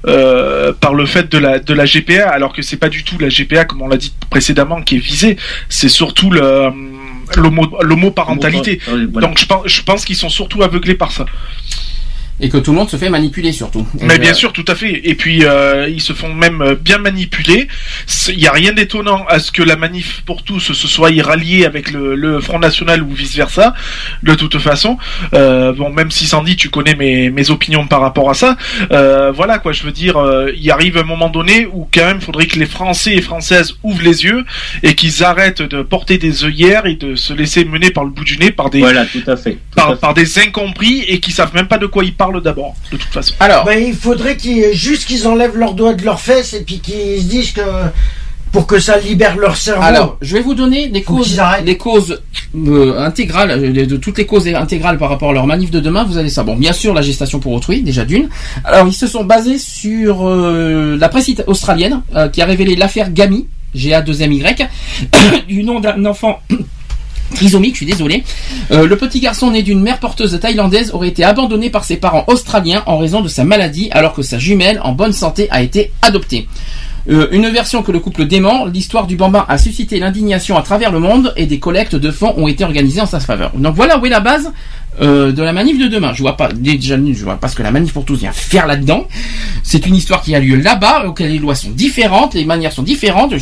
euh, 0.06 0.72
par 0.78 0.93
le 0.94 1.06
fait 1.06 1.30
de 1.32 1.38
la, 1.38 1.59
de 1.59 1.72
la 1.72 1.84
GPA, 1.86 2.28
alors 2.28 2.52
que 2.52 2.60
c'est 2.60 2.76
pas 2.76 2.88
du 2.90 3.02
tout 3.02 3.18
la 3.18 3.28
GPA, 3.30 3.64
comme 3.64 3.80
on 3.82 3.88
l'a 3.88 3.97
dit 3.97 4.12
précédemment, 4.28 4.82
qui 4.82 4.97
est 4.97 4.98
visée. 5.01 5.36
C'est 5.70 5.88
surtout 5.88 6.30
le, 6.30 6.70
l'homo- 7.36 7.82
l'homoparentalité. 7.82 8.80
Voilà. 9.12 9.28
Donc 9.28 9.38
je 9.38 9.47
pense, 9.47 9.62
je 9.66 9.82
pense 9.82 10.05
qu'ils 10.05 10.16
sont 10.16 10.28
surtout 10.28 10.62
aveuglés 10.62 10.94
par 10.94 11.12
ça. 11.12 11.24
Et 12.39 12.51
que 12.51 12.59
tout 12.59 12.73
le 12.73 12.77
monde 12.77 12.91
se 12.91 12.97
fait 12.99 13.09
manipuler 13.09 13.51
surtout. 13.53 13.87
Mais 14.03 14.17
Et, 14.17 14.19
bien 14.19 14.33
euh, 14.33 14.35
sûr, 14.35 14.53
tout 14.53 14.65
à 14.69 14.75
fait. 14.75 15.01
Et 15.09 15.15
puis 15.15 15.45
euh, 15.45 15.89
ils 15.89 16.03
se 16.03 16.13
font 16.13 16.35
même 16.35 16.61
euh, 16.61 16.75
bien 16.75 16.99
manipuler. 16.99 17.67
Il 18.29 18.37
n'y 18.37 18.47
a 18.47 18.53
rien 18.53 18.73
d'étonnant 18.73 19.25
à 19.29 19.39
ce 19.39 19.51
que 19.51 19.63
la 19.63 19.77
manif 19.77 20.23
pour 20.27 20.43
tous 20.43 20.61
se 20.61 20.75
soit 20.89 21.11
ralliée 21.23 21.65
avec 21.65 21.91
le, 21.93 22.15
le 22.15 22.41
Front 22.41 22.59
National 22.59 23.03
ou 23.03 23.11
vice 23.13 23.35
versa. 23.35 23.73
De 24.23 24.35
toute 24.35 24.59
façon, 24.59 24.99
euh, 25.33 25.73
bon, 25.73 25.91
même 25.91 26.11
si 26.11 26.27
Sandy, 26.27 26.57
tu 26.57 26.69
connais 26.69 26.95
mes, 26.95 27.31
mes 27.31 27.51
opinions 27.51 27.87
par 27.87 28.03
rapport 28.03 28.29
à 28.29 28.35
ça. 28.35 28.57
euh, 28.93 29.33
voilà 29.33 29.59
quoi, 29.59 29.73
je 29.73 29.85
veux 29.85 29.93
dire, 29.93 30.19
euh, 30.19 30.53
il 30.61 30.71
arrive 30.71 30.99
un 30.99 31.05
moment 31.05 31.31
donné 31.31 31.67
où 31.73 31.89
quand 31.93 32.05
même, 32.05 32.21
faudrait 32.21 32.47
que 32.47 32.59
les 32.59 32.67
Français 32.67 33.15
et 33.15 33.23
Françaises 33.23 33.77
ouvrent 33.83 34.03
les 34.03 34.25
yeux 34.25 34.45
et 34.83 34.95
qu'ils 34.95 35.25
arrêtent 35.25 35.63
de 35.63 35.81
porter 35.83 36.19
des 36.19 36.45
œillères 36.45 36.85
et 36.85 36.97
de 36.97 37.15
se 37.17 37.33
laisser 37.33 37.65
mener 37.65 37.91
par 37.91 38.05
le 38.05 38.11
bout 38.11 38.25
du 38.25 38.37
nez 38.37 38.51
par 38.51 38.69
des 38.69 38.81
Voilà, 38.81 39.07
tout 39.07 39.23
à 39.27 39.37
fait. 39.37 39.53
Tout 39.53 39.59
à 39.81 39.83
par, 39.83 39.91
fait. 39.95 40.01
par 40.01 40.13
des 40.15 40.39
incompris 40.39 41.03
et 41.09 41.19
qui 41.21 41.33
savent 41.33 41.55
même 41.55 41.69
pas 41.69 41.79
de 41.79 41.87
quoi 41.87 42.05
ils 42.05 42.13
parlent 42.15 42.26
d'abord. 42.32 42.74
De 42.93 42.97
toute 42.97 43.12
façon. 43.12 43.35
Alors, 43.40 43.65
Ben, 43.65 43.82
il 43.82 43.94
faudrait 43.94 44.36
qu'ils 44.36 44.74
juste 44.74 45.07
qu'ils 45.07 45.27
enlèvent 45.27 45.57
leurs 45.57 45.74
doigts 45.74 45.94
de 45.94 46.05
leurs 46.05 46.20
fesses 46.20 46.55
et 46.55 46.62
puis 46.62 46.81
qu'ils 46.81 47.23
se 47.23 47.28
disent 47.28 47.53
que 47.53 47.62
pour 48.53 48.66
que 48.66 48.78
ça 48.78 48.98
libère 48.98 49.36
leur 49.36 49.57
cerveau. 49.57 49.82
Alors, 49.82 50.16
je 50.23 50.35
vais 50.35 50.43
vous 50.43 50.55
donner 50.55 50.89
des 50.89 51.03
Faut 51.03 51.16
causes, 51.16 51.39
des 51.65 51.77
causes 51.77 52.23
euh, 52.55 52.98
intégrales, 52.98 53.51
euh, 53.51 53.73
de, 53.73 53.85
de 53.85 53.97
toutes 53.97 54.16
les 54.16 54.24
causes 54.24 54.48
intégrales 54.48 54.97
par 54.97 55.11
rapport 55.11 55.31
à 55.31 55.32
leur 55.35 55.47
manif 55.47 55.70
de 55.70 55.81
demain. 55.81 56.05
Vous 56.05 56.16
avez 56.16 56.31
ça. 56.31 56.43
Bon, 56.43 56.57
bien 56.57 56.73
sûr, 56.73 56.94
la 56.94 57.03
gestation 57.03 57.39
pour 57.39 57.53
autrui, 57.53 57.82
déjà 57.82 58.05
d'une. 58.05 58.28
Alors, 58.65 58.86
ils 58.86 58.94
se 58.94 59.07
sont 59.07 59.24
basés 59.24 59.59
sur 59.59 60.27
euh, 60.27 60.97
la 60.98 61.09
presse 61.11 61.31
australienne 61.47 62.03
euh, 62.15 62.28
qui 62.28 62.40
a 62.40 62.47
révélé 62.47 62.77
l'affaire 62.77 63.11
Gami, 63.11 63.47
GA2MY, 63.74 64.69
du 65.48 65.62
nom 65.62 65.81
d'un 65.81 66.03
enfant. 66.07 66.40
Trisomique, 67.35 67.74
je 67.74 67.78
suis 67.78 67.86
désolé. 67.86 68.24
Euh, 68.70 68.86
le 68.86 68.97
petit 68.97 69.20
garçon 69.20 69.51
né 69.51 69.62
d'une 69.62 69.81
mère 69.81 69.98
porteuse 69.98 70.39
thaïlandaise 70.40 70.90
aurait 70.93 71.09
été 71.09 71.24
abandonné 71.24 71.70
par 71.70 71.85
ses 71.85 71.97
parents 71.97 72.24
australiens 72.28 72.82
en 72.86 72.98
raison 72.98 73.20
de 73.20 73.28
sa 73.28 73.44
maladie, 73.44 73.89
alors 73.93 74.15
que 74.15 74.23
sa 74.23 74.39
jumelle, 74.39 74.81
en 74.82 74.93
bonne 74.93 75.12
santé, 75.12 75.48
a 75.51 75.62
été 75.62 75.93
adoptée. 76.03 76.48
Euh, 77.09 77.28
une 77.31 77.49
version 77.51 77.83
que 77.83 77.93
le 77.93 78.01
couple 78.01 78.24
dément, 78.24 78.65
l'histoire 78.66 79.07
du 79.07 79.15
bambin 79.16 79.45
a 79.49 79.59
suscité 79.59 80.01
l'indignation 80.01 80.57
à 80.59 80.62
travers 80.62 80.91
le 80.91 80.99
monde 80.99 81.33
et 81.37 81.47
des 81.47 81.61
collectes 81.61 81.95
de 81.95 82.11
fonds 82.11 82.35
ont 82.37 82.49
été 82.49 82.65
organisées 82.65 83.01
en 83.01 83.07
sa 83.07 83.20
faveur. 83.20 83.53
Donc 83.55 83.74
voilà 83.77 83.99
où 83.99 84.07
est 84.07 84.11
la 84.11 84.19
base 84.20 84.53
euh, 85.01 85.31
de 85.31 85.43
la 85.43 85.53
manif 85.53 85.78
de 85.78 85.87
demain. 85.87 86.12
Je 86.15 86.23
vois 86.23 86.37
pas 86.37 86.49
déjà 86.53 86.97
je 86.97 87.23
vois 87.24 87.37
pas 87.37 87.47
ce 87.49 87.55
que 87.55 87.62
la 87.62 87.70
manif 87.70 87.93
pour 87.93 88.05
tous 88.05 88.16
vient 88.16 88.33
faire 88.33 88.66
là-dedans. 88.66 89.07
C'est 89.62 89.87
une 89.87 89.95
histoire 89.95 90.20
qui 90.23 90.35
a 90.35 90.41
lieu 90.41 90.57
là-bas, 90.57 91.05
auquel 91.07 91.31
les 91.31 91.39
lois 91.39 91.55
sont 91.55 91.70
différentes, 91.70 92.35
les 92.35 92.45
manières 92.45 92.73
sont 92.73 92.83
différentes. 92.83 93.33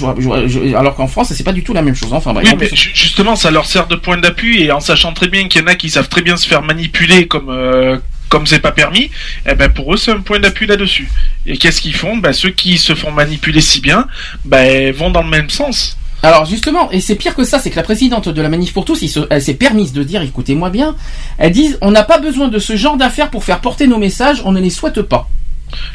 Alors 0.77 0.95
qu'en 0.95 1.07
France, 1.07 1.32
c'est 1.32 1.45
pas 1.45 1.53
du 1.53 1.62
tout 1.62 1.73
la 1.73 1.82
même 1.82 1.95
chose. 1.95 2.12
Enfin 2.12 2.32
mais 2.35 2.45
ju- 2.77 2.91
justement, 2.93 3.35
ça 3.36 3.51
leur 3.51 3.65
sert 3.66 3.86
de 3.86 3.95
point 3.97 4.19
d'appui 4.19 4.62
et 4.65 4.73
en 4.73 4.81
sachant 4.81 5.12
très 5.15 5.28
bien 5.28 5.49
qu'il 5.49 5.62
y 5.62 5.65
en 5.65 5.69
a 5.69 5.74
qui 5.74 5.89
savent 5.89 6.09
très 6.09 6.23
bien 6.23 6.36
se 6.36 6.47
faire 6.47 6.62
manipuler 6.62 7.27
comme 7.28 7.49
euh, 7.49 7.97
comme 8.28 8.46
c'est 8.46 8.60
pas 8.60 8.72
permis, 8.72 9.10
eh 9.46 9.55
ben 9.55 9.68
pour 9.70 9.94
eux 9.94 9.96
c'est 9.96 10.10
un 10.10 10.20
point 10.20 10.40
d'appui 10.40 10.66
là-dessus. 10.66 11.09
Et 11.46 11.56
qu'est-ce 11.56 11.80
qu'ils 11.80 11.94
font? 11.94 12.16
Ben 12.16 12.32
ceux 12.32 12.51
qui 12.51 12.78
se 12.78 12.94
font 12.94 13.10
manipuler 13.10 13.60
si 13.60 13.80
bien, 13.80 14.06
ben 14.44 14.92
vont 14.92 15.10
dans 15.10 15.22
le 15.22 15.30
même 15.30 15.51
sens. 15.51 15.96
Alors 16.22 16.46
justement, 16.46 16.90
et 16.90 17.01
c'est 17.01 17.16
pire 17.16 17.34
que 17.34 17.44
ça, 17.44 17.59
c'est 17.59 17.68
que 17.68 17.76
la 17.76 17.82
présidente 17.82 18.30
de 18.30 18.42
la 18.42 18.48
Manif 18.48 18.72
pour 18.72 18.86
tous, 18.86 18.98
elle 19.28 19.42
s'est 19.42 19.55
permise 19.55 19.92
de 19.92 20.02
dire, 20.02 20.22
écoutez-moi 20.22 20.70
bien, 20.70 20.96
elle 21.36 21.52
dit, 21.52 21.74
on 21.82 21.90
n'a 21.90 22.02
pas 22.02 22.18
besoin 22.18 22.48
de 22.48 22.59
ce 22.59 22.76
genre 22.76 22.96
d'affaires 22.96 23.28
pour 23.28 23.44
faire 23.44 23.60
porter 23.60 23.86
nos 23.86 23.98
messages, 23.98 24.40
on 24.46 24.52
ne 24.52 24.60
les 24.60 24.70
souhaite 24.70 25.02
pas. 25.02 25.28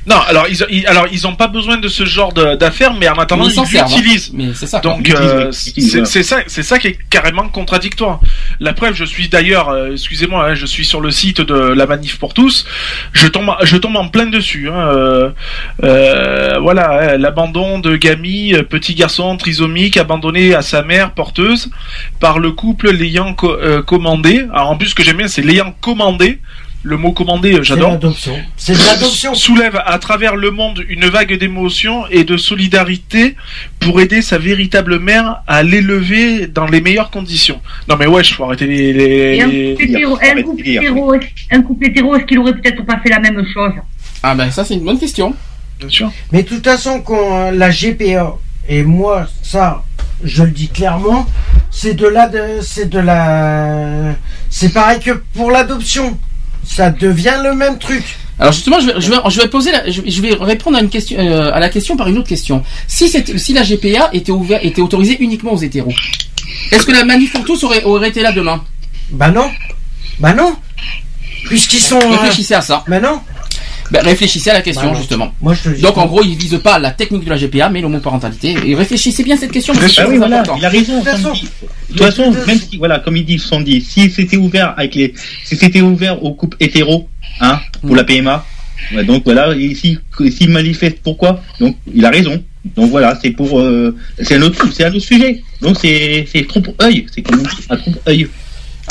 Non, 0.05 0.15
alors 0.27 0.45
ils, 0.49 0.57
ils- 0.69 0.87
alors 0.87 1.05
ils 1.11 1.27
ont 1.27 1.35
pas 1.35 1.47
besoin 1.47 1.77
de 1.77 1.87
ce 1.87 2.05
genre 2.05 2.33
d'affaires, 2.33 2.93
mais 2.93 3.07
en 3.09 3.13
attendant 3.15 3.45
Mais 3.45 3.51
ils 3.53 3.59
hein. 3.59 3.85
l'utilisent. 3.95 4.31
Mais 4.33 4.53
c'est 4.53 4.67
ça. 4.67 4.79
Donc 4.79 5.09
euh, 5.09 5.51
c'est 6.05 6.23
ça, 6.23 6.37
c'est 6.47 6.63
ça 6.63 6.79
qui 6.79 6.87
est 6.87 6.99
carrément 7.09 7.47
contradictoire. 7.49 8.19
La 8.59 8.73
preuve, 8.73 8.93
je 8.95 9.05
suis 9.05 9.29
d'ailleurs, 9.29 9.69
euh, 9.69 9.91
excusez-moi, 9.93 10.49
hein, 10.49 10.55
je 10.55 10.65
suis 10.65 10.85
sur 10.85 11.01
le 11.01 11.11
site 11.11 11.41
de 11.41 11.53
la 11.53 11.85
Manif 11.85 12.17
pour 12.17 12.33
tous. 12.33 12.65
Je 13.13 13.27
tombe, 13.27 13.51
je 13.63 13.77
tombe 13.77 13.95
en 13.95 14.07
plein 14.07 14.25
dessus. 14.27 14.69
hein, 14.69 15.33
euh, 15.83 16.57
voilà, 16.61 17.17
l'abandon 17.17 17.79
de 17.79 17.95
Gamy, 17.95 18.53
petit 18.69 18.95
garçon 18.95 19.35
trisomique 19.37 19.97
abandonné 19.97 20.53
à 20.55 20.61
sa 20.61 20.81
mère 20.83 21.11
porteuse 21.11 21.69
par 22.19 22.39
le 22.39 22.51
couple 22.51 22.91
l'ayant 22.91 23.33
co- 23.33 23.57
commandé. 23.85 24.45
Alors 24.53 24.69
en 24.71 24.77
plus, 24.77 24.89
ce 24.89 24.95
que 24.95 25.03
j'aime 25.03 25.17
bien, 25.17 25.27
c'est 25.27 25.41
l'ayant 25.41 25.73
commandé. 25.81 26.39
Le 26.81 26.95
mot 26.95 27.11
commandé, 27.11 27.53
euh, 27.55 27.61
j'adore. 27.61 27.91
l'adoption. 27.91 28.37
C'est 28.55 28.71
de 28.73 28.77
l'adoption. 28.79 29.33
Soulève 29.35 29.81
à 29.85 29.99
travers 29.99 30.37
le 30.37 30.49
monde 30.51 30.81
une 30.87 31.05
vague 31.07 31.37
d'émotions 31.37 32.07
et 32.09 32.23
de 32.23 32.37
solidarité 32.37 33.35
pour 33.81 33.99
aider 33.99 34.21
sa 34.21 34.37
véritable 34.37 34.97
mère 34.99 35.41
à 35.45 35.61
l'élever 35.61 36.47
dans 36.47 36.65
les 36.67 36.79
meilleures 36.79 37.09
conditions. 37.11 37.59
Non 37.89 37.97
mais 37.99 38.07
ouais, 38.07 38.23
je 38.23 38.33
faut 38.33 38.45
arrêter 38.45 38.65
les. 38.65 38.93
les- 38.93 39.35
Et 39.35 39.41
un 39.41 39.47
les- 39.47 39.73
couple 39.75 39.83
hétéro, 39.83 40.17
un 40.21 40.41
couple 40.41 40.61
hétéro, 40.67 41.13
un 41.51 41.61
couple 41.61 41.85
hétéro, 41.87 42.15
est-ce 42.15 42.25
qu'il 42.25 42.39
aurait 42.39 42.53
peut-être 42.53 42.85
pas 42.85 42.97
fait 43.03 43.09
la 43.09 43.19
même 43.19 43.43
chose? 43.53 43.73
Ah 44.23 44.33
ben 44.35 44.49
ça 44.49 44.63
c'est 44.63 44.75
une 44.75 44.85
bonne 44.85 44.99
question. 44.99 45.35
Bien 45.81 45.89
sûr. 45.89 46.11
Mais 46.31 46.43
de 46.43 46.47
toute 46.47 46.63
façon, 46.65 47.01
quand 47.01 47.51
la 47.51 47.71
GPA, 47.71 48.35
et 48.69 48.83
moi, 48.83 49.27
ça, 49.41 49.83
je 50.23 50.43
le 50.43 50.51
dis 50.51 50.67
clairement, 50.69 51.25
c'est 51.71 51.93
de 51.93 52.07
la, 52.07 52.27
de, 52.27 52.61
c'est 52.61 52.89
de 52.89 52.99
la, 52.99 54.13
c'est 54.49 54.73
pareil 54.73 54.99
que 54.99 55.11
pour 55.33 55.51
l'adoption. 55.51 56.17
Ça 56.75 56.91
devient 56.91 57.37
le 57.43 57.53
même 57.55 57.77
truc. 57.79 58.03
Alors 58.39 58.53
justement, 58.53 58.79
je 58.79 58.85
vais, 58.87 59.01
je 59.01 59.09
vais, 59.09 59.17
je 59.27 59.41
vais 59.41 59.47
poser, 59.49 59.71
la- 59.71 59.89
je, 59.89 60.01
je 60.05 60.21
vais 60.21 60.33
répondre 60.39 60.77
à 60.77 60.81
une 60.81 60.89
question, 60.89 61.17
euh, 61.19 61.51
à 61.51 61.59
la 61.59 61.67
question 61.69 61.97
par 61.97 62.07
une 62.07 62.17
autre 62.19 62.29
question. 62.29 62.63
Si 62.87 63.53
la 63.53 63.63
GPA 63.63 64.09
était 64.13 64.31
ouverte, 64.31 64.63
était 64.63 64.81
autorisée 64.81 65.17
uniquement 65.19 65.51
aux 65.53 65.57
hétéros, 65.57 65.91
est-ce 66.71 66.85
que 66.85 66.91
la 66.93 67.03
manif 67.03 67.33
pour 67.33 67.43
tous 67.43 67.63
aurait, 67.63 67.83
aurait 67.83 68.09
été 68.09 68.21
là 68.21 68.31
demain? 68.31 68.63
Bah 69.11 69.29
non. 69.31 69.49
Bah 70.19 70.33
non. 70.33 70.55
Puisqu'ils 71.47 71.79
sont. 71.81 71.99
euh, 71.99 72.09
Réfléchissez 72.17 72.53
à 72.53 72.61
ça. 72.61 72.83
Bah 72.87 72.99
non. 72.99 73.19
Ben, 73.91 74.01
réfléchissez 74.03 74.49
à 74.51 74.53
la 74.53 74.61
question 74.61 74.91
Bah 74.91 74.97
justement. 74.97 75.33
Moi, 75.41 75.53
je 75.55 75.63
te 75.63 75.69
le 75.69 75.75
dis 75.75 75.81
Donc 75.81 75.97
en 75.97 76.05
gros, 76.05 76.23
ils 76.23 76.35
visent 76.35 76.59
pas 76.63 76.77
la 76.79 76.91
technique 76.91 77.25
de 77.25 77.29
la 77.29 77.37
GPA, 77.37 77.69
mais 77.69 77.81
l'homoparentalité. 77.81 78.55
Et 78.65 78.75
réfléchissez 78.75 79.23
bien 79.23 79.35
à 79.35 79.39
cette 79.39 79.51
question. 79.51 79.73
parce 79.73 79.95
que 79.95 80.01
Ah 80.01 80.07
oui, 80.07 80.17
voilà, 80.17 80.41
important. 80.41 80.57
il 80.59 80.65
a 80.65 80.69
raison. 80.69 81.01
dit. 81.01 81.47
De 81.89 81.93
toute 81.93 82.01
façon, 82.03 82.31
même 82.45 82.59
si, 82.59 82.77
voilà, 82.77 82.99
comme 82.99 83.17
ils 83.17 83.25
disent, 83.25 83.43
sont 83.43 83.61
dit, 83.61 83.81
si 83.81 84.09
c'était 84.11 84.37
ouvert 84.37 84.73
avec 84.77 84.95
les, 84.95 85.13
si 85.43 85.55
c'était 85.55 85.81
ouvert 85.81 86.23
aux 86.23 86.33
couples 86.33 86.57
hétéros, 86.59 87.07
hein, 87.41 87.59
pour 87.81 87.95
la 87.95 88.03
PMA, 88.03 88.45
ouais, 88.93 89.03
donc 89.03 89.23
voilà, 89.25 89.53
si, 89.55 89.97
s'il 90.29 90.49
manifeste 90.49 90.99
pourquoi, 91.03 91.41
donc 91.59 91.75
il 91.93 92.05
a 92.05 92.09
raison. 92.09 92.43
Donc 92.75 92.91
voilà, 92.91 93.17
c'est 93.21 93.31
pour, 93.31 93.59
euh, 93.59 93.95
c'est 94.21 94.35
un 94.35 94.41
autre, 94.41 94.67
c'est 94.71 94.83
un 94.83 94.89
autre 94.89 94.99
sujet. 94.99 95.41
Donc 95.61 95.77
c'est, 95.81 96.27
c'est 96.31 96.45
trompe-œil, 96.45 97.05
c'est 97.13 97.21
comme 97.21 97.41
un 97.69 97.75
trompe-œil. 97.77 98.27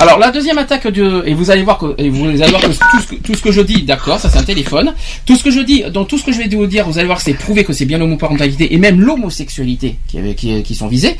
Alors 0.00 0.18
la 0.18 0.30
deuxième 0.30 0.58
attaque 0.58 0.86
de 0.86 1.24
et 1.26 1.34
vous 1.34 1.50
allez 1.50 1.62
voir 1.64 1.76
que 1.76 1.94
et 1.98 2.08
vous 2.08 2.26
allez 2.28 2.50
voir 2.50 2.62
que 2.62 2.68
tout 2.68 3.00
ce 3.02 3.06
que, 3.08 3.14
tout 3.16 3.34
ce 3.34 3.42
que 3.42 3.50
je 3.50 3.60
dis, 3.60 3.82
d'accord, 3.82 4.20
ça 4.20 4.30
c'est 4.30 4.38
un 4.38 4.44
téléphone. 4.44 4.94
Tout 5.26 5.34
ce 5.34 5.42
que 5.42 5.50
je 5.50 5.58
dis, 5.60 5.82
dans 5.92 6.04
tout 6.04 6.18
ce 6.18 6.24
que 6.24 6.30
je 6.32 6.38
vais 6.38 6.48
vous 6.48 6.66
dire, 6.66 6.86
vous 6.88 6.98
allez 6.98 7.06
voir 7.06 7.18
que 7.18 7.24
c'est 7.24 7.34
prouvé 7.34 7.64
que 7.64 7.72
c'est 7.72 7.84
bien 7.84 7.98
l'homoparentalité 7.98 8.72
et 8.72 8.78
même 8.78 9.00
l'homosexualité 9.00 9.96
qui, 10.06 10.18
qui, 10.36 10.62
qui 10.62 10.74
sont 10.76 10.86
visés. 10.86 11.16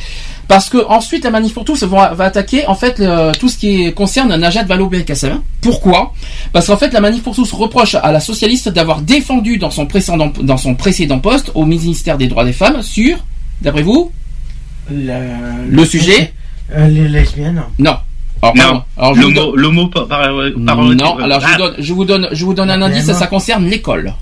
Parce 0.47 0.71
que 0.71 0.79
ensuite 0.89 1.25
la 1.25 1.31
manif 1.31 1.55
pour 1.55 1.65
tous 1.65 1.83
va, 1.83 2.15
va 2.15 2.25
attaquer 2.27 2.67
en 2.69 2.77
fait 2.77 3.01
le- 3.01 3.35
tout 3.37 3.49
ce 3.49 3.59
qui 3.59 3.93
concerne 3.95 4.35
Najat 4.37 4.63
Vallaud-Belkacem. 4.63 5.41
Pourquoi? 5.61 6.15
Parce 6.53 6.69
qu'en 6.69 6.77
fait 6.77 6.93
la 6.93 7.01
manif 7.01 7.23
pour 7.25 7.35
tous 7.35 7.53
reproche 7.53 7.97
à 7.97 8.13
la 8.13 8.21
socialiste 8.21 8.69
d'avoir 8.69 9.03
défendu 9.03 9.59
dans 9.59 9.71
son 9.71 9.87
précédent 9.87 10.33
dans 10.41 10.57
son 10.57 10.77
précédent 10.77 11.19
poste 11.19 11.51
au 11.57 11.67
ministère 11.67 12.17
des 12.17 12.29
droits 12.29 12.45
des 12.45 12.53
femmes 12.53 12.81
sur, 12.83 13.19
d'après 13.61 13.83
vous, 13.83 14.13
le 14.89 15.85
sujet? 15.85 16.33
Euh, 16.75 16.87
les 16.87 17.09
lesbiennes. 17.09 17.63
Non. 17.79 17.97
Alors, 18.43 18.55
Non. 18.55 18.83
Alors, 18.97 19.15
par, 19.91 20.07
par, 20.09 20.21
par- 20.21 20.83
non, 20.95 21.17
alors 21.19 21.41
je 21.41 21.47
vous 21.47 21.53
ah, 21.55 21.59
donne, 21.59 21.75
je 21.79 21.93
vous 21.93 22.05
donne, 22.05 22.29
je 22.33 22.45
vous 22.45 22.55
donne 22.55 22.71
un 22.71 22.83
indice, 22.83 23.05
ça, 23.07 23.15
ça 23.15 23.27
concerne 23.27 23.67
l'école. 23.67 24.13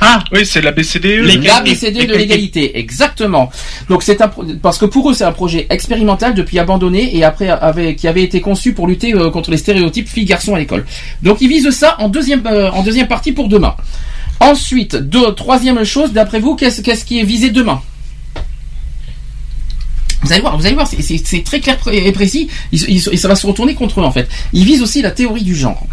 Ah 0.00 0.22
oui, 0.32 0.46
c'est 0.46 0.60
la 0.60 0.70
BCDE. 0.70 1.24
La 1.48 1.60
BCD 1.62 2.06
de 2.06 2.14
l'égalité, 2.14 2.78
exactement. 2.78 3.50
Donc 3.88 4.04
c'est 4.04 4.20
un 4.22 4.28
pro- 4.28 4.44
parce 4.62 4.78
que 4.78 4.84
pour 4.84 5.10
eux 5.10 5.14
c'est 5.14 5.24
un 5.24 5.32
projet 5.32 5.66
expérimental 5.68 6.34
depuis 6.34 6.60
abandonné 6.60 7.16
et 7.16 7.24
après 7.24 7.48
avait, 7.48 7.96
qui 7.96 8.06
avait 8.06 8.22
été 8.22 8.40
conçu 8.40 8.72
pour 8.72 8.86
lutter 8.86 9.14
euh, 9.14 9.30
contre 9.30 9.50
les 9.50 9.56
stéréotypes 9.56 10.08
filles-garçons 10.08 10.54
à 10.54 10.60
l'école. 10.60 10.86
Donc 11.22 11.38
ils 11.40 11.48
visent 11.48 11.70
ça 11.70 11.96
en 11.98 12.08
deuxième 12.08 12.46
euh, 12.46 12.70
en 12.70 12.84
deuxième 12.84 13.08
partie 13.08 13.32
pour 13.32 13.48
demain. 13.48 13.74
Ensuite, 14.38 14.94
deux, 14.94 15.34
troisième 15.34 15.82
chose, 15.84 16.12
d'après 16.12 16.38
vous, 16.38 16.54
qu'est-ce 16.54 16.82
qu'est-ce 16.82 17.04
qui 17.04 17.18
est 17.18 17.24
visé 17.24 17.50
demain? 17.50 17.82
Vous 20.22 20.32
allez 20.32 20.40
voir, 20.40 20.56
vous 20.58 20.66
allez 20.66 20.74
voir, 20.74 20.86
c'est- 20.86 21.44
très 21.44 21.60
clair 21.60 21.78
et 21.92 22.12
précis. 22.12 22.48
Ils- 22.72 22.84
ils- 22.88 23.08
et 23.12 23.16
ça 23.16 23.28
va 23.28 23.34
se 23.36 23.46
retourner 23.46 23.74
contre 23.74 24.00
eux 24.00 24.04
en 24.04 24.12
fait. 24.12 24.28
Ils 24.52 24.64
visent 24.64 24.82
aussi 24.82 25.00
la 25.02 25.10
théorie 25.10 25.42
du 25.42 25.54
genre. 25.54 25.86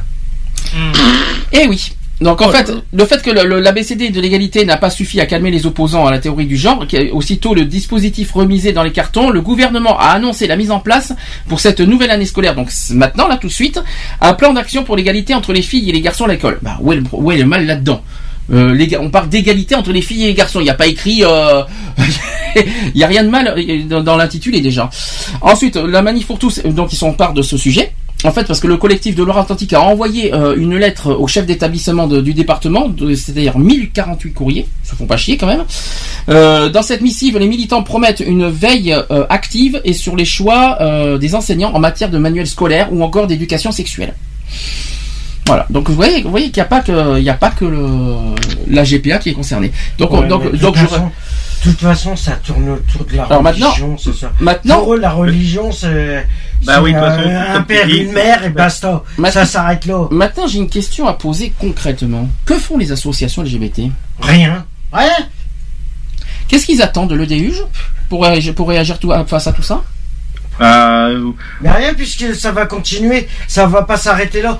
Eh 1.52 1.68
oui. 1.68 1.92
Donc 2.20 2.42
en 2.42 2.50
fait, 2.50 2.72
le 2.92 3.06
fait 3.06 3.22
que 3.22 3.30
l'ABCD 3.30 4.10
de 4.10 4.20
l'égalité 4.20 4.66
n'a 4.66 4.78
pas 4.78 4.90
suffi 4.90 5.22
à 5.22 5.28
calmer 5.28 5.52
les 5.52 5.68
opposants 5.68 6.08
à 6.08 6.12
la 6.12 6.18
théorie 6.18 6.48
du 6.48 6.58
genre, 6.58 6.84
aussitôt 7.12 7.54
le 7.54 7.64
dispositif 7.66 8.32
remisé 8.32 8.72
dans 8.74 8.82
les 8.82 8.92
cartons, 8.92 9.30
le 9.30 9.40
gouvernement 9.40 10.00
a 10.00 10.06
annoncé 10.08 10.48
la 10.48 10.56
mise 10.56 10.72
en 10.72 10.80
place 10.80 11.14
pour 11.48 11.60
cette 11.60 11.80
nouvelle 11.80 12.10
année 12.10 12.26
scolaire, 12.26 12.56
donc 12.56 12.72
maintenant 12.90 13.28
là 13.28 13.38
tout 13.38 13.46
de 13.48 13.54
suite, 13.54 13.80
un 14.20 14.34
plan 14.34 14.52
d'action 14.54 14.84
pour 14.84 14.96
l'égalité 14.96 15.36
entre 15.36 15.54
les 15.54 15.62
filles 15.62 15.90
et 15.90 15.94
les 15.94 16.02
garçons 16.02 16.26
à 16.26 16.30
l'école. 16.30 16.58
Bah 16.64 16.78
où 16.82 16.92
est 16.92 16.96
le, 16.96 17.04
pro- 17.04 17.22
où 17.22 17.32
est 17.32 17.38
le 17.38 17.46
mal 17.46 17.68
là-dedans? 17.68 18.02
Euh, 18.52 18.98
on 19.00 19.10
parle 19.10 19.30
d'égalité 19.30 19.76
entre 19.76 19.92
les 19.92 20.02
filles 20.02 20.26
et 20.26 20.28
les 20.28 20.34
garçons. 20.34 20.60
Il 20.60 20.64
n'y 20.64 20.70
a 20.70 20.76
pas 20.76 20.88
écrit, 20.88 21.24
euh, 21.24 21.64
il 22.56 22.96
n'y 22.96 23.04
a 23.04 23.08
rien 23.08 23.24
de 23.24 23.30
mal 23.30 23.54
euh, 23.58 24.02
dans, 24.02 24.16
l'intitulé 24.16 24.62
déjà. 24.62 24.90
Ensuite, 25.42 25.76
la 25.76 26.02
manif 26.02 26.28
pour 26.28 26.40
tous, 26.40 26.62
euh, 26.66 26.72
donc 26.72 26.94
ils 26.94 26.98
sont 26.98 27.14
part 27.14 27.34
de 27.34 27.42
ce 27.42 27.58
sujet. 27.58 27.92
En 28.24 28.32
fait, 28.32 28.46
parce 28.46 28.60
que 28.60 28.66
le 28.66 28.78
collectif 28.78 29.16
de 29.16 29.22
Loire-Atlantique 29.22 29.74
a 29.74 29.82
envoyé 29.82 30.34
une 30.34 30.76
lettre 30.76 31.14
au 31.14 31.28
chef 31.28 31.46
d'établissement 31.46 32.08
du 32.08 32.34
département, 32.34 32.92
c'est-à-dire 33.10 33.60
1048 33.60 34.34
courriers, 34.34 34.68
se 34.84 34.96
font 34.96 35.06
pas 35.06 35.18
chier 35.18 35.38
quand 35.38 35.46
même. 35.46 35.64
Dans 36.28 36.82
cette 36.82 37.02
missive, 37.02 37.38
les 37.38 37.46
militants 37.46 37.84
promettent 37.84 38.24
une 38.26 38.50
veille 38.50 38.92
active 39.30 39.80
et 39.86 39.94
sur 39.94 40.16
les 40.16 40.26
choix 40.26 40.80
des 41.20 41.36
enseignants 41.36 41.72
en 41.76 41.80
matière 41.80 42.10
de 42.10 42.18
manuels 42.18 42.48
scolaires 42.48 42.92
ou 42.92 43.04
encore 43.04 43.28
d'éducation 43.28 43.72
sexuelle. 43.72 44.16
Voilà. 45.48 45.66
Donc 45.70 45.90
vous 45.90 45.96
voyez, 45.96 46.22
vous 46.24 46.30
voyez 46.30 46.48
qu'il 46.52 46.62
n'y 46.62 46.66
a 46.68 46.70
pas 46.70 46.82
que, 46.82 47.18
il 47.18 47.24
y 47.24 47.30
a 47.30 47.34
pas 47.34 47.50
que 47.52 47.66
le, 47.66 48.36
la 48.70 48.84
GPA 48.84 49.18
qui 49.18 49.30
est 49.30 49.34
concernée. 49.34 49.72
Donc, 49.98 50.12
on- 50.14 50.22
donc, 50.28 50.44
de 50.52 50.58
donc 50.58 50.76
toute 50.76 50.84
je, 50.84 50.88
façon- 50.88 51.06
de 51.66 51.72
toute 51.72 51.80
façon, 51.80 52.16
ça 52.16 52.34
tourne 52.34 52.70
autour 52.70 53.06
de 53.06 53.16
la 53.18 53.24
Alors 53.24 53.42
maintenant- 53.42 53.70
religion, 53.70 53.98
c'est 53.98 54.14
ça. 54.14 54.32
maintenant- 54.40 54.80
Pour 54.82 54.94
eux, 54.94 55.00
la 55.00 55.10
religion, 55.12 55.72
c'est 55.72 56.28
Bah 56.64 56.74
c'est, 56.76 56.80
oui, 56.82 56.94
de 56.94 57.00
toute 57.00 57.08
façon, 57.08 57.30
un 57.56 57.62
père, 57.64 57.88
une 57.90 58.12
mère, 58.12 58.44
et 58.44 58.50
basta. 58.50 59.04
Maintenant- 59.18 59.32
Ça 59.42 59.46
s'arrête 59.46 59.86
là. 59.86 60.08
Maintenant, 60.12 60.48
j'ai 60.48 60.60
une 60.60 60.70
question 60.70 61.08
à 61.08 61.14
poser 61.14 61.52
concrètement. 61.60 62.30
Que 62.46 62.56
font 62.56 62.78
les 62.78 62.92
associations 62.92 63.42
LGBT 63.44 63.90
Rien. 64.22 64.66
Rien. 64.94 65.12
Qu'est-ce 66.48 66.66
qu'ils 66.66 66.82
attendent 66.82 67.10
de 67.10 67.16
l'EDUG 67.16 67.56
pour 68.10 68.24
réagir, 68.24 68.54
pour 68.54 68.70
réagir 68.70 69.00
tout- 69.00 69.12
face 69.28 69.48
à 69.48 69.52
tout 69.54 69.64
ça? 69.64 69.82
Euh, 70.62 71.32
Mais 71.62 71.72
rien, 71.72 71.94
puisque 71.94 72.34
ça 72.36 72.52
va 72.52 72.66
continuer. 72.66 73.28
Ça 73.48 73.68
va 73.68 73.84
pas 73.84 73.98
s'arrêter 73.98 74.42
là. 74.42 74.60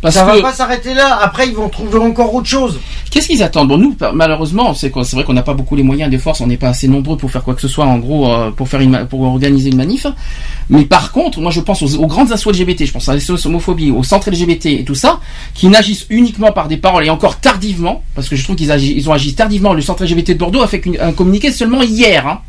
Parce 0.00 0.14
ça 0.16 0.22
que- 0.26 0.36
va 0.36 0.42
pas 0.42 0.52
s'arrêter 0.52 0.92
là. 0.92 1.18
Après, 1.22 1.48
ils 1.48 1.54
vont 1.54 1.68
trouver 1.70 1.98
encore 1.98 2.34
autre 2.34 2.46
chose. 2.46 2.78
Qu'est-ce 3.10 3.28
qu'ils 3.28 3.42
attendent 3.42 3.68
Bon, 3.68 3.78
nous, 3.78 3.96
malheureusement, 4.12 4.74
c'est 4.74 4.92
vrai 5.12 5.24
qu'on 5.24 5.32
n'a 5.32 5.42
pas 5.42 5.54
beaucoup 5.54 5.76
les 5.76 5.82
moyens 5.82 6.10
des 6.10 6.18
forces, 6.18 6.40
on 6.42 6.46
n'est 6.46 6.56
pas 6.58 6.68
assez 6.68 6.88
nombreux 6.88 7.16
pour 7.16 7.30
faire 7.30 7.42
quoi 7.42 7.54
que 7.54 7.60
ce 7.62 7.68
soit, 7.68 7.86
en 7.86 7.98
gros, 7.98 8.30
euh, 8.30 8.50
pour 8.50 8.68
faire 8.68 8.80
une, 8.80 9.06
pour 9.08 9.22
organiser 9.22 9.70
une 9.70 9.76
manif. 9.76 10.06
Mais 10.68 10.84
par 10.84 11.10
contre, 11.12 11.40
moi, 11.40 11.50
je 11.50 11.60
pense 11.60 11.80
aux, 11.82 11.94
aux 11.96 12.06
grandes 12.06 12.32
assauts 12.32 12.50
LGBT, 12.50 12.84
je 12.86 12.92
pense 12.92 13.08
à 13.08 13.14
l'SOS 13.14 13.46
homophobie, 13.46 13.90
aux 13.90 14.02
centres 14.02 14.30
LGBT 14.30 14.66
et 14.66 14.84
tout 14.84 14.94
ça, 14.94 15.20
qui 15.54 15.68
n'agissent 15.68 16.06
uniquement 16.10 16.52
par 16.52 16.68
des 16.68 16.76
paroles 16.76 17.06
et 17.06 17.10
encore 17.10 17.36
tardivement, 17.40 18.02
parce 18.14 18.28
que 18.28 18.36
je 18.36 18.44
trouve 18.44 18.56
qu'ils 18.56 18.70
ils 18.70 19.08
ont 19.08 19.12
agi 19.12 19.34
tardivement. 19.34 19.72
Le 19.72 19.80
centre 19.80 20.04
LGBT 20.04 20.30
de 20.30 20.38
Bordeaux 20.38 20.62
a 20.62 20.66
fait 20.68 20.82
un 21.00 21.12
communiqué 21.12 21.50
seulement 21.50 21.82
hier. 21.82 22.26
Hein. 22.26 22.40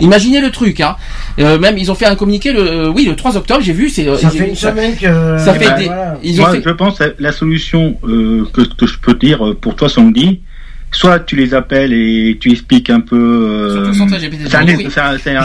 Imaginez 0.00 0.40
le 0.40 0.50
truc, 0.50 0.80
hein. 0.80 0.96
Euh, 1.38 1.58
même 1.58 1.78
ils 1.78 1.90
ont 1.90 1.94
fait 1.94 2.06
un 2.06 2.14
communiqué 2.16 2.52
le, 2.52 2.60
euh, 2.60 2.88
oui, 2.90 3.04
le 3.04 3.14
3 3.16 3.36
octobre, 3.36 3.60
j'ai 3.62 3.72
vu. 3.72 3.88
C'est 3.88 4.06
euh, 4.08 4.16
Ça 4.16 4.30
fait 4.30 4.48
une 4.48 4.54
semaine 4.56 4.96
que. 4.96 5.38
Ça 5.38 5.54
fait 5.54 5.78
des, 5.78 5.86
voilà. 5.86 6.18
ils 6.22 6.40
ont 6.40 6.44
Moi, 6.44 6.52
fait. 6.54 6.62
je 6.64 6.70
pense 6.70 6.98
que 6.98 7.14
la 7.18 7.32
solution 7.32 7.96
euh, 8.04 8.44
que, 8.52 8.62
que 8.62 8.86
je 8.86 8.98
peux 8.98 9.14
dire 9.14 9.46
euh, 9.46 9.54
pour 9.54 9.76
toi, 9.76 9.88
Sandy, 9.88 10.40
soit 10.90 11.20
tu 11.20 11.36
les 11.36 11.52
appelles 11.54 11.92
et 11.92 12.38
tu 12.40 12.50
expliques 12.50 12.90
un 12.90 13.00
peu. 13.00 13.16
euh, 13.16 13.92
c'est 14.48 14.56
un- 14.60 14.64
oui. 14.78 14.84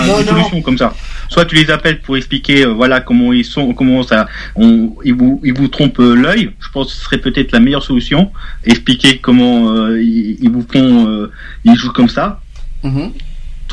Non, 0.07 0.19
une 0.21 0.27
solution 0.27 0.61
comme 0.61 0.77
ça. 0.77 0.93
Soit 1.29 1.45
tu 1.45 1.55
les 1.55 1.69
appelles 1.69 1.99
pour 2.01 2.15
expliquer, 2.17 2.65
euh, 2.65 2.69
voilà 2.73 3.01
comment 3.01 3.33
ils 3.33 3.43
sont, 3.45 3.73
comment 3.73 4.03
ça, 4.03 4.27
on, 4.55 4.93
ils 5.03 5.13
vous, 5.13 5.41
ils 5.43 5.53
vous 5.53 5.67
trompent 5.67 5.97
l'œil. 5.99 6.51
Je 6.59 6.69
pense 6.69 6.87
que 6.87 6.93
ce 6.93 7.03
serait 7.03 7.17
peut-être 7.17 7.51
la 7.51 7.59
meilleure 7.59 7.83
solution. 7.83 8.31
Expliquer 8.65 9.17
comment 9.17 9.71
euh, 9.73 10.01
ils, 10.01 10.37
ils 10.41 10.49
vous 10.49 10.65
font, 10.71 11.07
euh, 11.07 11.31
ils 11.65 11.75
jouent 11.75 11.91
comme 11.93 12.09
ça 12.09 12.39
Mhm. 12.83 13.11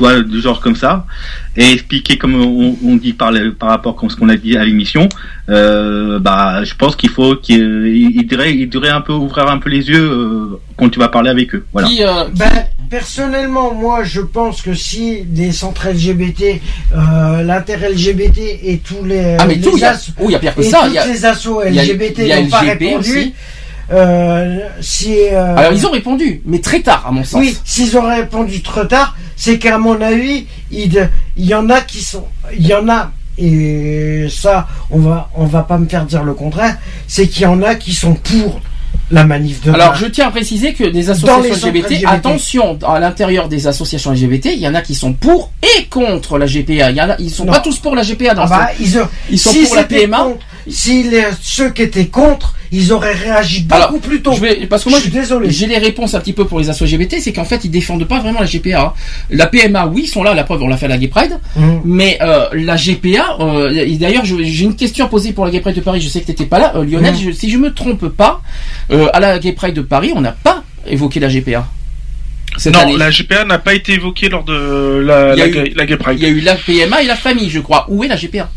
Toi 0.01 0.13
du 0.35 0.41
genre 0.47 0.61
comme 0.65 0.77
ça 0.85 0.93
et 1.61 1.67
expliquer 1.77 2.15
comme 2.21 2.35
on, 2.35 2.77
on 2.91 2.95
dit 3.05 3.13
par, 3.23 3.31
le- 3.33 3.53
par 3.63 3.69
rapport 3.75 3.95
à 4.03 4.09
ce 4.11 4.17
qu'on 4.17 4.31
a 4.37 4.37
dit 4.47 4.55
à 4.57 4.65
l'émission 4.69 5.05
euh, 5.49 6.19
bah 6.27 6.65
je 6.69 6.75
pense 6.81 6.95
qu'il 6.97 7.11
faut 7.17 7.33
qu'il 7.45 7.65
il 8.19 8.27
devrait 8.31 8.55
il 8.63 8.69
devrait 8.75 8.95
un 9.01 9.05
peu 9.09 9.13
ouvrir 9.13 9.45
un 9.57 9.59
peu 9.63 9.69
les 9.77 9.85
yeux 9.93 10.09
euh, 10.11 10.59
quand 10.79 10.89
tu 10.95 10.99
vas 11.05 11.09
parler 11.17 11.31
avec 11.37 11.49
eux 11.55 11.63
voilà 11.75 11.87
Qui, 11.89 12.03
euh, 12.03 12.25
Ben, 12.41 12.57
personnellement, 12.97 13.69
moi, 13.85 14.03
je 14.15 14.21
pense 14.37 14.57
que 14.63 14.75
si 14.75 15.05
les 15.41 15.53
centres 15.53 15.87
LGBT, 15.97 16.43
euh, 16.95 17.43
l'inter-LGBT 17.51 18.39
et 18.71 18.77
tous 18.89 19.05
les. 19.05 19.37
Ah 19.39 19.47
mais 19.47 19.55
les 19.57 19.61
tout, 19.61 19.77
il 19.77 19.81
y 19.81 19.85
a, 19.85 19.91
as- 19.93 20.11
oh, 20.21 20.25
il 20.29 20.33
y 20.33 20.35
a 20.35 20.39
pire 20.41 20.55
que 20.57 20.61
et 20.63 20.71
ça. 20.75 20.79
toutes 20.81 20.89
Il 20.91 20.95
y 20.95 20.99
a, 20.99 21.07
les 21.07 21.25
assos 21.25 21.61
LGBT 21.63 22.19
n'ont 22.43 22.49
pas 22.49 22.61
répondu. 22.61 23.11
aussi. 23.19 23.35
Euh, 23.93 24.59
si, 24.81 25.15
euh, 25.33 25.57
Alors 25.57 25.73
ils 25.73 25.87
ont 25.87 25.91
répondu, 25.91 26.43
mais 26.47 26.61
très 26.61 26.81
tard 26.81 27.05
à 27.09 27.11
mon 27.11 27.25
sens. 27.25 27.41
Oui, 27.41 27.57
s'ils 27.65 27.97
ont 27.99 28.09
répondu 28.09 28.63
trop 28.63 28.85
tard, 28.85 29.17
c'est 29.37 29.59
qu'à 29.59 29.79
mon 29.79 30.01
avis, 30.01 30.47
il, 30.71 31.11
il 31.37 31.45
y 31.47 31.55
en 31.55 31.69
a 31.71 31.81
qui 31.81 32.01
sont, 32.03 32.25
il 32.57 32.67
y 32.67 32.75
en 32.75 32.89
a, 32.89 33.11
et 33.39 34.27
ça, 34.31 34.69
on 34.91 34.99
va, 34.99 35.31
on 35.35 35.47
va 35.47 35.63
pas 35.63 35.79
me 35.79 35.89
faire 35.89 36.05
dire 36.05 36.23
le 36.23 36.35
contraire, 36.35 36.77
c'est 37.09 37.27
qu'il 37.27 37.43
y 37.43 37.47
en 37.47 37.63
a 37.63 37.75
qui 37.75 37.93
sont 37.95 38.15
pour 38.15 38.61
la 39.11 39.25
manif 39.25 39.63
de 39.65 39.73
Alors 39.73 39.97
je 39.97 40.07
tiens 40.07 40.29
à 40.29 40.31
préciser 40.31 40.73
que 40.73 40.85
des 40.85 41.11
associations 41.11 41.69
LGBT, 41.69 41.91
LGBT. 41.91 42.07
attention, 42.07 42.79
à 42.87 43.01
l'intérieur 43.01 43.49
des 43.49 43.67
associations 43.67 44.13
LGBT, 44.13 44.51
il 44.53 44.61
y 44.61 44.69
en 44.69 44.75
a 44.75 44.83
qui 44.83 44.95
sont 44.95 45.15
pour 45.15 45.51
et 45.63 45.87
contre 45.87 46.39
la 46.39 46.47
GPA. 46.47 46.91
Il 46.91 46.97
y 46.97 47.01
en 47.03 47.11
a, 47.11 47.17
ils 47.19 47.31
sont 47.31 47.45
Non. 47.45 47.53
pas 47.53 47.61
tous 47.61 47.79
pour 47.79 47.97
la 47.97 48.03
GPA 48.03 48.35
dans 48.35 48.43
Ah 48.43 48.47
bah, 48.49 48.69
ce- 48.77 48.83
ils, 48.85 48.99
ont- 49.01 49.09
Ils 49.31 49.39
sont 49.39 49.51
si 49.51 49.65
pour 49.65 49.75
la 49.77 49.85
PMA. 49.85 50.17
contre- 50.19 50.39
si 50.71 51.03
les- 51.05 51.25
ceux 51.41 51.71
qui 51.71 51.83
étaient 51.83 52.07
contre, 52.07 52.55
ils 52.73 52.93
auraient 52.93 53.15
réagi 53.15 53.63
beaucoup 53.63 53.75
Alors, 53.83 53.99
plus 54.01 54.23
tôt. 54.23 54.33
Je 54.33 54.41
vais, 54.41 54.55
parce 54.67 54.85
que 54.85 54.91
moi, 54.91 54.99
Je 54.99 55.05
suis 55.05 55.13
désolé. 55.13 55.51
J'ai 55.51 55.67
les 55.67 55.79
réponses 55.79 56.15
un 56.15 56.21
petit 56.21 56.33
peu 56.33 56.45
pour 56.47 56.61
les 56.61 56.71
assos 56.71 56.85
LGBT, 56.85 57.17
c'est 57.21 57.33
qu'en 57.33 57.45
fait, 57.45 57.65
ils 57.65 57.71
défendent 57.71 58.05
pas 58.07 58.21
vraiment 58.21 58.41
la 58.41 58.47
GPA. 58.47 58.95
La 59.31 59.47
PMA, 59.47 59.87
oui, 59.87 60.03
ils 60.05 60.09
sont 60.09 60.23
là, 60.23 60.35
la 60.35 60.45
preuve, 60.45 60.63
on 60.63 60.69
l'a 60.69 60.77
fait 60.77 60.87
à 60.87 60.91
la 60.91 60.99
Gay 60.99 61.09
Pride. 61.09 61.39
Mhm. 61.57 61.81
Mais 61.85 62.19
euh, 62.23 62.47
la 62.53 62.77
GPA, 62.77 63.37
euh, 63.41 63.87
d'ailleurs, 63.99 64.25
j'ai 64.25 64.65
une 64.65 64.77
question 64.77 65.05
à 65.07 65.09
poser 65.09 65.33
pour 65.33 65.45
la 65.45 65.51
Gay 65.51 65.61
Pride 65.61 65.77
de 65.77 65.81
Paris. 65.81 66.01
Je 66.01 66.09
sais 66.09 66.21
que 66.21 66.27
t'étais 66.27 66.47
pas 66.47 66.59
là, 66.59 66.73
euh, 66.77 66.85
Lionel. 66.85 67.15
Mhm. 67.15 67.21
je- 67.21 67.31
si 67.33 67.51
je 67.51 67.59
me 67.59 67.73
trompe 67.75 68.09
pas, 68.09 68.41
euh, 68.93 69.09
à 69.13 69.21
la 69.21 69.39
Gay 69.39 69.53
Pride 69.53 69.75
de 69.75 69.83
Paris, 69.83 70.13
on 70.15 70.21
n'a 70.21 70.33
pas 70.33 70.63
évoqué 70.87 71.19
la 71.21 71.29
GPA. 71.29 71.67
Cette 72.57 72.75
non, 72.75 72.81
année. 72.81 72.97
la 72.97 73.11
GPA 73.11 73.45
n'a 73.45 73.59
pas 73.59 73.75
été 73.75 73.93
évoquée 73.95 74.29
lors 74.29 74.43
de 74.45 75.01
eu- 75.03 75.05
la 75.05 75.87
Gay 75.87 75.97
Pride. 75.97 76.19
Il 76.19 76.23
y 76.23 76.27
a 76.27 76.29
eu 76.29 76.41
la 76.41 76.55
PMA 76.57 77.03
et 77.03 77.07
la 77.07 77.15
famille, 77.17 77.49
je 77.49 77.61
crois. 77.61 77.87
Où 77.89 78.03
est 78.05 78.09
la 78.09 78.17
GPA 78.17 78.49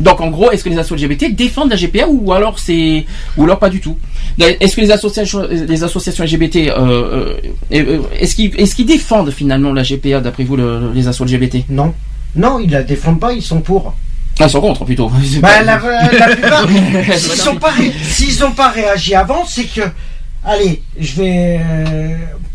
Donc 0.00 0.20
en 0.20 0.28
gros, 0.30 0.50
est-ce 0.50 0.64
que 0.64 0.70
les 0.70 0.78
associations 0.78 1.08
LGBT 1.08 1.34
défendent 1.36 1.70
la 1.70 1.76
GPA 1.76 2.06
ou 2.08 2.32
alors 2.32 2.58
c'est 2.58 3.04
ou 3.36 3.44
alors 3.44 3.58
pas 3.58 3.68
du 3.68 3.80
tout? 3.80 3.98
Est-ce 4.38 4.74
que 4.74 4.80
les 4.80 4.90
associations 4.90 5.46
les 5.50 5.84
associations 5.84 6.24
LGBT 6.24 6.56
euh, 6.56 6.70
euh, 6.78 7.36
euh, 7.72 8.00
est-ce 8.18 8.34
qu'ils 8.34 8.58
est-ce 8.58 8.74
qu'ils 8.74 8.86
défendent 8.86 9.30
finalement 9.30 9.72
la 9.72 9.82
GPA 9.82 10.20
d'après 10.20 10.44
vous 10.44 10.56
le- 10.56 10.90
les 10.94 11.06
associations 11.06 11.38
LGBT 11.38 11.64
Non, 11.70 11.94
non, 12.34 12.58
ils 12.58 12.70
la 12.70 12.82
défendent 12.82 13.20
pas, 13.20 13.32
ils 13.34 13.42
sont 13.42 13.60
pour. 13.60 13.94
Ah, 14.38 14.44
ils 14.46 14.50
sont 14.50 14.60
contre 14.62 14.86
plutôt. 14.86 15.10
Bah, 15.42 15.62
la, 15.62 15.78
la 16.18 16.28
plupart, 16.34 16.66
s'ils 17.16 17.36
sont 17.36 17.56
pas, 17.56 17.72
ré- 17.72 17.92
pas 18.56 18.68
réagi 18.70 19.14
avant, 19.14 19.44
c'est 19.44 19.64
que, 19.64 19.82
allez, 20.46 20.82
je 20.98 21.12
vais, 21.20 21.60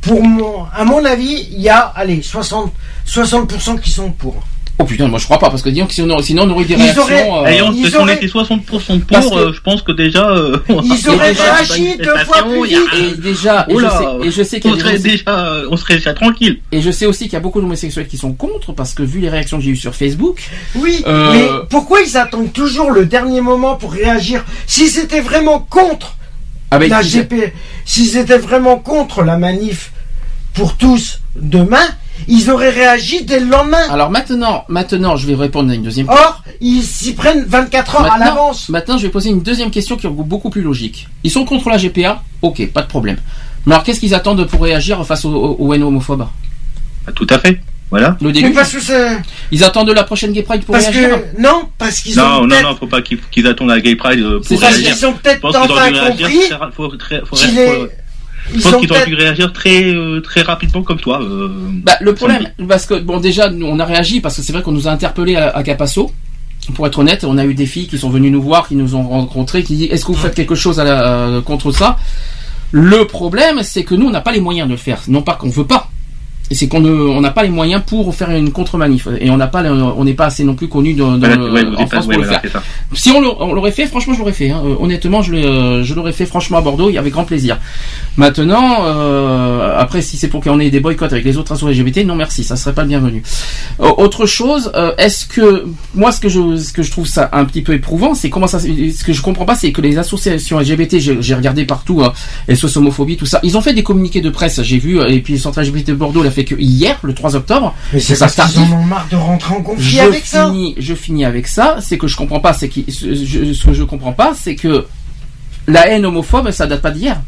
pour 0.01 0.23
mon, 0.23 0.63
à 0.75 0.83
mon 0.83 1.05
avis, 1.05 1.47
il 1.51 1.61
y 1.61 1.69
a, 1.69 1.77
allez, 1.95 2.23
60, 2.23 2.73
60% 3.07 3.79
qui 3.79 3.91
sont 3.91 4.11
pour. 4.11 4.35
Oh 4.77 4.83
putain, 4.83 5.07
moi 5.07 5.19
je 5.19 5.23
crois 5.23 5.39
pas 5.39 5.49
parce 5.49 5.61
que 5.61 5.69
disons 5.69 5.85
que 5.87 5.93
sinon, 5.93 6.21
sinon 6.21 6.43
on 6.43 6.49
aurait 6.51 6.65
des 6.65 6.73
Ils 6.73 6.81
réactions. 6.81 7.03
auraient- 7.03 7.29
euh, 7.31 7.45
Ayant, 7.45 7.71
ils 7.71 7.87
si 7.89 7.95
on 7.95 8.01
auraient- 8.01 8.15
était 8.15 8.27
60% 8.27 8.99
pour, 8.99 9.07
Parce 9.07 9.29
que- 9.29 9.35
euh, 9.35 9.53
je 9.53 9.61
pense 9.61 9.81
que 9.81 9.93
déjà, 9.93 10.29
euh, 10.29 10.57
Ils 10.67 11.09
auraient 11.09 11.29
déjà, 11.31 11.53
réagi 11.53 11.97
deux 11.97 12.17
fois 12.25 12.43
plus 12.43 12.65
vite. 12.67 12.79
Et 12.99 13.15
déjà, 13.21 13.65
et 13.69 13.71
je 13.71 13.75
Oula, 13.77 13.89
sais, 14.21 14.27
et 14.27 14.31
je 14.31 14.43
sais 14.43 14.59
qu'il 14.59 14.71
y 14.71 14.73
on 14.73 14.77
a 14.77 14.79
serait 14.81 14.99
des 14.99 15.09
déjà, 15.11 15.55
on 15.71 15.77
serait 15.77 15.95
déjà 15.95 16.13
tranquille. 16.13 16.59
et 16.73 16.81
je 16.81 16.91
sais 16.91 17.05
aussi 17.05 17.23
qu'il 17.23 17.33
y 17.33 17.37
a 17.37 17.39
beaucoup 17.39 17.61
d'homosexuels 17.61 18.07
qui 18.07 18.17
sont 18.17 18.33
contre 18.33 18.73
parce 18.73 18.93
que 18.93 19.01
vu 19.01 19.21
les 19.21 19.29
réactions 19.29 19.57
que 19.59 19.63
j'ai 19.63 19.71
eues 19.71 19.75
sur 19.77 19.95
Facebook, 19.95 20.41
Oui, 20.75 21.01
Euh, 21.07 21.31
mais 21.31 21.47
pourquoi 21.69 22.01
ils 22.01 22.17
attendent 22.17 22.51
toujours 22.51 22.91
le 22.91 23.05
dernier 23.05 23.39
moment 23.39 23.75
pour 23.75 23.93
réagir? 23.93 24.43
Si 24.67 24.89
c'était 24.89 25.21
vraiment 25.21 25.59
contre 25.59 26.17
avec 26.69 26.89
la 26.89 27.01
GP, 27.01 27.53
s'ils 27.85 28.17
étaient 28.17 28.37
vraiment 28.37 28.75
contre 28.77 29.23
la 29.23 29.37
manif 29.37 29.91
pour 30.53 30.75
tous 30.75 31.21
demain, 31.37 31.85
ils 32.27 32.49
auraient 32.49 32.69
réagi 32.69 33.23
dès 33.23 33.39
le 33.39 33.47
lendemain. 33.47 33.87
Alors 33.89 34.09
maintenant, 34.11 34.65
maintenant, 34.67 35.15
je 35.15 35.27
vais 35.27 35.35
répondre 35.35 35.71
à 35.71 35.75
une 35.75 35.83
deuxième 35.83 36.09
Or, 36.09 36.43
ils 36.61 36.81
s'y 36.83 37.13
prennent 37.13 37.45
24 37.45 37.95
heures 37.97 38.11
à 38.11 38.17
l'avance. 38.17 38.69
Maintenant, 38.69 38.97
je 38.97 39.03
vais 39.03 39.11
poser 39.11 39.29
une 39.29 39.41
deuxième 39.41 39.71
question 39.71 39.95
qui 39.97 40.07
est 40.07 40.09
beaucoup 40.09 40.49
plus 40.49 40.61
logique. 40.61 41.07
Ils 41.23 41.31
sont 41.31 41.45
contre 41.45 41.69
la 41.69 41.77
GPA 41.77 42.21
Ok, 42.41 42.67
pas 42.73 42.81
de 42.81 42.87
problème. 42.87 43.17
Mais 43.65 43.73
alors, 43.73 43.83
qu'est-ce 43.83 43.99
qu'ils 43.99 44.13
attendent 44.13 44.45
pour 44.47 44.61
réagir 44.61 45.03
face 45.05 45.25
aux, 45.25 45.33
aux, 45.59 45.73
haines 45.73 45.83
homophobes 45.83 46.27
Ah, 47.07 47.11
Tout 47.11 47.27
à 47.29 47.39
fait. 47.39 47.59
Voilà. 47.91 48.17
Le 48.19 48.27
Mais 48.27 48.33
début 48.33 48.51
parce 48.53 48.71
que 48.73 48.79
c'est. 48.81 49.17
Ils 49.51 49.63
attendent 49.63 49.89
la 49.91 50.03
prochaine 50.03 50.31
Gay 50.33 50.41
Pride 50.41 50.63
pour 50.63 50.73
Parce 50.73 50.87
réagir? 50.87 51.17
que. 51.35 51.41
Non, 51.41 51.69
parce 51.77 51.99
qu'ils 51.99 52.19
ont. 52.19 52.23
Non, 52.23 52.41
non, 52.41 52.47
peut-être- 52.47 52.63
non, 52.63 52.75
faut 52.75 52.87
pas 52.87 53.01
qu'ils 53.03 53.19
qu'ils 53.31 53.45
attendent 53.47 53.69
la 53.69 53.79
Gay 53.79 53.95
Pride 53.95 54.19
euh, 54.21 54.39
C'est 54.43 54.55
pour 54.55 54.63
ça, 54.63 54.69
réagir. 54.69 54.95
Ils 54.99 55.05
ont 55.05 55.13
peut-être 55.13 55.45
enfin 55.45 55.65
réagir 55.91 56.07
compris 56.27 56.53
ra- 56.53 56.71
faut, 56.75 56.89
faut, 56.89 56.97
qu'il 57.35 57.49
faut- 57.49 57.87
je 58.53 58.61
pense 58.61 58.75
qu'ils 58.77 58.87
peut-être. 58.87 59.07
dû 59.07 59.15
réagir 59.15 59.51
très, 59.53 59.83
euh, 59.93 60.21
très 60.21 60.41
rapidement 60.41 60.83
comme 60.83 60.99
toi. 60.99 61.21
euh, 61.21 61.49
Bah, 61.83 61.93
le 62.01 62.13
problème, 62.13 62.47
parce 62.67 62.85
que 62.85 62.95
bon, 62.95 63.19
déjà, 63.19 63.49
nous, 63.49 63.65
on 63.65 63.79
a 63.79 63.85
réagi 63.85 64.21
parce 64.21 64.35
que 64.37 64.41
c'est 64.41 64.53
vrai 64.53 64.61
qu'on 64.61 64.71
nous 64.71 64.87
a 64.87 64.91
interpellé 64.91 65.35
à, 65.35 65.49
à 65.49 65.63
Capasso. 65.63 66.11
Pour 66.73 66.87
être 66.87 66.97
honnête, 66.99 67.23
on 67.23 67.37
a 67.37 67.45
eu 67.45 67.53
des 67.53 67.67
filles 67.67 67.87
qui 67.87 67.97
sont 67.99 68.09
venues 68.09 68.31
nous 68.31 68.41
voir, 68.41 68.67
qui 68.67 68.75
nous 68.75 68.95
ont 68.95 69.07
rencontrés, 69.07 69.61
qui 69.63 69.75
disent 69.75 69.91
est-ce 69.91 70.03
que 70.03 70.11
vous 70.11 70.17
faites 70.17 70.33
quelque 70.35 70.55
chose 70.55 70.79
à 70.79 70.83
la- 70.83 71.07
euh, 71.27 71.41
contre 71.41 71.71
ça? 71.71 71.97
Le 72.71 73.05
problème, 73.05 73.59
c'est 73.61 73.83
que 73.83 73.93
nous, 73.95 74.07
on 74.07 74.11
n'a 74.11 74.21
pas 74.21 74.31
les 74.31 74.41
moyens 74.41 74.67
de 74.67 74.73
le 74.73 74.77
faire. 74.77 75.01
Non 75.07 75.21
pas 75.21 75.35
qu'on 75.35 75.49
veut 75.49 75.65
pas, 75.67 75.89
et 76.51 76.55
c'est 76.55 76.67
qu'on 76.67 76.83
on 76.85 77.21
n'a 77.21 77.31
pas 77.31 77.43
les 77.43 77.49
moyens 77.49 77.81
pour 77.85 78.13
faire 78.13 78.29
une 78.31 78.51
contre-manif, 78.51 79.07
et 79.19 79.29
on 79.29 79.37
n'a 79.37 79.47
pas, 79.47 79.63
on 79.63 80.03
n'est 80.03 80.13
pas 80.13 80.25
assez 80.25 80.43
non 80.43 80.55
plus 80.55 80.67
connu 80.67 80.93
dans, 80.93 81.15
le- 81.17 81.51
ouais, 81.51 81.65
en 81.65 81.85
pas- 81.85 81.87
France 81.87 82.05
ouais, 82.07 82.15
pour 82.15 82.23
le 82.23 82.29
faire. 82.29 82.41
Si 82.93 83.09
on 83.11 83.21
l'a- 83.21 83.35
on 83.39 83.53
l'aurait 83.53 83.71
fait, 83.71 83.87
franchement, 83.87 84.13
je 84.13 84.19
l'aurais 84.19 84.33
fait. 84.33 84.49
hein. 84.51 84.61
Euh, 84.65 84.75
honnêtement, 84.79 85.21
je 85.21 85.33
l'ai- 85.33 85.45
euh, 85.45 85.83
je 85.83 85.93
l'aurais 85.93 86.11
fait 86.13 86.25
franchement 86.25 86.57
à 86.57 86.61
Bordeaux, 86.61 86.89
et 86.89 86.97
avec 86.97 87.13
grand 87.13 87.23
plaisir. 87.25 87.57
Maintenant, 88.17 88.85
euh, 88.85 89.75
après, 89.77 90.01
si 90.01 90.17
c'est 90.17 90.27
pour 90.27 90.41
qu'on 90.41 90.59
ait 90.59 90.69
des 90.69 90.79
boycotts 90.79 91.11
avec 91.11 91.25
les 91.25 91.37
autres 91.37 91.51
associations 91.51 91.83
LGBT, 91.83 92.05
non 92.05 92.15
merci, 92.15 92.43
ça 92.43 92.55
serait 92.55 92.73
pas 92.73 92.83
le 92.83 92.89
bienvenu. 92.89 93.23
Euh, 93.81 93.89
autre 93.97 94.25
chose, 94.25 94.71
euh, 94.75 94.93
est-ce 94.97 95.25
que 95.25 95.65
moi, 95.93 96.11
ce 96.11 96.19
que 96.19 96.29
je, 96.29 96.57
ce 96.57 96.71
que 96.71 96.83
je 96.83 96.91
trouve 96.91 97.07
ça 97.07 97.29
un 97.33 97.45
petit 97.45 97.61
peu 97.61 97.73
éprouvant, 97.73 98.13
c'est 98.13 98.29
comment 98.29 98.47
ça, 98.47 98.59
ce 98.59 99.03
que 99.03 99.13
je 99.13 99.21
comprends 99.21 99.45
pas, 99.45 99.55
c'est 99.55 99.71
que 99.71 99.81
les 99.81 99.97
associations 99.97 100.59
LGBT, 100.59 100.99
j'ai 100.99 101.35
regardé 101.35 101.65
partout, 101.65 102.01
euh, 102.03 102.09
SOS 102.53 102.77
homophobie, 102.77 103.17
tout 103.17 103.25
ça, 103.25 103.39
ils 103.43 103.57
ont 103.57 103.61
fait 103.61 103.73
des 103.73 103.83
communiqués 103.83 104.21
de 104.21 104.29
presse, 104.29 104.61
j'ai 104.61 104.77
vu, 104.77 104.99
et 105.07 105.19
puis 105.21 105.33
le 105.33 105.39
centre 105.39 105.59
LGBT 105.61 105.89
de 105.89 105.95
Bordeaux 105.95 106.23
l'a 106.23 106.31
fait 106.35 106.45
que 106.45 106.55
hier, 106.55 106.99
le 107.01 107.13
3 107.13 107.35
octobre. 107.35 107.73
Mais 107.93 107.99
c'est 107.99 108.17
parce 108.19 108.35
qu'ils 108.35 108.61
en 108.61 108.77
ont 108.77 108.83
marre 108.83 109.07
de 109.09 109.15
rentrer 109.15 109.55
en 109.55 109.61
conflit 109.63 109.83
Je 109.83 109.99
avec 109.99 110.25
ça. 110.25 110.45
finis, 110.45 110.75
je 110.77 110.93
finis 110.93 111.25
avec 111.25 111.47
ça. 111.47 111.77
C'est 111.81 111.97
que 111.97 112.07
je 112.07 112.15
comprends 112.15 112.39
pas. 112.39 112.53
C'est 112.53 112.69
que 112.69 112.81
ce, 112.91 113.15
je- 113.15 113.53
ce 113.53 113.65
que 113.65 113.73
je 113.73 113.83
comprends 113.83 114.13
pas, 114.13 114.33
c'est 114.39 114.55
que 114.55 114.85
la 115.67 115.87
haine 115.89 116.05
homophobe, 116.05 116.51
ça 116.51 116.67
date 116.67 116.81
pas 116.81 116.91
d'hier. 116.91 117.19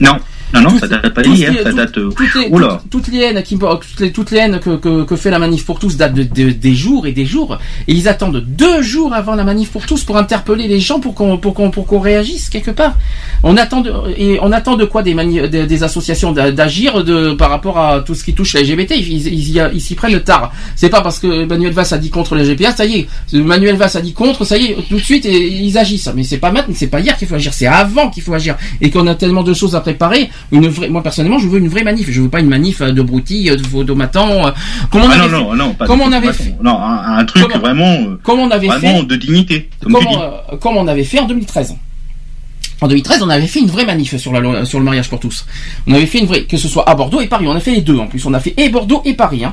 Non, 0.00 0.16
non, 0.54 0.60
non, 0.62 0.70
Tout- 0.70 0.78
ça 0.80 0.88
date 0.88 1.08
pas 1.14 1.22
tout 1.22 1.32
d'hier, 1.32 1.52
ça 1.62 1.70
tout- 1.70 1.76
date. 1.76 1.98
euh, 1.98 2.10
Toutes 2.10 2.34
les, 2.34 2.48
Oula. 2.48 2.80
toutes, 2.82 2.90
toutes 3.04 3.12
les 3.14 3.20
haines 3.20 3.42
qui, 3.42 3.56
toutes 3.58 4.00
les, 4.00 4.12
toutes 4.12 4.30
les 4.30 4.38
haines 4.38 4.58
que, 4.60 4.76
que, 4.76 5.04
que 5.04 5.16
fait 5.16 5.30
la 5.30 5.38
manif 5.38 5.64
pour 5.64 5.78
tous 5.78 5.96
datent 5.96 6.14
de, 6.14 6.22
de- 6.24 6.50
des 6.50 6.74
jours 6.74 7.06
et 7.06 7.12
des 7.12 7.24
jours. 7.26 7.58
Et 7.88 7.92
ils 7.94 8.08
attendent 8.08 8.44
deux 8.46 8.82
jours 8.82 9.14
avant 9.14 9.34
la 9.34 9.44
manif 9.44 9.70
pour 9.70 9.86
tous 9.86 10.04
pour 10.04 10.16
interpeller 10.16 10.66
les 10.68 10.80
gens 10.80 11.00
pour 11.00 11.14
qu'on, 11.14 11.38
pour 11.38 11.54
qu'on, 11.54 11.70
pour 11.70 11.86
qu'on 11.86 12.00
réagisse 12.00 12.48
quelque 12.48 12.70
part. 12.70 12.96
On 13.42 13.56
attend 13.56 13.80
de, 13.80 13.92
et 14.16 14.38
on 14.42 14.52
attend 14.52 14.76
de 14.76 14.84
quoi 14.84 15.02
des, 15.02 15.14
mani- 15.14 15.48
des, 15.48 15.66
des 15.66 15.82
associations 15.82 16.32
d'a- 16.32 16.50
d'agir 16.52 17.04
de, 17.04 17.32
par 17.32 17.50
rapport 17.50 17.78
à 17.78 18.00
tout 18.00 18.14
ce 18.14 18.24
qui 18.24 18.34
touche 18.34 18.54
la 18.54 18.62
LGBT. 18.62 18.94
Ils, 18.96 19.80
s'y 19.80 19.94
prennent 19.94 20.20
tard. 20.20 20.52
C'est 20.76 20.88
pas 20.90 21.00
parce 21.00 21.18
que 21.18 21.44
Manuel 21.44 21.72
Valls 21.72 21.86
a 21.92 21.98
dit 21.98 22.10
contre 22.10 22.34
les 22.34 22.44
GPA, 22.44 22.72
ça 22.72 22.84
y 22.84 23.00
est. 23.00 23.08
Manuel 23.34 23.76
Valls 23.76 23.90
a 23.94 24.00
dit 24.00 24.12
contre, 24.12 24.44
ça 24.44 24.56
y 24.58 24.66
est, 24.66 24.76
tout 24.88 24.96
de 24.96 25.00
suite, 25.00 25.24
et, 25.26 25.46
ils 25.62 25.78
agissent. 25.78 26.10
Mais 26.14 26.24
c'est 26.24 26.38
pas 26.38 26.50
maintenant, 26.50 26.74
c'est 26.76 26.88
pas 26.88 27.00
hier 27.00 27.16
qu'il 27.16 27.28
faut 27.28 27.34
agir, 27.36 27.52
c'est 27.54 27.66
avant 27.66 28.10
qu'il 28.10 28.22
faut 28.22 28.34
agir. 28.34 28.56
Et 28.80 28.90
qu'on 28.90 29.06
a 29.06 29.14
tellement 29.14 29.42
de 29.42 29.54
choses 29.54 29.74
à 29.76 29.80
préparer. 29.80 30.30
Une 30.52 30.68
vraie. 30.68 30.88
Moi 30.88 31.02
personnellement, 31.02 31.38
je 31.38 31.48
veux 31.48 31.58
une 31.58 31.68
vraie 31.68 31.82
manif. 31.84 32.10
Je 32.10 32.20
veux 32.20 32.28
pas 32.28 32.40
une 32.40 32.48
manif 32.48 32.80
euh, 32.80 32.92
de 32.92 33.02
broutilles, 33.02 33.50
euh, 33.50 33.56
de 33.56 33.62
photomatans. 33.66 34.46
euh, 34.46 34.50
Comme 34.90 35.02
on 35.02 35.08
Ah 35.10 35.14
avait 35.14 35.18
non, 35.18 35.24
fait- 35.24 35.30
non, 35.44 35.54
non, 35.56 35.74
pas 35.74 35.86
comme 35.86 36.00
on 36.00 36.12
avait 36.12 36.32
fait. 36.32 36.54
Non, 36.62 36.76
un, 36.78 37.18
un 37.18 37.24
truc 37.24 37.48
Comme- 37.48 37.60
vraiment, 37.60 37.92
euh, 37.94 38.18
Comme 38.22 38.40
on 38.40 38.50
avait 38.50 38.66
vraiment 38.68 39.00
fait. 39.00 39.06
de 39.06 39.16
dignité, 39.16 39.70
comme 39.82 39.96
euh, 39.96 40.56
on 40.64 40.86
avait 40.88 41.04
fait 41.04 41.18
en 41.20 41.26
2013. 41.26 41.76
En 42.82 42.88
2013, 42.88 43.22
on 43.22 43.28
avait 43.28 43.46
fait 43.46 43.60
une 43.60 43.66
vraie 43.68 43.84
manif 43.84 44.16
sur, 44.16 44.32
la, 44.32 44.64
sur 44.64 44.78
le 44.78 44.84
mariage 44.86 45.10
pour 45.10 45.20
tous. 45.20 45.44
On 45.86 45.92
avait 45.92 46.06
fait 46.06 46.18
une 46.20 46.26
vraie, 46.26 46.44
que 46.44 46.56
ce 46.56 46.66
soit 46.66 46.88
à 46.88 46.94
Bordeaux 46.94 47.20
et 47.20 47.26
Paris. 47.26 47.44
On 47.46 47.54
a 47.54 47.60
fait 47.60 47.72
les 47.72 47.82
deux 47.82 47.98
en 47.98 48.06
plus. 48.06 48.24
On 48.24 48.32
a 48.32 48.40
fait 48.40 48.54
et 48.56 48.70
Bordeaux 48.70 49.02
et 49.04 49.12
Paris. 49.12 49.44
hein. 49.44 49.52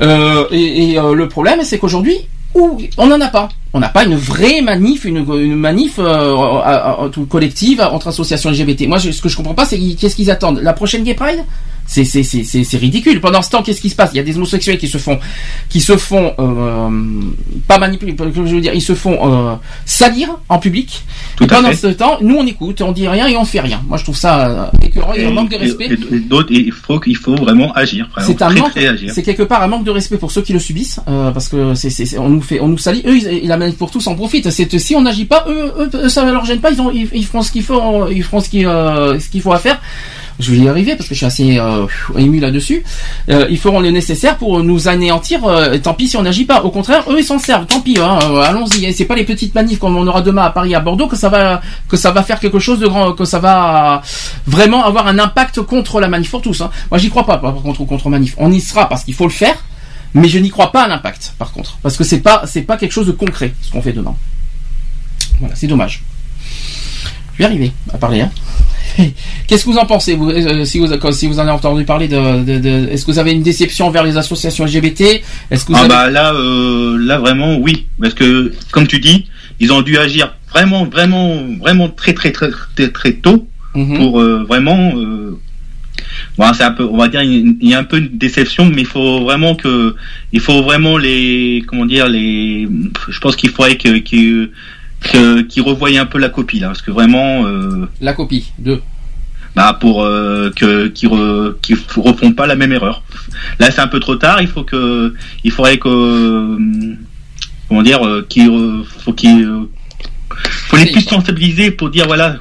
Euh, 0.00 0.46
et 0.50 0.92
et, 0.92 0.98
euh, 0.98 1.14
le 1.14 1.28
problème, 1.28 1.60
c'est 1.62 1.78
qu'aujourd'hui, 1.78 2.16
on 2.54 3.06
n'en 3.06 3.20
a 3.20 3.28
pas. 3.28 3.50
On 3.74 3.80
n'a 3.80 3.88
pas 3.88 4.04
une 4.04 4.14
vraie 4.14 4.60
manif, 4.62 5.04
une, 5.04 5.18
une 5.18 5.56
manif 5.56 5.98
euh, 5.98 6.34
à- 6.62 7.08
tout 7.12 7.26
collective 7.26 7.80
entre 7.80 8.08
associations 8.08 8.50
LGBT. 8.50 8.86
Moi, 8.86 8.98
je- 8.98 9.10
ce 9.10 9.20
que 9.20 9.28
je 9.28 9.36
comprends 9.36 9.54
pas, 9.54 9.64
c'est 9.66 9.78
qu'est-ce 9.78 10.14
qu'ils 10.16 10.30
attendent? 10.30 10.60
La 10.62 10.72
prochaine 10.72 11.02
Gay 11.04 11.14
Pride? 11.14 11.40
C'est 11.86 12.04
c'est 12.06 12.22
c'est 12.22 12.44
c'est 12.44 12.64
c'est 12.64 12.78
ridicule. 12.78 13.20
Pendant 13.20 13.42
ce 13.42 13.50
temps, 13.50 13.62
qu'est-ce 13.62 13.82
qui 13.82 13.90
se 13.90 13.94
passe? 13.94 14.08
Il 14.14 14.16
y 14.16 14.20
a 14.20 14.22
des 14.22 14.34
homosexuels 14.38 14.78
qui 14.78 14.88
se 14.88 14.96
font 14.96 15.18
qui 15.68 15.82
se 15.82 15.98
font 15.98 16.32
euh, 16.38 16.88
pas 17.68 17.78
manipuler, 17.78 18.16
je 18.18 18.40
veux 18.40 18.60
dire, 18.62 18.72
ils 18.72 18.80
se 18.80 18.94
font 18.94 19.18
euh, 19.52 19.54
salir 19.84 20.30
en 20.48 20.58
public. 20.58 21.02
Tout 21.36 21.44
et 21.44 21.46
pendant 21.46 21.68
fait. 21.68 21.74
ce 21.76 21.86
temps, 21.88 22.16
nous 22.22 22.36
on 22.36 22.46
écoute, 22.46 22.80
on 22.80 22.92
dit 22.92 23.06
rien 23.06 23.26
et 23.26 23.36
on 23.36 23.44
fait 23.44 23.60
rien. 23.60 23.82
Moi, 23.86 23.98
je 23.98 24.04
trouve 24.04 24.16
ça 24.16 24.48
euh, 24.48 24.64
écœurant 24.82 25.12
et 25.12 25.26
un 25.26 25.30
manque 25.30 25.50
de 25.50 25.56
Et- 25.56 25.58
respect. 25.58 25.88
et- 25.90 26.14
et 26.14 26.20
d'autres, 26.20 26.52
il 26.52 26.72
faut 26.72 27.36
vraiment 27.36 27.70
agir. 27.74 28.08
C'est 28.20 28.40
un 28.40 28.48
manque, 28.48 28.72
c'est 29.12 29.22
quelque 29.22 29.42
part 29.42 29.62
un 29.62 29.66
manque 29.66 29.84
de 29.84 29.90
respect 29.90 30.16
pour 30.16 30.30
ceux 30.32 30.40
qui 30.40 30.54
le 30.54 30.60
subissent, 30.60 31.00
euh, 31.06 31.32
parce 31.32 31.50
que 31.50 31.74
c'est, 31.74 32.16
on 32.18 32.30
nous 32.30 32.40
fait, 32.40 32.60
on 32.60 32.68
nous 32.68 32.78
salit. 32.78 33.02
Eux, 33.06 33.14
ils, 33.18 33.40
ils- 33.44 33.52
pour 33.72 33.90
tous 33.90 34.06
en 34.06 34.14
profitent. 34.14 34.50
C'est 34.50 34.78
si 34.78 34.94
on 34.94 35.02
n'agit 35.02 35.24
pas, 35.24 35.44
eux, 35.48 35.90
eux, 35.94 36.08
ça 36.08 36.24
leur 36.24 36.44
gêne 36.44 36.60
pas. 36.60 36.70
Ils 36.70 36.80
ont, 36.80 36.90
ils, 36.90 37.08
ils 37.12 37.24
feront 37.24 37.42
ce 37.42 37.50
qu'il 37.52 37.62
faut, 37.62 38.08
ils 38.08 38.22
feront 38.22 38.40
ce 38.40 38.48
qu'il, 38.48 38.66
euh, 38.66 39.18
qu'il 39.30 39.40
faut 39.40 39.52
à 39.52 39.58
faire. 39.58 39.80
Je 40.40 40.50
vais 40.50 40.58
y 40.58 40.68
arriver 40.68 40.96
parce 40.96 41.08
que 41.08 41.14
je 41.14 41.18
suis 41.18 41.26
assez 41.26 41.58
euh, 41.58 41.86
ému 42.18 42.40
là-dessus. 42.40 42.82
Euh, 43.28 43.46
ils 43.50 43.58
feront 43.58 43.78
le 43.78 43.90
nécessaire 43.90 44.36
pour 44.36 44.64
nous 44.64 44.88
anéantir. 44.88 45.44
euh, 45.44 45.78
tant 45.78 45.94
pis 45.94 46.08
si 46.08 46.16
on 46.16 46.22
n'agit 46.22 46.44
pas. 46.44 46.62
Au 46.64 46.70
contraire, 46.70 47.04
eux, 47.08 47.20
ils 47.20 47.24
s'en 47.24 47.38
servent. 47.38 47.66
Tant 47.66 47.80
pis. 47.80 47.98
Hein, 48.00 48.18
euh, 48.24 48.40
allons-y. 48.40 48.92
C'est 48.92 49.04
pas 49.04 49.14
les 49.14 49.22
petites 49.22 49.54
manifs 49.54 49.78
comme 49.78 49.96
on 49.96 50.06
aura 50.08 50.22
demain 50.22 50.42
à 50.42 50.50
Paris, 50.50 50.74
à 50.74 50.80
Bordeaux, 50.80 51.06
que 51.06 51.14
ça 51.14 51.28
va, 51.28 51.60
que 51.88 51.96
ça 51.96 52.10
va 52.10 52.24
faire 52.24 52.40
quelque 52.40 52.58
chose 52.58 52.80
de 52.80 52.88
grand, 52.88 53.12
que 53.12 53.24
ça 53.24 53.38
va 53.38 54.02
vraiment 54.46 54.84
avoir 54.84 55.06
un 55.06 55.20
impact 55.20 55.62
contre 55.62 56.00
la 56.00 56.08
manif 56.08 56.32
pour 56.32 56.42
tous. 56.42 56.60
Hein. 56.62 56.70
Moi, 56.90 56.98
j'y 56.98 57.10
crois 57.10 57.26
pas. 57.26 57.38
Par 57.38 57.54
contre, 57.54 57.84
contre 57.84 58.08
manif, 58.08 58.34
on 58.36 58.50
y 58.50 58.60
sera 58.60 58.88
parce 58.88 59.04
qu'il 59.04 59.14
faut 59.14 59.26
le 59.26 59.30
faire. 59.30 59.54
Mais 60.14 60.28
je 60.28 60.38
n'y 60.38 60.48
crois 60.50 60.70
pas 60.72 60.84
à 60.84 60.88
l'impact, 60.88 61.34
par 61.38 61.50
contre, 61.52 61.76
parce 61.82 61.96
que 61.96 62.04
c'est 62.04 62.20
pas, 62.20 62.44
c'est 62.46 62.62
pas 62.62 62.76
quelque 62.76 62.92
chose 62.92 63.06
de 63.06 63.12
concret 63.12 63.52
ce 63.62 63.70
qu'on 63.72 63.82
fait 63.82 63.92
demain. 63.92 64.14
Voilà, 65.40 65.54
c'est 65.56 65.66
dommage. 65.66 66.02
Je 67.34 67.38
vais 67.38 67.44
arriver 67.46 67.72
à 67.92 67.98
parler. 67.98 68.20
Hein. 68.20 68.30
Qu'est-ce 69.48 69.64
que 69.64 69.70
vous 69.70 69.76
en 69.78 69.86
pensez, 69.86 70.14
vous, 70.14 70.30
euh, 70.30 70.64
si 70.64 70.78
vous, 70.78 70.86
si 71.12 71.26
vous 71.26 71.38
en 71.40 71.42
avez 71.42 71.50
entendu 71.50 71.84
parler 71.84 72.06
de, 72.06 72.44
de, 72.44 72.58
de- 72.60 72.88
est-ce 72.92 73.04
que 73.04 73.10
vous 73.10 73.18
avez 73.18 73.32
une 73.32 73.42
déception 73.42 73.90
vers 73.90 74.04
les 74.04 74.16
associations 74.16 74.64
LGBT 74.66 75.20
Est-ce 75.50 75.64
que 75.64 75.72
vous 75.72 75.78
Ah 75.78 75.80
avez... 75.80 75.88
bah 75.88 76.10
là, 76.10 76.32
euh, 76.32 76.96
là 76.98 77.18
vraiment 77.18 77.56
oui, 77.56 77.88
parce 78.00 78.14
que 78.14 78.54
comme 78.70 78.86
tu 78.86 79.00
dis, 79.00 79.26
ils 79.58 79.72
ont 79.72 79.82
dû 79.82 79.98
agir 79.98 80.36
vraiment, 80.50 80.84
vraiment, 80.86 81.34
vraiment 81.60 81.88
très, 81.88 82.14
très, 82.14 82.30
très, 82.30 82.50
très, 82.76 82.88
très 82.90 83.12
tôt 83.14 83.48
Mhm. 83.74 83.96
pour 83.96 84.20
euh, 84.20 84.44
vraiment. 84.48 84.92
Bon, 86.36 86.52
c'est 86.52 86.64
un 86.64 86.72
peu, 86.72 86.84
on 86.84 86.96
va 86.96 87.06
dire, 87.08 87.22
il 87.22 87.56
y 87.62 87.74
a 87.74 87.78
un 87.78 87.84
peu 87.84 87.98
une 87.98 88.18
déception, 88.18 88.64
mais 88.68 88.80
il 88.82 88.86
faut 88.86 89.20
vraiment 89.22 89.54
que, 89.54 89.94
il 90.32 90.40
faut 90.40 90.62
vraiment 90.62 90.98
les, 90.98 91.62
comment 91.66 91.86
dire, 91.86 92.08
les. 92.08 92.68
Je 93.08 93.18
pense 93.20 93.36
qu'il 93.36 93.50
faudrait 93.50 93.76
que, 93.76 93.98
que, 93.98 94.50
que- 95.00 95.42
qu'ils 95.42 95.62
revoient 95.62 95.90
un 95.96 96.06
peu 96.06 96.18
la 96.18 96.28
copie 96.30 96.58
là, 96.58 96.68
parce 96.68 96.82
que 96.82 96.90
vraiment. 96.90 97.46
Euh, 97.46 97.86
La 98.00 98.14
copie 98.14 98.50
de. 98.58 98.80
bah 99.54 99.76
pour 99.80 100.02
euh, 100.02 100.50
que 100.56 100.88
qu'ils 100.88 101.08
re- 101.08 101.54
f- 101.62 102.00
refont 102.00 102.32
pas 102.32 102.48
la 102.48 102.56
même 102.56 102.72
erreur. 102.72 103.04
Là 103.60 103.70
c'est 103.70 103.80
un 103.80 103.86
peu 103.86 104.00
trop 104.00 104.16
tard. 104.16 104.40
Il 104.42 104.48
faut 104.48 104.64
que 104.64 105.14
il 105.44 105.52
faudrait 105.52 105.78
que 105.78 105.88
euh, 105.88 106.58
comment 107.68 107.82
dire 107.82 108.04
euh, 108.04 108.26
qu'il 108.28 108.50
faut 108.98 109.12
qu'ils 109.12 109.44
euh, 109.44 109.68
faut 110.68 110.76
les 110.78 110.90
plus 110.90 111.02
sensibiliser 111.02 111.70
pour 111.70 111.90
dire 111.90 112.06
voilà 112.08 112.38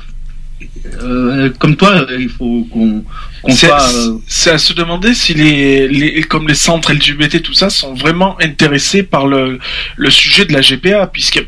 euh, 1.04 1.52
comme 1.60 1.76
toi 1.76 2.08
il 2.20 2.30
faut 2.30 2.68
qu'on 2.72 3.04
C'est 3.50 3.68
soit 3.68 3.82
euh, 3.94 4.18
c'est 4.28 4.52
à 4.52 4.58
se 4.58 4.72
demander 4.74 5.14
si 5.14 5.34
les, 5.34 5.88
les 5.88 6.22
comme 6.24 6.48
les 6.48 6.54
centres 6.56 6.94
LGBT 6.94 7.42
tout 7.42 7.54
ça 7.54 7.70
sont 7.70 7.94
vraiment 7.94 8.38
intéressés 8.42 9.04
par 9.04 9.28
le, 9.28 9.60
le 9.98 10.10
sujet 10.10 10.46
de 10.46 10.54
la 10.54 10.62
GPA 10.62 11.08
puisqu'il 11.08 11.46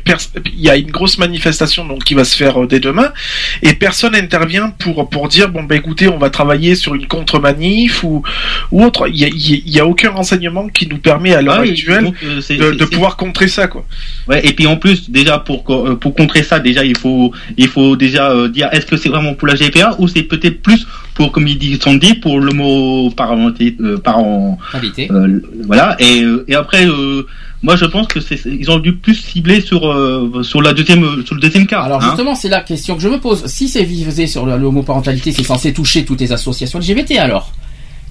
y 0.60 0.68
a 0.68 0.76
une 0.76 0.90
grosse 0.90 1.16
manifestation 1.18 1.86
donc 1.86 2.04
qui 2.04 2.12
va 2.14 2.24
se 2.24 2.36
faire 2.36 2.62
euh, 2.62 2.66
dès 2.66 2.80
demain 2.80 3.12
et 3.62 3.74
personne 3.74 4.12
n'intervient 4.12 4.70
pour 4.78 5.08
pour 5.08 5.28
dire 5.28 5.48
bon 5.48 5.62
bah 5.62 5.76
écoutez 5.76 6.08
on 6.08 6.18
va 6.18 6.28
travailler 6.30 6.74
sur 6.74 6.94
une 6.94 7.06
contre-manif 7.06 8.04
ou 8.04 8.22
ou 8.70 8.84
autre. 8.84 9.08
Il 9.08 9.16
y 9.16 9.24
a, 9.24 9.28
il 9.28 9.50
y 9.50 9.54
a- 9.54 9.60
il 9.66 9.74
y 9.74 9.80
a 9.80 9.86
aucun 9.86 10.10
renseignement 10.10 10.68
qui 10.68 10.86
nous 10.86 10.98
permet 10.98 11.34
à 11.34 11.40
l'heure 11.42 11.60
Ah 11.60 11.70
actuelle 11.70 12.04
donc, 12.04 12.16
euh, 12.22 12.40
de, 12.56 12.72
de 12.72 12.84
pouvoir 12.84 13.16
contrer 13.16 13.48
ça 13.48 13.68
quoi. 13.68 13.84
Ouais, 14.28 14.46
et 14.46 14.52
puis 14.52 14.66
en 14.66 14.76
plus, 14.76 15.10
déjà 15.10 15.38
pour 15.38 15.64
pour 16.00 16.14
contrer 16.14 16.42
ça, 16.42 16.58
déjà 16.60 16.84
il 16.84 16.96
faut 16.96 17.32
il 17.56 17.68
faut 17.68 17.96
déjà 17.96 18.30
euh, 18.30 18.48
dire 18.48 18.68
est-ce 18.72 18.86
que 18.86 18.96
c'est 18.96 19.08
vraiment 19.08 19.34
pour 19.34 19.48
la 19.48 19.54
GPA 19.54 19.96
ou 19.98 20.08
c'est 20.08 20.22
peut-être 20.22 20.60
plus 20.62 20.86
pour 21.16 21.32
comme 21.32 21.48
il 21.48 21.58
dit 21.58 21.78
Sandy 21.82 22.14
pour 22.14 22.38
l'homoparentalité 22.40 23.76
euh, 23.82 23.98
parent 23.98 24.58
euh, 25.10 25.40
voilà 25.66 25.96
et 25.98 26.22
euh, 26.22 26.44
et 26.48 26.54
après 26.54 26.86
euh, 26.86 27.26
moi 27.62 27.74
je 27.76 27.84
pense 27.86 28.06
que 28.06 28.20
c'est 28.20 28.38
ils 28.44 28.70
ont 28.70 28.78
dû 28.78 28.94
plus 28.94 29.14
cibler 29.14 29.60
sur 29.60 29.88
euh, 29.90 30.42
sur 30.42 30.60
la 30.62 30.72
deuxième 30.72 31.24
sur 31.24 31.34
le 31.34 31.40
deuxième 31.40 31.66
cas. 31.66 31.80
Alors 31.80 32.02
hein. 32.02 32.06
justement, 32.08 32.34
c'est 32.34 32.48
la 32.48 32.60
question 32.60 32.96
que 32.96 33.02
je 33.02 33.08
me 33.08 33.18
pose. 33.18 33.46
Si 33.46 33.68
c'est 33.68 33.82
visé 33.84 34.26
sur 34.26 34.46
le- 34.46 34.56
l'homoparentalité, 34.58 35.32
c'est 35.32 35.42
censé 35.42 35.72
toucher 35.72 36.04
toutes 36.04 36.20
les 36.20 36.32
associations 36.32 36.78
LGBT 36.78 37.12
alors? 37.18 37.52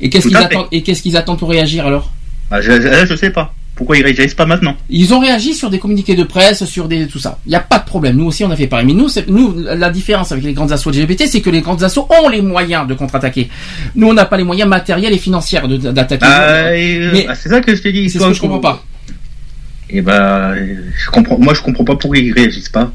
Et 0.02 0.10
qu'est-ce 0.10 0.28
qu'ils 0.28 0.38
attendent 0.38 0.68
Et 0.72 0.82
qu'est-ce 0.84 1.02
qu'ils 1.04 1.16
attendent 1.16 1.40
pour 1.40 1.50
réagir 1.50 1.86
alors? 1.88 2.12
Ah, 2.52 2.60
je, 2.62 2.72
je, 2.82 3.06
je 3.10 3.16
sais 3.16 3.30
pas 3.30 3.54
pourquoi 3.76 3.98
ils 3.98 4.04
réagissent 4.04 4.34
pas 4.34 4.46
maintenant. 4.46 4.76
Ils 4.90 5.14
ont 5.14 5.20
réagi 5.20 5.54
sur 5.54 5.70
des 5.70 5.80
communiqués 5.80 6.16
de 6.16 6.24
presse, 6.24 6.64
sur 6.66 6.88
des 6.88 7.08
tout 7.08 7.20
ça. 7.20 7.40
Il 7.46 7.50
n'y 7.50 7.56
a 7.56 7.60
pas 7.60 7.80
de 7.80 7.86
problème. 7.86 8.16
Nous 8.16 8.26
aussi, 8.26 8.46
on 8.46 8.52
a 8.52 8.56
fait 8.56 8.68
pareil. 8.68 8.86
Mais 8.86 8.94
nous, 8.94 9.10
la 9.58 9.90
différence 9.90 10.32
avec 10.32 10.46
les 10.46 10.54
grandes 10.54 10.72
assos 10.72 10.92
LGBT, 10.92 11.24
c'est 11.28 11.42
que 11.42 11.50
les 11.50 11.62
grandes 11.62 11.84
assos 11.84 12.08
ont 12.10 12.30
les 12.30 12.42
moyens 12.42 12.88
de 12.88 12.94
contre-attaquer. 12.94 13.50
Nous, 13.96 14.08
on 14.08 14.14
n'a 14.14 14.26
pas 14.26 14.38
les 14.38 14.46
moyens 14.46 14.70
matériels 14.70 15.14
et 15.14 15.18
financiers 15.18 15.60
d'attaquer. 15.78 16.26
Ah, 16.26 16.76
et, 16.76 16.98
euh, 16.98 17.10
Mais 17.12 17.26
ah, 17.28 17.36
c'est 17.36 17.50
ça 17.50 17.60
que 17.60 17.76
je 17.76 17.82
te 17.82 17.90
dis. 17.90 18.10
c'est 18.10 18.20
ce 18.20 18.24
que 18.26 18.34
je 18.34 18.40
comprends 18.40 18.60
pas. 18.60 18.84
Et 19.90 20.02
ben 20.02 20.56
je 20.98 21.10
comprends 21.12 21.38
moi 21.38 21.54
je 21.54 21.62
comprends 21.62 21.84
pas 21.84 21.96
pourquoi 21.96 22.18
ils 22.18 22.34
réagissent 22.34 22.70
pas. 22.70 22.92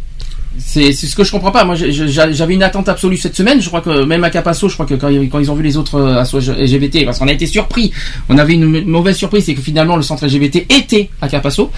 C'est 0.64 0.92
ce 0.92 1.16
que 1.16 1.24
je 1.24 1.30
comprends 1.30 1.50
pas. 1.50 1.64
Moi, 1.64 1.74
j'avais 1.76 2.54
une 2.54 2.62
attente 2.62 2.88
absolue 2.88 3.16
cette 3.16 3.34
semaine. 3.36 3.60
Je 3.60 3.68
crois 3.68 3.80
que 3.80 4.04
même 4.04 4.22
à 4.24 4.30
Capasso, 4.30 4.68
je 4.68 4.74
crois 4.74 4.86
que 4.86 4.94
quand, 4.94 5.08
ils- 5.08 5.50
ont 5.50 5.54
vu 5.54 5.62
les 5.62 5.76
autres 5.76 5.96
euh, 5.96 6.54
LGBT, 6.58 7.04
parce 7.04 7.18
qu'on 7.18 7.28
a 7.28 7.32
été 7.32 7.46
surpris. 7.46 7.92
On 8.28 8.38
avait 8.38 8.54
une 8.54 8.84
mauvaise 8.84 9.16
surprise, 9.16 9.44
c'est 9.46 9.54
que 9.54 9.62
finalement 9.62 9.96
le 9.96 10.02
centre 10.02 10.26
LGBT 10.26 10.66
était 10.70 11.10
à 11.20 11.28
Capasso. 11.28 11.70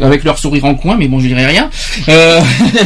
Avec 0.00 0.24
leur 0.24 0.38
sourire 0.38 0.64
en 0.66 0.74
coin, 0.74 0.96
mais 0.96 1.08
bon, 1.08 1.20
je 1.20 1.28
dirais 1.28 1.46
rien. 1.46 1.70
Euh, 2.08 2.40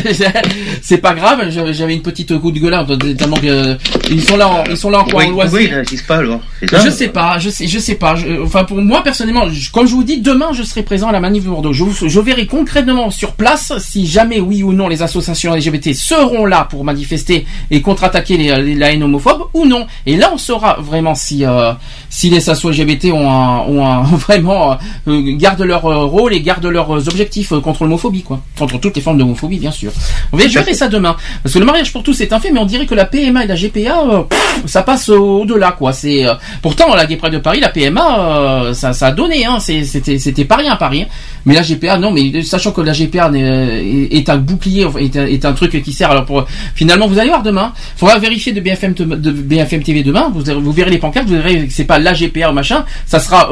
c'est 0.82 0.98
pas 0.98 1.14
grave. 1.14 1.48
J'avais 1.50 1.94
une 1.94 2.02
petite 2.02 2.38
coup 2.38 2.50
de 2.52 2.58
gueule, 2.58 2.76
tellement 3.16 3.36
que 3.36 3.46
euh, 3.46 3.74
ils 4.10 4.22
sont 4.22 4.36
là, 4.36 4.48
en, 4.48 4.64
ils 4.64 4.76
sont 4.76 4.90
là 4.90 4.98
Pourquoi, 5.00 5.22
en 5.22 5.26
ils- 5.26 5.30
pourquoi 5.32 5.60
ils 5.62 5.70
loisir. 5.70 6.06
pas 6.06 6.16
alors 6.16 6.40
ça 6.68 6.84
Je 6.84 6.90
sais 6.90 7.08
pas, 7.08 7.38
je 7.38 7.50
sais, 7.50 7.66
je 7.66 7.78
sais 7.78 7.94
pas. 7.94 8.14
Je- 8.16 8.42
enfin, 8.42 8.64
pour 8.64 8.78
moi 8.80 9.02
personnellement, 9.02 9.48
je- 9.50 9.70
comme 9.70 9.86
je 9.86 9.92
vous 9.94 10.04
dis, 10.04 10.18
demain 10.20 10.50
je 10.52 10.62
serai 10.62 10.82
présent 10.82 11.08
à 11.08 11.12
la 11.12 11.20
manif 11.20 11.44
de 11.44 11.48
Bordeaux. 11.50 11.72
Je, 11.72 11.84
verrai 12.20 12.46
concrètement 12.46 13.10
sur 13.10 13.32
place 13.32 13.72
si 13.78 14.06
jamais 14.06 14.40
oui 14.40 14.62
ou 14.62 14.72
non 14.72 14.88
les 14.88 15.02
associations 15.02 15.54
LGBT 15.54 15.92
seront 15.94 16.46
là 16.46 16.66
pour 16.70 16.84
manifester 16.84 17.46
et 17.70 17.80
contre-attaquer 17.82 18.36
les- 18.36 18.62
les- 18.62 18.74
la 18.74 18.92
haine 18.92 19.02
homophobe 19.02 19.44
ou 19.54 19.66
non. 19.66 19.86
Et 20.06 20.16
là, 20.16 20.30
on 20.32 20.38
saura 20.38 20.76
vraiment 20.80 21.14
si 21.14 21.44
euh, 21.44 21.72
si 22.08 22.30
les 22.30 22.36
associations 22.38 22.70
LGBT 22.70 23.12
ont 23.12 23.30
un, 23.30 23.58
ont 23.60 23.86
un 23.86 24.02
vraiment 24.16 24.76
euh, 25.08 25.22
gardent 25.36 25.62
leur 25.62 25.84
euh, 25.86 26.04
rôle 26.04 26.34
et 26.34 26.40
gardent 26.40 26.66
objectifs 27.08 27.52
euh, 27.52 27.60
contre 27.60 27.84
l'homophobie, 27.84 28.22
quoi, 28.22 28.40
contre 28.58 28.78
toutes 28.78 28.96
les 28.96 29.02
formes 29.02 29.18
d'homophobie, 29.18 29.58
bien 29.58 29.70
sûr. 29.70 29.92
On 30.32 30.36
va 30.36 30.46
verrai 30.46 30.74
ça 30.74 30.88
demain, 30.88 31.16
parce 31.42 31.54
que 31.54 31.58
le 31.58 31.64
mariage 31.64 31.92
pour 31.92 32.02
tous 32.02 32.20
est 32.20 32.32
un 32.32 32.40
fait, 32.40 32.50
mais 32.50 32.60
on 32.60 32.66
dirait 32.66 32.86
que 32.86 32.94
la 32.94 33.04
PMA 33.06 33.44
et 33.44 33.46
la 33.46 33.54
GPA, 33.56 34.02
euh, 34.08 34.22
ça 34.66 34.82
passe 34.82 35.08
au-delà, 35.08 35.72
quoi. 35.72 35.92
C'est 35.92 36.26
euh, 36.26 36.34
pourtant 36.62 36.94
la 36.94 37.06
Gay 37.06 37.16
de 37.30 37.38
Paris, 37.38 37.60
la 37.60 37.68
PMA, 37.70 38.18
euh, 38.20 38.74
ça, 38.74 38.92
ça 38.92 39.08
a 39.08 39.12
donné, 39.12 39.44
hein. 39.46 39.58
C'est- 39.60 39.84
C'était 39.84 40.18
c'était 40.18 40.44
pas 40.44 40.56
rien 40.56 40.72
à 40.72 40.76
Paris, 40.76 41.06
mais 41.46 41.54
la 41.54 41.62
GPA, 41.62 41.98
non, 41.98 42.10
mais 42.10 42.42
sachant 42.42 42.72
que 42.72 42.80
la 42.80 42.92
GPA 42.92 43.30
est, 43.34 44.28
un 44.28 44.36
bouclier, 44.36 44.86
est, 44.98 45.16
un- 45.16 45.26
est 45.26 45.44
un 45.44 45.52
truc 45.52 45.82
qui 45.82 45.92
sert. 45.92 46.10
Alors 46.10 46.24
pour 46.24 46.46
finalement, 46.74 47.06
vous 47.08 47.18
allez 47.18 47.28
voir 47.30 47.42
demain, 47.42 47.72
faudra 47.96 48.18
vérifier 48.18 48.52
de 48.52 48.60
BFM 48.60 48.94
de 48.94 49.30
BFM 49.30 49.82
TV 49.82 50.02
demain. 50.02 50.30
Vous, 50.34 50.42
vous 50.60 50.72
verrez 50.72 50.90
les 50.90 50.98
pancartes, 50.98 51.26
vous 51.28 51.34
verrez 51.36 51.66
que 51.66 51.72
c'est 51.72 51.84
pas 51.84 51.98
la 51.98 52.12
GPA 52.12 52.50
ou 52.50 52.52
machin, 52.52 52.84
ça 53.06 53.18
sera 53.20 53.48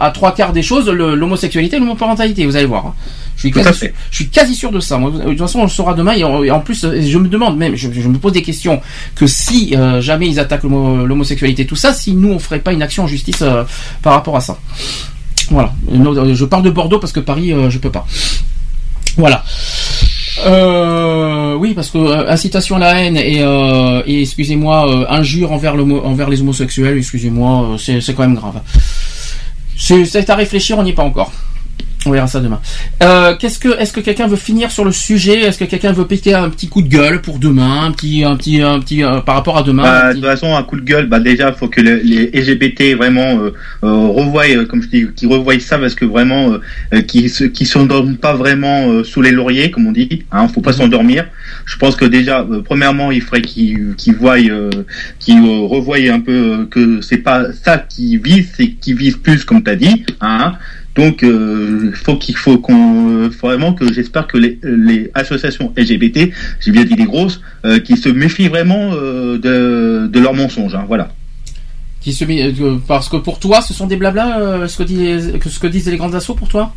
à 0.00 0.10
trois 0.10 0.32
quarts 0.34 0.52
des 0.52 0.62
choses 0.62 0.88
l'homosexualité, 0.88 1.76
et 1.76 1.80
l'homoparentalité. 1.80 2.46
Vous 2.46 2.56
allez 2.56 2.66
voir. 2.66 2.89
Hein. 2.90 2.94
Je 3.36 3.46
suis 3.46 3.52
quasi, 3.52 3.78
sûr, 3.78 3.88
je 4.10 4.16
suis 4.16 4.28
quasi 4.28 4.54
sûr 4.54 4.70
de 4.70 4.80
ça. 4.80 4.98
Moi, 4.98 5.10
de 5.12 5.22
toute 5.22 5.38
façon, 5.38 5.60
on 5.60 5.64
le 5.64 5.70
saura 5.70 5.94
demain. 5.94 6.12
Et 6.12 6.24
en, 6.24 6.42
et 6.44 6.50
en 6.50 6.60
plus, 6.60 6.84
euh, 6.84 7.00
je 7.00 7.16
me 7.16 7.26
demande 7.26 7.56
même, 7.56 7.74
je, 7.74 7.88
je 7.90 8.08
me 8.08 8.18
pose 8.18 8.32
des 8.34 8.42
questions, 8.42 8.82
que 9.14 9.26
si 9.26 9.74
euh, 9.74 10.02
jamais 10.02 10.28
ils 10.28 10.38
attaquent 10.38 10.64
l'homo- 10.64 11.06
l'homosexualité, 11.06 11.64
tout 11.64 11.76
ça, 11.76 11.94
si 11.94 12.12
nous 12.12 12.28
on 12.28 12.38
ferait 12.38 12.58
pas 12.60 12.72
une 12.74 12.82
action 12.82 13.04
en 13.04 13.06
justice 13.06 13.40
euh, 13.40 13.64
par 14.02 14.12
rapport 14.12 14.36
à 14.36 14.40
ça. 14.42 14.58
Voilà. 15.50 15.72
Je 15.90 16.44
parle 16.44 16.62
de 16.64 16.70
Bordeaux 16.70 16.98
parce 16.98 17.12
que 17.12 17.20
Paris, 17.20 17.52
euh, 17.52 17.70
je 17.70 17.78
peux 17.78 17.90
pas. 17.90 18.06
Voilà. 19.16 19.42
Euh, 20.46 21.54
oui, 21.54 21.72
parce 21.74 21.90
que 21.90 21.98
euh, 21.98 22.30
incitation 22.30 22.76
à 22.76 22.78
la 22.78 23.00
haine 23.00 23.16
et, 23.16 23.40
euh, 23.40 24.02
et 24.06 24.22
excusez-moi, 24.22 25.06
injure 25.10 25.52
envers, 25.52 25.76
le, 25.76 25.82
envers 25.84 26.28
les 26.28 26.40
homosexuels, 26.42 26.98
excusez-moi, 26.98 27.76
c'est 27.78 28.14
quand 28.14 28.22
même 28.22 28.36
grave. 28.36 28.60
C'est 29.76 30.28
à 30.28 30.34
réfléchir, 30.36 30.78
on 30.78 30.82
n'y 30.82 30.90
est 30.90 30.94
pas 30.94 31.02
encore. 31.04 31.32
On 32.06 32.12
verra 32.12 32.26
ça 32.26 32.40
demain. 32.40 32.60
Euh, 33.02 33.36
Qu'est-ce 33.38 33.58
que, 33.58 33.78
est-ce 33.78 33.92
que 33.92 34.00
quelqu'un 34.00 34.26
veut 34.26 34.36
finir 34.36 34.70
sur 34.70 34.86
le 34.86 34.92
sujet? 34.92 35.40
Est-ce 35.42 35.58
que 35.58 35.64
quelqu'un 35.66 35.92
veut 35.92 36.06
piquer 36.06 36.32
un 36.34 36.48
petit 36.48 36.66
coup 36.68 36.80
de 36.80 36.88
gueule 36.88 37.20
pour 37.20 37.38
demain, 37.38 37.84
un 37.84 37.92
petit, 37.92 38.24
un 38.24 38.36
petit, 38.36 38.62
un 38.62 38.80
petit, 38.80 39.04
euh, 39.04 39.20
par 39.20 39.34
rapport 39.34 39.58
à 39.58 39.62
demain 39.62 39.82
Bah, 39.82 40.08
de 40.08 40.14
toute 40.18 40.24
façon, 40.24 40.56
un 40.56 40.62
coup 40.62 40.76
de 40.80 40.84
gueule, 40.84 41.06
bah 41.08 41.20
déjà, 41.20 41.52
faut 41.52 41.68
que 41.68 41.82
le- 41.82 42.00
les 42.02 42.30
LGBT 42.32 42.94
vraiment 42.96 43.38
euh, 43.38 43.50
euh, 43.84 43.90
revoient, 44.08 44.44
euh, 44.48 44.64
comme 44.64 44.82
je 44.82 44.88
dis, 44.88 45.06
qu'ils 45.14 45.28
revoient 45.28 45.60
ça 45.60 45.78
parce 45.78 45.94
que 45.94 46.06
vraiment, 46.06 46.54
qu'ils 47.06 47.28
se, 47.28 47.44
qu'ils 47.44 47.66
s'endorment 47.66 48.16
pas 48.16 48.32
vraiment 48.34 48.88
euh, 48.88 49.04
sous 49.04 49.20
les 49.20 49.30
lauriers, 49.30 49.70
comme 49.70 49.86
on 49.86 49.92
dit. 49.92 50.24
Hein, 50.32 50.48
faut 50.48 50.62
pas 50.62 50.72
s'endormir. 50.72 51.26
Je 51.66 51.76
pense 51.76 51.96
que 51.96 52.06
déjà, 52.06 52.46
premièrement, 52.64 53.10
il 53.10 53.20
faudrait 53.20 53.42
qu'ils 53.42 53.94
qu'ils 53.98 54.14
voient, 54.14 54.38
euh, 54.38 54.70
qu'ils 55.18 55.40
revoient 55.42 55.98
un 56.10 56.20
peu 56.20 56.66
que 56.70 57.02
c'est 57.02 57.18
pas 57.18 57.52
ça 57.52 57.76
qui 57.76 58.16
vise, 58.16 58.48
c'est 58.56 58.68
qu'ils 58.70 58.96
visent 58.96 59.18
plus, 59.18 59.44
comme 59.44 59.62
t'as 59.62 59.74
dit. 59.76 60.06
Hein, 60.22 60.54
donc, 60.96 61.22
euh, 61.22 61.92
faut 61.94 62.16
qu'il 62.16 62.36
faut 62.36 62.58
qu'on, 62.58 63.22
euh, 63.24 63.28
vraiment 63.28 63.72
que 63.72 63.92
j'espère 63.92 64.26
que 64.26 64.36
les, 64.36 64.58
les 64.62 65.10
associations 65.14 65.72
LGBT, 65.76 66.30
j'ai 66.60 66.72
bien 66.72 66.84
dit 66.84 66.94
les 66.94 67.04
grosses, 67.04 67.40
euh, 67.64 67.78
qui 67.78 67.96
se 67.96 68.08
méfient 68.08 68.48
vraiment 68.48 68.90
euh, 68.92 69.38
de, 69.38 70.08
de 70.08 70.20
leurs 70.20 70.34
mensonges. 70.34 70.74
Hein, 70.74 70.84
voilà. 70.88 71.12
qui 72.00 72.12
se 72.12 72.24
parce 72.86 73.08
que 73.08 73.16
pour 73.16 73.38
toi, 73.38 73.60
ce 73.60 73.72
sont 73.72 73.86
des 73.86 73.96
blabla, 73.96 74.40
euh, 74.40 74.66
ce 74.68 74.78
que 74.78 74.82
disent, 74.82 75.32
ce 75.44 75.58
que 75.60 75.68
disent 75.68 75.88
les 75.88 75.96
grands 75.96 76.12
assauts 76.14 76.34
pour 76.34 76.48
toi? 76.48 76.74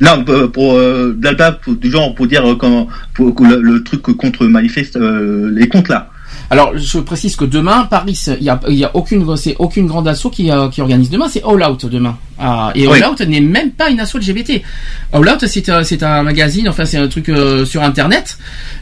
Non, 0.00 0.24
pour 0.24 0.78
blabla, 1.14 1.58
du 1.66 1.90
genre 1.90 2.14
pour 2.14 2.26
dire 2.26 2.56
comment, 2.58 2.88
pour, 3.14 3.32
le, 3.44 3.60
le 3.60 3.82
truc 3.82 4.02
contre 4.02 4.46
manifeste, 4.46 4.98
les 4.98 5.68
comptes 5.68 5.88
là. 5.88 6.10
Alors, 6.50 6.76
je 6.76 6.98
précise 6.98 7.36
que 7.36 7.44
demain, 7.44 7.84
Paris, 7.84 8.18
il 8.40 8.44
y 8.44 8.50
a, 8.50 8.60
y 8.68 8.84
a 8.84 8.90
aucune, 8.94 9.36
c'est 9.36 9.56
aucune 9.58 9.86
grande 9.86 10.08
asso 10.08 10.28
qui, 10.30 10.50
qui 10.72 10.80
organise 10.80 11.10
demain, 11.10 11.28
c'est 11.28 11.42
All 11.44 11.62
Out 11.62 11.86
demain. 11.86 12.16
Ah, 12.38 12.72
et 12.74 12.86
Oui. 12.88 13.00
All 13.02 13.10
Out 13.10 13.20
n'est 13.20 13.40
même 13.40 13.70
pas 13.70 13.90
une 13.90 14.00
asso 14.00 14.16
LGBT. 14.18 14.62
All 15.12 15.28
Out, 15.28 15.46
c'est 15.46 15.68
un, 15.68 15.84
c'est 15.84 16.02
un 16.02 16.22
magazine, 16.22 16.68
enfin, 16.68 16.84
c'est 16.84 16.96
un 16.96 17.06
truc 17.08 17.28
euh, 17.28 17.64
sur 17.64 17.82
Internet 17.82 18.36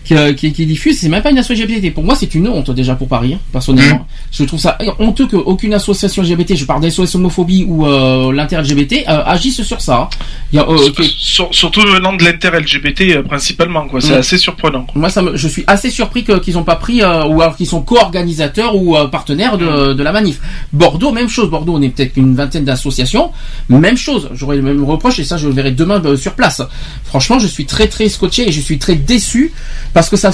qui, 0.05 0.15
euh, 0.15 0.33
qui, 0.33 0.53
qui 0.53 0.65
diffuse. 0.67 0.99
C'est 0.99 1.09
même 1.09 1.23
pas 1.23 1.31
une 1.31 1.39
asso 1.39 1.51
LGBT. 1.53 1.93
Pour 1.93 2.03
moi, 2.05 2.15
c'est 2.17 2.35
une 2.35 2.49
honte 2.49 2.71
déjà 2.71 2.95
pour 2.95 3.09
Paris, 3.09 3.35
hein, 3.35 3.41
personnellement. 3.53 3.97
Mmh. 3.97 4.05
Je 4.33 4.45
trouve 4.45 4.59
ça 4.61 4.79
honteux 4.99 5.27
qu'aucune 5.27 5.75
association 5.75 6.23
LGBT, 6.23 6.55
je 6.57 6.65
parle 6.65 6.81
d'SOS 6.83 7.15
homophobie 7.17 7.65
ou 7.69 7.87
euh, 7.87 8.33
l'inter-LGBT, 8.33 9.05
euh, 9.09 9.23
agisse 9.27 9.63
sur 9.63 9.81
ça. 9.81 10.09
Il 10.53 10.57
y 10.57 10.59
a, 10.59 10.67
euh, 10.69 10.91
que- 10.97 11.03
Sur- 11.03 11.55
surtout 11.55 11.83
venant 11.83 12.15
de 12.15 12.25
l'inter-LGBT 12.25 13.17
euh, 13.17 13.23
principalement, 13.23 13.87
quoi. 13.87 14.01
C'est 14.01 14.15
Mm. 14.15 14.19
assez 14.19 14.39
surprenant. 14.39 14.87
Moi, 14.95 15.11
ça 15.11 15.23
me, 15.23 15.37
je 15.37 15.49
suis 15.49 15.65
assez 15.67 15.91
surpris 15.91 16.25
qu'ils 16.25 16.55
n'ont 16.55 16.65
pas 16.65 16.77
pris, 16.77 17.03
euh, 17.03 17.25
ou 17.27 17.43
alors 17.43 17.57
qu'ils 17.57 17.67
sont 17.67 17.83
co-organisateurs 17.83 18.75
ou 18.77 18.97
euh, 18.97 19.09
partenaires 19.09 19.59
de, 19.59 19.93
de 19.93 20.03
la 20.03 20.13
manif. 20.13 20.41
Bordeaux, 20.73 21.13
même 21.13 21.29
chose. 21.29 21.51
Bordeaux, 21.51 21.75
on 21.77 21.83
est 21.83 21.91
peut-être 21.91 22.17
une 22.17 22.35
vingtaine 22.35 22.65
d'associations. 22.65 23.31
Même 23.69 23.97
chose. 23.97 24.29
J'aurais 24.35 24.57
le 24.57 24.63
même 24.63 24.85
reproche 24.85 25.19
et 25.19 25.25
ça, 25.25 25.37
je 25.37 25.49
le 25.49 25.55
verrai 25.55 25.71
demain 25.71 26.01
euh, 26.05 26.17
sur 26.17 26.35
place. 26.35 26.61
Franchement, 27.05 27.39
je 27.39 27.47
suis 27.47 27.65
très 27.67 27.87
très 27.89 28.09
scotché 28.09 28.49
et 28.49 28.53
je 28.53 28.61
suis 28.61 28.79
très 28.79 28.95
déçu 28.95 29.53
parce 29.95 30.09
que 30.09 30.17
ça, 30.17 30.31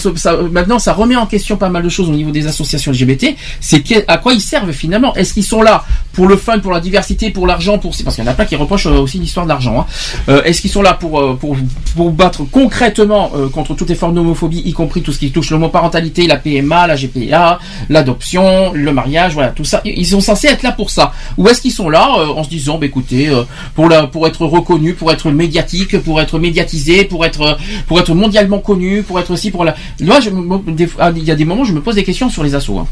maintenant, 0.51 0.79
ça 0.79 0.93
remet 0.93 1.17
en 1.17 1.27
question 1.27 1.57
pas 1.57 1.69
mal 1.69 1.83
de 1.83 1.89
choses 1.89 2.09
au 2.09 2.13
niveau 2.13 2.31
des 2.31 2.47
associations 2.47 2.91
LGBT. 2.93 3.37
C'est 3.61 4.05
à 4.09 4.19
quoi 4.19 4.33
ils 4.33 4.41
servent 4.41 4.73
finalement? 4.73 5.15
Est-ce 5.15 5.35
qu'ils 5.35 5.45
sont 5.45 5.63
là 5.63 5.85
pour 6.13 6.27
le 6.27 6.37
fun, 6.37 6.59
pour 6.59 6.73
la 6.73 6.81
diversité, 6.81 7.31
pour 7.31 7.47
l'argent, 7.47 7.79
pour 7.79 7.95
parce 8.05 8.17
qu'il 8.17 8.25
y 8.25 8.29
en 8.29 8.31
a 8.31 8.35
plein 8.35 8.45
qui 8.45 8.57
reprochent 8.57 8.87
euh, 8.87 8.99
aussi 9.01 9.19
l'histoire 9.19 9.47
de 9.47 9.51
l'argent. 9.51 9.81
hein. 9.81 9.87
Euh, 10.29 10.43
Est-ce 10.45 10.61
qu'ils 10.61 10.71
sont 10.71 10.83
là 10.83 10.95
pour 10.95 11.39
pour 11.39 11.57
pour 11.97 12.11
battre 12.13 12.43
concrètement 12.51 13.31
contre 13.53 13.75
toutes 13.75 13.89
les 13.89 13.95
formes 13.95 14.15
d'homophobie, 14.15 14.63
y 14.65 14.73
compris 14.73 15.03
tout 15.03 15.13
ce 15.13 15.19
qui 15.19 15.31
touche 15.31 15.51
l'homoparentalité, 15.51 16.27
la 16.27 16.37
PMA, 16.37 16.87
la 16.87 16.97
GPA, 16.97 17.59
l'adoption, 17.89 18.73
le 18.73 18.93
mariage, 18.93 19.35
voilà 19.35 19.51
tout 19.51 19.65
ça? 19.65 19.81
Ils 19.85 20.07
sont 20.07 20.21
censés 20.21 20.49
être 20.49 20.63
là 20.63 20.73
pour 20.73 20.91
ça. 20.91 21.13
Ou 21.37 21.49
est-ce 21.49 21.61
qu'ils 21.61 21.73
sont 21.73 21.89
là 21.91 22.09
en 22.09 22.43
se 22.45 22.49
disant, 22.49 22.79
bah, 22.79 22.87
écoutez, 22.99 23.29
euh, 23.29 23.43
pour 23.75 23.89
la 23.89 24.07
pour 24.07 24.27
être 24.27 24.45
reconnus, 24.47 24.95
pour 24.97 25.11
être 25.13 25.31
médiatique, 25.31 25.99
pour 26.01 26.21
être 26.21 26.39
médiatisé, 26.39 27.05
pour 27.05 27.25
être 27.25 27.43
euh, 27.43 27.55
pour 27.87 27.99
être 28.01 28.15
mondialement 28.15 28.59
connu, 28.59 29.03
pour 29.03 29.19
être 29.21 29.31
aussi 29.33 29.51
pour 29.51 29.65
la. 29.65 29.75
Là, 30.01 30.21
je 30.21 30.31
des 30.73 30.89
il 31.17 31.25
y 31.25 31.31
a 31.31 31.35
des 31.37 31.45
moments, 31.45 31.63
où 31.63 31.67
je 31.67 31.73
me 31.73 31.81
pose 31.81 31.95
des 31.95 32.05
questions 32.05 32.29
sur 32.31 32.43
les 32.45 32.55
assos. 32.55 32.79
hein. 32.79 32.87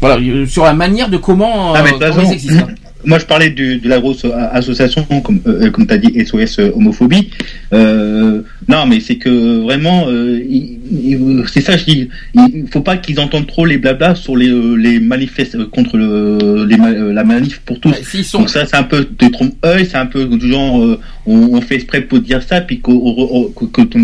Voilà, 0.00 0.16
euh, 0.20 0.46
sur 0.46 0.64
la 0.64 0.74
manière 0.74 1.08
de 1.08 1.16
comment, 1.16 1.72
Ah, 1.74 1.82
mais 1.82 1.92
de 1.92 1.94
toute 1.94 2.02
comment 2.02 2.14
ils 2.20 2.22
façon, 2.24 2.32
existent. 2.32 2.66
hein. 2.68 2.74
Moi, 3.04 3.18
je 3.20 3.24
parlais 3.24 3.50
du- 3.50 3.78
de 3.78 3.88
la 3.88 4.00
grosse 4.00 4.26
association, 4.52 5.06
comme, 5.22 5.38
euh, 5.46 5.70
comme 5.70 5.86
tu 5.86 5.94
as 5.94 5.98
dit, 5.98 6.12
SOS 6.26 6.58
homophobie. 6.74 7.30
Euh, 7.72 8.42
non, 8.68 8.84
mais 8.86 8.98
c'est 8.98 9.14
que 9.16 9.62
vraiment, 9.62 10.06
euh, 10.08 10.40
il- 10.48 10.78
c'est 11.52 11.60
ça, 11.60 11.76
je 11.76 11.84
dis, 11.84 12.08
il 12.34 12.66
faut 12.72 12.80
pas 12.80 12.96
qu'ils 12.96 13.18
entendent 13.20 13.46
trop 13.46 13.64
les 13.66 13.78
blabla 13.78 14.14
sur 14.14 14.36
les, 14.36 14.48
euh, 14.48 14.74
les 14.74 15.00
manifestes 15.00 15.54
euh, 15.54 15.66
contre 15.66 15.96
le, 15.96 16.64
les, 16.64 16.76
ma- 16.76 16.90
euh, 16.90 17.12
la 17.12 17.24
manif 17.24 17.60
pour 17.64 17.80
tous. 17.80 17.92
Donc 18.32 18.48
ça, 18.50 18.66
c'est 18.66 18.76
un 18.76 18.82
peu 18.82 19.04
de 19.18 19.28
trompe-œil, 19.28 19.86
c'est 19.90 19.96
un 19.96 20.06
peu 20.06 20.24
du 20.26 20.48
genre, 20.50 20.82
euh, 20.82 21.00
on, 21.26 21.36
on 21.54 21.60
fait 21.60 21.76
exprès 21.76 22.00
pour 22.02 22.20
dire 22.20 22.42
ça, 22.42 22.60
puis 22.60 22.80
que, 22.80 22.92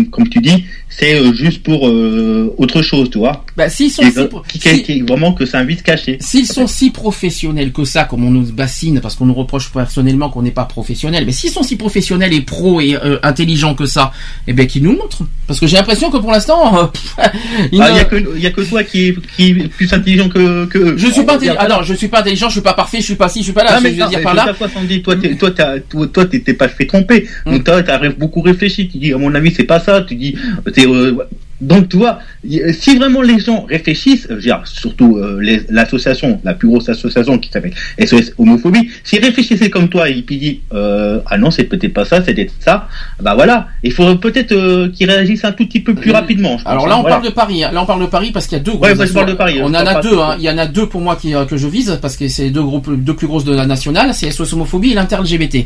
comme 0.09 0.29
tu 0.29 0.39
dis, 0.39 0.65
c'est 0.89 1.15
euh, 1.15 1.33
juste 1.33 1.63
pour 1.63 1.87
euh, 1.87 2.53
autre 2.57 2.81
chose, 2.81 3.09
tu 3.09 3.17
vois. 3.17 3.45
Bah, 3.57 3.69
s'ils 3.69 3.89
sont 3.91 4.03
Et, 4.03 4.11
si 4.11 4.19
euh, 4.19 4.27
pro- 4.27 4.43
qui- 4.47 4.59
qui- 4.59 4.83
qui- 4.83 5.01
vraiment 5.01 5.33
que 5.33 5.45
c'est 5.45 5.57
un 5.57 5.63
vice 5.63 5.81
caché. 5.81 6.17
S'ils 6.19 6.45
sont 6.45 6.67
si 6.67 6.91
professionnels 6.91 7.71
que 7.71 7.83
ça, 7.83 8.03
comme 8.03 8.23
on 8.23 8.29
nous 8.31 8.51
bassine, 8.51 8.99
parce 9.01 9.15
qu'on 9.15 9.25
nous 9.25 9.33
reproche 9.33 9.71
personnellement 9.71 10.29
qu'on 10.29 10.43
n'est 10.43 10.51
pas 10.51 10.65
professionnel, 10.65 11.23
mais 11.25 11.31
s'ils 11.31 11.49
sont 11.49 11.63
si 11.63 11.75
professionnels 11.77 12.33
et 12.33 12.41
pros 12.41 12.79
et 12.81 12.95
euh, 12.95 13.17
intelligents 13.23 13.73
que 13.73 13.85
ça, 13.85 14.11
eh 14.47 14.53
ben 14.53 14.67
qu'ils 14.67 14.83
nous 14.83 14.91
montrent. 14.95 15.23
Parce 15.47 15.59
que 15.59 15.67
j'ai 15.67 15.77
l'impression 15.77 16.11
que 16.11 16.17
pour 16.17 16.31
l'instant, 16.31 16.72
euh, 16.73 16.87
Ah, 17.17 17.31
Il 17.71 17.79
ne- 17.79 17.85
y 17.95 17.99
a 17.99 18.05
que 18.05 18.15
il 18.35 18.41
y 18.41 18.47
a 18.47 18.51
que 18.51 18.61
toi 18.61 18.83
qui 18.83 19.07
est, 19.09 19.15
qui 19.35 19.49
est 19.51 19.67
plus 19.67 19.91
intelligent 19.93 20.29
que, 20.29 20.65
que 20.65 20.77
eux. 20.77 20.93
je 20.97 21.07
suis 21.07 21.23
pas 21.23 21.35
intelligent. 21.35 21.55
Ah 21.59 21.67
non, 21.67 21.83
je 21.83 21.93
suis 21.93 22.07
pas 22.07 22.19
intelligent, 22.21 22.47
je 22.47 22.53
suis 22.53 22.61
pas 22.61 22.73
parfait, 22.73 22.97
je 22.99 23.03
suis 23.05 23.15
pas 23.15 23.29
ci, 23.29 23.39
je 23.39 23.45
suis 23.45 23.53
pas 23.53 23.63
là. 23.63 23.75
Non, 23.75 23.81
mais 23.81 23.89
que 23.89 23.95
je 23.95 23.99
veux 23.99 24.03
non, 24.05 24.09
dire 24.09 24.19
mais 24.19 24.23
par 24.23 24.33
là. 24.33 24.53
Sandy, 24.73 25.01
toi, 25.01 25.15
t'es- 25.15 25.35
toi, 25.35 25.51
t'as- 25.51 25.79
toi, 25.79 26.07
toi, 26.07 26.25
pas 26.57 26.67
fait 26.69 26.85
tromper. 26.85 27.27
Mm. 27.45 27.51
Donc, 27.51 27.63
toi, 27.63 27.83
t'as 27.83 27.97
ré- 27.97 28.09
beaucoup 28.09 28.41
réfléchi. 28.41 28.87
Tu 28.87 28.97
dis, 28.97 29.13
à 29.13 29.17
mon 29.17 29.33
avis, 29.35 29.51
c'est 29.53 29.63
pas 29.63 29.79
ça. 29.79 30.01
Tu 30.01 30.15
dis, 30.15 30.35
t'es, 30.73 30.87
euh, 30.87 31.15
donc, 31.63 31.89
tu 31.89 31.97
vois, 31.97 32.19
y- 32.47 32.61
si 32.73 32.97
vraiment 32.97 33.21
les 33.21 33.39
gens 33.39 33.65
réfléchissent, 33.69 34.25
euh, 34.25 34.29
je 34.31 34.35
veux 34.35 34.41
dire, 34.41 34.61
surtout 34.65 35.17
euh, 35.17 35.39
l'association, 35.69 36.39
la 36.43 36.53
plus 36.53 36.67
grosse 36.67 36.89
association 36.89 37.37
qui 37.39 37.49
s'appelle 37.49 37.73
SOS 37.99 38.33
Homophobie, 38.37 38.89
s'ils 39.03 39.23
réfléchissaient 39.23 39.69
comme 39.69 39.89
toi 39.89 40.09
et 40.09 40.21
puis 40.21 40.37
disent, 40.37 40.55
euh, 40.73 41.19
ah 41.25 41.37
non, 41.37 41.51
c'est 41.51 41.63
peut-être 41.65 41.93
pas 41.93 42.05
ça, 42.05 42.23
c'est 42.23 42.33
peut-être 42.33 42.53
ça, 42.59 42.87
bah 43.21 43.33
voilà, 43.35 43.67
il 43.83 43.91
faudrait 43.91 44.17
peut-être 44.17 44.51
euh, 44.51 44.89
qu'ils 44.89 45.09
réagissent 45.09 45.45
un 45.45 45.51
tout 45.51 45.65
petit 45.65 45.79
peu 45.79 45.93
plus 45.95 46.11
rapidement. 46.11 46.57
je 46.57 46.63
pense, 46.63 46.71
Alors 46.71 46.87
là, 46.87 46.95
hein, 46.95 46.97
on 46.99 47.01
voilà. 47.01 47.15
parle 47.17 47.27
de 47.29 47.33
Paris. 47.33 47.63
hein. 47.63 47.71
Là, 47.73 47.81
on 47.81 47.85
parle 47.85 48.01
de 48.01 48.07
Paris 48.07 48.31
parce 48.31 48.47
qu'il 48.47 48.57
y 48.57 48.61
a 48.61 48.63
deux. 48.63 48.71
Ouais, 48.73 48.79
grosses 48.93 48.95
moi, 48.97 49.05
je 49.05 49.13
parle 49.13 49.29
de 49.29 49.33
Paris, 49.33 49.59
On 49.61 49.67
je 49.67 49.71
en 49.71 49.73
a 49.75 50.01
deux. 50.01 50.11
de- 50.11 50.15
Hein. 50.17 50.35
Il 50.37 50.43
y 50.43 50.49
en 50.49 50.57
a 50.57 50.65
deux 50.67 50.87
pour 50.87 51.01
moi 51.01 51.15
qui, 51.15 51.33
euh, 51.33 51.45
que 51.45 51.57
je 51.57 51.67
vise 51.67 51.97
parce 52.01 52.15
que 52.17 52.27
c'est 52.27 52.49
deux 52.49 52.61
groupes, 52.63 52.89
deux 53.03 53.15
plus 53.15 53.27
grosses 53.27 53.45
de 53.45 53.53
la 53.55 53.65
nationale. 53.65 54.13
C'est 54.13 54.29
SOS 54.31 54.53
homophobie 54.53 54.91
et 54.91 54.93
l'inter-LGBT. 54.95 55.65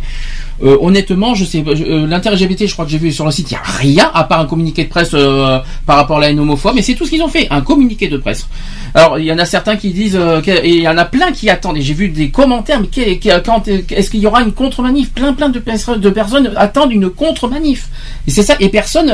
Euh, 0.64 0.78
honnêtement, 0.82 1.36
je 1.36 1.46
sais, 1.46 1.64
euh, 1.68 2.08
l'inter-LGBT, 2.08 2.66
je 2.68 2.74
crois 2.74 2.86
que 2.86 2.92
j'ai 2.92 2.98
vu 2.98 3.12
sur 3.12 3.26
le 3.26 3.32
site, 3.32 3.52
il 3.52 3.54
y 3.54 3.58
a 3.58 3.62
rien 3.64 4.10
à 4.14 4.24
part 4.24 4.40
un 4.40 4.46
communiqué 4.46 4.84
de 4.86 4.90
presse 4.90 5.12
euh, 5.14 5.60
par 5.88 5.96
rapport 5.96 6.18
à 6.18 6.20
la 6.20 6.30
haine. 6.30 6.46
Mais 6.76 6.82
c'est 6.84 6.94
tout 6.94 7.06
ce 7.06 7.10
qu'ils 7.10 7.24
ont 7.24 7.28
fait, 7.30 7.48
un 7.50 7.62
communiqué 7.62 8.08
de 8.10 8.18
presse. 8.18 8.46
Alors, 8.94 9.18
il 9.18 9.26
y 9.26 9.32
en 9.32 9.40
a 9.40 9.46
certains 9.46 9.78
qui 9.78 9.92
disent, 9.92 10.16
euh, 10.20 10.42
et 10.46 10.70
il 10.76 10.82
y 10.82 10.88
en 10.88 10.98
a 10.98 11.06
plein 11.06 11.32
qui 11.32 11.50
attendent. 11.50 11.78
Et 11.78 11.82
j'ai 11.82 11.94
vu 11.94 12.10
des 12.10 12.30
commentaires, 12.30 12.80
mais 12.82 12.88
est-ce 12.94 14.10
qu'il 14.12 14.20
y 14.20 14.28
aura 14.28 14.44
une 14.44 14.52
contre-manif? 14.52 15.10
Plein, 15.12 15.34
plein 15.34 15.50
de, 15.50 15.60
pers- 15.60 15.98
de 15.98 16.10
personnes 16.10 16.52
attendent 16.58 16.92
une 16.92 17.10
contre-manif. 17.10 17.88
Et 18.28 18.32
c'est 18.32 18.44
ça. 18.44 18.56
Et 18.60 18.70
personne, 18.70 19.12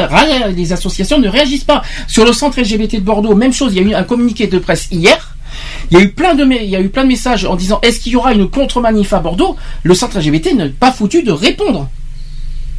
les 0.56 0.74
associations 0.74 1.20
ne 1.20 1.30
réagissent 1.30 1.64
pas. 1.64 1.84
Sur 2.08 2.26
le 2.26 2.34
centre 2.34 2.60
LGBT 2.60 2.96
de 2.96 3.00
Bordeaux, 3.02 3.36
même 3.36 3.54
chose. 3.54 3.74
Il 3.76 3.82
y 3.82 3.86
a 3.86 3.90
eu 3.90 3.94
un 3.94 4.04
communiqué 4.04 4.48
de 4.48 4.58
presse 4.58 4.88
hier. 4.92 5.36
Il 5.92 5.98
y 5.98 6.02
a 6.02 6.04
eu 6.04 6.10
plein 6.10 6.34
de, 6.34 6.44
il 6.44 6.70
y 6.70 6.76
a 6.76 6.82
eu 6.82 6.90
plein 6.90 7.04
de 7.04 7.10
messages 7.10 7.46
en 7.46 7.56
disant 7.56 7.80
est-ce 7.84 8.00
qu'il 8.00 8.14
y 8.14 8.16
aura 8.16 8.34
une 8.34 8.50
contre-manif 8.50 9.14
à 9.14 9.20
Bordeaux? 9.20 9.56
Le 9.84 9.94
centre 9.94 10.18
LGBT 10.18 10.56
n'a 10.56 10.66
pas 10.70 10.92
foutu 10.92 11.22
de 11.22 11.32
répondre. 11.32 11.88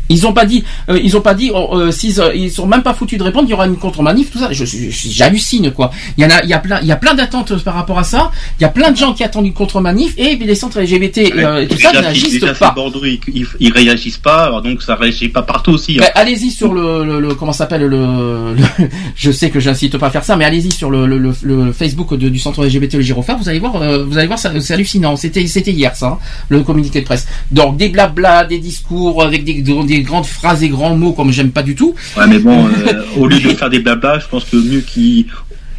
Ils 0.09 0.27
ont 0.27 0.33
pas 0.33 0.45
dit, 0.45 0.65
euh, 0.91 0.99
ils 1.03 1.17
ont 1.17 1.21
pas 1.21 1.35
dit, 1.35 1.51
oh, 1.55 1.71
euh, 1.79 1.91
s'ils, 1.91 2.21
euh, 2.21 2.35
ils 2.35 2.51
sont 2.51 2.67
même 2.67 2.83
pas 2.83 2.93
foutus 2.95 3.19
de 3.19 3.25
répondre, 3.25 3.47
il 3.49 3.51
y 3.51 3.55
aura 3.55 3.67
une 3.67 3.77
contre-manif, 3.77 4.31
tout 4.31 4.39
ça. 4.39 4.49
Je, 4.53 4.65
j'hallucine 4.67 5.71
quoi. 5.71 5.91
Il 6.19 6.25
y 6.25 6.27
en 6.27 6.31
a, 6.31 6.43
il 6.43 6.49
y 6.49 6.53
a 6.53 6.59
plein, 6.59 6.81
il 6.81 6.87
y 6.87 6.93
a 6.93 6.97
plein 6.97 7.15
d'attentes 7.15 7.63
par 7.65 7.75
rapport 7.75 7.99
à 7.99 8.05
ça. 8.05 8.31
Il 8.59 8.63
y 8.63 8.67
a 8.67 8.69
plein 8.69 8.91
de 8.91 8.97
gens 8.97 9.13
qui 9.15 9.25
attendent 9.25 9.47
une 9.47 9.53
contre-manif 9.53 10.15
et 10.19 10.37
les 10.37 10.55
centres 10.55 10.81
LGBT 10.81 11.19
euh, 11.37 11.67
tout 11.67 11.79
ça 11.81 11.93
n'agissent 12.03 12.41
pas. 12.59 12.71
Bordeaux, 12.73 13.05
ils, 13.05 13.21
ils, 13.33 13.47
ils 13.61 13.73
réagissent 13.73 14.19
pas, 14.19 14.61
donc 14.63 14.83
ça 14.83 14.95
réagit 14.97 15.29
pas 15.29 15.43
partout 15.43 15.73
aussi. 15.73 15.97
hein. 15.99 16.03
Ben, 16.03 16.11
allez-y 16.15 16.51
sur 16.51 16.73
le, 16.75 17.05
le, 17.05 17.21
le- 17.21 17.35
comment 17.35 17.53
ça 17.53 17.59
s'appelle 17.59 17.83
le, 17.83 18.55
le- 18.55 18.89
je 19.17 19.31
sais 19.31 19.51
que 19.51 19.61
j'incite 19.61 19.97
pas 19.99 20.07
à 20.09 20.11
faire 20.11 20.25
ça 20.25 20.37
mais 20.37 20.45
allez-y 20.45 20.71
sur 20.73 20.91
le, 20.91 21.07
le, 21.07 21.19
le- 21.19 21.35
le 21.43 21.73
Facebook 21.73 22.15
de- 22.15 22.29
du 22.29 22.39
centre 22.39 22.65
LGBT 22.65 22.95
le 22.95 23.01
Girophare 23.03 23.39
vous 23.39 23.49
allez 23.49 23.59
voir 23.59 23.77
euh, 23.77 24.05
vous 24.05 24.19
allez 24.19 24.27
voir 24.27 24.39
c'est 24.39 24.73
hallucinant 24.73 25.17
c'était 25.17 25.47
c'était 25.47 25.73
hier 25.73 25.95
ça 25.97 26.07
hein, 26.07 26.19
le 26.49 26.63
communiqué 26.63 27.01
de 27.01 27.05
presse 27.07 27.27
donc 27.51 27.77
des 27.77 27.89
blabla 27.89 28.45
des 28.45 28.59
discours 28.59 29.23
avec 29.23 29.45
des, 29.45 29.63
des 29.63 29.94
grandes 30.03 30.27
phrases 30.27 30.63
et 30.63 30.69
grands 30.69 30.97
mots 30.97 31.13
comme 31.13 31.31
j'aime 31.33 31.51
pas 31.51 31.63
du 31.63 31.75
tout 31.75 31.95
Ouais, 32.17 32.27
mais 32.27 32.39
bon, 32.39 32.67
euh, 32.87 33.03
au 33.17 33.27
lieu 33.27 33.41
de 33.41 33.49
faire 33.51 33.71
des 33.71 33.79
blabla, 33.81 34.19
je 34.19 34.27
pense 34.27 34.45
que 34.45 34.57
mieux 34.57 34.81
qu'ils. 34.81 35.27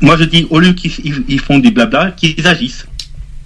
Moi, 0.01 0.17
je 0.19 0.25
dis, 0.25 0.45
au 0.49 0.59
lieu 0.59 0.73
qu'ils 0.73 0.91
ils- 1.03 1.23
ils 1.29 1.39
font 1.39 1.59
des 1.59 1.71
blabla, 1.71 2.11
qu'ils 2.11 2.45
agissent. 2.47 2.85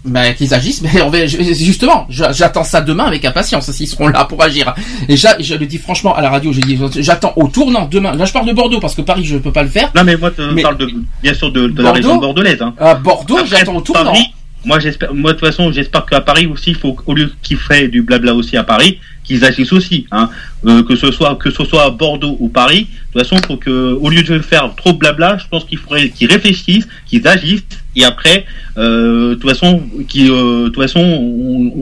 bah, 0.05 0.33
qu'ils 0.33 0.53
agissent, 0.53 0.81
mais 0.81 1.01
on 1.01 1.09
va, 1.09 1.25
je- 1.27 1.41
justement, 1.53 2.07
j'attends 2.09 2.63
ça 2.63 2.79
demain 2.81 3.03
avec 3.05 3.23
impatience, 3.25 3.69
s'ils 3.71 3.87
seront 3.87 4.07
là 4.07 4.23
pour 4.25 4.41
agir. 4.41 4.73
Et 5.09 5.15
je 5.17 5.55
le 5.55 5.65
dis 5.65 5.77
franchement 5.77 6.15
à 6.15 6.21
la 6.21 6.29
radio, 6.29 6.51
j'attends 6.99 7.33
au 7.35 7.47
tournant 7.49 7.85
demain. 7.91 8.15
Là, 8.15 8.25
je 8.25 8.31
parle 8.33 8.47
de 8.47 8.53
Bordeaux 8.53 8.79
parce 8.79 8.95
que 8.95 9.01
Paris, 9.01 9.25
je 9.25 9.37
peux 9.37 9.51
pas 9.51 9.63
le 9.63 9.69
faire. 9.69 9.91
Non, 9.95 10.03
mais 10.05 10.15
moi, 10.17 10.31
je 10.37 10.61
parle 10.61 10.77
de, 10.77 10.89
bien 11.21 11.33
sûr 11.33 11.51
de, 11.51 11.67
de 11.67 11.77
la 11.81 11.91
Bordeaux 11.91 11.93
région 11.93 12.17
bordelaise. 12.17 12.61
Hein. 12.61 12.73
À 12.79 12.95
Bordeaux, 12.95 13.39
j'attends 13.45 13.75
au 13.75 13.81
tournant. 13.81 14.05
Paris, 14.05 14.25
moi, 14.65 14.79
j'espère, 14.79 15.13
moi, 15.13 15.33
de 15.33 15.37
toute 15.37 15.47
façon, 15.47 15.71
j'espère 15.71 16.05
qu'à 16.05 16.21
Paris 16.21 16.45
aussi, 16.47 16.71
il 16.71 16.75
faut, 16.75 16.95
au 17.05 17.13
lieu 17.13 17.31
qu'ils 17.43 17.57
feraient 17.57 17.87
du 17.89 18.01
blabla 18.01 18.33
aussi 18.33 18.55
à 18.57 18.63
Paris, 18.63 18.99
qu'ils 19.29 19.45
agissent 19.45 19.71
aussi, 19.73 20.05
hein. 20.11 20.29
Euh, 20.65 20.83
que 20.83 20.95
ce 20.97 21.09
soit, 21.11 21.35
que 21.37 21.51
ce 21.51 21.63
soit 21.63 21.83
à 21.85 21.89
Bordeaux 21.89 22.35
ou 22.41 22.49
Paris. 22.49 22.87
De 23.13 23.19
toute 23.19 23.27
façon, 23.29 23.41
faut 23.47 23.55
que, 23.55 23.93
au 23.93 24.09
lieu 24.09 24.23
de 24.23 24.39
faire 24.39 24.73
trop 24.75 24.91
de 24.91 24.97
blabla, 24.97 25.37
je 25.37 25.45
pense 25.49 25.63
qu'il 25.63 25.77
faudrait 25.77 26.09
qu'ils 26.09 26.29
réfléchissent, 26.29 26.87
qu'ils 27.07 27.25
agissent, 27.27 27.63
et 27.95 28.03
après, 28.03 28.45
euh, 28.77 29.29
de 29.29 29.35
toute 29.35 29.49
façon, 29.49 29.81
qui, 30.07 30.29
euh, 30.29 30.65
de 30.65 30.69
toute 30.69 30.81
façon, 30.83 30.99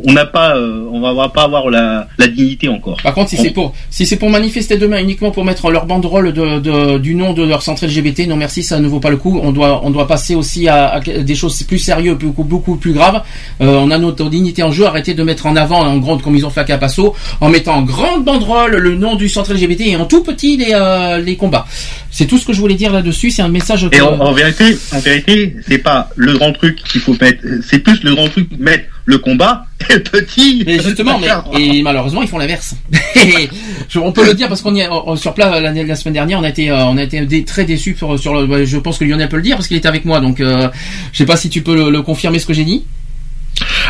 on 0.05 0.13
n'a 0.13 0.25
pas, 0.25 0.55
euh, 0.57 0.87
on 0.91 0.99
va, 1.01 1.29
pas 1.29 1.43
avoir 1.43 1.69
la, 1.69 2.07
la 2.17 2.27
dignité 2.27 2.67
encore. 2.69 2.97
Par 3.01 3.13
contre, 3.13 3.29
si 3.29 3.37
c'est 3.37 3.49
pour, 3.49 3.73
si 3.89 4.05
c'est 4.05 4.15
pour 4.17 4.29
manifester 4.29 4.77
demain 4.77 4.99
uniquement 5.01 5.31
pour 5.31 5.43
mettre 5.43 5.69
leur 5.71 5.85
banderole 5.85 6.31
de, 6.33 6.59
de- 6.59 6.97
du 6.99 7.15
nom 7.15 7.33
de 7.33 7.43
leur 7.43 7.61
centre 7.63 7.85
LGBT, 7.85 8.27
non 8.27 8.35
merci, 8.35 8.63
ça 8.63 8.79
ne 8.79 8.87
vaut 8.87 8.99
pas 8.99 9.09
le 9.09 9.17
coup. 9.17 9.39
On 9.43 9.51
doit, 9.51 9.81
on 9.83 9.89
doit 9.89 10.07
passer 10.07 10.35
aussi 10.35 10.67
à, 10.67 10.87
à 10.95 10.99
des 11.01 11.35
choses 11.35 11.61
plus 11.63 11.79
sérieuses, 11.79 12.17
beaucoup, 12.17 12.43
beaucoup 12.43 12.75
plus 12.77 12.93
graves. 12.93 13.21
Euh, 13.61 13.65
on 13.81 13.91
a 13.91 13.97
notre 13.97 14.29
dignité 14.29 14.63
en 14.63 14.71
jeu. 14.71 14.85
Arrêtez 14.85 15.13
de 15.13 15.23
mettre 15.23 15.45
en 15.47 15.55
avant 15.55 15.79
en 15.81 15.97
grande, 15.97 16.21
comme 16.21 16.35
ils 16.35 16.45
ont 16.45 16.49
fait 16.51 16.61
à 16.61 16.65
Capasso, 16.65 17.15
en 17.41 17.49
mettant 17.49 17.75
en 17.75 17.81
grande 17.83 18.23
banderole 18.25 18.77
le 18.77 18.95
nom 18.95 19.15
du 19.15 19.29
centre 19.29 19.53
LGBT 19.53 19.81
et 19.81 19.95
en 19.95 20.05
tout 20.05 20.23
petit 20.23 20.57
les, 20.57 20.69
euh, 20.73 21.19
les 21.19 21.35
combats. 21.35 21.65
C'est 22.11 22.25
tout 22.25 22.37
ce 22.39 22.45
que 22.45 22.53
je 22.53 22.59
voulais 22.59 22.73
dire 22.75 22.91
là-dessus. 22.91 23.29
C'est 23.31 23.43
un 23.43 23.47
message. 23.47 23.87
Et 23.91 24.01
en, 24.01 24.19
en 24.19 24.31
vérité, 24.33 24.75
en 24.91 24.99
vérité, 24.99 25.55
c'est 25.67 25.77
pas 25.77 26.09
le 26.15 26.33
grand 26.33 26.51
truc 26.53 26.81
qu'il 26.83 26.99
faut 27.01 27.15
mettre, 27.21 27.43
c'est 27.67 27.79
plus 27.79 28.01
le 28.03 28.15
grand 28.15 28.27
truc 28.29 28.47
mettre 28.57 28.85
le 29.05 29.19
combat 29.19 29.65
et 29.89 29.93
le 29.93 30.03
petit. 30.03 30.63
Mais 30.65 30.79
justement, 30.81 31.19
mais, 31.19 31.27
et 31.61 31.81
malheureusement, 31.83 32.21
ils 32.23 32.27
font 32.27 32.39
l'inverse. 32.39 32.75
On 33.95 34.11
peut 34.11 34.25
le 34.25 34.33
dire 34.33 34.47
parce 34.47 34.61
qu'on 34.61 34.73
y 34.75 34.81
est 34.81 34.87
on- 34.89 35.15
sur 35.15 35.33
place 35.33 35.61
la, 35.61 35.71
la 35.71 35.95
semaine 35.95 36.13
dernière, 36.13 36.39
on 36.39 36.43
a 36.43 36.49
été, 36.49 36.69
euh, 36.71 36.85
on 36.85 36.97
a 36.97 37.03
été 37.03 37.43
très 37.45 37.65
déçus 37.65 37.95
sur, 37.97 38.19
sur 38.19 38.33
le. 38.33 38.65
Je 38.65 38.77
pense 38.77 38.97
que 38.97 39.05
Lionel 39.05 39.29
peut 39.29 39.37
le 39.37 39.43
dire 39.43 39.55
parce 39.55 39.67
qu'il 39.67 39.77
était 39.77 39.87
avec 39.87 40.05
moi, 40.05 40.19
donc 40.19 40.39
euh, 40.39 40.67
je 41.11 41.17
sais 41.19 41.25
pas 41.25 41.37
si 41.37 41.49
tu 41.49 41.61
peux 41.61 41.75
le, 41.75 41.89
le 41.89 42.01
confirmer 42.01 42.39
ce 42.39 42.45
que 42.45 42.53
j'ai 42.53 42.63
dit. 42.65 42.83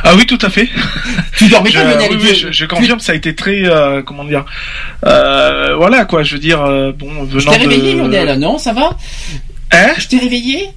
Ah 0.03 0.13
oui, 0.15 0.25
tout 0.25 0.37
à 0.41 0.49
fait. 0.49 0.67
Tu 1.37 1.47
dormais 1.49 1.69
je, 1.71 1.77
pas, 1.79 1.83
Lionel 1.85 2.17
oui, 2.17 2.35
je, 2.35 2.51
je 2.51 2.65
confirme, 2.65 2.99
ça 2.99 3.11
a 3.11 3.15
été 3.15 3.35
très, 3.35 3.65
euh, 3.65 4.01
comment 4.01 4.23
dire, 4.23 4.45
euh, 5.05 5.75
voilà 5.75 6.05
quoi. 6.05 6.23
Je 6.23 6.33
veux 6.33 6.39
dire, 6.39 6.61
euh, 6.61 6.91
bon, 6.91 7.09
Je 7.31 7.37
venant 7.39 7.51
t'ai 7.51 7.57
réveillé, 7.59 7.93
de... 7.93 7.99
Lionel, 7.99 8.39
non 8.39 8.57
Ça 8.57 8.73
va? 8.73 8.97
Hein? 9.71 9.93
Je 9.97 10.07
t'ai 10.07 10.17
réveillé? 10.19 10.69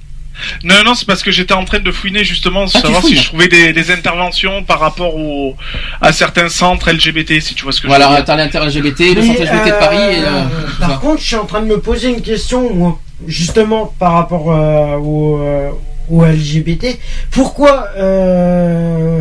Non, 0.65 0.77
non, 0.87 0.95
c'est 0.95 1.07
parce 1.07 1.23
que 1.23 1.31
j'étais 1.31 1.53
en 1.53 1.65
train 1.67 1.81
de 1.81 1.91
fouiner 1.93 2.25
justement, 2.25 2.65
Ah, 2.65 2.71
tu 2.73 2.79
savoir 2.81 3.03
si 3.05 3.15
je 3.17 3.25
trouvais 3.27 3.49
des, 3.49 3.75
des 3.75 3.91
interventions 3.91 4.63
par 4.65 4.81
rapport 4.81 5.15
au, 5.17 5.55
à 6.01 6.13
certains 6.15 6.49
centres 6.49 6.91
LGBT, 6.91 7.41
si 7.41 7.55
tu 7.55 7.63
vois 7.65 7.73
ce 7.73 7.81
que 7.81 7.89
je 7.89 7.89
Voilà, 7.89 8.09
veux 8.09 8.17
dire. 8.17 8.25
t'as 8.25 8.37
l'inter-LGBT, 8.37 9.17
le 9.17 9.23
centre 9.23 9.43
LGBT 9.43 9.67
de 9.67 9.79
Paris 9.79 9.99
et 9.99 10.23
euh. 10.25 10.45
Par 10.79 10.99
contre, 11.01 11.21
je 11.21 11.27
suis 11.27 11.37
en 11.37 11.45
train 11.45 11.61
de 11.61 11.67
me 11.67 11.79
poser 11.79 12.09
une 12.09 12.23
question, 12.23 12.73
moi, 12.75 12.99
justement, 13.27 13.93
par 13.99 14.13
rapport 14.15 14.51
euh, 14.51 14.97
au, 14.97 15.41
au 16.11 16.25
LGBT. 16.25 16.99
Pourquoi 17.31 17.89
euh, 17.97 19.21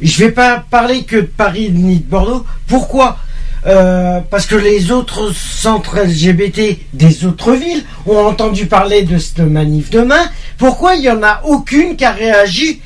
Je 0.00 0.24
vais 0.24 0.30
pas 0.32 0.64
parler 0.70 1.02
que 1.02 1.16
de 1.16 1.22
Paris 1.22 1.70
ni 1.72 1.98
de 1.98 2.04
Bordeaux. 2.04 2.44
Pourquoi 2.66 3.18
Euh, 3.66 4.20
parce 4.30 4.46
que 4.46 4.56
les 4.56 4.90
autres 4.90 5.34
centres 5.34 5.98
LGBT 5.98 6.78
des 6.94 7.26
autres 7.26 7.52
villes 7.52 7.84
ont 8.06 8.16
entendu 8.16 8.64
parler 8.64 9.02
de 9.02 9.18
cette 9.18 9.40
manif 9.40 9.90
demain. 9.90 10.30
Pourquoi 10.56 10.94
il 10.94 11.02
y 11.02 11.10
en 11.10 11.22
a 11.22 11.42
aucune 11.44 11.94
qui 11.94 12.06
a 12.06 12.12
réagi 12.12 12.80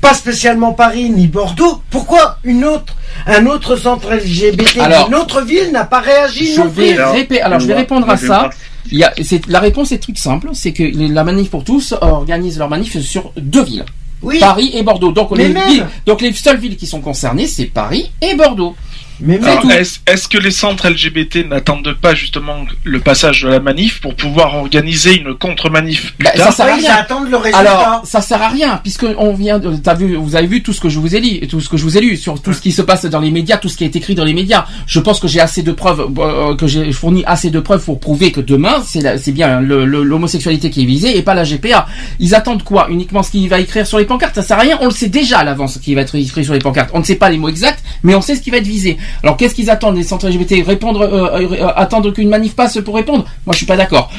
pas 0.00 0.12
spécialement 0.12 0.72
Paris 0.74 1.08
ni 1.10 1.28
Bordeaux. 1.28 1.80
Pourquoi 1.90 2.38
une 2.44 2.64
autre, 2.64 2.94
un 3.26 3.46
autre 3.46 3.76
centre 3.76 4.12
LGBT 4.12 4.74
d'une 5.06 5.14
autre 5.14 5.40
ville 5.42 5.70
n'a 5.72 5.84
pas 5.84 6.00
réagi 6.00 6.54
Je 6.54 6.60
non 6.60 6.66
vais, 6.66 7.24
plus 7.24 7.38
alors, 7.38 7.60
je 7.60 7.66
vais 7.66 7.74
répondre 7.74 8.10
à 8.10 8.16
ça. 8.18 8.50
Il 8.92 8.98
y 8.98 9.04
a, 9.04 9.12
c'est, 9.22 9.46
la 9.46 9.60
réponse 9.60 9.92
est 9.92 9.98
toute 9.98 10.18
simple, 10.18 10.50
c'est 10.52 10.72
que 10.72 10.82
la 10.82 11.24
manif 11.24 11.50
pour 11.50 11.64
tous 11.64 11.94
organise 12.00 12.58
leur 12.58 12.68
manif 12.68 12.98
sur 13.00 13.32
deux 13.36 13.64
villes. 13.64 13.84
Oui. 14.22 14.38
Paris 14.38 14.70
et 14.74 14.82
Bordeaux. 14.82 15.12
Donc 15.12 15.36
les, 15.36 15.48
même. 15.48 15.86
donc 16.06 16.20
les 16.20 16.32
seules 16.32 16.58
villes 16.58 16.76
qui 16.76 16.86
sont 16.86 17.00
concernées, 17.00 17.46
c'est 17.46 17.66
Paris 17.66 18.10
et 18.22 18.34
Bordeaux. 18.34 18.74
Mais. 19.20 19.38
Est-ce 19.70 19.98
est-ce 20.06 20.28
que 20.28 20.38
les 20.38 20.50
centres 20.50 20.88
LGBT 20.88 21.48
n'attendent 21.48 21.94
pas 22.00 22.14
justement 22.14 22.64
le 22.82 23.00
passage 23.00 23.42
de 23.42 23.48
la 23.48 23.60
manif 23.60 24.00
pour 24.00 24.14
pouvoir 24.14 24.54
organiser 24.56 25.16
une 25.18 25.34
contre-manif 25.34 26.14
plus 26.16 26.24
Bah, 26.24 26.30
ça 26.36 26.50
sert 26.50 26.66
à 26.66 26.74
rien. 26.74 27.06
le 27.30 27.36
résultat. 27.36 27.58
Alors, 27.58 28.02
ça 28.04 28.20
sert 28.20 28.42
à 28.42 28.48
rien, 28.48 28.80
puisque 28.82 29.06
on 29.18 29.32
vient 29.34 29.58
de, 29.58 29.76
t'as 29.76 29.94
vu, 29.94 30.16
vous 30.16 30.36
avez 30.36 30.46
vu 30.46 30.62
tout 30.62 30.72
ce 30.72 30.80
que 30.80 30.88
je 30.88 30.98
vous 30.98 31.14
ai 31.16 31.20
dit, 31.20 31.38
et 31.42 31.46
tout 31.46 31.60
ce 31.60 31.68
que 31.68 31.76
je 31.76 31.82
vous 31.84 31.96
ai 31.96 32.00
lu, 32.00 32.16
sur 32.16 32.40
tout 32.40 32.52
ce 32.52 32.60
qui 32.60 32.72
se 32.72 32.82
passe 32.82 33.04
dans 33.06 33.20
les 33.20 33.30
médias, 33.30 33.56
tout 33.56 33.68
ce 33.68 33.76
qui 33.76 33.84
est 33.84 33.94
écrit 33.96 34.14
dans 34.14 34.24
les 34.24 34.34
médias. 34.34 34.64
Je 34.86 35.00
pense 35.00 35.20
que 35.20 35.28
j'ai 35.28 35.40
assez 35.40 35.62
de 35.62 35.72
preuves, 35.72 36.06
euh, 36.18 36.54
que 36.56 36.66
j'ai 36.66 36.90
fourni 36.92 37.22
assez 37.26 37.50
de 37.50 37.60
preuves 37.60 37.84
pour 37.84 38.00
prouver 38.00 38.32
que 38.32 38.40
demain, 38.40 38.82
c'est 38.84 39.00
la- 39.00 39.18
c'est 39.18 39.32
bien 39.32 39.60
le- 39.60 39.84
le- 39.84 40.02
l'homosexualité 40.02 40.70
qui 40.70 40.82
est 40.82 40.86
visée 40.86 41.16
et 41.16 41.22
pas 41.22 41.34
la 41.34 41.44
GPA. 41.44 41.86
Ils 42.20 42.34
attendent 42.34 42.62
quoi? 42.64 42.88
Uniquement 42.90 43.22
ce 43.22 43.30
qu'il 43.30 43.48
va 43.48 43.60
écrire 43.60 43.86
sur 43.86 43.98
les 43.98 44.04
pancartes? 44.04 44.34
Ça 44.34 44.42
sert 44.42 44.58
à 44.58 44.62
rien. 44.62 44.78
On 44.80 44.86
le 44.86 44.90
sait 44.92 45.08
déjà 45.08 45.38
à 45.38 45.44
l'avance 45.44 45.74
ce 45.74 45.78
qui 45.78 45.94
va 45.94 46.00
être 46.02 46.14
écrit 46.16 46.44
sur 46.44 46.52
les 46.54 46.58
pancartes. 46.58 46.90
On 46.94 46.98
ne 46.98 47.04
sait 47.04 47.16
pas 47.16 47.30
les 47.30 47.38
mots 47.38 47.48
exacts, 47.48 47.82
mais 48.02 48.14
on 48.14 48.20
sait 48.20 48.34
ce 48.36 48.40
qui 48.40 48.50
va 48.50 48.56
être 48.58 48.66
visé. 48.66 48.96
Alors, 49.22 49.36
qu'est-ce 49.36 49.54
qu'ils 49.54 49.70
attendent 49.70 49.96
les 49.96 50.02
centres 50.02 50.28
LGBT? 50.28 50.64
Répondre, 50.66 51.02
euh, 51.02 51.40
euh, 51.62 51.66
attendre 51.76 52.12
qu'une 52.12 52.28
manif 52.28 52.54
passe 52.54 52.78
pour 52.84 52.94
répondre? 52.96 53.24
Moi, 53.46 53.52
je 53.52 53.58
suis 53.58 53.66
pas 53.66 53.76
d'accord. 53.76 54.10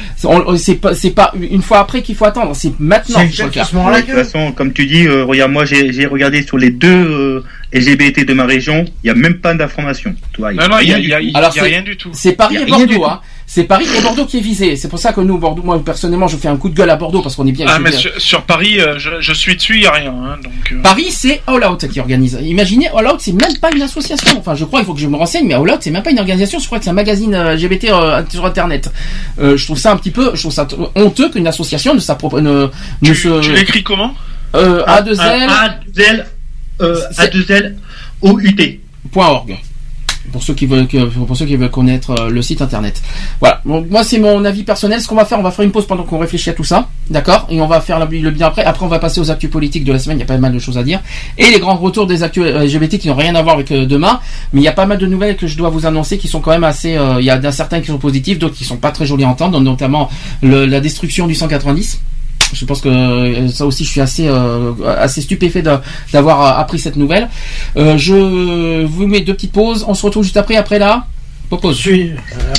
C'est 0.57 1.11
pas, 1.15 1.33
une 1.39 1.61
fois 1.61 1.79
après 1.79 2.01
qu'il 2.01 2.15
faut 2.15 2.25
attendre. 2.25 2.55
C'est 2.55 2.79
maintenant 2.79 3.19
de 3.23 4.01
toute 4.01 4.15
façon, 4.15 4.51
comme 4.51 4.73
tu 4.73 4.85
dis, 4.85 5.05
euh, 5.07 5.23
regarde, 5.25 5.51
moi 5.51 5.65
j'ai 5.65 5.91
j'ai 5.93 6.05
regardé 6.05 6.41
sur 6.43 6.57
les 6.57 6.69
deux 6.69 6.87
euh, 6.89 7.43
LGBT 7.73 8.25
de 8.25 8.33
ma 8.33 8.45
région, 8.45 8.85
il 9.03 9.07
n'y 9.07 9.09
a 9.11 9.15
même 9.15 9.35
pas 9.35 9.53
d'information. 9.53 10.15
Y 10.37 10.41
Non, 10.41 10.67
non, 10.69 10.79
il 10.81 10.89
y 10.89 10.93
a, 10.93 10.95
rien 10.97 11.19
y 11.19 11.25
du 11.27 11.31
tout. 11.33 11.39
y 11.39 11.43
a 11.45 11.51
c'est- 11.51 11.61
rien 11.61 11.81
du 11.81 11.97
tout. 11.97 12.09
C'est 12.13 12.33
Paris 12.33 12.55
Y 12.55 12.57
a 12.57 12.61
et 12.61 12.65
Bordeaux, 12.65 13.05
hein. 13.05 13.19
C'est 13.47 13.63
Paris 13.65 13.85
et 13.97 14.01
Bordeaux 14.01 14.25
qui 14.25 14.37
est 14.37 14.41
visé. 14.41 14.75
C'est 14.75 14.87
pour 14.89 14.97
ça 14.99 15.13
que 15.13 15.21
nous, 15.21 15.37
Bordeaux, 15.37 15.61
moi 15.63 15.79
personnellement, 15.83 16.27
je 16.27 16.35
fais 16.35 16.47
un 16.47 16.57
coup 16.57 16.67
de 16.69 16.73
gueule 16.75 16.89
à 16.89 16.95
Bordeaux 16.95 17.21
parce 17.21 17.35
qu'on 17.35 17.45
est 17.45 17.51
bien. 17.51 17.67
Ah, 17.69 17.77
mais 17.79 17.91
sur, 17.91 18.11
sur 18.19 18.41
Paris, 18.41 18.79
euh, 18.81 18.97
je, 18.97 19.21
je 19.21 19.33
suis 19.33 19.55
dessus, 19.55 19.75
il 19.75 19.81
n'y 19.81 19.85
a 19.85 19.91
rien. 19.91 20.11
Hein, 20.11 20.37
donc, 20.43 20.53
euh, 20.71 20.81
Paris, 20.81 21.07
c'est 21.11 21.41
All 21.45 21.63
Out 21.63 21.87
qui 21.87 21.99
organise. 21.99 22.37
Imaginez, 22.41 22.89
All 22.89 23.05
Out, 23.07 23.17
c'est 23.19 23.33
même 23.33 23.55
pas 23.61 23.69
une 23.73 23.83
association. 23.83 24.39
Enfin, 24.39 24.55
je 24.55 24.65
crois, 24.65 24.79
il 24.79 24.85
faut 24.85 24.93
que 24.95 24.99
je 24.99 25.07
me 25.07 25.15
renseigne, 25.15 25.45
mais 25.47 25.53
All 25.53 25.61
Out, 25.69 25.77
c'est 25.81 25.91
même 25.91 26.01
pas 26.03 26.09
une 26.11 26.19
organisation. 26.19 26.57
Je 26.59 26.65
crois 26.65 26.79
que 26.79 26.83
c'est 26.85 26.89
un 26.89 26.93
magazine 26.93 27.35
LGBT 27.35 27.85
euh, 27.91 28.23
sur 28.29 28.45
Internet. 28.45 28.89
Je 29.37 29.63
trouve 29.63 29.77
ça 29.77 29.91
un 29.91 29.97
petit 29.97 30.11
peu, 30.11 30.31
je 30.33 30.41
trouve 30.41 30.51
ça 30.53 30.65
t- 30.65 30.75
honteux 30.95 31.29
qu'une 31.29 31.47
association 31.47 31.93
ne 31.93 31.99
s'approprie, 31.99 32.41
ne, 32.41 32.49
ne 32.51 32.69
tu, 33.03 33.15
se, 33.15 33.39
tu 33.41 33.51
l'écris 33.53 33.83
comment? 33.83 34.13
Euh, 34.55 34.83
A2L, 34.85 35.49
A2L, 35.49 36.25
euh, 36.81 36.99
C'est- 37.11 37.31
A2L, 37.31 37.75
OUT. 38.21 38.79
.org. 39.15 39.55
Pour 40.31 40.43
ceux 40.43 40.53
qui 40.53 40.65
veulent, 40.65 40.87
pour 40.87 41.37
ceux 41.37 41.45
qui 41.45 41.55
veulent 41.55 41.69
connaître 41.71 42.11
euh, 42.11 42.29
le 42.29 42.41
site 42.41 42.61
internet. 42.61 43.01
Voilà. 43.39 43.61
Donc, 43.65 43.89
moi, 43.89 44.03
c'est 44.03 44.19
mon 44.19 44.43
avis 44.43 44.63
personnel. 44.63 44.99
Ce 45.01 45.07
qu'on 45.07 45.15
va 45.15 45.25
faire, 45.25 45.39
on 45.39 45.43
va 45.43 45.51
faire 45.51 45.63
une 45.65 45.71
pause 45.71 45.85
pendant 45.87 46.03
qu'on 46.03 46.17
réfléchit 46.17 46.49
à 46.49 46.53
tout 46.53 46.63
ça. 46.63 46.89
D'accord? 47.09 47.47
Et 47.49 47.61
on 47.61 47.67
va 47.67 47.79
faire 47.81 47.99
le, 47.99 48.05
bien 48.31 48.47
après. 48.47 48.63
Après, 48.65 48.85
on 48.85 48.89
va 48.89 48.99
passer 48.99 49.19
aux 49.21 49.31
actus 49.31 49.49
politiques 49.49 49.83
de 49.83 49.93
la 49.93 49.99
semaine. 49.99 50.17
Il 50.17 50.21
y 50.21 50.23
a 50.23 50.27
pas 50.27 50.37
mal 50.37 50.51
de 50.53 50.59
choses 50.59 50.77
à 50.77 50.83
dire. 50.83 51.01
Et 51.37 51.49
les 51.51 51.59
grands 51.59 51.75
retours 51.77 52.07
des 52.07 52.23
actus 52.23 52.43
euh, 52.45 52.63
LGBT 52.65 52.97
qui 52.97 53.07
n'ont 53.07 53.15
rien 53.15 53.35
à 53.35 53.41
voir 53.41 53.55
avec 53.55 53.71
euh, 53.71 53.85
demain. 53.85 54.19
Mais 54.53 54.61
il 54.61 54.63
y 54.63 54.67
a 54.67 54.73
pas 54.73 54.85
mal 54.85 54.97
de 54.97 55.05
nouvelles 55.05 55.37
que 55.37 55.47
je 55.47 55.57
dois 55.57 55.69
vous 55.69 55.85
annoncer 55.85 56.17
qui 56.17 56.27
sont 56.27 56.41
quand 56.41 56.51
même 56.51 56.63
assez, 56.63 56.97
il 57.19 57.23
y 57.25 57.29
a 57.29 57.51
certains 57.51 57.79
qui 57.81 57.87
sont 57.87 57.97
positifs, 57.97 58.39
d'autres 58.39 58.55
qui 58.55 58.65
sont 58.65 58.77
pas 58.77 58.91
très 58.91 59.05
jolis 59.05 59.23
à 59.23 59.29
entendre, 59.29 59.59
notamment 59.61 60.09
le- 60.41 60.65
la 60.65 60.79
destruction 60.79 61.27
du 61.27 61.35
190. 61.35 61.99
Je 62.53 62.63
pense 62.65 62.81
que 62.81 62.89
euh, 62.89 63.49
ça 63.49 63.65
aussi, 63.65 63.83
je 63.83 63.89
suis 63.89 64.01
assez 64.01 64.27
euh, 64.27 64.71
assez 64.97 65.21
stupéfait 65.21 65.63
d'avoir 66.13 66.41
euh, 66.41 66.61
appris 66.61 66.79
cette 66.79 66.95
nouvelle. 66.95 67.27
Euh, 67.75 67.97
je 67.97 68.85
vous 68.85 69.07
mets 69.07 69.21
deux 69.21 69.33
petites 69.33 69.51
pauses. 69.51 69.83
On 69.87 69.93
se 69.93 70.05
retrouve 70.05 70.23
juste 70.23 70.37
après. 70.37 70.55
Après 70.55 70.79
là, 70.79 71.05
pause. 71.49 71.77
Suis- 71.77 72.11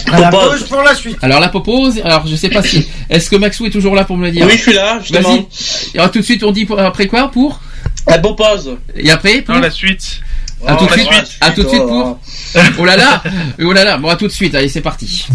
Après 0.06 0.20
la 0.20 0.28
pause 0.30 0.64
pour 0.64 0.82
la 0.82 0.94
suite. 0.94 1.16
Alors 1.22 1.40
la 1.40 1.48
pause. 1.48 2.00
Alors 2.04 2.26
je 2.26 2.36
sais 2.36 2.48
pas 2.50 2.62
si. 2.62 2.86
Est-ce 3.10 3.30
que 3.30 3.36
Maxou 3.36 3.66
est 3.66 3.70
toujours 3.70 3.94
là 3.94 4.04
pour 4.04 4.16
me 4.16 4.26
le 4.26 4.32
dire? 4.32 4.44
Oui, 4.46 4.52
je 4.56 4.62
suis 4.62 4.72
là, 4.74 4.98
justement. 5.00 5.28
Vas-y. 5.30 5.46
Et 5.94 5.98
alors, 5.98 6.10
tout 6.10 6.18
de 6.18 6.24
suite, 6.24 6.42
on 6.44 6.52
dit 6.52 6.64
pour- 6.66 6.78
après 6.80 7.06
quoi? 7.06 7.30
Pour? 7.30 7.60
La 8.08 8.18
pause. 8.18 8.76
Et 8.96 9.10
après 9.10 9.40
pour? 9.42 9.54
Non, 9.54 9.60
la 9.60 9.70
suite. 9.70 10.20
À 10.66 10.74
tout 10.76 10.86
de 10.86 10.90
Oh, 10.90 10.94
suite. 10.98 11.08
la 11.40 11.46
À 11.46 11.50
tout 11.50 11.62
de 11.62 11.68
suite 11.68 11.82
pour? 11.82 12.18
oh. 12.56 12.60
Oh 12.78 12.84
là 12.84 12.96
là. 12.96 13.22
Oh 13.62 13.72
là 13.72 13.84
là. 13.84 13.98
Bon, 13.98 14.08
à 14.08 14.16
tout 14.16 14.26
de 14.26 14.32
suite. 14.32 14.54
Allez, 14.54 14.68
c'est 14.68 14.80
parti. 14.80 15.26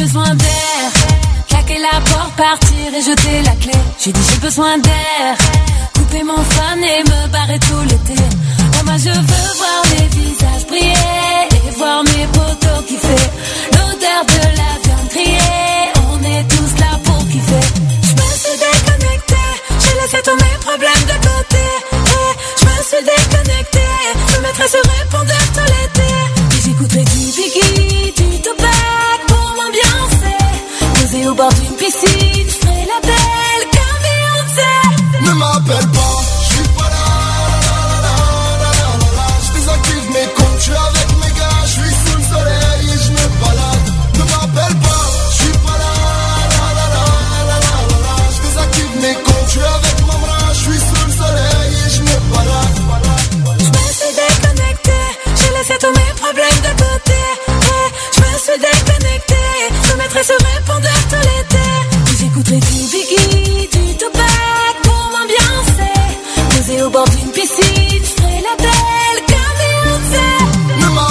Besoin 0.00 0.34
d'air, 0.34 0.90
claquer 1.48 1.78
la 1.78 2.00
porte, 2.00 2.34
partir 2.36 2.86
et 2.96 3.02
jeter 3.02 3.42
la 3.44 3.54
clé. 3.62 3.78
J'ai 3.98 4.12
dit 4.12 4.20
j'ai 4.30 4.40
besoin 4.40 4.78
d'air, 4.78 5.36
couper 5.94 6.22
mon 6.22 6.42
fun 6.54 6.78
et 6.92 7.02
me 7.04 7.28
barrer 7.28 7.58
tout 7.58 7.82
l'été. 7.90 8.22
Oh 8.76 8.84
moi 8.86 8.96
je 8.96 9.10
veux 9.10 9.50
voir 9.60 9.80
les 9.92 10.06
visages 10.18 10.66
briller 10.68 11.42
et 11.66 11.70
voir 11.76 12.02
mes 12.04 12.26
potos 12.34 12.82
kiffer. 12.88 13.24
L'odeur 13.74 14.22
de 14.32 14.40
la 14.60 14.70
viande 14.84 15.08
grillée, 15.10 15.86
on 16.08 16.18
est 16.34 16.44
tous 16.54 16.72
là 16.82 16.92
pour 17.04 17.22
kiffer. 17.28 17.66
Je 18.08 18.12
me 18.20 18.28
suis 18.42 18.56
déconnecté, 18.66 19.42
j'ai 19.82 19.94
laissé 20.00 20.18
tous 20.24 20.38
mes 20.44 20.56
problèmes 20.66 21.04
de 21.12 21.16
côté. 21.28 21.64
Je 22.60 22.64
me 22.68 22.76
suis 22.88 23.04
déconnecté, 23.12 23.86
je 24.28 24.36
me 24.36 24.42
mettrai 24.46 24.66
sur 24.68 24.84
répondeur 24.98 25.39
Tuba 31.30 31.46
Wimpisi 31.48 32.29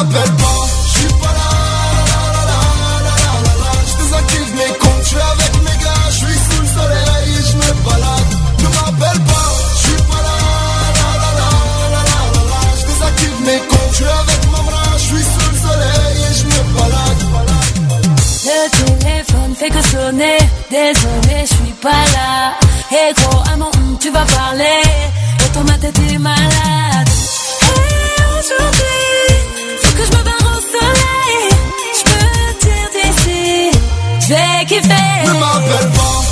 m'appelle 0.10 0.36
pas, 0.36 0.62
je 0.86 1.00
suis 1.00 1.14
pas 1.22 1.34
là, 1.38 1.50
Je 3.86 4.04
désactive 4.04 4.56
mes 4.56 4.74
comptes, 4.78 5.04
je 5.04 5.08
suis 5.08 5.18
avec 5.18 5.54
mes 5.64 5.78
gars, 5.84 6.06
je 6.10 6.18
suis 6.18 6.40
sous 6.46 6.62
le 6.62 6.68
soleil 6.68 7.30
et 7.38 7.44
je 7.50 7.56
me 7.58 7.70
balade 7.86 8.30
Ne 8.60 8.68
m'appelle 8.76 9.22
pas, 9.24 9.50
je 9.74 9.82
suis 9.88 10.02
pas 10.10 10.22
là, 10.28 10.38
la 11.00 11.12
la 11.22 11.30
la 11.40 11.50
la 11.94 12.02
la 12.34 12.42
la 12.52 12.62
Je 12.80 12.86
désactive 12.88 13.38
mes 13.46 13.60
comptes, 13.70 13.92
je 13.92 13.96
suis 13.96 14.06
avec 14.06 14.42
ma 14.52 14.60
bras, 14.70 14.92
je 14.98 15.06
suis 15.10 15.24
sous 15.34 15.50
le 15.52 15.58
soleil 15.68 16.16
et 16.28 16.34
je 16.40 16.46
me 16.46 16.60
balade 16.76 17.22
Le 18.50 18.60
téléphone 18.78 19.56
fait 19.56 19.70
que 19.70 19.82
sonner, 19.82 20.40
désolé 20.72 21.38
je 21.42 21.54
suis 21.56 21.74
pas 21.82 22.04
là. 22.16 22.54
Et 22.92 22.96
hey, 22.96 23.14
gros 23.14 23.42
à 23.54 23.58
mon 23.58 23.72
tu 24.00 24.10
vas 24.10 24.26
parler. 24.26 24.82
Et 25.46 25.50
ton 25.54 25.64
matin 25.64 25.92
t'es 25.94 26.18
malade. 26.18 27.10
fait. 34.84 35.28
Ne 35.28 35.34
m'appelle 35.40 35.90
pas. 35.92 36.29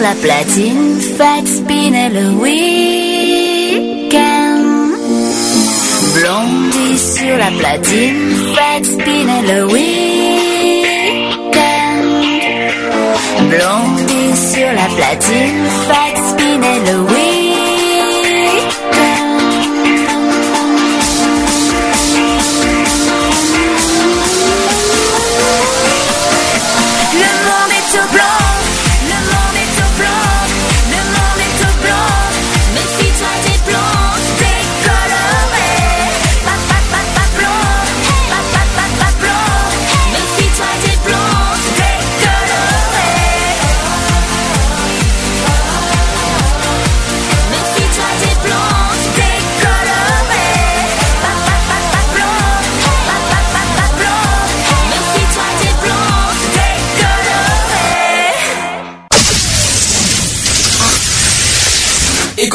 la 0.00 0.14
platine, 0.14 1.00
faites 1.00 1.48
spinner 1.48 2.08
le 2.08 2.30
week-end. 2.42 3.00
Blondie 6.14 6.98
sur 6.98 7.36
la 7.36 7.50
platine, 7.58 8.34
faites 8.54 8.86
spinner 8.86 9.42
le 9.46 9.66
week-end. 9.66 9.96
Blondie 13.50 14.36
sur 14.36 14.72
la 14.72 14.88
platine, 14.96 15.64
faites 15.88 16.20
spinner 16.30 16.78
le 16.86 16.94
week-end. 17.02 17.39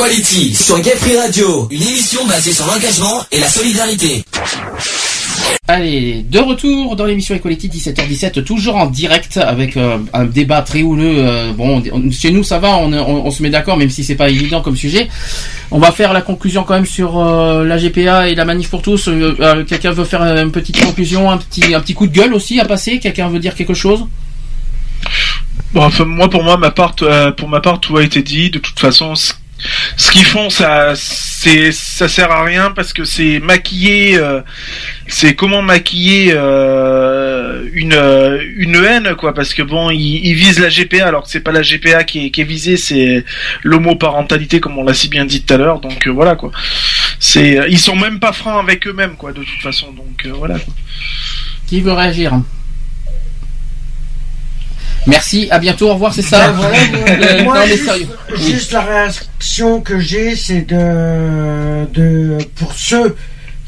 Equality 0.10 0.54
sur 0.54 0.80
Gay 0.82 0.92
Free 0.98 1.18
Radio, 1.18 1.68
une 1.72 1.82
émission 1.82 2.24
basée 2.28 2.54
sur 2.54 2.68
l'engagement 2.68 3.24
et 3.32 3.40
la 3.40 3.48
solidarité. 3.50 4.24
Allez, 5.68 6.22
de 6.30 6.38
retour 6.38 6.96
dans 6.96 7.06
l'émission 7.06 7.34
Equality 7.34 7.70
17h17, 7.70 8.44
toujours 8.44 8.76
en 8.76 8.86
direct 8.86 9.38
avec 9.38 9.78
euh, 9.78 9.98
un 10.14 10.26
débat 10.26 10.62
très 10.62 10.84
houleux. 10.84 11.16
euh, 11.18 11.54
bon, 11.54 11.82
on- 11.92 12.12
chez 12.12 12.30
nous 12.30 12.44
ça 12.44 12.60
va, 12.60 12.78
on, 12.78 12.94
on- 12.94 13.26
on 13.26 13.32
se 13.32 13.42
met 13.42 13.50
d'accord, 13.50 13.78
même 13.78 13.90
si 13.90 14.04
c'est 14.04 14.14
pas 14.14 14.30
évident 14.30 14.62
comme 14.62 14.76
sujet. 14.76 15.10
On 15.72 15.80
va 15.80 15.92
faire 15.92 16.14
la 16.14 16.22
conclusion 16.22 16.64
quand 16.64 16.76
même 16.76 16.86
sur 16.86 17.18
euh, 17.20 17.64
la 17.66 17.80
GPA 17.80 18.30
et 18.30 18.36
la 18.36 18.46
manif 18.46 18.70
pour 18.70 18.84
tous. 18.84 19.08
Euh, 19.08 19.36
euh, 19.40 19.64
Quelqu'un 19.64 19.90
veut 19.92 20.06
faire 20.06 20.22
une 20.22 20.52
petite 20.52 20.80
conclusion, 20.86 21.32
un 21.32 21.38
petit 21.38 21.74
un 21.74 21.80
petit 21.82 21.96
coup 21.96 22.06
de 22.06 22.14
gueule 22.16 22.36
aussi 22.36 22.60
à 22.60 22.66
passer? 22.66 23.00
Quelqu'un 23.00 23.28
veut 23.30 23.40
dire 23.40 23.56
quelque 23.56 23.74
chose? 23.74 24.06
Bon, 25.74 25.84
enfin, 25.84 26.06
moi, 26.06 26.30
pour 26.30 26.44
moi, 26.44 26.58
ma 26.58 26.70
part, 26.70 26.96
euh, 27.02 27.32
pour 27.32 27.50
ma 27.50 27.60
part, 27.60 27.80
tout 27.82 27.98
a 27.98 28.04
été 28.04 28.22
dit. 28.22 28.52
De 28.52 28.60
toute 28.60 28.80
façon, 28.80 29.16
ce, 29.16 29.34
ce 29.98 30.12
qu'ils 30.12 30.26
font, 30.26 30.50
ça, 30.50 30.94
c'est, 30.96 31.72
ça 31.72 32.08
sert 32.08 32.32
à 32.32 32.44
rien 32.44 32.72
parce 32.72 32.92
que 32.94 33.06
c'est 33.06 33.40
maquiller, 33.40 34.18
euh, 34.18 34.42
c'est 35.08 35.36
comment 35.36 35.62
maquiller 35.62 36.34
euh, 36.34 37.68
une 37.74 37.94
euh, 37.94 38.44
une 38.58 38.76
haine, 38.76 39.16
quoi. 39.16 39.34
Parce 39.34 39.54
que 39.54 39.62
bon, 39.62 39.90
ils, 39.90 40.34
visent 40.34 40.60
la 40.60 40.70
GPA 40.70 41.08
alors 41.08 41.24
que 41.24 41.30
c'est 41.30 41.40
pas 41.40 41.52
la 41.52 41.62
GPA 41.62 42.04
qui 42.04 42.32
est, 42.36 42.44
visée, 42.44 42.78
c'est 42.78 43.24
l'homoparentalité, 43.64 44.60
comme 44.60 44.78
on 44.78 44.84
l'a 44.84 44.94
si 44.94 45.08
bien 45.08 45.26
dit 45.26 45.44
tout 45.44 45.54
à 45.54 45.58
l'heure. 45.58 45.80
Donc 45.80 46.08
voilà, 46.08 46.36
quoi. 46.36 46.52
C'est, 47.20 47.62
ils 47.70 47.80
sont 47.80 47.96
même 47.96 48.20
pas 48.20 48.34
francs 48.34 48.62
avec 48.62 48.86
eux-mêmes, 48.88 49.16
quoi. 49.16 49.32
De 49.32 49.44
toute 49.44 49.62
façon, 49.62 49.92
donc 49.92 50.26
voilà. 50.38 50.60
quoi. 50.60 50.74
Qui 51.68 51.82
veut 51.82 51.94
réagir? 51.94 52.34
Merci, 55.08 55.48
à 55.52 55.60
bientôt, 55.60 55.90
au 55.90 55.94
revoir, 55.94 56.14
c'est 56.14 56.22
ça. 56.24 56.52
Voilà, 56.52 56.78
Euh, 56.78 57.44
moi, 57.44 57.60
non, 57.60 57.66
mais 57.68 58.38
juste, 58.38 58.72
la 58.72 58.82
réaction 58.82 59.82
que 59.82 60.00
j'ai, 60.00 60.36
c'est 60.36 60.62
de, 60.62 61.86
de 61.94 62.38
pour 62.56 62.74
ceux 62.74 63.16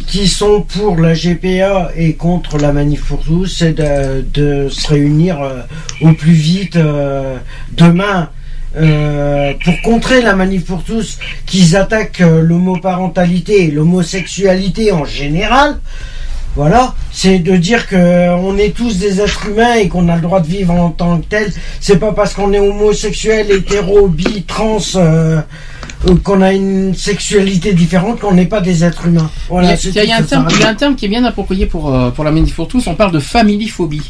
qui 0.08 0.28
sont 0.28 0.62
pour 0.62 0.98
la 1.00 1.14
GPA 1.14 1.92
et 1.96 2.14
contre 2.16 2.58
la 2.58 2.72
manif 2.72 3.04
pour 3.06 3.20
tous, 3.24 3.46
c'est 3.46 3.74
de, 3.74 4.26
de 4.34 4.70
se 4.70 4.88
réunir 4.88 5.42
euh, 5.42 5.60
au 6.02 6.14
plus 6.14 6.32
vite 6.34 6.76
euh, 6.76 7.38
demain. 7.72 8.30
euh, 8.78 9.54
pour 9.64 9.74
contrer 9.82 10.22
la 10.22 10.34
manif 10.36 10.66
pour 10.66 10.84
tous, 10.84 11.18
qu'ils 11.46 11.76
attaquent 11.76 12.22
euh, 12.22 12.42
l'homoparentalité 12.42 13.66
et 13.66 13.72
l'homosexualité 13.72 14.92
en 14.92 15.04
général, 15.06 15.80
voilà, 16.58 16.96
c'est 17.12 17.38
de 17.38 17.56
dire 17.56 17.88
que 17.88 17.96
euh, 17.96 18.36
on 18.36 18.58
est 18.58 18.76
tous 18.76 18.98
des 18.98 19.22
êtres 19.22 19.48
humains 19.48 19.76
et 19.76 19.88
qu'on 19.90 20.10
a 20.10 20.16
le 20.16 20.22
droit 20.24 20.40
de 20.40 20.48
vivre 20.48 20.74
en 20.74 20.90
tant 20.90 21.20
que 21.20 21.26
tel. 21.28 21.54
C'est 21.80 22.00
pas 22.00 22.14
parce 22.14 22.34
qu'on 22.34 22.52
est 22.52 22.60
homosexuel, 22.60 23.52
hétéro, 23.52 24.08
bi, 24.08 24.42
trans, 24.42 24.80
euh, 24.96 25.40
euh, 26.08 26.16
qu'on 26.24 26.42
a 26.42 26.54
une 26.54 26.96
sexualité 26.96 27.74
différente 27.74 28.22
qu'on 28.22 28.34
n'est 28.34 28.48
pas 28.48 28.62
des 28.62 28.84
êtres 28.84 29.06
humains. 29.06 29.30
Voilà, 29.50 29.76
il, 29.76 29.94
y 29.94 30.00
a, 30.00 30.04
il 30.04 30.10
y 30.10 30.14
un 30.14 30.24
terme, 30.24 30.48
il 30.50 30.60
y 30.60 30.64
a 30.64 30.70
un 30.70 30.74
terme 30.74 30.96
qui 30.96 31.06
est 31.06 31.10
bien 31.10 31.24
approprié 31.26 31.68
pour, 31.68 31.94
euh, 31.94 32.10
pour 32.10 32.24
la 32.24 32.32
manif 32.32 32.56
pour 32.56 32.68
tous. 32.68 32.88
On 32.88 32.96
parle 32.96 33.12
de 33.12 33.20
familiphobie. 33.20 34.02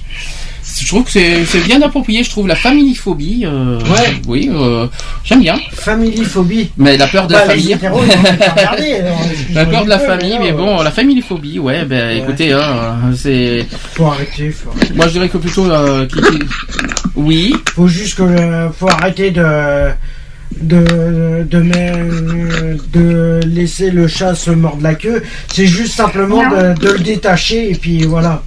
Je 0.79 0.85
trouve 0.87 1.03
que 1.05 1.11
c'est 1.11 1.45
c'est 1.45 1.61
bien 1.61 1.81
approprié. 1.81 2.23
Je 2.23 2.29
trouve 2.29 2.47
la 2.47 2.55
familiphobie. 2.55 3.43
euh, 3.45 3.79
Ouais. 3.79 4.15
Oui, 4.27 4.49
euh, 4.53 4.87
j'aime 5.23 5.39
bien. 5.41 5.57
Familiphobie. 5.73 6.69
Mais 6.77 6.97
la 6.97 7.07
peur 7.07 7.27
de 7.27 7.33
Bah, 7.33 7.45
la 7.45 7.55
les 7.55 7.61
famille. 7.61 7.73
hétéros, 7.73 7.99
regarder, 8.55 8.93
alors, 8.95 9.19
la 9.53 9.65
peur 9.65 9.83
de 9.85 9.89
la 9.89 9.97
peu, 9.97 10.05
famille, 10.05 10.37
mais 10.39 10.45
mais 10.47 10.51
bon, 10.51 10.81
la 10.81 10.91
familiphobie, 10.91 11.59
ouais, 11.59 11.85
ben 11.85 12.17
écoutez, 12.17 12.51
hein, 12.53 12.97
c'est. 13.15 13.65
Faut 13.95 14.05
arrêter, 14.07 14.51
faut 14.51 14.69
arrêter. 14.71 14.93
Moi, 14.93 15.07
je 15.07 15.11
dirais 15.13 15.29
que 15.29 15.37
plutôt. 15.37 15.65
euh, 15.71 16.05
qui- 16.05 16.19
Oui. 17.15 17.55
Faut 17.75 17.87
juste 17.87 18.17
que 18.17 18.69
faut 18.77 18.89
arrêter 18.89 19.31
de 19.31 19.43
de 20.61 21.43
de, 21.49 21.59
me- 21.59 22.77
de 22.93 23.39
laisser 23.45 23.91
le 23.91 24.07
chat 24.07 24.35
se 24.35 24.51
mordre 24.51 24.81
la 24.83 24.95
queue. 24.95 25.23
C'est 25.51 25.67
juste 25.67 25.93
simplement 25.95 26.43
de, 26.49 26.79
de 26.79 26.91
le 26.93 26.99
détacher 26.99 27.71
et 27.71 27.75
puis 27.75 28.03
voilà. 28.05 28.41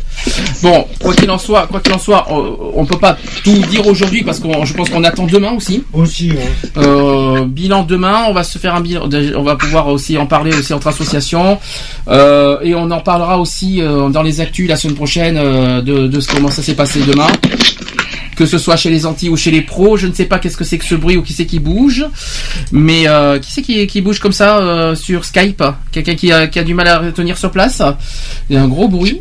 Bon, 0.62 0.86
quoi 1.00 1.14
qu'il 1.14 1.30
en 1.30 1.38
soit, 1.38 1.66
quoi 1.66 1.80
qu'il 1.80 1.94
en 1.94 1.98
soit, 1.98 2.26
on, 2.30 2.72
on 2.74 2.84
peut 2.84 2.98
pas 2.98 3.16
tout 3.42 3.56
dire 3.70 3.86
aujourd'hui 3.86 4.22
parce 4.22 4.38
qu'on, 4.38 4.66
je 4.66 4.74
pense 4.74 4.90
qu'on 4.90 5.02
attend 5.04 5.24
demain 5.26 5.52
aussi. 5.52 5.82
Aussi. 5.94 6.32
Euh, 6.76 7.46
bilan 7.46 7.84
demain, 7.84 8.24
on 8.28 8.34
va 8.34 8.42
se 8.44 8.58
faire 8.58 8.74
un 8.74 8.82
bilan, 8.82 9.08
on 9.36 9.42
va 9.42 9.56
pouvoir 9.56 9.88
aussi 9.88 10.18
en 10.18 10.26
parler 10.26 10.52
aussi 10.54 10.74
entre 10.74 10.88
associations 10.88 11.58
Euh, 12.08 12.58
et 12.62 12.74
on 12.74 12.90
en 12.90 13.00
parlera 13.00 13.38
aussi 13.38 13.80
euh, 13.80 14.08
dans 14.10 14.22
les 14.22 14.40
actus 14.40 14.68
la 14.68 14.76
semaine 14.76 14.96
prochaine 14.96 15.36
euh, 15.38 15.80
de, 15.80 16.06
de 16.06 16.20
ce 16.20 16.28
comment 16.28 16.50
ça 16.50 16.62
s'est 16.62 16.74
passé 16.74 17.00
demain. 17.06 17.28
Que 18.40 18.46
ce 18.46 18.56
soit 18.56 18.76
chez 18.76 18.88
les 18.88 19.04
Antilles 19.04 19.28
ou 19.28 19.36
chez 19.36 19.50
les 19.50 19.60
pros, 19.60 19.98
je 19.98 20.06
ne 20.06 20.14
sais 20.14 20.24
pas 20.24 20.38
qu'est-ce 20.38 20.56
que 20.56 20.64
c'est 20.64 20.78
que 20.78 20.86
ce 20.86 20.94
bruit 20.94 21.18
ou 21.18 21.22
qui 21.22 21.34
c'est 21.34 21.44
qui 21.44 21.58
bouge, 21.58 22.06
mais 22.72 23.06
euh, 23.06 23.38
qui 23.38 23.52
c'est 23.52 23.60
qui, 23.60 23.86
qui 23.86 24.00
bouge 24.00 24.18
comme 24.18 24.32
ça 24.32 24.56
euh, 24.60 24.94
sur 24.94 25.26
Skype? 25.26 25.62
Quelqu'un 25.92 26.14
qui 26.14 26.32
a, 26.32 26.46
qui 26.46 26.58
a 26.58 26.64
du 26.64 26.72
mal 26.72 26.88
à 26.88 27.00
retenir 27.00 27.36
sur 27.36 27.50
place? 27.50 27.82
Il 28.48 28.54
y 28.56 28.58
a 28.58 28.62
un 28.62 28.68
gros 28.68 28.88
bruit. 28.88 29.18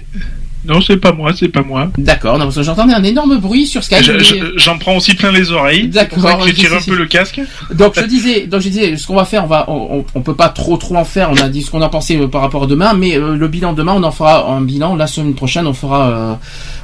Non, 0.63 0.79
c'est 0.79 0.95
pas 0.95 1.11
moi, 1.11 1.33
c'est 1.37 1.49
pas 1.49 1.63
moi. 1.63 1.91
D'accord, 1.97 2.37
non, 2.37 2.45
parce 2.45 2.55
que 2.55 2.63
j'entendais 2.63 2.93
un 2.93 3.03
énorme 3.03 3.37
bruit 3.39 3.67
sur 3.67 3.83
Skype. 3.83 4.03
Je- 4.03 4.11
mais- 4.13 4.23
je- 4.23 4.57
J'en 4.57 4.77
prends 4.77 4.95
aussi 4.95 5.15
plein 5.15 5.33
les 5.33 5.51
oreilles. 5.51 5.89
D'accord, 5.89 6.19
j'ai 6.47 6.53
tiré 6.53 6.75
un 6.77 6.81
peu 6.81 6.95
le 6.95 7.05
casque. 7.05 7.41
Donc 7.73 7.95
je 7.99 8.05
disais, 8.05 8.47
donc 8.47 8.61
je 8.61 8.69
disais, 8.69 8.95
ce 8.95 9.05
qu'on 9.05 9.15
va 9.15 9.25
faire, 9.25 9.43
on 9.43 9.47
va, 9.47 9.65
on, 9.69 9.97
on- 9.99 10.05
on 10.15 10.21
peut 10.21 10.35
pas 10.35 10.47
trop 10.47 10.77
trop 10.77 10.95
en 10.95 11.03
faire. 11.03 11.29
On 11.29 11.35
a 11.35 11.49
dit 11.49 11.61
ce 11.61 11.71
qu'on 11.71 11.81
a 11.81 11.89
pensé 11.89 12.15
euh, 12.17 12.27
par 12.29 12.39
rapport 12.39 12.63
à 12.63 12.67
demain, 12.67 12.93
mais 12.93 13.17
euh, 13.17 13.35
le 13.35 13.47
bilan 13.49 13.73
demain, 13.73 13.93
on 13.97 14.03
en 14.03 14.11
fera 14.11 14.49
un 14.49 14.61
bilan. 14.61 14.95
La 14.95 15.07
semaine 15.07 15.33
prochaine, 15.33 15.67
on 15.67 15.73
fera, 15.73 16.09
euh, 16.09 16.33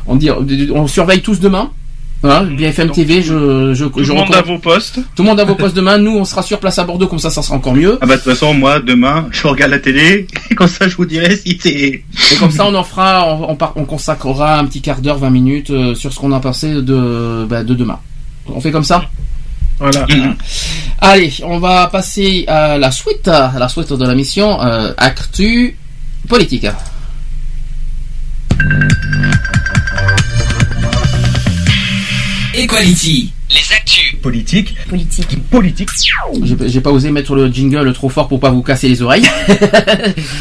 on 0.08 0.18
dit, 0.18 0.30
on 0.30 0.86
surveille 0.88 1.22
tous 1.22 1.40
demain. 1.40 1.72
BFM 2.58 2.92
TV, 2.92 3.22
je, 3.22 3.74
je, 3.74 3.86
Tout 3.86 4.04
je 4.04 4.12
le 4.14 4.20
monde 4.20 4.34
à 4.34 4.42
vos 4.42 4.58
postes. 4.58 4.96
Tout 5.16 5.24
le 5.24 5.30
monde 5.30 5.40
à 5.40 5.46
vos 5.46 5.56
postes 5.56 5.76
demain. 5.76 5.98
Nous, 5.98 6.12
on 6.18 6.26
sera 6.26 6.42
sur 6.42 6.60
place 6.60 6.80
à 6.80 6.84
Bordeaux, 6.84 7.08
comme 7.08 7.20
ça, 7.20 7.30
ça 7.30 7.42
sera 7.42 7.56
encore 7.56 7.74
mieux. 7.76 7.98
Ah 8.02 8.06
bah 8.06 8.16
de 8.18 8.22
toute 8.22 8.32
façon, 8.34 8.54
moi, 8.54 8.80
demain, 8.80 9.28
je 9.32 9.48
regarde 9.48 9.72
la 9.72 9.80
télé, 9.80 10.28
et 10.50 10.56
comme 10.56 10.68
ça, 10.68 10.88
je 10.88 10.96
vous 10.96 11.06
dirai 11.06 11.36
si 11.38 11.58
c'est... 11.62 11.70
Et 11.72 12.04
comme 12.40 12.52
ça, 12.52 12.66
on 12.66 12.74
en 12.76 12.84
fera, 12.84 13.26
on, 13.34 13.52
on, 13.52 13.56
par- 13.56 13.74
on 13.76 13.86
consacrera 13.86 14.58
un 14.60 14.66
petit 14.66 14.82
quart 14.82 15.02
d'heure, 15.02 15.18
20 15.18 15.30
minutes 15.30 15.70
euh, 15.70 15.96
sur 15.96 16.12
ce 16.14 16.20
qu'on 16.20 16.32
a 16.32 16.40
pensé 16.40 16.74
de, 16.82 17.46
bah, 17.50 17.64
de 17.64 17.74
demain. 17.74 18.00
On 18.48 18.60
fait 18.62 18.72
comme 18.72 18.84
ça? 18.84 19.06
Voilà. 19.80 20.06
Allez, 21.02 21.34
on 21.44 21.60
va 21.60 21.88
passer 21.88 22.46
à 22.48 22.78
la 22.78 22.92
suite, 22.92 23.28
à 23.28 23.54
la 23.60 23.68
suite 23.68 23.92
de 23.92 24.06
la 24.06 24.16
mission 24.16 24.62
euh, 24.62 24.94
Actu 24.98 25.78
politique. 26.30 26.66
Equality. 32.58 33.34
Les 33.52 33.76
actus. 33.76 34.16
Politique. 34.22 34.76
Politique. 34.90 35.38
Politique. 35.52 35.90
J'ai 36.44 36.56
j'ai 36.68 36.82
pas 36.82 36.92
osé 36.92 37.12
mettre 37.12 37.36
le 37.36 37.48
jingle 37.48 37.94
trop 37.94 38.10
fort 38.10 38.28
pour 38.28 38.40
pas 38.40 38.50
vous 38.50 38.64
casser 38.64 38.90
les 38.90 39.02
oreilles. 39.02 39.26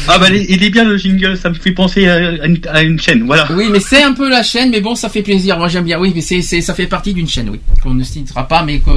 Ah 0.07 0.19
bah 0.19 0.27
il 0.29 0.63
est 0.63 0.69
bien 0.69 0.83
le 0.83 0.97
jingle, 0.97 1.35
ça 1.35 1.49
me 1.49 1.55
fait 1.55 1.71
penser 1.71 2.07
à 2.07 2.45
une, 2.45 2.59
à 2.71 2.83
une 2.83 2.99
chaîne, 2.99 3.23
voilà. 3.25 3.47
Oui, 3.51 3.65
mais 3.71 3.79
c'est 3.79 4.03
un 4.03 4.13
peu 4.13 4.29
la 4.29 4.43
chaîne, 4.43 4.69
mais 4.69 4.81
bon, 4.81 4.95
ça 4.95 5.09
fait 5.09 5.23
plaisir. 5.23 5.57
Moi, 5.57 5.67
j'aime 5.67 5.83
bien. 5.83 5.99
Oui, 5.99 6.11
mais 6.15 6.21
c'est, 6.21 6.41
c'est, 6.41 6.61
ça 6.61 6.73
fait 6.73 6.85
partie 6.87 7.13
d'une 7.13 7.27
chaîne, 7.27 7.49
oui, 7.49 7.59
qu'on 7.81 7.93
ne 7.93 8.03
citera 8.03 8.47
pas, 8.47 8.63
mais 8.63 8.79
que 8.79 8.91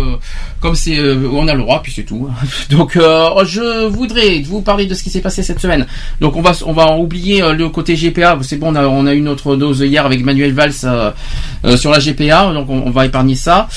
comme 0.60 0.74
c'est, 0.74 0.98
euh, 0.98 1.28
on 1.32 1.48
a 1.48 1.54
le 1.54 1.60
droit, 1.60 1.82
puis 1.82 1.92
c'est 1.94 2.04
tout. 2.04 2.28
Donc, 2.70 2.96
euh, 2.96 3.44
je 3.44 3.86
voudrais 3.88 4.40
vous 4.40 4.60
parler 4.60 4.86
de 4.86 4.94
ce 4.94 5.02
qui 5.02 5.10
s'est 5.10 5.20
passé 5.20 5.42
cette 5.42 5.60
semaine. 5.60 5.86
Donc, 6.20 6.36
on 6.36 6.42
va, 6.42 6.52
on 6.66 6.72
va 6.72 6.96
oublier 6.96 7.42
euh, 7.42 7.52
le 7.54 7.68
côté 7.68 7.94
GPA. 7.94 8.38
C'est 8.42 8.56
bon, 8.56 8.72
on 8.72 8.76
a, 8.76 8.86
on 8.86 9.06
a 9.06 9.14
eu 9.14 9.20
notre 9.20 9.56
dose 9.56 9.80
hier 9.80 10.04
avec 10.04 10.22
Manuel 10.22 10.52
Valls 10.52 10.72
euh, 10.84 11.10
euh, 11.64 11.76
sur 11.76 11.90
la 11.90 11.98
GPA, 11.98 12.52
donc 12.52 12.68
on, 12.68 12.82
on 12.86 12.90
va 12.90 13.06
épargner 13.06 13.34
ça. 13.34 13.68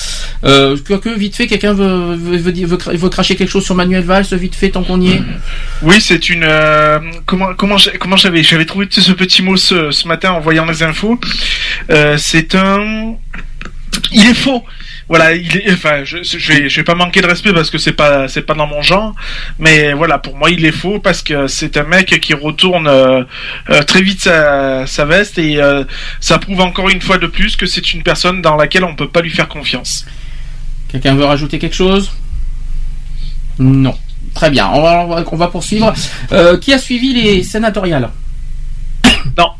Euh, 0.44 0.76
que, 0.76 0.94
que 0.94 1.08
vite 1.10 1.36
fait, 1.36 1.46
quelqu'un 1.46 1.74
veut, 1.74 3.08
cracher 3.08 3.36
quelque 3.36 3.50
chose 3.50 3.64
sur 3.64 3.74
Manuel 3.74 4.04
Valls, 4.04 4.26
vite 4.32 4.54
fait, 4.54 4.70
tant 4.70 4.82
qu'on 4.82 5.00
y 5.00 5.12
est. 5.12 5.22
Oui, 5.82 6.00
c'est 6.00 6.28
une. 6.30 6.44
euh, 6.44 6.98
comment 7.26 7.54
comment 7.54 7.76
comment 8.00 8.16
j'avais 8.16 8.42
j'avais 8.42 8.64
trouvé 8.66 8.86
ce 8.90 9.12
petit 9.12 9.42
mot 9.42 9.56
ce, 9.56 9.90
ce 9.90 10.08
matin 10.08 10.32
en 10.32 10.40
voyant 10.40 10.64
les 10.64 10.82
infos. 10.82 11.18
Euh, 11.90 12.16
c'est 12.18 12.54
un. 12.54 13.14
Il 14.12 14.26
est 14.26 14.34
faux. 14.34 14.64
Voilà, 15.08 15.32
il 15.34 15.56
est. 15.56 15.72
Enfin, 15.72 16.04
je, 16.04 16.18
je 16.22 16.36
vais 16.52 16.68
je 16.68 16.76
vais 16.76 16.84
pas 16.84 16.94
manquer 16.94 17.20
de 17.20 17.26
respect 17.26 17.52
parce 17.52 17.70
que 17.70 17.78
c'est 17.78 17.92
pas 17.92 18.28
c'est 18.28 18.42
pas 18.42 18.54
dans 18.54 18.66
mon 18.66 18.82
genre, 18.82 19.14
mais 19.58 19.92
voilà, 19.92 20.18
pour 20.18 20.36
moi 20.36 20.50
il 20.50 20.64
est 20.64 20.72
faux 20.72 20.98
parce 21.00 21.22
que 21.22 21.46
c'est 21.48 21.76
un 21.76 21.82
mec 21.84 22.06
qui 22.20 22.34
retourne 22.34 22.86
euh, 22.86 23.22
euh, 23.70 23.82
très 23.82 24.00
vite 24.02 24.20
sa, 24.22 24.86
sa 24.86 25.04
veste 25.04 25.38
et 25.38 25.60
euh, 25.60 25.84
ça 26.20 26.38
prouve 26.38 26.60
encore 26.60 26.88
une 26.88 27.00
fois 27.02 27.18
de 27.18 27.26
plus 27.26 27.56
que 27.56 27.66
c'est 27.66 27.92
une 27.92 28.02
personne 28.02 28.40
dans 28.42 28.56
laquelle 28.56 28.84
on 28.84 28.94
peut 28.94 29.08
pas 29.08 29.20
lui 29.20 29.30
faire 29.30 29.48
confiance. 29.48 30.06
Quelqu'un 30.88 31.14
veut 31.14 31.24
rajouter 31.24 31.58
quelque 31.58 31.76
chose? 31.76 32.10
Non. 33.58 33.96
Très 34.34 34.50
bien, 34.50 34.68
on 34.72 34.80
va, 34.82 35.04
on 35.04 35.08
va- 35.14 35.24
on 35.30 35.36
va 35.36 35.48
poursuivre. 35.48 35.92
Euh, 36.32 36.56
qui 36.58 36.72
a 36.72 36.78
suivi 36.78 37.12
les 37.12 37.42
sénatoriales? 37.42 38.08
Non. 39.36 39.50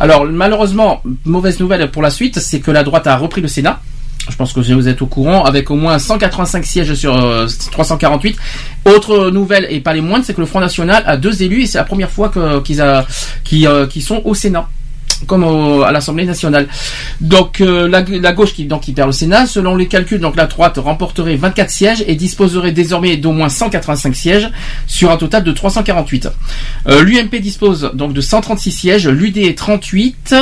Alors, 0.00 0.26
malheureusement, 0.26 1.02
mauvaise 1.24 1.58
nouvelle 1.60 1.90
pour 1.90 2.02
la 2.02 2.10
suite, 2.10 2.38
c'est 2.38 2.60
que 2.60 2.70
la 2.70 2.84
droite 2.84 3.06
a 3.06 3.16
repris 3.16 3.40
le 3.40 3.48
Sénat. 3.48 3.80
Je 4.28 4.36
pense 4.36 4.52
que 4.52 4.60
vous 4.60 4.88
êtes 4.88 5.00
au 5.00 5.06
courant, 5.06 5.44
avec 5.44 5.70
au 5.70 5.74
moins 5.74 5.98
185 5.98 6.64
sièges 6.64 6.94
sur 6.94 7.16
euh, 7.16 7.46
348. 7.72 8.36
Autre 8.84 9.30
nouvelle, 9.30 9.66
et 9.70 9.80
pas 9.80 9.94
les 9.94 10.00
moindres, 10.00 10.24
c'est 10.24 10.34
que 10.34 10.40
le 10.40 10.46
Front 10.46 10.60
National 10.60 11.02
a 11.06 11.16
deux 11.16 11.42
élus, 11.42 11.62
et 11.62 11.66
c'est 11.66 11.78
la 11.78 11.84
première 11.84 12.10
fois 12.10 12.30
qu'ils 12.62 12.80
euh, 13.66 13.88
sont 14.00 14.22
au 14.24 14.34
Sénat. 14.34 14.68
Comme 15.26 15.44
au- 15.44 15.82
à 15.82 15.92
l'Assemblée 15.92 16.24
nationale. 16.24 16.68
Donc 17.20 17.60
euh, 17.60 17.88
la, 17.88 18.02
la 18.02 18.32
gauche 18.32 18.54
qui 18.54 18.64
donc 18.64 18.82
qui 18.82 18.92
perd 18.92 19.08
le 19.08 19.12
Sénat, 19.12 19.46
selon 19.46 19.74
les 19.76 19.86
calculs, 19.86 20.20
donc 20.20 20.36
la 20.36 20.46
droite 20.46 20.78
remporterait 20.78 21.36
24 21.36 21.70
sièges 21.70 22.04
et 22.06 22.14
disposerait 22.14 22.72
désormais 22.72 23.16
d'au 23.16 23.32
moins 23.32 23.48
185 23.48 24.14
sièges 24.14 24.48
sur 24.86 25.10
un 25.10 25.16
total 25.16 25.44
de 25.44 25.52
348. 25.52 26.28
Euh, 26.88 27.02
L'UMP 27.02 27.36
dispose 27.40 27.90
donc 27.94 28.12
de 28.12 28.20
136 28.20 28.70
sièges, 28.72 29.08
l'UD 29.08 29.54
38 29.54 30.34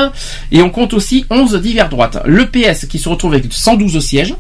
et 0.52 0.62
on 0.62 0.70
compte 0.70 0.94
aussi 0.94 1.24
11 1.30 1.54
divers 1.60 1.88
droites. 1.88 2.18
Le 2.26 2.46
PS 2.46 2.86
qui 2.86 2.98
se 2.98 3.08
retrouve 3.08 3.32
avec 3.34 3.46
112 3.50 3.98
sièges, 4.04 4.34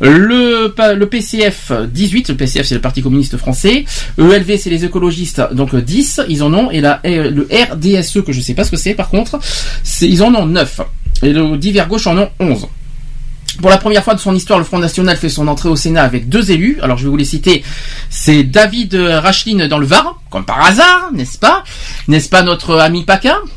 le, 0.00 0.72
le 0.94 1.06
PCF 1.06 1.72
18, 1.92 2.28
le 2.30 2.36
PCF 2.36 2.66
c'est 2.66 2.74
le 2.74 2.80
Parti 2.80 3.02
communiste 3.02 3.36
français, 3.36 3.84
ELV 4.18 4.56
c'est 4.58 4.70
les 4.70 4.84
écologistes 4.84 5.42
donc 5.52 5.74
10, 5.74 6.20
ils 6.28 6.42
en 6.42 6.52
ont 6.54 6.70
et 6.70 6.80
la, 6.80 7.00
le 7.04 7.48
RDSE 7.72 8.22
que 8.24 8.32
je 8.32 8.40
sais 8.40 8.54
pas 8.54 8.64
ce 8.64 8.70
que 8.70 8.76
c'est 8.76 8.94
par 8.94 9.08
contre, 9.08 9.38
ils 10.02 10.22
en 10.22 10.34
ont 10.34 10.46
9 10.46 10.80
et 11.22 11.32
le 11.32 11.56
divers 11.56 11.88
gauche 11.88 12.06
en 12.06 12.16
ont 12.18 12.30
11. 12.40 12.66
Pour 13.60 13.70
la 13.70 13.78
première 13.78 14.04
fois 14.04 14.14
de 14.14 14.20
son 14.20 14.34
histoire, 14.36 14.58
le 14.60 14.64
Front 14.64 14.78
National 14.78 15.16
fait 15.16 15.28
son 15.30 15.48
entrée 15.48 15.68
au 15.68 15.74
Sénat 15.74 16.04
avec 16.04 16.28
deux 16.28 16.52
élus. 16.52 16.78
Alors 16.80 16.96
je 16.96 17.04
vais 17.04 17.10
vous 17.10 17.16
les 17.16 17.24
citer. 17.24 17.64
C'est 18.08 18.44
David 18.44 18.94
Racheline 18.94 19.66
dans 19.66 19.78
le 19.78 19.86
Var, 19.86 20.20
comme 20.30 20.44
par 20.44 20.64
hasard, 20.64 21.08
n'est-ce 21.12 21.38
pas? 21.38 21.64
N'est-ce 22.06 22.28
pas 22.28 22.42
notre 22.42 22.78
ami 22.78 23.02
Paca 23.04 23.38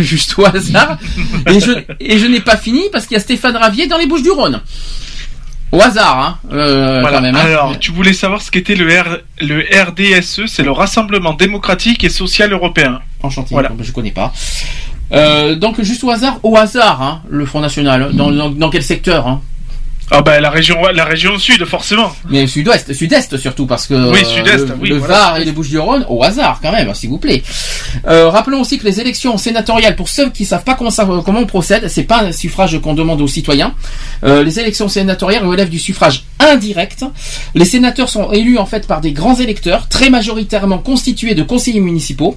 Juste 0.00 0.34
au 0.38 0.44
hasard. 0.44 0.98
Et 1.46 1.58
je, 1.60 1.70
et 2.00 2.18
je 2.18 2.26
n'ai 2.26 2.40
pas 2.40 2.56
fini 2.58 2.82
parce 2.92 3.06
qu'il 3.06 3.14
y 3.14 3.18
a 3.18 3.22
Stéphane 3.22 3.56
Ravier 3.56 3.86
dans 3.86 3.96
les 3.96 4.06
Bouches 4.06 4.22
du 4.24 4.30
Rhône. 4.30 4.60
Au 5.72 5.80
hasard, 5.80 6.18
hein, 6.18 6.38
euh, 6.52 6.98
Voilà. 7.00 7.18
quand 7.18 7.22
même. 7.22 7.36
hein. 7.36 7.40
Alors, 7.44 7.78
tu 7.78 7.92
voulais 7.92 8.12
savoir 8.12 8.42
ce 8.42 8.50
qu'était 8.50 8.74
le, 8.74 8.88
R... 8.88 9.18
le 9.40 9.60
RDSE, 9.84 10.42
c'est 10.48 10.64
le 10.64 10.72
Rassemblement 10.72 11.32
démocratique 11.32 12.02
et 12.02 12.08
social 12.10 12.52
européen. 12.52 13.00
Enchanté, 13.22 13.50
Voilà. 13.52 13.70
je 13.80 13.92
connais 13.92 14.10
pas. 14.10 14.34
Euh, 15.12 15.56
donc 15.56 15.80
juste 15.82 16.04
au 16.04 16.10
hasard, 16.10 16.38
au 16.42 16.56
hasard, 16.56 17.02
hein, 17.02 17.22
le 17.28 17.44
Front 17.44 17.60
National. 17.60 18.14
Dans, 18.14 18.30
dans, 18.30 18.50
dans 18.50 18.70
quel 18.70 18.82
secteur 18.82 19.26
hein? 19.26 19.40
Ah 20.12 20.22
bah 20.22 20.40
la 20.40 20.50
région, 20.50 20.76
la 20.92 21.04
région 21.04 21.38
sud, 21.38 21.64
forcément. 21.64 22.12
Mais 22.28 22.48
sud-ouest, 22.48 22.92
sud-est 22.92 23.36
surtout 23.36 23.66
parce 23.66 23.86
que 23.86 23.94
Oui, 23.94 24.22
euh, 24.22 24.24
sud-est, 24.24 24.68
le, 24.68 24.74
oui, 24.80 24.88
le 24.88 24.96
voilà. 24.96 25.14
Var 25.14 25.36
et 25.38 25.44
les 25.44 25.52
Bouches-du-Rhône 25.52 26.04
au 26.08 26.24
hasard 26.24 26.58
quand 26.60 26.72
même, 26.72 26.92
s'il 26.94 27.10
vous 27.10 27.18
plaît. 27.18 27.44
Euh, 28.08 28.28
rappelons 28.28 28.60
aussi 28.60 28.78
que 28.78 28.84
les 28.84 29.00
élections 29.00 29.38
sénatoriales, 29.38 29.94
pour 29.94 30.08
ceux 30.08 30.30
qui 30.30 30.44
savent 30.44 30.64
pas 30.64 30.74
comment 30.74 30.90
ça, 30.90 31.08
comment 31.24 31.40
on 31.40 31.46
procède, 31.46 31.86
c'est 31.88 32.02
pas 32.02 32.22
un 32.22 32.32
suffrage 32.32 32.80
qu'on 32.80 32.94
demande 32.94 33.20
aux 33.20 33.28
citoyens. 33.28 33.72
Euh, 34.24 34.42
les 34.42 34.58
élections 34.58 34.88
sénatoriales 34.88 35.46
relèvent 35.46 35.70
du 35.70 35.78
suffrage 35.78 36.24
indirect. 36.40 37.04
Les 37.54 37.64
sénateurs 37.64 38.08
sont 38.08 38.32
élus 38.32 38.58
en 38.58 38.66
fait 38.66 38.88
par 38.88 39.00
des 39.00 39.12
grands 39.12 39.36
électeurs, 39.36 39.88
très 39.88 40.10
majoritairement 40.10 40.78
constitués 40.78 41.36
de 41.36 41.44
conseillers 41.44 41.80
municipaux. 41.80 42.36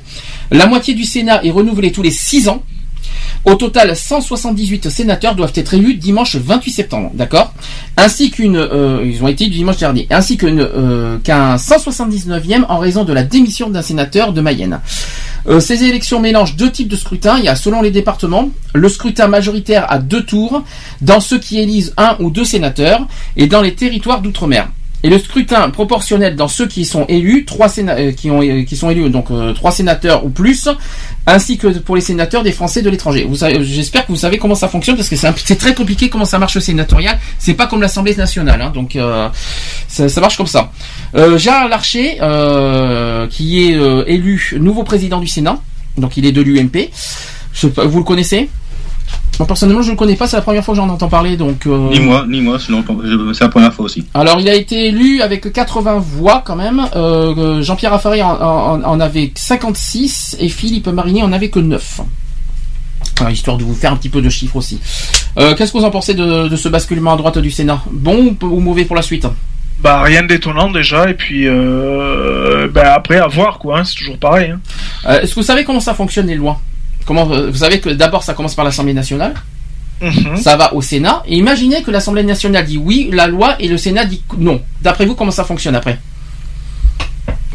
La 0.51 0.67
moitié 0.67 0.93
du 0.93 1.05
Sénat 1.05 1.43
est 1.43 1.51
renouvelée 1.51 1.91
tous 1.91 2.03
les 2.03 2.11
six 2.11 2.49
ans. 2.49 2.61
Au 3.45 3.55
total, 3.55 3.95
178 3.95 4.89
sénateurs 4.89 5.35
doivent 5.35 5.51
être 5.55 5.73
élus 5.73 5.95
dimanche 5.95 6.35
28 6.37 6.71
septembre, 6.71 7.11
d'accord? 7.13 7.53
Ainsi 7.97 8.31
qu'une, 8.31 8.55
euh, 8.55 9.01
ils 9.05 9.23
ont 9.23 9.27
été 9.27 9.47
dimanche 9.47 9.77
dernier, 9.77 10.07
ainsi 10.09 10.37
euh, 10.43 11.17
qu'un 11.19 11.57
179e 11.57 12.65
en 12.69 12.77
raison 12.77 13.03
de 13.03 13.11
la 13.11 13.23
démission 13.23 13.69
d'un 13.69 13.81
sénateur 13.81 14.33
de 14.33 14.41
Mayenne. 14.41 14.79
Euh, 15.47 15.59
ces 15.59 15.83
élections 15.83 16.19
mélangent 16.19 16.55
deux 16.55 16.71
types 16.71 16.87
de 16.87 16.95
scrutins. 16.95 17.37
Il 17.37 17.43
y 17.43 17.49
a, 17.49 17.55
selon 17.55 17.81
les 17.81 17.91
départements, 17.91 18.49
le 18.73 18.89
scrutin 18.89 19.27
majoritaire 19.27 19.91
à 19.91 19.99
deux 19.99 20.23
tours, 20.23 20.63
dans 21.01 21.19
ceux 21.19 21.39
qui 21.39 21.59
élisent 21.59 21.93
un 21.97 22.15
ou 22.19 22.29
deux 22.29 22.45
sénateurs, 22.45 23.05
et 23.35 23.47
dans 23.47 23.61
les 23.61 23.75
territoires 23.75 24.21
d'outre-mer. 24.21 24.69
Et 25.05 25.09
le 25.09 25.19
scrutin 25.19 25.69
proportionnel 25.69 26.37
dans 26.37 26.47
ceux 26.47 26.65
qui 26.65 26.85
sont 26.85 27.05
élus, 27.09 27.43
trois 27.43 27.67
euh, 27.77 28.13
qui 28.13 28.29
euh, 28.29 28.63
qui 28.63 28.77
sont 28.77 28.89
élus 28.89 29.09
donc 29.09 29.31
euh, 29.31 29.51
trois 29.51 29.73
sénateurs 29.73 30.25
ou 30.25 30.29
plus, 30.29 30.69
ainsi 31.27 31.57
que 31.57 31.67
pour 31.79 31.97
les 31.97 32.01
sénateurs 32.01 32.41
des 32.41 32.53
Français 32.53 32.81
de 32.81 32.89
l'étranger. 32.89 33.27
J'espère 33.61 34.05
que 34.05 34.13
vous 34.13 34.17
savez 34.17 34.37
comment 34.37 34.55
ça 34.55 34.69
fonctionne 34.69 34.95
parce 34.95 35.09
que 35.09 35.17
c'est 35.17 35.57
très 35.57 35.73
compliqué 35.73 36.09
comment 36.09 36.23
ça 36.23 36.39
marche 36.39 36.55
le 36.55 36.61
sénatorial. 36.61 37.19
C'est 37.37 37.53
pas 37.53 37.67
comme 37.67 37.81
l'Assemblée 37.81 38.15
nationale, 38.15 38.61
hein, 38.61 38.71
donc 38.73 38.97
ça, 39.89 40.21
marche 40.21 40.37
comme 40.37 40.47
ça. 40.47 40.71
Euh, 41.15 41.37
Larcher, 41.69 42.19
qui 43.29 43.63
est 43.65 43.77
élu 44.07 44.55
nouveau 44.57 44.83
président 44.83 45.19
du 45.19 45.27
Sénat, 45.27 45.59
donc 45.97 46.15
il 46.15 46.25
est 46.25 46.31
de 46.31 46.41
l'UMP. 46.41 46.91
Vous 47.61 47.97
le 47.99 48.05
connaissez? 48.05 48.49
Moi 49.39 49.47
personnellement, 49.47 49.81
je 49.81 49.89
le 49.91 49.95
connais 49.97 50.15
pas. 50.15 50.27
C'est 50.27 50.35
la 50.35 50.41
première 50.43 50.63
fois 50.63 50.75
que 50.75 50.81
j'en 50.81 50.89
entends 50.89 51.09
parler, 51.09 51.37
donc. 51.37 51.65
euh, 51.65 51.89
Ni 51.89 51.99
moi, 51.99 52.25
ni 52.27 52.39
moi, 52.39 52.57
c'est 52.59 52.71
la 53.41 53.49
première 53.49 53.73
fois 53.73 53.85
aussi. 53.85 54.05
alors, 54.13 54.39
il 54.39 54.47
a 54.47 54.53
été 54.53 54.87
élu 54.87 55.21
avec 55.21 55.51
80 55.51 55.97
voix 55.99 56.43
quand 56.45 56.55
même. 56.55 56.81
Euh, 56.95 57.33
euh, 57.37 57.61
Jean-Pierre 57.63 57.91
Raffarin 57.91 58.21
en, 58.25 58.79
en- 58.79 58.83
en 58.83 58.99
avait 58.99 59.31
56 59.35 60.37
et 60.39 60.49
Philippe 60.49 60.87
Marinier 60.87 61.23
en 61.23 61.33
avait 61.33 61.49
que 61.49 61.59
9. 61.59 62.01
Voilà, 63.17 63.31
histoire 63.31 63.57
de 63.57 63.63
vous 63.63 63.73
faire 63.75 63.91
un 63.91 63.95
petit 63.95 64.09
peu 64.09 64.21
de 64.21 64.29
chiffres 64.29 64.55
aussi. 64.55 64.79
Euh, 65.39 65.55
Qu'est-ce 65.55 65.71
que 65.73 65.77
vous 65.79 65.83
en 65.85 65.91
pensez 65.91 66.13
de, 66.13 66.47
de 66.47 66.55
ce 66.55 66.69
basculement 66.69 67.13
à 67.13 67.17
droite 67.17 67.37
du 67.39 67.51
Sénat? 67.51 67.81
Bon 67.91 68.35
ou, 68.41 68.45
ou 68.45 68.59
mauvais 68.59 68.85
pour 68.85 68.95
la 68.95 69.01
suite? 69.01 69.25
Bah 69.81 70.01
rien 70.03 70.23
d'étonnant 70.23 70.71
déjà, 70.71 71.09
et 71.09 71.13
puis 71.13 71.47
euh, 71.47 72.67
bah, 72.71 72.93
après 72.95 73.17
à 73.17 73.27
voir 73.27 73.59
quoi, 73.59 73.79
hein, 73.79 73.83
c'est 73.83 73.95
toujours 73.95 74.17
pareil. 74.17 74.51
hein. 74.51 74.59
Euh, 75.07 75.21
Est-ce 75.21 75.31
que 75.31 75.35
vous 75.39 75.45
savez 75.45 75.63
comment 75.63 75.79
ça 75.79 75.93
fonctionne 75.93 76.27
les 76.27 76.35
lois? 76.35 76.59
Comment 77.05 77.29
euh, 77.31 77.49
Vous 77.51 77.57
savez 77.57 77.79
que 77.79 77.89
d'abord 77.89 78.23
ça 78.23 78.33
commence 78.33 78.55
par 78.55 78.65
l'Assemblée 78.65 78.93
nationale, 78.93 79.33
Mhm. 80.01 80.35
ça 80.37 80.57
va 80.57 80.73
au 80.73 80.81
Sénat, 80.81 81.23
et 81.27 81.37
imaginez 81.37 81.81
que 81.83 81.91
l'Assemblée 81.91 82.23
nationale 82.23 82.65
dit 82.65 82.77
oui, 82.77 83.09
la 83.13 83.27
loi, 83.27 83.55
et 83.59 83.67
le 83.69 83.77
Sénat 83.77 84.05
dit 84.05 84.21
non. 84.37 84.61
D'après 84.81 85.05
vous, 85.05 85.15
comment 85.15 85.31
ça 85.31 85.43
fonctionne 85.45 85.75
après? 85.75 85.97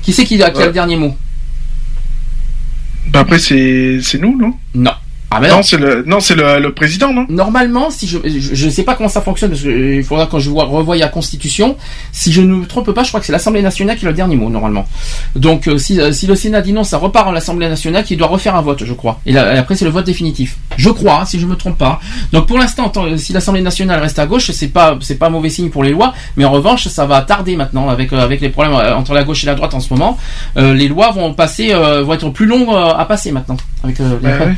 Qui 0.02 0.12
c'est 0.15 0.25
qui, 0.25 0.43
a- 0.43 0.51
qui 0.51 0.62
a 0.62 0.67
le 0.67 0.73
dernier 0.73 0.97
mot? 0.97 1.15
Bah 3.09 3.20
après 3.20 3.39
c'est 3.39 4.01
c'est 4.02 4.18
nous 4.18 4.36
non? 4.39 4.55
Non. 4.75 4.93
Ah 5.31 5.40
mais 5.40 5.48
non, 5.48 5.57
non. 5.57 5.62
c'est 5.62 5.76
le 5.76 6.05
non 6.07 6.20
c'est 6.20 6.34
le, 6.34 6.58
le 6.58 6.73
président 6.73 7.12
non? 7.12 7.26
Normalement, 7.28 7.90
si 7.90 8.07
je, 8.07 8.16
je 8.24 8.55
je 8.55 8.68
sais 8.70 8.82
pas 8.82 8.94
comment 8.94 9.10
ça 9.10 9.20
fonctionne 9.20 9.50
parce 9.50 9.62
que 9.62 9.68
euh, 9.68 9.97
il 9.97 10.02
faudra 10.05 10.26
quand 10.26 10.39
je 10.39 10.48
vois 10.48 10.65
revoie 10.65 10.97
la 10.97 11.08
Constitution. 11.08 11.76
Si 12.12 12.32
je 12.32 12.40
ne 12.40 12.55
me 12.55 12.65
trompe 12.66 12.92
pas, 12.92 13.02
je 13.02 13.08
crois 13.08 13.20
que 13.20 13.26
c'est 13.26 13.32
l'Assemblée 13.32 13.60
nationale 13.60 13.97
qui 13.98 14.07
a 14.07 14.08
le 14.08 14.15
dernier 14.15 14.36
mot 14.36 14.48
normalement. 14.48 14.86
Donc 15.36 15.68
euh, 15.68 15.76
si, 15.76 16.00
euh, 16.00 16.12
si 16.12 16.26
le 16.26 16.34
Sénat 16.34 16.62
dit 16.62 16.73
non, 16.73 16.82
ça 16.82 16.97
repart 16.97 17.28
à 17.28 17.32
l'Assemblée 17.32 17.68
nationale 17.68 18.05
qui 18.05 18.16
doit 18.16 18.26
refaire 18.28 18.57
un 18.57 18.62
vote, 18.62 18.84
je 18.84 18.92
crois. 18.94 19.20
Et, 19.26 19.32
là, 19.32 19.55
et 19.55 19.58
après 19.58 19.76
c'est 19.76 19.84
le 19.84 19.90
vote 19.90 20.07
définitif. 20.07 20.57
Je 20.78 20.89
crois, 20.89 21.20
hein, 21.20 21.24
si 21.26 21.39
je 21.39 21.44
me 21.47 21.57
trompe 21.57 21.76
pas. 21.76 22.00
Donc 22.32 22.47
pour 22.47 22.57
l'instant, 22.58 22.89
tant- 22.89 23.16
si 23.18 23.34
l'Assemblée 23.34 23.60
nationale 23.60 24.00
reste 24.00 24.18
à 24.18 24.24
gauche, 24.26 24.50
c'est 24.52 24.68
pas 24.68 24.97
c'est 25.02 25.16
pas 25.18 25.28
mauvais 25.28 25.50
signe 25.50 25.68
pour 25.68 25.84
les 25.84 25.90
lois. 25.90 26.15
Mais 26.39 26.47
en 26.47 26.50
revanche, 26.52 26.89
ça 26.89 27.05
va 27.05 27.20
tarder 27.20 27.55
maintenant 27.55 27.90
avec 27.90 28.15
avec 28.15 28.40
les 28.40 28.48
problèmes 28.48 28.74
entre 28.97 29.12
la 29.12 29.24
gauche 29.24 29.42
et 29.44 29.47
la 29.47 29.55
droite 29.55 29.74
en 29.74 29.81
ce 29.81 29.92
moment. 29.92 30.16
Euh, 30.57 30.73
les 30.73 30.89
lois 30.89 31.10
vont 31.10 31.34
passer 31.34 31.73
euh, 31.74 32.02
vont 32.02 32.15
être 32.15 32.31
plus 32.31 32.47
longues 32.47 32.70
à 32.74 33.05
passer 33.05 33.31
maintenant 33.31 33.58
avec 33.84 34.00
euh, 34.00 34.16
les- 34.23 34.28
Ouais, 34.28 34.39
ouais. 34.47 34.55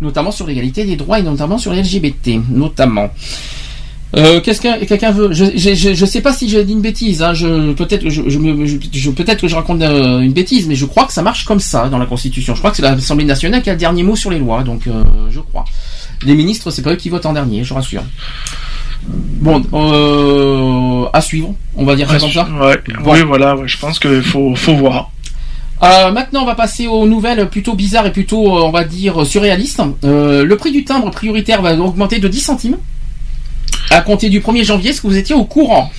Notamment 0.00 0.30
sur 0.30 0.46
l'égalité 0.46 0.84
des 0.84 0.96
droits 0.96 1.18
et 1.18 1.22
notamment 1.22 1.58
sur 1.58 1.72
les 1.72 1.82
LGBT, 1.82 2.40
notamment. 2.50 3.10
Euh, 4.16 4.40
Qu'est-ce 4.40 4.60
que 4.60 4.84
quelqu'un 4.86 5.12
veut 5.12 5.32
je, 5.32 5.44
je, 5.56 5.72
je, 5.74 5.94
je 5.94 6.04
sais 6.04 6.20
pas 6.20 6.32
si 6.32 6.48
j'ai 6.48 6.64
dit 6.64 6.72
une 6.72 6.80
bêtise. 6.80 7.22
Hein, 7.22 7.32
je 7.32 7.72
peut-être 7.74 8.08
je, 8.08 8.22
je, 8.28 8.38
me- 8.38 8.66
je- 8.66 8.78
je- 8.92 9.10
peut-être 9.10 9.40
que 9.40 9.46
je 9.46 9.54
raconte 9.54 9.82
euh, 9.82 10.18
une 10.20 10.32
bêtise, 10.32 10.66
mais 10.66 10.74
je 10.74 10.84
crois 10.86 11.04
que 11.04 11.12
ça 11.12 11.22
marche 11.22 11.44
comme 11.44 11.60
ça 11.60 11.88
dans 11.88 11.98
la 11.98 12.06
Constitution. 12.06 12.54
Je 12.56 12.58
crois 12.58 12.70
que 12.72 12.76
c'est 12.76 12.82
l'Assemblée 12.82 13.24
nationale 13.24 13.62
qui 13.62 13.70
a 13.70 13.74
le 13.74 13.78
dernier 13.78 14.02
mot 14.02 14.16
sur 14.16 14.30
les 14.30 14.40
lois, 14.40 14.64
donc 14.64 14.88
euh, 14.88 15.04
je 15.30 15.38
crois. 15.38 15.64
Les 16.24 16.34
ministres, 16.34 16.72
c'est 16.72 16.82
pas 16.82 16.92
eux 16.92 16.96
qui 16.96 17.08
votent 17.08 17.24
en 17.26 17.32
dernier, 17.34 17.62
je 17.62 17.72
rassure. 17.72 18.02
Bon, 19.06 19.62
euh, 19.72 21.06
à 21.12 21.20
suivre, 21.20 21.54
on 21.76 21.84
va 21.84 21.94
dire 21.94 22.08
ça 22.08 22.18
comme 22.18 22.30
ça. 22.32 22.48
Ouais. 22.66 22.80
Oui 23.06 23.22
voilà, 23.26 23.56
ouais, 23.56 23.68
je 23.68 23.78
pense 23.78 23.98
qu'il 24.00 24.22
faut 24.22 24.54
faut 24.56 24.74
voir. 24.74 25.10
Euh, 25.82 26.12
maintenant, 26.12 26.42
on 26.42 26.46
va 26.46 26.54
passer 26.54 26.86
aux 26.86 27.06
nouvelles 27.06 27.48
plutôt 27.48 27.74
bizarres 27.74 28.06
et 28.06 28.12
plutôt, 28.12 28.58
euh, 28.58 28.62
on 28.62 28.70
va 28.70 28.84
dire, 28.84 29.24
surréalistes. 29.24 29.82
Euh, 30.04 30.44
le 30.44 30.56
prix 30.56 30.72
du 30.72 30.84
timbre 30.84 31.10
prioritaire 31.10 31.62
va 31.62 31.74
augmenter 31.74 32.18
de 32.18 32.28
10 32.28 32.40
centimes 32.40 32.76
à 33.90 34.02
compter 34.02 34.28
du 34.28 34.40
1er 34.40 34.64
janvier. 34.64 34.90
Est-ce 34.90 35.00
que 35.00 35.06
vous 35.06 35.16
étiez 35.16 35.34
au 35.34 35.44
courant? 35.44 35.90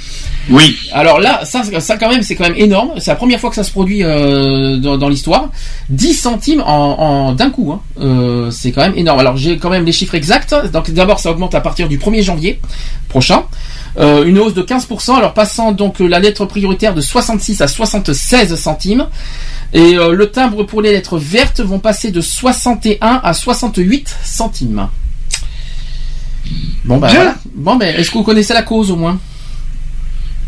Oui. 0.50 0.76
Alors 0.92 1.20
là, 1.20 1.46
ça, 1.46 1.62
ça 1.80 1.98
quand 1.98 2.10
même, 2.10 2.24
c'est 2.24 2.36
quand 2.36 2.46
même 2.46 2.58
énorme. 2.58 2.94
C'est 2.98 3.12
la 3.12 3.16
première 3.16 3.40
fois 3.40 3.50
que 3.52 3.56
ça 3.56 3.64
se 3.64 3.72
produit 3.72 4.04
euh, 4.04 4.78
dans, 4.78 4.98
dans 4.98 5.08
l'histoire. 5.08 5.50
10 5.90 6.14
centimes 6.16 6.62
en, 6.66 7.00
en- 7.00 7.34
d'un 7.34 7.50
coup. 7.52 7.72
Hein. 7.72 7.82
Euh, 8.02 8.50
c'est 8.52 8.72
quand 8.72 8.82
même 8.82 8.98
énorme. 8.98 9.20
Alors 9.20 9.38
j'ai 9.38 9.58
quand 9.58 9.70
même 9.70 9.86
les 9.86 9.92
chiffres 9.92 10.16
exacts. 10.16 10.56
Donc 10.74 10.90
d'abord, 10.92 11.20
ça 11.20 11.32
augmente 11.32 11.54
à 11.54 11.62
partir 11.62 11.88
du 11.88 11.98
1er 12.00 12.24
janvier 12.24 12.60
prochain. 13.08 13.44
Euh, 14.00 14.24
une 14.26 14.40
hausse 14.40 14.54
de 14.54 14.62
15%, 14.64 15.16
alors 15.18 15.34
passant 15.34 15.74
donc 15.74 16.00
la 16.00 16.20
lettre 16.20 16.46
prioritaire 16.46 16.94
de 16.96 17.02
66 17.02 17.62
à 17.62 17.68
76 17.68 18.56
centimes. 18.56 19.08
Et 19.74 19.94
le 19.94 20.26
timbre 20.32 20.64
pour 20.64 20.82
les 20.82 20.92
lettres 20.92 21.18
vertes 21.18 21.62
vont 21.62 21.80
passer 21.80 22.12
de 22.12 22.20
61 22.20 23.22
à 23.24 23.34
68 23.34 24.16
centimes. 24.24 24.88
Bon 26.84 26.98
ben 26.98 27.08
voilà. 27.08 27.36
Bon 27.54 27.76
ben, 27.76 27.96
est-ce 27.96 28.10
que 28.12 28.18
vous 28.18 28.24
connaissez 28.24 28.54
la 28.54 28.64
cause 28.64 28.92
au 28.92 28.96
moins? 28.96 29.20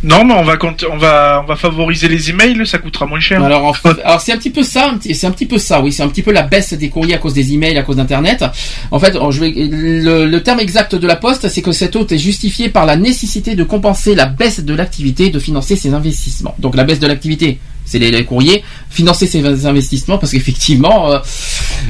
Non, 0.04 0.26
mais 0.26 0.34
on 0.34 0.44
va, 0.44 0.58
on 0.92 0.98
va, 0.98 1.42
on 1.44 1.48
va 1.48 1.56
favoriser 1.56 2.10
les 2.10 2.30
emails, 2.30 2.68
ça 2.68 2.78
coûtera 2.78 3.06
moins 3.06 3.22
cher. 3.22 3.42
Alors, 3.42 3.64
en 3.66 3.74
fait- 3.74 4.00
alors 4.04 4.20
c'est 4.20 4.34
un 4.34 4.38
petit 4.38 4.50
peu 4.50 4.62
ça, 4.62 4.94
c'est 5.02 5.28
un 5.28 5.32
petit 5.32 5.46
peu 5.46 5.58
ça, 5.58 5.82
oui, 5.82 5.94
c'est 5.94 6.04
un 6.04 6.10
petit 6.10 6.22
peu 6.22 6.34
la 6.34 6.42
baisse 6.42 6.74
des 6.74 6.90
courriers 6.90 7.16
à 7.16 7.18
cause 7.20 7.34
des 7.34 7.54
emails, 7.54 7.78
à 7.78 7.84
cause 7.84 7.96
d'Internet. 7.96 8.44
En 8.92 9.00
fait, 9.00 9.18
je 9.32 9.40
vais, 9.40 9.54
le, 9.56 10.38
terme 10.40 10.60
exact 10.60 10.96
de 10.96 11.08
la 11.08 11.16
Poste, 11.16 11.48
c'est 11.48 11.62
que 11.62 11.72
cette 11.72 11.96
hausse 11.96 12.12
est 12.12 12.18
justifiée 12.18 12.68
par 12.68 12.86
la 12.86 12.98
nécessité 12.98 13.56
de 13.56 13.64
compenser 13.64 14.14
la 14.14 14.26
baisse 14.26 14.60
de 14.60 14.74
l'activité, 14.76 15.30
de 15.30 15.40
financer 15.40 15.78
ses 15.78 15.94
investissements. 15.94 16.56
Donc 16.60 16.76
la 16.76 16.84
baisse 16.84 17.00
de 17.00 17.08
l'activité, 17.08 17.60
c'est 17.86 18.00
les, 18.00 18.26
courriers, 18.26 18.64
financer 18.90 19.26
ses 19.26 19.66
investissements, 19.66 20.18
parce 20.18 20.34
qu'effectivement, 20.34 21.12
euh, 21.12 21.20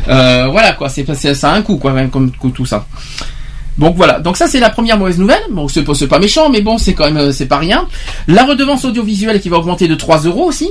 euh, 0.07 0.47
voilà 0.51 0.73
quoi, 0.73 0.89
c'est, 0.89 1.05
ça 1.33 1.51
a 1.51 1.55
un 1.55 1.63
coût 1.63 1.77
quoi, 1.77 1.95
comme 2.11 2.31
tout 2.53 2.65
ça. 2.65 2.85
Donc 3.77 3.95
voilà, 3.95 4.19
donc 4.19 4.37
ça 4.37 4.47
c'est 4.47 4.59
la 4.59 4.69
première 4.69 4.97
mauvaise 4.97 5.17
nouvelle. 5.17 5.41
Bon, 5.49 5.67
c'est 5.67 5.83
pas, 6.07 6.19
méchant, 6.19 6.49
mais 6.49 6.61
bon, 6.61 6.77
c'est 6.77 6.93
quand 6.93 7.05
même, 7.05 7.17
euh, 7.17 7.31
c'est 7.31 7.47
pas 7.47 7.57
rien. 7.57 7.87
La 8.27 8.45
redevance 8.45 8.85
audiovisuelle 8.85 9.41
qui 9.41 9.49
va 9.49 9.57
augmenter 9.57 9.87
de 9.87 9.95
3 9.95 10.19
euros 10.21 10.45
aussi. 10.45 10.69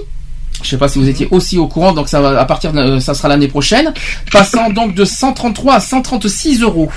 Je 0.63 0.69
sais 0.69 0.79
pas 0.79 0.87
si 0.87 0.99
vous 1.01 1.09
étiez 1.09 1.27
aussi 1.33 1.59
au 1.59 1.67
courant, 1.67 1.93
donc 1.93 2.09
ça 2.09 2.21
va 2.21 2.39
à 2.41 2.45
partir 2.45 2.73
de, 2.73 2.79
euh, 2.79 3.01
ça 3.01 3.15
sera 3.15 3.27
l'année 3.29 3.49
prochaine, 3.49 3.93
passant 4.31 4.71
donc 4.71 4.95
de 4.95 5.05
133 5.05 5.75
à 5.75 5.81
136 5.81 6.63
euros. 6.63 6.91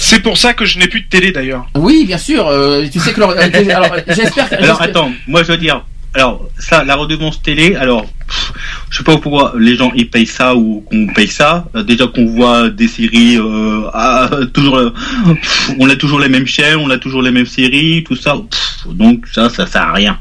C'est 0.00 0.20
pour 0.20 0.36
ça 0.38 0.54
que 0.54 0.64
je 0.64 0.78
n'ai 0.78 0.88
plus 0.88 1.02
de 1.02 1.08
télé 1.08 1.30
d'ailleurs. 1.32 1.66
Oui, 1.76 2.04
bien 2.06 2.18
sûr. 2.18 2.48
euh, 2.48 2.86
tu 2.90 2.98
sais 2.98 3.12
que 3.12 3.20
leur- 3.20 3.30
euh, 3.30 3.36
alors 3.70 3.94
j'espère. 4.08 4.48
que- 4.48 4.54
Alors 4.56 4.80
j'espère- 4.80 4.82
attends, 4.82 5.10
moi 5.28 5.42
je 5.44 5.52
veux 5.52 5.58
dire, 5.58 5.84
alors 6.18 6.48
ça, 6.58 6.84
la 6.84 6.94
redevance 6.96 7.40
télé, 7.42 7.74
alors 7.76 8.04
pff, 8.04 8.52
je 8.90 8.98
sais 8.98 9.04
pas 9.04 9.16
pourquoi 9.18 9.54
les 9.58 9.76
gens 9.76 9.92
ils 9.94 10.08
payent 10.10 10.26
ça 10.26 10.54
ou 10.54 10.80
qu'on 10.88 11.06
paye 11.06 11.28
ça. 11.28 11.66
Euh, 11.74 11.82
déjà 11.82 12.06
qu'on 12.06 12.26
voit 12.26 12.68
des 12.70 12.88
séries, 12.88 13.36
euh, 13.38 14.44
toujours, 14.54 14.92
pff, 14.92 15.70
on 15.78 15.88
a 15.88 15.96
toujours 15.96 16.20
les 16.20 16.28
mêmes 16.28 16.46
chaînes, 16.46 16.76
on 16.76 16.90
a 16.90 16.98
toujours 16.98 17.22
les 17.22 17.30
mêmes 17.30 17.46
séries, 17.46 18.04
tout 18.06 18.16
ça. 18.16 18.34
Pff, 18.36 18.94
donc 18.94 19.26
ça, 19.32 19.48
ça 19.48 19.66
sert 19.66 19.82
à 19.82 19.92
rien. 19.92 20.18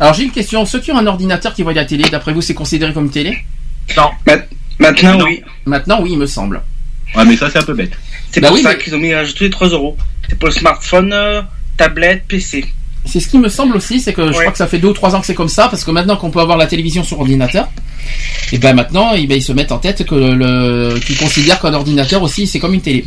Alors 0.00 0.12
j'ai 0.14 0.24
une 0.24 0.32
question. 0.32 0.66
Ceux 0.66 0.80
qui 0.80 0.92
ont 0.92 0.98
un 0.98 1.06
ordinateur 1.06 1.54
qui 1.54 1.62
voit 1.62 1.72
la 1.72 1.84
télé, 1.84 2.04
d'après 2.10 2.32
vous, 2.32 2.42
c'est 2.42 2.54
considéré 2.54 2.92
comme 2.92 3.10
télé? 3.10 3.38
Non. 3.96 4.10
Maintenant, 4.78 5.18
Non. 5.18 5.24
oui. 5.24 5.42
Maintenant, 5.64 6.00
oui, 6.02 6.10
il 6.12 6.18
me 6.18 6.26
semble. 6.26 6.60
Ouais, 7.14 7.24
mais 7.24 7.36
ça 7.36 7.48
c'est 7.50 7.58
un 7.58 7.62
peu 7.62 7.72
bête. 7.74 7.92
C'est 8.30 8.40
Bah 8.40 8.48
pour 8.48 8.56
oui, 8.56 8.62
ça 8.62 8.70
mais- 8.72 8.78
qu'ils 8.78 8.94
ont 8.94 8.98
mis 8.98 9.14
rajouté 9.14 9.44
les 9.44 9.50
3 9.50 9.68
euros. 9.68 9.96
C'est 10.28 10.38
pour 10.38 10.48
le 10.48 10.54
smartphone, 10.54 11.12
euh, 11.12 11.40
tablette, 11.76 12.24
PC. 12.28 12.66
C'est 13.06 13.20
ce 13.20 13.28
qui 13.28 13.38
me 13.38 13.48
semble 13.48 13.76
aussi, 13.76 14.00
c'est 14.00 14.12
que 14.12 14.22
je 14.26 14.28
Ouais. 14.32 14.38
crois 14.40 14.52
que 14.52 14.58
ça 14.58 14.66
fait 14.66 14.78
deux 14.78 14.88
ou 14.88 14.92
trois 14.92 15.14
ans 15.14 15.20
que 15.20 15.26
c'est 15.26 15.34
comme 15.34 15.48
ça, 15.48 15.68
parce 15.68 15.84
que 15.84 15.90
maintenant 15.90 16.16
qu'on 16.16 16.30
peut 16.30 16.40
avoir 16.40 16.58
la 16.58 16.66
télévision 16.66 17.02
sur 17.04 17.20
ordinateur, 17.20 17.68
et 18.52 18.58
ben 18.58 18.74
maintenant, 18.74 19.12
eh 19.16 19.26
ben, 19.26 19.36
ils 19.38 19.42
se 19.42 19.52
mettent 19.52 19.72
en 19.72 19.78
tête 19.78 20.04
que 20.04 20.14
le, 20.14 20.98
qu'ils 21.00 21.16
considèrent 21.16 21.60
qu'un 21.60 21.74
ordinateur 21.74 22.22
aussi, 22.22 22.46
c'est 22.46 22.58
comme 22.58 22.74
une 22.74 22.80
télé. 22.80 23.04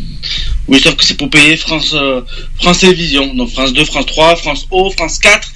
Oui, 0.69 0.79
sauf 0.79 0.95
que 0.95 1.03
c'est 1.03 1.17
pour 1.17 1.29
payer 1.29 1.57
France, 1.57 1.93
euh, 1.95 2.21
France 2.61 2.79
Télévisions. 2.79 3.33
Donc 3.33 3.49
France 3.49 3.73
2, 3.73 3.83
France 3.85 4.05
3, 4.05 4.35
France 4.35 4.67
O, 4.71 4.89
France 4.91 5.17
4 5.19 5.51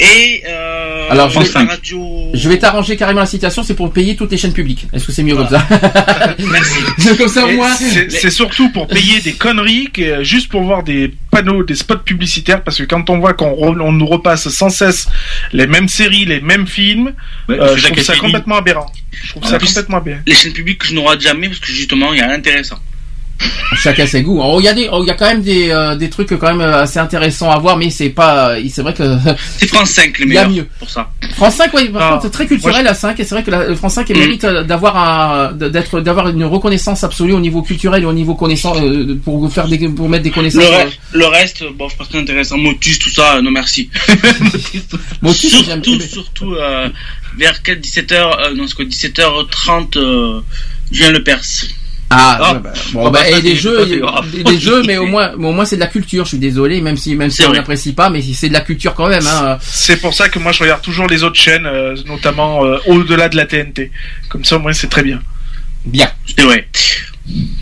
et 0.00 0.42
euh, 0.48 1.08
Alors 1.10 1.28
je 1.30 1.38
la 1.38 1.44
vais, 1.44 1.70
radio. 1.70 2.30
je 2.34 2.48
vais 2.48 2.58
t'arranger 2.58 2.96
carrément 2.96 3.20
la 3.20 3.26
situation, 3.26 3.62
c'est 3.62 3.74
pour 3.74 3.92
payer 3.92 4.16
toutes 4.16 4.30
les 4.32 4.36
chaînes 4.38 4.52
publiques. 4.52 4.86
Est-ce 4.92 5.06
que 5.06 5.12
c'est 5.12 5.22
mieux 5.22 5.36
comme 5.36 5.48
ça 5.48 5.66
Comme 7.18 7.28
ça 7.28 7.46
Et 7.48 7.56
moins. 7.56 7.74
c'est- 7.76 8.30
surtout 8.30 8.70
pour 8.70 8.86
payer 8.88 9.20
des 9.20 9.34
conneries, 9.34 9.90
que, 9.92 10.24
juste 10.24 10.48
pour 10.48 10.62
voir 10.62 10.82
des 10.82 11.12
panneaux, 11.30 11.62
des 11.62 11.74
spots 11.74 11.98
publicitaires, 11.98 12.62
parce 12.64 12.78
que 12.78 12.84
quand 12.84 13.08
on 13.10 13.18
voit 13.18 13.34
qu'on 13.34 13.52
on 13.80 13.92
nous 13.92 14.06
repasse 14.06 14.48
sans 14.48 14.70
cesse 14.70 15.06
les 15.52 15.66
mêmes 15.66 15.88
séries, 15.88 16.24
les 16.24 16.40
mêmes 16.40 16.66
films, 16.66 17.12
Ouais, 17.48 17.60
euh, 17.60 17.74
c'est 17.76 17.82
je 17.82 17.88
trouve 17.92 18.02
ça 18.02 18.16
complètement 18.16 18.56
aberrant. 18.56 18.90
Je 19.12 19.30
trouve 19.30 19.44
En 19.44 19.48
ça 19.48 19.58
plus, 19.58 19.66
complètement 19.68 19.98
aberrant. 19.98 20.20
Les 20.26 20.34
chaînes 20.34 20.52
publiques 20.52 20.78
que 20.78 20.86
je 20.86 20.94
n'aurai 20.94 21.20
jamais 21.20 21.48
parce 21.48 21.60
que 21.60 21.70
justement, 21.72 22.12
il 22.12 22.18
y 22.18 22.22
a 22.22 22.26
rien 22.26 22.36
d'intéressant. 22.36 22.78
Chacun 23.76 24.06
ses 24.06 24.22
goûts. 24.22 24.40
Oh, 24.42 24.58
Il 24.60 24.64
y 24.64 24.68
a 24.68 24.72
des, 24.72 24.88
oh, 24.92 25.02
il 25.02 25.08
y 25.08 25.10
a 25.10 25.14
quand 25.14 25.26
même 25.26 25.42
des, 25.42 25.70
euh, 25.70 25.96
des 25.96 26.08
trucs 26.08 26.28
quand 26.28 26.46
même 26.48 26.60
euh, 26.60 26.82
assez 26.82 26.98
intéressants 26.98 27.50
à 27.50 27.58
voir, 27.58 27.76
mais 27.76 27.90
c'est 27.90 28.08
pas, 28.10 28.54
c'est 28.70 28.82
vrai 28.82 28.94
que. 28.94 29.02
C'est 29.58 29.66
France 29.66 29.90
5 29.90 30.18
le 30.20 30.26
Il 30.26 30.32
y 30.34 30.38
a 30.38 30.46
meilleur 30.46 30.64
mieux. 30.64 30.68
pour 30.78 30.88
ça. 30.88 31.10
France 31.34 31.56
5, 31.56 31.70
oui, 31.74 31.88
par 31.88 32.02
Ah, 32.02 32.10
contre, 32.12 32.22
c'est 32.24 32.30
très 32.30 32.46
culturel 32.46 32.84
la 32.84 32.94
5, 32.94 33.18
et 33.18 33.24
c'est 33.24 33.34
vrai 33.34 33.42
que 33.42 33.50
la 33.50 33.64
le 33.66 33.74
France 33.74 33.94
5 33.94 34.08
elle 34.10 34.16
Mm. 34.16 34.20
mérite 34.20 34.44
euh, 34.44 34.62
d'avoir 34.62 34.96
un, 34.96 35.52
d'être, 35.52 36.00
d'avoir 36.00 36.28
une 36.28 36.44
reconnaissance 36.44 37.02
absolue 37.04 37.32
au 37.32 37.40
niveau 37.40 37.62
culturel 37.62 38.02
et 38.02 38.06
au 38.06 38.12
niveau 38.12 38.34
connaissance, 38.34 38.78
euh, 38.80 39.18
pour 39.24 39.52
faire 39.52 39.66
des, 39.66 39.88
pour 39.88 40.08
mettre 40.08 40.22
des 40.24 40.30
connaissances. 40.30 40.62
Le, 40.62 40.68
euh, 40.68 40.84
re- 40.84 40.92
le 41.12 41.26
reste, 41.26 41.64
bon, 41.76 41.88
c'est 41.88 41.98
pas 41.98 42.04
très 42.04 42.18
intéressant. 42.18 42.56
Motus, 42.58 42.98
tout 43.00 43.10
ça, 43.10 43.36
euh, 43.36 43.42
non 43.42 43.50
merci. 43.50 43.90
Motus, 45.22 45.64
j'aime- 45.64 45.82
surtout, 45.82 46.00
surtout 46.00 46.54
euh, 46.54 46.88
vers 47.38 47.54
17h, 47.64 48.12
euh, 48.14 48.54
non, 48.54 48.66
c'est 48.66 48.74
quoi, 48.74 48.84
17h30, 48.84 49.96
euh, 49.98 50.40
vient 50.92 51.10
le 51.10 51.22
Perse. 51.24 51.66
Ah, 52.10 52.38
Ah. 52.40 52.52
ouais, 52.52 52.58
bah, 52.60 52.72
bon, 52.92 53.06
Ah, 53.06 53.10
bah, 53.10 53.20
bah, 53.22 53.38
et 53.38 53.42
des 53.42 53.56
jeux, 53.56 53.86
des, 53.86 54.00
des 54.44 54.82
mais 54.86 54.98
au 54.98 55.06
moins, 55.06 55.32
mais 55.36 55.48
au 55.48 55.52
moins 55.52 55.64
c'est 55.64 55.76
de 55.76 55.80
la 55.80 55.86
culture. 55.88 56.24
Je 56.24 56.28
suis 56.30 56.38
désolé, 56.38 56.80
même 56.80 56.96
si, 56.96 57.14
même 57.16 57.30
si 57.30 57.42
on 57.44 57.52
n'apprécie 57.52 57.92
pas, 57.92 58.10
mais 58.10 58.22
c'est 58.22 58.48
de 58.48 58.52
la 58.52 58.60
culture 58.60 58.94
quand 58.94 59.08
même. 59.08 59.26
Hein. 59.26 59.58
C'est 59.60 60.00
pour 60.00 60.14
ça 60.14 60.28
que 60.28 60.38
moi 60.38 60.52
je 60.52 60.62
regarde 60.62 60.82
toujours 60.82 61.06
les 61.08 61.22
autres 61.24 61.40
chaînes, 61.40 61.66
euh, 61.66 61.96
notamment 62.06 62.64
euh, 62.64 62.78
au-delà 62.86 63.28
de 63.28 63.36
la 63.36 63.46
TNT. 63.46 63.90
Comme 64.28 64.44
ça 64.44 64.56
au 64.56 64.60
moins 64.60 64.72
c'est 64.72 64.88
très 64.88 65.02
bien. 65.02 65.20
Bien. 65.84 66.10
C'est 66.36 66.44
vrai. 66.44 66.68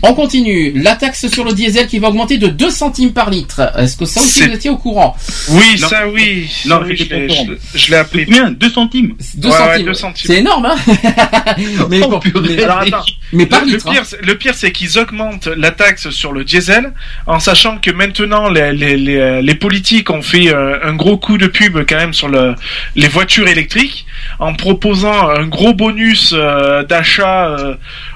On 0.01 0.13
continue. 0.13 0.73
La 0.81 0.95
taxe 0.97 1.27
sur 1.29 1.45
le 1.45 1.53
diesel 1.53 1.87
qui 1.87 1.97
va 1.99 2.09
augmenter 2.09 2.37
de 2.37 2.47
2 2.47 2.69
centimes 2.69 3.13
par 3.13 3.29
litre. 3.29 3.61
Est-ce 3.77 3.95
que 3.95 4.03
ça 4.03 4.21
aussi 4.21 4.43
vous 4.43 4.53
étiez 4.53 4.69
au 4.69 4.75
courant 4.77 5.15
Oui, 5.49 5.63
Non. 5.79 5.87
ça 5.87 6.07
oui. 6.09 6.49
Non, 6.65 6.81
oui, 6.85 6.97
je 6.97 7.03
l'ai- 7.05 7.29
je- 7.29 7.77
je 7.79 7.89
l'ai 7.91 7.95
appelé. 7.97 8.25
Combien? 8.25 8.51
2 8.51 8.69
centimes? 8.69 9.13
2 9.35 9.47
Ouais, 9.47 9.53
ouais, 9.53 9.59
centimes. 9.59 9.85
deux 9.85 9.93
centimes. 9.93 10.27
C'est 10.27 10.39
énorme, 10.39 10.65
hein 10.65 10.75
mais, 11.89 11.99
bon, 12.01 12.19
mais- 12.41 12.63
Alors 12.63 12.79
attends. 12.79 13.05
mais 13.31 13.45
par 13.45 13.61
le, 13.61 13.67
le 13.67 13.71
litre. 13.73 13.87
hein. 13.87 13.91
pire, 13.93 14.05
c'est- 14.05 14.21
le 14.21 14.37
pire, 14.37 14.53
c'est 14.55 14.71
qu'ils 14.73 14.99
augmentent 14.99 15.47
la 15.47 15.71
taxe 15.71 16.09
sur 16.09 16.33
le 16.33 16.43
diesel 16.43 16.91
en 17.25 17.39
sachant 17.39 17.77
que 17.77 17.89
maintenant 17.91 18.49
les, 18.49 18.73
les, 18.73 18.97
les, 18.97 19.41
les 19.41 19.55
politiques 19.55 20.09
ont 20.09 20.21
fait 20.21 20.53
euh, 20.53 20.77
un 20.83 20.93
gros 20.95 21.17
coup 21.17 21.37
de 21.37 21.47
pub 21.47 21.77
quand 21.87 21.95
même 21.97 22.13
sur 22.13 22.27
le, 22.27 22.55
les 22.97 23.07
voitures 23.07 23.47
électriques 23.47 24.05
en 24.39 24.53
proposant 24.53 25.29
un 25.29 25.47
gros 25.47 25.73
bonus 25.73 26.33
euh, 26.35 26.83
d'achat 26.83 27.47
euh, 27.47 27.75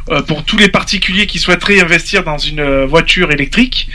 euh, 0.09 0.21
pour 0.21 0.43
tous 0.43 0.57
les 0.57 0.69
particuliers 0.69 1.27
qui 1.27 1.37
souhaiteraient 1.37 1.81
investir 1.81 2.23
dans 2.23 2.37
une 2.37 2.59
euh, 2.59 2.85
voiture 2.85 3.31
électrique. 3.31 3.89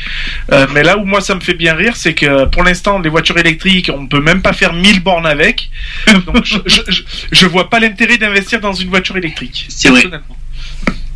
Euh, 0.51 0.67
mais 0.75 0.83
là 0.83 0.99
où 0.99 1.05
moi 1.05 1.21
ça 1.21 1.35
me 1.35 1.41
fait 1.41 1.55
bien 1.55 1.75
rire, 1.75 1.97
c'est 1.97 2.15
que 2.15 2.45
pour 2.47 2.65
l'instant 2.65 2.99
les 2.99 3.09
voitures 3.09 3.39
électriques, 3.39 3.91
on 3.95 4.07
peut 4.07 4.21
même 4.21 4.43
pas 4.43 4.53
faire 4.53 4.75
1000 4.75 5.03
bornes 5.03 5.27
avec. 5.27 5.71
Donc 6.27 6.45
je, 6.45 6.59
je, 6.67 6.81
je, 6.89 7.03
je 7.31 7.47
vois 7.47 7.71
pas 7.71 7.81
l'intérêt 7.81 8.19
d'investir 8.19 8.61
dans 8.61 8.75
une 8.75 8.89
voiture 8.89 9.17
électrique. 9.17 9.67
C'est 9.69 9.89
vrai. 9.89 10.05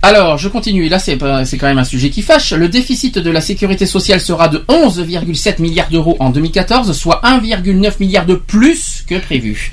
Alors, 0.02 0.38
je 0.38 0.48
continue. 0.48 0.88
Là, 0.88 1.00
c'est 1.00 1.16
quand 1.18 1.66
même 1.66 1.78
un 1.78 1.84
sujet 1.84 2.10
qui 2.10 2.22
fâche. 2.22 2.52
Le 2.52 2.68
déficit 2.68 3.18
de 3.18 3.30
la 3.30 3.40
sécurité 3.40 3.86
sociale 3.86 4.20
sera 4.20 4.48
de 4.48 4.58
11,7 4.68 5.60
milliards 5.60 5.88
d'euros 5.88 6.16
en 6.20 6.30
2014, 6.30 6.92
soit 6.92 7.20
1,9 7.24 7.94
milliard 7.98 8.24
de 8.24 8.34
plus 8.34 9.04
que 9.08 9.18
prévu. 9.18 9.72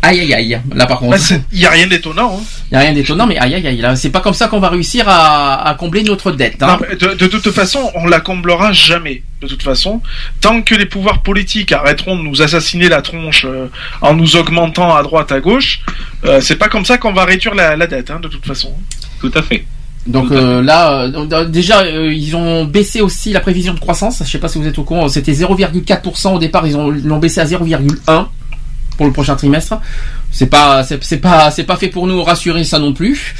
Aïe 0.00 0.20
aïe 0.20 0.32
aïe. 0.34 0.60
Là 0.74 0.86
par 0.86 1.00
contre, 1.00 1.16
Bah, 1.18 1.36
Il 1.52 1.58
y 1.60 1.66
a 1.66 1.70
rien 1.70 1.86
d'étonnant. 1.88 2.38
Hein. 2.38 2.44
il 2.70 2.74
y 2.74 2.76
a 2.76 2.80
rien 2.80 2.92
d'étonnant, 2.92 3.26
mais 3.26 3.36
aïe 3.38 3.54
aïe 3.54 3.66
aïe. 3.66 3.76
Là, 3.78 3.96
c'est 3.96 4.10
pas 4.10 4.20
comme 4.20 4.32
ça 4.34 4.46
qu'on 4.46 4.60
va 4.60 4.68
réussir 4.68 5.08
à, 5.08 5.68
à 5.68 5.74
combler 5.74 6.02
notre 6.04 6.30
dette. 6.30 6.62
hein. 6.62 6.78
Non, 6.80 6.96
de, 6.98 7.14
de 7.14 7.26
toute 7.26 7.50
façon, 7.50 7.90
on 7.96 8.06
la 8.06 8.20
comblera 8.20 8.72
jamais. 8.72 9.22
De 9.42 9.48
toute 9.48 9.62
façon, 9.62 10.00
tant 10.40 10.62
que 10.62 10.74
les 10.74 10.86
pouvoirs 10.86 11.22
politiques 11.22 11.72
arrêteront 11.72 12.16
de 12.16 12.22
nous 12.22 12.42
assassiner 12.42 12.88
la 12.88 13.02
tronche 13.02 13.44
euh, 13.48 13.66
en 14.00 14.14
nous 14.14 14.36
augmentant 14.36 14.94
à 14.96 15.02
droite 15.02 15.30
à 15.32 15.40
gauche, 15.40 15.80
euh, 16.24 16.40
c'est 16.40 16.56
pas 16.56 16.68
comme 16.68 16.84
ça 16.84 16.98
qu'on 16.98 17.12
va 17.12 17.24
réduire 17.24 17.54
la, 17.54 17.76
la 17.76 17.86
dette. 17.86 18.10
Hein, 18.10 18.20
de 18.22 18.28
toute 18.28 18.46
façon. 18.46 18.72
Tout 19.20 19.32
à 19.34 19.42
fait. 19.42 19.64
Donc 20.06 20.30
euh, 20.30 20.62
là, 20.62 21.02
euh, 21.12 21.44
déjà, 21.44 21.80
euh, 21.82 22.12
ils 22.14 22.34
ont 22.34 22.64
baissé 22.64 23.00
aussi 23.00 23.32
la 23.32 23.40
prévision 23.40 23.74
de 23.74 23.80
croissance. 23.80 24.22
Je 24.24 24.30
sais 24.30 24.38
pas 24.38 24.48
si 24.48 24.58
vous 24.58 24.66
êtes 24.66 24.78
au 24.78 24.84
courant. 24.84 25.08
C'était 25.08 25.32
0,4% 25.32 26.34
au 26.34 26.38
départ. 26.38 26.66
Ils 26.66 26.76
ont 26.76 26.92
ils 26.94 27.04
l'ont 27.04 27.18
baissé 27.18 27.40
à 27.40 27.44
0,1 27.44 28.26
pour 28.98 29.06
le 29.06 29.12
prochain 29.12 29.34
trimestre. 29.36 29.80
C'est 30.30 30.48
pas 30.50 30.82
c'est 30.84 31.16
pas 31.16 31.50
c'est 31.50 31.64
pas 31.64 31.76
fait 31.76 31.88
pour 31.88 32.06
nous 32.06 32.22
rassurer 32.22 32.64
ça 32.64 32.78
non 32.78 32.92
plus. 32.92 33.34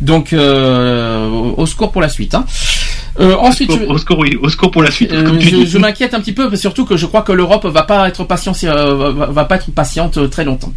Donc 0.00 0.32
euh, 0.32 1.26
au 1.28 1.66
secours 1.66 1.90
pour 1.90 2.00
la 2.00 2.08
suite. 2.08 2.34
Hein. 2.36 2.44
Euh, 3.18 3.34
ensuite, 3.34 3.70
Au, 3.70 3.76
je- 3.78 3.84
au 3.86 3.98
score, 3.98 4.18
oui, 4.20 4.38
au 4.40 4.48
score 4.48 4.70
pour 4.70 4.84
la 4.84 4.92
suite. 4.92 5.10
euh, 5.12 5.40
je, 5.40 5.76
m'inquiète 5.78 6.14
un 6.14 6.20
petit 6.20 6.32
peu, 6.32 6.54
surtout 6.54 6.84
que 6.84 6.96
je 6.96 7.04
crois 7.06 7.22
que 7.22 7.32
l'Europe 7.32 7.66
va 7.66 7.82
pas 7.82 8.06
être 8.06 8.22
patiente, 8.22 8.62
va, 8.62 9.10
va 9.10 9.44
pas 9.44 9.56
être 9.56 9.72
patiente 9.72 10.30
très 10.30 10.44
longtemps. 10.44 10.72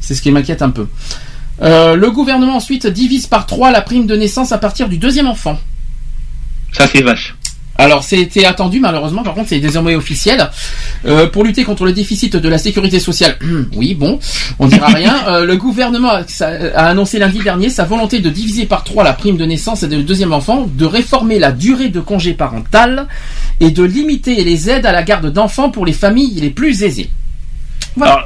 C'est 0.00 0.16
ce 0.16 0.22
qui 0.22 0.32
m'inquiète 0.32 0.60
un 0.62 0.70
peu. 0.70 0.88
Le 1.60 2.08
gouvernement 2.10 2.56
ensuite 2.56 2.88
divise 2.88 3.28
par 3.28 3.46
trois 3.46 3.70
la 3.70 3.80
prime 3.82 4.06
de 4.08 4.16
naissance 4.16 4.50
à 4.50 4.58
partir 4.58 4.88
du 4.88 4.98
deuxième 4.98 5.28
enfant. 5.28 5.56
Ça 6.72 6.86
c'est 6.88 7.02
vache. 7.02 7.36
Alors 7.80 8.02
c'était 8.02 8.44
attendu 8.44 8.80
malheureusement, 8.80 9.22
par 9.22 9.34
contre 9.34 9.50
c'est 9.50 9.60
désormais 9.60 9.94
officiel. 9.94 10.50
Euh, 11.06 11.28
pour 11.28 11.44
lutter 11.44 11.62
contre 11.62 11.84
le 11.84 11.92
déficit 11.92 12.34
de 12.34 12.48
la 12.48 12.58
sécurité 12.58 12.98
sociale, 12.98 13.38
oui 13.76 13.94
bon, 13.94 14.18
on 14.58 14.66
dira 14.66 14.88
rien. 14.88 15.14
Euh, 15.28 15.44
le 15.44 15.56
gouvernement 15.56 16.10
a, 16.10 16.22
annoncé 16.76 17.18
lundi 17.18 17.40
dernier 17.40 17.68
sa 17.68 17.84
volonté 17.84 18.20
de 18.20 18.30
diviser 18.30 18.64
par 18.66 18.82
trois 18.82 19.04
la 19.04 19.12
prime 19.12 19.36
de 19.36 19.44
naissance 19.44 19.82
et 19.82 19.88
de 19.88 20.00
deuxième 20.00 20.32
enfant, 20.32 20.66
de 20.72 20.84
réformer 20.86 21.38
la 21.38 21.52
durée 21.52 21.88
de 21.90 22.00
congé 22.00 22.32
parental 22.32 23.06
et 23.60 23.70
de 23.70 23.82
limiter 23.82 24.42
les 24.42 24.70
aides 24.70 24.86
à 24.86 24.92
la 24.92 25.02
garde 25.02 25.30
d'enfants 25.30 25.70
pour 25.70 25.84
les 25.84 25.92
familles 25.92 26.40
les 26.40 26.50
plus 26.50 26.82
aisées. 26.82 27.10
Alors, 28.00 28.22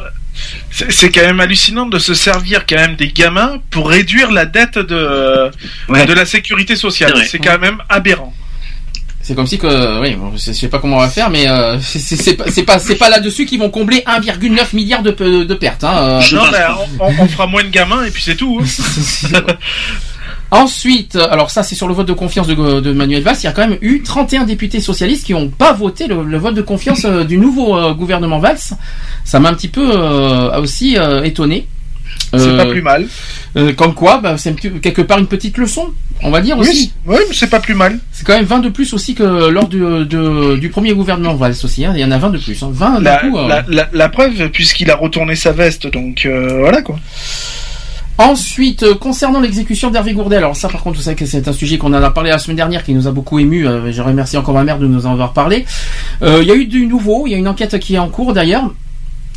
c'est 0.71 1.11
quand 1.11 1.23
même 1.23 1.41
hallucinant 1.41 1.87
de 1.87 1.99
se 1.99 2.15
servir 2.15 2.67
quand 2.67 2.77
même 2.77 2.97
des 2.97 3.09
gamins 3.09 3.59
pour 3.71 3.89
réduire 3.89 4.31
la 4.31 4.45
dette 4.47 4.79
de, 4.79 5.51
Ouais. 5.89 6.07
de 6.07 6.13
la 6.13 6.25
sécurité 6.25 6.77
sociale. 6.77 7.13
C'est 7.29 7.39
quand 7.39 7.59
même 7.59 7.79
aberrant. 7.89 8.33
C'est 9.25 9.37
comme 9.37 9.47
si 9.47 9.57
que, 9.57 10.01
oui, 10.01 10.17
bon, 10.17 10.33
je 10.33 10.53
sais- 10.53 10.67
pas 10.69 10.81
comment 10.81 10.97
on 10.97 11.01
va 11.01 11.09
faire, 11.09 11.31
mais 11.31 11.49
euh, 11.49 11.79
c'est- 11.81 12.35
pas, 12.65 12.79
c'est 12.81 12.97
pas, 12.97 13.09
là-dessus 13.09 13.47
qu'ils 13.47 13.61
vont 13.61 13.71
combler 13.71 14.03
1,9 14.07 14.73
milliard 14.75 15.03
de, 15.03 15.11
de 15.45 15.55
pertes. 15.55 15.85
Hein, 15.85 15.95
euh. 15.97 16.21
Non, 16.35 16.43
mais 16.51 16.59
on, 17.21 17.29
fera 17.29 17.47
moins 17.47 17.63
de 17.63 17.69
gamins 17.69 18.05
et 18.05 18.11
puis 18.11 18.23
c'est 18.23 18.35
tout. 18.37 18.61
hein. 18.61 19.39
Ensuite, 20.51 21.17
alors 21.17 21.51
ça 21.51 21.63
c'est 21.63 21.75
sur 21.75 21.89
le 21.89 21.95
vote 21.95 22.07
de 22.07 22.13
confiance 22.13 22.47
de, 22.47 22.81
de 22.81 22.93
Manuel 22.93 23.23
Valls, 23.23 23.37
il 23.41 23.45
y 23.45 23.47
a 23.47 23.53
quand 23.53 23.67
même 23.67 23.79
eu 23.81 24.03
31 24.03 24.45
députés 24.45 24.81
socialistes 24.81 25.25
qui 25.25 25.33
n'ont 25.33 25.49
pas 25.49 25.73
voté 25.73 26.07
le, 26.09 26.25
le 26.25 26.37
vote 26.37 26.55
de 26.55 26.61
confiance 26.61 27.07
euh, 27.07 27.25
du 27.25 27.39
nouveau 27.39 27.75
euh, 27.79 27.95
gouvernement 27.95 28.39
Valls. 28.39 28.59
Ça 29.25 29.41
m'a 29.41 29.49
un 29.49 29.55
petit 29.55 29.69
peu 29.69 29.91
euh, 29.95 30.61
aussi 30.61 30.99
euh, 30.99 31.23
étonné. 31.23 31.69
C'est 32.35 32.39
Euh, 32.41 32.57
pas 32.57 32.65
plus 32.67 32.81
mal. 32.81 33.07
euh, 33.57 33.73
comme 33.75 33.93
quoi, 33.95 34.19
bah, 34.23 34.37
c'est 34.39 34.55
quelque 34.81 35.03
part 35.03 35.19
une 35.19 35.27
petite 35.27 35.59
leçon, 35.59 35.89
on 36.23 36.31
va 36.31 36.41
dire 36.41 36.57
Oui, 36.59 36.67
aussi. 36.69 36.93
Oui, 37.07 37.17
mais 37.29 37.35
c'est 37.35 37.51
pas 37.51 37.61
plus 37.61 37.75
mal. 37.75 37.99
C'est 38.11 38.27
quand 38.27 38.33
même 38.35 38.47
20 38.47 38.61
de 38.61 38.71
plus 38.71 38.95
aussi 38.95 39.15
que 39.15 39.23
lors 39.51 39.69
du, 39.69 39.81
de- 39.81 40.57
du 40.57 40.71
premier 40.71 40.95
gouvernement 40.95 41.35
Valls 41.35 41.55
aussi. 41.63 41.85
hein. 41.85 41.93
Il 41.95 42.01
y 42.01 42.05
en 42.05 42.11
a 42.11 42.17
20 42.17 42.31
de 42.31 42.39
plus. 42.39 42.63
hein. 42.63 42.71
20 42.73 42.93
d'un 42.95 43.01
La, 43.01 43.17
coup. 43.19 43.37
euh. 43.37 43.49
la, 43.49 43.65
la- 43.69 43.89
la 43.93 44.09
preuve, 44.09 44.49
puisqu'il 44.49 44.91
a 44.91 44.97
retourné 44.97 45.35
sa 45.37 45.53
veste, 45.53 45.87
donc 45.93 46.25
euh, 46.25 46.59
voilà 46.61 46.81
quoi. 46.81 46.99
Ensuite, 48.19 48.83
euh, 48.83 48.95
concernant 48.95 49.41
l'exécution 49.41 49.91
d'Hervé 49.91 50.13
Gourdel, 50.13 50.39
alors 50.39 50.55
ça 50.55 50.69
par 50.69 50.83
contre, 50.83 50.97
vous 50.97 51.03
savez 51.03 51.17
que 51.17 51.27
c'est 51.27 51.49
un 51.49 51.53
sujet 51.53 51.77
qu'on 51.79 51.93
en 51.95 52.03
a 52.03 52.11
parlé 52.11 52.31
la 52.31 52.39
semaine 52.39 52.57
dernière, 52.59 52.85
qui 52.85 52.95
nous 52.95 53.09
a 53.09 53.11
beaucoup 53.11 53.39
ému. 53.39 53.67
euh, 53.67 53.91
je 53.91 54.01
remercie 54.03 54.37
encore 54.37 54.55
ma 54.55 54.65
mère 54.65 54.79
de 54.79 54.87
nous 54.87 55.07
en 55.07 55.13
avoir 55.13 55.33
parlé. 55.33 55.65
Euh, 56.23 56.39
Il 56.43 56.49
y 56.49 56.51
a 56.51 56.55
eu 56.55 56.67
du 56.67 56.87
nouveau, 56.87 57.27
il 57.27 57.31
y 57.33 57.35
a 57.35 57.39
une 57.39 57.49
enquête 57.49 57.79
qui 57.79 57.95
est 57.95 57.99
en 57.99 58.09
cours 58.09 58.33
d'ailleurs. 58.33 58.73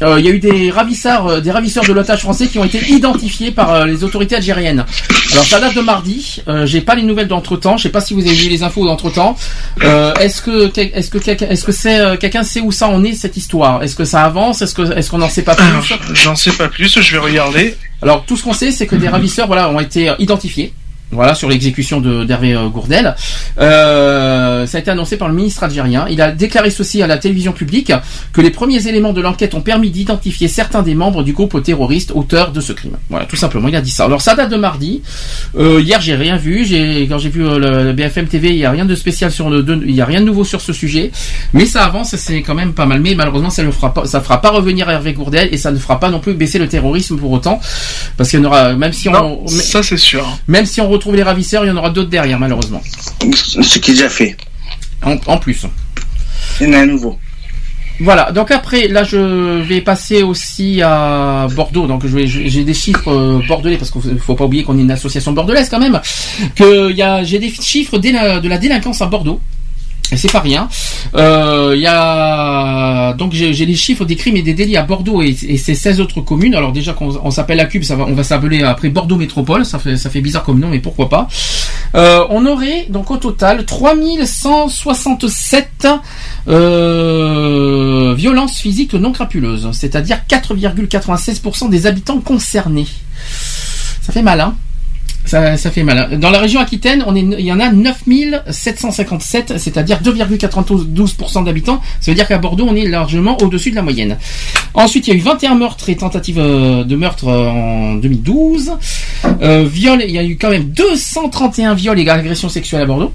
Euh, 0.02 0.20
Il 0.20 0.26
y 0.26 0.28
a 0.28 0.32
eu 0.32 0.40
des 0.40 0.72
ravisseurs, 0.72 1.28
euh, 1.28 1.40
des 1.40 1.52
ravisseurs 1.52 1.86
de 1.86 1.94
l'otage 1.94 2.22
français 2.22 2.48
qui 2.48 2.60
ont 2.60 2.66
été 2.66 2.80
identifiés 2.90 3.52
par 3.52 3.72
euh, 3.74 3.86
les 3.86 4.04
autorités 4.04 4.36
algériennes. 4.36 4.86
Alors 5.32 5.46
ça 5.46 5.60
date 5.60 5.74
de 5.76 5.82
mardi. 5.82 6.42
Euh, 6.48 6.66
J'ai 6.66 6.82
pas 6.82 6.96
les 6.96 7.04
nouvelles 7.04 7.28
d'entre 7.30 7.56
temps. 7.58 7.78
Je 7.78 7.84
sais 7.84 7.90
pas 7.90 8.02
si 8.02 8.14
vous 8.14 8.22
avez 8.22 8.36
vu 8.36 8.50
les 8.50 8.64
infos 8.64 8.86
d'entre 8.86 9.10
temps. 9.10 9.38
Euh, 9.84 10.14
est-ce 10.16 10.42
que 10.42 10.72
est-ce 10.80 11.10
que 11.10 11.18
quelqu'un 11.18 11.48
est-ce 11.50 11.64
que 11.64 11.72
c'est 11.72 12.00
euh, 12.00 12.18
quelqu'un 12.18 12.44
sait 12.44 12.60
où 12.62 12.72
ça 12.72 12.88
en 12.90 13.04
est 13.04 13.14
cette 13.14 13.38
histoire? 13.38 13.84
Est-ce 13.84 13.96
que 13.96 14.06
ça 14.06 14.24
avance? 14.24 14.62
Est-ce 14.62 14.74
que 14.76 14.98
est-ce 14.98 15.10
qu'on 15.10 15.18
n'en 15.20 15.30
sait 15.30 15.44
pas 15.44 15.56
plus? 15.56 15.66
J'en 16.14 16.36
sais 16.36 16.52
pas 16.52 16.68
plus, 16.68 17.00
je 17.02 17.12
vais 17.12 17.18
regarder. 17.18 17.76
alors 18.02 18.26
tout 18.26 18.36
ce 18.36 18.44
qu'on 18.44 18.54
sait, 18.54 18.72
c'est 18.72 18.88
que 18.88 18.96
des 18.96 19.08
ravisseurs, 19.08 19.48
voilà, 19.48 19.70
ont 19.70 19.80
été 19.80 20.10
euh, 20.10 20.14
identifiés. 20.20 20.74
Voilà 21.12 21.36
sur 21.36 21.48
l'exécution 21.50 22.02
de 22.02 22.24
d'Hervé 22.24 22.54
euh, 22.54 22.68
Gourdel. 22.68 23.16
Euh, 23.60 24.66
ça 24.66 24.78
a 24.78 24.82
été 24.82 24.92
annoncé 24.92 25.18
par 25.18 25.28
le 25.28 25.34
ministre 25.34 25.64
algérien. 25.64 26.06
Il 26.10 26.22
a 26.22 26.32
déclaré 26.32 26.70
ceci 26.70 27.02
à 27.02 27.08
la 27.08 27.18
télévision 27.18 27.52
publique 27.54 27.92
que 28.34 28.42
les 28.42 28.50
premiers 28.50 28.88
éléments 28.88 29.14
de 29.14 29.22
l'enquête 29.22 29.54
ont 29.54 29.62
permis 29.62 29.90
d'identifier 29.92 30.48
certains 30.48 30.82
des 30.82 30.96
membres 30.96 31.24
du 31.24 31.34
groupe 31.34 31.62
terroriste 31.64 32.12
auteur 32.14 32.52
de 32.52 32.60
ce 32.62 32.74
crime. 32.74 32.98
Voilà, 33.10 33.26
tout 33.26 33.36
simplement, 33.36 33.68
il 33.68 33.76
a 33.76 33.82
dit 33.82 33.92
ça. 33.92 34.06
Alors 34.06 34.22
ça 34.22 34.36
date 34.36 34.50
de 34.50 34.58
mardi. 34.58 35.02
Euh, 35.58 35.80
hier, 35.82 36.02
j'ai 36.02 36.16
rien 36.16 36.38
vu. 36.38 36.66
J'ai 36.66 37.08
quand 37.08 37.18
j'ai 37.20 37.30
vu 37.30 37.42
le, 37.44 37.84
le 37.84 37.94
BFM 37.94 38.28
TV, 38.28 38.50
il 38.50 38.58
y 38.58 38.66
a 38.66 38.72
rien 38.72 38.86
de 38.86 38.96
spécial 38.96 39.32
sur 39.32 39.50
le, 39.50 39.64
de- 39.64 39.82
il 39.86 39.96
y 39.96 40.02
a 40.02 40.06
rien 40.06 40.20
de 40.22 40.26
nouveau 40.26 40.44
sur 40.44 40.62
ce 40.62 40.74
sujet. 40.74 41.12
Mais 41.54 41.66
ça 41.66 41.84
avance, 41.86 42.16
c'est 42.16 42.42
quand 42.42 42.56
même 42.56 42.74
pas 42.74 42.86
mal. 42.86 43.00
Mais 43.02 43.16
malheureusement, 43.16 43.50
ça 43.50 43.64
ne 43.64 43.72
fera 43.72 43.94
pas, 43.94 44.06
ça 44.06 44.22
fera 44.22 44.42
pas 44.42 44.50
revenir 44.50 44.90
Hervé 44.90 45.14
Gourdel 45.14 45.50
et 45.52 45.58
ça 45.58 45.72
ne 45.72 45.78
fera 45.78 46.00
pas 46.00 46.10
non 46.10 46.20
plus 46.20 46.34
baisser 46.34 46.60
le 46.60 46.68
terrorisme 46.68 47.18
pour 47.18 47.32
autant, 47.32 47.60
parce 48.18 48.30
qu'il 48.30 48.40
y 48.40 48.42
en 48.42 48.46
aura, 48.46 48.74
même 48.74 48.94
si 48.94 49.08
on, 49.10 49.12
Non, 49.14 49.48
ça 49.48 49.82
c'est 49.84 49.98
sûr. 49.98 50.26
même 50.48 50.66
si 50.66 50.82
on 50.82 50.90
retrouve 50.96 51.16
les 51.16 51.24
ravisseurs, 51.24 51.64
il 51.66 51.68
y 51.68 51.72
en 51.72 51.78
aura 51.78 51.90
d'autres 51.92 52.10
derrière, 52.10 52.40
malheureusement. 52.40 52.82
Ce 53.34 53.80
qui 53.80 53.92
est 53.92 53.94
déjà 53.94 54.10
fait. 54.10 54.36
En, 55.04 55.16
en 55.28 55.38
plus. 55.38 55.66
Il 56.60 56.68
y 56.68 56.70
en 56.70 56.74
a 56.74 56.80
un 56.80 56.86
nouveau. 56.86 57.18
Voilà. 58.02 58.32
Donc 58.34 58.52
après, 58.52 58.88
là, 58.90 59.04
je 59.06 59.62
vais 59.62 59.80
passer 59.82 60.22
aussi 60.22 60.82
à 60.82 61.48
Bordeaux. 61.56 61.88
Donc, 61.88 62.02
je 62.06 62.16
vais- 62.18 62.28
je- 62.28 62.42
j'ai 62.48 62.64
des 62.66 62.74
chiffres 62.74 63.10
euh, 63.10 63.42
bordelais 63.48 63.78
parce 63.78 63.90
qu'il 63.92 64.02
faut, 64.02 64.10
faut 64.20 64.36
pas 64.36 64.44
oublier 64.46 64.64
qu'on 64.64 64.78
est 64.78 64.82
une 64.82 64.92
association 64.92 65.32
bordelaise 65.32 65.70
quand 65.70 65.80
même. 65.80 66.02
Que 66.56 66.90
il 66.92 66.98
y 66.98 67.02
a, 67.02 67.24
j'ai 67.24 67.40
des 67.40 67.50
chiffres 67.52 67.98
de 67.98 68.48
la 68.50 68.58
délinquance 68.58 69.02
à 69.02 69.06
Bordeaux. 69.06 69.40
Et 70.12 70.18
c'est 70.18 70.32
pas 70.32 70.40
rien. 70.40 70.68
Euh, 71.16 71.74
Il 71.76 71.82
y 71.82 71.88
a 71.88 73.14
donc 73.14 73.34
j'ai 73.34 73.54
les 73.54 73.76
chiffres 73.76 74.06
des 74.06 74.16
crimes 74.16 74.38
et 74.38 74.44
des 74.44 74.54
délits 74.54 74.78
à 74.78 74.84
Bordeaux 74.84 75.22
et, 75.22 75.36
et 75.48 75.58
ces 75.58 75.76
16 75.76 76.00
autres 76.02 76.22
communes. 76.22 76.56
Alors 76.56 76.72
déjà 76.72 76.94
qu'on 76.94 77.20
on 77.24 77.32
s'appelle 77.32 77.58
la 77.58 77.66
Cube, 77.66 77.84
ça 77.84 77.96
va, 77.96 78.06
on 78.06 78.14
va 78.14 78.24
s'appeler 78.24 78.64
après 78.64 78.90
Bordeaux 78.90 79.18
Métropole. 79.18 79.66
Ça 79.66 79.80
fait 79.80 79.98
ça 79.98 80.10
fait 80.10 80.22
bizarre 80.22 80.44
comme 80.44 80.60
nom, 80.60 80.70
mais 80.70 80.80
pourquoi 80.80 81.10
pas. 81.10 81.28
Euh, 81.96 82.24
on 82.30 82.46
aurait 82.46 82.86
donc 82.90 83.10
au 83.12 83.18
total 83.18 83.66
3167 83.66 85.88
euh, 86.48 88.14
violences 88.16 88.60
physiques 88.60 88.94
non 88.94 89.12
crapuleuses, 89.12 89.70
c'est-à-dire 89.72 90.20
4,96% 90.30 91.70
des 91.70 91.88
habitants 91.88 92.20
concernés. 92.20 92.88
Ça 94.02 94.14
fait 94.14 94.22
mal, 94.22 94.42
hein 94.42 94.56
ça, 95.26 95.58
ça 95.58 95.72
fait 95.72 95.84
mal. 95.84 95.98
hein. 96.12 96.18
Dans 96.18 96.30
la 96.32 96.40
région 96.40 96.60
Aquitaine, 96.60 97.04
on 97.08 97.16
est, 97.16 97.20
il 97.22 97.46
y 97.46 97.52
en 97.52 97.60
a 97.60 97.70
9757, 97.72 99.58
c'est-à-dire 99.58 100.00
2,92% 100.02 101.44
d'habitants. 101.46 101.82
Ça 102.00 102.12
veut 102.12 102.16
dire 102.16 102.28
qu'à 102.28 102.38
Bordeaux, 102.38 102.66
on 102.70 102.76
est 102.76 102.88
largement 102.88 103.38
au-dessus 103.42 103.72
de 103.72 103.76
la 103.76 103.82
moyenne. 103.82 104.18
Ensuite, 104.74 105.08
il 105.08 105.12
y 105.12 105.14
a 105.14 105.18
eu 105.18 105.22
21 105.22 105.56
meurtres 105.56 105.90
et 105.90 105.96
tentatives 105.96 106.40
euh, 106.40 106.84
de 106.84 106.96
meurtre 106.96 107.28
euh, 107.28 107.48
en 107.50 107.96
2012. 107.96 108.72
Euh, 109.42 109.66
viol, 109.70 110.04
il 110.06 110.12
y 110.14 110.18
a 110.20 110.24
eu 110.24 110.38
quand 110.38 110.50
même 110.50 110.66
231 110.70 111.74
viols 111.76 112.00
et 112.00 112.10
agressions 112.10 112.50
sexuelles 112.50 112.82
à 112.82 112.86
Bordeaux. 112.86 113.12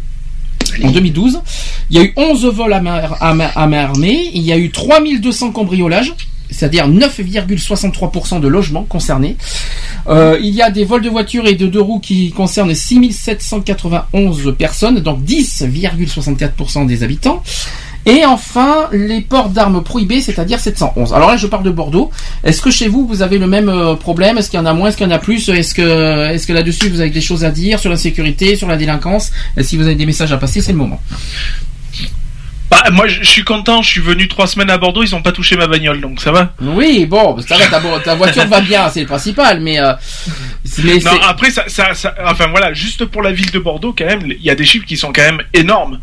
En 0.84 0.90
2012, 0.90 1.40
il 1.90 1.96
y 1.96 2.00
a 2.00 2.04
eu 2.04 2.12
11 2.16 2.44
vols 2.46 2.72
à 2.72 2.80
main, 2.80 3.00
à 3.20 3.34
main- 3.34 3.50
à 3.54 3.66
main 3.66 3.78
armée, 3.84 4.30
il 4.34 4.42
y 4.42 4.52
a 4.52 4.56
eu 4.58 4.70
3200 4.70 5.50
cambriolages, 5.52 6.12
c'est-à-dire 6.50 6.88
9,63% 6.88 8.40
de 8.40 8.48
logements 8.48 8.84
concernés. 8.84 9.36
Euh, 10.08 10.38
il 10.42 10.54
y 10.54 10.62
a 10.62 10.70
des 10.70 10.84
vols 10.84 11.02
de 11.02 11.10
voitures 11.10 11.46
et 11.46 11.54
de 11.54 11.66
deux 11.66 11.80
roues 11.80 12.00
qui 12.00 12.30
concernent 12.30 12.74
6791 12.74 14.54
personnes, 14.56 15.00
donc 15.00 15.22
10,64% 15.24 16.86
des 16.86 17.02
habitants. 17.02 17.42
Et 18.06 18.24
enfin, 18.24 18.88
les 18.92 19.20
ports 19.20 19.50
d'armes 19.50 19.82
prohibés, 19.82 20.22
c'est-à-dire 20.22 20.58
711. 20.58 21.12
Alors 21.12 21.28
là, 21.28 21.36
je 21.36 21.46
parle 21.46 21.64
de 21.64 21.70
Bordeaux. 21.70 22.10
Est-ce 22.44 22.62
que 22.62 22.70
chez 22.70 22.88
vous, 22.88 23.06
vous 23.06 23.20
avez 23.20 23.36
le 23.36 23.46
même 23.46 23.68
euh, 23.68 23.94
problème? 23.94 24.38
Est-ce 24.38 24.48
qu'il 24.50 24.58
y 24.58 24.62
en 24.62 24.66
a 24.66 24.72
moins? 24.72 24.88
Est-ce 24.88 24.96
qu'il 24.96 25.06
y 25.06 25.10
en 25.10 25.14
a 25.14 25.18
plus? 25.18 25.50
Est-ce 25.50 25.74
que, 25.74 26.32
est-ce 26.32 26.46
que 26.46 26.54
là-dessus, 26.54 26.88
vous 26.88 27.00
avez 27.00 27.10
des 27.10 27.20
choses 27.20 27.44
à 27.44 27.50
dire 27.50 27.78
sur 27.78 27.90
la 27.90 27.98
sécurité, 27.98 28.56
sur 28.56 28.68
la 28.68 28.76
délinquance? 28.76 29.32
Et 29.56 29.62
si 29.62 29.76
vous 29.76 29.84
avez 29.84 29.96
des 29.96 30.06
messages 30.06 30.32
à 30.32 30.38
passer, 30.38 30.62
c'est 30.62 30.72
le 30.72 30.78
moment. 30.78 30.98
Bah, 32.70 32.84
moi, 32.92 33.08
je 33.08 33.24
suis 33.24 33.42
content. 33.42 33.82
Je 33.82 33.88
suis 33.90 34.00
venu 34.00 34.28
trois 34.28 34.46
semaines 34.46 34.70
à 34.70 34.78
Bordeaux. 34.78 35.02
Ils 35.02 35.14
ont 35.16 35.22
pas 35.22 35.32
touché 35.32 35.56
ma 35.56 35.66
bagnole, 35.66 36.00
donc 36.00 36.20
ça 36.20 36.30
va. 36.30 36.52
Oui, 36.60 37.04
bon, 37.06 37.38
ça 37.40 37.56
va, 37.58 37.66
ta, 37.66 37.80
ta 38.00 38.14
voiture 38.14 38.46
va 38.46 38.60
bien, 38.60 38.88
c'est 38.88 39.00
le 39.00 39.06
principal, 39.06 39.60
mais, 39.60 39.80
euh, 39.80 39.92
mais 40.84 40.98
Non, 40.98 41.10
après, 41.28 41.50
ça, 41.50 41.64
ça, 41.66 41.94
ça- 41.94 42.14
enfin 42.26 42.46
voilà, 42.46 42.72
juste 42.72 43.04
pour 43.06 43.22
la 43.22 43.32
ville 43.32 43.50
de 43.50 43.58
Bordeaux, 43.58 43.92
quand 43.96 44.06
même, 44.06 44.22
il 44.26 44.42
y 44.42 44.50
a 44.50 44.54
des 44.54 44.64
chiffres 44.64 44.86
qui 44.86 44.96
sont 44.96 45.12
quand 45.12 45.22
même 45.22 45.42
énormes. 45.52 45.98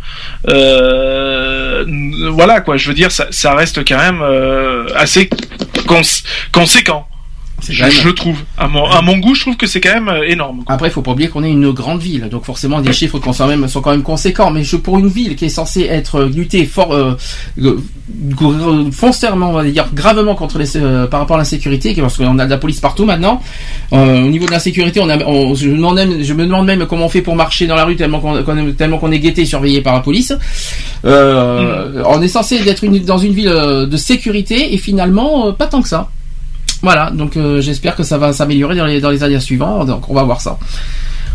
Euh, 0.50 1.86
voilà, 2.32 2.62
quoi, 2.62 2.78
je 2.78 2.88
veux 2.90 2.94
dire, 2.94 3.12
ça, 3.12 3.28
ça 3.32 3.54
reste 3.56 3.88
quand 3.88 3.98
même 3.98 4.22
euh, 4.22 4.88
assez 4.96 5.30
cons- 5.88 6.02
conséquent. 6.52 7.08
Je, 7.70 7.82
même- 7.84 7.92
je 7.92 8.10
trouve. 8.10 8.38
À 8.58 8.68
mon, 8.68 8.86
à 8.86 9.02
mon 9.02 9.18
goût, 9.18 9.34
je 9.36 9.42
trouve 9.42 9.58
que 9.58 9.66
c'est 9.68 9.82
quand 9.82 9.94
même 9.94 10.10
euh, 10.10 10.24
énorme. 10.30 10.64
Après, 10.68 10.88
il 10.90 10.92
faut 10.92 11.02
pas 11.02 11.12
oublier 11.12 11.28
qu'on 11.30 11.44
est 11.44 11.50
une 11.52 11.72
grande 11.72 12.00
ville, 12.02 12.30
donc 12.30 12.46
forcément 12.46 12.82
des 12.82 12.94
chiffres 12.94 13.20
sont, 13.34 13.48
même, 13.48 13.68
sont 13.68 13.82
quand 13.82 13.92
même 13.92 14.04
conséquents. 14.04 14.52
Mais 14.52 14.64
je, 14.64 14.76
pour 14.78 15.00
une 15.00 15.08
ville 15.08 15.36
qui 15.36 15.46
est 15.46 15.50
censée 15.50 15.82
être 15.84 16.16
euh, 16.22 16.30
lutter 16.30 16.66
fort, 16.66 16.94
euh, 16.94 17.18
euh, 17.62 18.92
foncièrement, 18.92 19.50
on 19.50 19.54
va 19.54 19.64
dire 19.64 19.88
gravement 19.94 20.36
contre 20.36 20.60
les, 20.60 20.78
euh, 20.78 21.08
par 21.08 21.20
rapport 21.20 21.36
à 21.36 21.40
l'insécurité, 21.40 21.94
parce 21.96 22.18
qu'on 22.18 22.38
a 22.40 22.46
de 22.46 22.50
la 22.50 22.58
police 22.58 22.80
partout 22.80 23.06
maintenant. 23.06 23.42
Euh, 23.92 24.24
au 24.24 24.28
niveau 24.30 24.46
de 24.46 24.52
l'insécurité, 24.52 25.00
on 25.02 25.10
a, 25.10 25.18
on- 25.26 25.56
je, 25.56 25.68
me 25.70 25.76
demande 25.78 25.96
même, 25.96 26.24
je 26.24 26.34
me 26.34 26.46
demande 26.46 26.66
même 26.68 26.86
comment 26.86 27.06
on 27.06 27.10
fait 27.10 27.22
pour 27.22 27.36
marcher 27.36 27.66
dans 27.68 27.76
la 27.76 27.86
rue 27.86 27.96
tellement 27.96 28.20
qu'on, 28.20 28.44
qu'on- 28.44 28.72
tellement 28.78 29.00
qu'on 29.00 29.12
est 29.12 29.20
guetté, 29.20 29.42
et 29.42 29.46
surveillé 29.46 29.82
par 29.82 29.94
la 29.94 30.02
police. 30.02 30.32
Euh, 31.06 32.04
On 32.06 32.22
est 32.22 32.28
censé 32.28 32.56
être 32.68 32.84
une, 32.84 33.00
dans 33.00 33.18
une 33.18 33.34
ville 33.34 33.50
de 33.90 33.98
sécurité 33.98 34.74
et 34.74 34.78
finalement 34.78 35.52
pas 35.54 35.68
tant 35.68 35.82
que 35.82 35.90
ça. 35.90 36.10
Voilà, 36.82 37.10
donc 37.12 37.38
euh, 37.38 37.60
j'espère 37.62 37.96
que 37.96 38.04
ça 38.04 38.18
va 38.18 38.34
s'améliorer 38.34 38.76
dans 38.76 38.86
les, 38.86 39.02
dans 39.02 39.10
les 39.10 39.24
années 39.24 39.40
suivantes, 39.40 39.88
donc 39.88 40.10
on 40.10 40.14
va 40.14 40.24
voir 40.24 40.42
ça. 40.42 40.58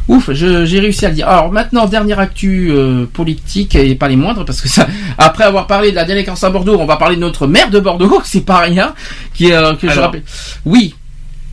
Ouf, 0.09 0.31
j'ai 0.33 0.81
réussi 0.81 1.07
à 1.07 1.11
le 1.11 1.15
dire. 1.15 1.29
Alors 1.29 1.53
maintenant, 1.53 1.87
dernière 1.87 2.19
actu 2.19 2.71
euh, 2.73 3.07
politique 3.13 3.75
et 3.77 3.95
pas 3.95 4.09
les 4.09 4.17
moindres, 4.17 4.45
parce 4.45 4.61
que 4.61 4.69
ça, 4.69 4.87
après 5.19 5.45
avoir 5.45 5.67
parlé 5.67 5.91
de 5.91 5.97
la 5.97 6.05
délinquance 6.05 6.43
à 6.45 6.51
Bordeaux, 6.51 6.77
on 6.79 6.87
va 6.87 6.97
parler 6.97 7.17
de 7.17 7.21
notre 7.21 7.47
maire 7.47 7.71
de 7.71 7.79
Bordeaux, 7.81 8.21
c'est 8.25 8.45
pas 8.45 8.59
rien, 8.61 8.95
qui 9.35 9.53
euh, 9.53 9.75
que 9.75 9.89
je 9.89 9.95
rappelle. 10.01 10.23
Oui. 10.65 10.95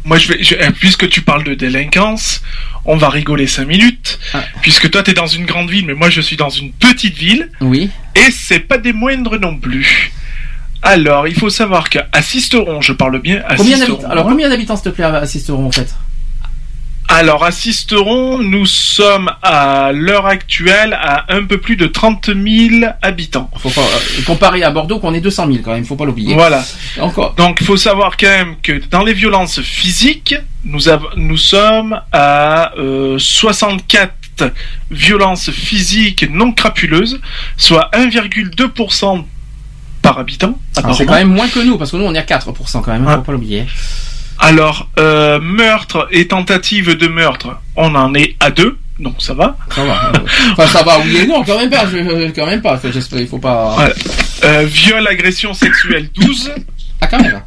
Moi, 0.05 0.17
je 0.17 0.29
vais, 0.29 0.41
je- 0.43 0.55
puisque 0.79 1.09
tu 1.09 1.21
parles 1.21 1.43
de 1.43 1.53
délinquance, 1.53 2.41
on 2.85 2.95
va 2.95 3.09
rigoler 3.09 3.45
cinq 3.47 3.67
minutes. 3.67 4.17
Ah. 4.33 4.41
Puisque 4.61 4.89
toi, 4.89 5.03
t'es 5.03 5.13
dans 5.13 5.27
une 5.27 5.45
grande 5.45 5.69
ville, 5.69 5.85
mais 5.85 5.93
moi, 5.93 6.09
je 6.09 6.21
suis 6.21 6.37
dans 6.37 6.49
une 6.49 6.71
petite 6.71 7.17
ville. 7.17 7.49
Oui. 7.61 7.89
Et 8.15 8.31
c'est 8.31 8.61
pas 8.61 8.77
des 8.77 8.93
moindres 8.93 9.37
non 9.39 9.57
plus. 9.57 10.11
Alors, 10.81 11.27
il 11.27 11.35
faut 11.35 11.49
savoir 11.49 11.89
qu'à 11.89 12.07
Sisteron, 12.21 12.81
je 12.81 12.93
parle 12.93 13.19
bien 13.21 13.43
à 13.47 13.55
Combien 13.55 13.77
Sisteron. 13.77 14.09
Alors 14.09 14.25
combien 14.25 14.49
d'habitants, 14.49 14.75
s'il 14.75 14.85
te 14.85 14.95
plaît, 14.95 15.03
assisteront 15.03 15.65
en 15.65 15.71
fait? 15.71 15.93
Alors, 17.11 17.43
à 17.43 17.51
Sisteron, 17.51 18.37
nous 18.37 18.67
sommes 18.67 19.31
à 19.41 19.91
l'heure 19.91 20.27
actuelle 20.27 20.93
à 20.93 21.25
un 21.33 21.43
peu 21.43 21.57
plus 21.57 21.75
de 21.75 21.87
30 21.87 22.27
000 22.27 22.91
habitants. 23.01 23.49
Faut 23.57 23.71
pas 23.71 23.81
euh, 23.81 24.21
comparer 24.27 24.61
à 24.63 24.69
Bordeaux, 24.69 24.99
qu'on 24.99 25.15
est 25.15 25.19
200 25.19 25.47
000 25.47 25.59
quand 25.63 25.73
même, 25.73 25.85
faut 25.85 25.95
pas 25.95 26.05
l'oublier. 26.05 26.35
Voilà. 26.35 26.63
Encore. 26.99 27.33
Donc, 27.33 27.57
il 27.61 27.65
faut 27.65 27.77
savoir 27.77 28.15
quand 28.15 28.27
même 28.27 28.55
que 28.61 28.79
dans 28.91 29.03
les 29.03 29.13
violences 29.13 29.59
physiques, 29.59 30.35
nous, 30.63 30.81
nous 31.15 31.37
sommes 31.37 31.99
à 32.11 32.73
euh, 32.77 33.17
64 33.17 34.13
sept 34.39 34.53
violences 34.91 35.51
physiques 35.51 36.25
non 36.29 36.51
crapuleuses, 36.51 37.19
soit 37.57 37.89
1,2% 37.93 39.25
par 40.09 40.19
habitant. 40.19 40.57
Alors, 40.75 40.95
c'est 40.95 41.05
quand 41.05 41.13
même 41.13 41.29
moins 41.29 41.47
que 41.47 41.59
nous, 41.59 41.77
parce 41.77 41.91
que 41.91 41.97
nous 41.97 42.03
on 42.03 42.13
est 42.15 42.17
à 42.17 42.23
4% 42.23 42.81
quand 42.81 42.91
même, 42.91 43.07
hein, 43.07 43.17
faut 43.17 43.21
pas 43.21 43.31
l'oublier. 43.31 43.65
Alors, 44.39 44.89
euh, 44.97 45.39
meurtre 45.39 46.07
et 46.11 46.27
tentative 46.27 46.97
de 46.97 47.07
meurtre, 47.07 47.59
on 47.75 47.93
en 47.93 48.15
est 48.15 48.35
à 48.39 48.49
deux, 48.49 48.77
donc 48.99 49.15
ça 49.19 49.35
va. 49.35 49.55
Ça 49.75 49.85
va. 49.85 50.11
Enfin, 50.53 50.67
ça 50.67 50.83
va, 50.83 50.99
oui 50.99 51.17
et 51.17 51.27
non, 51.27 51.43
quand 51.43 51.57
même 51.59 51.69
pas, 51.69 51.85
je, 51.87 51.97
euh, 51.97 52.31
quand 52.35 52.47
même 52.47 52.61
pas, 52.61 52.79
j'espère, 52.91 53.19
il 53.19 53.27
faut 53.27 53.37
pas... 53.37 53.75
Ouais. 53.77 53.93
Euh, 54.45 54.65
viol, 54.65 55.05
agression 55.07 55.53
sexuelle 55.53 56.09
12. 56.15 56.51
Ah, 57.01 57.07
quand 57.07 57.21
même. 57.21 57.41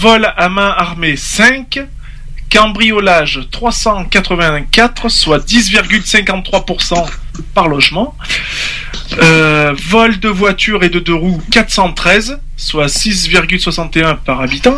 Vol 0.00 0.32
à 0.36 0.48
main 0.48 0.74
armée 0.76 1.16
5. 1.16 1.80
Cambriolage 2.50 3.40
384, 3.50 5.10
soit 5.10 5.46
10,53% 5.46 7.06
par 7.54 7.68
logement. 7.68 8.14
Euh, 9.20 9.74
vol 9.88 10.18
de 10.20 10.28
voiture 10.28 10.84
et 10.84 10.90
de 10.90 10.98
deux 10.98 11.14
roues 11.14 11.40
413, 11.50 12.40
soit 12.56 12.86
6,61 12.86 14.16
par 14.24 14.40
habitant. 14.40 14.76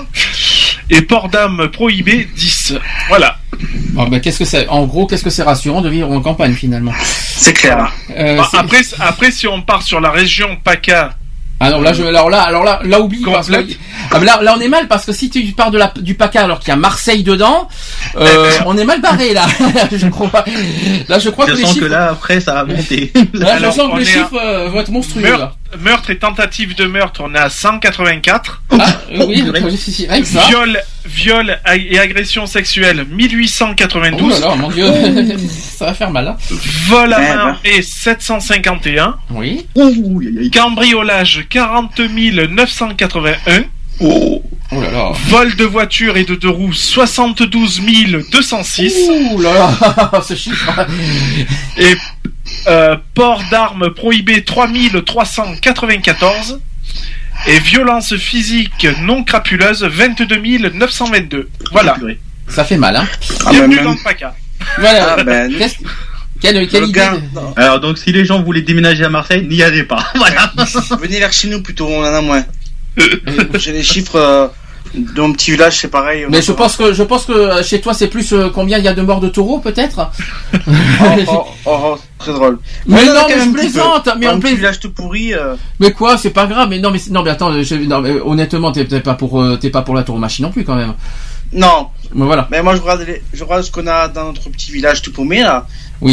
Et 0.88 1.02
port 1.02 1.28
d'armes 1.28 1.68
prohibé 1.68 2.28
10. 2.36 2.74
Voilà. 3.08 3.38
Bon, 3.90 4.08
ben, 4.08 4.20
qu'est-ce 4.20 4.38
que 4.40 4.44
c'est? 4.44 4.66
En 4.68 4.86
gros, 4.86 5.06
qu'est-ce 5.06 5.22
que 5.24 5.30
c'est 5.30 5.42
rassurant 5.42 5.80
de 5.82 5.88
vivre 5.88 6.10
en 6.10 6.20
campagne 6.20 6.54
finalement? 6.54 6.92
C'est 7.02 7.52
clair. 7.54 7.92
Euh, 8.16 8.36
Bah, 8.36 8.48
après, 8.54 8.80
après, 8.98 9.30
si 9.30 9.46
on 9.46 9.62
part 9.62 9.82
sur 9.82 10.00
la 10.00 10.10
région 10.10 10.56
PACA, 10.64 11.16
Ah 11.62 11.70
non, 11.70 11.82
là, 11.82 11.92
je, 11.92 12.02
alors 12.02 12.30
là, 12.30 12.40
alors 12.40 12.64
là, 12.64 12.80
là 12.84 13.00
oublie 13.00 13.22
parce 13.22 13.48
que, 13.48 13.54
ah, 14.10 14.18
mais 14.18 14.24
là, 14.24 14.40
là, 14.42 14.54
on 14.56 14.60
est 14.62 14.68
mal 14.68 14.88
parce 14.88 15.04
que 15.04 15.12
si 15.12 15.28
tu 15.28 15.42
pars 15.52 15.70
de 15.70 15.76
la, 15.76 15.92
du 16.00 16.14
PACA 16.14 16.44
alors 16.44 16.58
qu'il 16.58 16.68
y 16.68 16.72
a 16.72 16.76
Marseille 16.76 17.22
dedans, 17.22 17.68
euh, 18.16 18.50
on 18.66 18.78
est 18.78 18.84
mal 18.84 19.02
barré 19.02 19.34
là. 19.34 19.46
je 19.92 20.06
crois. 20.08 20.30
Là, 21.08 21.18
je 21.18 21.28
crois 21.28 21.44
Je 21.46 21.52
que 21.52 21.56
les 21.58 21.62
sens 21.64 21.74
chiffres. 21.74 21.86
que 21.86 21.90
là, 21.92 22.08
après, 22.12 22.40
ça 22.40 22.54
va 22.54 22.64
monter. 22.64 23.12
là, 23.34 23.54
Alors, 23.56 23.72
je 23.72 23.76
sens 23.76 23.92
que 23.92 23.98
les 23.98 24.04
est 24.08 24.10
à- 24.10 24.12
chiffres 24.22 24.40
euh, 24.42 24.68
vont 24.70 24.80
être 24.80 24.90
monstrueux. 24.90 25.36
là. 25.36 25.52
Meurtre 25.78 26.10
et 26.10 26.18
tentative 26.18 26.74
de 26.74 26.84
meurtre, 26.84 27.22
on 27.24 27.34
est 27.34 27.38
à 27.38 27.48
184. 27.50 28.62
Ah, 28.70 28.86
euh, 29.12 29.24
oui, 29.26 29.44
ça. 30.24 30.46
Viol, 30.48 30.80
viol 31.04 31.58
et 31.74 31.98
agression 31.98 32.46
sexuelle 32.46 33.04
1892. 33.10 34.22
Oh 34.22 34.40
là 34.40 34.48
là, 34.48 34.54
mon 34.56 34.70
dieu, 34.70 34.86
ça 35.76 35.86
va 35.86 35.94
faire 35.94 36.10
mal. 36.10 36.28
Hein. 36.28 36.36
Vol 36.88 37.12
à 37.12 37.18
Eh 37.18 37.22
main 37.28 37.34
ben. 37.34 37.40
armée 37.40 37.82
751. 37.82 39.16
Oui. 39.30 39.66
Cambriolage 40.52 41.46
40 41.48 42.00
981. 42.50 43.64
Oh 44.02 44.42
là 44.72 44.90
là. 44.90 45.12
Vol 45.28 45.54
de 45.56 45.64
voiture 45.64 46.16
et 46.16 46.24
de 46.24 46.34
deux 46.34 46.48
roues 46.48 46.72
72 46.72 47.80
206. 48.32 48.94
Ouh 49.32 49.40
là 49.40 49.52
là, 49.52 50.22
ce 50.26 50.34
chiffre. 50.34 50.86
Et 51.76 51.96
euh, 52.66 52.96
port 53.14 53.42
d'armes 53.50 53.90
prohibé 53.94 54.44
3394. 54.44 56.60
Et 57.46 57.58
violence 57.60 58.16
physique 58.16 58.86
non 59.02 59.24
crapuleuse 59.24 59.82
22 59.82 60.70
922. 60.74 61.48
Voilà. 61.72 61.96
Ça 62.48 62.64
fait 62.64 62.76
mal, 62.76 62.96
hein. 62.96 63.06
Bienvenue 63.50 63.76
bah, 63.76 63.82
dans 63.82 63.88
même- 63.90 63.98
le 63.98 64.04
PACA. 64.04 64.34
Voilà. 64.78 65.16
Ah, 65.18 65.24
ben, 65.24 65.52
Qu'est-ce- 65.58 65.76
quelle, 66.40 66.68
quelle 66.68 66.84
idée 66.84 67.00
Alors, 67.56 67.80
donc, 67.80 67.98
si 67.98 68.12
les 68.12 68.24
gens 68.24 68.42
voulaient 68.42 68.62
déménager 68.62 69.04
à 69.04 69.08
Marseille, 69.10 69.46
n'y 69.46 69.62
allez 69.62 69.84
pas. 69.84 70.04
Voilà. 70.16 70.52
Venez 71.00 71.18
vers 71.18 71.32
chez 71.32 71.48
nous 71.48 71.62
plutôt, 71.62 71.86
on 71.86 72.00
en 72.00 72.04
a 72.14 72.20
moins. 72.20 72.44
J'ai 73.54 73.72
les 73.72 73.82
chiffres 73.82 74.16
euh, 74.16 74.48
de 74.94 75.20
mon 75.20 75.32
petit 75.32 75.52
village, 75.52 75.78
c'est 75.78 75.88
pareil. 75.88 76.26
Mais 76.30 76.42
je 76.42 76.52
pense 76.52 76.76
que 76.76 76.92
je 76.92 77.02
pense 77.02 77.24
que 77.24 77.32
euh, 77.32 77.62
chez 77.62 77.80
toi 77.80 77.94
c'est 77.94 78.08
plus 78.08 78.32
euh, 78.32 78.48
combien 78.52 78.78
il 78.78 78.84
y 78.84 78.88
a 78.88 78.92
de 78.94 79.02
morts 79.02 79.20
de 79.20 79.28
taureaux 79.28 79.58
peut-être? 79.60 80.10
Oh, 81.02 81.04
oh, 81.28 81.44
oh, 81.66 81.78
oh, 81.84 81.98
très 82.18 82.32
drôle. 82.32 82.58
Mais 82.86 83.04
non, 83.06 83.12
mais 83.28 83.40
je 83.44 83.50
plaisante, 83.50 84.08
mais 84.18 84.26
Dans 84.26 84.34
on 84.34 84.40
plaisante. 84.40 84.58
village 84.58 84.80
tout 84.80 84.90
pourri. 84.92 85.32
euh, 85.34 85.54
Mais 85.78 85.92
quoi, 85.92 86.18
c'est 86.18 86.30
pas 86.30 86.46
grave. 86.46 86.68
Mais 86.68 86.78
non, 86.78 86.90
mais 86.90 87.00
non, 87.10 87.22
mais 87.22 87.30
attends, 87.30 87.62
je- 87.62 87.74
non, 87.76 88.00
mais 88.00 88.12
honnêtement, 88.20 88.72
t'es 88.72 88.84
peut-être 88.84 89.04
pas 89.04 89.14
pour 89.14 89.40
euh, 89.40 89.56
t'es 89.56 89.70
pas 89.70 89.82
pour 89.82 89.94
la 89.94 90.02
tauromachie 90.02 90.42
non 90.42 90.50
plus 90.50 90.64
quand 90.64 90.74
même. 90.76 90.94
Non. 91.52 91.88
Mais 92.14 92.26
voilà. 92.26 92.46
Mais 92.50 92.62
moi, 92.62 92.74
je 92.76 92.80
regarde, 92.80 93.02
les- 93.06 93.22
je 93.32 93.42
regarde 93.44 93.62
ce 93.62 93.70
qu'on 93.70 93.86
a 93.86 94.08
dans 94.08 94.26
notre 94.26 94.50
petit 94.50 94.72
village 94.72 95.02
tout 95.02 95.12
paumé 95.12 95.40
là. 95.42 95.66
Oui. 96.00 96.12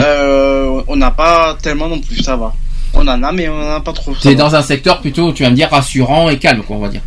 On 0.88 0.96
n'a 0.96 1.12
pas 1.12 1.58
tellement 1.62 1.88
non 1.88 2.00
plus, 2.00 2.18
ça 2.24 2.36
va. 2.36 2.54
On 2.94 3.06
en 3.08 3.22
a, 3.22 3.32
mais 3.32 3.48
on 3.50 3.56
en 3.62 3.76
a 3.76 3.80
pas 3.82 3.94
trop. 3.94 4.14
T'es 4.22 4.34
dans 4.36 4.56
un 4.56 4.62
secteur 4.62 5.02
plutôt, 5.02 5.32
tu 5.34 5.44
vas 5.44 5.50
me 5.50 5.56
dire 5.56 5.70
rassurant 5.70 6.30
et 6.30 6.38
calme, 6.40 6.64
quoi, 6.64 6.78
on 6.78 6.80
va 6.80 6.88
dire. 6.90 7.02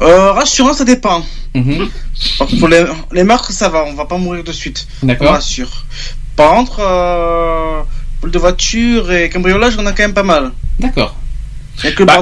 Euh, 0.00 0.32
rassurant, 0.32 0.72
ça 0.72 0.84
dépend. 0.84 1.24
Mhm. 1.54 1.88
Que 2.38 2.58
Pour 2.58 2.68
les, 2.68 2.84
les 3.12 3.24
meurtres, 3.24 3.52
ça 3.52 3.68
va, 3.68 3.84
on 3.84 3.94
va 3.94 4.04
pas 4.06 4.16
mourir 4.16 4.42
de 4.42 4.52
suite. 4.52 4.86
D'accord. 5.02 5.28
On 5.30 5.32
rassure. 5.34 5.84
Par 6.36 6.52
contre, 6.52 6.80
euh, 6.80 7.82
vol 8.22 8.30
de 8.30 8.38
voiture 8.38 9.12
et 9.12 9.28
cambriolage, 9.28 9.74
on 9.78 9.84
a 9.86 9.92
quand 9.92 10.02
même 10.02 10.14
pas 10.14 10.22
mal. 10.22 10.52
D'accord. 10.80 11.14
Que 11.82 11.88
le 11.98 12.04
Bah. 12.04 12.20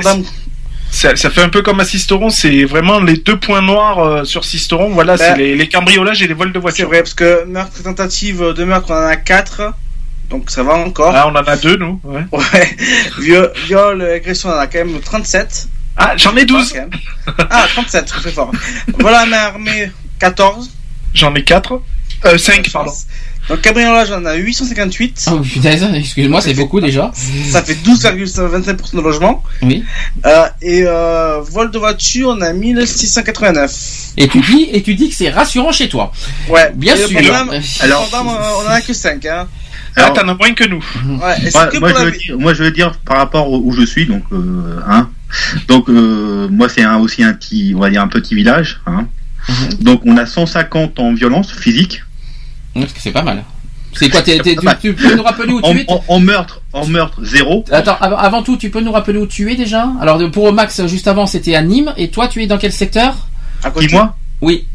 Ça, 0.93 1.15
ça 1.15 1.31
fait 1.31 1.43
un 1.43 1.49
peu 1.49 1.63
comme 1.63 1.79
à 1.79 1.85
Sisteron, 1.85 2.31
c'est 2.31 2.65
vraiment 2.65 2.99
les 2.99 3.17
deux 3.19 3.39
points 3.39 3.63
noirs 3.63 3.99
euh, 4.01 4.25
sur 4.25 4.45
Sisteron. 4.45 4.91
Voilà, 4.91 5.17
Bah. 5.17 5.25
c'est 5.25 5.37
les, 5.37 5.55
les 5.57 5.69
cambriolages 5.69 6.21
et 6.23 6.27
les 6.27 6.35
vols 6.35 6.49
de 6.53 6.55
C'est 6.59 6.61
voiture. 6.63 6.89
vrai, 6.89 6.99
parce 6.99 7.15
que 7.15 7.45
meurtre 7.45 7.77
et 7.79 7.83
tentative 7.85 8.41
de 8.55 8.65
meurtre, 8.65 8.89
on 8.91 8.95
en 8.95 9.07
a 9.07 9.15
4. 9.17 9.73
Donc 10.31 10.51
ça 10.51 10.65
va 10.65 10.75
encore. 10.75 11.13
Ah, 11.15 11.29
on 11.29 11.31
en 11.37 11.43
a 11.45 11.57
deux, 11.57 11.77
nous. 11.77 12.01
Ouais. 12.03 12.23
Ouais. 12.33 12.77
Viol, 13.21 13.53
viol 13.67 14.03
et 14.03 14.15
agression, 14.15 14.49
on 14.49 14.53
en 14.53 14.59
a 14.59 14.67
quand 14.67 14.79
même 14.85 15.01
37. 15.01 15.69
Ah, 16.03 16.15
j'en 16.17 16.35
ai 16.37 16.45
12. 16.47 16.73
Ah, 16.77 16.87
quand 17.27 17.37
même. 17.37 17.49
Ah, 17.51 17.67
37, 17.75 18.07
très 18.07 18.31
fort. 18.33 18.51
Voilà, 18.99 19.27
main 19.27 19.37
armée, 19.39 19.91
14. 20.19 20.71
J'en 21.15 21.35
ai 21.35 21.45
4. 21.45 21.81
Euh, 22.25 22.39
5, 22.39 22.71
pardon. 22.71 22.93
Donc 23.49 23.63
cambriolage, 23.63 24.11
on 24.13 24.17
en 24.17 24.27
a 24.27 24.35
858. 24.35 25.27
Oh 25.33 25.39
punaise, 25.41 25.85
excuse-moi, 25.95 26.41
c'est 26.41 26.55
beaucoup 26.55 26.81
déjà. 26.81 27.11
Ça 27.51 27.63
fait 27.63 27.75
12,25% 27.75 28.95
de 28.97 29.01
logement. 29.01 29.43
Oui. 29.63 29.85
Euh, 30.27 30.47
et 30.63 30.85
euh, 30.87 31.41
vol 31.41 31.71
de 31.71 31.79
voiture, 31.79 32.29
on 32.37 32.41
a 32.43 32.53
1689. 32.53 33.73
Et 34.19 34.29
tu 34.29 34.41
dis 34.41 34.69
et 34.73 34.83
tu 34.83 34.95
dis 34.95 35.09
que 35.09 35.15
c'est 35.17 35.31
rassurant 35.31 35.73
chez 35.73 35.89
toi. 35.89 36.13
Ouais. 36.49 36.71
Bien 36.75 36.95
Et 36.95 36.99
sûr. 37.07 37.21
problème- 37.21 37.51
Alors- 37.81 38.09
on 38.13 38.67
en 38.67 38.71
a 38.71 38.81
que 38.83 38.93
5. 38.93 39.25
Hein. 39.27 39.49
Ah, 39.97 40.11
t'en 40.11 40.29
as 40.29 40.35
moins 40.35 40.53
que 40.55 40.65
nous. 40.69 40.79
Ouais, 41.19 41.35
c'est 41.43 41.55
Moi, 41.55 41.67
que 41.67 41.79
moi, 41.79 41.89
pour 41.91 41.99
je 41.99 42.05
la 42.05 42.11
veux 42.11 42.17
dire, 42.17 42.39
moi, 42.39 42.55
je 42.55 42.63
veux 42.63 42.71
dire 42.71 42.93
par 43.05 43.17
rapport 43.19 43.51
où 43.51 43.69
où 43.69 43.73
je 43.73 43.85
suis, 43.85 44.07
donc, 44.07 44.23
euh, 44.33 44.79
hein. 44.89 45.09
Donc, 45.69 45.89
euh, 45.89 46.49
moi, 46.51 46.69
c'est 46.69 46.83
un, 46.83 46.97
aussi 46.99 47.23
un 47.23 47.33
petit, 47.35 47.73
on 47.77 47.81
va 47.81 47.91
dire 47.91 48.03
un 48.03 48.09
petit 48.09 48.35
village, 48.35 48.81
hein. 48.87 49.07
Mhm. 49.49 49.75
Donc, 49.83 50.03
on 50.05 50.17
a 50.17 50.27
150 50.27 50.99
en 50.99 51.15
violence 51.15 51.53
physique. 51.53 52.03
Parce 52.75 52.93
que 52.93 53.01
c'est 53.01 53.11
pas 53.13 53.23
mal. 53.23 53.43
C'est 53.93 54.09
quoi 54.09 54.23
t'es- 54.23 54.39
t'es- 54.39 54.55
tu, 54.81 54.95
tu 54.95 54.95
peux 54.95 55.17
nous 55.17 55.23
rappeler 55.25 55.53
où 55.53 55.59
En, 55.63 55.73
tu 55.73 55.81
es 55.81 55.85
en- 55.89 56.05
en 56.07 56.21
meurtre, 56.21 56.63
en 56.73 56.87
meurtre, 56.87 57.25
zéro. 57.25 57.65
Attends, 57.73 57.97
av- 58.01 58.15
avant 58.19 58.43
tout, 58.45 58.57
tu 58.57 58.71
peux 58.71 58.81
nous 58.81 58.93
rappeler 58.93 59.19
où 59.19 59.27
tu 59.27 59.51
es 59.51 59.57
déjà? 59.57 59.89
Alors 60.01 60.21
pour 60.31 60.53
Max, 60.53 60.87
juste 60.87 61.09
avant, 61.09 61.27
c'était 61.27 61.57
à 61.57 61.63
Nîmes. 61.63 61.93
Et 61.97 62.11
toi, 62.11 62.29
tu 62.29 62.41
es 62.43 62.47
dans 62.47 62.59
quel 62.59 62.73
secteur? 62.73 63.29
À 63.65 63.71
côté. 63.71 63.89
Qui, 63.89 63.95
moi? 63.95 64.17
Oui, 64.41 64.67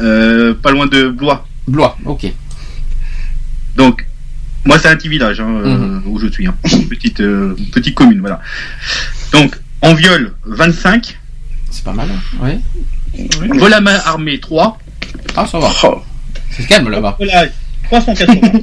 Euh, 0.00 0.54
pas 0.54 0.70
loin 0.70 0.86
de 0.86 1.08
Blois. 1.08 1.44
Blois. 1.66 1.96
Ok. 2.04 2.26
Donc, 3.76 4.06
moi, 4.68 4.78
c'est 4.78 4.88
un 4.88 4.96
petit 4.96 5.08
village, 5.08 5.40
hein, 5.40 5.48
euh, 5.64 5.76
Mhm. 5.76 6.02
où 6.06 6.18
je 6.20 6.26
suis, 6.28 6.46
hein. 6.46 6.54
Une 6.72 6.86
petite, 6.88 7.20
euh, 7.20 7.56
petite 7.72 7.94
commune, 7.94 8.20
voilà. 8.20 8.40
Donc, 9.32 9.56
en 9.82 9.94
viol, 9.94 10.34
25. 10.44 11.18
C'est 11.70 11.82
pas 11.84 11.92
mal. 11.92 12.08
hein. 12.10 12.44
Ouais. 12.44 12.60
Vol 13.58 13.72
à 13.72 13.80
main 13.80 13.98
armée, 14.04 14.38
3. 14.38 14.78
Ah, 15.36 15.46
ça 15.46 15.58
va. 15.58 15.70
Oh. 15.84 16.02
C'est 16.50 16.66
calme 16.66 16.88
là-bas. 16.90 17.16
Volage, 17.18 17.50
380. 17.90 18.60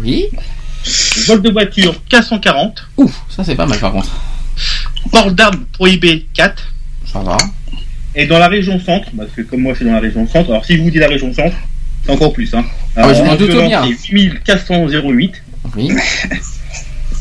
Oui. 0.00 0.24
Vol 1.28 1.42
de 1.42 1.50
voiture, 1.50 1.94
440. 2.08 2.88
Ouf, 2.96 3.12
ça 3.28 3.44
c'est 3.44 3.54
pas 3.54 3.66
mal 3.66 3.78
par 3.78 3.92
contre. 3.92 4.10
Port 5.12 5.30
d'armes 5.30 5.64
prohibé, 5.72 6.26
4. 6.34 6.62
Ça 7.12 7.20
va. 7.20 7.36
Et 8.14 8.26
dans 8.26 8.38
la 8.38 8.48
région 8.48 8.80
centre, 8.80 9.08
parce 9.16 9.30
que 9.30 9.42
comme 9.42 9.60
moi 9.60 9.74
c'est 9.78 9.84
dans 9.84 9.92
la 9.92 10.00
région 10.00 10.26
centre, 10.26 10.50
alors 10.50 10.64
si 10.64 10.76
je 10.76 10.82
vous 10.82 10.90
dis 10.90 10.98
la 10.98 11.08
région 11.08 11.32
centre, 11.34 11.54
c'est 12.04 12.10
encore 12.12 12.32
plus. 12.32 12.52
Hein. 12.54 12.64
Ah 12.96 13.06
ouais, 13.08 13.14
je 13.14 13.22
m'en 13.22 13.36
doute 13.36 13.50
bien. 13.66 13.82
C'est 13.98 14.12
8408. 14.12 15.42
Oui. 15.76 15.90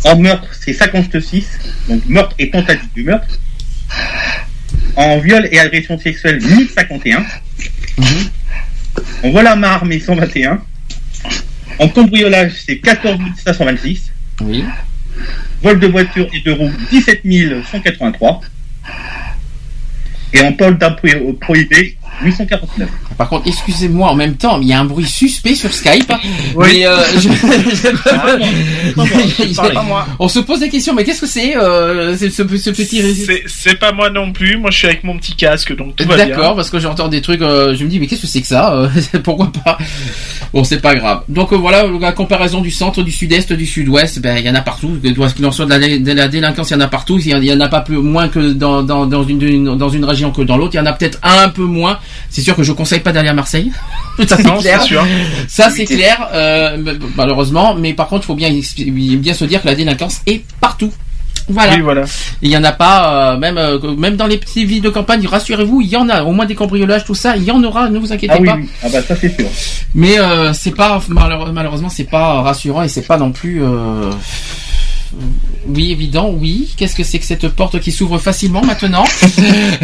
En 0.03 0.17
meurtre, 0.17 0.47
c'est 0.59 0.73
56. 0.73 1.45
Donc 1.87 2.01
meurtre 2.07 2.35
et 2.39 2.49
tentative 2.49 2.89
de 2.97 3.03
meurtre. 3.03 3.37
En 4.95 5.19
viol 5.19 5.47
et 5.51 5.59
agression 5.59 5.99
sexuelle, 5.99 6.41
1051. 6.41 7.19
Mhm. 7.99 8.05
En 9.23 9.29
vol 9.29 9.45
à 9.45 9.55
main 9.55 9.67
armée, 9.69 9.99
121. 9.99 10.59
En 11.77 11.87
cambriolage, 11.87 12.53
c'est 12.65 12.77
14 12.79 13.19
526. 13.45 14.11
Oui. 14.41 14.65
Vol 15.61 15.79
de 15.79 15.85
voiture 15.85 16.27
et 16.33 16.41
de 16.41 16.51
roues, 16.51 16.71
17 16.89 17.21
183. 17.71 18.41
Et 20.33 20.41
en 20.41 20.53
pôle 20.53 20.79
pro- 20.95 21.33
prohibé, 21.33 21.97
849. 22.23 22.89
Par 23.17 23.29
contre, 23.29 23.47
excusez-moi 23.47 24.09
en 24.09 24.15
même 24.15 24.35
temps, 24.35 24.57
mais 24.57 24.65
il 24.65 24.69
y 24.69 24.73
a 24.73 24.79
un 24.79 24.85
bruit 24.85 25.05
suspect 25.05 25.55
sur 25.55 25.73
Skype. 25.73 26.11
Oui. 26.55 26.67
Mais 26.73 26.85
euh, 26.87 26.97
je- 27.19 27.29
C'est 29.53 29.73
pas 29.73 29.83
moi. 29.83 30.07
on 30.19 30.27
se 30.27 30.39
pose 30.39 30.59
des 30.59 30.69
questions, 30.69 30.93
mais 30.93 31.03
qu'est-ce 31.03 31.21
que 31.21 31.27
c'est 31.27 31.55
euh, 31.55 32.15
ce, 32.17 32.29
ce 32.29 32.69
petit 32.69 33.15
C'est- 33.25 33.43
C'est 33.47 33.79
pas 33.79 33.91
moi 33.91 34.09
non 34.09 34.31
plus. 34.31 34.57
Moi, 34.57 34.71
je 34.71 34.77
suis 34.77 34.87
avec 34.87 35.03
mon 35.03 35.17
petit 35.17 35.35
casque, 35.35 35.75
donc 35.75 35.95
tout 35.95 36.07
va 36.07 36.15
bien. 36.15 36.27
D'accord, 36.27 36.55
parce 36.55 36.69
que 36.69 36.79
j'entends 36.79 37.07
des 37.07 37.21
trucs, 37.21 37.41
euh, 37.41 37.75
je 37.75 37.83
me 37.83 37.89
dis 37.89 37.99
mais 37.99 38.07
qu'est-ce 38.07 38.21
que 38.21 38.27
c'est 38.27 38.41
que 38.41 38.47
ça 38.47 38.73
euh, 38.73 38.89
Pourquoi 39.23 39.51
pas 39.63 39.77
Bon, 40.53 40.63
c'est 40.63 40.81
pas 40.81 40.95
grave. 40.95 41.21
Donc 41.29 41.53
euh, 41.53 41.55
voilà, 41.57 41.85
la 41.99 42.11
comparaison 42.11 42.61
du 42.61 42.71
centre, 42.71 43.01
du 43.03 43.11
sud-est, 43.11 43.53
du 43.53 43.65
sud-ouest, 43.65 44.19
ben 44.19 44.37
il 44.37 44.45
y 44.45 44.49
en 44.49 44.55
a 44.55 44.61
partout. 44.61 44.97
Qu'il 45.01 45.45
en 45.45 45.51
soit 45.51 45.65
de 45.65 45.69
la, 45.71 45.79
de 45.97 46.11
la 46.11 46.27
délinquance, 46.27 46.69
il 46.71 46.73
y 46.73 46.75
en 46.77 46.81
a 46.81 46.87
partout. 46.87 47.19
Il 47.19 47.27
y 47.43 47.53
en- 47.53 47.59
a 47.61 47.69
pas 47.69 47.81
plus 47.81 47.97
moins 47.97 48.27
que 48.27 48.51
dans, 48.53 48.81
dans, 48.83 49.05
dans 49.05 49.23
une, 49.23 49.41
une- 49.41 49.77
dans 49.77 49.89
une 49.89 50.03
région 50.03 50.31
que 50.31 50.41
dans 50.41 50.57
l'autre. 50.57 50.73
Il 50.73 50.77
y 50.77 50.79
en 50.81 50.85
a 50.87 50.93
peut-être 50.93 51.19
un 51.23 51.49
peu 51.49 51.63
moins. 51.63 51.99
C'est 52.29 52.41
sûr 52.41 52.55
que 52.55 52.63
je 52.63 52.71
conseille 52.71 52.99
pas 53.01 53.11
d'aller 53.11 53.29
à 53.29 53.33
Marseille. 53.33 53.71
ça 54.27 54.37
c'est 54.37 54.43
clair. 54.43 54.81
c'est 54.81 54.87
sûr. 54.87 55.05
Ça 55.47 55.69
c'est 55.69 55.85
clair, 55.85 56.27
euh, 56.33 56.77
malheureusement. 57.15 57.75
Mais 57.75 57.93
par 57.93 58.07
contre, 58.07 58.23
il 58.23 58.27
faut 58.27 58.35
bien 58.35 58.49
bien 59.17 59.33
se 59.33 59.45
dire 59.45 59.61
que 59.61 59.67
la 59.67 59.75
délinquance 59.75 60.21
est 60.27 60.43
partout. 60.59 60.91
Voilà. 61.49 61.73
Oui, 61.75 61.81
voilà. 61.81 62.03
Il 62.41 62.49
y 62.51 62.55
en 62.55 62.63
a 62.63 62.71
pas, 62.71 63.33
euh, 63.33 63.37
même 63.37 63.57
euh, 63.57 63.79
même 63.97 64.15
dans 64.15 64.27
les 64.27 64.37
petites 64.37 64.67
villes 64.67 64.81
de 64.81 64.89
campagne. 64.89 65.25
Rassurez-vous, 65.25 65.81
il 65.81 65.87
y 65.89 65.97
en 65.97 66.07
a. 66.07 66.23
Au 66.23 66.31
moins 66.31 66.45
des 66.45 66.55
cambriolages, 66.55 67.03
tout 67.03 67.15
ça, 67.15 67.35
il 67.35 67.43
y 67.43 67.51
en 67.51 67.61
aura. 67.63 67.89
Ne 67.89 67.97
vous 67.99 68.13
inquiétez 68.13 68.35
Ah 68.37 68.39
oui, 68.39 68.47
pas. 68.47 68.55
oui. 68.55 68.69
Ah 68.83 68.87
bah 68.93 69.01
ça 69.01 69.15
c'est 69.15 69.35
sûr. 69.35 69.49
Mais 69.95 70.19
euh, 70.19 70.53
c'est 70.53 70.71
pas 70.75 71.01
malheure- 71.09 71.51
malheureusement 71.51 71.89
c'est 71.89 72.05
pas 72.05 72.41
rassurant 72.41 72.83
et 72.83 72.87
c'est 72.87 73.01
pas 73.07 73.17
non 73.17 73.31
plus. 73.31 73.61
Oui, 75.67 75.91
évident, 75.91 76.29
oui. 76.29 76.73
Qu'est-ce 76.77 76.95
que 76.95 77.03
c'est 77.03 77.19
que 77.19 77.25
cette 77.25 77.47
porte 77.49 77.79
qui 77.79 77.91
s'ouvre 77.91 78.17
facilement 78.17 78.61
maintenant 78.63 79.03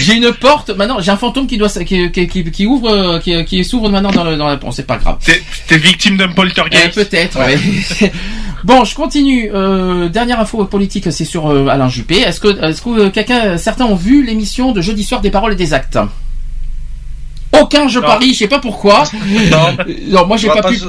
J'ai 0.00 0.14
une 0.14 0.32
porte. 0.32 0.70
Maintenant, 0.70 1.00
j'ai 1.00 1.10
un 1.10 1.16
fantôme 1.16 1.46
qui 1.46 1.58
doit 1.58 1.68
qui, 1.68 2.10
qui, 2.10 2.26
qui, 2.28 2.50
qui 2.50 2.66
ouvre, 2.66 3.18
qui, 3.18 3.44
qui 3.44 3.64
s'ouvre 3.64 3.88
maintenant 3.90 4.10
dans, 4.10 4.24
le, 4.24 4.36
dans 4.36 4.48
la 4.48 4.56
porte. 4.56 4.74
C'est 4.74 4.86
pas 4.86 4.96
grave. 4.96 5.18
T'es 5.68 5.78
victime 5.78 6.16
d'un 6.16 6.32
poltergeist. 6.32 6.94
Peut-être. 6.94 7.38
ouais. 7.38 8.12
bon, 8.64 8.84
je 8.84 8.94
continue. 8.94 9.50
Euh, 9.54 10.08
dernière 10.08 10.40
info 10.40 10.64
politique, 10.64 11.12
c'est 11.12 11.24
sur 11.24 11.50
euh, 11.50 11.66
Alain 11.68 11.88
Juppé. 11.88 12.16
Est-ce 12.20 12.40
que, 12.40 12.64
est-ce 12.64 12.82
que 12.82 12.88
euh, 12.90 13.10
quelqu'un, 13.10 13.58
certains 13.58 13.86
ont 13.86 13.94
vu 13.96 14.24
l'émission 14.24 14.72
de 14.72 14.80
jeudi 14.80 15.04
soir 15.04 15.20
des 15.20 15.30
paroles 15.30 15.52
et 15.52 15.56
des 15.56 15.74
actes? 15.74 15.98
Aucun, 17.60 17.86
je 17.88 17.98
Non. 18.00 18.06
parie. 18.06 18.32
Je 18.32 18.38
sais 18.38 18.48
pas 18.48 18.58
pourquoi. 18.60 19.04
Non. 19.50 19.76
Non, 20.08 20.26
moi 20.26 20.36
j'ai 20.36 20.48
pas 20.48 20.62
pu. 20.62 20.80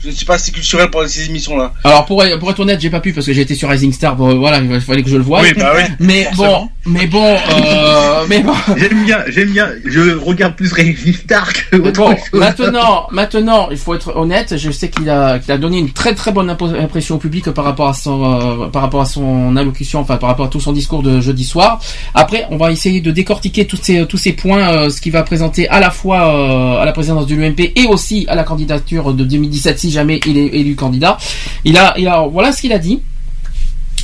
Je 0.00 0.08
ne 0.08 0.12
suis 0.12 0.24
pas 0.24 0.34
assez 0.34 0.52
culturel 0.52 0.90
pour 0.90 1.02
ces 1.06 1.26
émissions-là. 1.26 1.72
Alors 1.82 2.06
pour, 2.06 2.22
pour 2.38 2.50
être 2.50 2.60
honnête, 2.60 2.80
j'ai 2.80 2.90
pas 2.90 3.00
pu 3.00 3.12
parce 3.12 3.26
que 3.26 3.32
j'ai 3.32 3.40
été 3.40 3.54
sur 3.56 3.68
Rising 3.68 3.92
Star. 3.92 4.14
Bon, 4.14 4.38
voilà, 4.38 4.58
il 4.58 4.80
fallait 4.80 5.02
que 5.02 5.10
je 5.10 5.16
le 5.16 5.22
voie. 5.22 5.40
Oui, 5.42 5.52
bah 5.56 5.72
oui, 5.76 5.82
Mais 5.98 6.28
bon, 6.36 6.68
mais 6.86 7.06
bon, 7.06 7.24
euh, 7.24 8.24
mais 8.28 8.40
bon. 8.40 8.52
J'aime 8.76 9.04
bien, 9.04 9.18
j'aime 9.28 9.50
bien. 9.50 9.68
Je 9.84 10.16
regarde 10.16 10.54
plus 10.54 10.72
Régis 10.72 11.16
Star 11.18 11.52
que 11.52 11.76
autre 11.76 11.92
Bon, 11.98 12.10
chose. 12.10 12.40
maintenant, 12.40 13.08
maintenant, 13.10 13.68
il 13.70 13.76
faut 13.76 13.94
être 13.94 14.14
honnête. 14.16 14.56
Je 14.56 14.70
sais 14.70 14.88
qu'il 14.88 15.10
a, 15.10 15.40
qu'il 15.40 15.50
a 15.50 15.58
donné 15.58 15.78
une 15.78 15.90
très 15.90 16.14
très 16.14 16.30
bonne 16.30 16.48
impression 16.48 17.16
au 17.16 17.18
public 17.18 17.50
par 17.50 17.64
rapport 17.64 17.88
à 17.88 17.94
son, 17.94 18.22
euh, 18.64 18.68
par 18.68 18.82
rapport 18.82 19.00
à 19.00 19.06
son 19.06 19.56
allocution, 19.56 19.98
enfin 20.00 20.16
par 20.16 20.28
rapport 20.28 20.46
à 20.46 20.48
tout 20.48 20.60
son 20.60 20.72
discours 20.72 21.02
de 21.02 21.20
jeudi 21.20 21.44
soir. 21.44 21.80
Après, 22.14 22.46
on 22.50 22.56
va 22.56 22.70
essayer 22.70 23.00
de 23.00 23.10
décortiquer 23.10 23.66
tous 23.66 23.78
ces 23.82 24.06
tous 24.06 24.18
ces 24.18 24.32
points, 24.32 24.68
euh, 24.72 24.90
ce 24.90 25.00
qu'il 25.00 25.10
va 25.12 25.24
présenter 25.24 25.68
à 25.68 25.80
la 25.80 25.90
fois 25.90 26.28
euh, 26.28 26.80
à 26.82 26.84
la 26.84 26.92
présidence 26.92 27.26
de 27.26 27.34
l'UMP 27.34 27.72
et 27.74 27.86
aussi 27.88 28.26
à 28.28 28.36
la 28.36 28.44
candidature 28.44 29.12
de 29.12 29.24
2017 29.24 29.87
jamais 29.90 30.20
il 30.26 30.38
est 30.38 30.46
élu 30.46 30.74
candidat. 30.74 31.18
Il 31.64 31.76
a, 31.76 31.94
il 31.98 32.06
a, 32.08 32.26
voilà 32.26 32.52
ce 32.52 32.60
qu'il 32.60 32.72
a 32.72 32.78
dit. 32.78 33.00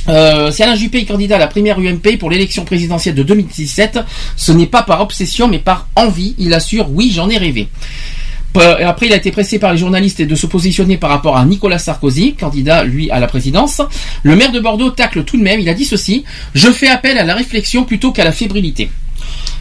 Euh, 0.07 0.51
si 0.51 0.61
Alain 0.61 0.75
Juppé 0.75 0.99
est 0.99 1.05
candidat 1.05 1.37
à 1.37 1.39
la 1.39 1.47
première 1.47 1.79
UMP 1.79 2.17
pour 2.19 2.29
l'élection 2.29 2.63
présidentielle 2.63 3.15
de 3.15 3.23
2017, 3.23 3.99
ce 4.35 4.51
n'est 4.51 4.67
pas 4.67 4.83
par 4.83 5.01
obsession 5.01 5.47
mais 5.47 5.59
par 5.59 5.87
envie. 5.95 6.35
Il 6.37 6.53
assure 6.53 6.89
oui, 6.91 7.11
j'en 7.13 7.29
ai 7.29 7.37
rêvé. 7.37 7.69
Euh, 8.57 8.87
Après, 8.87 9.07
il 9.07 9.13
a 9.13 9.17
été 9.17 9.31
pressé 9.31 9.59
par 9.59 9.73
les 9.73 9.77
journalistes 9.77 10.21
de 10.21 10.35
se 10.35 10.45
positionner 10.45 10.97
par 10.97 11.09
rapport 11.09 11.35
à 11.35 11.45
Nicolas 11.45 11.77
Sarkozy, 11.77 12.35
candidat, 12.35 12.83
lui, 12.83 13.11
à 13.11 13.19
la 13.19 13.27
présidence. 13.27 13.81
Le 14.23 14.35
maire 14.35 14.51
de 14.51 14.59
Bordeaux 14.59 14.91
tacle 14.91 15.23
tout 15.23 15.37
de 15.37 15.43
même. 15.43 15.59
Il 15.59 15.67
a 15.67 15.73
dit 15.73 15.85
ceci. 15.85 16.23
Je 16.53 16.69
fais 16.71 16.87
appel 16.87 17.17
à 17.17 17.23
la 17.23 17.33
réflexion 17.33 17.83
plutôt 17.83 18.11
qu'à 18.11 18.23
la 18.23 18.31
fébrilité. 18.31 18.89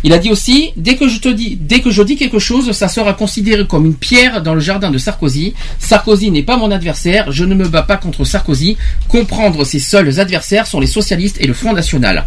Il 0.04 0.12
a 0.12 0.18
dit 0.18 0.30
aussi, 0.30 0.72
dès 0.76 0.96
que 0.96 1.08
je 1.08 1.18
te 1.18 1.30
dis, 1.30 1.56
dès 1.58 1.80
que 1.80 1.90
je 1.90 2.02
dis 2.02 2.16
quelque 2.16 2.38
chose, 2.38 2.72
ça 2.72 2.88
sera 2.88 3.14
considéré 3.14 3.66
comme 3.66 3.86
une 3.86 3.94
pierre 3.94 4.42
dans 4.42 4.52
le 4.54 4.60
jardin 4.60 4.90
de 4.90 4.98
Sarkozy. 4.98 5.54
Sarkozy 5.78 6.30
n'est 6.30 6.42
pas 6.42 6.58
mon 6.58 6.70
adversaire, 6.70 7.32
je 7.32 7.42
ne 7.42 7.54
me 7.54 7.66
bats 7.66 7.82
pas 7.82 7.96
contre 7.96 8.24
Sarkozy. 8.24 8.76
Comprendre 9.08 9.64
ses 9.64 9.78
seuls 9.78 10.20
adversaires 10.20 10.66
sont 10.66 10.78
les 10.78 10.86
socialistes 10.86 11.40
et 11.40 11.46
le 11.46 11.54
Front 11.54 11.72
National. 11.72 12.26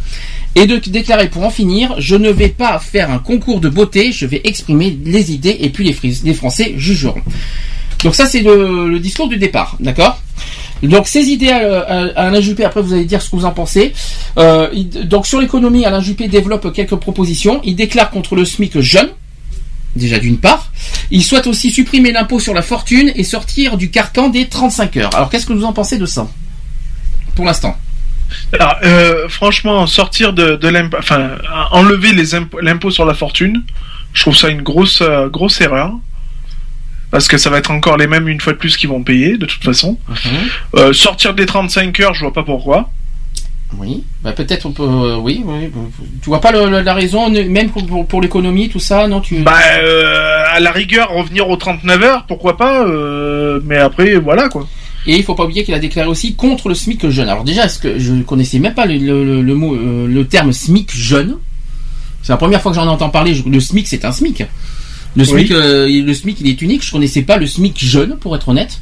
Et 0.55 0.65
de 0.65 0.77
déclarer 0.77 1.29
pour 1.29 1.43
en 1.43 1.51
finir, 1.51 1.93
je 1.99 2.15
ne 2.15 2.31
vais 2.31 2.49
pas 2.49 2.79
faire 2.79 3.11
un 3.11 3.19
concours 3.19 3.59
de 3.59 3.69
beauté, 3.69 4.11
je 4.11 4.25
vais 4.25 4.41
exprimer 4.43 4.97
les 5.05 5.31
idées 5.31 5.57
et 5.59 5.69
puis 5.69 5.95
les, 6.23 6.33
Français 6.33 6.73
jugeront. 6.77 7.21
Donc 8.03 8.15
ça 8.15 8.25
c'est 8.25 8.41
le 8.41 8.97
discours 8.99 9.27
du 9.27 9.37
départ, 9.37 9.77
d'accord? 9.79 10.19
Donc 10.83 11.07
ces 11.07 11.25
idées 11.29 11.49
à, 11.49 11.81
à- 11.81 12.05
à 12.15 12.27
Alain 12.27 12.41
Juppé, 12.41 12.63
après 12.65 12.81
vous 12.81 12.93
allez 12.93 13.05
dire 13.05 13.21
ce 13.21 13.29
que 13.29 13.35
vous 13.35 13.45
en 13.45 13.51
pensez. 13.51 13.93
Euh, 14.37 14.69
donc 15.05 15.25
sur 15.25 15.39
l'économie, 15.41 15.85
Alain 15.85 16.01
Juppé 16.01 16.27
développe 16.27 16.71
quelques 16.73 16.95
propositions. 16.95 17.61
Il 17.63 17.75
déclare 17.75 18.09
contre 18.11 18.35
le 18.35 18.45
SMIC 18.45 18.79
jeune, 18.79 19.09
déjà 19.95 20.19
d'une 20.19 20.37
part. 20.37 20.71
Il 21.09 21.23
souhaite 21.23 21.47
aussi 21.47 21.71
supprimer 21.71 22.11
l'impôt 22.11 22.39
sur 22.39 22.53
la 22.53 22.61
fortune 22.61 23.11
et 23.15 23.23
sortir 23.23 23.77
du 23.77 23.89
carcan 23.89 24.29
des 24.29 24.47
35 24.47 24.97
heures. 24.97 25.15
Alors 25.15 25.29
qu'est-ce 25.29 25.45
que 25.45 25.53
vous 25.53 25.63
en 25.65 25.73
pensez 25.73 25.97
de 25.97 26.05
ça 26.05 26.27
Pour 27.35 27.45
l'instant? 27.45 27.77
Alors, 28.53 28.75
euh, 28.83 29.29
franchement, 29.29 29.87
sortir 29.87 30.33
de, 30.33 30.57
de 30.57 30.67
l'impôt, 30.67 30.97
enfin, 30.99 31.29
enlever 31.71 32.09
l'impôt 32.61 32.91
sur 32.91 33.05
la 33.05 33.13
fortune, 33.13 33.63
je 34.13 34.21
trouve 34.21 34.35
ça 34.35 34.49
une 34.49 34.63
grosse, 34.63 35.01
euh, 35.01 35.29
grosse 35.29 35.61
erreur. 35.61 35.93
Parce 37.11 37.27
que 37.27 37.37
ça 37.37 37.49
va 37.49 37.57
être 37.59 37.71
encore 37.71 37.97
les 37.97 38.07
mêmes 38.07 38.27
une 38.27 38.41
fois 38.41 38.53
de 38.53 38.57
plus 38.57 38.75
qui 38.77 38.85
vont 38.87 39.01
payer, 39.03 39.37
de 39.37 39.45
toute 39.45 39.63
façon. 39.63 39.97
Euh, 40.75 40.91
sortir 40.93 41.33
des 41.33 41.45
35 41.45 41.97
heures, 42.01 42.13
je 42.13 42.21
vois 42.21 42.33
pas 42.33 42.43
pourquoi. 42.43 42.89
Oui, 43.77 44.03
bah 44.23 44.31
peut-être 44.31 44.65
on 44.65 44.71
peut. 44.71 44.83
euh, 44.83 45.17
oui, 45.17 45.41
oui. 45.45 45.69
Tu 46.21 46.29
vois 46.29 46.39
pas 46.39 46.51
le- 46.53 46.69
le- 46.69 46.81
la 46.81 46.93
raison, 46.93 47.29
même 47.29 47.69
pour, 47.69 47.85
pour, 47.85 48.07
pour 48.07 48.21
l'économie, 48.21 48.69
tout 48.69 48.79
ça, 48.79 49.07
non 49.09 49.19
tu. 49.19 49.39
Bah, 49.39 49.57
euh, 49.79 50.43
à 50.53 50.59
la 50.61 50.71
rigueur, 50.71 51.09
revenir 51.11 51.49
aux 51.49 51.57
39 51.57 52.01
heures, 52.03 52.25
pourquoi 52.27 52.55
pas, 52.55 52.85
mais 53.65 53.75
après, 53.77 54.15
voilà, 54.15 54.47
quoi. 54.49 54.65
Et 55.05 55.15
il 55.17 55.23
faut 55.23 55.35
pas 55.35 55.43
oublier 55.45 55.63
qu'il 55.63 55.73
a 55.73 55.79
déclaré 55.79 56.09
aussi 56.09 56.35
contre 56.35 56.67
le 56.69 56.75
SMIC 56.75 57.09
jeune. 57.09 57.29
Alors 57.29 57.43
déjà, 57.43 57.65
est-ce 57.65 57.79
que 57.79 57.97
je 57.99 58.11
ne 58.13 58.23
connaissais 58.23 58.59
même 58.59 58.73
pas 58.73 58.85
le, 58.85 59.41
le- 59.41 59.55
mot, 59.55 59.75
le 59.75 60.23
terme 60.25 60.51
SMIC 60.53 60.91
jeune 60.93 61.37
C'est 62.23 62.31
la 62.33 62.37
première 62.37 62.61
fois 62.61 62.71
que 62.71 62.75
j'en 62.75 62.87
entends 62.87 63.09
parler. 63.09 63.33
Le 63.45 63.59
SMIC, 63.61 63.87
c'est 63.87 64.03
un 64.05 64.11
SMIC. 64.11 64.43
Le 65.17 65.25
SMIC, 65.25 65.49
Oui. 65.49 65.55
euh, 65.55 65.89
il- 65.89 66.05
le 66.05 66.13
SMIC, 66.13 66.37
il 66.41 66.47
est 66.47 66.61
unique. 66.61 66.85
Je 66.85 66.91
connaissais 66.91 67.23
pas 67.23 67.37
le 67.37 67.47
SMIC 67.47 67.77
jeune, 67.83 68.15
pour 68.17 68.35
être 68.35 68.49
honnête. 68.49 68.79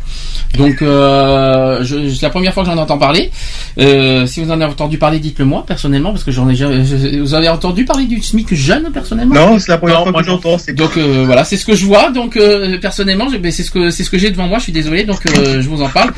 Donc, 0.57 0.81
euh, 0.81 1.83
c'est 1.83 2.21
la 2.21 2.29
première 2.29 2.53
fois 2.53 2.63
que 2.63 2.69
j'en 2.69 2.77
entends 2.77 2.97
parler. 2.97 3.31
Euh, 3.79 4.25
si 4.27 4.41
vous 4.41 4.49
en 4.51 4.55
avez 4.61 4.65
entendu 4.65 4.97
parler, 4.97 5.19
dites-le 5.19 5.45
moi 5.45 5.65
personnellement, 5.65 6.11
parce 6.11 6.23
que 6.23 6.31
j'en 6.31 6.47
ai 6.49 6.55
jamais. 6.55 6.83
Vous 7.19 7.33
avez 7.33 7.49
entendu 7.49 7.85
parler 7.85 8.05
du 8.05 8.21
SMIC 8.21 8.53
jeune 8.53 8.91
personnellement? 8.93 9.33
Non, 9.33 9.59
c'est 9.59 9.69
la 9.71 9.77
première 9.77 10.03
fois 10.03 10.13
que 10.13 10.23
j'entends. 10.23 10.57
c'est 10.57 10.73
donc 10.73 10.97
euh, 10.97 11.23
voilà, 11.25 11.43
c'est 11.45 11.57
ce 11.57 11.65
que 11.65 11.75
je 11.75 11.85
vois. 11.85 12.11
Donc 12.11 12.37
euh, 12.37 12.77
personnellement, 12.79 13.27
ben, 13.39 13.51
c'est 13.51 13.63
ce 13.63 13.71
que 13.71 13.89
c'est 13.89 14.03
ce 14.03 14.09
que 14.09 14.17
j'ai 14.17 14.29
devant 14.29 14.47
moi. 14.47 14.59
Je 14.59 14.63
suis 14.63 14.73
désolé, 14.73 15.03
donc 15.03 15.25
euh, 15.25 15.61
je 15.61 15.69
vous 15.69 15.81
en 15.81 15.89
parle. 15.89 16.11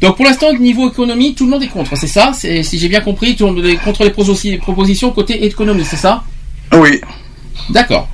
Donc 0.00 0.16
pour 0.16 0.24
l'instant, 0.24 0.46
au 0.48 0.58
niveau 0.58 0.88
économie, 0.88 1.34
tout 1.34 1.44
le 1.44 1.50
monde 1.50 1.62
est 1.62 1.68
contre, 1.68 1.96
c'est 1.96 2.06
ça? 2.06 2.32
Si 2.34 2.78
j'ai 2.78 2.88
bien 2.88 3.00
compris, 3.00 3.34
tout 3.36 3.46
le 3.46 3.52
monde 3.52 3.64
est 3.66 3.76
contre 3.76 4.04
les 4.04 4.10
propositions 4.10 5.10
côté 5.10 5.44
économie, 5.44 5.84
c'est 5.84 5.96
ça? 5.96 6.22
Oui. 6.72 7.00
D'accord. 7.70 8.08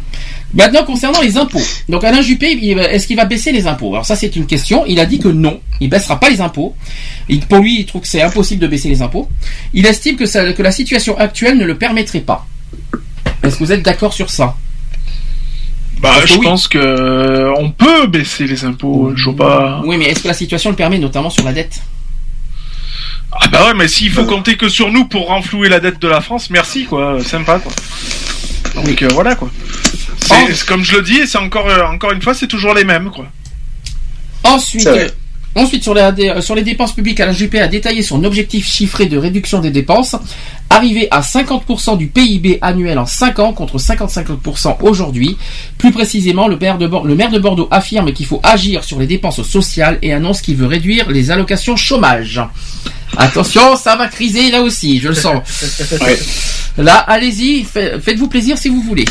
Maintenant, 0.54 0.84
concernant 0.84 1.20
les 1.22 1.36
impôts. 1.36 1.62
Donc, 1.88 2.04
Alain 2.04 2.20
Juppé, 2.20 2.46
est-ce 2.90 3.06
qu'il 3.06 3.16
va 3.16 3.24
baisser 3.24 3.52
les 3.52 3.66
impôts? 3.66 3.92
Alors, 3.94 4.04
ça, 4.04 4.16
c'est 4.16 4.36
une 4.36 4.46
question. 4.46 4.84
Il 4.86 5.00
a 5.00 5.06
dit 5.06 5.18
que 5.18 5.28
non, 5.28 5.60
il 5.80 5.88
baissera 5.88 6.20
pas 6.20 6.28
les 6.28 6.40
impôts. 6.42 6.74
Il- 7.28 7.40
pour 7.40 7.58
lui, 7.58 7.80
il 7.80 7.86
trouve 7.86 8.02
que 8.02 8.08
c'est 8.08 8.20
impossible 8.22 8.60
de 8.60 8.66
baisser 8.66 8.88
les 8.88 9.00
impôts. 9.00 9.28
Il 9.72 9.86
estime 9.86 10.16
que, 10.16 10.26
ça, 10.26 10.52
que 10.52 10.62
la 10.62 10.72
situation 10.72 11.16
actuelle 11.18 11.56
ne 11.56 11.64
le 11.64 11.76
permettrait 11.78 12.20
pas. 12.20 12.46
Est-ce 13.42 13.54
que 13.58 13.64
vous 13.64 13.72
êtes 13.72 13.82
d'accord 13.82 14.12
sur 14.12 14.28
ça? 14.30 14.56
Bah, 16.00 16.14
je 16.26 16.34
oui. 16.34 16.40
pense 16.44 16.68
que 16.68 16.78
euh, 16.78 17.54
on 17.58 17.70
peut 17.70 18.06
baisser 18.08 18.46
les 18.46 18.64
impôts. 18.64 19.12
Je 19.14 19.24
vois 19.30 19.36
pas. 19.36 19.82
Oui, 19.84 19.96
mais 19.96 20.06
est-ce 20.06 20.20
que 20.22 20.28
la 20.28 20.34
situation 20.34 20.70
le 20.70 20.76
permet, 20.76 20.98
notamment 20.98 21.30
sur 21.30 21.44
la 21.44 21.52
dette? 21.52 21.80
Ah 23.32 23.48
bah 23.48 23.66
ouais, 23.66 23.74
mais 23.74 23.88
s'il 23.88 24.10
faut 24.10 24.24
compter 24.26 24.56
que 24.56 24.68
sur 24.68 24.92
nous 24.92 25.06
pour 25.06 25.28
renflouer 25.28 25.70
la 25.70 25.80
dette 25.80 25.98
de 26.02 26.08
la 26.08 26.20
France, 26.20 26.50
merci 26.50 26.84
quoi, 26.84 27.18
sympa 27.24 27.58
quoi. 27.60 27.72
Donc 28.74 29.02
euh, 29.02 29.08
voilà 29.12 29.34
quoi. 29.34 29.50
C'est 30.18 30.66
comme 30.66 30.84
je 30.84 30.96
le 30.96 31.02
dis, 31.02 31.26
c'est 31.26 31.38
encore 31.38 31.68
euh, 31.68 31.82
encore 31.84 32.12
une 32.12 32.22
fois, 32.22 32.34
c'est 32.34 32.46
toujours 32.46 32.74
les 32.74 32.84
mêmes 32.84 33.10
quoi. 33.10 33.26
Ensuite, 34.44 34.84
euh, 34.86 35.08
ensuite 35.54 35.82
sur, 35.82 35.94
la 35.94 36.10
dé- 36.10 36.34
sur 36.40 36.54
les 36.54 36.62
dépenses 36.62 36.92
publiques, 36.94 37.20
Alain 37.20 37.32
Juppé 37.32 37.60
a 37.60 37.68
détaillé 37.68 38.02
son 38.02 38.24
objectif 38.24 38.66
chiffré 38.66 39.06
de 39.06 39.16
réduction 39.18 39.60
des 39.60 39.70
dépenses, 39.70 40.16
arrivé 40.70 41.06
à 41.10 41.20
50% 41.20 41.96
du 41.96 42.06
PIB 42.08 42.58
annuel 42.62 42.98
en 42.98 43.06
5 43.06 43.38
ans 43.38 43.52
contre 43.52 43.78
55% 43.78 44.78
aujourd'hui. 44.80 45.36
Plus 45.78 45.92
précisément, 45.92 46.48
le 46.48 46.56
maire, 46.56 46.78
de 46.78 46.86
Bor- 46.86 47.04
le 47.06 47.14
maire 47.14 47.30
de 47.30 47.38
Bordeaux 47.38 47.68
affirme 47.70 48.12
qu'il 48.12 48.26
faut 48.26 48.40
agir 48.42 48.82
sur 48.82 48.98
les 48.98 49.06
dépenses 49.06 49.42
sociales 49.42 49.98
et 50.02 50.12
annonce 50.12 50.40
qu'il 50.40 50.56
veut 50.56 50.66
réduire 50.66 51.10
les 51.10 51.30
allocations 51.30 51.76
chômage. 51.76 52.40
Attention, 53.16 53.76
ça 53.76 53.96
va 53.96 54.08
criser 54.08 54.50
là 54.50 54.62
aussi, 54.62 55.00
je 55.00 55.08
le 55.08 55.14
sens. 55.14 55.42
Là, 56.78 56.96
allez-y, 56.98 57.64
fa- 57.64 58.00
faites-vous 58.00 58.28
plaisir 58.28 58.56
si 58.56 58.68
vous 58.70 58.80
voulez. 58.82 59.04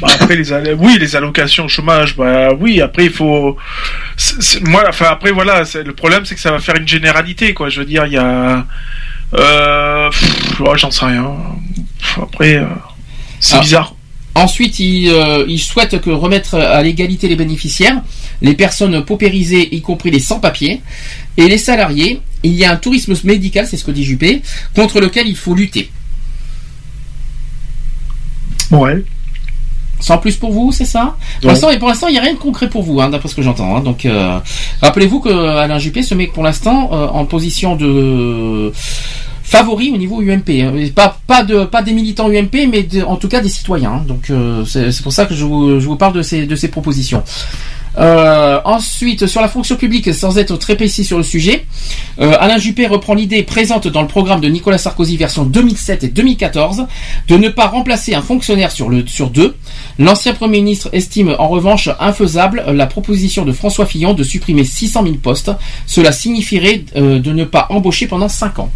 Bah, 0.00 0.08
après 0.12 0.36
les 0.36 0.52
oui 0.74 0.98
les 1.00 1.14
allocations 1.16 1.66
au 1.66 1.68
chômage 1.68 2.16
bah 2.16 2.48
oui 2.58 2.80
après 2.80 3.04
il 3.04 3.12
faut 3.12 3.56
moi 4.62 4.84
enfin 4.88 5.06
après 5.10 5.30
voilà 5.30 5.62
le 5.84 5.92
problème 5.94 6.24
c'est 6.26 6.34
que 6.34 6.40
ça 6.40 6.50
va 6.50 6.58
faire 6.58 6.74
une 6.76 6.88
généralité 6.88 7.54
quoi 7.54 7.68
je 7.70 7.80
veux 7.80 7.86
dire 7.86 8.04
il 8.04 8.12
y 8.14 8.16
a 8.18 8.66
euh, 9.34 10.10
ouais, 10.58 10.76
j'en 10.76 10.90
sais 10.90 11.04
rien 11.04 11.32
après 12.20 12.56
euh, 12.56 12.64
c'est 13.40 13.56
Ah. 13.56 13.60
bizarre 13.60 13.92
Ensuite, 14.34 14.78
il, 14.80 15.08
euh, 15.08 15.46
il 15.48 15.58
souhaite 15.58 15.98
que 16.02 16.10
remettre 16.10 16.56
à 16.56 16.82
l'égalité 16.82 17.26
les 17.26 17.36
bénéficiaires, 17.36 18.02
les 18.42 18.52
personnes 18.52 19.02
paupérisées, 19.02 19.74
y 19.74 19.80
compris 19.80 20.10
les 20.10 20.20
sans-papiers, 20.20 20.82
et 21.36 21.48
les 21.48 21.58
salariés. 21.58 22.20
Il 22.42 22.52
y 22.54 22.64
a 22.64 22.70
un 22.72 22.76
tourisme 22.76 23.14
médical, 23.24 23.66
c'est 23.66 23.76
ce 23.76 23.84
que 23.84 23.90
dit 23.90 24.04
Juppé, 24.04 24.42
contre 24.74 25.00
lequel 25.00 25.26
il 25.26 25.36
faut 25.36 25.54
lutter. 25.54 25.90
ouais 28.70 29.02
Sans 30.00 30.18
plus 30.18 30.36
pour 30.36 30.52
vous, 30.52 30.70
c'est 30.72 30.84
ça? 30.84 31.16
Pour 31.40 31.50
l'instant, 31.50 31.70
et 31.70 31.78
pour 31.78 31.88
l'instant, 31.88 32.08
il 32.08 32.12
n'y 32.12 32.18
a 32.18 32.22
rien 32.22 32.34
de 32.34 32.38
concret 32.38 32.68
pour 32.68 32.82
vous, 32.82 33.00
hein, 33.00 33.08
d'après 33.10 33.28
ce 33.28 33.34
que 33.34 33.42
j'entends. 33.42 33.76
hein. 33.76 33.80
Donc, 33.80 34.04
euh, 34.04 34.38
rappelez-vous 34.82 35.20
que 35.20 35.30
Alain 35.30 35.78
Juppé 35.78 36.02
se 36.02 36.14
met 36.14 36.26
pour 36.26 36.42
l'instant 36.44 36.90
euh, 36.92 37.06
en 37.08 37.24
position 37.24 37.74
de 37.76 38.72
favori 39.42 39.90
au 39.92 39.96
niveau 39.96 40.20
UMP. 40.20 40.50
hein. 40.62 40.72
Pas 40.94 41.18
pas 41.26 41.42
de 41.44 41.64
pas 41.64 41.82
des 41.82 41.92
militants 41.92 42.28
UMP, 42.30 42.68
mais 42.70 42.82
de- 42.82 43.02
en 43.02 43.16
tout 43.16 43.28
cas 43.28 43.40
des 43.40 43.48
citoyens. 43.48 44.04
Donc, 44.06 44.30
euh, 44.30 44.64
c'est 44.66 44.92
c'est 44.92 45.02
pour 45.02 45.12
ça 45.12 45.24
que 45.24 45.34
je 45.34 45.44
vous, 45.44 45.80
je 45.80 45.86
vous 45.86 45.96
parle 45.96 46.12
de 46.14 46.22
ces 46.22 46.46
de 46.46 46.56
ces 46.56 46.68
propositions. 46.68 47.22
Euh, 47.98 48.60
ensuite, 48.64 49.26
sur 49.26 49.40
la 49.40 49.48
fonction 49.48 49.76
publique, 49.76 50.12
sans 50.12 50.36
être 50.38 50.56
très 50.56 50.76
précis 50.76 51.04
sur 51.04 51.16
le 51.16 51.22
sujet, 51.22 51.64
euh, 52.20 52.34
Alain 52.38 52.58
Juppé 52.58 52.86
reprend 52.86 53.14
l'idée 53.14 53.42
présente 53.42 53.88
dans 53.88 54.02
le 54.02 54.08
programme 54.08 54.40
de 54.40 54.48
Nicolas 54.48 54.78
Sarkozy 54.78 55.16
version 55.16 55.44
2007 55.44 56.04
et 56.04 56.08
2014 56.08 56.86
de 57.28 57.36
ne 57.36 57.48
pas 57.48 57.66
remplacer 57.66 58.14
un 58.14 58.22
fonctionnaire 58.22 58.70
sur, 58.70 58.90
le, 58.90 59.06
sur 59.06 59.30
deux. 59.30 59.56
L'ancien 59.98 60.34
Premier 60.34 60.58
ministre 60.58 60.90
estime 60.92 61.34
en 61.38 61.48
revanche 61.48 61.88
infaisable 61.98 62.64
la 62.68 62.86
proposition 62.86 63.44
de 63.44 63.52
François 63.52 63.86
Fillon 63.86 64.12
de 64.12 64.22
supprimer 64.22 64.64
600 64.64 65.02
000 65.02 65.14
postes. 65.16 65.50
Cela 65.86 66.12
signifierait 66.12 66.84
euh, 66.96 67.18
de 67.18 67.32
ne 67.32 67.44
pas 67.44 67.66
embaucher 67.70 68.06
pendant 68.06 68.28
5 68.28 68.58
ans. 68.58 68.70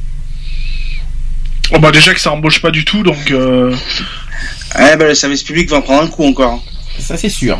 oh, 1.74 1.78
bah 1.78 1.90
déjà 1.90 2.14
que 2.14 2.20
ça 2.20 2.32
embauche 2.32 2.62
pas 2.62 2.70
du 2.70 2.84
tout 2.86 3.02
donc 3.02 3.30
euh, 3.30 3.74
Eh 4.76 4.96
ben, 4.96 5.08
le 5.08 5.14
service 5.14 5.42
public 5.42 5.68
va 5.68 5.78
en 5.78 5.82
prendre 5.82 6.02
un 6.04 6.06
coup 6.06 6.24
encore. 6.24 6.62
Ça 6.98 7.18
c'est 7.18 7.28
sûr. 7.28 7.58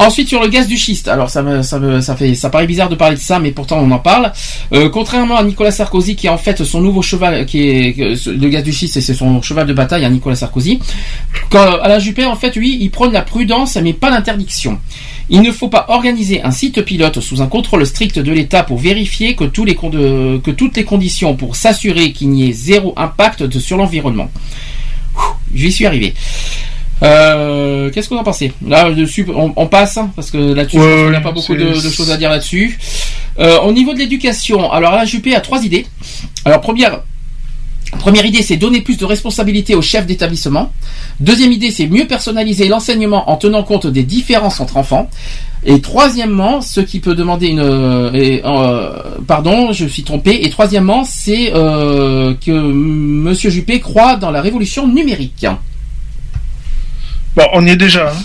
Ensuite 0.00 0.28
sur 0.28 0.40
le 0.40 0.48
gaz 0.48 0.66
du 0.66 0.78
schiste, 0.78 1.08
alors 1.08 1.28
ça 1.28 1.42
me, 1.42 1.62
ça 1.62 1.78
me, 1.78 2.00
ça 2.00 2.16
fait, 2.16 2.34
ça 2.34 2.48
paraît 2.48 2.66
bizarre 2.66 2.88
de 2.88 2.94
parler 2.94 3.16
de 3.16 3.20
ça, 3.20 3.38
mais 3.38 3.50
pourtant 3.50 3.80
on 3.80 3.90
en 3.90 3.98
parle. 3.98 4.32
Euh, 4.72 4.88
contrairement 4.88 5.36
à 5.36 5.42
Nicolas 5.42 5.72
Sarkozy, 5.72 6.16
qui 6.16 6.26
est 6.26 6.30
en 6.30 6.38
fait 6.38 6.64
son 6.64 6.80
nouveau 6.80 7.02
cheval, 7.02 7.44
qui 7.44 7.68
est 7.68 7.98
le 7.98 8.48
gaz 8.48 8.64
du 8.64 8.72
schiste, 8.72 8.98
c'est 8.98 9.12
son 9.12 9.42
cheval 9.42 9.66
de 9.66 9.74
bataille, 9.74 10.06
à 10.06 10.08
Nicolas 10.08 10.36
Sarkozy. 10.36 10.78
Quand 11.50 11.80
Alain 11.82 11.98
Juppé, 11.98 12.24
en 12.24 12.34
fait, 12.34 12.56
lui, 12.56 12.78
il 12.80 12.90
prône 12.90 13.12
la 13.12 13.20
prudence, 13.20 13.76
mais 13.76 13.92
pas 13.92 14.08
l'interdiction. 14.08 14.78
Il 15.28 15.42
ne 15.42 15.52
faut 15.52 15.68
pas 15.68 15.84
organiser 15.88 16.42
un 16.42 16.50
site 16.50 16.80
pilote 16.80 17.20
sous 17.20 17.42
un 17.42 17.46
contrôle 17.46 17.84
strict 17.84 18.18
de 18.18 18.32
l'État 18.32 18.62
pour 18.62 18.78
vérifier 18.78 19.36
que, 19.36 19.44
les 19.44 19.74
que 19.74 20.50
toutes 20.50 20.78
les 20.78 20.84
conditions 20.84 21.36
pour 21.36 21.56
s'assurer 21.56 22.12
qu'il 22.12 22.30
n'y 22.30 22.48
ait 22.48 22.52
zéro 22.52 22.94
impact 22.96 23.50
sur 23.58 23.76
l'environnement. 23.76 24.30
J'y 25.54 25.70
suis 25.70 25.84
arrivé. 25.84 26.14
Euh, 27.02 27.90
Qu'est-ce 27.90 28.08
que 28.08 28.14
vous 28.14 28.20
en 28.20 28.24
pensez 28.24 28.52
Là, 28.66 28.90
dessus, 28.90 29.26
on, 29.34 29.52
on 29.56 29.66
passe 29.66 29.96
hein, 29.96 30.10
parce 30.14 30.30
que 30.30 30.38
là-dessus, 30.38 30.78
Ouais, 30.78 31.10
n'y 31.10 31.16
a 31.16 31.20
pas 31.20 31.32
beaucoup 31.32 31.54
de, 31.54 31.72
choses 31.74 32.10
à 32.10 32.16
dire 32.16 32.30
là-dessus. 32.30 32.78
Euh, 33.38 33.60
au 33.60 33.72
niveau 33.72 33.94
de 33.94 33.98
l'éducation, 33.98 34.70
alors 34.70 34.92
Alain 34.92 35.04
Juppé 35.04 35.34
a 35.34 35.40
trois 35.40 35.64
idées. 35.64 35.86
Alors 36.44 36.60
première, 36.60 37.00
première 37.98 38.26
idée, 38.26 38.42
c'est 38.42 38.56
donner 38.56 38.82
plus 38.82 38.98
de 38.98 39.04
responsabilité 39.04 39.74
aux 39.74 39.82
chefs 39.82 40.06
d'établissement. 40.06 40.72
Deuxième 41.20 41.52
idée, 41.52 41.70
c'est 41.70 41.86
mieux 41.86 42.06
personnaliser 42.06 42.68
l'enseignement 42.68 43.30
en 43.30 43.36
tenant 43.36 43.62
compte 43.62 43.86
des 43.86 44.02
différences 44.02 44.60
entre 44.60 44.76
enfants. 44.76 45.08
Et 45.64 45.80
troisièmement, 45.80 46.62
ce 46.62 46.80
qui 46.80 47.00
peut 47.00 47.14
demander 47.14 47.48
une, 47.48 47.60
euh, 47.60 48.10
euh, 48.14 49.02
pardon, 49.26 49.72
je 49.72 49.86
suis 49.86 50.04
trompé. 50.04 50.44
Et 50.44 50.50
troisièmement, 50.50 51.04
c'est 51.04 51.52
euh, 51.54 52.34
que 52.34 52.50
Monsieur 52.50 53.50
Juppé 53.50 53.80
croit 53.80 54.16
dans 54.16 54.30
la 54.30 54.40
révolution 54.40 54.88
numérique. 54.88 55.46
Bon 57.36 57.44
on 57.52 57.66
y 57.66 57.70
est 57.70 57.76
déjà 57.76 58.10
hein. 58.10 58.16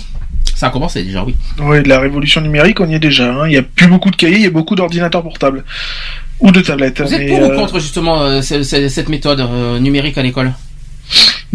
Ça 0.55 0.67
a 0.67 0.69
commencé 0.69 1.03
déjà, 1.03 1.21
oui. 1.25 1.35
Oui, 1.59 1.83
la 1.85 1.99
révolution 1.99 2.39
numérique, 2.39 2.79
on 2.79 2.87
y 2.87 2.93
est 2.95 2.99
déjà. 2.99 3.25
hein. 3.29 3.45
Il 3.45 3.49
n'y 3.49 3.57
a 3.57 3.61
plus 3.61 3.87
beaucoup 3.87 4.09
de 4.09 4.15
cahiers, 4.15 4.37
il 4.37 4.43
y 4.43 4.45
a 4.45 4.49
beaucoup 4.51 4.73
d'ordinateurs 4.75 5.21
portables. 5.21 5.65
Ou 6.39 6.49
de 6.51 6.61
tablettes. 6.61 7.01
Vous 7.01 7.13
êtes 7.13 7.27
pour 7.27 7.39
euh, 7.43 7.53
ou 7.53 7.59
contre 7.59 7.79
justement 7.79 8.21
euh, 8.21 8.41
ce- 8.41 8.63
ce- 8.63 8.87
cette 8.87 9.09
méthode 9.09 9.41
euh, 9.41 9.79
numérique 9.79 10.17
à 10.17 10.21
l'école? 10.23 10.53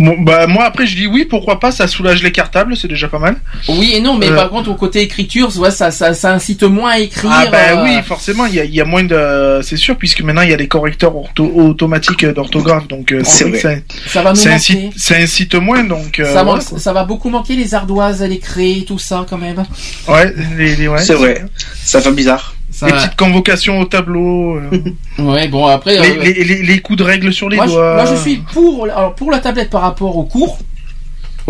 Bon, 0.00 0.16
bah, 0.20 0.48
moi, 0.48 0.64
après, 0.64 0.84
je 0.86 0.96
dis 0.96 1.06
oui, 1.06 1.24
pourquoi 1.24 1.60
pas, 1.60 1.70
ça 1.70 1.86
soulage 1.86 2.22
les 2.24 2.32
cartables, 2.32 2.76
c'est 2.76 2.88
déjà 2.88 3.06
pas 3.06 3.20
mal. 3.20 3.36
Oui 3.68 3.92
et 3.94 4.00
non, 4.00 4.16
mais 4.18 4.28
Euh. 4.30 4.34
par 4.34 4.50
contre 4.50 4.68
au 4.70 4.74
côté 4.74 5.00
écriture, 5.00 5.56
ouais, 5.58 5.70
ça, 5.70 5.92
ça, 5.92 6.12
ça 6.14 6.32
incite 6.32 6.64
moins 6.64 6.90
à 6.92 6.98
écrire. 6.98 7.30
Ah, 7.32 7.46
bah 7.52 7.58
euh, 7.70 7.84
oui, 7.84 8.02
forcément, 8.04 8.46
il 8.46 8.54
y 8.56 8.60
a, 8.60 8.64
il 8.64 8.74
y 8.74 8.80
a 8.80 8.84
moins 8.84 9.04
de. 9.04 9.60
C'est 9.62 9.76
sûr, 9.76 9.96
puisque 9.96 10.22
maintenant, 10.22 10.42
il 10.42 10.50
y 10.50 10.54
a 10.54 10.56
des 10.56 10.66
correcteurs 10.68 11.14
ortho- 11.14 11.52
automatiques 11.54 12.26
d'orthographe, 12.26 12.88
donc 12.88 13.12
euh, 13.12 13.22
C'est 13.24 13.44
vrai 13.44 13.52
que 13.58 13.66
vrai. 13.66 13.84
ça, 14.04 14.10
Ça 14.10 14.22
va 14.22 14.30
nous 14.30 14.36
ça 14.36 14.50
manquer. 14.50 14.54
incite, 14.56 14.92
ça 14.98 15.14
incite 15.16 15.54
moins, 15.54 15.84
donc. 15.84 16.18
euh, 16.18 16.24
ça, 16.24 16.40
ouais, 16.44 16.52
manque- 16.52 16.78
ça 16.78 16.92
va 16.92 17.04
beaucoup 17.04 17.30
manquer 17.30 17.54
les 17.54 17.74
ardoises, 17.74 18.22
les 18.22 18.38
craies, 18.38 18.84
tout 18.86 18.98
ça 18.98 19.24
quand 19.28 19.38
même. 19.38 19.62
Ouais, 20.08 20.34
les, 20.56 20.76
les- 20.76 20.88
ouais. 20.88 20.98
C'est 21.02 21.14
vrai. 21.14 21.44
Ça 21.84 22.00
fait 22.00 22.12
bizarre. 22.12 22.54
Ça 22.80 22.86
Les 22.86 22.92
petites 22.92 23.16
convocations 23.16 23.78
au 23.80 23.84
tableau. 23.84 24.56
euh, 24.56 24.70
Ouais, 25.18 25.48
bon 25.48 25.66
après. 25.66 25.98
les, 26.00 26.16
euh, 26.18 26.22
les, 26.22 26.44
les- 26.44 26.62
les 26.62 26.78
coups 26.80 26.98
de 26.98 27.04
règle 27.04 27.30
sur 27.32 27.48
les 27.50 27.56
moi, 27.56 27.66
je, 27.66 27.72
doigts. 27.72 27.94
moi, 27.96 28.04
je 28.06 28.14
suis 28.16 28.36
pour, 28.38 28.84
alors, 28.84 29.14
pour 29.14 29.30
la 29.30 29.38
tablette 29.38 29.68
par 29.70 29.82
rapport 29.82 30.16
aux 30.16 30.24
cours. 30.24 30.58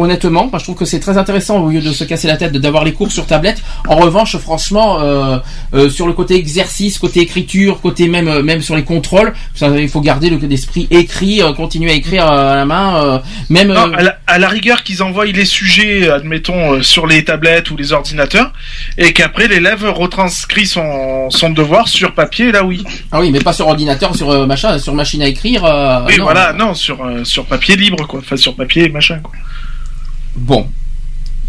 Honnêtement, 0.01 0.49
moi, 0.51 0.59
je 0.59 0.65
trouve 0.65 0.77
que 0.77 0.87
c'est 0.87 0.99
très 0.99 1.19
intéressant 1.19 1.59
au 1.59 1.69
lieu 1.69 1.83
de 1.83 1.93
se 1.93 2.05
casser 2.05 2.27
la 2.27 2.39
tête 2.39 2.53
d'avoir 2.53 2.85
les 2.85 2.95
cours 2.95 3.12
sur 3.12 3.27
tablette. 3.27 3.62
En 3.87 3.97
revanche, 3.97 4.35
franchement, 4.39 4.99
euh, 5.03 5.39
euh, 5.75 5.91
sur 5.91 6.07
le 6.07 6.15
côté 6.15 6.37
exercice, 6.37 6.99
côté 6.99 7.20
écriture, 7.20 7.83
côté 7.83 8.09
même 8.09 8.27
euh, 8.27 8.43
même 8.43 8.62
sur 8.62 8.77
les 8.77 8.83
contrôles, 8.83 9.35
ça, 9.55 9.69
il 9.69 9.91
faut 9.91 10.01
garder 10.01 10.31
le 10.31 10.39
l'esprit 10.39 10.89
écrit, 10.91 11.43
euh, 11.43 11.53
continuer 11.53 11.91
à 11.91 11.95
écrire 11.95 12.25
euh, 12.25 12.53
à 12.53 12.57
la 12.57 12.65
main, 12.65 13.23
même. 13.51 13.69
Non, 13.69 13.93
à, 13.93 14.03
la, 14.03 14.19
à 14.27 14.39
la 14.39 14.49
rigueur 14.49 14.85
qu'ils 14.85 15.03
envoient 15.03 15.27
les 15.27 15.45
sujets, 15.45 16.09
admettons, 16.09 16.83
sur 16.83 17.07
les 17.07 17.23
tablettes 17.23 17.70
ou 17.70 17.77
les 17.77 17.93
ordinateurs, 17.93 18.55
et 18.97 19.12
qu'après 19.12 19.49
l'élève 19.49 19.85
retranscrit 19.85 20.65
son, 20.67 21.29
son 21.29 21.51
devoir 21.51 21.89
sur 21.89 22.15
papier, 22.15 22.53
là 22.53 22.65
oui. 22.65 22.83
Ah 23.12 23.20
oui, 23.20 23.31
mais 23.31 23.41
pas 23.41 23.53
sur 23.53 23.69
ordinateur, 23.69 24.17
sur 24.17 24.47
machin, 24.47 24.79
sur 24.79 24.95
machine 24.95 25.20
à 25.20 25.27
écrire. 25.27 25.62
oui, 26.07 26.17
non. 26.17 26.25
voilà, 26.25 26.55
non, 26.55 26.73
sur, 26.73 27.07
sur 27.25 27.45
papier 27.45 27.77
libre, 27.77 28.07
quoi. 28.07 28.20
Enfin, 28.20 28.39
sur 28.39 28.57
papier, 28.57 28.89
machin, 28.89 29.19
quoi. 29.23 29.35
Bon. 30.34 30.67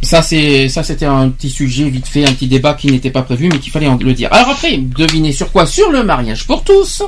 Ça 0.04 0.24
c'est 0.24 0.68
ça 0.68 0.82
c'était 0.82 1.06
un 1.06 1.30
petit 1.30 1.52
sujet 1.52 1.88
vite 1.88 2.08
fait, 2.08 2.26
un 2.26 2.34
petit 2.34 2.48
débat 2.48 2.74
qui 2.74 2.88
n'était 2.88 3.12
pas 3.12 3.22
prévu 3.22 3.50
mais 3.52 3.60
qu'il 3.60 3.72
fallait 3.72 3.88
le 4.00 4.14
dire. 4.14 4.30
Alors 4.32 4.50
après, 4.50 4.78
devinez 4.78 5.32
sur 5.32 5.52
quoi? 5.52 5.68
Sur 5.68 5.92
le 5.92 6.04
mariage 6.04 6.48
pour 6.48 6.64
tous. 6.64 7.04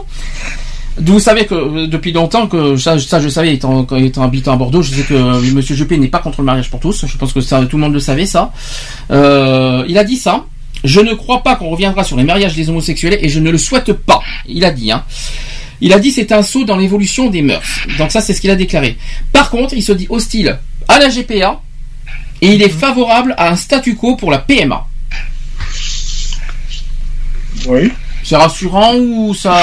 Vous 0.97 1.19
savez 1.19 1.45
que 1.45 1.55
euh, 1.55 1.87
depuis 1.87 2.11
longtemps 2.11 2.47
que 2.47 2.77
ça, 2.77 2.97
je 2.97 3.29
savais 3.29 3.55
étant, 3.55 3.85
habitant 3.85 4.53
à 4.53 4.55
Bordeaux, 4.57 4.83
je 4.83 4.93
sais 4.93 5.01
que 5.01 5.51
Monsieur 5.51 5.75
Juppé 5.75 5.97
n'est 5.97 6.07
pas 6.07 6.19
contre 6.19 6.41
le 6.41 6.45
mariage 6.45 6.69
pour 6.69 6.79
tous. 6.79 7.05
Je 7.07 7.17
pense 7.17 7.33
que 7.33 7.39
tout 7.65 7.77
le 7.77 7.81
monde 7.81 7.93
le 7.93 7.99
savait 7.99 8.27
ça. 8.27 8.51
Euh, 9.09 9.83
il 9.87 9.97
a 9.97 10.03
dit 10.03 10.17
ça. 10.17 10.45
Je 10.83 10.99
ne 10.99 11.13
crois 11.13 11.41
pas 11.41 11.55
qu'on 11.55 11.69
reviendra 11.69 12.03
sur 12.03 12.17
les 12.17 12.23
mariages 12.23 12.55
des 12.55 12.69
homosexuels 12.69 13.17
et 13.21 13.29
je 13.29 13.39
ne 13.39 13.49
le 13.49 13.57
souhaite 13.57 13.93
pas. 13.93 14.21
Il 14.45 14.65
a 14.65 14.71
dit 14.71 14.91
hein. 14.91 15.03
Il 15.81 15.93
a 15.93 15.99
dit 15.99 16.11
c'est 16.11 16.31
un 16.31 16.43
saut 16.43 16.63
dans 16.63 16.77
l'évolution 16.77 17.29
des 17.29 17.41
mœurs. 17.41 17.87
Donc 17.97 18.11
ça 18.11 18.21
c'est 18.21 18.33
ce 18.33 18.41
qu'il 18.41 18.51
a 18.51 18.55
déclaré. 18.55 18.97
Par 19.31 19.49
contre, 19.49 19.73
il 19.73 19.81
se 19.81 19.93
dit 19.93 20.07
hostile 20.09 20.59
à 20.87 20.99
la 20.99 21.09
GPA 21.09 21.59
et 22.41 22.47
il 22.53 22.61
est 22.61 22.69
favorable 22.69 23.33
à 23.37 23.49
un 23.49 23.55
statu 23.55 23.95
quo 23.95 24.15
pour 24.15 24.31
la 24.31 24.39
PMA. 24.39 24.85
Oui. 27.67 27.91
C'est 28.25 28.37
rassurant 28.37 28.95
ou 28.95 29.33
ça 29.33 29.57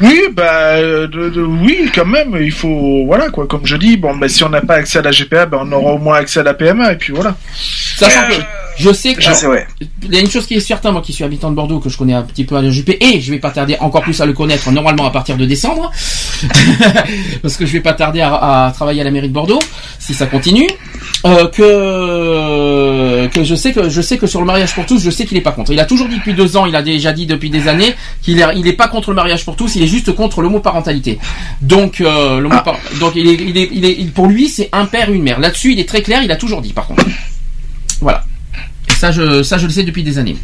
Oui, 0.00 0.20
bah, 0.32 0.80
de, 0.80 1.06
de- 1.06 1.42
oui, 1.42 1.90
quand 1.94 2.06
même, 2.06 2.36
il 2.40 2.50
faut, 2.52 3.04
voilà, 3.06 3.28
quoi, 3.28 3.46
comme 3.46 3.66
je 3.66 3.76
dis, 3.76 3.96
bon, 3.98 4.16
bah, 4.16 4.26
si 4.28 4.42
on 4.42 4.48
n'a 4.48 4.62
pas 4.62 4.76
accès 4.76 4.98
à 5.00 5.02
la 5.02 5.10
GPA, 5.10 5.44
ben, 5.44 5.58
on 5.62 5.72
aura 5.72 5.92
au 5.92 5.98
moins 5.98 6.16
accès 6.16 6.40
à 6.40 6.42
la 6.42 6.54
PMA, 6.54 6.92
et 6.92 6.96
puis 6.96 7.12
voilà. 7.12 7.36
Sachant 7.54 8.22
que 8.28 8.34
je 8.78 8.92
sais 8.92 9.14
que 9.14 9.22
Je 9.22 9.32
sais, 9.32 9.46
ouais. 9.46 9.66
il 10.02 10.14
y 10.14 10.16
a 10.16 10.20
une 10.20 10.30
chose 10.30 10.46
qui 10.46 10.54
est 10.54 10.60
certaine, 10.60 10.92
moi 10.92 11.02
qui 11.02 11.12
suis 11.12 11.24
habitant 11.24 11.50
de 11.50 11.54
Bordeaux, 11.56 11.78
que 11.80 11.88
je 11.88 11.96
connais 11.96 12.12
un 12.14 12.22
petit 12.22 12.44
peu 12.44 12.56
à 12.56 12.62
l'UJP, 12.62 12.96
et 13.00 13.20
je 13.20 13.30
vais 13.32 13.38
pas 13.38 13.50
tarder 13.50 13.76
encore 13.80 14.02
plus 14.02 14.20
à 14.20 14.26
le 14.26 14.32
connaître 14.32 14.70
normalement 14.70 15.06
à 15.06 15.10
partir 15.10 15.36
de 15.36 15.44
décembre, 15.46 15.90
parce 17.42 17.56
que 17.56 17.66
je 17.66 17.72
vais 17.72 17.80
pas 17.80 17.92
tarder 17.94 18.20
à, 18.20 18.66
à 18.66 18.72
travailler 18.72 19.00
à 19.00 19.04
la 19.04 19.10
mairie 19.10 19.28
de 19.28 19.32
Bordeaux, 19.34 19.58
si 19.98 20.14
ça 20.14 20.26
continue, 20.26 20.68
euh, 21.24 21.48
que 21.48 23.26
que 23.28 23.44
je 23.44 23.54
sais 23.54 23.72
que 23.72 23.88
je 23.88 24.00
sais 24.00 24.18
que 24.18 24.26
sur 24.26 24.40
le 24.40 24.46
mariage 24.46 24.74
pour 24.74 24.86
tous, 24.86 25.00
je 25.02 25.10
sais 25.10 25.24
qu'il 25.26 25.36
est 25.36 25.40
pas 25.42 25.52
contre. 25.52 25.72
Il 25.72 25.80
a 25.80 25.84
toujours 25.84 26.08
dit 26.08 26.16
depuis 26.16 26.34
deux 26.34 26.56
ans, 26.56 26.66
il 26.66 26.76
a 26.76 26.82
déjà 26.82 27.12
dit 27.12 27.26
depuis 27.26 27.50
des 27.50 27.68
années 27.68 27.94
qu'il 28.22 28.38
est 28.40 28.44
il 28.56 28.66
est 28.66 28.72
pas 28.74 28.88
contre 28.88 29.10
le 29.10 29.16
mariage 29.16 29.44
pour 29.44 29.56
tous, 29.56 29.76
il 29.76 29.82
est 29.82 29.86
juste 29.86 30.12
contre 30.14 30.42
l'homoparentalité. 30.42 31.18
Donc 31.62 32.00
euh, 32.00 32.40
l'homopar- 32.40 32.76
donc 33.00 33.12
il 33.16 33.26
est, 33.28 33.34
il 33.34 33.56
est, 33.56 33.68
il 33.72 33.84
est 33.84 33.92
il- 33.98 34.12
pour 34.12 34.26
lui 34.26 34.48
c'est 34.48 34.68
un 34.72 34.84
père 34.86 35.10
une 35.10 35.22
mère. 35.22 35.40
Là-dessus 35.40 35.72
il 35.72 35.80
est 35.80 35.88
très 35.88 36.02
clair, 36.02 36.22
il 36.22 36.30
a 36.30 36.36
toujours 36.36 36.60
dit 36.62 36.72
par 36.72 36.86
contre. 36.86 37.04
Voilà. 38.00 38.24
Ça, 38.98 39.10
je, 39.10 39.42
ça, 39.42 39.58
je 39.58 39.66
le 39.66 39.72
sais 39.72 39.82
depuis 39.82 40.02
des 40.02 40.18
années. 40.18 40.36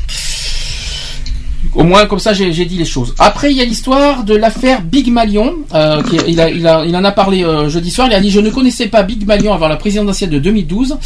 Au 1.74 1.84
moins, 1.84 2.04
comme 2.06 2.18
ça, 2.18 2.34
j'ai 2.34 2.50
dit 2.66 2.76
les 2.76 2.84
choses. 2.84 3.14
Après, 3.18 3.50
il 3.50 3.56
y 3.56 3.62
a 3.62 3.64
l'histoire 3.64 4.24
de 4.24 4.34
l'affaire 4.34 4.82
Big 4.82 5.10
Malion. 5.10 5.54
Euh, 5.74 6.02
il, 6.26 6.38
a, 6.38 6.50
il, 6.50 6.66
a, 6.66 6.84
il 6.84 6.94
en 6.94 7.04
a 7.04 7.12
parlé 7.12 7.44
euh, 7.44 7.70
jeudi 7.70 7.90
soir. 7.90 8.08
Il 8.08 8.14
a 8.14 8.20
dit 8.20 8.30
Je 8.30 8.40
ne 8.40 8.50
connaissais 8.50 8.88
pas 8.88 9.02
Big 9.02 9.26
Malion 9.26 9.54
avant 9.54 9.68
la 9.68 9.76
présidentielle 9.76 10.28
de 10.28 10.38
2012. 10.38 10.98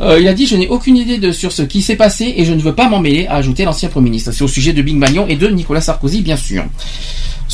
Euh, 0.00 0.18
il 0.18 0.26
a 0.26 0.32
dit 0.32 0.46
Je 0.46 0.56
n'ai 0.56 0.68
aucune 0.68 0.96
idée 0.96 1.18
de, 1.18 1.30
sur 1.30 1.52
ce 1.52 1.62
qui 1.62 1.82
s'est 1.82 1.96
passé 1.96 2.32
et 2.36 2.44
je 2.46 2.54
ne 2.54 2.60
veux 2.60 2.74
pas 2.74 2.88
m'en 2.88 3.00
mêler, 3.00 3.26
a 3.26 3.34
ajouté 3.34 3.64
l'ancien 3.64 3.90
Premier 3.90 4.10
ministre. 4.10 4.32
C'est 4.32 4.44
au 4.44 4.48
sujet 4.48 4.72
de 4.72 4.80
Big 4.80 4.96
Malion 4.96 5.26
et 5.28 5.36
de 5.36 5.46
Nicolas 5.48 5.82
Sarkozy, 5.82 6.22
bien 6.22 6.36
sûr. 6.36 6.64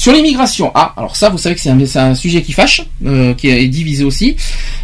Sur 0.00 0.14
l'immigration, 0.14 0.72
ah, 0.74 0.94
alors 0.96 1.14
ça, 1.14 1.28
vous 1.28 1.36
savez 1.36 1.54
que 1.54 1.60
c'est 1.60 1.98
un, 1.98 2.14
sujet 2.14 2.40
qui 2.40 2.54
fâche, 2.54 2.80
euh, 3.04 3.34
qui 3.34 3.50
est 3.50 3.68
divisé 3.68 4.02
aussi. 4.02 4.34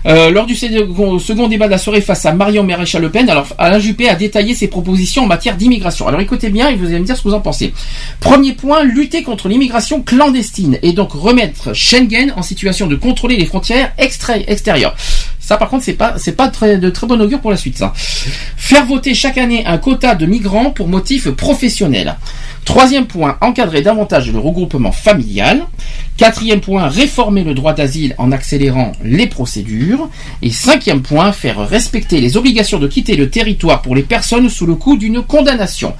Euh, 0.05 0.29
lors 0.29 0.45
du 0.45 0.55
second, 0.55 1.49
débat 1.49 1.65
de 1.65 1.71
la 1.71 1.79
soirée 1.79 2.03
face 2.03 2.27
à 2.27 2.35
Marion 2.35 2.63
Maréchal 2.65 3.01
Le 3.01 3.11
Pen, 3.11 3.31
alors 3.31 3.47
Alain 3.57 3.79
Juppé 3.79 4.11
a 4.11 4.15
détaillé 4.15 4.55
ses 4.55 4.69
propositions 4.69 5.23
en 5.23 5.27
matière 5.27 5.57
d'immigration. 5.57 6.07
Alors 6.07 6.21
écoutez 6.21 6.51
bien 6.51 6.69
et 6.69 6.77
vous 6.77 6.85
allez 6.85 6.99
me 6.99 7.07
dire 7.07 7.17
ce 7.17 7.23
que 7.23 7.29
vous 7.29 7.35
en 7.35 7.41
pensez. 7.41 7.73
Premier 8.21 8.53
point, 8.53 8.85
lutter 8.85 9.23
contre 9.23 9.49
l'immigration 9.49 10.03
clandestine 10.03 10.79
et 10.83 10.93
donc 10.93 11.13
remettre 11.13 11.73
Schengen 11.73 12.35
en 12.37 12.43
situation 12.43 12.87
de 12.87 12.97
contrôler 12.97 13.39
les 13.39 13.47
frontières 13.47 13.95
extérieures. 13.97 14.95
Ça, 15.41 15.57
par 15.57 15.71
contre, 15.71 15.85
c'est 15.85 15.95
pas, 15.95 16.17
pas 16.37 16.49
de 16.49 16.91
très 16.91 17.07
bon 17.07 17.23
augure 17.23 17.41
pour 17.41 17.53
la 17.53 17.57
suite. 17.57 17.83
Faire 18.59 18.85
voter 18.85 19.15
chaque 19.15 19.39
année 19.39 19.65
un 19.65 19.79
quota 19.79 20.15
de 20.15 20.27
migrants 20.27 20.73
pour 20.73 20.89
motif 20.89 21.31
professionnel. 21.31 22.17
Troisième 22.67 23.07
point, 23.07 23.39
encadrer 23.43 23.81
davantage 23.81 24.31
le 24.33 24.41
regroupement 24.41 24.91
familial. 24.91 25.63
Quatrième 26.17 26.61
point, 26.61 26.89
réformer 26.89 27.45
le 27.45 27.55
droit 27.55 27.73
d'asile 27.73 28.17
en 28.19 28.33
accélérant 28.33 28.91
les 29.05 29.29
procédures. 29.29 30.11
Et 30.43 30.51
cinquième 30.51 31.01
point, 31.01 31.31
faire 31.31 31.67
respecter 31.67 32.21
les 32.21 32.37
obligations 32.37 32.81
de 32.81 32.89
quitter 32.89 33.15
le 33.15 33.31
territoire 33.31 33.83
pour 33.83 33.95
les 33.95 34.03
personnes 34.03 34.51
sous 34.51 34.67
le 34.67 34.75
coup 34.75 34.97
d'une 34.97 35.23
condamnation. 35.23 35.95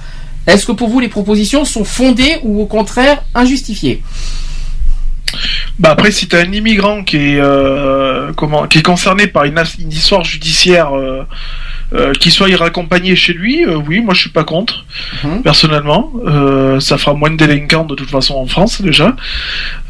Est-ce 0.45 0.65
que 0.65 0.73
pour 0.73 0.89
vous 0.89 0.99
les 0.99 1.07
propositions 1.07 1.63
sont 1.63 1.85
fondées 1.85 2.37
ou 2.43 2.61
au 2.61 2.65
contraire 2.65 3.23
injustifiées? 3.33 4.03
Bah 5.79 5.91
après, 5.91 6.11
si 6.11 6.27
t'as 6.27 6.41
un 6.41 6.51
immigrant 6.51 7.01
qui 7.03 7.15
est 7.15 7.39
euh, 7.39 8.33
concerné 8.83 9.27
par 9.27 9.45
une 9.45 9.57
histoire 9.89 10.25
judiciaire, 10.25 10.93
euh, 10.97 11.23
euh, 11.93 12.13
qui 12.13 12.31
soit 12.31 12.53
raccompagné 12.55 13.15
chez 13.15 13.33
lui, 13.33 13.65
euh, 13.65 13.77
oui, 13.77 14.01
moi 14.01 14.13
je 14.13 14.19
suis 14.21 14.29
pas 14.29 14.43
contre. 14.43 14.85
Personnellement, 15.43 16.11
Euh, 16.25 16.79
ça 16.81 16.97
fera 16.97 17.13
moins 17.13 17.29
de 17.29 17.37
délinquants 17.37 17.85
de 17.85 17.95
toute 17.95 18.09
façon 18.09 18.35
en 18.35 18.45
France 18.45 18.81
déjà. 18.81 19.15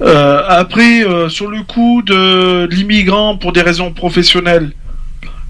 Après, 0.02 1.04
sur 1.30 1.48
le 1.50 1.64
coup 1.64 2.02
de 2.06 2.68
l'immigrant 2.72 3.38
pour 3.38 3.52
des 3.52 3.62
raisons 3.62 3.92
professionnelles. 3.92 4.72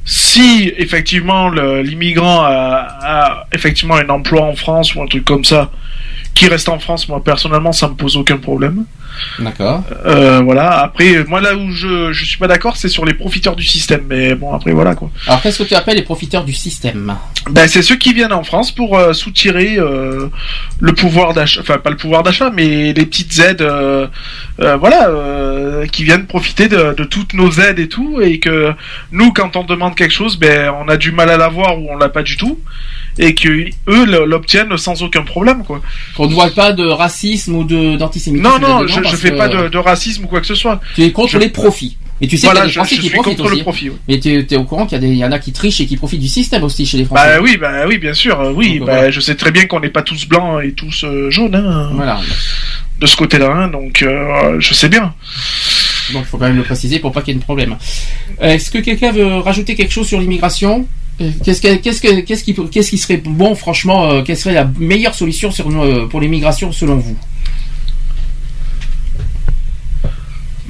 Si 0.05 0.71
effectivement 0.77 1.49
l'immigrant 1.49 2.41
a, 2.43 2.87
a 3.01 3.45
effectivement 3.51 3.95
un 3.95 4.07
emploi 4.07 4.41
en 4.43 4.55
France 4.55 4.95
ou 4.95 5.01
un 5.01 5.07
truc 5.07 5.25
comme 5.25 5.43
ça, 5.43 5.69
qui 6.37 6.47
reste 6.47 6.69
en 6.69 6.79
France, 6.79 7.09
moi 7.09 7.23
personnellement 7.23 7.71
ça 7.71 7.87
me 7.87 7.95
pose 7.95 8.15
aucun 8.15 8.37
problème. 8.37 8.85
D'accord. 9.39 9.83
Euh, 10.05 10.41
voilà. 10.41 10.81
Après, 10.81 11.23
moi 11.27 11.41
là 11.41 11.55
où 11.55 11.71
je 11.71 12.13
je 12.13 12.25
suis 12.25 12.37
pas 12.37 12.47
d'accord, 12.47 12.77
c'est 12.77 12.89
sur 12.89 13.03
les 13.03 13.15
profiteurs 13.15 13.55
du 13.55 13.63
système. 13.63 14.03
Mais 14.07 14.35
bon, 14.35 14.53
après 14.53 14.71
voilà 14.71 14.93
quoi. 14.93 15.09
Alors 15.25 15.41
qu'est-ce 15.41 15.63
que 15.63 15.67
tu 15.67 15.73
appelles 15.73 15.95
les 15.95 16.03
profiteurs 16.03 16.43
du 16.43 16.53
système? 16.53 17.15
Ben 17.49 17.67
c'est 17.67 17.81
ceux 17.81 17.95
qui 17.95 18.13
viennent 18.13 18.33
en 18.33 18.43
France 18.43 18.71
pour 18.71 18.95
euh, 18.95 19.13
soutirer 19.13 19.77
euh, 19.79 20.29
le 20.79 20.93
pouvoir 20.93 21.33
d'achat, 21.33 21.61
enfin 21.61 21.79
pas 21.79 21.89
le 21.89 21.97
pouvoir 21.97 22.21
d'achat, 22.21 22.51
mais 22.51 22.93
les 22.93 23.05
petites 23.07 23.39
aides, 23.39 23.65
voilà, 24.57 25.09
qui 25.91 26.03
viennent 26.03 26.27
profiter 26.27 26.67
de, 26.67 26.93
de 26.93 27.03
toutes 27.03 27.33
nos 27.33 27.51
aides 27.53 27.79
et 27.79 27.89
tout, 27.89 28.21
et 28.21 28.39
que 28.39 28.73
nous 29.11 29.33
quand 29.33 29.55
on 29.55 29.63
demande 29.63 29.95
quelque 29.95 30.13
chose, 30.13 30.37
ben 30.37 30.71
on 30.79 30.87
a 30.89 30.97
du 30.97 31.11
mal 31.11 31.29
à 31.31 31.37
l'avoir 31.37 31.79
ou 31.79 31.87
on 31.89 31.97
l'a 31.97 32.09
pas 32.09 32.23
du 32.23 32.37
tout, 32.37 32.59
et 33.19 33.33
que 33.35 33.47
eux 33.49 34.05
le- 34.05 34.25
l'obtiennent 34.25 34.77
sans 34.77 35.01
aucun 35.03 35.23
problème 35.23 35.63
quoi. 35.63 35.81
Qu'on 36.15 36.27
ne 36.27 36.33
voit 36.33 36.49
pas 36.51 36.71
de 36.73 36.85
racisme 36.85 37.55
ou 37.55 37.63
de 37.63 37.95
d'antisémitisme. 37.97 38.49
Non 38.49 38.59
non, 38.59 38.87
je, 38.87 39.01
je 39.03 39.15
fais 39.15 39.31
pas 39.31 39.47
de, 39.47 39.67
de 39.69 39.77
racisme 39.77 40.25
ou 40.25 40.27
quoi 40.27 40.39
que 40.41 40.47
ce 40.47 40.55
soit. 40.55 40.79
Tu 40.95 41.03
es 41.03 41.11
contre 41.11 41.31
Je- 41.33 41.37
les 41.39 41.49
profits. 41.49 41.97
Et 42.19 42.27
tu 42.27 42.35
sais 42.35 42.47
Voilà, 42.47 42.61
qu'il 42.65 42.75
y 42.75 42.79
a 42.79 42.81
des 42.83 42.89
je- 42.89 42.95
je 42.95 42.99
qui 43.01 43.07
suis 43.07 43.13
profitent 43.15 43.37
contre 43.37 43.49
le 43.49 43.55
aussi. 43.55 43.61
profit, 43.63 43.89
oui. 43.89 43.95
Mais 44.07 44.19
tu 44.19 44.29
es, 44.49 44.55
au 44.55 44.63
courant 44.63 44.87
qu'il 44.87 45.03
y, 45.15 45.23
en 45.23 45.31
a 45.31 45.37
qui 45.37 45.51
trichent 45.51 45.81
et 45.81 45.85
qui 45.85 45.97
profitent 45.97 46.19
du 46.21 46.27
système 46.27 46.63
aussi 46.63 46.83
chez 46.83 46.97
les 46.97 47.05
Français. 47.05 47.35
Bah 47.35 47.41
oui, 47.43 47.57
bah 47.57 47.85
oui, 47.87 47.99
bien 47.99 48.15
sûr, 48.15 48.39
euh, 48.41 48.51
oui. 48.55 48.79
Donc, 48.79 48.87
bah, 48.87 48.93
voilà. 48.95 49.11
Je 49.11 49.19
sais 49.19 49.35
très 49.35 49.51
bien 49.51 49.67
qu'on 49.67 49.79
n'est 49.79 49.89
pas 49.91 50.01
tous 50.01 50.27
blancs 50.27 50.63
et 50.63 50.71
tous 50.73 51.03
euh, 51.03 51.29
jaunes. 51.29 51.53
Hein, 51.53 51.91
Voilà. 51.93 52.19
De 52.99 53.05
ce 53.05 53.15
côté-là, 53.15 53.51
hein, 53.51 53.67
donc 53.67 54.01
euh, 54.01 54.55
je 54.59 54.73
sais 54.73 54.89
bien. 54.89 55.13
Donc 56.13 56.23
il 56.23 56.25
faut 56.25 56.37
quand 56.39 56.47
même 56.47 56.57
le 56.57 56.63
préciser 56.63 56.97
pour 56.97 57.11
pas 57.11 57.21
qu'il 57.21 57.35
y 57.35 57.37
ait 57.37 57.39
de 57.39 57.43
problème. 57.43 57.77
Euh, 58.41 58.47
Est-ce 58.47 58.71
que 58.71 58.79
quelqu'un 58.79 59.11
veut 59.11 59.37
rajouter 59.37 59.75
quelque 59.75 59.93
chose 59.93 60.07
sur 60.07 60.19
l'immigration? 60.19 60.79
Euh, 60.79 60.83
Qu'est-ce 61.43 61.61
que- 61.61 61.75
qu'est-ce 61.77 62.01
que- 62.01 62.19
qu'est-ce 62.21 62.43
qui, 62.43 62.53
qu'est-ce 62.71 62.89
qui 62.91 62.97
serait 62.97 63.17
bon, 63.17 63.55
franchement, 63.55 64.11
euh, 64.11 64.21
quelle 64.21 64.37
serait 64.37 64.53
la 64.53 64.69
meilleure 64.79 65.15
solution 65.15 65.49
sur, 65.51 65.67
euh, 65.69 66.07
pour 66.07 66.21
l'immigration 66.21 66.71
selon 66.71 66.97
vous? 66.97 67.17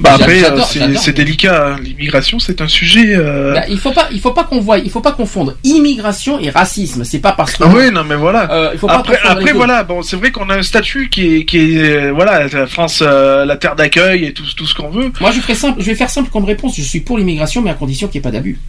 Bah 0.00 0.10
après, 0.14 0.44
euh, 0.44 0.60
c'est 0.96 1.12
délicat. 1.12 1.72
hein. 1.74 1.80
L'immigration, 1.82 2.38
c'est 2.38 2.60
un 2.60 2.68
sujet. 2.68 3.16
euh, 3.16 3.54
Bah, 3.54 3.64
il 3.68 3.78
faut 3.78 3.90
pas, 3.90 4.08
il 4.12 4.20
faut 4.20 4.30
pas 4.30 4.44
qu'on 4.44 4.60
voit, 4.60 4.78
il 4.78 4.90
faut 4.90 5.00
pas 5.00 5.10
confondre 5.10 5.54
immigration 5.64 6.38
et 6.38 6.50
racisme. 6.50 7.02
C'est 7.02 7.18
pas 7.18 7.32
parce 7.32 7.56
que. 7.56 7.64
Ah 7.64 7.72
oui, 7.74 7.90
non, 7.90 8.04
mais 8.04 8.14
voilà. 8.14 8.48
Euh, 8.52 8.70
il 8.72 8.78
faut 8.78 8.86
pas 8.86 8.98
après, 8.98 9.18
les 9.24 9.28
après 9.28 9.52
voilà, 9.52 9.82
bon, 9.82 10.02
c'est 10.02 10.14
vrai 10.14 10.30
qu'on 10.30 10.48
a 10.50 10.56
un 10.56 10.62
statut 10.62 11.08
qui 11.08 11.34
est, 11.38 11.44
qui 11.44 11.76
est, 11.78 12.12
voilà, 12.12 12.46
la 12.46 12.66
France, 12.68 13.00
euh, 13.02 13.44
la 13.44 13.56
terre 13.56 13.74
d'accueil 13.74 14.24
et 14.26 14.32
tout, 14.32 14.44
tout 14.56 14.66
ce 14.66 14.74
qu'on 14.74 14.88
veut. 14.88 15.10
Moi, 15.20 15.32
je 15.32 15.40
ferai 15.40 15.56
simple, 15.56 15.80
je 15.82 15.86
vais 15.86 15.96
faire 15.96 16.10
simple 16.10 16.30
comme 16.30 16.44
réponse. 16.44 16.76
Je 16.76 16.82
suis 16.82 17.00
pour 17.00 17.18
l'immigration, 17.18 17.60
mais 17.60 17.70
à 17.70 17.74
condition 17.74 18.06
qu'il 18.06 18.20
n'y 18.20 18.22
ait 18.22 18.30
pas 18.30 18.30
d'abus. 18.30 18.60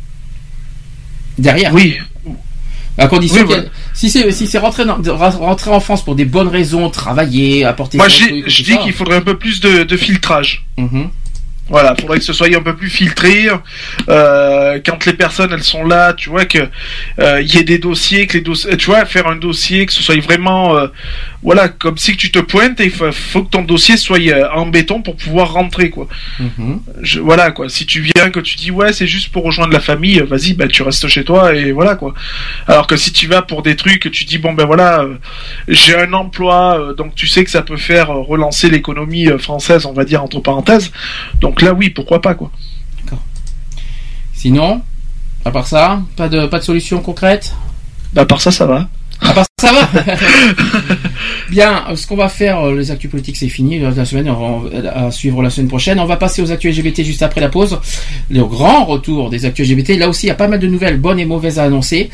Derrière. 1.39 1.73
Oui. 1.73 1.97
À 2.97 3.07
condition 3.07 3.45
Oui, 3.47 3.55
si 3.93 4.09
c'est 4.09 4.29
si 4.31 4.45
c'est 4.45 4.59
de- 4.59 5.09
rentrer 5.09 5.71
en 5.71 5.79
France 5.79 6.03
pour 6.03 6.15
des 6.15 6.25
bonnes 6.25 6.49
raisons, 6.49 6.89
travailler, 6.89 7.63
apporter. 7.63 7.97
Moi, 7.97 8.07
je 8.09 8.63
dis 8.63 8.77
qu'il 8.79 8.91
faudrait 8.93 9.15
un 9.17 9.21
peu 9.21 9.37
plus 9.37 9.61
de, 9.61 9.83
de 9.83 9.97
filtrage. 9.97 10.65
Mhm. 10.77 11.09
Voilà, 11.69 11.95
faudrait 11.95 12.17
que 12.17 12.25
ce 12.25 12.33
soit 12.33 12.47
un 12.53 12.61
peu 12.63 12.75
plus 12.75 12.89
filtré. 12.89 13.47
Euh, 14.09 14.79
quand 14.85 15.05
les 15.05 15.13
personnes 15.13 15.51
elles 15.53 15.63
sont 15.63 15.83
là, 15.85 16.13
tu 16.13 16.29
vois 16.29 16.45
que 16.45 16.57
euh, 17.19 17.41
il 17.41 17.53
y 17.53 17.57
ait 17.59 17.63
des 17.63 17.77
dossiers, 17.77 18.25
que 18.27 18.33
les 18.39 18.41
dossiers, 18.43 18.75
tu 18.75 18.87
vois, 18.87 19.05
faire 19.05 19.27
un 19.27 19.35
dossier 19.35 19.85
que 19.85 19.93
ce 19.93 20.01
soit 20.01 20.19
vraiment, 20.19 20.75
euh, 20.75 20.87
voilà, 21.41 21.69
comme 21.69 21.97
si 21.97 22.17
tu 22.17 22.31
te 22.31 22.39
pointes 22.39 22.79
et 22.81 22.85
il 22.85 22.91
faut, 22.91 23.11
faut 23.13 23.43
que 23.43 23.49
ton 23.49 23.61
dossier 23.61 23.95
soit 23.95 24.19
euh, 24.19 24.49
en 24.53 24.65
béton 24.65 25.01
pour 25.01 25.15
pouvoir 25.15 25.53
rentrer 25.53 25.89
quoi. 25.89 26.07
Mhm. 26.39 26.81
Je- 27.01 27.19
voilà 27.21 27.51
quoi. 27.51 27.69
Si 27.69 27.85
tu 27.85 28.01
viens 28.01 28.29
que 28.29 28.39
tu 28.41 28.57
dis 28.57 28.71
ouais 28.71 28.91
c'est 28.91 29.07
juste 29.07 29.29
pour 29.31 29.43
rejoindre 29.43 29.71
la 29.71 29.79
famille, 29.79 30.19
vas-y 30.19 30.53
bah 30.53 30.67
tu 30.67 30.83
restes 30.83 31.07
chez 31.07 31.23
toi 31.23 31.55
et 31.55 31.71
voilà 31.71 31.95
quoi. 31.95 32.13
Alors 32.67 32.87
que 32.87 32.97
si 32.97 33.13
tu 33.13 33.27
vas 33.27 33.41
pour 33.41 33.61
des 33.63 33.75
trucs, 33.77 33.99
que 34.01 34.09
tu 34.09 34.25
dis 34.25 34.37
bon 34.37 34.53
ben 34.53 34.65
voilà, 34.65 35.01
euh, 35.01 35.15
j'ai 35.69 35.95
un 35.97 36.11
emploi, 36.13 36.77
euh, 36.79 36.93
donc 36.93 37.15
tu 37.15 37.25
sais 37.27 37.43
que 37.45 37.51
ça 37.51 37.61
peut 37.61 37.77
faire 37.77 38.09
relancer 38.09 38.69
l'économie 38.69 39.27
française, 39.39 39.85
on 39.85 39.93
va 39.93 40.03
dire 40.05 40.21
entre 40.23 40.39
parenthèses. 40.41 40.91
Donc 41.41 41.61
là 41.61 41.73
oui 41.73 41.89
pourquoi 41.89 42.21
pas 42.21 42.33
quoi. 42.35 42.51
Sinon, 44.33 44.81
à 45.45 45.51
part 45.51 45.67
ça, 45.67 46.01
pas 46.15 46.29
de 46.29 46.45
pas 46.47 46.59
de 46.59 46.63
solution 46.63 47.01
concrète? 47.01 47.53
Bah, 48.13 48.21
à 48.21 48.25
part 48.25 48.41
ça 48.41 48.51
ça 48.51 48.65
va. 48.65 48.87
À 49.22 49.33
part 49.33 49.45
ça, 49.59 49.72
va. 49.73 49.89
Bien, 51.49 51.83
euh, 51.89 51.95
ce 51.95 52.07
qu'on 52.07 52.15
va 52.15 52.30
faire, 52.30 52.59
euh, 52.65 52.75
les 52.77 52.91
actus 52.91 53.11
politiques, 53.11 53.35
c'est 53.38 53.49
fini. 53.49 53.83
euh, 53.83 53.91
La 53.95 54.06
semaine, 54.06 54.30
on 54.30 54.59
va 54.59 54.89
à 55.07 55.11
suivre 55.11 55.41
la 55.43 55.49
semaine 55.49 55.67
prochaine. 55.67 55.99
On 55.99 56.06
va 56.06 56.15
passer 56.15 56.41
aux 56.41 56.51
actus 56.51 56.77
LGBT 56.77 57.03
juste 57.03 57.23
après 57.23 57.41
la 57.41 57.49
pause. 57.49 57.80
Le 58.30 58.45
grand 58.45 58.85
retour 58.85 59.30
des 59.30 59.45
actus 59.45 59.69
LGBT. 59.69 59.98
Là 59.98 60.07
aussi, 60.07 60.27
il 60.27 60.30
y 60.30 60.31
a 60.31 60.35
pas 60.35 60.48
mal 60.48 60.59
de 60.59 60.67
nouvelles 60.67 60.98
bonnes 60.98 61.19
et 61.19 61.25
mauvaises 61.25 61.59
à 61.59 61.64
annoncer. 61.64 62.09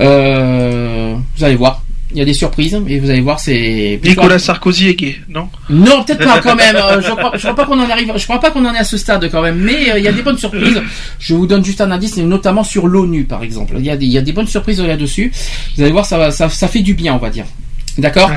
Euh, 0.00 1.14
vous 1.36 1.44
allez 1.44 1.54
voir. 1.56 1.82
Il 2.10 2.16
y 2.16 2.22
a 2.22 2.24
des 2.24 2.32
surprises 2.32 2.74
et 2.88 2.98
vous 3.00 3.10
allez 3.10 3.20
voir, 3.20 3.38
c'est 3.38 4.00
Nicolas 4.02 4.38
Sarkozy 4.38 4.88
est 4.88 4.94
gay, 4.94 5.16
non? 5.28 5.50
Non, 5.68 6.04
peut-être 6.04 6.24
pas 6.24 6.40
quand 6.40 6.56
même. 6.56 6.74
Euh, 6.76 7.02
je 7.02 7.10
crois, 7.10 7.32
je 7.34 7.40
crois 7.40 7.54
pas 7.54 7.66
qu'on 7.66 7.78
en 7.78 7.90
arrive. 7.90 8.10
Je 8.16 8.24
crois 8.24 8.40
pas 8.40 8.50
qu'on 8.50 8.64
en 8.64 8.74
est 8.74 8.78
à 8.78 8.84
ce 8.84 8.96
stade 8.96 9.30
quand 9.30 9.42
même. 9.42 9.58
Mais 9.58 9.90
euh, 9.90 9.98
il 9.98 10.04
y 10.04 10.08
a 10.08 10.12
des 10.12 10.22
bonnes 10.22 10.38
surprises. 10.38 10.80
Je 11.18 11.34
vous 11.34 11.46
donne 11.46 11.62
juste 11.62 11.82
un 11.82 11.90
indice, 11.90 12.16
notamment 12.16 12.64
sur 12.64 12.86
l'ONU 12.86 13.24
par 13.24 13.42
exemple. 13.42 13.74
Il 13.78 13.84
y 13.84 13.90
a 13.90 13.96
des, 13.96 14.06
il 14.06 14.12
y 14.12 14.16
a 14.16 14.22
des 14.22 14.32
bonnes 14.32 14.46
surprises 14.46 14.80
là-dessus. 14.80 15.30
Vous 15.76 15.82
allez 15.82 15.92
voir, 15.92 16.06
ça, 16.06 16.30
ça, 16.30 16.48
ça 16.48 16.68
fait 16.68 16.80
du 16.80 16.94
bien, 16.94 17.12
on 17.12 17.18
va 17.18 17.28
dire. 17.28 17.44
D'accord? 17.98 18.30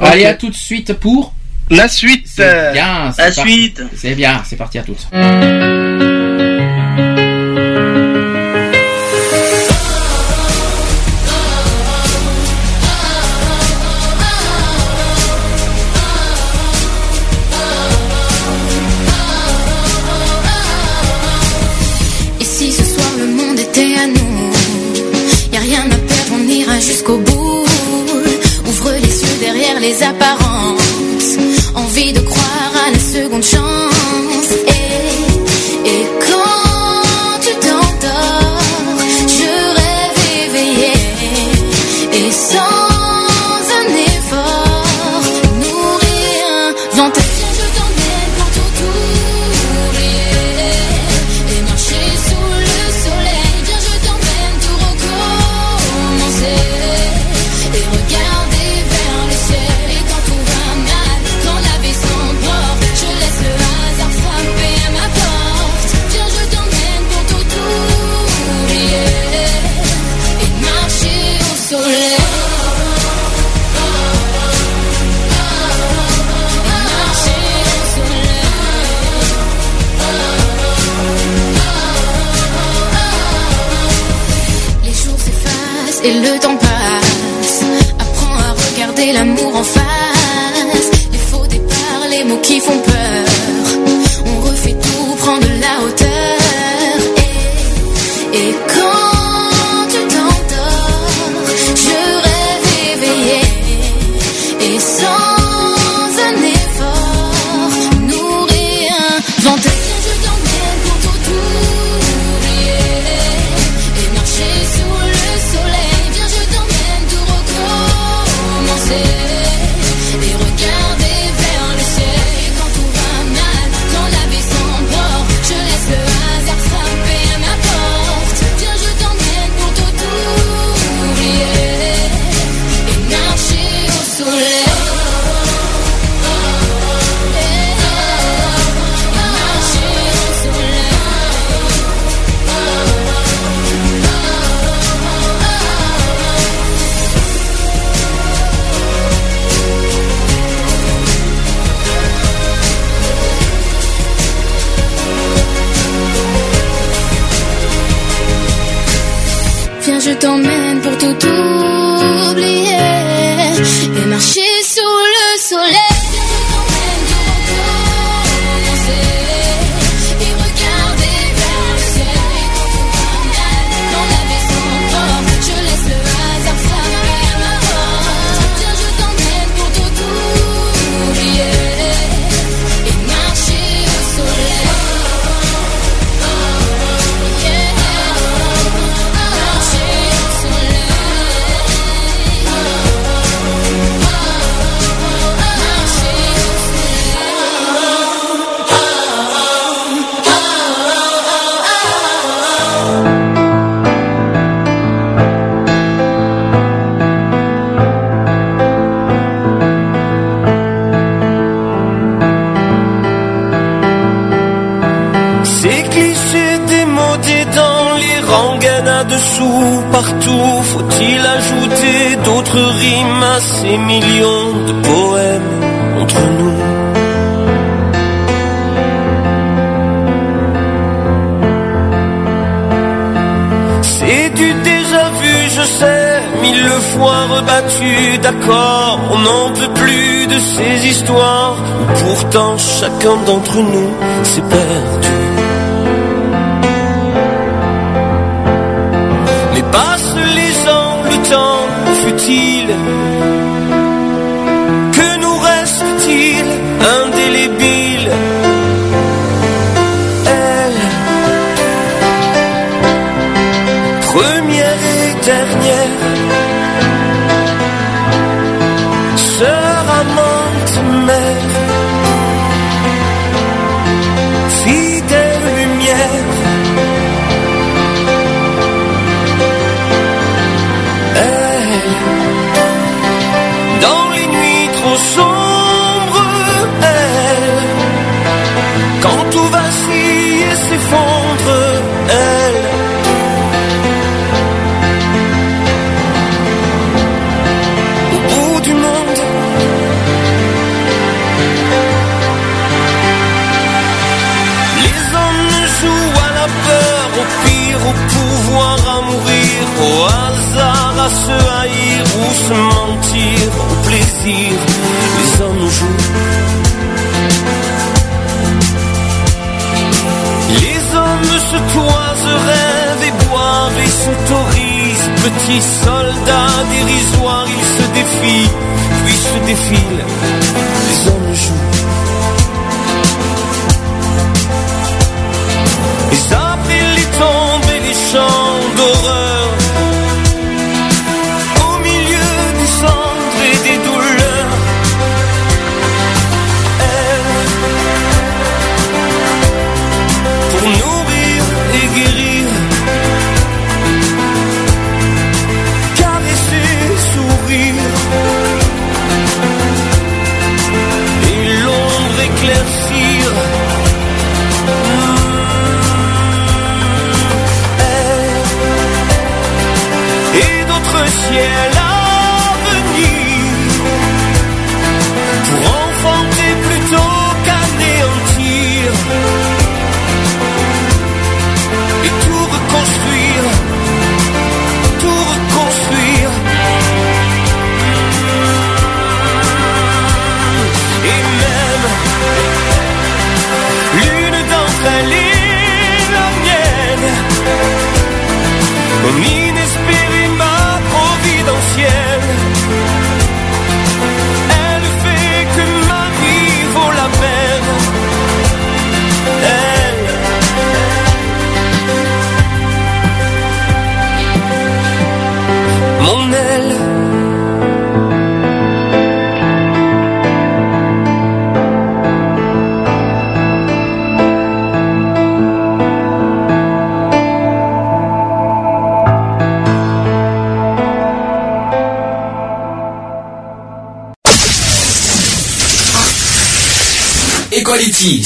Ok. 0.00 0.06
Allez, 0.08 0.24
à 0.24 0.34
tout 0.34 0.50
de 0.50 0.56
suite 0.56 0.92
pour 0.94 1.32
la 1.70 1.86
suite. 1.86 2.26
Bien. 2.36 3.12
La 3.16 3.30
parti. 3.30 3.40
suite. 3.40 3.82
C'est 3.94 4.16
bien. 4.16 4.42
C'est 4.44 4.56
parti 4.56 4.78
à 4.78 4.82
toutes. 4.82 5.06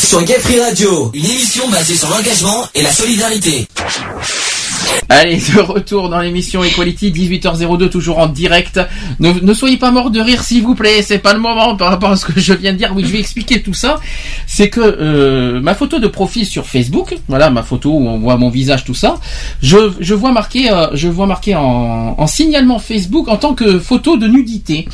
Sur 0.07 0.23
Gay 0.23 0.37
Radio, 0.61 1.11
une 1.15 1.25
émission 1.25 1.69
basée 1.69 1.97
sur 1.97 2.09
l'engagement 2.09 2.65
et 2.77 2.83
la 2.83 2.93
solidarité. 2.93 3.67
Allez, 5.09 5.37
de 5.37 5.61
retour 5.61 6.09
dans 6.09 6.21
l'émission 6.21 6.63
Equality, 6.63 7.11
18h02, 7.11 7.89
toujours 7.89 8.19
en 8.19 8.27
direct. 8.27 8.81
Ne, 9.19 9.33
ne 9.33 9.55
soyez 9.55 9.77
pas 9.77 9.91
morts 9.91 10.11
de 10.11 10.21
rire, 10.21 10.43
s'il 10.43 10.63
vous 10.63 10.75
plaît, 10.75 11.03
c'est 11.03 11.19
pas 11.19 11.33
le 11.33 11.41
moment 11.41 11.77
par 11.77 11.91
rapport 11.91 12.11
à 12.11 12.17
ce 12.17 12.25
que 12.27 12.39
je 12.39 12.53
viens 12.53 12.73
de 12.73 12.79
dire. 12.79 12.93
Oui, 12.95 13.05
je 13.05 13.13
vais 13.13 13.21
expliquer 13.21 13.63
tout 13.63 13.75
ça. 13.75 14.01
C'est 14.47 14.69
que 14.69 14.81
euh, 14.81 15.61
ma 15.61 15.75
photo 15.75 15.99
de 15.99 16.07
profil 16.09 16.47
sur 16.47 16.67
Facebook, 16.67 17.17
voilà 17.29 17.51
ma 17.51 17.63
photo 17.63 17.91
où 17.91 18.09
on 18.09 18.19
voit 18.19 18.37
mon 18.37 18.51
visage, 18.51 18.85
tout 18.85 18.95
ça, 18.95 19.17
je, 19.63 19.93
je 20.01 20.15
vois 20.15 20.33
marqué, 20.33 20.71
euh, 20.71 20.89
je 20.95 21.09
vois 21.09 21.27
marqué 21.27 21.55
en, 21.55 22.15
en 22.19 22.27
signalement 22.27 22.79
Facebook 22.79 23.29
en 23.29 23.37
tant 23.37 23.55
que 23.55 23.79
photo 23.79 24.17
de 24.17 24.27
nudité. 24.27 24.89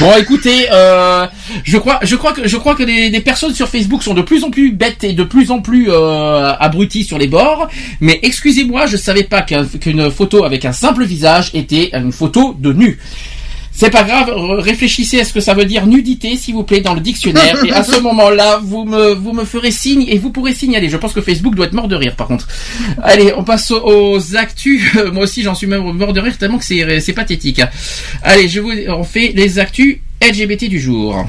Bon, 0.00 0.12
écoutez, 0.18 0.66
euh, 0.72 1.26
je 1.62 1.78
crois, 1.78 2.00
je 2.02 2.16
crois 2.16 2.32
que, 2.32 2.48
je 2.48 2.56
crois 2.56 2.74
que 2.74 2.82
les, 2.82 3.20
personnes 3.20 3.54
sur 3.54 3.68
Facebook 3.68 4.02
sont 4.02 4.14
de 4.14 4.22
plus 4.22 4.42
en 4.44 4.50
plus 4.50 4.72
bêtes 4.72 5.04
et 5.04 5.12
de 5.12 5.22
plus 5.22 5.50
en 5.50 5.60
plus 5.60 5.86
euh, 5.90 6.52
abruties 6.58 7.04
sur 7.04 7.16
les 7.18 7.28
bords. 7.28 7.68
Mais 8.00 8.18
excusez-moi, 8.22 8.86
je 8.86 8.96
savais 8.96 9.22
pas 9.24 9.42
qu'un- 9.42 9.66
qu'une 9.66 10.10
photo 10.10 10.44
avec 10.44 10.64
un 10.64 10.72
simple 10.72 11.04
visage 11.04 11.50
était 11.54 11.90
une 11.94 12.12
photo 12.12 12.56
de 12.58 12.72
nu. 12.72 12.98
C'est 13.76 13.90
pas 13.90 14.04
grave, 14.04 14.30
réfléchissez 14.58 15.20
à 15.20 15.24
ce 15.24 15.32
que 15.32 15.40
ça 15.40 15.52
veut 15.52 15.64
dire 15.64 15.86
nudité, 15.86 16.36
s'il 16.36 16.54
vous 16.54 16.62
plaît, 16.62 16.80
dans 16.80 16.94
le 16.94 17.00
dictionnaire. 17.00 17.56
Et 17.64 17.72
à 17.72 17.82
ce 17.82 17.98
moment-là, 18.02 18.60
vous 18.62 18.84
me, 18.84 19.14
vous 19.14 19.32
me 19.32 19.44
ferez 19.44 19.72
signe 19.72 20.04
et 20.08 20.16
vous 20.16 20.30
pourrez 20.30 20.54
signaler. 20.54 20.88
Je 20.88 20.96
pense 20.96 21.12
que 21.12 21.20
Facebook 21.20 21.56
doit 21.56 21.66
être 21.66 21.72
mort 21.72 21.88
de 21.88 21.96
rire, 21.96 22.14
par 22.14 22.28
contre. 22.28 22.46
Allez, 23.02 23.32
on 23.36 23.42
passe 23.42 23.72
aux, 23.72 23.82
aux 23.84 24.36
actus. 24.36 24.94
Moi 25.12 25.24
aussi, 25.24 25.42
j'en 25.42 25.54
suis 25.54 25.66
même 25.66 25.82
mort 25.92 26.12
de 26.12 26.20
rire 26.20 26.38
tellement 26.38 26.58
que 26.58 26.64
c'est, 26.64 27.00
c'est 27.00 27.12
pathétique. 27.12 27.60
Allez, 28.22 28.48
je 28.48 28.60
vous, 28.60 28.70
on 28.88 29.02
fait 29.02 29.32
les 29.34 29.58
actus 29.58 29.98
LGBT 30.22 30.68
du 30.68 30.78
jour. 30.80 31.26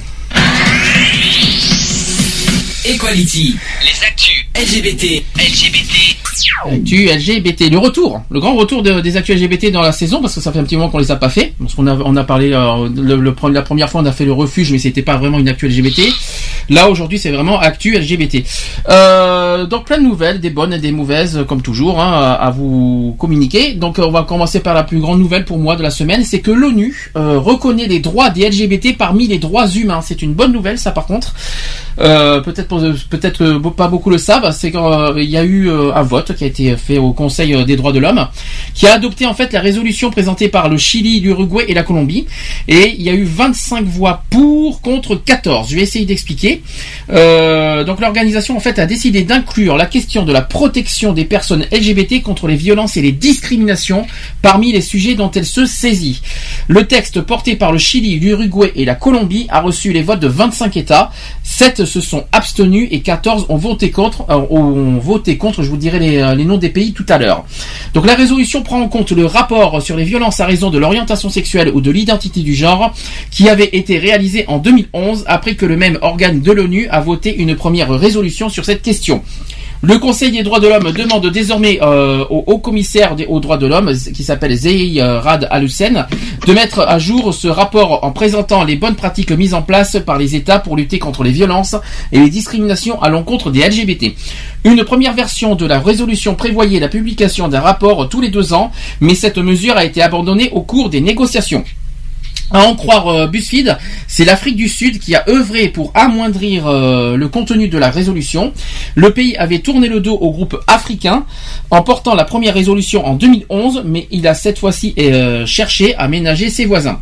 Equality. 2.85 3.57
Les 3.81 4.05
actus. 4.05 4.45
LGBT. 4.55 5.23
LGBT. 5.35 6.24
Actu 6.71 7.05
LGBT, 7.07 7.69
le 7.71 7.77
retour, 7.77 8.21
le 8.29 8.39
grand 8.39 8.55
retour 8.55 8.81
de- 8.83 8.99
des 9.01 9.17
actus 9.17 9.35
LGBT 9.41 9.71
dans 9.71 9.81
la 9.81 9.91
saison 9.91 10.21
parce 10.21 10.35
que 10.35 10.41
ça 10.41 10.51
fait 10.51 10.59
un 10.59 10.63
petit 10.63 10.75
moment 10.75 10.89
qu'on 10.89 10.97
les 10.99 11.11
a 11.11 11.15
pas 11.15 11.29
fait. 11.29 11.53
Parce 11.59 11.73
qu'on 11.75 11.87
a, 11.87 11.95
on 11.95 12.15
a 12.15 12.23
parlé 12.23 12.51
euh, 12.53 12.89
le, 12.95 13.33
la 13.51 13.61
première 13.61 13.89
fois 13.89 14.01
on 14.01 14.05
a 14.05 14.11
fait 14.11 14.25
le 14.25 14.33
refuge 14.33 14.71
mais 14.71 14.77
c'était 14.79 15.01
pas 15.01 15.17
vraiment 15.17 15.39
une 15.39 15.47
actu 15.49 15.67
LGBT. 15.67 16.01
Là 16.69 16.89
aujourd'hui 16.89 17.19
c'est 17.19 17.31
vraiment 17.31 17.59
actu 17.59 17.95
LGBT. 17.97 18.43
Euh, 18.89 19.65
donc 19.65 19.85
plein 19.85 19.97
de 19.97 20.03
nouvelles, 20.03 20.39
des 20.39 20.49
bonnes 20.49 20.73
et 20.73 20.79
des 20.79 20.91
mauvaises 20.91 21.43
comme 21.47 21.61
toujours 21.61 22.01
hein, 22.01 22.37
à, 22.39 22.49
vous 22.51 23.15
communiquer. 23.19 23.73
Donc 23.73 23.99
on 23.99 24.11
va 24.11 24.23
commencer 24.23 24.59
par 24.59 24.73
la 24.73 24.83
plus 24.83 24.99
grande 24.99 25.19
nouvelle 25.19 25.45
pour 25.45 25.57
moi 25.57 25.75
de 25.75 25.83
la 25.83 25.89
semaine, 25.91 26.23
c'est 26.23 26.39
que 26.39 26.51
l'ONU 26.51 27.11
euh, 27.15 27.39
reconnaît 27.39 27.87
les 27.87 27.99
droits 27.99 28.29
des 28.29 28.49
LGBT 28.49 28.97
parmi 28.97 29.27
les 29.27 29.37
droits 29.37 29.67
humains. 29.67 30.01
C'est 30.01 30.21
une 30.21 30.33
bonne 30.33 30.51
nouvelle 30.51 30.77
ça 30.77 30.91
par 30.91 31.05
contre. 31.05 31.33
Peut-être 31.97 32.93
peut-être 33.09 33.57
pas 33.75 33.87
beaucoup 33.87 34.09
le 34.09 34.17
savent, 34.17 34.51
c'est 34.51 34.71
qu'il 34.71 35.29
y 35.29 35.37
a 35.37 35.43
eu 35.43 35.69
un 35.69 36.01
vote 36.01 36.24
qui 36.33 36.43
a 36.43 36.47
été 36.47 36.75
fait 36.77 36.97
au 36.97 37.13
Conseil 37.13 37.53
euh, 37.53 37.63
des 37.63 37.75
droits 37.75 37.91
de 37.91 37.99
l'homme, 37.99 38.27
qui 38.73 38.87
a 38.87 38.93
adopté 38.93 39.25
en 39.25 39.33
fait 39.33 39.53
la 39.53 39.61
résolution 39.61 40.09
présentée 40.09 40.49
par 40.49 40.69
le 40.69 40.77
Chili, 40.77 41.19
l'Uruguay 41.19 41.65
et 41.67 41.73
la 41.73 41.83
Colombie, 41.83 42.25
et 42.67 42.95
il 42.97 43.01
y 43.01 43.09
a 43.09 43.13
eu 43.13 43.23
25 43.23 43.85
voix 43.85 44.23
pour 44.29 44.81
contre 44.81 45.15
14. 45.15 45.69
Je 45.69 45.75
vais 45.75 45.81
essayer 45.81 46.05
d'expliquer. 46.05 46.61
Euh, 47.11 47.83
donc 47.83 47.99
l'organisation 47.99 48.57
en 48.57 48.59
fait 48.59 48.79
a 48.79 48.85
décidé 48.85 49.23
d'inclure 49.23 49.77
la 49.77 49.85
question 49.85 50.23
de 50.23 50.33
la 50.33 50.41
protection 50.41 51.13
des 51.13 51.25
personnes 51.25 51.65
LGBT 51.71 52.21
contre 52.21 52.47
les 52.47 52.55
violences 52.55 52.97
et 52.97 53.01
les 53.01 53.11
discriminations 53.11 54.05
parmi 54.41 54.71
les 54.71 54.81
sujets 54.81 55.15
dont 55.15 55.31
elle 55.31 55.45
se 55.45 55.65
saisit. 55.65 56.21
Le 56.67 56.85
texte 56.85 57.21
porté 57.21 57.55
par 57.55 57.71
le 57.71 57.77
Chili, 57.77 58.19
l'Uruguay 58.19 58.71
et 58.75 58.85
la 58.85 58.95
Colombie 58.95 59.47
a 59.49 59.61
reçu 59.61 59.91
les 59.91 60.01
votes 60.01 60.19
de 60.19 60.27
25 60.27 60.77
États. 60.77 61.11
7 61.43 61.85
se 61.85 62.01
sont 62.01 62.25
abstenus 62.31 62.87
et 62.91 63.01
14 63.01 63.45
ont 63.49 63.57
voté 63.57 63.91
contre. 63.91 64.25
euh, 64.29 64.45
ont 64.49 64.97
voté 64.97 65.37
contre. 65.37 65.63
Je 65.63 65.69
vous 65.69 65.77
dirai 65.77 65.99
les, 65.99 66.14
euh, 66.21 66.35
les 66.35 66.45
noms 66.45 66.57
des 66.57 66.69
pays 66.69 66.93
tout 66.93 67.05
à 67.09 67.17
l'heure. 67.17 67.45
Donc 67.93 68.05
la 68.05 68.15
résolution 68.15 68.61
prend 68.61 68.81
en 68.81 68.87
compte 68.87 69.11
le 69.11 69.25
rapport 69.25 69.81
sur 69.81 69.95
les 69.95 70.03
violences 70.03 70.39
à 70.39 70.45
raison 70.45 70.69
de 70.69 70.77
l'orientation 70.77 71.29
sexuelle 71.29 71.71
ou 71.73 71.81
de 71.81 71.91
l'identité 71.91 72.41
du 72.41 72.53
genre 72.53 72.93
qui 73.31 73.49
avait 73.49 73.69
été 73.73 73.97
réalisé 73.97 74.45
en 74.47 74.57
2011 74.57 75.25
après 75.27 75.55
que 75.55 75.65
le 75.65 75.77
même 75.77 75.97
organe 76.01 76.41
de 76.41 76.51
l'ONU 76.51 76.87
a 76.89 76.99
voté 77.01 77.35
une 77.35 77.55
première 77.55 77.89
résolution 77.89 78.49
sur 78.49 78.65
cette 78.65 78.81
question. 78.81 79.23
Le 79.81 79.99
Conseil 79.99 80.31
des 80.31 80.41
droits 80.41 80.59
de 80.59 80.67
l'homme 80.67 80.91
demande 80.91 81.29
désormais 81.29 81.77
euh, 81.83 82.25
au 82.31 82.43
haut 82.47 82.57
commissaire 82.57 83.15
des- 83.15 83.27
aux 83.27 83.39
droits 83.39 83.57
de 83.57 83.67
l'homme, 83.67 83.93
qui 83.93 84.23
s'appelle 84.23 84.55
Zeyi 84.55 84.99
euh, 84.99 85.19
Rad 85.19 85.47
Al 85.51 85.63
Hussein, 85.63 86.07
de 86.47 86.53
mettre 86.53 86.79
à 86.79 86.97
jour 86.97 87.33
ce 87.35 87.47
rapport 87.47 88.03
en 88.03 88.11
présentant 88.11 88.63
les 88.63 88.77
bonnes 88.77 88.95
pratiques 88.95 89.31
mises 89.31 89.53
en 89.53 89.61
place 89.61 89.97
par 90.03 90.17
les 90.17 90.35
États 90.35 90.57
pour 90.57 90.75
lutter 90.75 90.97
contre 90.97 91.23
les 91.23 91.29
violences 91.31 91.75
et 92.11 92.19
les 92.19 92.29
discriminations 92.31 92.99
à 93.01 93.09
l'encontre 93.09 93.51
des 93.51 93.59
LGBT. 93.67 94.15
Une 94.63 94.83
première 94.83 95.13
version 95.13 95.53
de 95.53 95.67
la 95.67 95.79
résolution 95.79 96.33
prévoyait 96.33 96.79
la 96.79 96.87
publication 96.87 97.47
d'un 97.47 97.61
rapport 97.61 98.09
tous 98.09 98.21
les 98.21 98.29
deux 98.29 98.53
ans, 98.53 98.71
mais 99.01 99.13
cette 99.13 99.37
mesure 99.37 99.77
a 99.77 99.85
été 99.85 100.01
abandonnée 100.01 100.49
au 100.51 100.61
cours 100.61 100.89
des 100.89 101.01
négociations. 101.01 101.63
À 102.51 102.67
en 102.67 102.75
croire 102.75 103.07
euh, 103.07 103.27
c'est 104.07 104.23
l'Afrique 104.23 104.55
du 104.55 104.69
Sud 104.69 104.99
qui 104.99 105.15
a 105.15 105.23
œuvré 105.27 105.69
pour 105.69 105.91
amoindrir 105.95 106.67
euh, 106.67 107.17
le 107.17 107.27
contenu 107.27 107.67
de 107.67 107.77
la 107.77 107.89
résolution. 107.89 108.53
Le 108.93 109.11
pays 109.11 109.35
avait 109.37 109.59
tourné 109.59 109.87
le 109.87 109.99
dos 109.99 110.15
au 110.15 110.31
groupe 110.31 110.59
africain 110.67 111.25
en 111.71 111.81
portant 111.81 112.13
la 112.13 112.23
première 112.23 112.53
résolution 112.53 113.05
en 113.05 113.15
2011, 113.15 113.83
mais 113.85 114.07
il 114.11 114.27
a 114.27 114.35
cette 114.35 114.59
fois-ci 114.59 114.93
euh, 114.99 115.45
cherché 115.45 115.95
à 115.95 116.07
ménager 116.07 116.49
ses 116.49 116.65
voisins. 116.65 116.99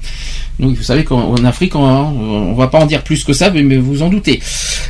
Donc 0.59 0.75
vous 0.75 0.83
savez 0.83 1.03
qu'en 1.03 1.31
en 1.31 1.43
Afrique, 1.45 1.75
on, 1.75 1.81
on 1.83 2.53
va 2.53 2.67
pas 2.67 2.79
en 2.79 2.85
dire 2.85 3.03
plus 3.03 3.23
que 3.23 3.33
ça, 3.33 3.49
mais 3.49 3.77
vous 3.77 4.03
en 4.03 4.09
doutez. 4.09 4.39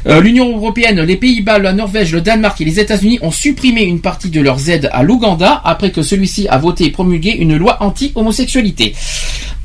Euh, 0.08 0.20
L'Union 0.20 0.56
européenne, 0.58 1.00
les 1.02 1.16
Pays-Bas, 1.16 1.60
la 1.60 1.72
Norvège, 1.74 2.12
le 2.12 2.20
Danemark 2.22 2.60
et 2.60 2.66
les 2.66 2.80
États-Unis 2.82 3.20
ont 3.22 3.32
supprimé 3.32 3.82
une 3.84 4.02
partie 4.02 4.30
de 4.30 4.42
leurs 4.42 4.70
aides 4.70 4.90
à 4.92 5.04
l'Ouganda 5.04 5.62
après 5.64 5.92
que 5.92 6.02
celui-ci 6.02 6.48
a 6.50 6.58
voté 6.58 6.86
et 6.86 6.90
promulgué 6.92 7.32
une 7.32 7.56
loi 7.56 7.78
anti-homosexualité. 7.82 8.94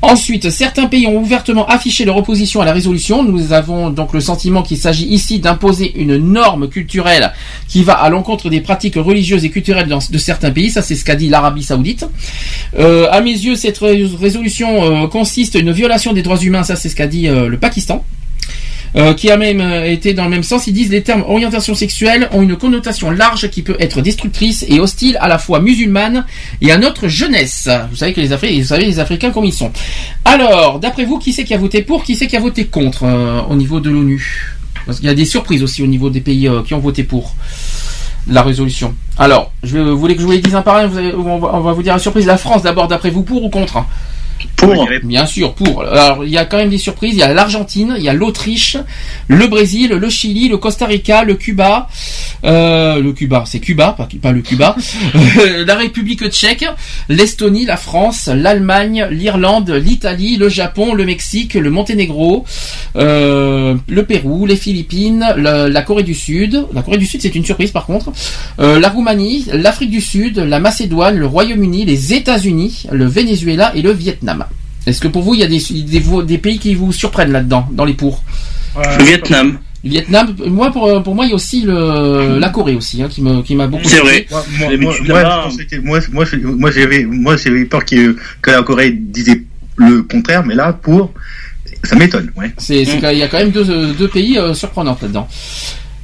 Ensuite, 0.01 0.49
certains 0.49 0.85
pays 0.85 1.05
ont 1.07 1.17
ouvertement 1.17 1.67
affiché 1.67 2.05
leur 2.05 2.15
opposition 2.15 2.61
à 2.61 2.65
la 2.65 2.71
résolution. 2.71 3.21
Nous 3.21 3.51
avons 3.51 3.89
donc 3.89 4.13
le 4.13 4.21
sentiment 4.21 4.63
qu'il 4.63 4.77
s'agit 4.77 5.05
ici 5.07 5.39
d'imposer 5.39 5.91
une 6.01 6.15
norme 6.15 6.69
culturelle 6.69 7.33
qui 7.67 7.83
va 7.83 7.95
à 7.95 8.09
l'encontre 8.09 8.49
des 8.49 8.61
pratiques 8.61 8.95
religieuses 8.95 9.43
et 9.43 9.49
culturelles 9.49 9.89
de 10.09 10.17
certains 10.17 10.51
pays. 10.51 10.69
Ça, 10.69 10.81
c'est 10.81 10.95
ce 10.95 11.03
qu'a 11.03 11.15
dit 11.15 11.27
l'Arabie 11.27 11.63
Saoudite. 11.63 12.05
Euh, 12.79 13.07
à 13.11 13.19
mes 13.19 13.31
yeux, 13.33 13.55
cette 13.57 13.77
ré- 13.79 14.07
résolution 14.21 15.03
euh, 15.03 15.07
consiste 15.07 15.55
une 15.55 15.73
violation 15.73 15.88
des 16.13 16.21
droits 16.21 16.37
humains. 16.37 16.63
Ça, 16.63 16.75
c'est 16.75 16.89
ce 16.89 16.95
qu'a 16.95 17.07
dit 17.07 17.27
euh, 17.27 17.47
le 17.47 17.57
Pakistan. 17.57 18.03
Euh, 18.95 19.13
qui 19.13 19.29
a 19.29 19.37
même 19.37 19.61
euh, 19.61 19.85
été 19.85 20.15
dans 20.15 20.23
le 20.23 20.31
même 20.31 20.41
sens. 20.41 20.65
Ils 20.65 20.73
disent 20.73 20.89
les 20.89 21.03
termes 21.03 21.23
orientation 21.27 21.75
sexuelle 21.75 22.27
ont 22.31 22.41
une 22.41 22.55
connotation 22.55 23.11
large 23.11 23.47
qui 23.51 23.61
peut 23.61 23.75
être 23.79 24.01
destructrice 24.01 24.65
et 24.67 24.79
hostile 24.79 25.15
à 25.21 25.27
la 25.27 25.37
fois 25.37 25.59
musulmane 25.59 26.25
et 26.59 26.71
à 26.71 26.79
notre 26.79 27.07
jeunesse. 27.07 27.69
Vous 27.91 27.97
savez 27.97 28.13
que 28.13 28.21
les 28.21 28.33
Africains, 28.33 28.57
vous 28.59 28.67
savez 28.67 28.85
les 28.85 28.99
Africains 28.99 29.29
comme 29.29 29.45
ils 29.45 29.53
sont. 29.53 29.71
Alors, 30.25 30.79
d'après 30.79 31.05
vous, 31.05 31.19
qui 31.19 31.33
c'est 31.33 31.43
qui 31.43 31.53
a 31.53 31.59
voté 31.59 31.83
pour, 31.83 32.03
qui 32.03 32.15
c'est 32.15 32.25
qui 32.25 32.35
a 32.35 32.39
voté 32.39 32.65
contre 32.65 33.05
au 33.47 33.55
niveau 33.55 33.79
de 33.79 33.91
l'ONU? 33.91 34.55
Parce 34.87 34.97
qu'il 34.97 35.07
y 35.07 35.11
a 35.11 35.15
des 35.15 35.25
surprises 35.25 35.61
aussi 35.61 35.83
au 35.83 35.87
niveau 35.87 36.09
des 36.09 36.21
pays 36.21 36.49
qui 36.65 36.73
ont 36.73 36.79
voté 36.79 37.03
pour 37.03 37.35
la 38.27 38.41
résolution. 38.41 38.95
Alors, 39.19 39.51
je 39.61 39.77
vais, 39.77 39.83
vous 39.83 39.99
voulez 39.99 40.15
que 40.15 40.21
je 40.21 40.25
vous 40.25 40.31
les 40.31 40.41
dise 40.41 40.55
un 40.55 40.63
par 40.63 40.77
un? 40.77 40.89
On, 41.15 41.37
va, 41.37 41.51
on 41.53 41.59
va 41.59 41.73
vous 41.73 41.83
dire 41.83 41.93
la 41.93 41.99
surprise. 41.99 42.25
La 42.25 42.37
France, 42.37 42.63
d'abord, 42.63 42.87
d'après 42.87 43.11
vous, 43.11 43.21
pour 43.21 43.43
ou 43.43 43.49
contre? 43.49 43.85
Pour 44.55 44.87
Bien 45.03 45.25
sûr, 45.25 45.53
pour. 45.53 45.83
Alors, 45.83 46.25
il 46.25 46.31
y 46.31 46.37
a 46.37 46.45
quand 46.45 46.57
même 46.57 46.69
des 46.69 46.77
surprises. 46.77 47.13
Il 47.13 47.19
y 47.19 47.23
a 47.23 47.33
l'Argentine, 47.33 47.95
il 47.97 48.03
y 48.03 48.09
a 48.09 48.13
l'Autriche, 48.13 48.77
le 49.27 49.47
Brésil, 49.47 49.91
le 49.91 50.09
Chili, 50.09 50.49
le 50.49 50.57
Costa 50.57 50.85
Rica, 50.85 51.23
le 51.23 51.35
Cuba, 51.35 51.87
euh, 52.43 53.01
le 53.01 53.13
Cuba, 53.13 53.43
c'est 53.45 53.59
Cuba, 53.59 53.93
pas, 53.97 54.07
pas 54.21 54.31
le 54.31 54.41
Cuba, 54.41 54.75
Euh, 55.39 55.65
la 55.65 55.75
République 55.75 56.27
tchèque, 56.29 56.65
l'Estonie, 57.07 57.65
la 57.65 57.77
France, 57.77 58.29
l'Allemagne, 58.33 59.07
l'Irlande, 59.11 59.69
l'Italie, 59.69 60.37
le 60.37 60.49
Japon, 60.49 60.93
le 60.93 61.05
Mexique, 61.05 61.53
le 61.53 61.69
Monténégro, 61.69 62.45
euh, 62.95 63.75
le 63.87 64.05
Pérou, 64.05 64.45
les 64.45 64.55
Philippines, 64.55 65.25
la, 65.37 65.69
la 65.69 65.81
Corée 65.81 66.03
du 66.03 66.13
Sud. 66.13 66.65
La 66.73 66.81
Corée 66.81 66.97
du 66.97 67.05
Sud, 67.05 67.21
c'est 67.21 67.35
une 67.35 67.45
surprise 67.45 67.71
par 67.71 67.85
contre. 67.85 68.11
Euh, 68.59 68.79
la 68.79 68.89
Roumanie, 68.89 69.45
l'Afrique 69.53 69.91
du 69.91 70.01
Sud, 70.01 70.39
la 70.39 70.59
Macédoine, 70.59 71.17
le 71.17 71.25
Royaume-Uni, 71.25 71.85
les 71.85 72.13
États-Unis, 72.13 72.85
le 72.91 73.05
Venezuela 73.05 73.71
et 73.75 73.81
le 73.81 73.91
Vietnam. 73.91 74.28
Est-ce 74.87 75.01
que 75.01 75.07
pour 75.07 75.21
vous, 75.23 75.33
il 75.35 75.41
y 75.41 75.43
a 75.43 75.47
des, 75.47 75.59
des, 75.83 76.03
des 76.25 76.37
pays 76.37 76.57
qui 76.57 76.73
vous 76.75 76.91
surprennent 76.91 77.31
là-dedans, 77.31 77.67
dans 77.71 77.85
les 77.85 77.93
pour 77.93 78.23
Le 78.75 79.03
Vietnam. 79.03 79.59
Le 79.83 79.89
Vietnam, 79.91 80.35
moi 80.47 80.71
pour, 80.71 81.01
pour 81.03 81.15
moi 81.15 81.25
il 81.25 81.29
y 81.29 81.31
a 81.31 81.35
aussi 81.35 81.61
le, 81.61 82.37
la 82.37 82.49
Corée 82.49 82.75
aussi 82.75 83.01
hein, 83.01 83.07
qui 83.09 83.21
me 83.21 83.41
qui 83.41 83.55
m'a 83.55 83.67
beaucoup 83.67 83.87
C'est 83.87 83.95
surpris. 83.95 84.25
vrai. 84.29 84.77
Moi, 85.83 85.99
moi, 86.11 86.71
j'avais, 86.71 87.05
moi, 87.05 87.37
j'avais 87.37 87.65
peur 87.65 87.85
que, 87.85 88.15
que 88.41 88.51
la 88.51 88.61
Corée 88.63 88.91
disait 88.91 89.41
le 89.77 90.01
contraire, 90.03 90.45
mais 90.45 90.55
là, 90.55 90.73
pour, 90.73 91.13
ça 91.83 91.95
m'étonne, 91.95 92.29
ouais. 92.35 92.51
C'est, 92.57 92.83
c'est 92.83 92.97
qu'il 92.99 93.17
y 93.17 93.23
a 93.23 93.27
quand 93.29 93.39
même 93.39 93.51
deux, 93.51 93.93
deux 93.93 94.07
pays 94.09 94.37
euh, 94.37 94.53
surprenants 94.53 94.97
là-dedans. 95.01 95.27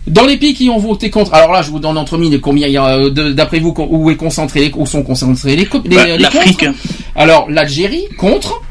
Dans 0.08 0.26
les 0.26 0.38
pays 0.38 0.54
qui 0.54 0.70
ont 0.70 0.78
voté 0.78 1.10
contre, 1.10 1.34
alors 1.34 1.52
là 1.52 1.62
je 1.64 1.72
vous 1.72 1.80
donne 1.80 1.98
entre 1.98 2.18
mille 2.18 2.40
combien 2.40 2.68
il 2.68 2.74
y 2.74 2.78
a 2.78 2.98
euh, 2.98 3.10
d'après 3.34 3.60
vous 3.60 3.74
où 3.90 4.12
est 4.12 4.16
concentré 4.16 4.72
où 4.76 4.86
sont 4.86 5.02
concentrés 5.02 5.56
les, 5.56 5.64
les, 5.86 5.96
Bah, 5.96 6.06
les 6.06 6.18
l'Afrique. 6.20 6.60
contre 6.66 6.78
Alors 7.16 7.50
l'Algérie 7.50 8.06
contre. 8.18 8.62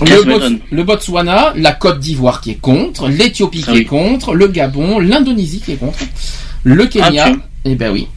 Le, 0.00 0.24
m'étonne. 0.24 0.56
Bots- 0.56 0.62
le 0.72 0.82
Botswana, 0.82 1.52
la 1.56 1.70
Côte 1.72 2.00
d'Ivoire 2.00 2.40
qui 2.40 2.50
est 2.50 2.60
contre, 2.60 3.06
l'Éthiopie 3.08 3.62
qui 3.62 3.76
est 3.76 3.84
contre, 3.84 4.34
le 4.34 4.48
Gabon, 4.48 4.98
l'Indonésie 4.98 5.60
qui 5.64 5.70
est 5.72 5.76
contre, 5.76 6.00
le 6.64 6.86
Kenya, 6.86 7.06
Ah, 7.06 7.30
tiens. 7.30 7.38
eh 7.64 7.74
ben 7.76 7.92
oui, 7.92 8.08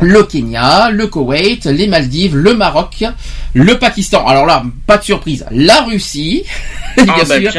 le 0.00 0.22
Kenya, 0.24 0.90
le 0.90 1.06
Koweït, 1.06 1.64
les 1.66 1.86
Maldives, 1.86 2.36
le 2.36 2.54
Maroc, 2.54 3.04
le 3.54 3.78
Pakistan. 3.78 4.26
Alors 4.26 4.44
là, 4.46 4.62
pas 4.86 4.98
de 4.98 5.04
surprise, 5.04 5.46
la 5.50 5.82
Russie, 5.82 6.42
bien 6.96 7.14
Ah, 7.18 7.24
bah, 7.26 7.40
sûr, 7.40 7.52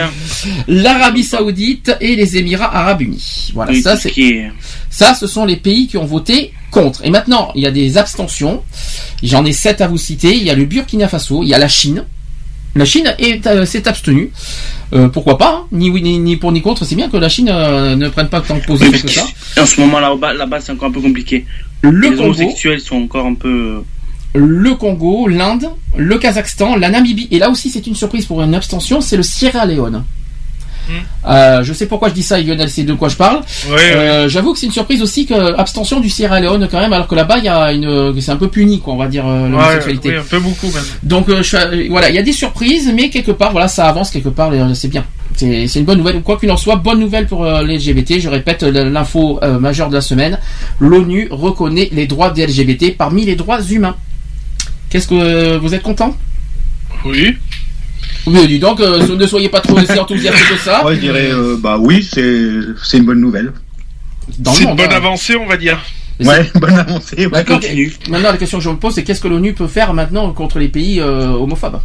l'Arabie 0.67 1.23
Saoudite 1.23 1.95
et 2.01 2.15
les 2.15 2.37
Émirats 2.37 2.75
Arabes 2.75 3.01
Unis. 3.01 3.51
Voilà, 3.53 3.73
ça 3.81 3.95
c'est 3.97 4.15
est- 4.17 4.51
ça, 4.89 5.13
ce 5.13 5.27
sont 5.27 5.45
les 5.45 5.57
pays 5.57 5.87
qui 5.87 5.97
ont 5.97 6.05
voté 6.05 6.53
contre. 6.71 7.03
Et 7.05 7.09
maintenant, 7.09 7.51
il 7.55 7.61
y 7.63 7.67
a 7.67 7.71
des 7.71 7.97
abstentions. 7.97 8.63
J'en 9.23 9.45
ai 9.45 9.51
sept 9.51 9.81
à 9.81 9.87
vous 9.87 9.97
citer. 9.97 10.35
Il 10.35 10.43
y 10.43 10.49
a 10.49 10.55
le 10.55 10.65
Burkina 10.65 11.07
Faso, 11.07 11.43
il 11.43 11.49
y 11.49 11.53
a 11.53 11.59
la 11.59 11.67
Chine. 11.67 12.03
La 12.75 12.85
Chine 12.85 13.11
euh, 13.47 13.65
s'est 13.65 13.87
abstenue. 13.87 14.31
Euh, 14.93 15.07
pourquoi 15.09 15.37
pas 15.37 15.49
hein 15.63 15.67
Ni 15.71 15.89
oui, 15.89 16.01
ni, 16.01 16.19
ni 16.19 16.37
pour 16.37 16.51
ni 16.51 16.61
contre. 16.61 16.85
C'est 16.85 16.95
bien 16.95 17.09
que 17.09 17.17
la 17.17 17.29
Chine 17.29 17.49
euh, 17.51 17.95
ne 17.95 18.07
prenne 18.09 18.29
pas 18.29 18.41
tant 18.41 18.55
de 18.55 18.61
position 18.61 18.91
Oui, 18.93 19.01
que 19.01 19.09
ça. 19.09 19.25
En 19.61 19.65
ce 19.65 19.79
moment 19.81 19.99
là-bas, 19.99 20.33
là-bas 20.33 20.59
c'est 20.61 20.71
encore 20.71 20.89
un 20.89 20.91
peu 20.91 21.01
compliqué. 21.01 21.45
Le 21.81 21.91
les 21.99 22.09
Congo. 22.09 22.23
homosexuels 22.23 22.79
sont 22.81 22.97
encore 23.03 23.25
un 23.25 23.33
peu. 23.35 23.83
Le 24.33 24.75
Congo, 24.75 25.27
l'Inde, 25.27 25.67
le 25.95 26.17
Kazakhstan, 26.17 26.75
la 26.75 26.89
Namibie. 26.89 27.27
Et 27.31 27.39
là 27.39 27.49
aussi, 27.49 27.69
c'est 27.69 27.87
une 27.87 27.95
surprise 27.95 28.25
pour 28.25 28.41
une 28.41 28.53
abstention. 28.55 29.01
C'est 29.01 29.17
le 29.17 29.23
Sierra 29.23 29.65
Leone. 29.65 30.03
Euh, 31.25 31.63
je 31.63 31.73
sais 31.73 31.85
pourquoi 31.85 32.07
je 32.07 32.13
dis 32.13 32.23
ça, 32.23 32.39
Lionel, 32.39 32.69
c'est 32.69 32.83
de 32.83 32.93
quoi 32.93 33.09
je 33.09 33.17
parle. 33.17 33.41
Euh, 33.69 34.29
J'avoue 34.29 34.53
que 34.53 34.59
c'est 34.59 34.67
une 34.67 34.71
surprise 34.71 35.01
aussi 35.01 35.25
que 35.25 35.53
abstention 35.57 35.99
du 35.99 36.09
Sierra 36.09 36.39
Leone 36.39 36.67
quand 36.71 36.79
même, 36.79 36.93
alors 36.93 37.07
que 37.07 37.15
là-bas 37.15 37.39
il 37.39 37.43
y 37.43 37.49
a 37.49 37.73
une, 37.73 38.13
c'est 38.21 38.31
un 38.31 38.37
peu 38.37 38.47
puni 38.47 38.79
quoi, 38.79 38.93
on 38.93 38.97
va 38.97 39.07
dire 39.07 39.27
euh, 39.27 39.49
l'homosexualité. 39.49 40.09
oui, 40.11 40.15
un 40.15 40.23
peu 40.23 40.39
beaucoup 40.39 40.67
même. 40.67 40.83
Donc 41.03 41.27
euh, 41.27 41.43
je 41.43 41.57
euh, 41.57 41.87
voilà, 41.89 42.07
il 42.09 42.15
y 42.15 42.19
a 42.19 42.23
des 42.23 42.31
surprises, 42.31 42.89
mais 42.95 43.09
quelque 43.09 43.31
part 43.31 43.51
voilà, 43.51 43.67
ça 43.67 43.87
avance 43.89 44.09
quelque 44.11 44.29
part, 44.29 44.51
euh, 44.53 44.73
c'est 44.73 44.87
bien. 44.87 45.03
C'est 45.37 45.75
une 45.75 45.85
bonne 45.85 45.99
nouvelle. 45.99 46.21
Quoi 46.21 46.37
qu'il 46.37 46.51
en 46.51 46.57
soit, 46.57 46.77
bonne 46.77 46.99
nouvelle 46.99 47.27
pour 47.27 47.45
euh, 47.45 47.61
les 47.61 47.77
LGBT. 47.77 48.19
Je 48.19 48.27
répète 48.27 48.63
euh, 48.63 48.89
l'info 48.89 49.39
euh, 49.43 49.59
majeure 49.59 49.89
de 49.89 49.93
la 49.93 50.01
semaine. 50.01 50.39
L'ONU 50.79 51.27
reconnaît 51.31 51.89
les 51.91 52.07
droits 52.07 52.31
des 52.31 52.47
LGBT 52.47 52.97
parmi 52.97 53.23
les 53.25 53.35
droits 53.35 53.61
humains. 53.61 53.95
Qu'est-ce 54.89 55.07
que 55.07 55.15
euh, 55.15 55.59
vous 55.59 55.73
êtes 55.75 55.83
content? 55.83 56.15
Oui. 57.05 57.35
Oui, 58.25 58.47
dis 58.47 58.59
donc, 58.59 58.79
euh, 58.81 59.15
ne 59.15 59.27
soyez 59.27 59.49
pas 59.49 59.61
trop 59.61 59.77
aussi 59.79 59.97
enthousiaste 59.97 60.37
que 60.49 60.57
ça. 60.57 60.79
Moi, 60.83 60.95
je 60.95 60.99
dirais, 60.99 61.29
euh, 61.31 61.55
bah 61.57 61.77
oui, 61.79 62.07
c'est, 62.09 62.49
c'est 62.83 62.97
une 62.97 63.05
bonne 63.05 63.21
nouvelle. 63.21 63.53
C'est 64.29 64.63
une 64.63 64.75
bonne 64.75 64.91
hein. 64.91 64.95
avancée, 64.95 65.35
on 65.37 65.45
va 65.45 65.55
dire. 65.55 65.79
Ouais, 66.19 66.49
bonne 66.55 66.77
avancée. 66.77 67.27
ouais, 67.27 67.45
continue. 67.45 67.93
Maintenant, 68.09 68.31
la 68.31 68.37
question 68.37 68.57
que 68.57 68.63
je 68.63 68.69
me 68.69 68.75
pose, 68.75 68.95
c'est 68.95 69.03
qu'est-ce 69.03 69.21
que 69.21 69.27
l'ONU 69.27 69.53
peut 69.53 69.67
faire 69.67 69.93
maintenant 69.93 70.31
contre 70.33 70.59
les 70.59 70.67
pays 70.67 70.99
euh, 70.99 71.29
homophobes? 71.29 71.79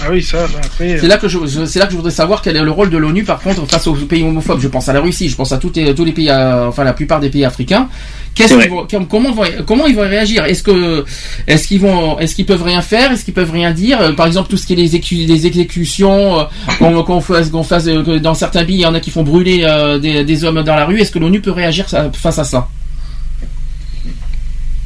Ah 0.00 0.10
oui, 0.12 0.22
ça, 0.22 0.46
bah, 0.46 0.60
après. 0.64 0.98
C'est 0.98 1.08
là 1.08 1.16
que 1.16 1.28
je, 1.28 1.38
je- 1.46 1.64
c'est 1.66 1.78
là 1.80 1.86
que 1.86 1.92
je 1.92 1.96
voudrais 1.96 2.12
savoir 2.12 2.40
quel 2.40 2.56
est 2.56 2.62
le 2.62 2.70
rôle 2.70 2.88
de 2.90 2.96
l'ONU 2.96 3.24
par 3.24 3.40
contre 3.40 3.66
face 3.66 3.86
aux 3.88 3.94
pays 3.94 4.22
homophobes. 4.22 4.60
Je 4.60 4.68
pense 4.68 4.88
à 4.88 4.92
la 4.92 5.00
Russie, 5.00 5.28
je 5.28 5.34
pense 5.36 5.50
à 5.52 5.58
tous 5.58 5.72
les, 5.74 5.94
tous 5.94 6.04
les 6.04 6.12
pays, 6.12 6.30
euh, 6.30 6.68
enfin 6.68 6.84
la 6.84 6.92
plupart 6.92 7.18
des 7.20 7.30
pays 7.30 7.44
africains. 7.44 7.88
Qu'est-ce 8.34 8.54
qu'ils 8.62 8.70
vont, 8.70 8.86
com- 8.86 9.06
comment, 9.10 9.32
vont, 9.32 9.42
comment 9.66 9.86
ils 9.86 9.96
vont 9.96 10.02
réagir? 10.08 10.44
Est-ce 10.44 10.62
que, 10.62 11.04
est-ce 11.48 11.66
qu'ils 11.66 11.80
vont, 11.80 12.18
est-ce 12.20 12.36
qu'ils 12.36 12.46
peuvent 12.46 12.62
rien 12.62 12.80
faire? 12.82 13.10
Est-ce 13.10 13.24
qu'ils 13.24 13.34
peuvent 13.34 13.50
rien 13.50 13.72
dire? 13.72 14.00
Euh, 14.00 14.12
Par 14.12 14.26
exemple, 14.28 14.48
tout 14.48 14.56
ce 14.56 14.64
qui 14.66 14.74
est 14.74 14.76
les, 14.76 15.26
les 15.26 15.46
exécutions, 15.46 16.40
euh, 16.40 16.44
qu'on, 16.78 17.02
qu'on 17.02 17.20
fasse, 17.20 17.50
qu'on 17.50 17.64
fasse 17.64 17.88
euh, 17.88 18.04
que 18.04 18.18
dans 18.18 18.34
certains 18.34 18.64
pays, 18.64 18.76
il 18.76 18.80
y 18.82 18.86
en 18.86 18.94
a 18.94 19.00
qui 19.00 19.10
font 19.10 19.24
brûler 19.24 19.62
euh, 19.64 19.98
des, 19.98 20.22
des 20.24 20.44
hommes 20.44 20.62
dans 20.62 20.76
la 20.76 20.84
rue. 20.84 21.00
Est-ce 21.00 21.10
que 21.10 21.18
l'ONU 21.18 21.40
peut 21.40 21.50
réagir 21.50 21.86
face 22.12 22.38
à 22.38 22.44
ça? 22.44 22.68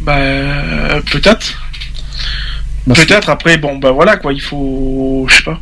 Bah, 0.00 0.16
euh, 0.16 1.00
peut-être. 1.12 1.61
Peut-être, 2.94 3.30
après, 3.30 3.58
bon, 3.58 3.76
bah 3.78 3.90
voilà, 3.92 4.16
quoi, 4.16 4.32
il 4.32 4.40
faut. 4.40 5.26
Je 5.28 5.36
sais 5.36 5.42
pas. 5.44 5.60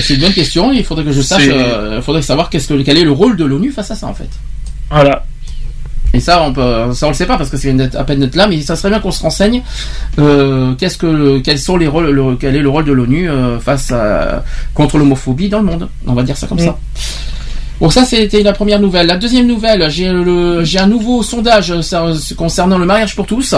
C'est 0.00 0.14
une 0.14 0.20
bonne 0.20 0.32
question. 0.32 0.72
Il 0.72 0.84
faudrait 0.84 1.04
que 1.04 1.12
je 1.12 1.20
sache. 1.20 1.42
Euh, 1.48 1.94
Il 1.98 2.02
faudrait 2.02 2.22
savoir 2.22 2.50
qu'est-ce 2.50 2.68
que 2.68 2.82
quel 2.82 2.96
est 2.98 3.04
le 3.04 3.12
rôle 3.12 3.36
de 3.36 3.44
l'ONU 3.44 3.70
face 3.70 3.90
à 3.90 3.94
ça 3.94 4.06
en 4.06 4.14
fait. 4.14 4.28
Voilà. 4.90 5.24
Et 6.14 6.20
ça, 6.20 6.42
on 6.42 6.52
peut, 6.52 6.92
ça 6.94 7.06
on 7.06 7.10
le 7.10 7.14
sait 7.14 7.26
pas 7.26 7.36
parce 7.36 7.50
que 7.50 7.56
c'est 7.56 7.74
à 7.96 8.04
peine 8.04 8.20
d'être 8.20 8.36
là, 8.36 8.46
mais 8.46 8.60
ça 8.62 8.76
serait 8.76 8.88
bien 8.90 9.00
qu'on 9.00 9.10
se 9.10 9.22
renseigne. 9.22 9.62
Euh, 10.18 10.74
qu'est-ce 10.74 10.96
que, 10.96 11.38
quels 11.40 11.58
sont 11.58 11.76
les 11.76 11.88
rôles, 11.88 12.10
le- 12.10 12.36
quel 12.36 12.54
est 12.56 12.60
le 12.60 12.68
rôle 12.68 12.84
de 12.84 12.92
l'ONU 12.92 13.28
euh, 13.28 13.58
face 13.58 13.90
à 13.92 14.44
contre 14.74 14.96
l'homophobie 14.98 15.48
dans 15.48 15.58
le 15.58 15.64
monde 15.64 15.88
On 16.06 16.14
va 16.14 16.22
dire 16.22 16.36
ça 16.36 16.46
comme 16.46 16.58
Mm. 16.60 16.66
ça. 16.66 16.78
Bon, 17.84 17.90
ça 17.90 18.06
c'était 18.06 18.42
la 18.42 18.54
première 18.54 18.80
nouvelle. 18.80 19.06
La 19.08 19.18
deuxième 19.18 19.46
nouvelle, 19.46 19.90
j'ai 19.90 20.78
un 20.78 20.86
nouveau 20.86 21.22
sondage 21.22 21.70
euh, 21.70 21.82
ça, 21.82 22.06
concernant 22.34 22.78
le 22.78 22.86
mariage 22.86 23.14
pour 23.14 23.26
tous 23.26 23.54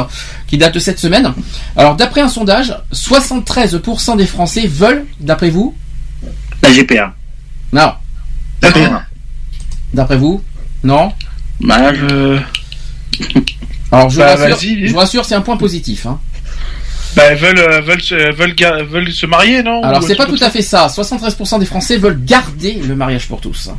qui 0.49 0.59
date 0.59 0.75
de 0.75 0.81
cette 0.81 0.99
semaine. 0.99 1.33
Alors, 1.77 1.95
d'après 1.95 2.23
un 2.23 2.29
sondage, 2.29 2.75
73% 2.93 4.17
des 4.17 4.27
Français 4.27 4.67
veulent, 4.67 5.07
d'après 5.21 5.49
vous, 5.49 5.77
La 6.61 6.73
GPA. 6.73 7.15
non. 7.73 7.93
La 8.63 8.73
PMA. 8.73 9.05
D'après 9.95 10.17
vous, 10.17 10.43
non. 10.83 11.13
Mariage. 11.61 11.99
Euh, 12.11 12.41
Alors, 13.93 14.11
je 14.11 14.17
vous 14.17 14.23
Bah, 14.23 14.35
rassure, 14.35 14.59
je 14.59 14.93
vous 15.21 15.23
c'est 15.23 15.37
un 15.37 15.41
point 15.41 15.57
positif. 15.57 16.05
Hein. 16.05 16.19
bah, 17.15 17.33
veulent, 17.37 17.61
euh, 17.61 17.81
veulent, 17.81 18.03
se- 18.03 18.33
veulent, 18.91 19.13
se 19.13 19.27
marier, 19.27 19.63
non? 19.63 19.85
Alors 19.85 20.03
c'est 20.03 20.17
pas 20.17 20.27
tout 20.27 20.37
à 20.41 20.51
fait 20.51 20.63
ça. 20.63 20.89
73% 20.89 21.61
des 21.61 21.67
Français 21.67 21.97
veulent 21.97 22.21
garder 22.25 22.73
le 22.85 22.97
mariage 22.97 23.29
pour 23.29 23.41
tous. 23.41 23.71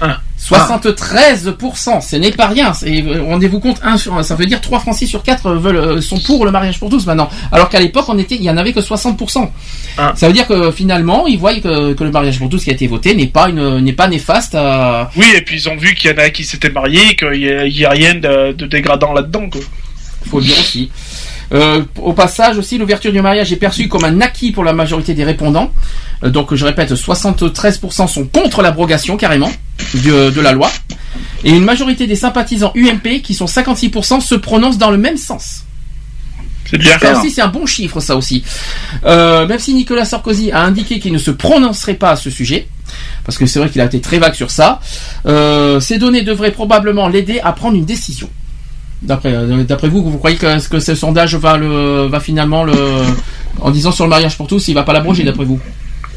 Ah. 0.00 0.20
73%, 0.38 2.00
ce 2.00 2.16
n'est 2.16 2.30
pas 2.30 2.46
rien. 2.46 2.72
Rendez-vous 3.26 3.60
compte, 3.60 3.80
un 3.82 3.96
sur, 3.96 4.24
ça 4.24 4.34
veut 4.34 4.46
dire 4.46 4.60
3 4.60 4.80
Français 4.80 5.06
sur 5.06 5.22
4 5.22 5.50
veulent, 5.54 5.76
euh, 5.76 6.00
sont 6.00 6.18
pour 6.20 6.44
le 6.44 6.50
mariage 6.50 6.78
pour 6.78 6.90
tous 6.90 7.06
maintenant. 7.06 7.28
Alors 7.52 7.68
qu'à 7.68 7.80
l'époque, 7.80 8.04
on 8.08 8.18
était, 8.18 8.36
il 8.36 8.42
y 8.42 8.50
en 8.50 8.56
avait 8.56 8.72
que 8.72 8.80
60%. 8.80 9.48
Ah. 9.96 10.12
Ça 10.16 10.26
veut 10.28 10.32
dire 10.32 10.46
que 10.46 10.70
finalement, 10.70 11.26
ils 11.26 11.38
voient 11.38 11.54
que, 11.54 11.92
que 11.94 12.04
le 12.04 12.10
mariage 12.10 12.38
pour 12.38 12.48
tous 12.48 12.62
qui 12.62 12.70
a 12.70 12.74
été 12.74 12.86
voté 12.86 13.14
n'est 13.14 13.26
pas 13.26 13.48
une, 13.48 13.80
n'est 13.80 13.92
pas 13.92 14.08
néfaste 14.08 14.54
à, 14.54 15.10
Oui, 15.16 15.26
et 15.36 15.40
puis 15.42 15.56
ils 15.56 15.68
ont 15.68 15.76
vu 15.76 15.94
qu'il 15.94 16.10
y 16.10 16.14
en 16.14 16.18
a 16.18 16.30
qui 16.30 16.44
s'étaient 16.44 16.70
mariés, 16.70 17.16
qu'il 17.16 17.34
y, 17.72 17.84
a- 17.84 17.90
rien 17.90 18.14
de, 18.14 18.52
de 18.52 18.66
dégradant 18.66 19.12
là-dedans, 19.12 19.48
quoi. 19.50 19.60
faut 20.30 20.38
le 20.40 20.44
dire 20.46 20.58
aussi. 20.58 20.90
Euh, 21.52 21.82
au 22.02 22.12
passage 22.12 22.58
aussi, 22.58 22.78
l'ouverture 22.78 23.12
du 23.12 23.22
mariage 23.22 23.52
est 23.52 23.56
perçue 23.56 23.88
comme 23.88 24.04
un 24.04 24.20
acquis 24.20 24.52
pour 24.52 24.64
la 24.64 24.72
majorité 24.72 25.14
des 25.14 25.24
répondants. 25.24 25.72
Euh, 26.24 26.30
donc 26.30 26.54
je 26.54 26.64
répète, 26.64 26.92
73% 26.92 28.06
sont 28.08 28.26
contre 28.26 28.62
l'abrogation 28.62 29.16
carrément 29.16 29.50
de, 29.94 30.30
de 30.30 30.40
la 30.40 30.52
loi. 30.52 30.70
Et 31.44 31.50
une 31.50 31.64
majorité 31.64 32.06
des 32.06 32.16
sympathisants 32.16 32.72
UMP, 32.74 33.22
qui 33.22 33.34
sont 33.34 33.46
56%, 33.46 34.20
se 34.20 34.34
prononcent 34.34 34.78
dans 34.78 34.90
le 34.90 34.98
même 34.98 35.16
sens. 35.16 35.64
C'est 36.70 36.78
bien. 36.78 36.98
Ça 36.98 37.18
aussi, 37.18 37.30
c'est 37.30 37.40
un 37.40 37.48
bon 37.48 37.64
chiffre, 37.64 38.00
ça 38.00 38.16
aussi. 38.16 38.44
Euh, 39.04 39.46
même 39.46 39.58
si 39.58 39.72
Nicolas 39.72 40.04
Sarkozy 40.04 40.52
a 40.52 40.62
indiqué 40.62 41.00
qu'il 41.00 41.12
ne 41.12 41.18
se 41.18 41.30
prononcerait 41.30 41.94
pas 41.94 42.10
à 42.10 42.16
ce 42.16 42.28
sujet, 42.28 42.68
parce 43.24 43.38
que 43.38 43.46
c'est 43.46 43.58
vrai 43.58 43.70
qu'il 43.70 43.80
a 43.80 43.86
été 43.86 44.00
très 44.00 44.18
vague 44.18 44.34
sur 44.34 44.50
ça, 44.50 44.80
euh, 45.26 45.80
ces 45.80 45.98
données 45.98 46.22
devraient 46.22 46.52
probablement 46.52 47.08
l'aider 47.08 47.40
à 47.42 47.52
prendre 47.52 47.76
une 47.76 47.86
décision. 47.86 48.28
D'après, 49.02 49.32
euh, 49.32 49.62
d'après 49.64 49.88
vous, 49.88 50.02
vous 50.10 50.18
croyez 50.18 50.36
que, 50.36 50.68
que 50.68 50.80
ce 50.80 50.94
sondage 50.94 51.34
va 51.36 51.56
le, 51.56 52.06
va 52.06 52.18
finalement 52.20 52.64
le, 52.64 52.74
en 53.60 53.70
disant 53.70 53.92
sur 53.92 54.04
le 54.04 54.10
mariage 54.10 54.36
pour 54.36 54.46
tous, 54.48 54.66
il 54.68 54.74
va 54.74 54.82
pas 54.82 54.92
l'abroger 54.92 55.22
d'après 55.24 55.44
vous 55.44 55.60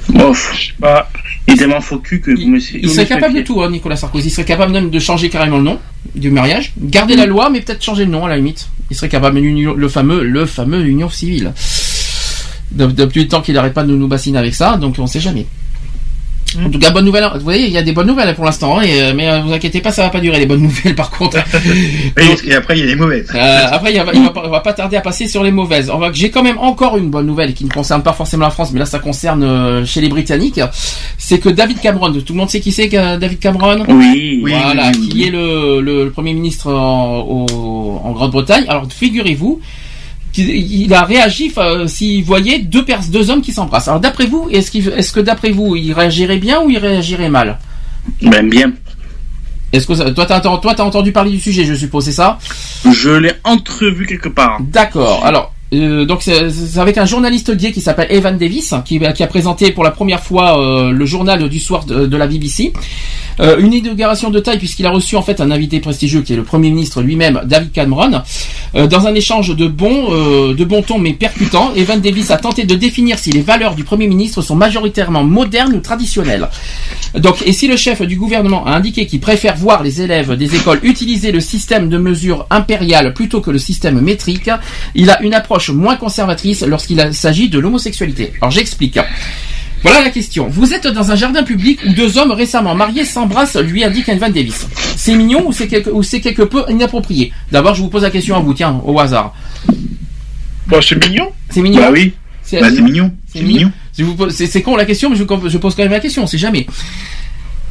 Bof. 0.09 0.51
Bah, 0.79 1.07
Il 1.47 1.53
est 1.53 1.57
tellement 1.57 1.79
faux 1.79 1.99
cul 1.99 2.19
que 2.21 2.31
vous 2.31 2.47
me 2.47 2.57
Il 2.57 2.89
serait 2.89 3.05
capable 3.05 3.35
de 3.35 3.41
tout, 3.45 3.61
hein, 3.61 3.69
Nicolas 3.69 3.95
Sarkozy. 3.95 4.27
Il 4.27 4.31
serait 4.31 4.45
capable 4.45 4.71
même 4.73 4.89
de 4.89 4.99
changer 4.99 5.29
carrément 5.29 5.57
le 5.57 5.63
nom 5.63 5.79
du 6.15 6.31
mariage, 6.31 6.73
garder 6.81 7.15
la 7.15 7.27
loi, 7.27 7.49
mais 7.51 7.61
peut-être 7.61 7.83
changer 7.83 8.05
le 8.05 8.11
nom 8.11 8.25
à 8.25 8.29
la 8.29 8.37
limite. 8.37 8.67
Il 8.89 8.95
serait 8.97 9.09
capable 9.09 9.37
l'union- 9.39 9.75
le 9.75 9.87
fameux, 9.87 10.23
le 10.23 10.47
fameux 10.47 10.83
union 10.85 11.07
civile. 11.09 11.53
De- 12.71 12.87
Depuis 12.87 13.21
le 13.21 13.27
temps 13.27 13.41
qu'il 13.41 13.53
n'arrête 13.53 13.73
pas 13.75 13.83
de 13.83 13.93
nous 13.95 14.07
bassiner 14.07 14.39
avec 14.39 14.55
ça, 14.55 14.77
donc 14.77 14.95
on 14.97 15.05
sait 15.07 15.19
jamais. 15.19 15.45
En 16.65 16.69
tout 16.69 16.79
cas, 16.79 16.91
bonne 16.91 17.05
nouvelle. 17.05 17.27
Vous 17.35 17.39
voyez, 17.41 17.65
il 17.67 17.71
y 17.71 17.77
a 17.77 17.81
des 17.83 17.91
bonnes 17.91 18.07
nouvelles 18.07 18.33
pour 18.35 18.45
l'instant, 18.45 18.79
hein, 18.79 18.81
et, 18.83 19.01
euh, 19.01 19.13
mais 19.15 19.29
euh, 19.29 19.41
vous 19.41 19.53
inquiétez 19.53 19.79
pas, 19.81 19.91
ça 19.91 20.03
va 20.03 20.09
pas 20.09 20.19
durer 20.19 20.39
les 20.39 20.45
bonnes 20.45 20.61
nouvelles 20.67 20.95
par 20.95 21.09
contre. 21.11 21.37
Et 22.45 22.53
après, 22.55 22.77
il 22.77 22.79
y 22.79 22.83
a 22.83 22.85
les 22.87 22.95
mauvaises. 22.95 23.27
Euh, 23.33 23.65
après, 23.71 23.91
il, 23.91 23.95
y 23.95 23.99
a- 23.99 24.05
il 24.13 24.21
va, 24.23 24.33
on 24.43 24.49
va 24.49 24.59
pas 24.59 24.73
tarder 24.73 24.97
à 24.97 25.01
passer 25.01 25.27
sur 25.27 25.43
les 25.43 25.51
mauvaises. 25.51 25.89
On 25.89 25.97
va, 25.97 26.11
j'ai 26.11 26.29
quand 26.29 26.43
même 26.43 26.57
encore 26.57 26.97
une 26.97 27.09
bonne 27.09 27.25
nouvelle 27.25 27.53
qui 27.53 27.65
ne 27.65 27.69
concerne 27.69 28.03
pas 28.03 28.13
forcément 28.13 28.45
la 28.45 28.51
France, 28.51 28.71
mais 28.73 28.79
là, 28.79 28.85
ça 28.85 28.99
concerne 28.99 29.43
euh, 29.43 29.85
chez 29.85 30.01
les 30.01 30.09
Britanniques. 30.09 30.59
C'est 31.17 31.39
que 31.39 31.49
David 31.49 31.79
Cameron, 31.79 32.11
tout 32.13 32.33
le 32.33 32.39
monde 32.39 32.49
sait 32.49 32.59
qui 32.59 32.71
c'est 32.71 32.89
que 32.89 33.17
David 33.17 33.39
Cameron? 33.39 33.83
Oui, 33.87 34.41
Voilà, 34.47 34.91
oui, 34.93 34.97
oui, 35.01 35.09
qui 35.09 35.23
est 35.27 35.29
le, 35.31 35.81
le, 35.81 36.05
le 36.05 36.11
premier 36.11 36.33
ministre 36.33 36.71
en, 36.73 37.45
en 38.03 38.11
Grande-Bretagne. 38.11 38.65
Alors, 38.67 38.85
figurez-vous 38.91 39.59
il 40.37 40.93
a 40.93 41.03
réagi 41.03 41.51
s'il 41.87 42.23
voyait 42.23 42.59
deux, 42.59 42.85
hommes 43.29 43.41
qui 43.41 43.51
s'embrassent. 43.51 43.87
Alors, 43.87 43.99
d'après 43.99 44.25
vous, 44.25 44.47
est-ce, 44.51 45.11
que 45.11 45.19
d'après 45.19 45.51
vous, 45.51 45.75
il 45.75 45.93
réagirait 45.93 46.37
bien 46.37 46.61
ou 46.61 46.69
il 46.69 46.77
réagirait 46.77 47.29
mal? 47.29 47.59
Ben 48.21 48.49
bien. 48.49 48.71
Est-ce 49.73 49.87
que 49.87 49.95
ça- 49.95 50.11
toi, 50.11 50.25
t'as, 50.25 50.39
toi, 50.41 50.73
t'as 50.75 50.83
entendu 50.83 51.11
parler 51.11 51.31
du 51.31 51.39
sujet, 51.39 51.63
je 51.65 51.73
suppose, 51.73 52.05
c'est 52.05 52.11
ça? 52.11 52.39
Je 52.91 53.09
l'ai 53.11 53.33
entrevu 53.43 54.05
quelque 54.05 54.29
part. 54.29 54.59
D'accord. 54.61 55.25
Alors, 55.25 55.53
euh, 55.73 56.05
donc 56.05 56.21
c'est 56.21 56.77
avec 56.77 56.97
un 56.97 57.05
journaliste 57.05 57.55
gay 57.55 57.71
qui 57.71 57.79
s'appelle 57.79 58.07
Evan 58.09 58.37
Davis, 58.37 58.73
qui, 58.83 58.99
qui 58.99 59.23
a 59.23 59.27
présenté 59.27 59.71
pour 59.71 59.83
la 59.83 59.91
première 59.91 60.21
fois 60.21 60.59
euh, 60.59 60.91
le 60.91 61.05
journal 61.05 61.47
du 61.47 61.59
soir 61.59 61.85
de, 61.85 62.17
la 62.17 62.27
BBC. 62.27 62.73
Euh, 63.39 63.57
une 63.57 63.73
inauguration 63.73 64.29
de 64.29 64.39
taille 64.39 64.57
puisqu'il 64.57 64.85
a 64.85 64.91
reçu 64.91 65.15
en 65.15 65.21
fait 65.21 65.39
un 65.39 65.49
invité 65.49 65.79
prestigieux 65.79 66.21
qui 66.21 66.33
est 66.33 66.35
le 66.35 66.43
Premier 66.43 66.69
ministre 66.69 67.01
lui-même, 67.01 67.41
David 67.45 67.71
Cameron. 67.71 68.21
Dans 68.73 69.05
un 69.05 69.13
échange 69.15 69.55
de 69.55 69.67
bons, 69.67 70.11
de 70.53 70.63
bon 70.63 70.81
ton 70.81 70.97
mais 70.97 71.11
percutant, 71.11 71.73
Evan 71.75 71.99
Davis 71.99 72.31
a 72.31 72.37
tenté 72.37 72.63
de 72.63 72.75
définir 72.75 73.19
si 73.19 73.33
les 73.33 73.41
valeurs 73.41 73.75
du 73.75 73.83
Premier 73.83 74.07
ministre 74.07 74.41
sont 74.41 74.55
majoritairement 74.55 75.23
modernes 75.23 75.73
ou 75.73 75.79
traditionnelles. 75.79 76.47
Donc, 77.15 77.41
et 77.45 77.51
si 77.51 77.67
le 77.67 77.75
chef 77.75 78.01
du 78.01 78.15
gouvernement 78.15 78.65
a 78.65 78.71
indiqué 78.71 79.05
qu'il 79.05 79.19
préfère 79.19 79.57
voir 79.57 79.83
les 79.83 80.01
élèves 80.01 80.37
des 80.37 80.55
écoles 80.55 80.79
utiliser 80.83 81.33
le 81.33 81.41
système 81.41 81.89
de 81.89 81.97
mesure 81.97 82.45
impériale 82.49 83.13
plutôt 83.13 83.41
que 83.41 83.51
le 83.51 83.59
système 83.59 83.99
métrique, 83.99 84.49
il 84.95 85.09
a 85.09 85.21
une 85.21 85.33
approche 85.33 85.60
moins 85.69 85.95
conservatrice 85.95 86.61
lorsqu'il 86.61 87.13
s'agit 87.13 87.49
de 87.49 87.59
l'homosexualité. 87.59 88.33
Alors 88.41 88.51
j'explique. 88.51 88.99
Voilà 89.83 90.03
la 90.03 90.11
question. 90.11 90.47
Vous 90.47 90.73
êtes 90.73 90.85
dans 90.85 91.11
un 91.11 91.15
jardin 91.15 91.41
public 91.43 91.79
où 91.85 91.93
deux 91.93 92.17
hommes 92.17 92.31
récemment 92.31 92.75
mariés 92.75 93.03
s'embrassent, 93.03 93.57
lui 93.57 93.83
indique 93.83 94.09
Evan 94.09 94.31
Davis. 94.31 94.67
C'est 94.95 95.15
mignon 95.15 95.47
ou 95.47 95.51
c'est 95.51 95.67
quelque, 95.67 95.89
ou 95.89 96.03
c'est 96.03 96.21
quelque 96.21 96.43
peu 96.43 96.63
inapproprié? 96.69 97.33
D'abord, 97.51 97.73
je 97.73 97.81
vous 97.81 97.89
pose 97.89 98.03
la 98.03 98.11
question 98.11 98.35
à 98.35 98.39
vous, 98.39 98.53
tiens, 98.53 98.79
au 98.85 98.99
hasard. 98.99 99.33
Bah, 100.67 100.77
c'est 100.81 101.03
mignon. 101.03 101.31
C'est 101.49 101.61
mignon? 101.61 101.81
Bah 101.81 101.89
oui. 101.91 102.13
Bah, 102.51 102.69
c'est 102.69 102.81
mignon. 102.81 103.11
C'est 103.27 103.39
C'est 103.39 103.45
mignon. 103.45 103.71
C'est 104.29 104.45
c'est 104.47 104.61
con 104.61 104.75
la 104.75 104.85
question, 104.85 105.09
mais 105.09 105.15
je, 105.15 105.23
je 105.47 105.57
pose 105.57 105.75
quand 105.75 105.83
même 105.83 105.91
la 105.91 105.99
question, 105.99 106.23
on 106.23 106.27
sait 106.27 106.37
jamais. 106.37 106.67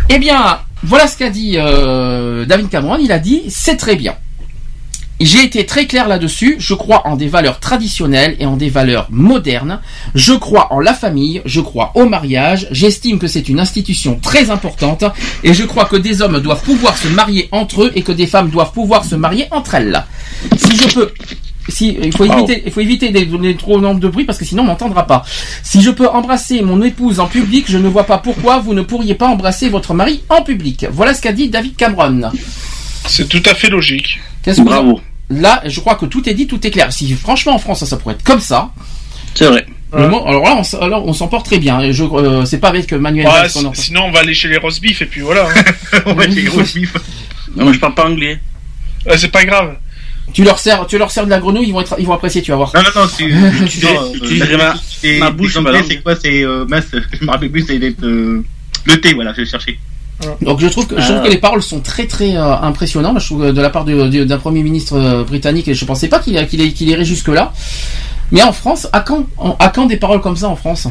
Eh 0.08 0.18
bien, 0.18 0.58
voilà 0.82 1.06
ce 1.06 1.16
qu'a 1.16 1.30
dit 1.30 1.54
euh, 1.56 2.44
David 2.44 2.68
Cameron. 2.68 2.98
Il 3.00 3.12
a 3.12 3.18
dit 3.18 3.42
c'est 3.48 3.76
très 3.76 3.94
bien. 3.94 4.14
J'ai 5.20 5.44
été 5.44 5.66
très 5.66 5.86
clair 5.86 6.08
là-dessus. 6.08 6.56
Je 6.58 6.74
crois 6.74 7.06
en 7.06 7.16
des 7.16 7.28
valeurs 7.28 7.60
traditionnelles 7.60 8.36
et 8.40 8.46
en 8.46 8.56
des 8.56 8.70
valeurs 8.70 9.06
modernes. 9.10 9.80
Je 10.14 10.32
crois 10.32 10.72
en 10.72 10.80
la 10.80 10.94
famille. 10.94 11.42
Je 11.44 11.60
crois 11.60 11.92
au 11.94 12.06
mariage. 12.06 12.66
J'estime 12.70 13.18
que 13.18 13.26
c'est 13.26 13.48
une 13.48 13.60
institution 13.60 14.18
très 14.20 14.50
importante 14.50 15.04
et 15.44 15.52
je 15.52 15.64
crois 15.64 15.84
que 15.84 15.96
des 15.96 16.22
hommes 16.22 16.40
doivent 16.40 16.62
pouvoir 16.62 16.96
se 16.96 17.08
marier 17.08 17.48
entre 17.52 17.84
eux 17.84 17.92
et 17.94 18.02
que 18.02 18.12
des 18.12 18.26
femmes 18.26 18.50
doivent 18.50 18.72
pouvoir 18.72 19.04
se 19.04 19.14
marier 19.14 19.46
entre 19.50 19.74
elles. 19.74 20.04
Si 20.56 20.76
je 20.76 20.94
peux, 20.94 21.12
si 21.68 21.98
il 22.02 22.12
faut 22.16 22.24
éviter, 22.24 22.62
il 22.64 22.72
faut 22.72 22.80
éviter 22.80 23.10
de 23.10 23.24
donner 23.24 23.54
trop 23.56 23.78
nombre 23.80 24.00
de 24.00 24.08
bruit 24.08 24.24
parce 24.24 24.38
que 24.38 24.44
sinon 24.44 24.62
on 24.62 24.66
m'entendra 24.66 25.06
pas. 25.06 25.22
Si 25.62 25.82
je 25.82 25.90
peux 25.90 26.08
embrasser 26.08 26.62
mon 26.62 26.80
épouse 26.82 27.20
en 27.20 27.26
public, 27.26 27.66
je 27.68 27.78
ne 27.78 27.88
vois 27.88 28.04
pas 28.04 28.18
pourquoi 28.18 28.58
vous 28.58 28.74
ne 28.74 28.82
pourriez 28.82 29.14
pas 29.14 29.28
embrasser 29.28 29.68
votre 29.68 29.94
mari 29.94 30.22
en 30.28 30.42
public. 30.42 30.86
Voilà 30.90 31.14
ce 31.14 31.20
qu'a 31.20 31.32
dit 31.32 31.48
David 31.48 31.76
Cameron. 31.76 32.30
C'est 33.06 33.28
tout 33.28 33.42
à 33.44 33.54
fait 33.54 33.68
logique. 33.68 34.18
Qu'est-ce 34.42 34.62
que 34.62 34.68
vous 34.68 35.00
Là, 35.30 35.62
je 35.64 35.78
crois 35.80 35.94
que 35.94 36.06
tout 36.06 36.28
est 36.28 36.34
dit, 36.34 36.46
tout 36.46 36.64
est 36.66 36.70
clair. 36.70 36.92
Si 36.92 37.12
franchement 37.14 37.54
en 37.54 37.58
France 37.58 37.80
ça, 37.80 37.86
ça 37.86 37.96
pourrait 37.96 38.14
être 38.14 38.24
comme 38.24 38.40
ça. 38.40 38.70
C'est 39.34 39.46
vrai. 39.46 39.64
alors 40.26 40.42
là, 40.44 40.56
on, 40.60 40.76
alors 40.82 41.06
on 41.06 41.12
s'en 41.12 41.28
porte 41.28 41.46
très 41.46 41.58
bien. 41.58 41.90
Je, 41.92 42.02
euh, 42.04 42.44
c'est 42.44 42.58
pas 42.58 42.68
avec 42.68 42.92
Manuel 42.92 43.26
Ouais, 43.26 43.32
en 43.32 43.44
s- 43.44 43.52
sinon, 43.74 44.02
on 44.06 44.10
va 44.10 44.20
aller 44.20 44.34
chez 44.34 44.48
les 44.48 44.56
roast 44.56 44.80
beef 44.80 45.02
et 45.02 45.06
puis 45.06 45.20
voilà. 45.20 45.46
hein. 45.48 45.98
on 46.06 46.14
va 46.14 46.24
chez 46.24 46.42
les 46.42 46.48
roast 46.48 46.74
beef. 46.74 46.94
Non, 47.56 47.64
moi 47.64 47.72
je 47.72 47.78
parle 47.78 47.94
pas 47.94 48.06
anglais. 48.06 48.38
Ouais, 49.06 49.16
c'est 49.18 49.30
pas 49.32 49.44
grave. 49.44 49.76
Tu 50.32 50.44
leur 50.44 50.58
sers, 50.60 50.86
tu 50.86 50.96
leur 50.98 51.10
sers 51.10 51.24
de 51.24 51.30
la 51.30 51.40
grenouille, 51.40 51.66
ils 51.68 51.72
vont 51.72 51.80
être, 51.80 51.96
ils 51.98 52.06
vont 52.06 52.12
apprécier, 52.12 52.40
tu 52.42 52.50
vas 52.52 52.56
voir. 52.58 52.72
Non, 52.74 52.82
non, 52.82 53.02
non, 53.02 53.08
tu, 53.08 53.34
tu, 53.68 53.86
J'utiliserai 54.14 54.56
ma- 54.56 54.74
ma 55.18 55.30
bouche, 55.32 55.54
c'est 55.88 56.02
quoi 56.02 56.14
C'est, 56.16 56.44
euh, 56.44 56.64
mince, 56.66 56.84
je 57.20 57.24
me 57.24 57.30
rappelle 57.30 57.50
plus, 57.50 57.64
c'est 57.66 57.80
euh, 58.04 58.42
le 58.84 59.00
thé, 59.00 59.14
voilà, 59.14 59.32
je 59.36 59.44
cherchais. 59.44 59.76
Donc 60.42 60.60
je 60.60 60.66
trouve 60.68 60.86
que, 60.86 61.00
je 61.00 61.04
trouve 61.06 61.16
Euh. 61.18 61.22
que 61.24 61.28
les 61.30 61.38
paroles 61.38 61.62
sont 61.62 61.80
très 61.80 62.06
très 62.06 62.36
euh, 62.36 62.56
impressionnantes. 62.58 63.18
Je 63.20 63.26
trouve 63.26 63.44
euh, 63.44 63.52
de 63.52 63.60
la 63.60 63.70
part 63.70 63.84
d'un 63.84 64.38
premier 64.38 64.62
ministre 64.62 65.24
britannique 65.26 65.68
et 65.68 65.74
je 65.74 65.84
pensais 65.84 66.08
pas 66.08 66.18
qu'il 66.18 66.44
qu'il 66.46 66.74
qu'il 66.74 66.88
irait 66.88 67.04
jusque 67.04 67.28
là. 67.28 67.52
Mais 68.32 68.42
en 68.42 68.52
France, 68.52 68.86
à 68.92 69.00
quand, 69.00 69.24
en- 69.38 69.56
à 69.58 69.68
quand 69.70 69.86
des 69.86 69.96
paroles 69.96 70.20
comme 70.20 70.36
ça 70.36 70.48
en 70.48 70.56
France? 70.56 70.86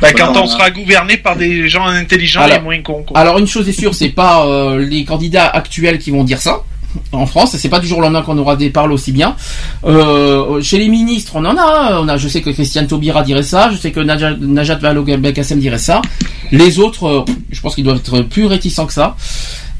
Bah, 0.00 0.12
quand 0.12 0.36
on 0.36 0.46
sera 0.46 0.70
gouverné 0.70 1.16
par 1.16 1.34
des 1.34 1.68
gens 1.68 1.86
intelligents 1.86 2.42
Alors- 2.42 2.58
et 2.58 2.60
moins 2.60 2.80
cons. 2.82 3.02
quoi. 3.06 3.18
Alors 3.18 3.38
une 3.38 3.46
chose 3.46 3.68
est 3.68 3.72
sûre, 3.72 3.94
c'est 3.94 4.10
pas 4.10 4.46
euh, 4.46 4.78
les 4.78 5.04
candidats 5.04 5.46
actuels 5.48 5.98
qui 5.98 6.10
vont 6.10 6.22
dire 6.24 6.40
ça. 6.40 6.62
En 7.12 7.26
France, 7.26 7.56
c'est 7.56 7.68
pas 7.68 7.78
du 7.78 7.86
jour 7.86 7.98
au 7.98 8.00
lendemain 8.00 8.22
qu'on 8.22 8.38
aura 8.38 8.56
des 8.56 8.70
paroles 8.70 8.92
aussi 8.92 9.12
bien. 9.12 9.36
Euh, 9.84 10.60
chez 10.62 10.78
les 10.78 10.88
ministres, 10.88 11.32
on 11.36 11.44
en 11.44 11.56
a. 11.56 12.00
On 12.00 12.08
a, 12.08 12.16
je 12.16 12.28
sais 12.28 12.42
que 12.42 12.50
Christiane 12.50 12.86
Taubira 12.86 13.22
dirait 13.22 13.42
ça. 13.42 13.70
Je 13.70 13.76
sais 13.76 13.92
que 13.92 14.00
Najat, 14.00 14.36
Najat 14.40 14.76
Vallaud-Belkacem 14.76 15.58
dirait 15.58 15.78
ça. 15.78 16.02
Les 16.50 16.78
autres, 16.78 17.06
euh, 17.06 17.24
je 17.50 17.60
pense 17.60 17.74
qu'ils 17.74 17.84
doivent 17.84 17.98
être 17.98 18.22
plus 18.22 18.46
réticents 18.46 18.86
que 18.86 18.92
ça. 18.92 19.16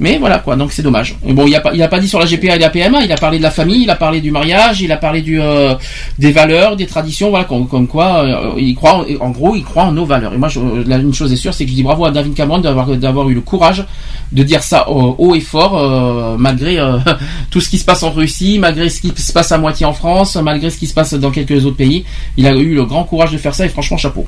Mais 0.02 0.18
voilà 0.18 0.40
quoi, 0.40 0.56
donc 0.56 0.72
c'est 0.72 0.82
dommage. 0.82 1.14
Et 1.24 1.32
bon, 1.32 1.47
il 1.47 1.55
a 1.55 1.60
pas, 1.60 1.72
il 1.72 1.81
a 1.81 1.86
pas 1.86 2.00
dit 2.00 2.08
sur 2.08 2.18
la 2.18 2.26
GPA 2.26 2.56
et 2.56 2.58
la 2.58 2.70
PMA. 2.70 3.05
Il 3.05 3.12
a 3.12 3.16
parlé 3.16 3.39
de 3.39 3.42
la 3.44 3.52
famille, 3.52 3.84
il 3.84 3.90
a 3.90 3.94
parlé 3.94 4.20
du 4.20 4.32
mariage, 4.32 4.82
il 4.82 4.90
a 4.90 4.97
parlé 4.97 5.22
du 5.22 5.40
euh, 5.40 5.76
des 6.18 6.32
valeurs, 6.32 6.74
des 6.74 6.86
traditions. 6.86 7.31
Voilà, 7.31 7.44
comme, 7.44 7.68
comme 7.68 7.86
quoi, 7.86 8.24
euh, 8.24 8.50
il 8.58 8.74
croit. 8.74 9.06
En, 9.20 9.31
gros, 9.31 9.55
il 9.55 9.62
croit 9.62 9.84
en 9.84 9.92
nos 9.92 10.05
valeurs. 10.05 10.34
Et 10.34 10.39
moi, 10.39 10.48
je, 10.48 10.58
là, 10.89 10.98
une 10.98 11.14
chose 11.14 11.32
est 11.32 11.36
sûre, 11.36 11.55
c'est 11.55 11.64
que 11.64 11.70
je 11.70 11.76
dis 11.76 11.84
bravo 11.84 12.05
à 12.05 12.10
David 12.10 12.34
Cameron 12.34 12.58
d'avoir 12.58 12.89
d'avoir 12.97 13.31
eu 13.31 13.34
le 13.34 13.42
courage 13.42 13.84
de 14.32 14.42
dire 14.42 14.62
ça 14.62 14.90
haut, 14.90 15.14
haut 15.18 15.34
et 15.36 15.40
fort, 15.40 15.78
euh, 15.78 16.36
malgré 16.36 16.81
euh, 16.81 16.98
tout 17.50 17.60
ce 17.60 17.68
qui 17.68 17.78
se 17.78 17.84
passe 17.84 18.02
en 18.02 18.10
Russie, 18.10 18.58
malgré 18.58 18.89
ce 18.89 19.00
qui 19.00 19.12
se 19.14 19.32
passe 19.32 19.52
à 19.52 19.58
moitié 19.58 19.86
en 19.86 19.92
France, 19.92 20.34
malgré 20.36 20.68
ce 20.70 20.78
qui 20.78 20.89
se 20.89 20.94
passe 20.94 21.14
dans 21.14 21.31
quelques 21.31 21.64
autres 21.64 21.76
pays. 21.76 22.05
Il 22.36 22.48
a 22.48 22.55
eu 22.55 22.74
le 22.74 22.84
grand 22.84 23.05
courage 23.05 23.31
de 23.31 23.39
faire 23.39 23.55
ça 23.55 23.66
et 23.66 23.68
franchement, 23.68 23.98
chapeau. 23.98 24.26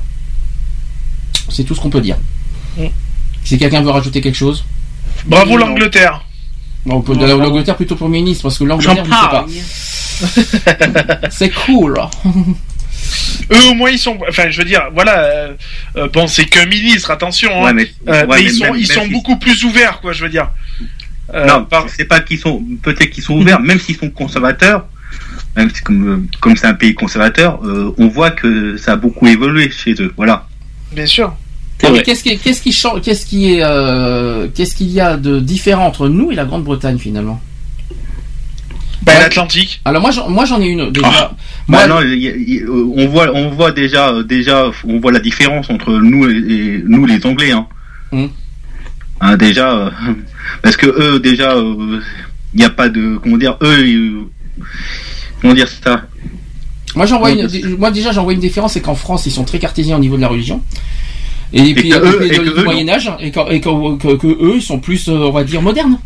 C'est 1.49 1.65
tout 1.65 1.75
ce 1.75 1.81
qu'on 1.81 1.89
peut 1.89 2.01
dire. 2.01 2.17
Mm. 2.77 2.85
Si 3.43 3.57
quelqu'un 3.57 3.81
veut 3.81 3.89
rajouter 3.89 4.21
quelque 4.21 4.35
chose? 4.35 4.63
Bravo 5.25 5.57
l'Angleterre. 5.57 6.21
On 6.87 7.01
peut 7.01 7.15
de 7.15 7.25
l'Angleterre 7.25 7.75
plutôt 7.75 7.95
Premier 7.95 8.19
ministre 8.19 8.43
parce 8.43 8.57
que 8.59 8.63
l'Angleterre, 8.63 9.05
je 9.05 10.23
sais 10.23 10.35
pas. 11.11 11.29
C'est 11.31 11.49
cool. 11.49 11.99
Eux 13.51 13.69
au 13.69 13.73
moins 13.75 13.89
ils 13.91 13.99
sont, 13.99 14.17
enfin 14.27 14.49
je 14.49 14.57
veux 14.59 14.65
dire, 14.67 14.83
voilà, 14.93 15.19
euh, 15.19 15.53
euh, 15.97 16.07
bon 16.11 16.25
c'est 16.27 16.45
qu'un 16.45 16.65
ministre, 16.65 17.11
attention, 17.11 17.49
hein, 17.61 17.65
Ouais, 17.65 17.73
mais- 17.73 17.91
Euh, 18.07 18.21
ouais, 18.21 18.25
mais 18.27 18.35
mais 18.35 18.43
ils 18.43 18.51
sont, 18.53 18.63
même- 18.65 18.75
ils 18.75 18.87
même 18.87 18.97
sont 18.97 19.03
si- 19.05 19.11
beaucoup 19.11 19.37
plus 19.37 19.63
ouverts, 19.63 19.99
quoi, 20.01 20.13
je 20.13 20.23
veux 20.23 20.29
dire. 20.29 20.49
Euh, 21.33 21.45
non, 21.45 21.67
c'est 21.95 22.05
pas 22.05 22.19
qu'ils 22.21 22.39
sont, 22.39 22.63
peut-être 22.81 23.09
qu'ils 23.11 23.23
sont 23.23 23.33
ouverts, 23.35 23.59
même 23.59 23.79
s'ils 23.79 23.97
sont 23.97 24.09
conservateurs, 24.09 24.87
même 25.55 25.69
si 25.73 25.81
comme, 25.81 26.27
comme 26.39 26.55
c'est 26.55 26.67
un 26.67 26.73
pays 26.73 26.93
conservateur, 26.95 27.59
euh, 27.63 27.93
on 27.97 28.07
voit 28.07 28.31
que 28.31 28.77
ça 28.77 28.93
a 28.93 28.95
beaucoup 28.95 29.27
évolué 29.27 29.69
chez 29.71 29.93
eux, 29.99 30.13
voilà. 30.17 30.47
Bien 30.91 31.05
sûr. 31.05 31.35
Mais 31.91 32.01
qu'est-ce 32.03 32.23
qui, 32.23 32.37
qu'est-ce 32.37 32.61
qui 32.61 32.71
change, 32.71 33.01
qu'est-ce 33.01 33.25
qui 33.25 33.53
est, 33.53 33.59
euh, 33.61 34.47
qu'est-ce 34.53 34.75
qu'il 34.75 34.91
y 34.91 34.99
a 34.99 35.17
de 35.17 35.39
différent 35.39 35.85
entre 35.85 36.07
nous 36.07 36.31
et 36.31 36.35
la 36.35 36.45
Grande-Bretagne 36.45 36.97
finalement? 36.97 37.41
Ben, 39.03 39.19
l'Atlantique. 39.19 39.81
Alors 39.85 40.01
moi, 40.01 40.11
j'en, 40.11 40.29
moi 40.29 40.45
j'en 40.45 40.59
ai 40.59 40.65
une 40.65 40.89
déjà. 40.91 41.07
Ah. 41.07 41.31
Moi, 41.67 41.87
non, 41.87 42.01
y 42.01 42.25
y 42.25 42.63
on 42.67 43.07
voit, 43.07 43.29
on 43.33 43.49
voit 43.51 43.71
déjà, 43.71 44.09
euh, 44.09 44.23
déjà, 44.23 44.71
on 44.87 44.99
voit 44.99 45.11
la 45.11 45.19
différence 45.19 45.69
entre 45.69 45.91
nous 45.91 46.27
et, 46.27 46.33
et 46.33 46.83
nous 46.85 47.05
les 47.05 47.23
Anglais, 47.25 47.51
hein. 47.51 47.67
Mm. 48.11 48.25
Hein, 49.21 49.37
déjà, 49.37 49.71
euh, 49.71 49.89
parce 50.63 50.77
que 50.77 50.87
eux, 50.87 51.19
déjà, 51.19 51.53
euh, 51.53 52.01
il 52.53 52.59
n'y 52.59 52.65
a 52.65 52.69
pas 52.69 52.89
de, 52.89 53.17
comment 53.21 53.37
dire, 53.37 53.57
eux, 53.61 54.27
comment 55.41 55.53
dire 55.53 55.67
ça? 55.67 56.03
Moi, 56.95 57.05
j'en 57.05 57.19
vois 57.19 57.35
Non, 57.35 57.47
une, 57.47 57.77
moi 57.77 57.91
déjà, 57.91 58.11
j'en 58.11 58.23
vois 58.23 58.33
une 58.33 58.39
différence, 58.39 58.73
c'est 58.73 58.81
qu'en 58.81 58.95
France, 58.95 59.25
ils 59.25 59.31
sont 59.31 59.43
très 59.43 59.59
cartésiens 59.59 59.97
au 59.97 59.99
niveau 59.99 60.15
de 60.15 60.21
la 60.21 60.29
religion. 60.29 60.61
Et, 61.55 61.73
puis, 61.73 61.89
que 61.89 61.95
et 61.95 61.99
eux- 61.99 62.25
et 62.25 62.29
que 62.37 62.41
du 62.43 62.49
eux, 62.49 62.63
Moyen 62.63 62.89
Âge, 62.89 63.09
et, 63.19 63.27
et 63.27 63.31
que, 63.31 64.15
que 64.17 64.27
eux, 64.27 64.53
ils 64.57 64.61
sont 64.61 64.79
plus, 64.79 65.07
euh, 65.07 65.13
on 65.13 65.31
va 65.31 65.43
dire, 65.43 65.61
modernes. 65.61 65.97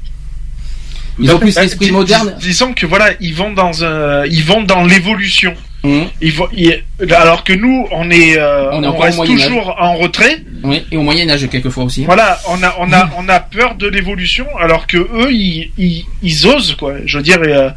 Ils 1.21 1.31
ont 1.31 1.39
plus 1.39 1.57
Euh, 1.57 1.61
l'esprit 1.63 1.91
moderne. 1.91 2.35
dis- 2.39 2.47
disons 2.47 2.73
que 2.73 2.85
voilà, 2.85 3.09
ils 3.19 3.33
vont 3.35 3.51
dans 3.51 3.83
un, 3.83 4.25
ils 4.25 4.43
vont 4.43 4.61
dans 4.63 4.83
l'évolution. 4.85 5.53
Mhm. 5.83 6.05
Ils 6.21 6.31
vont, 6.33 6.47
ils- 6.55 6.83
alors 7.13 7.43
que 7.43 7.51
nous, 7.53 7.87
on 7.91 8.09
est, 8.11 8.37
euh, 8.37 8.69
On 8.73 8.83
est 8.83 8.87
reste 8.97 9.25
toujours 9.25 9.75
en 9.79 9.95
retrait. 9.95 10.43
Oui, 10.63 10.83
et 10.91 10.97
au 10.97 11.01
Moyen 11.01 11.29
Âge 11.29 11.47
quelquefois 11.49 11.85
aussi. 11.85 12.01
hein. 12.03 12.05
Voilà, 12.05 12.37
on 12.49 12.61
a, 12.63 12.75
on 12.79 12.91
a, 12.93 13.09
on 13.17 13.27
a 13.29 13.39
peur 13.39 13.75
de 13.75 13.87
l'évolution, 13.87 14.45
alors 14.59 14.87
que 14.87 14.97
eux, 14.97 15.31
ils, 15.31 15.71
ils, 15.77 16.05
ils 16.21 16.47
osent 16.47 16.75
quoi. 16.75 16.93
Je 17.05 17.17
veux 17.17 17.23
dire, 17.23 17.41
et, 17.43 17.53
euh, 17.53 17.69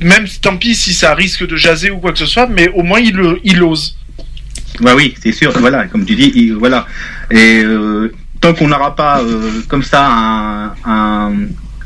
même 0.00 0.26
tant 0.40 0.56
pis 0.56 0.74
si 0.74 0.92
ça 0.94 1.14
risque 1.14 1.46
de 1.46 1.56
jaser 1.56 1.90
ou 1.90 1.98
quoi 1.98 2.12
que 2.12 2.18
ce 2.18 2.26
soit, 2.26 2.46
mais 2.46 2.68
au 2.68 2.82
moins 2.82 3.00
ils 3.00 3.14
le, 3.14 3.40
ils 3.44 3.62
osent. 3.62 3.96
Bah 4.80 4.92
oui, 4.96 5.14
c'est 5.22 5.32
sûr. 5.32 5.52
Voilà, 5.58 5.86
comme 5.86 6.04
tu 6.04 6.14
dis, 6.14 6.32
il- 6.34 6.54
voilà. 6.54 6.86
Et 7.30 7.62
euh, 7.62 8.12
tant 8.40 8.54
qu'on 8.54 8.68
n'aura 8.68 8.94
pas 8.96 9.20
euh, 9.20 9.62
comme 9.68 9.82
ça 9.82 10.06
un, 10.08 10.72
un 10.84 11.32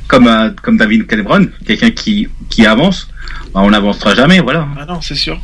comme 0.08 0.28
un- 0.28 0.50
comme 0.62 0.76
David 0.76 1.06
Cameron, 1.06 1.46
quelqu'un 1.66 1.90
qui 1.90 2.28
qui 2.48 2.64
avance, 2.64 3.08
bah, 3.52 3.60
on 3.62 3.70
n'avancera 3.70 4.14
jamais. 4.14 4.40
Voilà. 4.40 4.66
Ah 4.78 4.86
non, 4.86 5.00
c'est 5.00 5.14
sûr. 5.16 5.38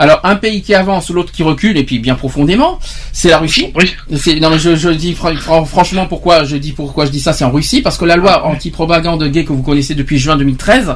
Alors 0.00 0.20
un 0.22 0.36
pays 0.36 0.62
qui 0.62 0.74
avance, 0.74 1.10
l'autre 1.10 1.32
qui 1.32 1.42
recule, 1.42 1.76
et 1.76 1.82
puis 1.84 1.98
bien 1.98 2.14
profondément, 2.14 2.78
c'est 3.12 3.30
la 3.30 3.38
Russie. 3.38 3.72
C'est- 4.16 4.38
Non 4.38 4.50
mais 4.50 4.58
je, 4.58 4.76
je 4.76 4.90
dis 4.90 5.14
fran- 5.14 5.34
fran- 5.36 5.64
franchement 5.64 6.06
pourquoi 6.06 6.44
je 6.44 6.56
dis 6.56 6.70
pourquoi 6.72 7.04
je 7.06 7.10
dis 7.10 7.18
ça, 7.20 7.32
c'est 7.32 7.44
en 7.44 7.50
Russie 7.50 7.80
parce 7.82 7.96
que 7.98 8.04
la 8.04 8.14
loi 8.16 8.44
anti-propagande 8.46 9.24
gay 9.24 9.44
que 9.44 9.52
vous 9.52 9.62
connaissez 9.62 9.94
depuis 9.96 10.18
juin 10.18 10.36
2013, 10.36 10.94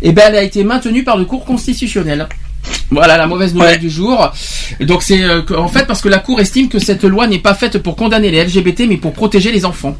eh 0.00 0.12
ben 0.12 0.24
elle 0.28 0.36
a 0.36 0.42
été 0.42 0.64
maintenue 0.64 1.04
par 1.04 1.16
le 1.18 1.24
cours 1.26 1.44
constitutionnel. 1.44 2.26
Voilà 2.90 3.16
la 3.18 3.26
mauvaise 3.26 3.54
nouvelle 3.54 3.78
du 3.80 3.90
jour. 3.90 4.32
Donc 4.80 5.02
c'est 5.02 5.22
euh, 5.22 5.42
en 5.56 5.68
fait 5.68 5.86
parce 5.86 6.00
que 6.00 6.08
la 6.08 6.18
cour 6.18 6.40
estime 6.40 6.68
que 6.68 6.78
cette 6.78 7.04
loi 7.04 7.26
n'est 7.26 7.38
pas 7.38 7.54
faite 7.54 7.78
pour 7.82 7.96
condamner 7.96 8.30
les 8.30 8.44
LGBT 8.44 8.84
mais 8.88 8.96
pour 8.96 9.12
protéger 9.12 9.52
les 9.52 9.64
enfants. 9.64 9.96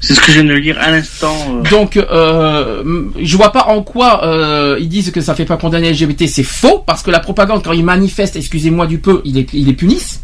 C'est 0.00 0.14
ce 0.14 0.20
que 0.20 0.32
je 0.32 0.40
viens 0.40 0.44
de 0.52 0.54
lire 0.58 0.76
à 0.80 0.90
l'instant. 0.90 1.36
euh. 1.48 1.70
Donc, 1.70 1.96
euh, 1.96 2.82
je 3.22 3.36
vois 3.36 3.52
pas 3.52 3.66
en 3.68 3.82
quoi 3.82 4.24
euh, 4.24 4.76
ils 4.80 4.88
disent 4.88 5.12
que 5.12 5.20
ça 5.20 5.34
fait 5.36 5.44
pas 5.44 5.56
condamner 5.56 5.92
LGBT. 5.92 6.26
C'est 6.26 6.42
faux 6.42 6.82
parce 6.84 7.02
que 7.04 7.10
la 7.12 7.20
propagande, 7.20 7.62
quand 7.62 7.72
ils 7.72 7.84
manifestent, 7.84 8.34
excusez-moi 8.34 8.88
du 8.88 8.98
peu, 8.98 9.22
ils 9.24 9.34
les, 9.34 9.46
ils 9.52 9.66
les 9.66 9.72
punissent. 9.72 10.22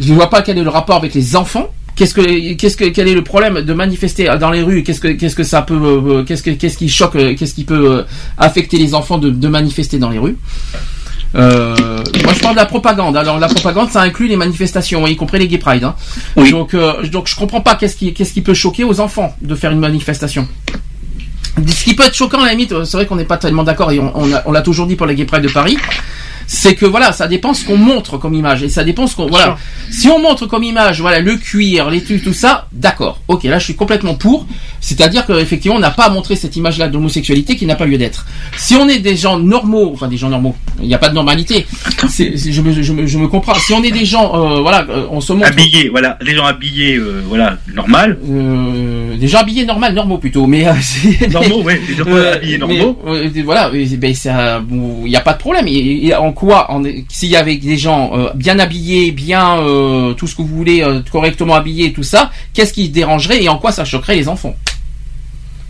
Je 0.00 0.08
ne 0.10 0.14
vois 0.14 0.28
pas 0.28 0.42
quel 0.42 0.58
est 0.58 0.64
le 0.64 0.70
rapport 0.70 0.96
avec 0.96 1.14
les 1.14 1.36
enfants. 1.36 1.68
Qu'est-ce 1.94 2.14
que, 2.14 2.54
qu'est-ce 2.54 2.76
que, 2.76 2.86
quel 2.86 3.06
est 3.06 3.14
le 3.14 3.22
problème 3.22 3.60
de 3.60 3.72
manifester 3.74 4.28
dans 4.40 4.50
les 4.50 4.62
rues? 4.62 4.82
Qu'est-ce 4.82 5.00
que, 5.00 5.08
qu'est-ce 5.08 5.36
que 5.36 5.44
ça 5.44 5.62
peut, 5.62 5.78
euh, 5.80 6.24
qu'est-ce 6.24 6.42
que, 6.42 6.50
qu'est-ce 6.50 6.76
qui 6.76 6.88
choque, 6.88 7.16
qu'est-ce 7.36 7.54
qui 7.54 7.62
peut 7.62 8.04
affecter 8.38 8.76
les 8.78 8.94
enfants 8.94 9.18
de, 9.18 9.30
de 9.30 9.48
manifester 9.48 9.98
dans 9.98 10.10
les 10.10 10.18
rues? 10.18 10.36
Euh, 11.36 11.74
moi 12.24 12.32
je 12.34 12.40
parle 12.40 12.54
de 12.54 12.60
la 12.60 12.66
propagande. 12.66 13.16
Alors 13.16 13.38
la 13.38 13.48
propagande 13.48 13.90
ça 13.90 14.02
inclut 14.02 14.28
les 14.28 14.36
manifestations, 14.36 15.06
y 15.06 15.16
compris 15.16 15.38
les 15.38 15.48
gay 15.48 15.58
pride. 15.58 15.84
hein. 15.84 15.94
Donc 16.50 16.74
euh, 16.74 17.02
donc 17.08 17.28
je 17.28 17.36
comprends 17.36 17.60
pas 17.60 17.74
qu'est-ce 17.74 17.96
qui 17.96 18.12
qu'est-ce 18.14 18.32
qui 18.32 18.40
peut 18.42 18.54
choquer 18.54 18.84
aux 18.84 19.00
enfants 19.00 19.34
de 19.40 19.54
faire 19.54 19.70
une 19.72 19.80
manifestation. 19.80 20.46
Ce 21.66 21.84
qui 21.84 21.94
peut 21.94 22.04
être 22.04 22.14
choquant 22.14 22.40
à 22.40 22.46
la 22.46 22.50
limite, 22.50 22.72
euh, 22.72 22.84
c'est 22.84 22.96
vrai 22.96 23.06
qu'on 23.06 23.14
n'est 23.16 23.24
pas 23.24 23.36
tellement 23.36 23.62
d'accord 23.62 23.92
et 23.92 24.00
on, 24.00 24.12
on 24.16 24.26
l'a- 24.26 24.42
on 24.46 24.52
l'a 24.52 24.60
toujours 24.62 24.86
dit 24.88 24.96
pour 24.96 25.06
les 25.06 25.14
gay 25.14 25.24
pride 25.24 25.42
de 25.42 25.48
Paris. 25.48 25.78
C'est 26.46 26.74
que 26.74 26.86
voilà, 26.86 27.12
ça 27.12 27.26
dépend 27.26 27.54
ce 27.54 27.64
qu'on 27.64 27.76
montre 27.76 28.18
comme 28.18 28.34
image 28.34 28.62
et 28.62 28.68
ça 28.68 28.84
dépend 28.84 29.06
ce 29.06 29.16
qu'on 29.16 29.26
voilà. 29.26 29.56
Si 29.90 30.08
on 30.08 30.18
montre 30.18 30.46
comme 30.46 30.62
image, 30.62 31.00
voilà, 31.00 31.20
le 31.20 31.36
cuir, 31.36 31.90
les 31.90 32.02
trucs, 32.02 32.22
tout 32.22 32.32
ça, 32.32 32.66
d'accord. 32.72 33.20
Ok, 33.28 33.44
là 33.44 33.58
je 33.58 33.64
suis 33.64 33.74
complètement 33.76 34.14
pour. 34.14 34.46
C'est-à-dire 34.80 35.24
qu'effectivement 35.26 35.76
on 35.76 35.80
n'a 35.80 35.90
pas 35.90 36.04
à 36.04 36.10
montrer 36.10 36.36
cette 36.36 36.56
image-là 36.56 36.88
d'homosexualité 36.88 37.56
qui 37.56 37.64
n'a 37.66 37.74
pas 37.76 37.86
lieu 37.86 37.96
d'être. 37.98 38.26
Si 38.58 38.74
on 38.74 38.88
est 38.88 38.98
des 38.98 39.16
gens 39.16 39.38
normaux, 39.38 39.90
enfin 39.94 40.08
des 40.08 40.16
gens 40.18 40.28
normaux, 40.28 40.54
il 40.80 40.86
n'y 40.88 40.94
a 40.94 40.98
pas 40.98 41.08
de 41.08 41.14
normalité. 41.14 41.66
Je, 42.08 42.60
me, 42.60 42.82
je, 42.82 42.92
me, 42.92 43.06
je 43.06 43.18
me 43.18 43.28
comprends. 43.28 43.54
Si 43.54 43.72
on 43.72 43.82
est 43.82 43.90
des 43.90 44.04
gens, 44.04 44.34
euh, 44.34 44.60
voilà, 44.60 44.84
euh, 44.90 45.06
on 45.10 45.20
se 45.20 45.32
montre. 45.32 45.48
Habillés, 45.48 45.88
voilà, 45.88 46.18
les 46.20 46.34
gens 46.34 46.44
habillés, 46.44 46.96
euh, 46.96 47.22
voilà, 47.26 47.56
normal. 47.74 48.18
Euh, 48.30 49.16
des 49.16 49.28
gens 49.28 49.38
habillés 49.38 49.64
normal, 49.64 49.94
normaux 49.94 50.18
plutôt, 50.18 50.46
mais 50.46 50.66
euh, 50.66 50.72
Normaux, 51.30 51.62
ouais, 51.62 51.80
des 51.88 51.94
gens 51.94 52.04
Euh, 52.06 52.34
habillés 52.34 52.58
mais, 52.58 52.76
normaux. 52.78 52.98
euh, 53.06 53.30
voilà, 53.44 53.70
ben, 53.70 53.80
il 53.80 55.08
n'y 55.08 55.16
a 55.16 55.20
pas 55.20 55.32
de 55.32 55.38
problème. 55.38 55.66
Et, 55.68 56.06
et 56.08 56.14
en 56.14 56.32
quoi, 56.34 56.68
s'il 57.08 57.30
y 57.30 57.36
avait 57.36 57.56
des 57.56 57.78
gens 57.78 58.10
euh, 58.14 58.30
bien 58.34 58.58
habillés, 58.58 59.10
bien 59.12 59.58
euh, 59.60 60.12
tout 60.12 60.26
ce 60.26 60.34
que 60.36 60.42
vous 60.42 60.48
voulez, 60.56 60.82
euh, 60.82 61.00
correctement 61.10 61.54
habillés, 61.54 61.92
tout 61.92 62.02
ça, 62.02 62.30
qu'est-ce 62.52 62.72
qui 62.74 62.88
dérangerait 62.90 63.42
et 63.42 63.48
en 63.48 63.56
quoi 63.58 63.72
ça 63.72 63.84
choquerait 63.84 64.16
les 64.16 64.28
enfants? 64.28 64.54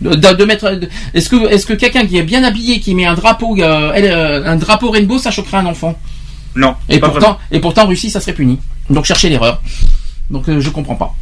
De, 0.01 0.13
de- 0.13 0.33
de 0.33 0.43
mettre, 0.45 0.77
est-ce 1.13 1.29
que 1.29 1.47
est-ce 1.49 1.65
que 1.65 1.73
quelqu'un 1.73 2.05
qui 2.05 2.17
est 2.17 2.23
bien 2.23 2.43
habillé, 2.43 2.81
qui 2.81 2.93
met 2.93 3.05
un 3.05 3.13
drapeau, 3.13 3.55
un 3.61 4.55
drapeau 4.57 4.91
rainbow, 4.91 5.17
ça 5.17 5.31
choquerait 5.31 5.57
un 5.57 5.65
enfant? 5.67 5.97
Non. 6.55 6.75
Et 6.89 6.99
pourtant, 6.99 7.37
et 7.51 7.59
pourtant 7.59 7.83
en 7.83 7.87
Russie, 7.87 8.09
ça 8.09 8.19
serait 8.19 8.33
puni. 8.33 8.59
Donc 8.89 9.05
cherchez 9.05 9.29
l'erreur. 9.29 9.61
Donc 10.29 10.43
je 10.59 10.69
comprends 10.69 10.95
pas. 10.95 11.15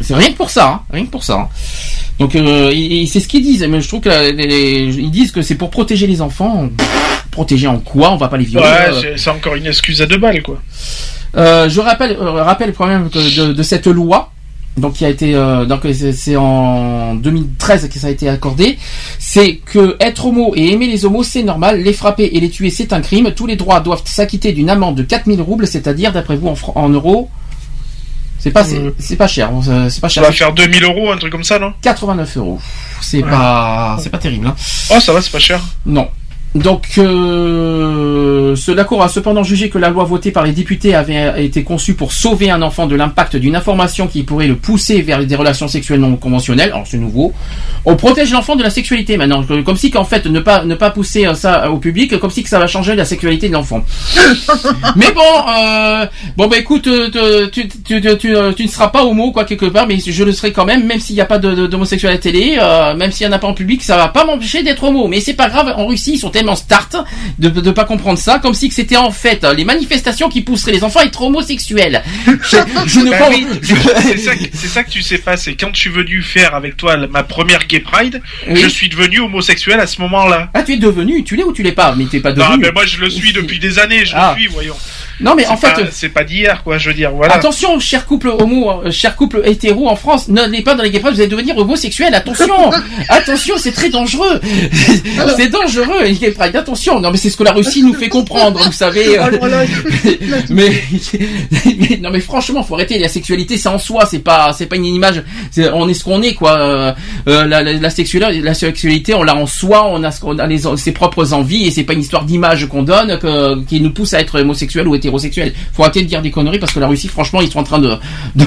C'est 0.00 0.14
rien 0.14 0.30
que 0.30 0.36
pour 0.36 0.50
ça, 0.50 0.68
hein, 0.68 0.80
rien 0.92 1.04
que 1.06 1.10
pour 1.10 1.24
ça. 1.24 1.34
hein. 1.34 1.48
Donc 2.18 2.34
euh, 2.34 2.72
c'est 3.06 3.20
ce 3.20 3.28
qu'ils 3.28 3.42
disent, 3.42 3.64
mais 3.68 3.80
je 3.80 3.88
trouve 3.88 4.00
que 4.00 4.08
les- 4.08 4.46
les- 4.46 4.84
ils 4.96 5.10
disent 5.10 5.30
que 5.32 5.42
c'est 5.42 5.54
pour 5.54 5.70
protéger 5.70 6.06
les 6.06 6.20
enfants. 6.20 6.68
Protéger 7.30 7.66
en 7.68 7.78
quoi? 7.78 8.10
On 8.12 8.16
va 8.16 8.28
pas 8.28 8.36
les 8.36 8.44
violer. 8.44 8.66
Ouais, 8.66 8.88
euh. 8.92 9.12
c'est- 9.16 9.30
encore 9.30 9.54
une 9.54 9.66
excuse 9.66 10.02
à 10.02 10.06
deux 10.06 10.18
balles, 10.18 10.42
quoi. 10.42 10.60
Euh, 11.36 11.68
je 11.68 11.80
rappelle, 11.80 12.12
euh, 12.20 12.42
rappelle 12.42 12.72
quand 12.72 12.86
même 12.86 13.10
que 13.10 13.18
de, 13.48 13.52
de 13.52 13.62
cette 13.62 13.86
loi, 13.86 14.32
donc 14.76 14.94
qui 14.94 15.04
a 15.04 15.08
été, 15.10 15.32
donc 15.68 15.82
c'est 15.92 16.36
en 16.36 17.14
2013 17.16 17.88
que 17.88 17.98
ça 17.98 18.06
a 18.06 18.10
été 18.10 18.28
accordé, 18.28 18.78
c'est 19.18 19.56
que 19.56 19.96
être 20.00 20.26
homo 20.26 20.54
et 20.56 20.72
aimer 20.72 20.86
les 20.86 21.04
homos 21.04 21.22
c'est 21.24 21.42
normal, 21.42 21.82
les 21.82 21.92
frapper 21.92 22.30
et 22.32 22.40
les 22.40 22.48
tuer 22.50 22.70
c'est 22.70 22.92
un 22.92 23.00
crime, 23.00 23.32
tous 23.32 23.46
les 23.46 23.56
droits 23.56 23.80
doivent 23.80 24.02
s'acquitter 24.04 24.52
d'une 24.52 24.70
amende 24.70 24.94
de 24.96 25.02
4000 25.02 25.40
roubles, 25.42 25.66
c'est-à-dire 25.66 26.12
d'après 26.12 26.36
vous 26.36 26.54
en 26.74 26.88
euros, 26.88 27.28
c'est 28.38 28.50
pas, 28.50 28.64
c'est- 28.64 28.94
c'est 28.98 29.16
pas 29.16 29.26
cher, 29.28 29.50
euh, 29.68 29.88
c'est 29.90 30.00
pas 30.00 30.08
Ça 30.08 30.14
cher. 30.14 30.22
va 30.24 30.32
faire 30.32 30.52
2000 30.52 30.84
euros, 30.84 31.10
un 31.12 31.16
truc 31.16 31.32
comme 31.32 31.44
ça, 31.44 31.58
non? 31.58 31.72
89 31.82 32.36
euros. 32.36 32.60
C'est 33.00 33.22
Ouais. 33.22 33.30
pas, 33.30 33.96
c'est 34.02 34.10
pas 34.10 34.18
terrible. 34.18 34.46
Hein. 34.46 34.54
Oh, 34.90 35.00
ça 35.00 35.12
va, 35.12 35.20
c'est 35.22 35.30
pas 35.32 35.38
cher. 35.38 35.60
Non. 35.86 36.08
Donc, 36.54 36.86
euh, 36.98 38.56
la 38.68 38.84
Cour 38.84 39.02
a 39.02 39.08
cependant 39.08 39.42
jugé 39.42 39.68
que 39.68 39.78
la 39.78 39.90
loi 39.90 40.04
votée 40.04 40.30
par 40.30 40.44
les 40.44 40.52
députés 40.52 40.94
avait 40.94 41.44
été 41.44 41.62
conçue 41.62 41.94
pour 41.94 42.12
sauver 42.12 42.50
un 42.50 42.62
enfant 42.62 42.86
de 42.86 42.96
l'impact 42.96 43.36
d'une 43.36 43.54
information 43.54 44.06
qui 44.06 44.22
pourrait 44.22 44.46
le 44.46 44.56
pousser 44.56 45.02
vers 45.02 45.24
des 45.24 45.36
relations 45.36 45.68
sexuelles 45.68 46.00
non 46.00 46.16
conventionnelles. 46.16 46.70
Alors, 46.70 46.86
c'est 46.86 46.98
nouveau. 46.98 47.32
On 47.84 47.96
protège 47.96 48.32
l'enfant 48.32 48.56
de 48.56 48.62
la 48.62 48.70
sexualité 48.70 49.16
maintenant, 49.16 49.44
comme 49.64 49.76
si 49.76 49.90
qu'en 49.90 50.04
fait 50.04 50.26
ne 50.26 50.40
pas 50.40 50.64
ne 50.64 50.74
pas 50.74 50.90
pousser 50.90 51.26
euh, 51.26 51.34
ça 51.34 51.70
au 51.70 51.78
public, 51.78 52.18
comme 52.18 52.30
si 52.30 52.42
que 52.42 52.48
ça 52.48 52.58
va 52.58 52.66
changer 52.66 52.94
la 52.94 53.04
sexualité 53.04 53.48
de 53.48 53.54
l'enfant. 53.54 53.84
mais 54.96 55.12
bon, 55.12 55.20
euh, 55.48 56.06
bon 56.36 56.46
bah 56.46 56.58
écoute, 56.58 56.86
euh, 56.86 57.48
tu, 57.50 57.68
tu, 57.68 58.00
tu, 58.00 58.18
tu, 58.18 58.62
ne 58.62 58.68
seras 58.68 58.88
pas 58.88 59.04
homo 59.04 59.32
quoi 59.32 59.44
quelque 59.44 59.66
part, 59.66 59.86
mais 59.86 59.98
je 59.98 60.24
le 60.24 60.32
serai 60.32 60.52
quand 60.52 60.64
même, 60.64 60.84
même 60.86 61.00
s'il 61.00 61.14
n'y 61.14 61.20
a 61.20 61.26
pas 61.26 61.38
d'homosexuel 61.38 62.10
à 62.10 62.14
la 62.14 62.20
télé, 62.20 62.58
euh, 62.60 62.94
même 62.94 63.12
s'il 63.12 63.26
n'y 63.26 63.32
en 63.32 63.36
a 63.36 63.38
pas 63.38 63.48
en 63.48 63.54
public, 63.54 63.82
ça 63.82 63.96
va 63.96 64.08
pas 64.08 64.24
m'empêcher 64.24 64.62
d'être 64.62 64.84
homo. 64.84 65.08
Mais 65.08 65.20
c'est 65.20 65.34
pas 65.34 65.48
grave, 65.48 65.74
en 65.76 65.86
Russie 65.86 66.12
ils 66.14 66.18
sont 66.18 66.30
tellement 66.38 66.56
start 66.56 66.96
de 67.38 67.48
de 67.48 67.70
pas 67.72 67.84
comprendre 67.84 68.18
ça, 68.18 68.38
comme 68.38 68.54
si 68.54 68.70
c'était 68.70 68.96
en 68.96 69.10
fait 69.10 69.44
les 69.56 69.64
manifestations 69.64 70.28
qui 70.28 70.42
pousseraient 70.42 70.72
les 70.72 70.84
enfants 70.84 71.00
à 71.00 71.04
être 71.04 71.20
homosexuels. 71.22 72.02
Je, 72.26 72.56
je 72.86 73.00
ne 73.00 73.10
Bah 73.10 73.18
pense. 73.18 73.34
oui, 73.34 73.46
c'est 73.62 74.18
ça, 74.18 74.34
que- 74.36 74.44
c'est 74.52 74.68
ça 74.68 74.84
que 74.84 74.90
tu 74.90 75.02
sais 75.02 75.18
pas, 75.18 75.36
c'est 75.36 75.54
quand 75.54 75.70
je 75.72 75.80
suis 75.80 75.90
venu 75.90 76.22
faire 76.22 76.54
avec 76.54 76.76
toi 76.76 76.96
ma 77.08 77.22
première 77.22 77.66
gay 77.66 77.80
pride, 77.80 78.22
Oui. 78.48 78.60
je 78.62 78.68
suis 78.68 78.88
devenu 78.88 79.20
homosexuel 79.20 79.80
à 79.80 79.86
ce 79.86 80.00
moment-là. 80.02 80.50
Ah 80.54 80.62
tu 80.62 80.72
es 80.74 80.76
devenu, 80.76 81.24
tu 81.24 81.34
l'es 81.36 81.42
ou 81.44 81.52
tu 81.52 81.62
l'es 81.62 81.72
pas, 81.72 81.94
mais 81.96 82.04
t'es 82.06 82.20
pas 82.20 82.32
Non, 82.32 82.46
devenu. 82.50 82.62
mais 82.64 82.72
moi 82.72 82.86
je 82.86 82.98
le 82.98 83.10
suis 83.10 83.32
depuis 83.32 83.58
des 83.58 83.78
années, 83.78 84.04
je 84.06 84.12
Ah. 84.14 84.34
le 84.36 84.40
suis, 84.42 84.48
voyons. 84.48 84.76
Non, 85.20 85.34
mais 85.36 85.46
en 85.46 85.56
fait, 85.56 85.72
pas- 85.72 85.90
c'est 85.90 86.08
pas 86.10 86.24
d'hier, 86.24 86.62
quoi, 86.62 86.78
je 86.78 86.88
veux 86.88 86.94
dire, 86.94 87.10
voilà. 87.12 87.34
Attention, 87.34 87.78
cher 87.80 88.06
couple 88.06 88.28
homo, 88.28 88.70
euh, 88.84 88.90
cher 88.90 89.16
couple 89.16 89.42
hétéro 89.44 89.88
en 89.88 89.96
France, 89.96 90.28
n'allez 90.28 90.62
pas 90.62 90.74
dans 90.74 90.82
les 90.84 90.90
gay 90.90 91.00
pride, 91.00 91.14
vous 91.14 91.20
allez 91.20 91.28
devenir 91.28 91.56
homosexuel. 91.58 92.14
Attention, 92.14 92.70
attention, 93.08 93.54
c'est 93.58 93.72
très 93.72 93.88
dangereux. 93.90 94.40
c'est 95.36 95.48
dangereux 95.48 96.04
les 96.04 96.14
gay 96.14 96.30
pride. 96.30 96.54
Attention. 96.56 97.00
Non, 97.00 97.10
mais 97.10 97.16
c'est 97.18 97.30
ce 97.30 97.36
que 97.36 97.44
la 97.44 97.52
Russie 97.52 97.82
nous 97.82 97.94
fait 97.94 98.08
comprendre, 98.08 98.60
vous 98.64 98.72
savez. 98.72 99.18
euh, 99.18 99.30
mais, 100.50 100.70
mais- 101.78 101.98
non, 102.00 102.10
mais 102.10 102.20
franchement, 102.20 102.62
faut 102.62 102.74
arrêter. 102.74 102.98
La 102.98 103.08
sexualité, 103.08 103.56
c'est 103.56 103.68
en 103.68 103.78
soi, 103.78 104.06
c'est 104.06 104.18
pas, 104.20 104.52
c'est 104.52 104.66
pas 104.66 104.76
une 104.76 104.84
image. 104.86 105.22
C'est- 105.50 105.70
on 105.70 105.88
est 105.88 105.94
ce 105.94 106.04
qu'on 106.04 106.22
est, 106.22 106.34
quoi. 106.34 106.58
Euh, 106.60 106.92
euh, 107.28 107.44
la, 107.46 107.62
la, 107.62 107.72
la 107.74 107.90
sexualité, 107.90 108.40
la 108.40 108.54
sexualité, 108.54 109.14
on 109.14 109.22
l'a 109.22 109.36
en 109.36 109.46
soi, 109.46 109.86
on 109.90 110.02
a, 110.04 110.10
ce 110.10 110.20
qu'on 110.20 110.38
a 110.38 110.46
les, 110.46 110.62
ses 110.76 110.92
propres 110.92 111.32
envies, 111.32 111.66
et 111.66 111.70
c'est 111.70 111.84
pas 111.84 111.92
une 111.92 112.00
histoire 112.00 112.24
d'image 112.24 112.66
qu'on 112.68 112.82
donne 112.82 113.18
que, 113.18 113.62
qui 113.64 113.80
nous 113.80 113.90
pousse 113.92 114.14
à 114.14 114.20
être 114.20 114.40
homosexuel 114.40 114.86
ou 114.88 114.94
hétérosexuel. 115.08 115.52
Faut 115.72 115.82
arrêter 115.82 116.02
de 116.02 116.06
dire 116.08 116.22
des 116.22 116.30
conneries 116.30 116.58
parce 116.58 116.72
que 116.72 116.80
la 116.80 116.86
Russie, 116.86 117.08
franchement, 117.08 117.40
ils 117.40 117.50
sont 117.50 117.58
en 117.60 117.64
train 117.64 117.78
de, 117.78 117.94
de, 118.36 118.44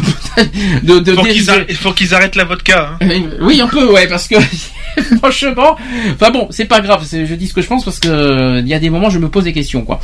de, 0.84 1.00
de 1.00 1.14
Faut 1.14 1.24
qu'ils 1.24 2.14
arrêtent, 2.14 2.32
qu'ils 2.32 2.40
la 2.40 2.46
vodka. 2.46 2.92
Hein. 3.02 3.06
Euh, 3.10 3.20
Oui, 3.42 3.60
un 3.62 3.68
peu, 3.68 3.92
ouais, 3.92 4.08
parce 4.08 4.28
que 4.28 4.36
franchement, 5.22 5.76
enfin 6.14 6.32
bon, 6.32 6.48
c'est 6.52 6.66
pas 6.66 6.82
grave. 6.82 7.06
Je 7.12 7.36
dis 7.36 7.48
ce 7.48 7.54
que 7.54 7.62
je 7.62 7.68
pense 7.68 7.84
parce 7.84 8.00
que 8.00 8.60
il 8.60 8.68
y 8.68 8.74
a 8.74 8.80
des 8.80 8.90
moments, 8.90 9.10
je 9.10 9.20
me 9.20 9.30
pose 9.30 9.44
des 9.46 9.54
questions, 9.54 9.84
quoi. 9.84 10.00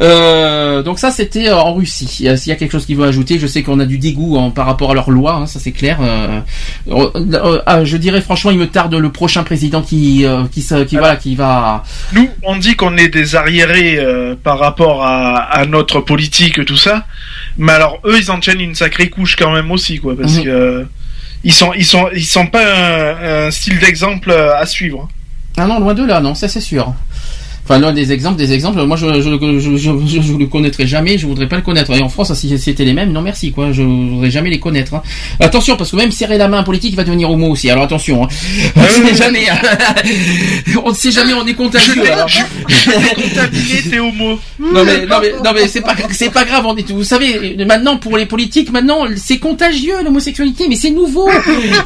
Euh, 0.00 0.82
donc 0.82 0.98
ça, 0.98 1.10
c'était 1.10 1.48
euh, 1.48 1.56
en 1.56 1.74
Russie. 1.74 2.06
S'il 2.06 2.26
y 2.48 2.52
a 2.52 2.56
quelque 2.56 2.72
chose 2.72 2.86
qui 2.86 2.94
veut 2.94 3.04
ajouter, 3.06 3.38
je 3.38 3.46
sais 3.46 3.62
qu'on 3.62 3.80
a 3.80 3.84
du 3.86 3.98
dégoût 3.98 4.38
hein, 4.38 4.50
par 4.50 4.66
rapport 4.66 4.92
à 4.92 4.94
leur 4.94 5.10
loi, 5.10 5.34
hein, 5.34 5.46
ça 5.46 5.58
c'est 5.60 5.72
clair. 5.72 5.98
Euh, 6.00 6.40
ah, 7.66 7.84
je 7.84 7.96
dirais 7.96 8.20
franchement, 8.20 8.50
il 8.50 8.58
me 8.58 8.66
tarde 8.66 8.94
le 8.94 9.10
prochain 9.12 9.42
président 9.42 9.82
qui, 9.82 10.24
qui, 10.52 10.62
se- 10.62 10.84
qui 10.84 10.96
voilà, 10.96 11.16
qui 11.16 11.34
va. 11.34 11.82
Nous, 12.12 12.28
on 12.44 12.56
dit 12.56 12.76
qu'on 12.76 12.96
est 12.96 13.08
des 13.08 13.34
arriérés 13.36 13.98
euh, 13.98 14.34
par 14.40 14.58
rapport 14.58 15.04
à, 15.04 15.36
à 15.36 15.66
notre 15.66 15.89
politique, 15.98 16.64
tout 16.64 16.76
ça. 16.76 17.06
Mais 17.58 17.72
alors, 17.72 17.98
eux, 18.04 18.16
ils 18.18 18.30
en 18.30 18.38
tiennent 18.38 18.60
une 18.60 18.76
sacrée 18.76 19.08
couche 19.10 19.34
quand 19.36 19.50
même 19.52 19.70
aussi, 19.72 19.98
quoi, 19.98 20.16
parce 20.16 20.34
Mhm. 20.36 20.44
que 20.44 20.48
euh, 20.48 20.84
ils 21.42 21.52
sont, 21.52 21.72
ils 21.74 21.84
sont, 21.84 22.08
ils 22.14 22.24
sont 22.24 22.46
pas 22.46 22.62
un, 22.62 23.46
un 23.46 23.50
style 23.50 23.78
d'exemple 23.80 24.30
à 24.30 24.64
suivre. 24.66 25.08
Ah 25.56 25.66
non, 25.66 25.80
loin 25.80 25.94
de 25.94 26.04
là, 26.06 26.20
non, 26.20 26.34
ça 26.36 26.46
c'est 26.48 26.60
sûr. 26.60 26.94
Enfin, 27.70 27.78
non, 27.78 27.92
des 27.92 28.10
exemples, 28.12 28.36
des 28.36 28.52
exemples. 28.52 28.82
Moi, 28.84 28.96
je 28.96 29.06
je, 29.20 29.30
je, 29.60 29.76
je, 29.76 30.20
je- 30.22 30.32
le 30.36 30.46
connaîtrai 30.46 30.86
jamais. 30.88 31.18
Je 31.18 31.26
voudrais 31.26 31.46
pas 31.48 31.54
le 31.56 31.62
connaître. 31.62 31.92
Et 31.94 32.02
en 32.02 32.08
France, 32.08 32.34
si 32.34 32.58
c'était 32.58 32.84
les 32.84 32.92
mêmes, 32.94 33.12
non 33.12 33.22
merci 33.22 33.52
quoi. 33.52 33.70
Je 33.70 33.82
voudrais 33.82 34.30
jamais 34.30 34.50
les 34.50 34.58
connaître. 34.58 34.94
hein. 34.94 35.02
Attention, 35.38 35.76
parce 35.76 35.92
que 35.92 35.96
même 35.96 36.10
serrer 36.10 36.36
la 36.38 36.48
main 36.48 36.56
à 36.56 36.60
un 36.60 36.64
politique 36.64 36.96
va 36.96 37.04
devenir 37.04 37.30
homo 37.30 37.48
aussi. 37.48 37.70
Alors 37.70 37.84
attention. 37.84 38.24
Hein. 38.24 38.28
On 38.76 38.82
sait 39.06 39.14
jamais. 39.14 39.48
hein. 39.48 39.58
on 40.84 40.88
ne 40.90 40.94
sait 40.94 41.12
jamais. 41.12 41.32
On 41.34 41.46
est 41.46 41.54
contagieux. 41.54 42.02
t'es 43.90 43.98
homo. 43.98 44.38
Non 44.58 44.84
mais 44.84 45.06
non 45.06 45.16
mais 45.20 45.32
non 45.44 45.52
mais 45.54 45.68
c'est 45.68 45.80
pas 45.80 45.94
c'est 46.10 46.30
pas 46.30 46.44
grave 46.44 46.64
on 46.66 46.76
est 46.76 46.90
vous 46.90 47.04
savez 47.04 47.56
maintenant 47.66 47.96
pour 47.96 48.16
les 48.16 48.26
politiques 48.26 48.70
maintenant 48.72 49.06
c'est 49.16 49.38
contagieux 49.38 49.94
l'homosexualité 50.04 50.66
mais 50.68 50.76
c'est 50.76 50.90
nouveau 50.90 51.28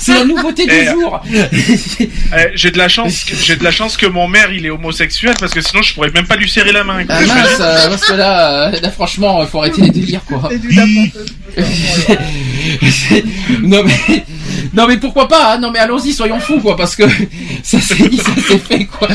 c'est 0.00 0.14
la 0.14 0.24
nouveauté 0.24 0.66
du 0.66 0.72
Eh, 0.72 0.86
jour 0.86 1.20
Eh, 1.32 2.50
j'ai 2.54 2.70
de 2.70 2.78
la 2.78 2.88
chance, 2.94 3.24
que- 3.24 3.34
j'ai 3.36 3.56
de 3.56 3.64
la 3.64 3.70
chance 3.70 3.96
que 3.96 4.06
mon 4.06 4.26
maire 4.28 4.50
il 4.52 4.66
est 4.66 4.70
homosexuel 4.70 5.34
parce 5.38 5.52
que 5.52 5.60
sinon 5.74 5.82
je 5.82 5.94
pourrais 5.94 6.10
même 6.10 6.26
pas 6.26 6.36
lui 6.36 6.48
serrer 6.48 6.70
la 6.72 6.84
main. 6.84 7.04
ah 7.08 7.20
mince 7.20 7.58
euh, 7.60 7.88
parce 7.88 8.04
que 8.06 8.12
là, 8.14 8.68
euh, 8.68 8.80
là, 8.80 8.90
franchement 8.92 9.42
il 9.42 9.48
faut 9.48 9.58
arrêter 9.58 9.82
les 9.82 9.90
délires 9.90 10.24
quoi 10.24 10.48
non 13.62 13.82
mais 13.84 14.24
non 14.72 14.86
mais 14.88 14.96
pourquoi 14.96 15.28
pas 15.28 15.54
hein 15.54 15.58
non 15.58 15.70
mais 15.70 15.78
allons-y 15.78 16.12
soyons 16.12 16.40
fous 16.40 16.58
quoi 16.60 16.76
parce 16.76 16.96
que 16.96 17.04
ça 17.62 17.80
s'est 17.80 18.08
dit 18.08 18.16
ça 18.18 18.34
s'est 18.48 18.58
fait 18.58 18.84
quoi 18.86 19.06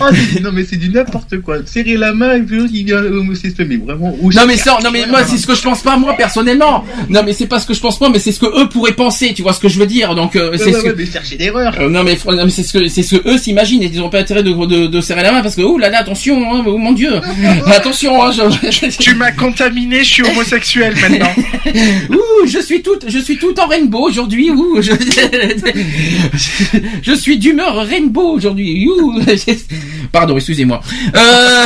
Oh, 0.00 0.04
c'est- 0.32 0.40
non 0.40 0.50
mais 0.50 0.64
c'est 0.64 0.76
du 0.78 0.88
n'importe 0.88 1.42
quoi. 1.42 1.56
Serrer 1.66 1.98
la 1.98 2.14
main 2.14 2.36
et 2.36 2.40
puis 2.40 2.56
il 2.72 2.86
vient 2.86 3.04
homosexuel, 3.04 3.66
mais 3.68 3.76
vraiment. 3.76 4.16
où 4.18 4.32
Non 4.32 4.46
mais 4.46 4.56
ça, 4.56 4.78
non 4.82 4.90
mais 4.90 5.04
moi 5.06 5.24
c'est 5.26 5.36
ce 5.36 5.46
que 5.46 5.54
je 5.54 5.60
pense 5.60 5.82
pas 5.82 5.98
moi 5.98 6.14
personnellement. 6.16 6.86
Non 7.10 7.20
mais 7.22 7.34
c'est 7.34 7.46
pas 7.46 7.60
ce 7.60 7.66
que 7.66 7.74
je 7.74 7.80
pense 7.80 7.98
pas, 7.98 8.08
mais 8.08 8.18
c'est 8.18 8.32
ce 8.32 8.40
que 8.40 8.46
eux 8.46 8.66
pourraient 8.70 8.94
penser. 8.94 9.34
Tu 9.34 9.42
vois 9.42 9.52
ce 9.52 9.60
que 9.60 9.68
je 9.68 9.78
veux 9.78 9.84
dire 9.86 10.14
Donc 10.14 10.36
euh, 10.36 10.52
c'est 10.56 10.68
ouais, 10.68 10.72
ce 10.72 10.78
que 10.78 10.86
ouais, 10.88 10.94
mais 10.96 11.04
chercher. 11.04 11.36
Euh, 11.54 11.90
non 11.90 12.02
mais, 12.02 12.14
fr- 12.14 12.34
non, 12.34 12.46
mais 12.46 12.50
c'est 12.50 12.62
ce 12.62 12.72
que 12.78 12.88
c'est 12.88 13.02
ce 13.02 13.16
que 13.16 13.28
eux 13.28 13.36
s'imaginent 13.36 13.82
et 13.82 13.90
ils 13.92 14.00
ont 14.00 14.08
pas 14.08 14.20
intérêt 14.20 14.42
de, 14.42 14.52
de, 14.52 14.86
de 14.86 15.00
serrer 15.02 15.22
la 15.22 15.32
main 15.32 15.42
parce 15.42 15.54
que 15.54 15.60
oh 15.60 15.76
là 15.76 15.90
là 15.90 15.98
attention 15.98 16.42
hein, 16.54 16.64
oh 16.66 16.78
mon 16.78 16.92
dieu 16.92 17.20
attention 17.66 18.22
hein, 18.24 18.30
je, 18.32 18.86
Tu 18.98 19.14
m'as 19.16 19.32
contaminé, 19.32 19.98
je 19.98 20.04
suis 20.14 20.22
homosexuel 20.22 20.94
maintenant. 20.98 21.28
Ouh 21.74 22.46
je 22.46 22.58
suis 22.60 22.82
toute 22.82 23.08
je 23.08 23.18
suis 23.18 23.36
tout 23.36 23.58
en 23.58 23.66
rainbow 23.66 24.08
aujourd'hui 24.08 24.50
ouh 24.50 24.80
je, 24.80 24.92
je 27.02 27.12
suis 27.14 27.38
d'humeur 27.38 27.74
rainbow 27.76 28.34
aujourd'hui 28.34 28.86
ouh. 28.88 29.20
Pardon 30.12 30.36
excusez-moi. 30.36 30.80
Euh... 31.16 31.64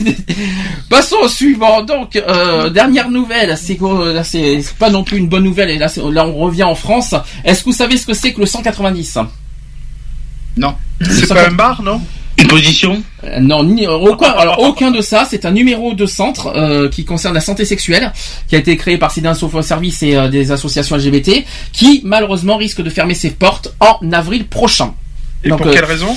passons 0.90 1.16
au 1.22 1.28
suivant 1.28 1.82
donc 1.82 2.16
euh, 2.16 2.70
dernière 2.70 3.10
nouvelle 3.10 3.56
c'est 3.56 3.78
pas 4.78 4.90
non 4.90 5.04
plus 5.04 5.18
une 5.18 5.28
bonne 5.28 5.44
nouvelle 5.44 5.70
et 5.70 5.78
là 5.78 5.88
on 6.26 6.34
revient 6.34 6.64
en 6.64 6.74
France. 6.74 7.14
Est-ce 7.44 7.60
que 7.60 7.70
vous 7.70 7.76
savez 7.76 7.96
ce 7.96 8.06
que 8.06 8.14
c'est 8.14 8.32
que 8.32 8.40
le 8.40 8.46
190 8.46 9.18
Non. 10.56 10.74
C'est 11.00 11.28
pas 11.28 11.46
un 11.46 11.52
bar, 11.52 11.82
non? 11.82 12.00
Une 12.40 12.46
position 12.48 13.02
Euh, 13.24 13.38
non, 13.38 13.62
ni, 13.64 13.86
euh, 13.86 13.92
aucun, 13.92 14.30
alors 14.38 14.60
aucun 14.60 14.90
de 14.90 15.02
ça. 15.02 15.26
C'est 15.28 15.44
un 15.44 15.50
numéro 15.50 15.92
de 15.92 16.06
centre 16.06 16.46
euh, 16.56 16.88
qui 16.88 17.04
concerne 17.04 17.34
la 17.34 17.40
santé 17.40 17.64
sexuelle, 17.64 18.12
qui 18.48 18.56
a 18.56 18.58
été 18.58 18.76
créé 18.76 18.96
par 18.96 19.10
Sidin 19.10 19.34
Service 19.34 20.02
et 20.02 20.16
euh, 20.16 20.28
des 20.28 20.50
associations 20.50 20.96
LGBT, 20.96 21.44
qui 21.72 22.00
malheureusement 22.04 22.56
risque 22.56 22.80
de 22.82 22.88
fermer 22.88 23.14
ses 23.14 23.30
portes 23.30 23.74
en 23.80 24.12
avril 24.12 24.46
prochain. 24.46 24.94
Et 25.44 25.50
Donc, 25.50 25.58
pour 25.58 25.68
euh, 25.68 25.74
quelle 25.74 25.84
raison 25.84 26.16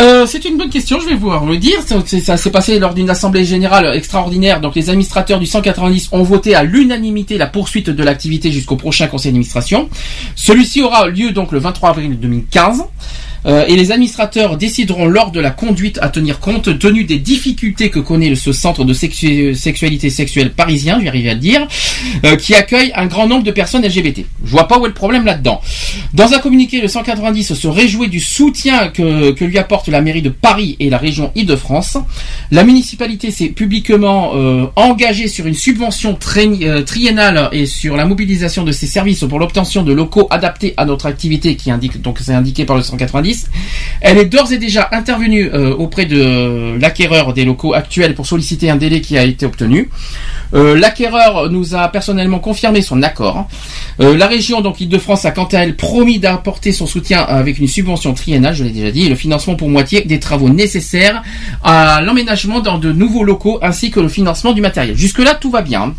euh, 0.00 0.26
c'est 0.26 0.46
une 0.46 0.56
bonne 0.56 0.70
question, 0.70 0.98
je 1.00 1.06
vais 1.06 1.14
vous 1.14 1.30
le 1.30 1.58
dire. 1.58 1.78
Ça, 1.84 1.96
ça 2.20 2.36
s'est 2.38 2.50
passé 2.50 2.78
lors 2.78 2.94
d'une 2.94 3.10
assemblée 3.10 3.44
générale 3.44 3.94
extraordinaire. 3.94 4.60
Donc 4.60 4.74
les 4.74 4.88
administrateurs 4.88 5.38
du 5.38 5.46
190 5.46 6.08
ont 6.12 6.22
voté 6.22 6.54
à 6.54 6.62
l'unanimité 6.62 7.36
la 7.36 7.46
poursuite 7.46 7.90
de 7.90 8.02
l'activité 8.02 8.50
jusqu'au 8.50 8.76
prochain 8.76 9.06
conseil 9.06 9.32
d'administration. 9.32 9.90
Celui-ci 10.34 10.80
aura 10.82 11.08
lieu 11.08 11.32
donc 11.32 11.52
le 11.52 11.58
23 11.58 11.90
avril 11.90 12.18
2015. 12.18 12.84
Euh, 13.44 13.64
et 13.66 13.74
les 13.76 13.90
administrateurs 13.90 14.56
décideront 14.56 15.06
lors 15.06 15.32
de 15.32 15.40
la 15.40 15.50
conduite 15.50 15.98
à 16.00 16.08
tenir 16.08 16.38
compte 16.38 16.78
tenu 16.78 17.04
des 17.04 17.18
difficultés 17.18 17.90
que 17.90 17.98
connaît 17.98 18.34
ce 18.36 18.52
centre 18.52 18.84
de 18.84 18.94
sexu- 18.94 19.54
sexualité 19.54 20.10
sexuelle 20.10 20.52
parisien, 20.52 21.00
je 21.04 21.10
vais 21.10 21.28
à 21.28 21.34
le 21.34 21.40
dire, 21.40 21.66
euh, 22.24 22.36
qui 22.36 22.54
accueille 22.54 22.92
un 22.94 23.06
grand 23.06 23.26
nombre 23.26 23.42
de 23.44 23.50
personnes 23.50 23.82
LGBT. 23.84 24.24
Je 24.44 24.50
vois 24.50 24.68
pas 24.68 24.78
où 24.78 24.84
est 24.84 24.88
le 24.88 24.94
problème 24.94 25.24
là-dedans. 25.24 25.60
Dans 26.14 26.32
un 26.34 26.38
communiqué, 26.38 26.80
le 26.80 26.86
190 26.88 27.54
se 27.54 27.66
réjouit 27.66 28.08
du 28.08 28.20
soutien 28.20 28.88
que, 28.88 29.32
lui 29.42 29.58
apporte 29.58 29.88
la 29.88 30.00
mairie 30.02 30.22
de 30.22 30.28
Paris 30.30 30.76
et 30.78 30.88
la 30.88 30.98
région 30.98 31.32
Île-de-France. 31.34 31.96
La 32.52 32.62
municipalité 32.62 33.30
s'est 33.32 33.48
publiquement 33.48 34.32
euh, 34.36 34.66
engagée 34.76 35.26
sur 35.26 35.46
une 35.46 35.54
subvention 35.54 36.14
tri- 36.14 36.64
triennale 36.86 37.48
et 37.52 37.66
sur 37.66 37.96
la 37.96 38.04
mobilisation 38.04 38.62
de 38.62 38.70
ses 38.70 38.86
services 38.86 39.24
pour 39.28 39.38
l'obtention 39.40 39.82
de 39.82 39.92
locaux 39.92 40.28
adaptés 40.30 40.74
à 40.76 40.84
notre 40.84 41.06
activité, 41.06 41.56
qui 41.56 41.70
indique 41.72 42.00
donc 42.00 42.18
c'est 42.20 42.34
indiqué 42.34 42.64
par 42.64 42.76
le 42.76 42.82
190. 42.82 43.31
Elle 44.00 44.18
est 44.18 44.24
d'ores 44.24 44.52
et 44.52 44.58
déjà 44.58 44.88
intervenue 44.92 45.50
euh, 45.52 45.74
auprès 45.74 46.06
de 46.06 46.76
l'acquéreur 46.80 47.32
des 47.32 47.44
locaux 47.44 47.72
actuels 47.74 48.14
pour 48.14 48.26
solliciter 48.26 48.68
un 48.68 48.76
délai 48.76 49.00
qui 49.00 49.16
a 49.16 49.24
été 49.24 49.46
obtenu. 49.46 49.90
Euh, 50.54 50.76
L'acquéreur 50.76 51.50
nous 51.50 51.74
a 51.74 51.88
personnellement 51.88 52.38
confirmé 52.38 52.82
son 52.82 53.02
accord. 53.02 53.48
Euh, 54.00 54.16
la 54.16 54.26
région, 54.26 54.60
donc 54.60 54.80
Île-de-France, 54.80 55.24
a 55.24 55.30
quant 55.30 55.44
à 55.44 55.58
elle 55.58 55.76
promis 55.76 56.18
d'apporter 56.18 56.72
son 56.72 56.86
soutien 56.86 57.20
avec 57.20 57.58
une 57.58 57.68
subvention 57.68 58.12
triennale, 58.12 58.54
je 58.54 58.64
l'ai 58.64 58.70
déjà 58.70 58.90
dit, 58.90 59.06
et 59.06 59.08
le 59.08 59.14
financement 59.14 59.54
pour 59.54 59.68
moitié 59.68 60.02
des 60.02 60.18
travaux 60.18 60.48
nécessaires 60.48 61.22
à 61.62 62.00
l'emménagement 62.02 62.60
dans 62.60 62.78
de 62.78 62.92
nouveaux 62.92 63.24
locaux 63.24 63.58
ainsi 63.62 63.90
que 63.90 64.00
le 64.00 64.08
financement 64.08 64.52
du 64.52 64.60
matériel. 64.60 64.96
Jusque-là, 64.96 65.34
tout 65.34 65.50
va 65.50 65.62
bien. 65.62 65.94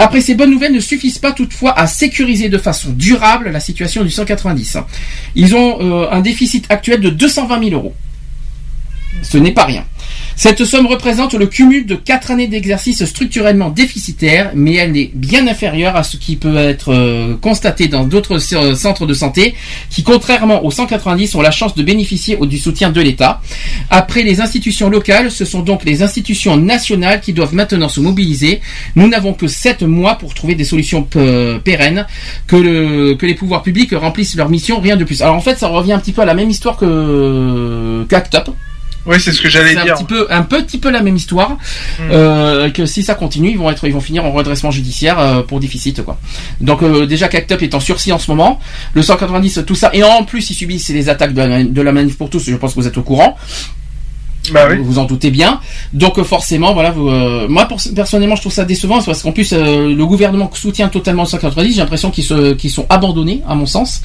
Après, 0.00 0.20
ces 0.20 0.36
bonnes 0.36 0.52
nouvelles 0.52 0.72
ne 0.72 0.78
suffisent 0.78 1.18
pas 1.18 1.32
toutefois 1.32 1.76
à 1.76 1.88
sécuriser 1.88 2.48
de 2.48 2.56
façon 2.56 2.90
durable 2.90 3.50
la 3.50 3.58
situation 3.58 4.04
du 4.04 4.10
190. 4.10 4.78
Ils 5.34 5.56
ont 5.56 5.78
euh, 5.80 6.08
un 6.12 6.20
déficit 6.20 6.66
actuel 6.70 7.00
de 7.00 7.10
220 7.10 7.64
000 7.70 7.74
euros. 7.74 7.94
Ce 9.22 9.36
n'est 9.38 9.52
pas 9.52 9.64
rien. 9.64 9.84
Cette 10.36 10.64
somme 10.64 10.86
représente 10.86 11.34
le 11.34 11.46
cumul 11.46 11.84
de 11.84 11.96
4 11.96 12.30
années 12.30 12.46
d'exercice 12.46 13.04
structurellement 13.04 13.70
déficitaire, 13.70 14.52
mais 14.54 14.74
elle 14.74 14.96
est 14.96 15.10
bien 15.12 15.48
inférieure 15.48 15.96
à 15.96 16.04
ce 16.04 16.16
qui 16.16 16.36
peut 16.36 16.56
être 16.56 16.92
euh, 16.94 17.34
constaté 17.40 17.88
dans 17.88 18.04
d'autres 18.04 18.38
euh, 18.54 18.74
centres 18.76 19.06
de 19.06 19.14
santé 19.14 19.54
qui, 19.90 20.04
contrairement 20.04 20.64
aux 20.64 20.70
190, 20.70 21.34
ont 21.34 21.40
la 21.42 21.50
chance 21.50 21.74
de 21.74 21.82
bénéficier 21.82 22.36
du 22.40 22.56
soutien 22.58 22.90
de 22.90 23.00
l'État. 23.00 23.40
Après 23.90 24.22
les 24.22 24.40
institutions 24.40 24.88
locales, 24.88 25.32
ce 25.32 25.44
sont 25.44 25.60
donc 25.62 25.84
les 25.84 26.02
institutions 26.04 26.56
nationales 26.56 27.20
qui 27.20 27.32
doivent 27.32 27.54
maintenant 27.54 27.88
se 27.88 27.98
mobiliser. 27.98 28.60
Nous 28.94 29.08
n'avons 29.08 29.32
que 29.34 29.48
7 29.48 29.82
mois 29.82 30.14
pour 30.14 30.34
trouver 30.34 30.54
des 30.54 30.64
solutions 30.64 31.02
p- 31.02 31.58
pérennes, 31.64 32.06
que, 32.46 32.54
le- 32.56 33.14
que 33.14 33.26
les 33.26 33.34
pouvoirs 33.34 33.62
publics 33.64 33.90
remplissent 33.92 34.36
leur 34.36 34.48
mission, 34.48 34.78
rien 34.80 34.96
de 34.96 35.02
plus. 35.04 35.20
Alors 35.22 35.34
en 35.34 35.40
fait, 35.40 35.58
ça 35.58 35.66
revient 35.66 35.94
un 35.94 35.98
petit 35.98 36.12
peu 36.12 36.22
à 36.22 36.26
la 36.26 36.34
même 36.34 36.48
histoire 36.50 36.76
que. 36.76 38.06
Oui, 39.08 39.16
c'est 39.18 39.32
ce 39.32 39.40
que 39.40 39.48
j'allais 39.48 39.74
C'est 39.74 39.82
dire. 39.82 39.94
un 39.94 39.96
petit 39.96 40.04
peu, 40.04 40.26
un 40.28 40.42
petit 40.42 40.76
peu 40.76 40.90
la 40.90 41.02
même 41.02 41.16
histoire. 41.16 41.52
Hmm. 41.98 42.10
Euh, 42.12 42.70
que 42.70 42.84
si 42.84 43.02
ça 43.02 43.14
continue, 43.14 43.50
ils 43.50 43.58
vont 43.58 43.70
être, 43.70 43.86
ils 43.86 43.92
vont 43.94 44.02
finir 44.02 44.26
en 44.26 44.32
redressement 44.32 44.70
judiciaire 44.70 45.18
euh, 45.18 45.42
pour 45.42 45.60
déficit, 45.60 46.02
quoi. 46.02 46.18
Donc 46.60 46.82
euh, 46.82 47.06
déjà 47.06 47.28
qu'Act 47.28 47.52
Up 47.52 47.62
est 47.62 47.74
en 47.74 47.80
sursis 47.80 48.12
en 48.12 48.18
ce 48.18 48.30
moment, 48.30 48.60
le 48.92 49.02
190, 49.02 49.64
tout 49.66 49.74
ça, 49.74 49.90
et 49.94 50.02
en 50.02 50.24
plus 50.24 50.50
ils 50.50 50.54
subissent 50.54 50.90
les 50.90 51.08
attaques 51.08 51.32
de 51.32 51.40
la, 51.40 51.64
de 51.64 51.82
la 51.82 51.92
manif 51.92 52.18
pour 52.18 52.28
tous. 52.28 52.44
Je 52.44 52.56
pense 52.56 52.74
que 52.74 52.80
vous 52.80 52.86
êtes 52.86 52.98
au 52.98 53.02
courant. 53.02 53.36
Vous 54.78 54.84
vous 54.84 54.98
en 54.98 55.04
doutez 55.04 55.30
bien. 55.30 55.60
Donc 55.92 56.18
euh, 56.18 56.24
forcément, 56.24 56.72
voilà. 56.74 56.90
Vous, 56.90 57.08
euh, 57.08 57.46
moi, 57.48 57.64
pour- 57.66 57.78
personnellement, 57.94 58.36
je 58.36 58.40
trouve 58.42 58.52
ça 58.52 58.64
décevant 58.64 59.00
parce 59.02 59.22
qu'en 59.22 59.32
plus, 59.32 59.52
euh, 59.52 59.94
le 59.94 60.06
gouvernement 60.06 60.50
soutient 60.54 60.88
totalement 60.88 61.22
le 61.22 61.28
190. 61.28 61.72
J'ai 61.74 61.80
l'impression 61.80 62.10
qu'ils 62.10 62.24
se, 62.24 62.54
qu'ils 62.54 62.70
sont 62.70 62.86
abandonnés, 62.88 63.42
à 63.48 63.54
mon 63.54 63.66
sens, 63.66 64.02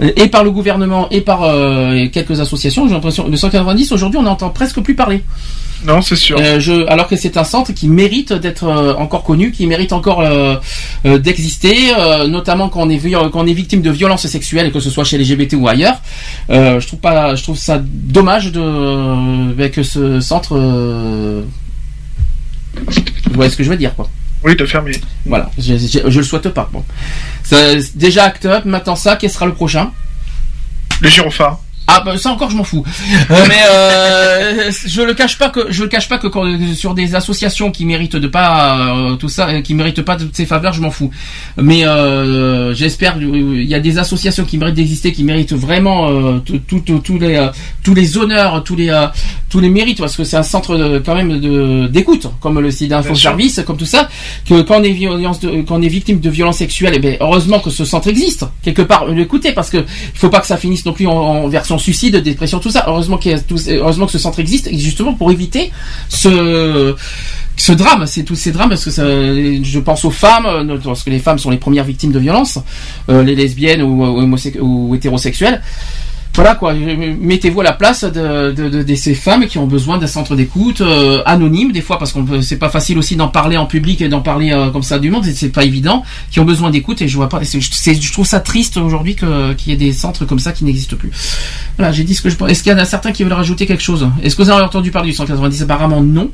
et 0.00 0.28
par 0.28 0.44
le 0.44 0.50
gouvernement 0.50 1.08
et 1.10 1.20
par 1.20 1.42
euh, 1.42 2.06
quelques 2.12 2.40
associations. 2.40 2.86
J'ai 2.88 2.94
l'impression 2.94 3.28
le 3.28 3.36
190 3.36 3.92
aujourd'hui, 3.92 4.18
on 4.18 4.22
n'entend 4.22 4.50
presque 4.50 4.80
plus 4.80 4.94
parler. 4.94 5.22
Non, 5.84 6.00
c'est 6.00 6.16
sûr. 6.16 6.38
Euh, 6.40 6.58
je, 6.58 6.86
alors 6.88 7.06
que 7.06 7.16
c'est 7.16 7.36
un 7.36 7.44
centre 7.44 7.72
qui 7.72 7.86
mérite 7.86 8.32
d'être 8.32 8.64
euh, 8.64 8.94
encore 8.94 9.22
connu, 9.24 9.52
qui 9.52 9.66
mérite 9.66 9.92
encore 9.92 10.20
euh, 10.22 10.56
d'exister, 11.18 11.76
notamment 12.28 12.68
quand 12.68 12.80
on 12.82 12.88
est 12.90 12.96
vi- 12.96 13.12
quand 13.12 13.42
on 13.42 13.46
est 13.46 13.52
victime 13.52 13.82
de 13.82 13.90
violences 13.90 14.26
sexuelles, 14.26 14.72
que 14.72 14.80
ce 14.80 14.90
soit 14.90 15.04
chez 15.04 15.18
les 15.18 15.24
LGBT 15.24 15.54
ou 15.54 15.68
ailleurs. 15.68 16.00
Je 16.48 16.86
trouve 16.86 16.98
pas, 17.00 17.34
je 17.34 17.42
trouve 17.42 17.56
ça 17.58 17.80
dommage 17.82 18.52
de 18.52 19.68
que 19.68 19.82
ce 19.86 20.20
centre. 20.20 20.56
Euh, 20.56 21.42
vous 22.76 23.34
voyez 23.34 23.50
ce 23.50 23.56
que 23.56 23.64
je 23.64 23.70
veux 23.70 23.76
dire, 23.76 23.94
quoi. 23.94 24.08
Oui, 24.44 24.54
de 24.54 24.66
fermer. 24.66 24.92
Voilà, 25.24 25.50
je, 25.58 25.76
je, 25.76 26.10
je 26.10 26.18
le 26.18 26.24
souhaite 26.24 26.48
pas. 26.50 26.68
Bon. 26.72 26.84
Ça, 27.42 27.56
déjà 27.94 28.24
Act 28.24 28.44
Up, 28.44 28.64
maintenant 28.64 28.96
ça, 28.96 29.16
quel 29.16 29.30
sera 29.30 29.46
le 29.46 29.54
prochain? 29.54 29.90
Le 31.00 31.08
gyrophare. 31.08 31.58
Ah 31.88 32.02
bah 32.04 32.18
ça 32.18 32.30
encore 32.30 32.50
je 32.50 32.56
m'en 32.56 32.64
fous. 32.64 32.84
Euh, 33.30 33.34
mais 33.48 33.54
euh, 33.70 34.70
je 34.86 35.02
le 35.02 35.14
cache 35.14 35.38
pas 35.38 35.50
que 35.50 35.66
je 35.70 35.82
le 35.84 35.88
cache 35.88 36.08
pas 36.08 36.18
que 36.18 36.26
quand- 36.26 36.46
sur 36.74 36.94
des 36.94 37.14
associations 37.14 37.70
qui 37.70 37.84
méritent 37.84 38.16
de 38.16 38.26
pas 38.28 38.78
euh, 38.94 39.14
tout 39.16 39.28
ça, 39.28 39.48
euh, 39.48 39.60
qui 39.60 39.74
méritent 39.74 40.02
pas 40.02 40.16
toutes 40.16 40.34
ces 40.36 40.46
faveurs, 40.46 40.72
je 40.72 40.80
m'en 40.80 40.90
fous. 40.90 41.10
Mais 41.56 41.86
euh, 41.86 42.74
j'espère 42.74 43.16
il 43.20 43.62
y 43.64 43.74
a 43.74 43.80
des 43.80 43.98
associations 43.98 44.44
qui 44.44 44.58
méritent 44.58 44.74
d'exister, 44.74 45.12
qui 45.12 45.22
méritent 45.24 45.52
vraiment 45.52 46.08
euh, 46.10 46.38
tout- 46.44 46.58
tout- 46.66 46.80
tout- 46.80 46.98
tous 46.98 47.18
les 47.18 47.36
euh, 47.36 47.48
tous 47.84 47.94
les 47.94 48.18
honneurs, 48.18 48.64
tous 48.64 48.74
les 48.76 48.90
euh, 48.90 49.06
tous 49.48 49.60
les 49.60 49.68
mérites 49.68 49.98
parce 50.00 50.16
que 50.16 50.24
c'est 50.24 50.36
un 50.36 50.42
centre 50.42 50.76
de- 50.76 50.98
quand 50.98 51.14
même 51.14 51.38
de 51.40 51.86
d'écoute, 51.86 52.26
comme 52.40 52.58
le 52.58 52.70
site 52.72 52.90
d'info 52.90 53.14
service, 53.14 53.60
comme 53.66 53.76
tout 53.76 53.86
ça, 53.86 54.08
que 54.48 54.62
quand 54.62 54.80
on 54.80 54.82
est 54.82 54.90
violence 54.90 55.38
de- 55.40 55.62
quand 55.62 55.76
on 55.78 55.82
est 55.82 55.88
victime 55.88 56.18
de 56.20 56.30
violences 56.30 56.58
sexuelles, 56.58 56.94
eh 56.96 56.98
ben 56.98 57.16
heureusement 57.20 57.60
que 57.60 57.70
ce 57.70 57.84
centre 57.84 58.08
existe 58.08 58.44
quelque 58.62 58.82
part. 58.82 59.06
L'écouter 59.06 59.52
parce 59.52 59.70
que 59.70 59.76
il 59.78 60.18
faut 60.18 60.28
pas 60.30 60.40
que 60.40 60.46
ça 60.48 60.56
finisse 60.56 60.84
non 60.84 60.92
plus 60.92 61.06
en, 61.06 61.12
en 61.12 61.48
version 61.48 61.75
suicide, 61.78 62.16
dépression, 62.16 62.58
tout 62.58 62.70
ça. 62.70 62.84
Heureusement 62.86 63.18
heureusement 63.68 64.06
que 64.06 64.12
ce 64.12 64.18
centre 64.18 64.40
existe 64.40 64.68
justement 64.72 65.14
pour 65.14 65.30
éviter 65.30 65.70
ce 66.08 66.94
drame, 67.72 68.04
tous 68.26 68.34
ces 68.34 68.52
drames 68.52 68.74
je 68.76 69.78
pense 69.78 70.04
aux 70.04 70.10
femmes, 70.10 70.46
euh, 70.46 70.78
parce 70.82 71.02
que 71.02 71.10
les 71.10 71.18
femmes 71.18 71.38
sont 71.38 71.50
les 71.50 71.56
premières 71.56 71.84
victimes 71.84 72.12
de 72.12 72.18
violences, 72.18 72.58
euh, 73.08 73.22
les 73.22 73.34
lesbiennes 73.34 73.82
ou 73.82 74.94
hétérosexuelles. 74.94 75.62
Voilà 76.36 76.54
quoi, 76.54 76.74
mettez-vous 76.74 77.62
à 77.62 77.64
la 77.64 77.72
place 77.72 78.04
de, 78.04 78.94
ces 78.94 79.14
femmes 79.14 79.46
qui 79.46 79.56
ont 79.56 79.66
besoin 79.66 79.96
d'un 79.96 80.06
centre 80.06 80.36
d'écoute 80.36 80.82
euh, 80.82 81.22
anonyme 81.24 81.72
des 81.72 81.80
fois 81.80 81.98
parce 81.98 82.12
qu'on 82.12 82.42
c'est 82.42 82.58
pas 82.58 82.68
facile 82.68 82.98
aussi 82.98 83.16
d'en 83.16 83.28
parler 83.28 83.56
en 83.56 83.64
public 83.64 84.02
et 84.02 84.08
d'en 84.10 84.20
parler 84.20 84.52
euh, 84.52 84.70
comme 84.70 84.82
ça 84.82 84.98
du 84.98 85.10
monde, 85.10 85.24
c'est- 85.24 85.48
pas 85.48 85.64
évident, 85.64 86.04
qui 86.30 86.38
ont 86.40 86.44
besoin 86.44 86.70
d'écoute 86.70 87.00
et 87.00 87.08
je 87.08 87.16
vois 87.16 87.30
pas, 87.30 87.40
je 87.42 88.12
trouve 88.12 88.26
ça 88.26 88.40
triste 88.40 88.76
aujourd'hui 88.76 89.14
que 89.14 89.54
qu'il 89.54 89.70
y 89.70 89.74
ait 89.74 89.78
des 89.78 89.92
centres 89.92 90.26
comme 90.26 90.38
ça 90.38 90.52
qui 90.52 90.64
n'existent 90.64 90.96
plus. 90.96 91.10
Voilà, 91.78 91.90
j'ai 91.92 92.04
dit 92.04 92.14
ce 92.14 92.20
que 92.20 92.28
je 92.28 92.36
pense. 92.36 92.50
Est-ce 92.50 92.62
qu'il 92.62 92.72
y 92.72 92.74
en 92.74 92.78
a 92.78 92.84
certains 92.84 93.12
qui 93.12 93.24
veulent 93.24 93.32
rajouter 93.32 93.64
quelque 93.66 93.82
chose? 93.82 94.06
Est-ce 94.22 94.36
que 94.36 94.42
vous 94.42 94.50
avez 94.50 94.62
entendu 94.62 94.90
parler 94.90 95.10
du 95.10 95.16
190 95.16 95.62
Apparemment 95.62 96.02
non. 96.02 96.30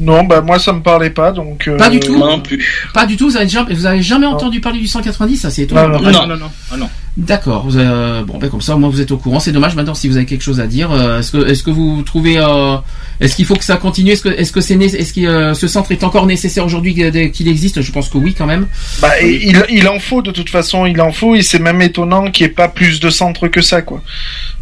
Non, 0.00 0.22
bah 0.22 0.42
moi 0.42 0.60
ça 0.60 0.72
me 0.72 0.80
parlait 0.80 1.10
pas, 1.10 1.32
donc. 1.32 1.66
euh, 1.66 1.76
Pas 1.76 1.90
du 1.90 1.98
tout. 1.98 2.16
Non 2.16 2.40
plus. 2.40 2.86
Pas 2.94 3.04
du 3.04 3.16
tout. 3.16 3.28
Vous 3.30 3.36
avez 3.36 3.48
jamais, 3.48 3.74
vous 3.74 3.84
avez 3.84 4.00
jamais 4.00 4.26
entendu 4.26 4.60
parler 4.60 4.78
du 4.78 4.86
190 4.86 5.36
Ça 5.36 5.50
c'est 5.50 5.62
étonnant. 5.62 5.88
Non, 5.88 6.00
non, 6.00 6.10
non, 6.12 6.26
non, 6.28 6.36
non, 6.36 6.50
ah, 6.70 6.76
non. 6.76 6.88
D'accord. 7.16 7.66
euh, 7.74 8.22
bon, 8.22 8.38
ben 8.38 8.48
comme 8.48 8.60
ça, 8.60 8.76
au 8.76 8.78
moins 8.78 8.90
vous 8.90 9.00
êtes 9.00 9.10
au 9.10 9.16
courant. 9.18 9.40
C'est 9.40 9.50
dommage. 9.50 9.74
Maintenant, 9.74 9.94
si 9.94 10.08
vous 10.08 10.16
avez 10.16 10.24
quelque 10.26 10.42
chose 10.44 10.60
à 10.60 10.68
dire, 10.68 10.92
euh, 10.92 11.18
est-ce 11.18 11.32
que, 11.32 11.48
est-ce 11.48 11.64
que 11.64 11.70
vous 11.72 12.02
trouvez, 12.02 12.38
euh, 12.38 12.76
est-ce 13.20 13.36
qu'il 13.36 13.44
faut 13.46 13.56
que 13.56 13.64
ça 13.64 13.76
continue? 13.76 14.12
Est-ce 14.12 14.22
que, 14.22 14.28
est-ce 14.28 14.52
que 14.52 14.60
c'est, 14.60 14.76
né- 14.76 14.86
est-ce 14.86 15.12
que 15.12 15.20
euh, 15.20 15.54
ce 15.54 15.66
centre 15.68 15.92
est 15.92 16.04
encore 16.04 16.26
nécessaire 16.26 16.64
aujourd'hui 16.64 16.94
qu'il 16.94 17.30
qu'il 17.32 17.48
existe? 17.48 17.80
Je 17.82 17.92
pense 17.92 18.08
que 18.08 18.18
oui, 18.18 18.34
quand 18.36 18.46
même. 18.46 18.66
Bah, 19.00 19.20
il, 19.22 19.62
il 19.70 19.88
en 19.88 19.98
faut 19.98 20.22
de 20.22 20.30
toute 20.30 20.50
façon, 20.50 20.86
il 20.86 21.00
en 21.00 21.12
faut, 21.12 21.34
et 21.34 21.42
c'est 21.42 21.58
même 21.58 21.80
étonnant 21.82 22.30
qu'il 22.30 22.46
n'y 22.46 22.50
ait 22.52 22.54
pas 22.54 22.68
plus 22.68 23.00
de 23.00 23.10
centres 23.10 23.48
que 23.48 23.60
ça, 23.60 23.82
quoi. 23.82 24.02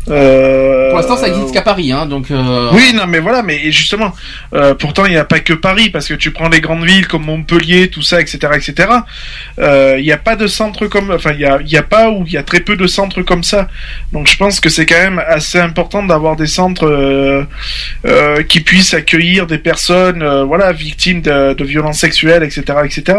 Euh, 0.09 0.91
Pour 0.91 0.99
l'instant, 0.99 1.17
ça 1.17 1.27
existe 1.29 1.53
qu'à 1.53 1.63
Paris, 1.63 1.91
hein. 1.91 2.07
Donc. 2.07 2.31
euh, 2.31 2.71
Oui, 2.73 2.93
non, 2.95 3.07
mais 3.09 3.19
voilà, 3.19 3.43
mais 3.43 3.73
justement, 3.73 4.13
euh, 4.55 4.73
pourtant 4.75 5.05
il 5.05 5.11
n'y 5.11 5.17
a 5.17 5.25
pas 5.25 5.41
que 5.41 5.53
Paris, 5.53 5.91
parce 5.91 6.07
que 6.07 6.15
tu 6.15 6.31
prends 6.31 6.49
les 6.49 6.61
grandes 6.61 6.85
villes 6.85 7.09
comme 7.09 7.25
Montpellier, 7.25 7.89
tout 7.91 8.03
ça, 8.03 8.21
etc., 8.21 8.39
etc. 8.55 8.89
euh, 9.59 9.97
Il 9.99 10.05
n'y 10.05 10.13
a 10.13 10.17
pas 10.17 10.37
de 10.37 10.47
centre 10.47 10.87
comme, 10.87 11.11
enfin, 11.11 11.33
il 11.35 11.41
y 11.41 11.45
a, 11.45 11.59
y 11.67 11.77
a 11.77 11.83
pas 11.83 12.11
ou 12.11 12.23
il 12.25 12.33
y 12.33 12.37
a 12.37 12.45
très 12.45 12.61
peu 12.61 12.77
de 12.77 12.87
centres 12.87 13.23
comme 13.23 13.43
ça. 13.43 13.67
Donc 14.13 14.29
je 14.29 14.37
pense 14.37 14.61
que 14.61 14.69
c'est 14.69 14.87
quand 14.87 14.95
même 14.99 15.21
assez 15.27 15.59
important 15.59 16.05
d'avoir 16.05 16.37
des 16.37 16.47
centres 16.47 16.87
euh, 16.87 17.43
euh, 18.07 18.43
qui 18.49 18.61
puissent 18.61 18.95
accueillir 18.95 19.47
des 19.47 19.59
personnes, 19.59 20.23
euh, 20.23 20.45
voilà, 20.45 20.73
victimes 20.73 21.23
de, 21.23 21.55
de 21.55 21.65
violences 21.65 21.99
sexuelles, 21.99 22.43
etc., 22.43 22.63
etc. 22.85 23.19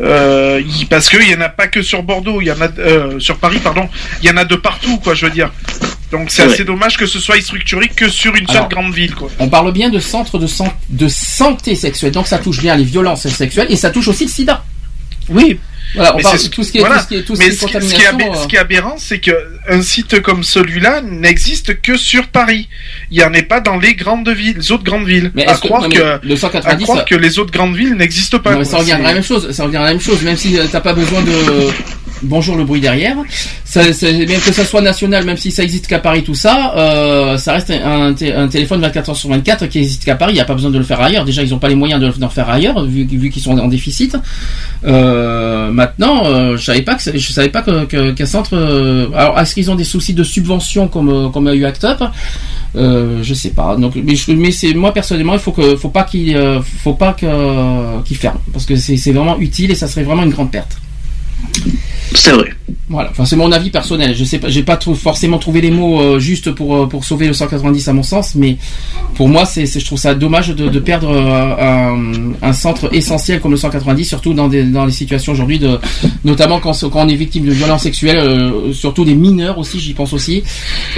Euh, 0.00 0.62
il- 0.78 0.86
parce 0.86 1.08
qu'il 1.08 1.28
y 1.28 1.34
en 1.34 1.40
a 1.40 1.48
pas 1.48 1.66
que 1.68 1.82
sur 1.82 2.02
Bordeaux, 2.02 2.40
il 2.40 2.46
y 2.46 2.52
en 2.52 2.60
a 2.60 2.68
euh, 2.78 3.18
sur 3.18 3.38
Paris, 3.38 3.58
pardon, 3.62 3.88
il 4.22 4.28
y 4.28 4.32
en 4.32 4.36
a 4.36 4.44
de 4.44 4.56
partout, 4.56 4.98
quoi, 4.98 5.14
je 5.14 5.26
veux 5.26 5.32
dire. 5.32 5.50
Donc 6.10 6.30
c'est 6.30 6.42
assez 6.52 6.64
dommage 6.64 6.98
que 6.98 7.06
ce 7.06 7.18
soit 7.18 7.40
structuré 7.40 7.88
que 7.88 8.08
sur 8.10 8.34
une 8.36 8.46
seule 8.46 8.68
grande 8.68 8.92
ville, 8.94 9.14
quoi. 9.14 9.30
On 9.38 9.48
parle 9.48 9.72
bien 9.72 9.88
de 9.88 9.98
centre 9.98 10.38
de, 10.38 10.46
san- 10.46 10.72
de 10.90 11.08
santé 11.08 11.74
sexuelle. 11.74 12.12
Donc 12.12 12.26
ça 12.26 12.38
touche 12.38 12.60
bien 12.60 12.76
les 12.76 12.84
violences 12.84 13.26
sexuelles 13.28 13.68
et 13.70 13.76
ça 13.76 13.90
touche 13.90 14.08
aussi 14.08 14.24
le 14.24 14.30
sida. 14.30 14.62
Oui. 15.28 15.58
Voilà, 15.94 16.14
on 16.14 16.16
Mais 16.16 16.22
parle 16.22 16.38
de 16.42 16.48
tout 16.48 16.62
ce 16.64 16.72
qui 16.72 16.78
est, 16.78 16.80
voilà. 16.80 16.96
tout 16.96 17.02
ce 17.02 17.08
qui 17.08 17.14
est, 17.16 17.22
tout 17.22 17.34
ce 17.34 17.38
Mais 17.40 17.44
qui 17.48 17.50
est 17.50 17.54
ce 17.58 17.66
qui, 17.66 17.72
ce 17.88 17.94
qui 17.94 18.00
est 18.02 18.06
euh, 18.30 18.34
ce 18.34 18.46
qui 18.48 18.56
est 18.56 18.58
aberrant, 18.58 18.94
c'est 18.96 19.18
que 19.18 19.32
un 19.68 19.82
site 19.82 20.22
comme 20.22 20.42
celui-là 20.42 21.02
n'existe 21.02 21.82
que 21.82 21.98
sur 21.98 22.28
Paris. 22.28 22.68
Il 23.10 23.18
n'y 23.18 23.24
en 23.24 23.34
est 23.34 23.42
pas 23.42 23.60
dans 23.60 23.76
les 23.78 23.94
grandes 23.94 24.26
villes, 24.30 24.56
les 24.56 24.72
autres 24.72 24.84
grandes 24.84 25.06
villes. 25.06 25.30
Mais 25.34 25.46
à 25.46 25.52
est-ce 25.52 25.60
que- 25.60 25.66
croire 25.68 25.82
non, 25.82 25.88
mais 25.90 25.98
le 26.22 26.36
190, 26.36 26.82
à 26.82 26.84
croire 26.84 26.98
ça- 27.00 27.04
que 27.04 27.14
les 27.14 27.38
autres 27.38 27.52
grandes 27.52 27.76
villes 27.76 27.92
n'existent 27.94 28.38
pas. 28.38 28.52
Non, 28.52 28.60
mais 28.60 28.64
ça 28.64 28.78
revient 28.78 28.92
à 28.92 28.98
la 29.00 29.12
même 29.12 29.22
chose. 29.22 29.50
Ça 29.52 29.64
revient 29.64 29.76
à 29.76 29.80
la 29.82 29.88
même 29.90 30.00
chose, 30.00 30.22
même 30.22 30.36
si 30.36 30.58
euh, 30.58 30.64
t'as 30.70 30.80
pas 30.80 30.94
besoin 30.94 31.20
de. 31.22 31.30
Bonjour 32.24 32.56
le 32.56 32.64
bruit 32.64 32.80
derrière. 32.80 33.16
Ça, 33.64 33.92
ça- 33.92 34.10
même 34.12 34.26
que 34.40 34.52
ça 34.52 34.64
soit 34.64 34.80
national, 34.80 35.24
même 35.24 35.36
si 35.36 35.50
ça 35.50 35.62
existe 35.64 35.86
qu'à 35.88 35.98
Paris, 35.98 36.22
tout 36.22 36.34
ça, 36.34 36.72
euh, 36.76 37.36
ça 37.36 37.54
reste 37.54 37.70
un, 37.70 38.12
té- 38.12 38.32
un 38.32 38.46
téléphone 38.46 38.80
24 38.80 39.10
heures 39.10 39.16
sur 39.16 39.28
24 39.30 39.66
qui 39.66 39.78
existe 39.78 40.04
qu'à 40.04 40.14
Paris. 40.14 40.32
Il 40.32 40.36
n'y 40.36 40.40
a 40.40 40.44
pas 40.44 40.54
besoin 40.54 40.70
de 40.70 40.78
le 40.78 40.84
faire 40.84 41.00
ailleurs. 41.00 41.24
Déjà, 41.24 41.42
ils 41.42 41.50
n'ont 41.50 41.58
pas 41.58 41.68
les 41.68 41.74
moyens 41.74 42.00
de 42.00 42.08
d'en 42.20 42.28
faire 42.28 42.48
ailleurs, 42.48 42.84
vu, 42.84 43.06
qu'ils 43.30 43.42
sont 43.42 43.58
en 43.58 43.66
déficit. 43.66 44.16
Euh, 44.84 45.70
maintenant, 45.72 46.24
euh, 46.26 46.56
je 46.56 46.64
savais 46.64 46.82
pas 46.82 46.94
que 46.94 47.02
je 47.18 47.32
savais 47.32 47.48
pas 47.48 47.62
qu'un 47.62 48.26
centre. 48.26 48.56
alors, 49.16 49.38
est-ce 49.40 49.54
qu'ils 49.54 49.70
ont 49.70 49.74
des 49.76 49.84
soucis 49.84 50.14
de 50.14 50.22
subvention 50.24 50.86
comme 50.88 51.32
comme 51.32 51.46
a 51.48 51.54
eu 51.54 51.64
Act 51.64 51.84
Up? 51.84 52.02
Je 52.76 53.34
sais 53.34 53.50
pas. 53.50 53.74
Donc, 53.76 53.94
mais, 53.96 54.50
c'est 54.52 54.74
moi 54.74 54.92
personnellement, 54.94 55.34
il 55.34 55.40
faut 55.40 55.52
que 55.52 55.76
faut 55.76 55.88
pas 55.88 56.04
qu'il 56.04 56.36
faut 56.84 56.94
pas 56.94 57.14
que 57.14 58.00
qu'il 58.04 58.16
ferme 58.16 58.38
parce 58.52 58.64
que 58.66 58.76
c'est 58.76 59.12
vraiment 59.12 59.38
utile 59.40 59.72
et 59.72 59.74
ça 59.74 59.88
serait 59.88 60.04
vraiment 60.04 60.22
une 60.22 60.30
grande 60.30 60.52
perte. 60.52 60.76
C'est 62.14 62.32
vrai. 62.32 62.52
Voilà, 62.92 63.08
enfin 63.10 63.24
c'est 63.24 63.36
mon 63.36 63.50
avis 63.52 63.70
personnel. 63.70 64.14
Je 64.14 64.22
sais 64.22 64.38
pas, 64.38 64.48
j'ai 64.48 64.62
pas 64.62 64.78
forcément 64.96 65.38
trouvé 65.38 65.62
les 65.62 65.70
mots 65.70 66.00
euh, 66.00 66.20
pour 66.54 66.76
euh, 66.76 66.86
pour 66.86 67.04
sauver 67.06 67.26
le 67.26 67.32
190 67.32 67.88
à 67.88 67.92
mon 67.94 68.02
sens, 68.02 68.34
mais 68.34 68.58
pour 69.14 69.28
moi 69.28 69.46
c'est 69.46 69.66
je 69.66 69.84
trouve 69.84 69.98
ça 69.98 70.14
dommage 70.14 70.48
de, 70.48 70.78
perdre 70.78 71.10
euh, 71.10 72.32
un, 72.42 72.52
centre 72.52 72.94
essentiel 72.94 73.40
comme 73.40 73.52
le 73.52 73.56
190, 73.56 74.04
surtout 74.04 74.34
dans 74.34 74.48
des 74.48 74.64
dans 74.64 74.84
les 74.84 74.92
situations 74.92 75.32
aujourd'hui 75.32 75.58
de 75.58 75.78
notamment 76.24 76.60
quand 76.60 76.78
quand 76.90 77.06
on 77.06 77.08
est 77.08 77.14
victime 77.14 77.46
de 77.46 77.52
violences 77.52 77.84
sexuelles, 77.84 78.18
euh, 78.18 78.74
surtout 78.74 79.06
des 79.06 79.14
mineurs 79.14 79.56
aussi, 79.56 79.80
j'y 79.80 79.94
pense 79.94 80.12
aussi. 80.12 80.42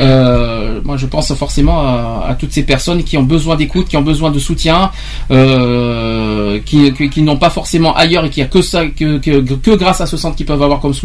Moi 0.00 0.96
je 0.96 1.06
pense 1.06 1.32
forcément 1.34 1.78
à, 1.80 2.36
toutes 2.38 2.52
ces 2.52 2.64
personnes 2.64 3.04
qui 3.04 3.16
ont 3.16 3.22
besoin 3.22 3.54
d'écoute, 3.54 3.86
qui 3.88 3.96
ont 3.96 4.02
besoin 4.02 4.32
de 4.32 4.40
soutien, 4.40 4.90
qui 5.30 6.92
qui, 6.92 7.10
qui 7.10 7.22
n'ont 7.22 7.36
pas 7.36 7.50
forcément 7.50 7.94
ailleurs 7.94 8.24
et 8.24 8.30
qui 8.30 8.42
a 8.42 8.46
que 8.46 8.62
ça 8.62 8.86
que, 8.86 9.18
que 9.18 9.40
que 9.40 9.76
grâce 9.76 10.00
à 10.00 10.06
ce 10.06 10.16
centre 10.16 10.34
qu'ils 10.34 10.46
peuvent 10.46 10.62
avoir 10.62 10.80
comme 10.80 10.92
soutien. 10.92 11.03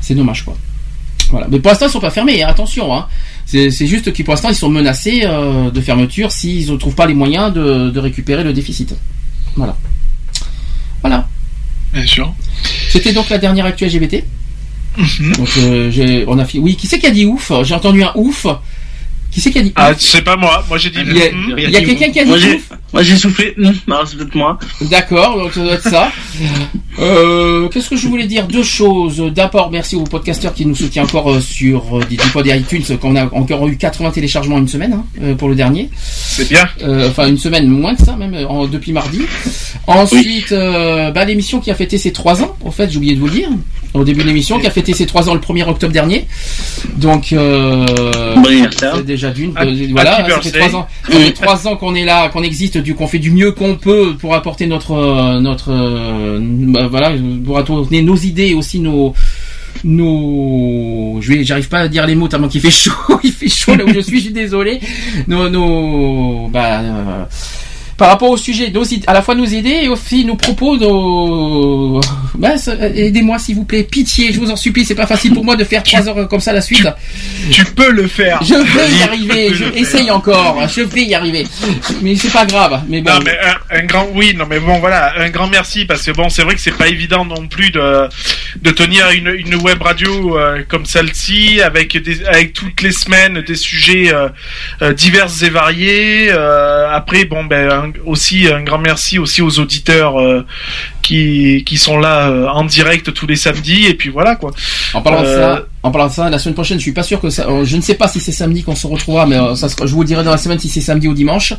C'est 0.00 0.14
dommage 0.14 0.44
quoi. 0.44 0.56
Voilà. 1.30 1.46
Mais 1.50 1.58
pour 1.58 1.70
l'instant, 1.70 1.86
ils 1.86 1.90
sont 1.90 2.00
pas 2.00 2.10
fermés. 2.10 2.42
hein, 2.42 2.48
attention. 2.48 2.94
Hein. 2.94 3.06
C'est 3.46 3.70
juste 3.86 4.12
qu'ils 4.12 4.24
pour 4.24 4.34
l'instant, 4.34 4.50
ils 4.50 4.54
sont 4.54 4.68
menacés 4.68 5.22
euh, 5.24 5.70
de 5.70 5.80
fermeture 5.80 6.30
s'ils 6.30 6.70
ne 6.70 6.76
trouvent 6.76 6.94
pas 6.94 7.06
les 7.06 7.14
moyens 7.14 7.52
de, 7.52 7.90
de 7.90 7.98
récupérer 8.00 8.44
le 8.44 8.52
déficit. 8.52 8.94
Voilà. 9.56 9.76
Voilà. 11.00 11.26
Bien 11.92 12.06
sûr. 12.06 12.32
C'était 12.88 13.12
donc 13.12 13.28
la 13.30 13.38
dernière 13.38 13.66
actu 13.66 13.86
LGBT. 13.86 14.22
Donc 15.36 15.48
euh, 15.58 16.24
on 16.28 16.38
a 16.38 16.44
fait. 16.44 16.58
Oui, 16.58 16.76
qui 16.76 16.86
c'est 16.86 16.98
qui 16.98 17.06
a 17.06 17.10
dit 17.10 17.24
ouf? 17.26 17.50
J'ai 17.62 17.74
entendu 17.74 18.02
un 18.02 18.12
ouf. 18.14 18.46
Qui 19.34 19.40
c'est 19.40 19.50
qui 19.50 19.58
a 19.58 19.62
dit 19.62 19.72
Ah, 19.76 19.92
c'est 19.98 20.22
pas 20.22 20.36
moi. 20.36 20.64
Moi 20.68 20.78
j'ai 20.78 20.90
dit. 20.90 20.98
Il 21.04 21.16
y 21.16 21.22
a, 21.22 21.28
il 21.58 21.70
y 21.70 21.76
a 21.76 21.80
quelqu'un 21.82 22.10
qui 22.10 22.20
a 22.20 22.24
dit 22.24 22.30
Moi, 22.30 22.38
j'ai- 22.38 22.54
ouf 22.54 22.70
Moi 22.92 23.02
j'ai 23.02 23.16
soufflé. 23.16 23.52
Hum, 23.58 23.74
alors, 23.88 24.06
c'est 24.06 24.16
peut-être 24.16 24.34
moi. 24.36 24.58
D'accord, 24.82 25.36
donc 25.38 25.52
ça 25.52 25.60
doit 25.62 25.72
être 25.72 25.82
ça. 25.88 26.12
Euh, 27.00 27.68
Qu'est-ce 27.68 27.90
que 27.90 27.96
je 27.96 28.06
voulais 28.06 28.26
dire 28.26 28.46
Deux 28.46 28.62
choses. 28.62 29.18
D'abord, 29.34 29.70
merci 29.72 29.96
aux 29.96 30.04
podcasteurs 30.04 30.54
qui 30.54 30.64
nous 30.64 30.76
soutiennent 30.76 31.04
encore 31.06 31.32
euh, 31.32 31.40
sur 31.40 31.98
euh, 31.98 32.04
des 32.08 32.16
et 32.50 32.56
iTunes, 32.56 32.84
qu'on 33.00 33.16
a 33.16 33.24
encore 33.34 33.66
eu 33.66 33.76
80 33.76 34.12
téléchargements 34.12 34.56
en 34.56 34.60
une 34.60 34.68
semaine 34.68 34.92
hein, 34.92 35.04
euh, 35.22 35.34
pour 35.34 35.48
le 35.48 35.56
dernier. 35.56 35.90
C'est 35.96 36.48
bien. 36.48 36.68
Euh, 36.82 37.08
enfin, 37.10 37.26
une 37.26 37.38
semaine 37.38 37.66
moins 37.68 37.96
que 37.96 38.04
ça, 38.04 38.14
même 38.16 38.36
en- 38.48 38.66
depuis 38.66 38.92
mardi. 38.92 39.22
Ensuite, 39.88 40.52
euh, 40.52 41.10
bah, 41.10 41.24
l'émission 41.24 41.58
qui 41.60 41.70
a 41.72 41.74
fêté 41.74 41.98
ses 41.98 42.12
trois 42.12 42.42
ans. 42.42 42.56
Au 42.64 42.70
fait, 42.70 42.88
j'ai 42.90 42.98
oublié 42.98 43.14
de 43.14 43.20
vous 43.20 43.26
le 43.26 43.32
dire 43.32 43.48
au 43.94 44.02
début 44.02 44.22
de 44.22 44.26
l'émission, 44.26 44.58
qui 44.58 44.66
a 44.66 44.70
fêté 44.72 44.92
ses 44.92 45.06
trois 45.06 45.28
ans 45.28 45.34
le 45.34 45.40
1er 45.40 45.68
octobre 45.68 45.92
dernier. 45.92 46.26
Donc, 46.96 47.32
euh, 47.32 48.34
Bon 48.34 48.44
anniversaire. 48.46 48.94
c'est 48.96 49.06
déjà 49.06 49.23
d'une. 49.30 49.52
Euh, 49.58 49.86
voilà, 49.90 50.26
ça 50.28 50.40
fait 50.40 50.58
trois 50.58 50.76
ans. 50.76 50.88
Trois 51.34 51.68
ans 51.68 51.76
qu'on 51.76 51.94
est 51.94 52.04
là, 52.04 52.28
qu'on 52.28 52.42
existe, 52.42 52.78
du 52.78 52.94
qu'on 52.94 53.06
fait 53.06 53.18
du 53.18 53.30
mieux 53.30 53.52
qu'on 53.52 53.76
peut 53.76 54.14
pour 54.18 54.34
apporter 54.34 54.66
notre 54.66 54.92
euh, 54.92 55.40
notre 55.40 55.70
euh, 55.72 56.38
bah, 56.40 56.86
voilà, 56.88 57.12
pour 57.44 57.58
apporter 57.58 58.02
nos 58.02 58.16
idées 58.16 58.48
et 58.48 58.54
aussi 58.54 58.80
nos 58.80 59.14
nos 59.82 61.18
je 61.20 61.28
vais 61.28 61.44
j'arrive 61.44 61.68
pas 61.68 61.80
à 61.80 61.88
dire 61.88 62.06
les 62.06 62.14
mots 62.14 62.28
tellement 62.28 62.48
qu'il 62.48 62.60
fait 62.60 62.70
chaud 62.70 62.92
il 63.24 63.32
fait 63.32 63.48
chaud 63.48 63.74
là 63.74 63.84
où 63.84 63.92
je 63.92 64.00
suis 64.00 64.18
je 64.18 64.24
suis 64.24 64.32
désolé 64.32 64.80
nos 65.26 65.50
nos 65.50 66.48
bah 66.48 66.80
euh, 66.80 67.24
par 67.96 68.08
rapport 68.08 68.30
au 68.30 68.36
sujet, 68.36 68.72
à 69.06 69.12
la 69.12 69.22
fois 69.22 69.34
nous 69.34 69.54
aider 69.54 69.80
et 69.84 69.88
aussi 69.88 70.24
nous 70.24 70.36
propos 70.36 70.76
nos... 70.76 72.00
Bah, 72.36 72.56
ça- 72.56 72.74
aidez-moi 72.88 73.38
s'il 73.38 73.54
vous 73.56 73.64
plaît, 73.64 73.84
pitié, 73.84 74.32
je 74.32 74.40
vous 74.40 74.50
en 74.50 74.56
supplie, 74.56 74.84
c'est 74.84 74.94
pas 74.94 75.06
facile 75.06 75.32
pour 75.32 75.44
moi 75.44 75.56
de 75.56 75.64
faire 75.64 75.82
trois 75.82 76.08
heures 76.08 76.28
comme 76.28 76.40
ça 76.40 76.52
la 76.52 76.60
suite. 76.60 76.88
Tu 77.50 77.64
peux 77.66 77.90
le 77.90 78.06
faire. 78.08 78.40
Je 78.42 78.54
vais 78.54 78.96
y 78.98 79.02
arriver, 79.02 79.54
je 79.54 79.64
essaye 79.78 80.10
encore, 80.10 80.66
je 80.68 80.80
vais 80.82 81.02
y 81.02 81.14
arriver. 81.14 81.46
Mais 82.02 82.16
c'est 82.16 82.32
pas 82.32 82.44
grave, 82.46 82.82
mais 82.88 83.00
bon. 83.00 83.10
Non 83.12 83.20
mais 83.24 83.38
un, 83.70 83.78
un 83.78 83.84
grand 83.84 84.08
oui 84.14 84.34
non 84.36 84.46
mais 84.48 84.58
bon 84.58 84.78
voilà 84.80 85.14
un 85.18 85.30
grand 85.30 85.46
merci 85.46 85.84
parce 85.84 86.02
que 86.02 86.10
bon 86.10 86.28
c'est 86.28 86.42
vrai 86.42 86.54
que 86.54 86.60
c'est 86.60 86.76
pas 86.76 86.88
évident 86.88 87.24
non 87.24 87.46
plus 87.46 87.70
de 87.70 88.08
de 88.60 88.70
tenir 88.70 89.10
une, 89.10 89.28
une 89.28 89.54
web 89.56 89.80
radio 89.82 90.36
euh, 90.38 90.62
comme 90.68 90.84
celle-ci 90.86 91.60
avec 91.62 91.96
des 92.02 92.24
avec 92.24 92.52
toutes 92.52 92.82
les 92.82 92.92
semaines 92.92 93.40
des 93.42 93.54
sujets 93.54 94.12
euh, 94.12 94.28
euh, 94.82 94.92
divers 94.92 95.28
et 95.42 95.50
variés 95.50 96.28
euh, 96.30 96.88
après 96.90 97.24
bon 97.24 97.44
ben 97.44 97.83
un- 97.84 97.92
aussi 98.06 98.46
un 98.48 98.62
grand 98.62 98.78
merci 98.78 99.18
aussi 99.18 99.42
aux 99.42 99.58
auditeurs 99.58 100.20
euh, 100.20 100.44
qui 101.02 101.62
qui 101.66 101.76
sont 101.76 101.98
là 101.98 102.28
euh, 102.28 102.46
en 102.48 102.64
direct 102.64 103.12
tous 103.14 103.26
les 103.26 103.36
samedis 103.36 103.86
et 103.86 103.94
puis 103.94 104.10
voilà 104.10 104.36
quoi. 104.36 104.50
En 104.94 105.02
parlant 105.02 105.22
de 105.22 105.26
Euh, 105.26 105.56
ça, 105.56 105.66
En 105.84 105.90
parlant 105.90 106.08
de 106.08 106.12
ça, 106.14 106.30
la 106.30 106.38
semaine 106.38 106.54
prochaine, 106.54 106.78
je 106.78 106.82
suis 106.82 106.92
pas 106.92 107.02
sûr 107.02 107.20
que 107.20 107.28
ça. 107.28 107.46
euh, 107.46 107.64
je 107.64 107.76
ne 107.76 107.82
sais 107.82 107.94
pas 107.94 108.08
si 108.08 108.18
c'est 108.18 108.32
samedi 108.32 108.62
qu'on 108.62 108.74
se 108.74 108.86
retrouvera, 108.86 109.26
mais 109.26 109.36
euh, 109.36 109.54
ça 109.54 109.68
sera- 109.68 109.84
je 109.86 109.92
vous 109.94 110.02
dirai 110.02 110.24
dans 110.24 110.30
la 110.30 110.38
semaine 110.38 110.58
si 110.58 110.70
c'est 110.70 110.80
samedi 110.80 111.08
ou 111.08 111.12
dimanche. 111.14 111.52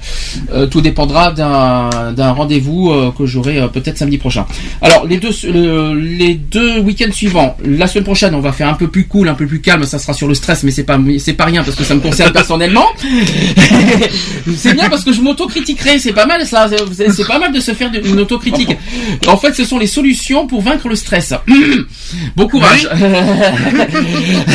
Euh, 0.51 0.65
tout 0.65 0.81
dépendra 0.81 1.31
d'un 1.31 2.31
rendez-vous 2.31 2.89
euh, 2.91 3.11
que 3.15 3.27
j'aurai 3.27 3.59
euh, 3.59 3.67
peut-être 3.67 3.99
samedi 3.99 4.17
prochain. 4.17 4.47
Alors 4.81 5.05
les 5.05 5.17
deux 5.17 5.29
le- 5.43 5.93
les 5.93 6.33
deux 6.33 6.79
week-ends 6.79 7.11
suivants, 7.13 7.55
la 7.63 7.85
semaine 7.85 8.03
prochaine, 8.03 8.33
on 8.33 8.39
va 8.41 8.51
faire 8.51 8.67
un 8.67 8.73
peu 8.73 8.87
plus 8.87 9.05
cool, 9.05 9.29
un 9.29 9.35
peu 9.35 9.45
plus 9.45 9.61
calme. 9.61 9.83
Ça 9.85 9.99
sera 9.99 10.13
sur 10.13 10.27
le 10.27 10.33
stress, 10.33 10.63
mais 10.63 10.71
c'est 10.71 10.83
pas 10.83 10.97
c'est 11.19 11.33
pas 11.33 11.45
rien 11.45 11.63
parce 11.63 11.77
que 11.77 11.83
ça 11.83 11.93
me 11.93 11.99
concerne 12.01 12.33
personnellement. 12.33 12.87
c'est 14.57 14.73
bien 14.73 14.89
parce 14.89 15.03
que 15.03 15.13
je 15.13 15.21
m'autocritiquerai, 15.21 15.99
c'est 15.99 16.13
pas 16.13 16.25
mal 16.25 16.45
ça. 16.47 16.67
C'est 17.13 17.27
pas 17.27 17.37
mal 17.37 17.53
de 17.53 17.59
se 17.59 17.73
faire 17.75 17.91
une 18.03 18.19
autocritique. 18.19 18.75
En 19.27 19.37
fait, 19.37 19.53
ce 19.53 19.63
sont 19.65 19.77
les 19.77 19.85
solutions 19.87 20.47
pour 20.47 20.61
vaincre 20.63 20.87
le 20.89 20.95
stress. 20.95 21.33
bon 22.35 22.47
courage. 22.47 22.89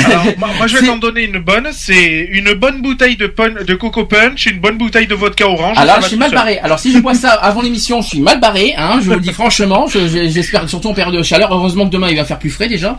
Alors, 0.07 0.25
moi, 0.39 0.67
je 0.67 0.77
vais 0.77 0.87
t'en 0.87 0.97
donner 0.99 1.23
une 1.25 1.39
bonne. 1.39 1.69
C'est 1.73 2.29
une 2.33 2.55
bonne 2.55 2.81
bouteille 2.83 3.17
de, 3.17 3.27
pun- 3.27 3.65
de 3.67 3.75
Coco 3.75 4.05
Punch, 4.05 4.47
une 4.47 4.59
bonne 4.59 4.79
bouteille 4.79 5.07
de 5.07 5.15
vodka 5.15 5.47
orange. 5.49 5.77
Alors, 5.79 6.01
je 6.03 6.09
suis 6.09 6.17
mal 6.17 6.31
barré. 6.33 6.59
Alors, 6.59 6.79
si 6.79 6.93
je 6.93 6.99
bois 6.99 7.15
ça 7.15 7.31
avant 7.43 7.63
l'émission, 7.63 8.03
je 8.03 8.09
suis 8.09 8.21
mal 8.21 8.41
barré. 8.41 8.75
Hein, 8.77 8.99
je 9.01 9.07
vous 9.07 9.15
le 9.15 9.21
dis 9.21 9.33
franchement. 9.33 9.87
Je- 9.87 10.07
je- 10.09 10.29
J'espère 10.29 10.69
surtout 10.69 10.89
en 10.89 10.95
période 10.95 11.15
de 11.15 11.23
chaleur. 11.23 11.53
Heureusement 11.53 11.87
que 11.87 11.91
demain 11.93 12.09
il 12.11 12.17
va 12.17 12.25
faire 12.25 12.39
plus 12.39 12.51
frais 12.51 12.69
déjà. 12.69 12.97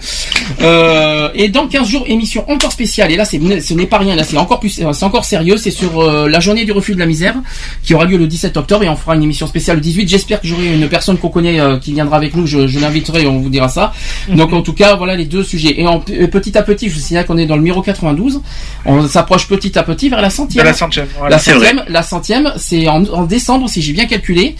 Euh, 0.62 1.30
et 1.34 1.50
dans 1.50 1.68
15 1.68 1.88
jours, 1.88 2.04
émission 2.08 2.50
encore 2.50 2.72
spéciale. 2.72 3.12
Et 3.12 3.16
là, 3.16 3.26
ce 3.26 3.74
n'est 3.74 3.86
pas 3.86 3.98
rien. 3.98 4.16
Là, 4.16 4.24
c'est 4.24 4.38
encore 4.38 4.60
plus, 4.60 4.70
c'est 4.70 5.04
encore 5.04 5.26
sérieux. 5.26 5.58
C'est 5.58 5.72
sur 5.72 6.02
euh, 6.02 6.28
la 6.28 6.40
journée 6.40 6.66
du 6.66 6.72
refus 6.72 6.94
de 6.94 7.00
la 7.00 7.06
misère 7.06 7.36
qui 7.84 7.94
aura 7.94 8.06
lieu 8.06 8.18
le 8.18 8.28
17 8.28 8.58
octobre 8.58 8.84
et 8.84 8.90
on 8.90 8.96
fera 8.96 9.16
une 9.16 9.24
émission 9.24 9.48
spéciale 9.48 9.78
le 9.78 9.82
18. 9.82 10.08
J'espère 10.10 10.42
que 10.42 10.48
j'aurai 10.48 10.74
une 10.74 10.88
personne 10.90 11.18
qu'on 11.18 11.30
connaît 11.30 11.60
euh, 11.60 11.78
qui 11.78 11.94
viendra 11.94 12.18
avec 12.18 12.36
nous. 12.36 12.46
Je, 12.46 12.68
je 12.68 12.80
l'inviterai. 12.80 13.26
On 13.26 13.40
vous 13.40 13.50
dira 13.50 13.70
ça. 13.70 13.94
Donc, 14.30 14.54
en 14.54 14.62
tout 14.62 14.74
cas, 14.74 14.96
voilà 14.96 15.16
les 15.16 15.26
deux 15.26 15.44
sujets. 15.44 15.80
Et 15.80 15.88
en, 15.88 16.04
et 16.12 16.28
petit 16.52 16.58
à 16.58 16.64
petit, 16.64 16.90
je 16.90 16.96
vous 16.96 17.00
signale 17.02 17.26
qu'on 17.26 17.38
est 17.38 17.46
dans 17.46 17.56
le 17.56 17.62
numéro 17.62 17.82
92. 17.82 18.42
On 18.86 19.08
s'approche 19.08 19.48
petit 19.48 19.78
à 19.78 19.84
petit 19.84 20.10
vers 20.10 20.22
la 20.22 20.30
centième. 20.30 20.64
De 20.64 20.70
la 20.70 20.74
centième, 20.76 21.08
voilà. 21.18 21.36
La 21.36 21.40
C'est 21.42 21.54
vrai. 21.54 21.68
centième, 21.68 21.86
la 21.88 22.04
centième, 22.04 22.54
c'est 22.58 22.88
en, 22.88 23.04
en 23.06 23.24
décembre 23.24 23.70
si 23.70 23.82
j'ai 23.82 23.94
bien 23.94 24.06
calculé. 24.06 24.56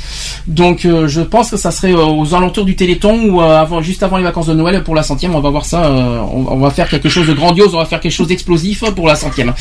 Donc 0.48 0.86
euh, 0.86 1.08
je 1.08 1.22
pense 1.22 1.52
que 1.52 1.58
ça 1.58 1.72
serait 1.72 1.94
euh, 1.94 2.06
aux 2.06 2.34
alentours 2.34 2.66
du 2.66 2.76
Téléthon 2.76 3.20
ou 3.30 3.42
euh, 3.42 3.60
avant, 3.62 3.82
juste 3.82 4.04
avant 4.04 4.18
les 4.18 4.24
vacances 4.24 4.48
de 4.48 4.54
Noël 4.54 4.84
pour 4.84 4.96
la 4.96 5.04
centième. 5.04 5.36
On 5.36 5.42
va 5.42 5.50
voir 5.50 5.66
ça. 5.66 5.86
euh, 5.86 6.20
on, 6.20 6.46
on 6.50 6.58
va 6.58 6.70
faire 6.72 6.88
quelque 6.90 7.10
chose 7.10 7.28
de 7.28 7.34
grandiose. 7.34 7.74
On 7.76 7.80
va 7.80 7.86
faire 7.86 8.00
quelque 8.00 8.12
chose 8.12 8.28
d'explosif 8.28 8.84
pour 8.96 9.08
la 9.08 9.16
centième. 9.16 9.54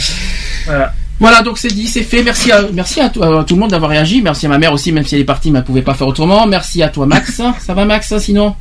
Voilà. 0.67 0.93
Voilà, 1.19 1.43
donc 1.43 1.59
c'est 1.59 1.69
dit, 1.69 1.87
c'est 1.87 2.03
fait. 2.03 2.23
Merci 2.23 2.51
à, 2.51 2.63
merci 2.73 2.99
à 2.99 3.11
tout 3.11 3.21
le 3.21 3.57
monde 3.57 3.71
d'avoir 3.73 3.91
réagi. 3.91 4.23
Merci 4.23 4.47
à 4.47 4.49
ma 4.49 4.57
mère 4.57 4.73
aussi, 4.73 4.91
même 4.91 5.05
si 5.05 5.15
elle 5.17 5.21
est 5.21 5.25
partie, 5.25 5.51
mais 5.51 5.59
elle 5.59 5.67
pouvait 5.67 5.83
pas 5.83 5.93
faire 5.93 6.07
autrement. 6.07 6.47
Merci 6.47 6.83
à 6.83 6.89
toi, 6.89 7.05
Max. 7.05 7.43
ça 7.61 7.75
va, 7.75 7.85
Max, 7.85 8.17
sinon? 8.19 8.55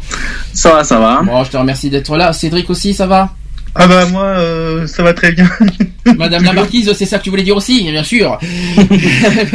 Ça 0.53 0.73
va, 0.73 0.83
ça 0.83 0.99
va. 0.99 1.21
Bon, 1.23 1.41
je 1.45 1.51
te 1.51 1.55
remercie 1.57 1.89
d'être 1.89 2.17
là. 2.17 2.33
Cédric 2.33 2.69
aussi, 2.69 2.93
ça 2.93 3.07
va? 3.07 3.29
Ah 3.75 3.87
bah 3.87 4.05
moi, 4.07 4.23
euh, 4.23 4.87
ça 4.87 5.03
va 5.03 5.13
très 5.13 5.31
bien. 5.31 5.49
Madame 6.17 6.43
la 6.43 6.53
marquise, 6.53 6.91
c'est 6.93 7.05
ça 7.05 7.19
que 7.19 7.23
tu 7.23 7.29
voulais 7.29 7.43
dire 7.43 7.55
aussi, 7.55 7.83
bien 7.91 8.03
sûr. 8.03 8.37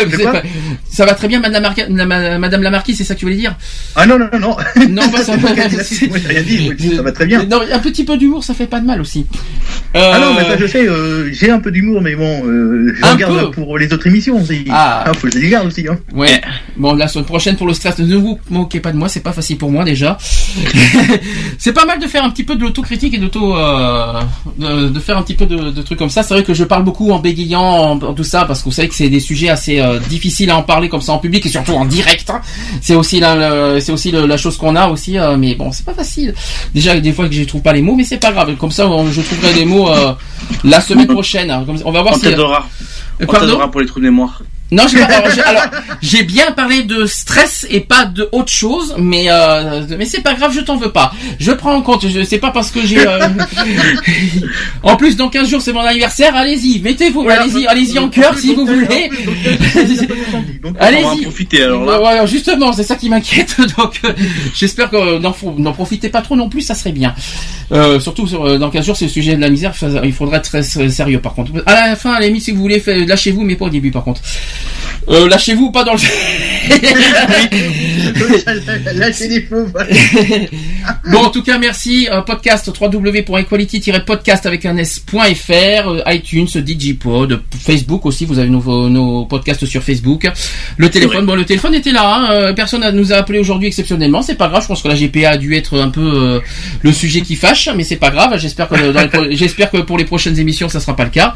ça 0.90 1.04
va 1.04 1.14
très 1.14 1.28
bien, 1.28 1.40
Madame 1.40 1.62
la, 1.62 1.70
Marqui- 1.70 1.86
la- 1.94 2.06
ma- 2.06 2.38
Madame 2.38 2.62
la 2.62 2.70
marquise, 2.70 2.96
c'est 2.98 3.04
ça 3.04 3.14
que 3.14 3.20
tu 3.20 3.24
voulais 3.26 3.36
dire? 3.36 3.56
Ah 3.96 4.06
non, 4.06 4.18
non, 4.18 4.26
non, 4.32 4.38
non. 4.38 4.56
Non, 4.88 5.02
bah, 5.12 5.18
ça, 5.22 5.36
Moi, 5.36 5.50
j'ai 5.54 6.28
rien 6.28 6.42
dit, 6.42 6.60
moi, 6.64 6.74
ça 6.96 7.02
va 7.02 7.12
très 7.12 7.26
bien. 7.26 7.44
Non, 7.44 7.60
un 7.70 7.78
petit 7.80 8.04
peu 8.04 8.16
d'humour, 8.16 8.44
ça 8.44 8.54
fait 8.54 8.66
pas 8.66 8.80
de 8.80 8.86
mal 8.86 9.00
aussi. 9.00 9.26
Ah 9.94 10.18
non, 10.20 10.34
mais 10.34 10.44
ça 10.44 10.56
je 10.58 10.66
sais, 10.66 10.86
euh, 10.88 11.30
j'ai 11.32 11.50
un 11.50 11.60
peu 11.60 11.70
d'humour, 11.70 12.00
mais 12.00 12.14
bon, 12.16 12.44
euh, 12.46 12.92
je 12.96 13.04
Un 13.04 13.12
regarde 13.12 13.40
peu. 13.40 13.50
pour 13.52 13.78
les 13.78 13.92
autres 13.92 14.06
émissions 14.06 14.40
aussi. 14.40 14.64
Ah. 14.70 15.04
faut 15.16 15.26
que 15.28 15.32
je 15.34 15.38
les 15.38 15.48
garde 15.50 15.66
aussi. 15.68 15.86
Hein. 15.88 15.98
Ouais. 16.12 16.40
Bon, 16.76 16.94
la 16.94 17.06
semaine 17.08 17.24
prochaine 17.26 17.56
pour 17.56 17.66
le 17.66 17.74
stress, 17.74 17.98
ne 17.98 18.16
vous 18.16 18.38
moquez 18.50 18.80
pas 18.80 18.92
de 18.92 18.96
moi, 18.96 19.08
c'est 19.08 19.20
pas 19.22 19.32
facile 19.32 19.56
pour 19.58 19.70
moi 19.70 19.84
déjà. 19.84 20.18
c'est 21.58 21.72
pas 21.72 21.84
mal 21.86 21.98
de 22.00 22.06
faire 22.06 22.24
un 22.24 22.30
petit 22.30 22.44
peu 22.44 22.56
de 22.56 22.62
l'autocritique 22.62 23.14
et 23.14 23.18
d'auto, 23.18 23.56
euh, 23.56 24.03
de, 24.58 24.88
de 24.88 25.00
faire 25.00 25.16
un 25.18 25.22
petit 25.22 25.34
peu 25.34 25.46
de, 25.46 25.70
de 25.70 25.82
trucs 25.82 25.98
comme 25.98 26.10
ça. 26.10 26.22
C'est 26.22 26.34
vrai 26.34 26.42
que 26.44 26.54
je 26.54 26.64
parle 26.64 26.84
beaucoup 26.84 27.10
en 27.12 27.18
bégayant, 27.18 27.62
en, 27.62 27.90
en 28.02 28.12
tout 28.14 28.24
ça, 28.24 28.44
parce 28.44 28.60
que 28.60 28.64
vous 28.66 28.72
savez 28.72 28.88
que 28.88 28.94
c'est 28.94 29.08
des 29.08 29.20
sujets 29.20 29.48
assez 29.48 29.80
euh, 29.80 29.98
difficiles 30.08 30.50
à 30.50 30.56
en 30.56 30.62
parler 30.62 30.88
comme 30.88 31.00
ça 31.02 31.12
en 31.12 31.18
public 31.18 31.44
et 31.46 31.48
surtout 31.48 31.72
en 31.74 31.84
direct. 31.84 32.28
hein. 32.30 32.40
C'est 32.80 32.94
aussi 32.94 33.20
la, 33.20 33.80
c'est 33.80 33.92
aussi 33.92 34.10
le- 34.10 34.26
la 34.26 34.36
chose 34.36 34.56
qu'on 34.56 34.76
a 34.76 34.88
aussi, 34.88 35.18
euh, 35.18 35.36
mais 35.36 35.54
bon, 35.54 35.72
c'est 35.72 35.84
pas 35.86 35.94
facile. 35.94 36.34
Déjà, 36.74 36.98
des 36.98 37.12
fois 37.12 37.28
que 37.28 37.34
je 37.34 37.44
trouve 37.44 37.62
pas 37.62 37.72
les 37.72 37.82
mots, 37.82 37.94
mais 37.94 38.04
c'est 38.04 38.18
pas 38.18 38.32
grave. 38.32 38.54
Comme 38.56 38.70
ça, 38.70 38.86
on- 38.88 39.10
je 39.10 39.20
trouverai 39.22 39.52
les 39.54 39.64
mots 39.64 39.88
euh, 39.90 40.12
la 40.64 40.80
semaine 40.80 41.06
prochaine. 41.08 41.50
hein. 41.50 41.62
Comme 41.66 41.76
ça, 41.78 41.84
on 41.86 41.92
va 41.92 42.02
voir 42.02 42.14
On 42.14 42.18
si. 42.18 42.26
Euh, 42.26 42.30
On 43.20 43.26
t'aidera 43.52 43.70
pour 43.70 43.80
les 43.80 43.86
trous 43.86 44.00
de 44.00 44.04
mémoire. 44.04 44.42
Non, 44.70 44.84
j'ai 44.88 45.00
alors, 45.02 45.62
j'ai- 46.02 46.22
bien 46.24 46.50
parlé 46.52 46.82
de 46.82 47.04
stress 47.06 47.66
et 47.70 47.80
pas 47.80 48.06
de 48.06 48.28
autre 48.32 48.50
chose, 48.50 48.94
mais 48.98 49.26
euh, 49.28 49.82
mais 49.98 50.06
c'est 50.06 50.22
pas 50.22 50.34
grave, 50.34 50.52
je 50.52 50.60
t'en 50.60 50.76
veux 50.76 50.90
pas. 50.90 51.12
Je 51.38 51.52
prends 51.52 51.74
en 51.74 51.82
compte, 51.82 52.08
je 52.08 52.24
sais 52.24 52.38
pas 52.38 52.50
parce 52.50 52.70
que 52.70 52.84
j'ai. 52.84 53.06
euh, 53.06 53.28
en 54.82 54.96
plus, 54.96 55.16
dans 55.16 55.28
15 55.28 55.48
jours, 55.48 55.60
c'est 55.62 55.72
mon 55.72 55.80
anniversaire. 55.80 56.34
Allez-y, 56.34 56.80
mettez-vous, 56.80 57.28
allez-y, 57.28 57.66
allez-y 57.66 57.98
en 57.98 58.08
cœur 58.08 58.36
si 58.38 58.54
vous 58.54 58.66
voulez. 58.66 59.10
On 60.64 60.70
va 60.72 60.78
en 60.80 60.82
Allez-y. 60.82 61.22
profiter 61.22 61.62
alors 61.64 61.84
là. 61.84 62.00
Ouais, 62.00 62.20
ouais, 62.20 62.26
justement, 62.26 62.72
c'est 62.72 62.84
ça 62.84 62.96
qui 62.96 63.08
m'inquiète. 63.08 63.56
Donc, 63.78 64.00
euh, 64.04 64.12
j'espère 64.54 64.90
que 64.90 65.18
n'en 65.18 65.72
profitez 65.72 66.08
pas 66.08 66.22
trop 66.22 66.36
non 66.36 66.48
plus, 66.48 66.62
ça 66.62 66.74
serait 66.74 66.92
bien. 66.92 67.14
Surtout 68.00 68.26
sur, 68.26 68.58
dans 68.58 68.70
15 68.70 68.86
jours, 68.86 68.96
c'est 68.96 69.04
le 69.06 69.10
sujet 69.10 69.36
de 69.36 69.40
la 69.40 69.50
misère. 69.50 69.72
Il 70.02 70.12
faudra 70.12 70.38
être 70.38 70.44
très 70.48 70.62
sérieux 70.62 71.20
par 71.20 71.34
contre. 71.34 71.52
À 71.66 71.88
la 71.88 71.96
fin, 71.96 72.14
à 72.14 72.20
la 72.20 72.26
limite, 72.26 72.42
si 72.42 72.50
vous 72.52 72.60
voulez, 72.60 72.82
lâchez-vous, 73.06 73.42
mais 73.42 73.56
pas 73.56 73.66
au 73.66 73.70
début 73.70 73.90
par 73.90 74.04
contre. 74.04 74.20
Euh, 75.08 75.28
lâchez-vous, 75.28 75.70
pas 75.70 75.84
dans 75.84 75.92
le. 75.94 75.98
Lâchez 78.94 79.28
les 79.28 79.40
feux. 79.42 79.66
Bon, 81.10 81.18
en 81.24 81.30
tout 81.30 81.42
cas, 81.42 81.58
merci. 81.58 82.08
Podcast 82.26 82.70
www.equality-podcast 82.78 84.46
avec 84.46 84.64
un 84.66 84.76
s.fr, 84.78 85.52
euh, 85.52 86.02
iTunes, 86.08 86.46
Digipod, 86.56 87.42
Facebook 87.58 88.06
aussi. 88.06 88.24
Vous 88.24 88.38
avez 88.38 88.48
nos, 88.48 88.88
nos 88.88 89.24
podcasts 89.26 89.64
sur 89.66 89.82
Facebook. 89.82 90.30
Le 90.76 90.90
téléphone, 90.90 91.26
bon, 91.26 91.34
le 91.34 91.44
téléphone 91.44 91.74
était 91.74 91.92
là. 91.92 92.14
hein, 92.14 92.28
euh, 92.32 92.52
personne 92.52 92.82
ne 92.82 92.90
nous 92.90 93.12
a 93.12 93.16
appelé 93.16 93.38
aujourd'hui 93.38 93.68
exceptionnellement. 93.68 94.22
C'est 94.22 94.34
pas 94.34 94.48
grave. 94.48 94.62
Je 94.62 94.68
pense 94.68 94.82
que 94.82 94.88
la 94.88 94.94
GPA 94.94 95.30
a 95.30 95.36
dû 95.36 95.54
être 95.54 95.78
un 95.80 95.90
peu 95.90 96.00
euh, 96.00 96.40
le 96.82 96.92
sujet 96.92 97.20
qui 97.22 97.36
fâche, 97.36 97.68
mais 97.74 97.84
c'est 97.84 97.96
pas 97.96 98.10
grave. 98.10 98.38
J'espère 98.38 98.68
que 98.68 98.92
dans 98.92 99.00
les 99.02 99.08
pro- 99.08 99.30
j'espère 99.30 99.70
que 99.70 99.78
pour 99.78 99.98
les 99.98 100.04
prochaines 100.04 100.38
émissions, 100.38 100.68
ça 100.68 100.80
sera 100.80 100.94
pas 100.96 101.04
le 101.04 101.10
cas. 101.10 101.34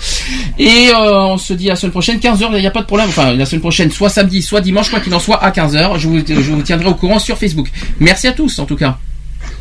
Et 0.59 0.89
euh, 0.95 1.19
on 1.21 1.39
se 1.39 1.53
dit 1.55 1.69
à 1.69 1.73
la 1.73 1.77
semaine 1.77 1.93
prochaine, 1.93 2.21
15 2.21 2.41
h 2.43 2.49
Il 2.55 2.61
n'y 2.61 2.67
a 2.67 2.71
pas 2.71 2.81
de 2.83 2.87
problème. 2.87 3.08
Enfin, 3.09 3.35
la 3.35 3.45
semaine 3.47 3.61
prochaine, 3.61 3.91
soit 3.91 4.11
samedi, 4.11 4.43
soit 4.43 4.61
dimanche, 4.61 4.91
quoi 4.91 5.01
qu'il 5.01 5.13
en 5.15 5.21
soit, 5.21 5.43
à 5.43 5.51
15 5.51 5.75
h 5.77 5.99
Je 5.99 6.09
vous, 6.09 6.19
je 6.27 6.33
vous 6.51 6.63
tiendrai 6.63 6.89
au 6.89 6.95
courant 6.95 7.19
sur 7.19 7.37
Facebook. 7.39 7.69
Merci 8.01 8.27
à 8.29 8.33
tous, 8.33 8.59
en 8.59 8.67
tout 8.67 8.77
cas. 8.77 8.99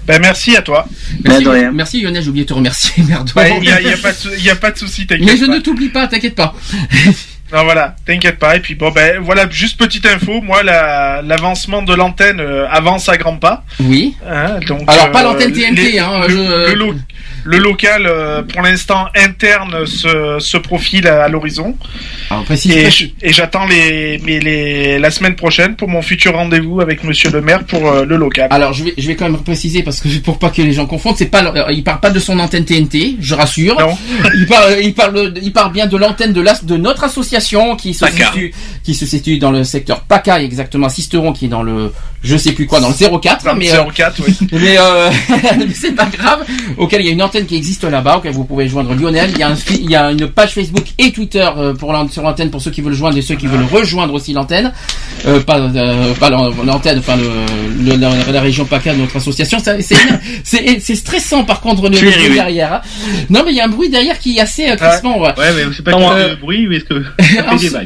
Ben, 0.06 0.20
merci 0.22 0.56
à 0.56 0.62
toi. 0.62 0.86
Merci, 1.24 1.46
merci 1.74 2.02
Lionel, 2.02 2.24
j'ai 2.24 2.30
oublié 2.30 2.46
de 2.46 2.50
te 2.50 2.54
remercier, 2.54 3.04
merde. 3.08 3.30
Il 3.38 3.62
n'y 3.62 3.72
a, 3.72 3.82
y 3.82 4.50
a 4.50 4.56
pas 4.56 4.72
de 4.72 4.78
souci, 4.78 5.06
t'inquiète 5.06 5.26
Mais 5.28 5.38
je 5.38 5.46
pas. 5.46 5.54
ne 5.56 5.60
t'oublie 5.60 5.90
pas, 5.90 6.08
t'inquiète 6.08 6.36
pas. 6.36 6.54
Non, 7.54 7.64
voilà, 7.64 7.96
t'inquiète 8.06 8.40
pas. 8.40 8.58
Et 8.58 8.60
puis 8.60 8.76
bon, 8.76 8.92
ben 8.92 9.20
voilà, 9.22 9.50
juste 9.50 9.80
petite 9.80 10.06
info. 10.06 10.42
Moi, 10.42 10.64
la- 10.64 11.22
l'avancement 11.22 11.82
de 11.82 11.94
l'antenne 11.94 12.42
euh, 12.42 12.68
avance 12.70 13.08
à 13.08 13.16
grands 13.16 13.38
pas. 13.38 13.64
Oui. 13.80 14.16
Hein, 14.30 14.60
donc, 14.68 14.82
Alors, 14.88 15.12
pas 15.14 15.22
euh, 15.22 15.24
l'antenne 15.24 15.54
TNT, 15.54 15.92
les- 15.94 16.00
hein, 16.00 16.24
le, 16.28 16.68
je- 16.68 16.74
le 16.76 16.96
le 17.48 17.58
local, 17.60 18.04
euh, 18.06 18.42
pour 18.44 18.62
l'instant 18.62 19.06
interne, 19.16 19.86
se, 19.86 20.38
se 20.40 20.58
profile 20.58 21.08
à, 21.08 21.24
à 21.24 21.28
l'horizon. 21.30 21.76
Et, 23.22 23.32
j'attends 23.32 23.66
les, 23.66 24.20
mais 24.26 24.40
les, 24.40 25.00
la 25.00 25.12
semaine 25.12 25.36
prochaine 25.36 25.76
pour 25.76 25.88
mon 25.88 26.02
futur 26.02 26.34
rendez-vous 26.34 26.82
avec 26.82 27.04
Monsieur 27.06 27.30
le 27.32 27.42
Maire 27.42 27.64
pour 27.64 27.88
euh, 27.88 28.04
le 28.06 28.18
local. 28.18 28.48
Alors 28.52 28.74
je 28.74 28.84
vais 28.84 28.94
je 28.98 29.08
vais 29.08 29.16
quand 29.16 29.30
même 29.30 29.42
préciser 29.42 29.82
parce 29.82 30.00
que 30.02 30.10
pour 30.20 30.40
pas 30.40 30.50
que 30.50 30.62
les 30.62 30.74
gens 30.74 30.86
confondent, 30.86 31.16
c'est 31.18 31.28
pas 31.28 31.42
le- 31.42 31.52
il 31.74 31.84
parle 31.84 32.00
pas 32.02 32.10
de 32.10 32.20
son 32.20 32.38
antenne 32.40 32.66
TNT, 32.66 33.16
je 33.22 33.34
rassure. 33.34 33.78
Il 34.36 34.46
parle 34.46 34.76
il 34.82 34.94
parle 34.94 35.34
il 35.42 35.54
parle 35.54 35.72
bien 35.72 35.88
de 35.88 35.96
l'antenne 35.98 36.34
de 36.34 36.42
l'as 36.42 36.64
de 36.66 36.76
notre 36.76 37.04
association 37.06 37.76
qui 37.78 37.94
se 37.94 38.02
PACA. 38.02 38.26
situe 38.32 38.54
qui 38.84 38.94
se 38.94 39.06
situe 39.06 39.38
dans 39.38 39.52
le 39.52 39.64
secteur 39.64 40.02
PACA 40.02 40.42
exactement 40.42 40.90
Sisteron 40.90 41.32
qui 41.32 41.46
est 41.46 41.50
dans 41.50 41.64
le 41.64 41.94
je 42.24 42.36
sais 42.36 42.52
plus 42.52 42.66
quoi 42.66 42.80
dans 42.82 42.90
le 42.90 43.20
04 43.20 43.46
Dans 43.46 43.54
le 43.54 43.60
mais 43.60 43.72
euh, 43.74 43.84
04, 43.96 44.22
oui. 44.28 44.36
mais 44.52 44.78
mais 45.60 45.74
c'est 45.74 45.94
pas 45.96 46.06
grave 46.08 46.46
auquel 46.78 47.02
il 47.02 47.08
y 47.08 47.10
a 47.10 47.14
une 47.14 47.22
antenne 47.22 47.37
qui 47.46 47.56
existe 47.56 47.84
là-bas 47.84 48.18
auquel 48.18 48.34
vous 48.34 48.44
pouvez 48.46 48.68
joindre 48.68 48.94
Lionel 48.94 49.30
il 49.34 49.38
y 49.40 49.44
a 49.44 49.50
un 49.50 49.56
fi- 49.56 49.80
il 49.82 49.90
y 49.90 49.96
a 49.96 50.12
une 50.12 50.28
page 50.28 50.54
Facebook 50.54 50.86
et 50.98 51.12
Twitter 51.12 51.48
euh, 51.58 51.74
pour 51.74 51.94
sur 52.12 52.24
l'antenne 52.24 52.50
pour 52.50 52.62
ceux 52.62 52.72
qui 52.72 52.82
veulent 52.82 52.94
joindre 52.94 53.18
et 53.18 53.22
ceux 53.22 53.36
qui 53.36 53.48
veulent 53.48 53.66
rejoindre 53.72 54.14
aussi 54.14 54.34
l'antenne 54.34 54.72
euh, 55.26 55.40
pas 55.42 55.60
euh, 55.60 56.14
pas 56.16 56.30
l'an- 56.30 56.50
l'antenne 56.66 57.00
enfin 57.00 57.16
le, 57.18 57.92
le- 57.92 57.96
la, 57.98 58.10
la 58.32 58.42
région 58.42 58.66
PACA 58.66 58.94
de 58.94 59.00
notre 59.00 59.18
association 59.18 59.58
c'est 60.44 60.96
stressant 60.96 61.44
par 61.44 61.62
contre 61.62 61.88
le 61.90 61.96
Je 61.98 62.06
bruit 62.06 62.34
derrière 62.34 62.74
hein. 62.74 62.82
non 63.30 63.44
mais 63.46 63.52
il 63.52 63.58
y 63.58 63.62
a 63.62 63.66
un 63.66 63.70
bruit 63.70 63.90
derrière 63.90 64.18
qui 64.20 64.38
est 64.38 64.42
assez 64.42 64.66
crispant 64.76 65.20
ouais. 65.22 65.28
Ouais, 65.38 65.54
mais 65.56 65.64
c'est 65.76 65.84
pas 65.84 65.92
Non, 65.92 66.10
que 66.10 66.14
euh, 66.16 66.30
le 66.30 66.36
bruit, 66.38 66.68
mais 66.68 66.78
est-ce 66.78 66.86
que 66.86 67.04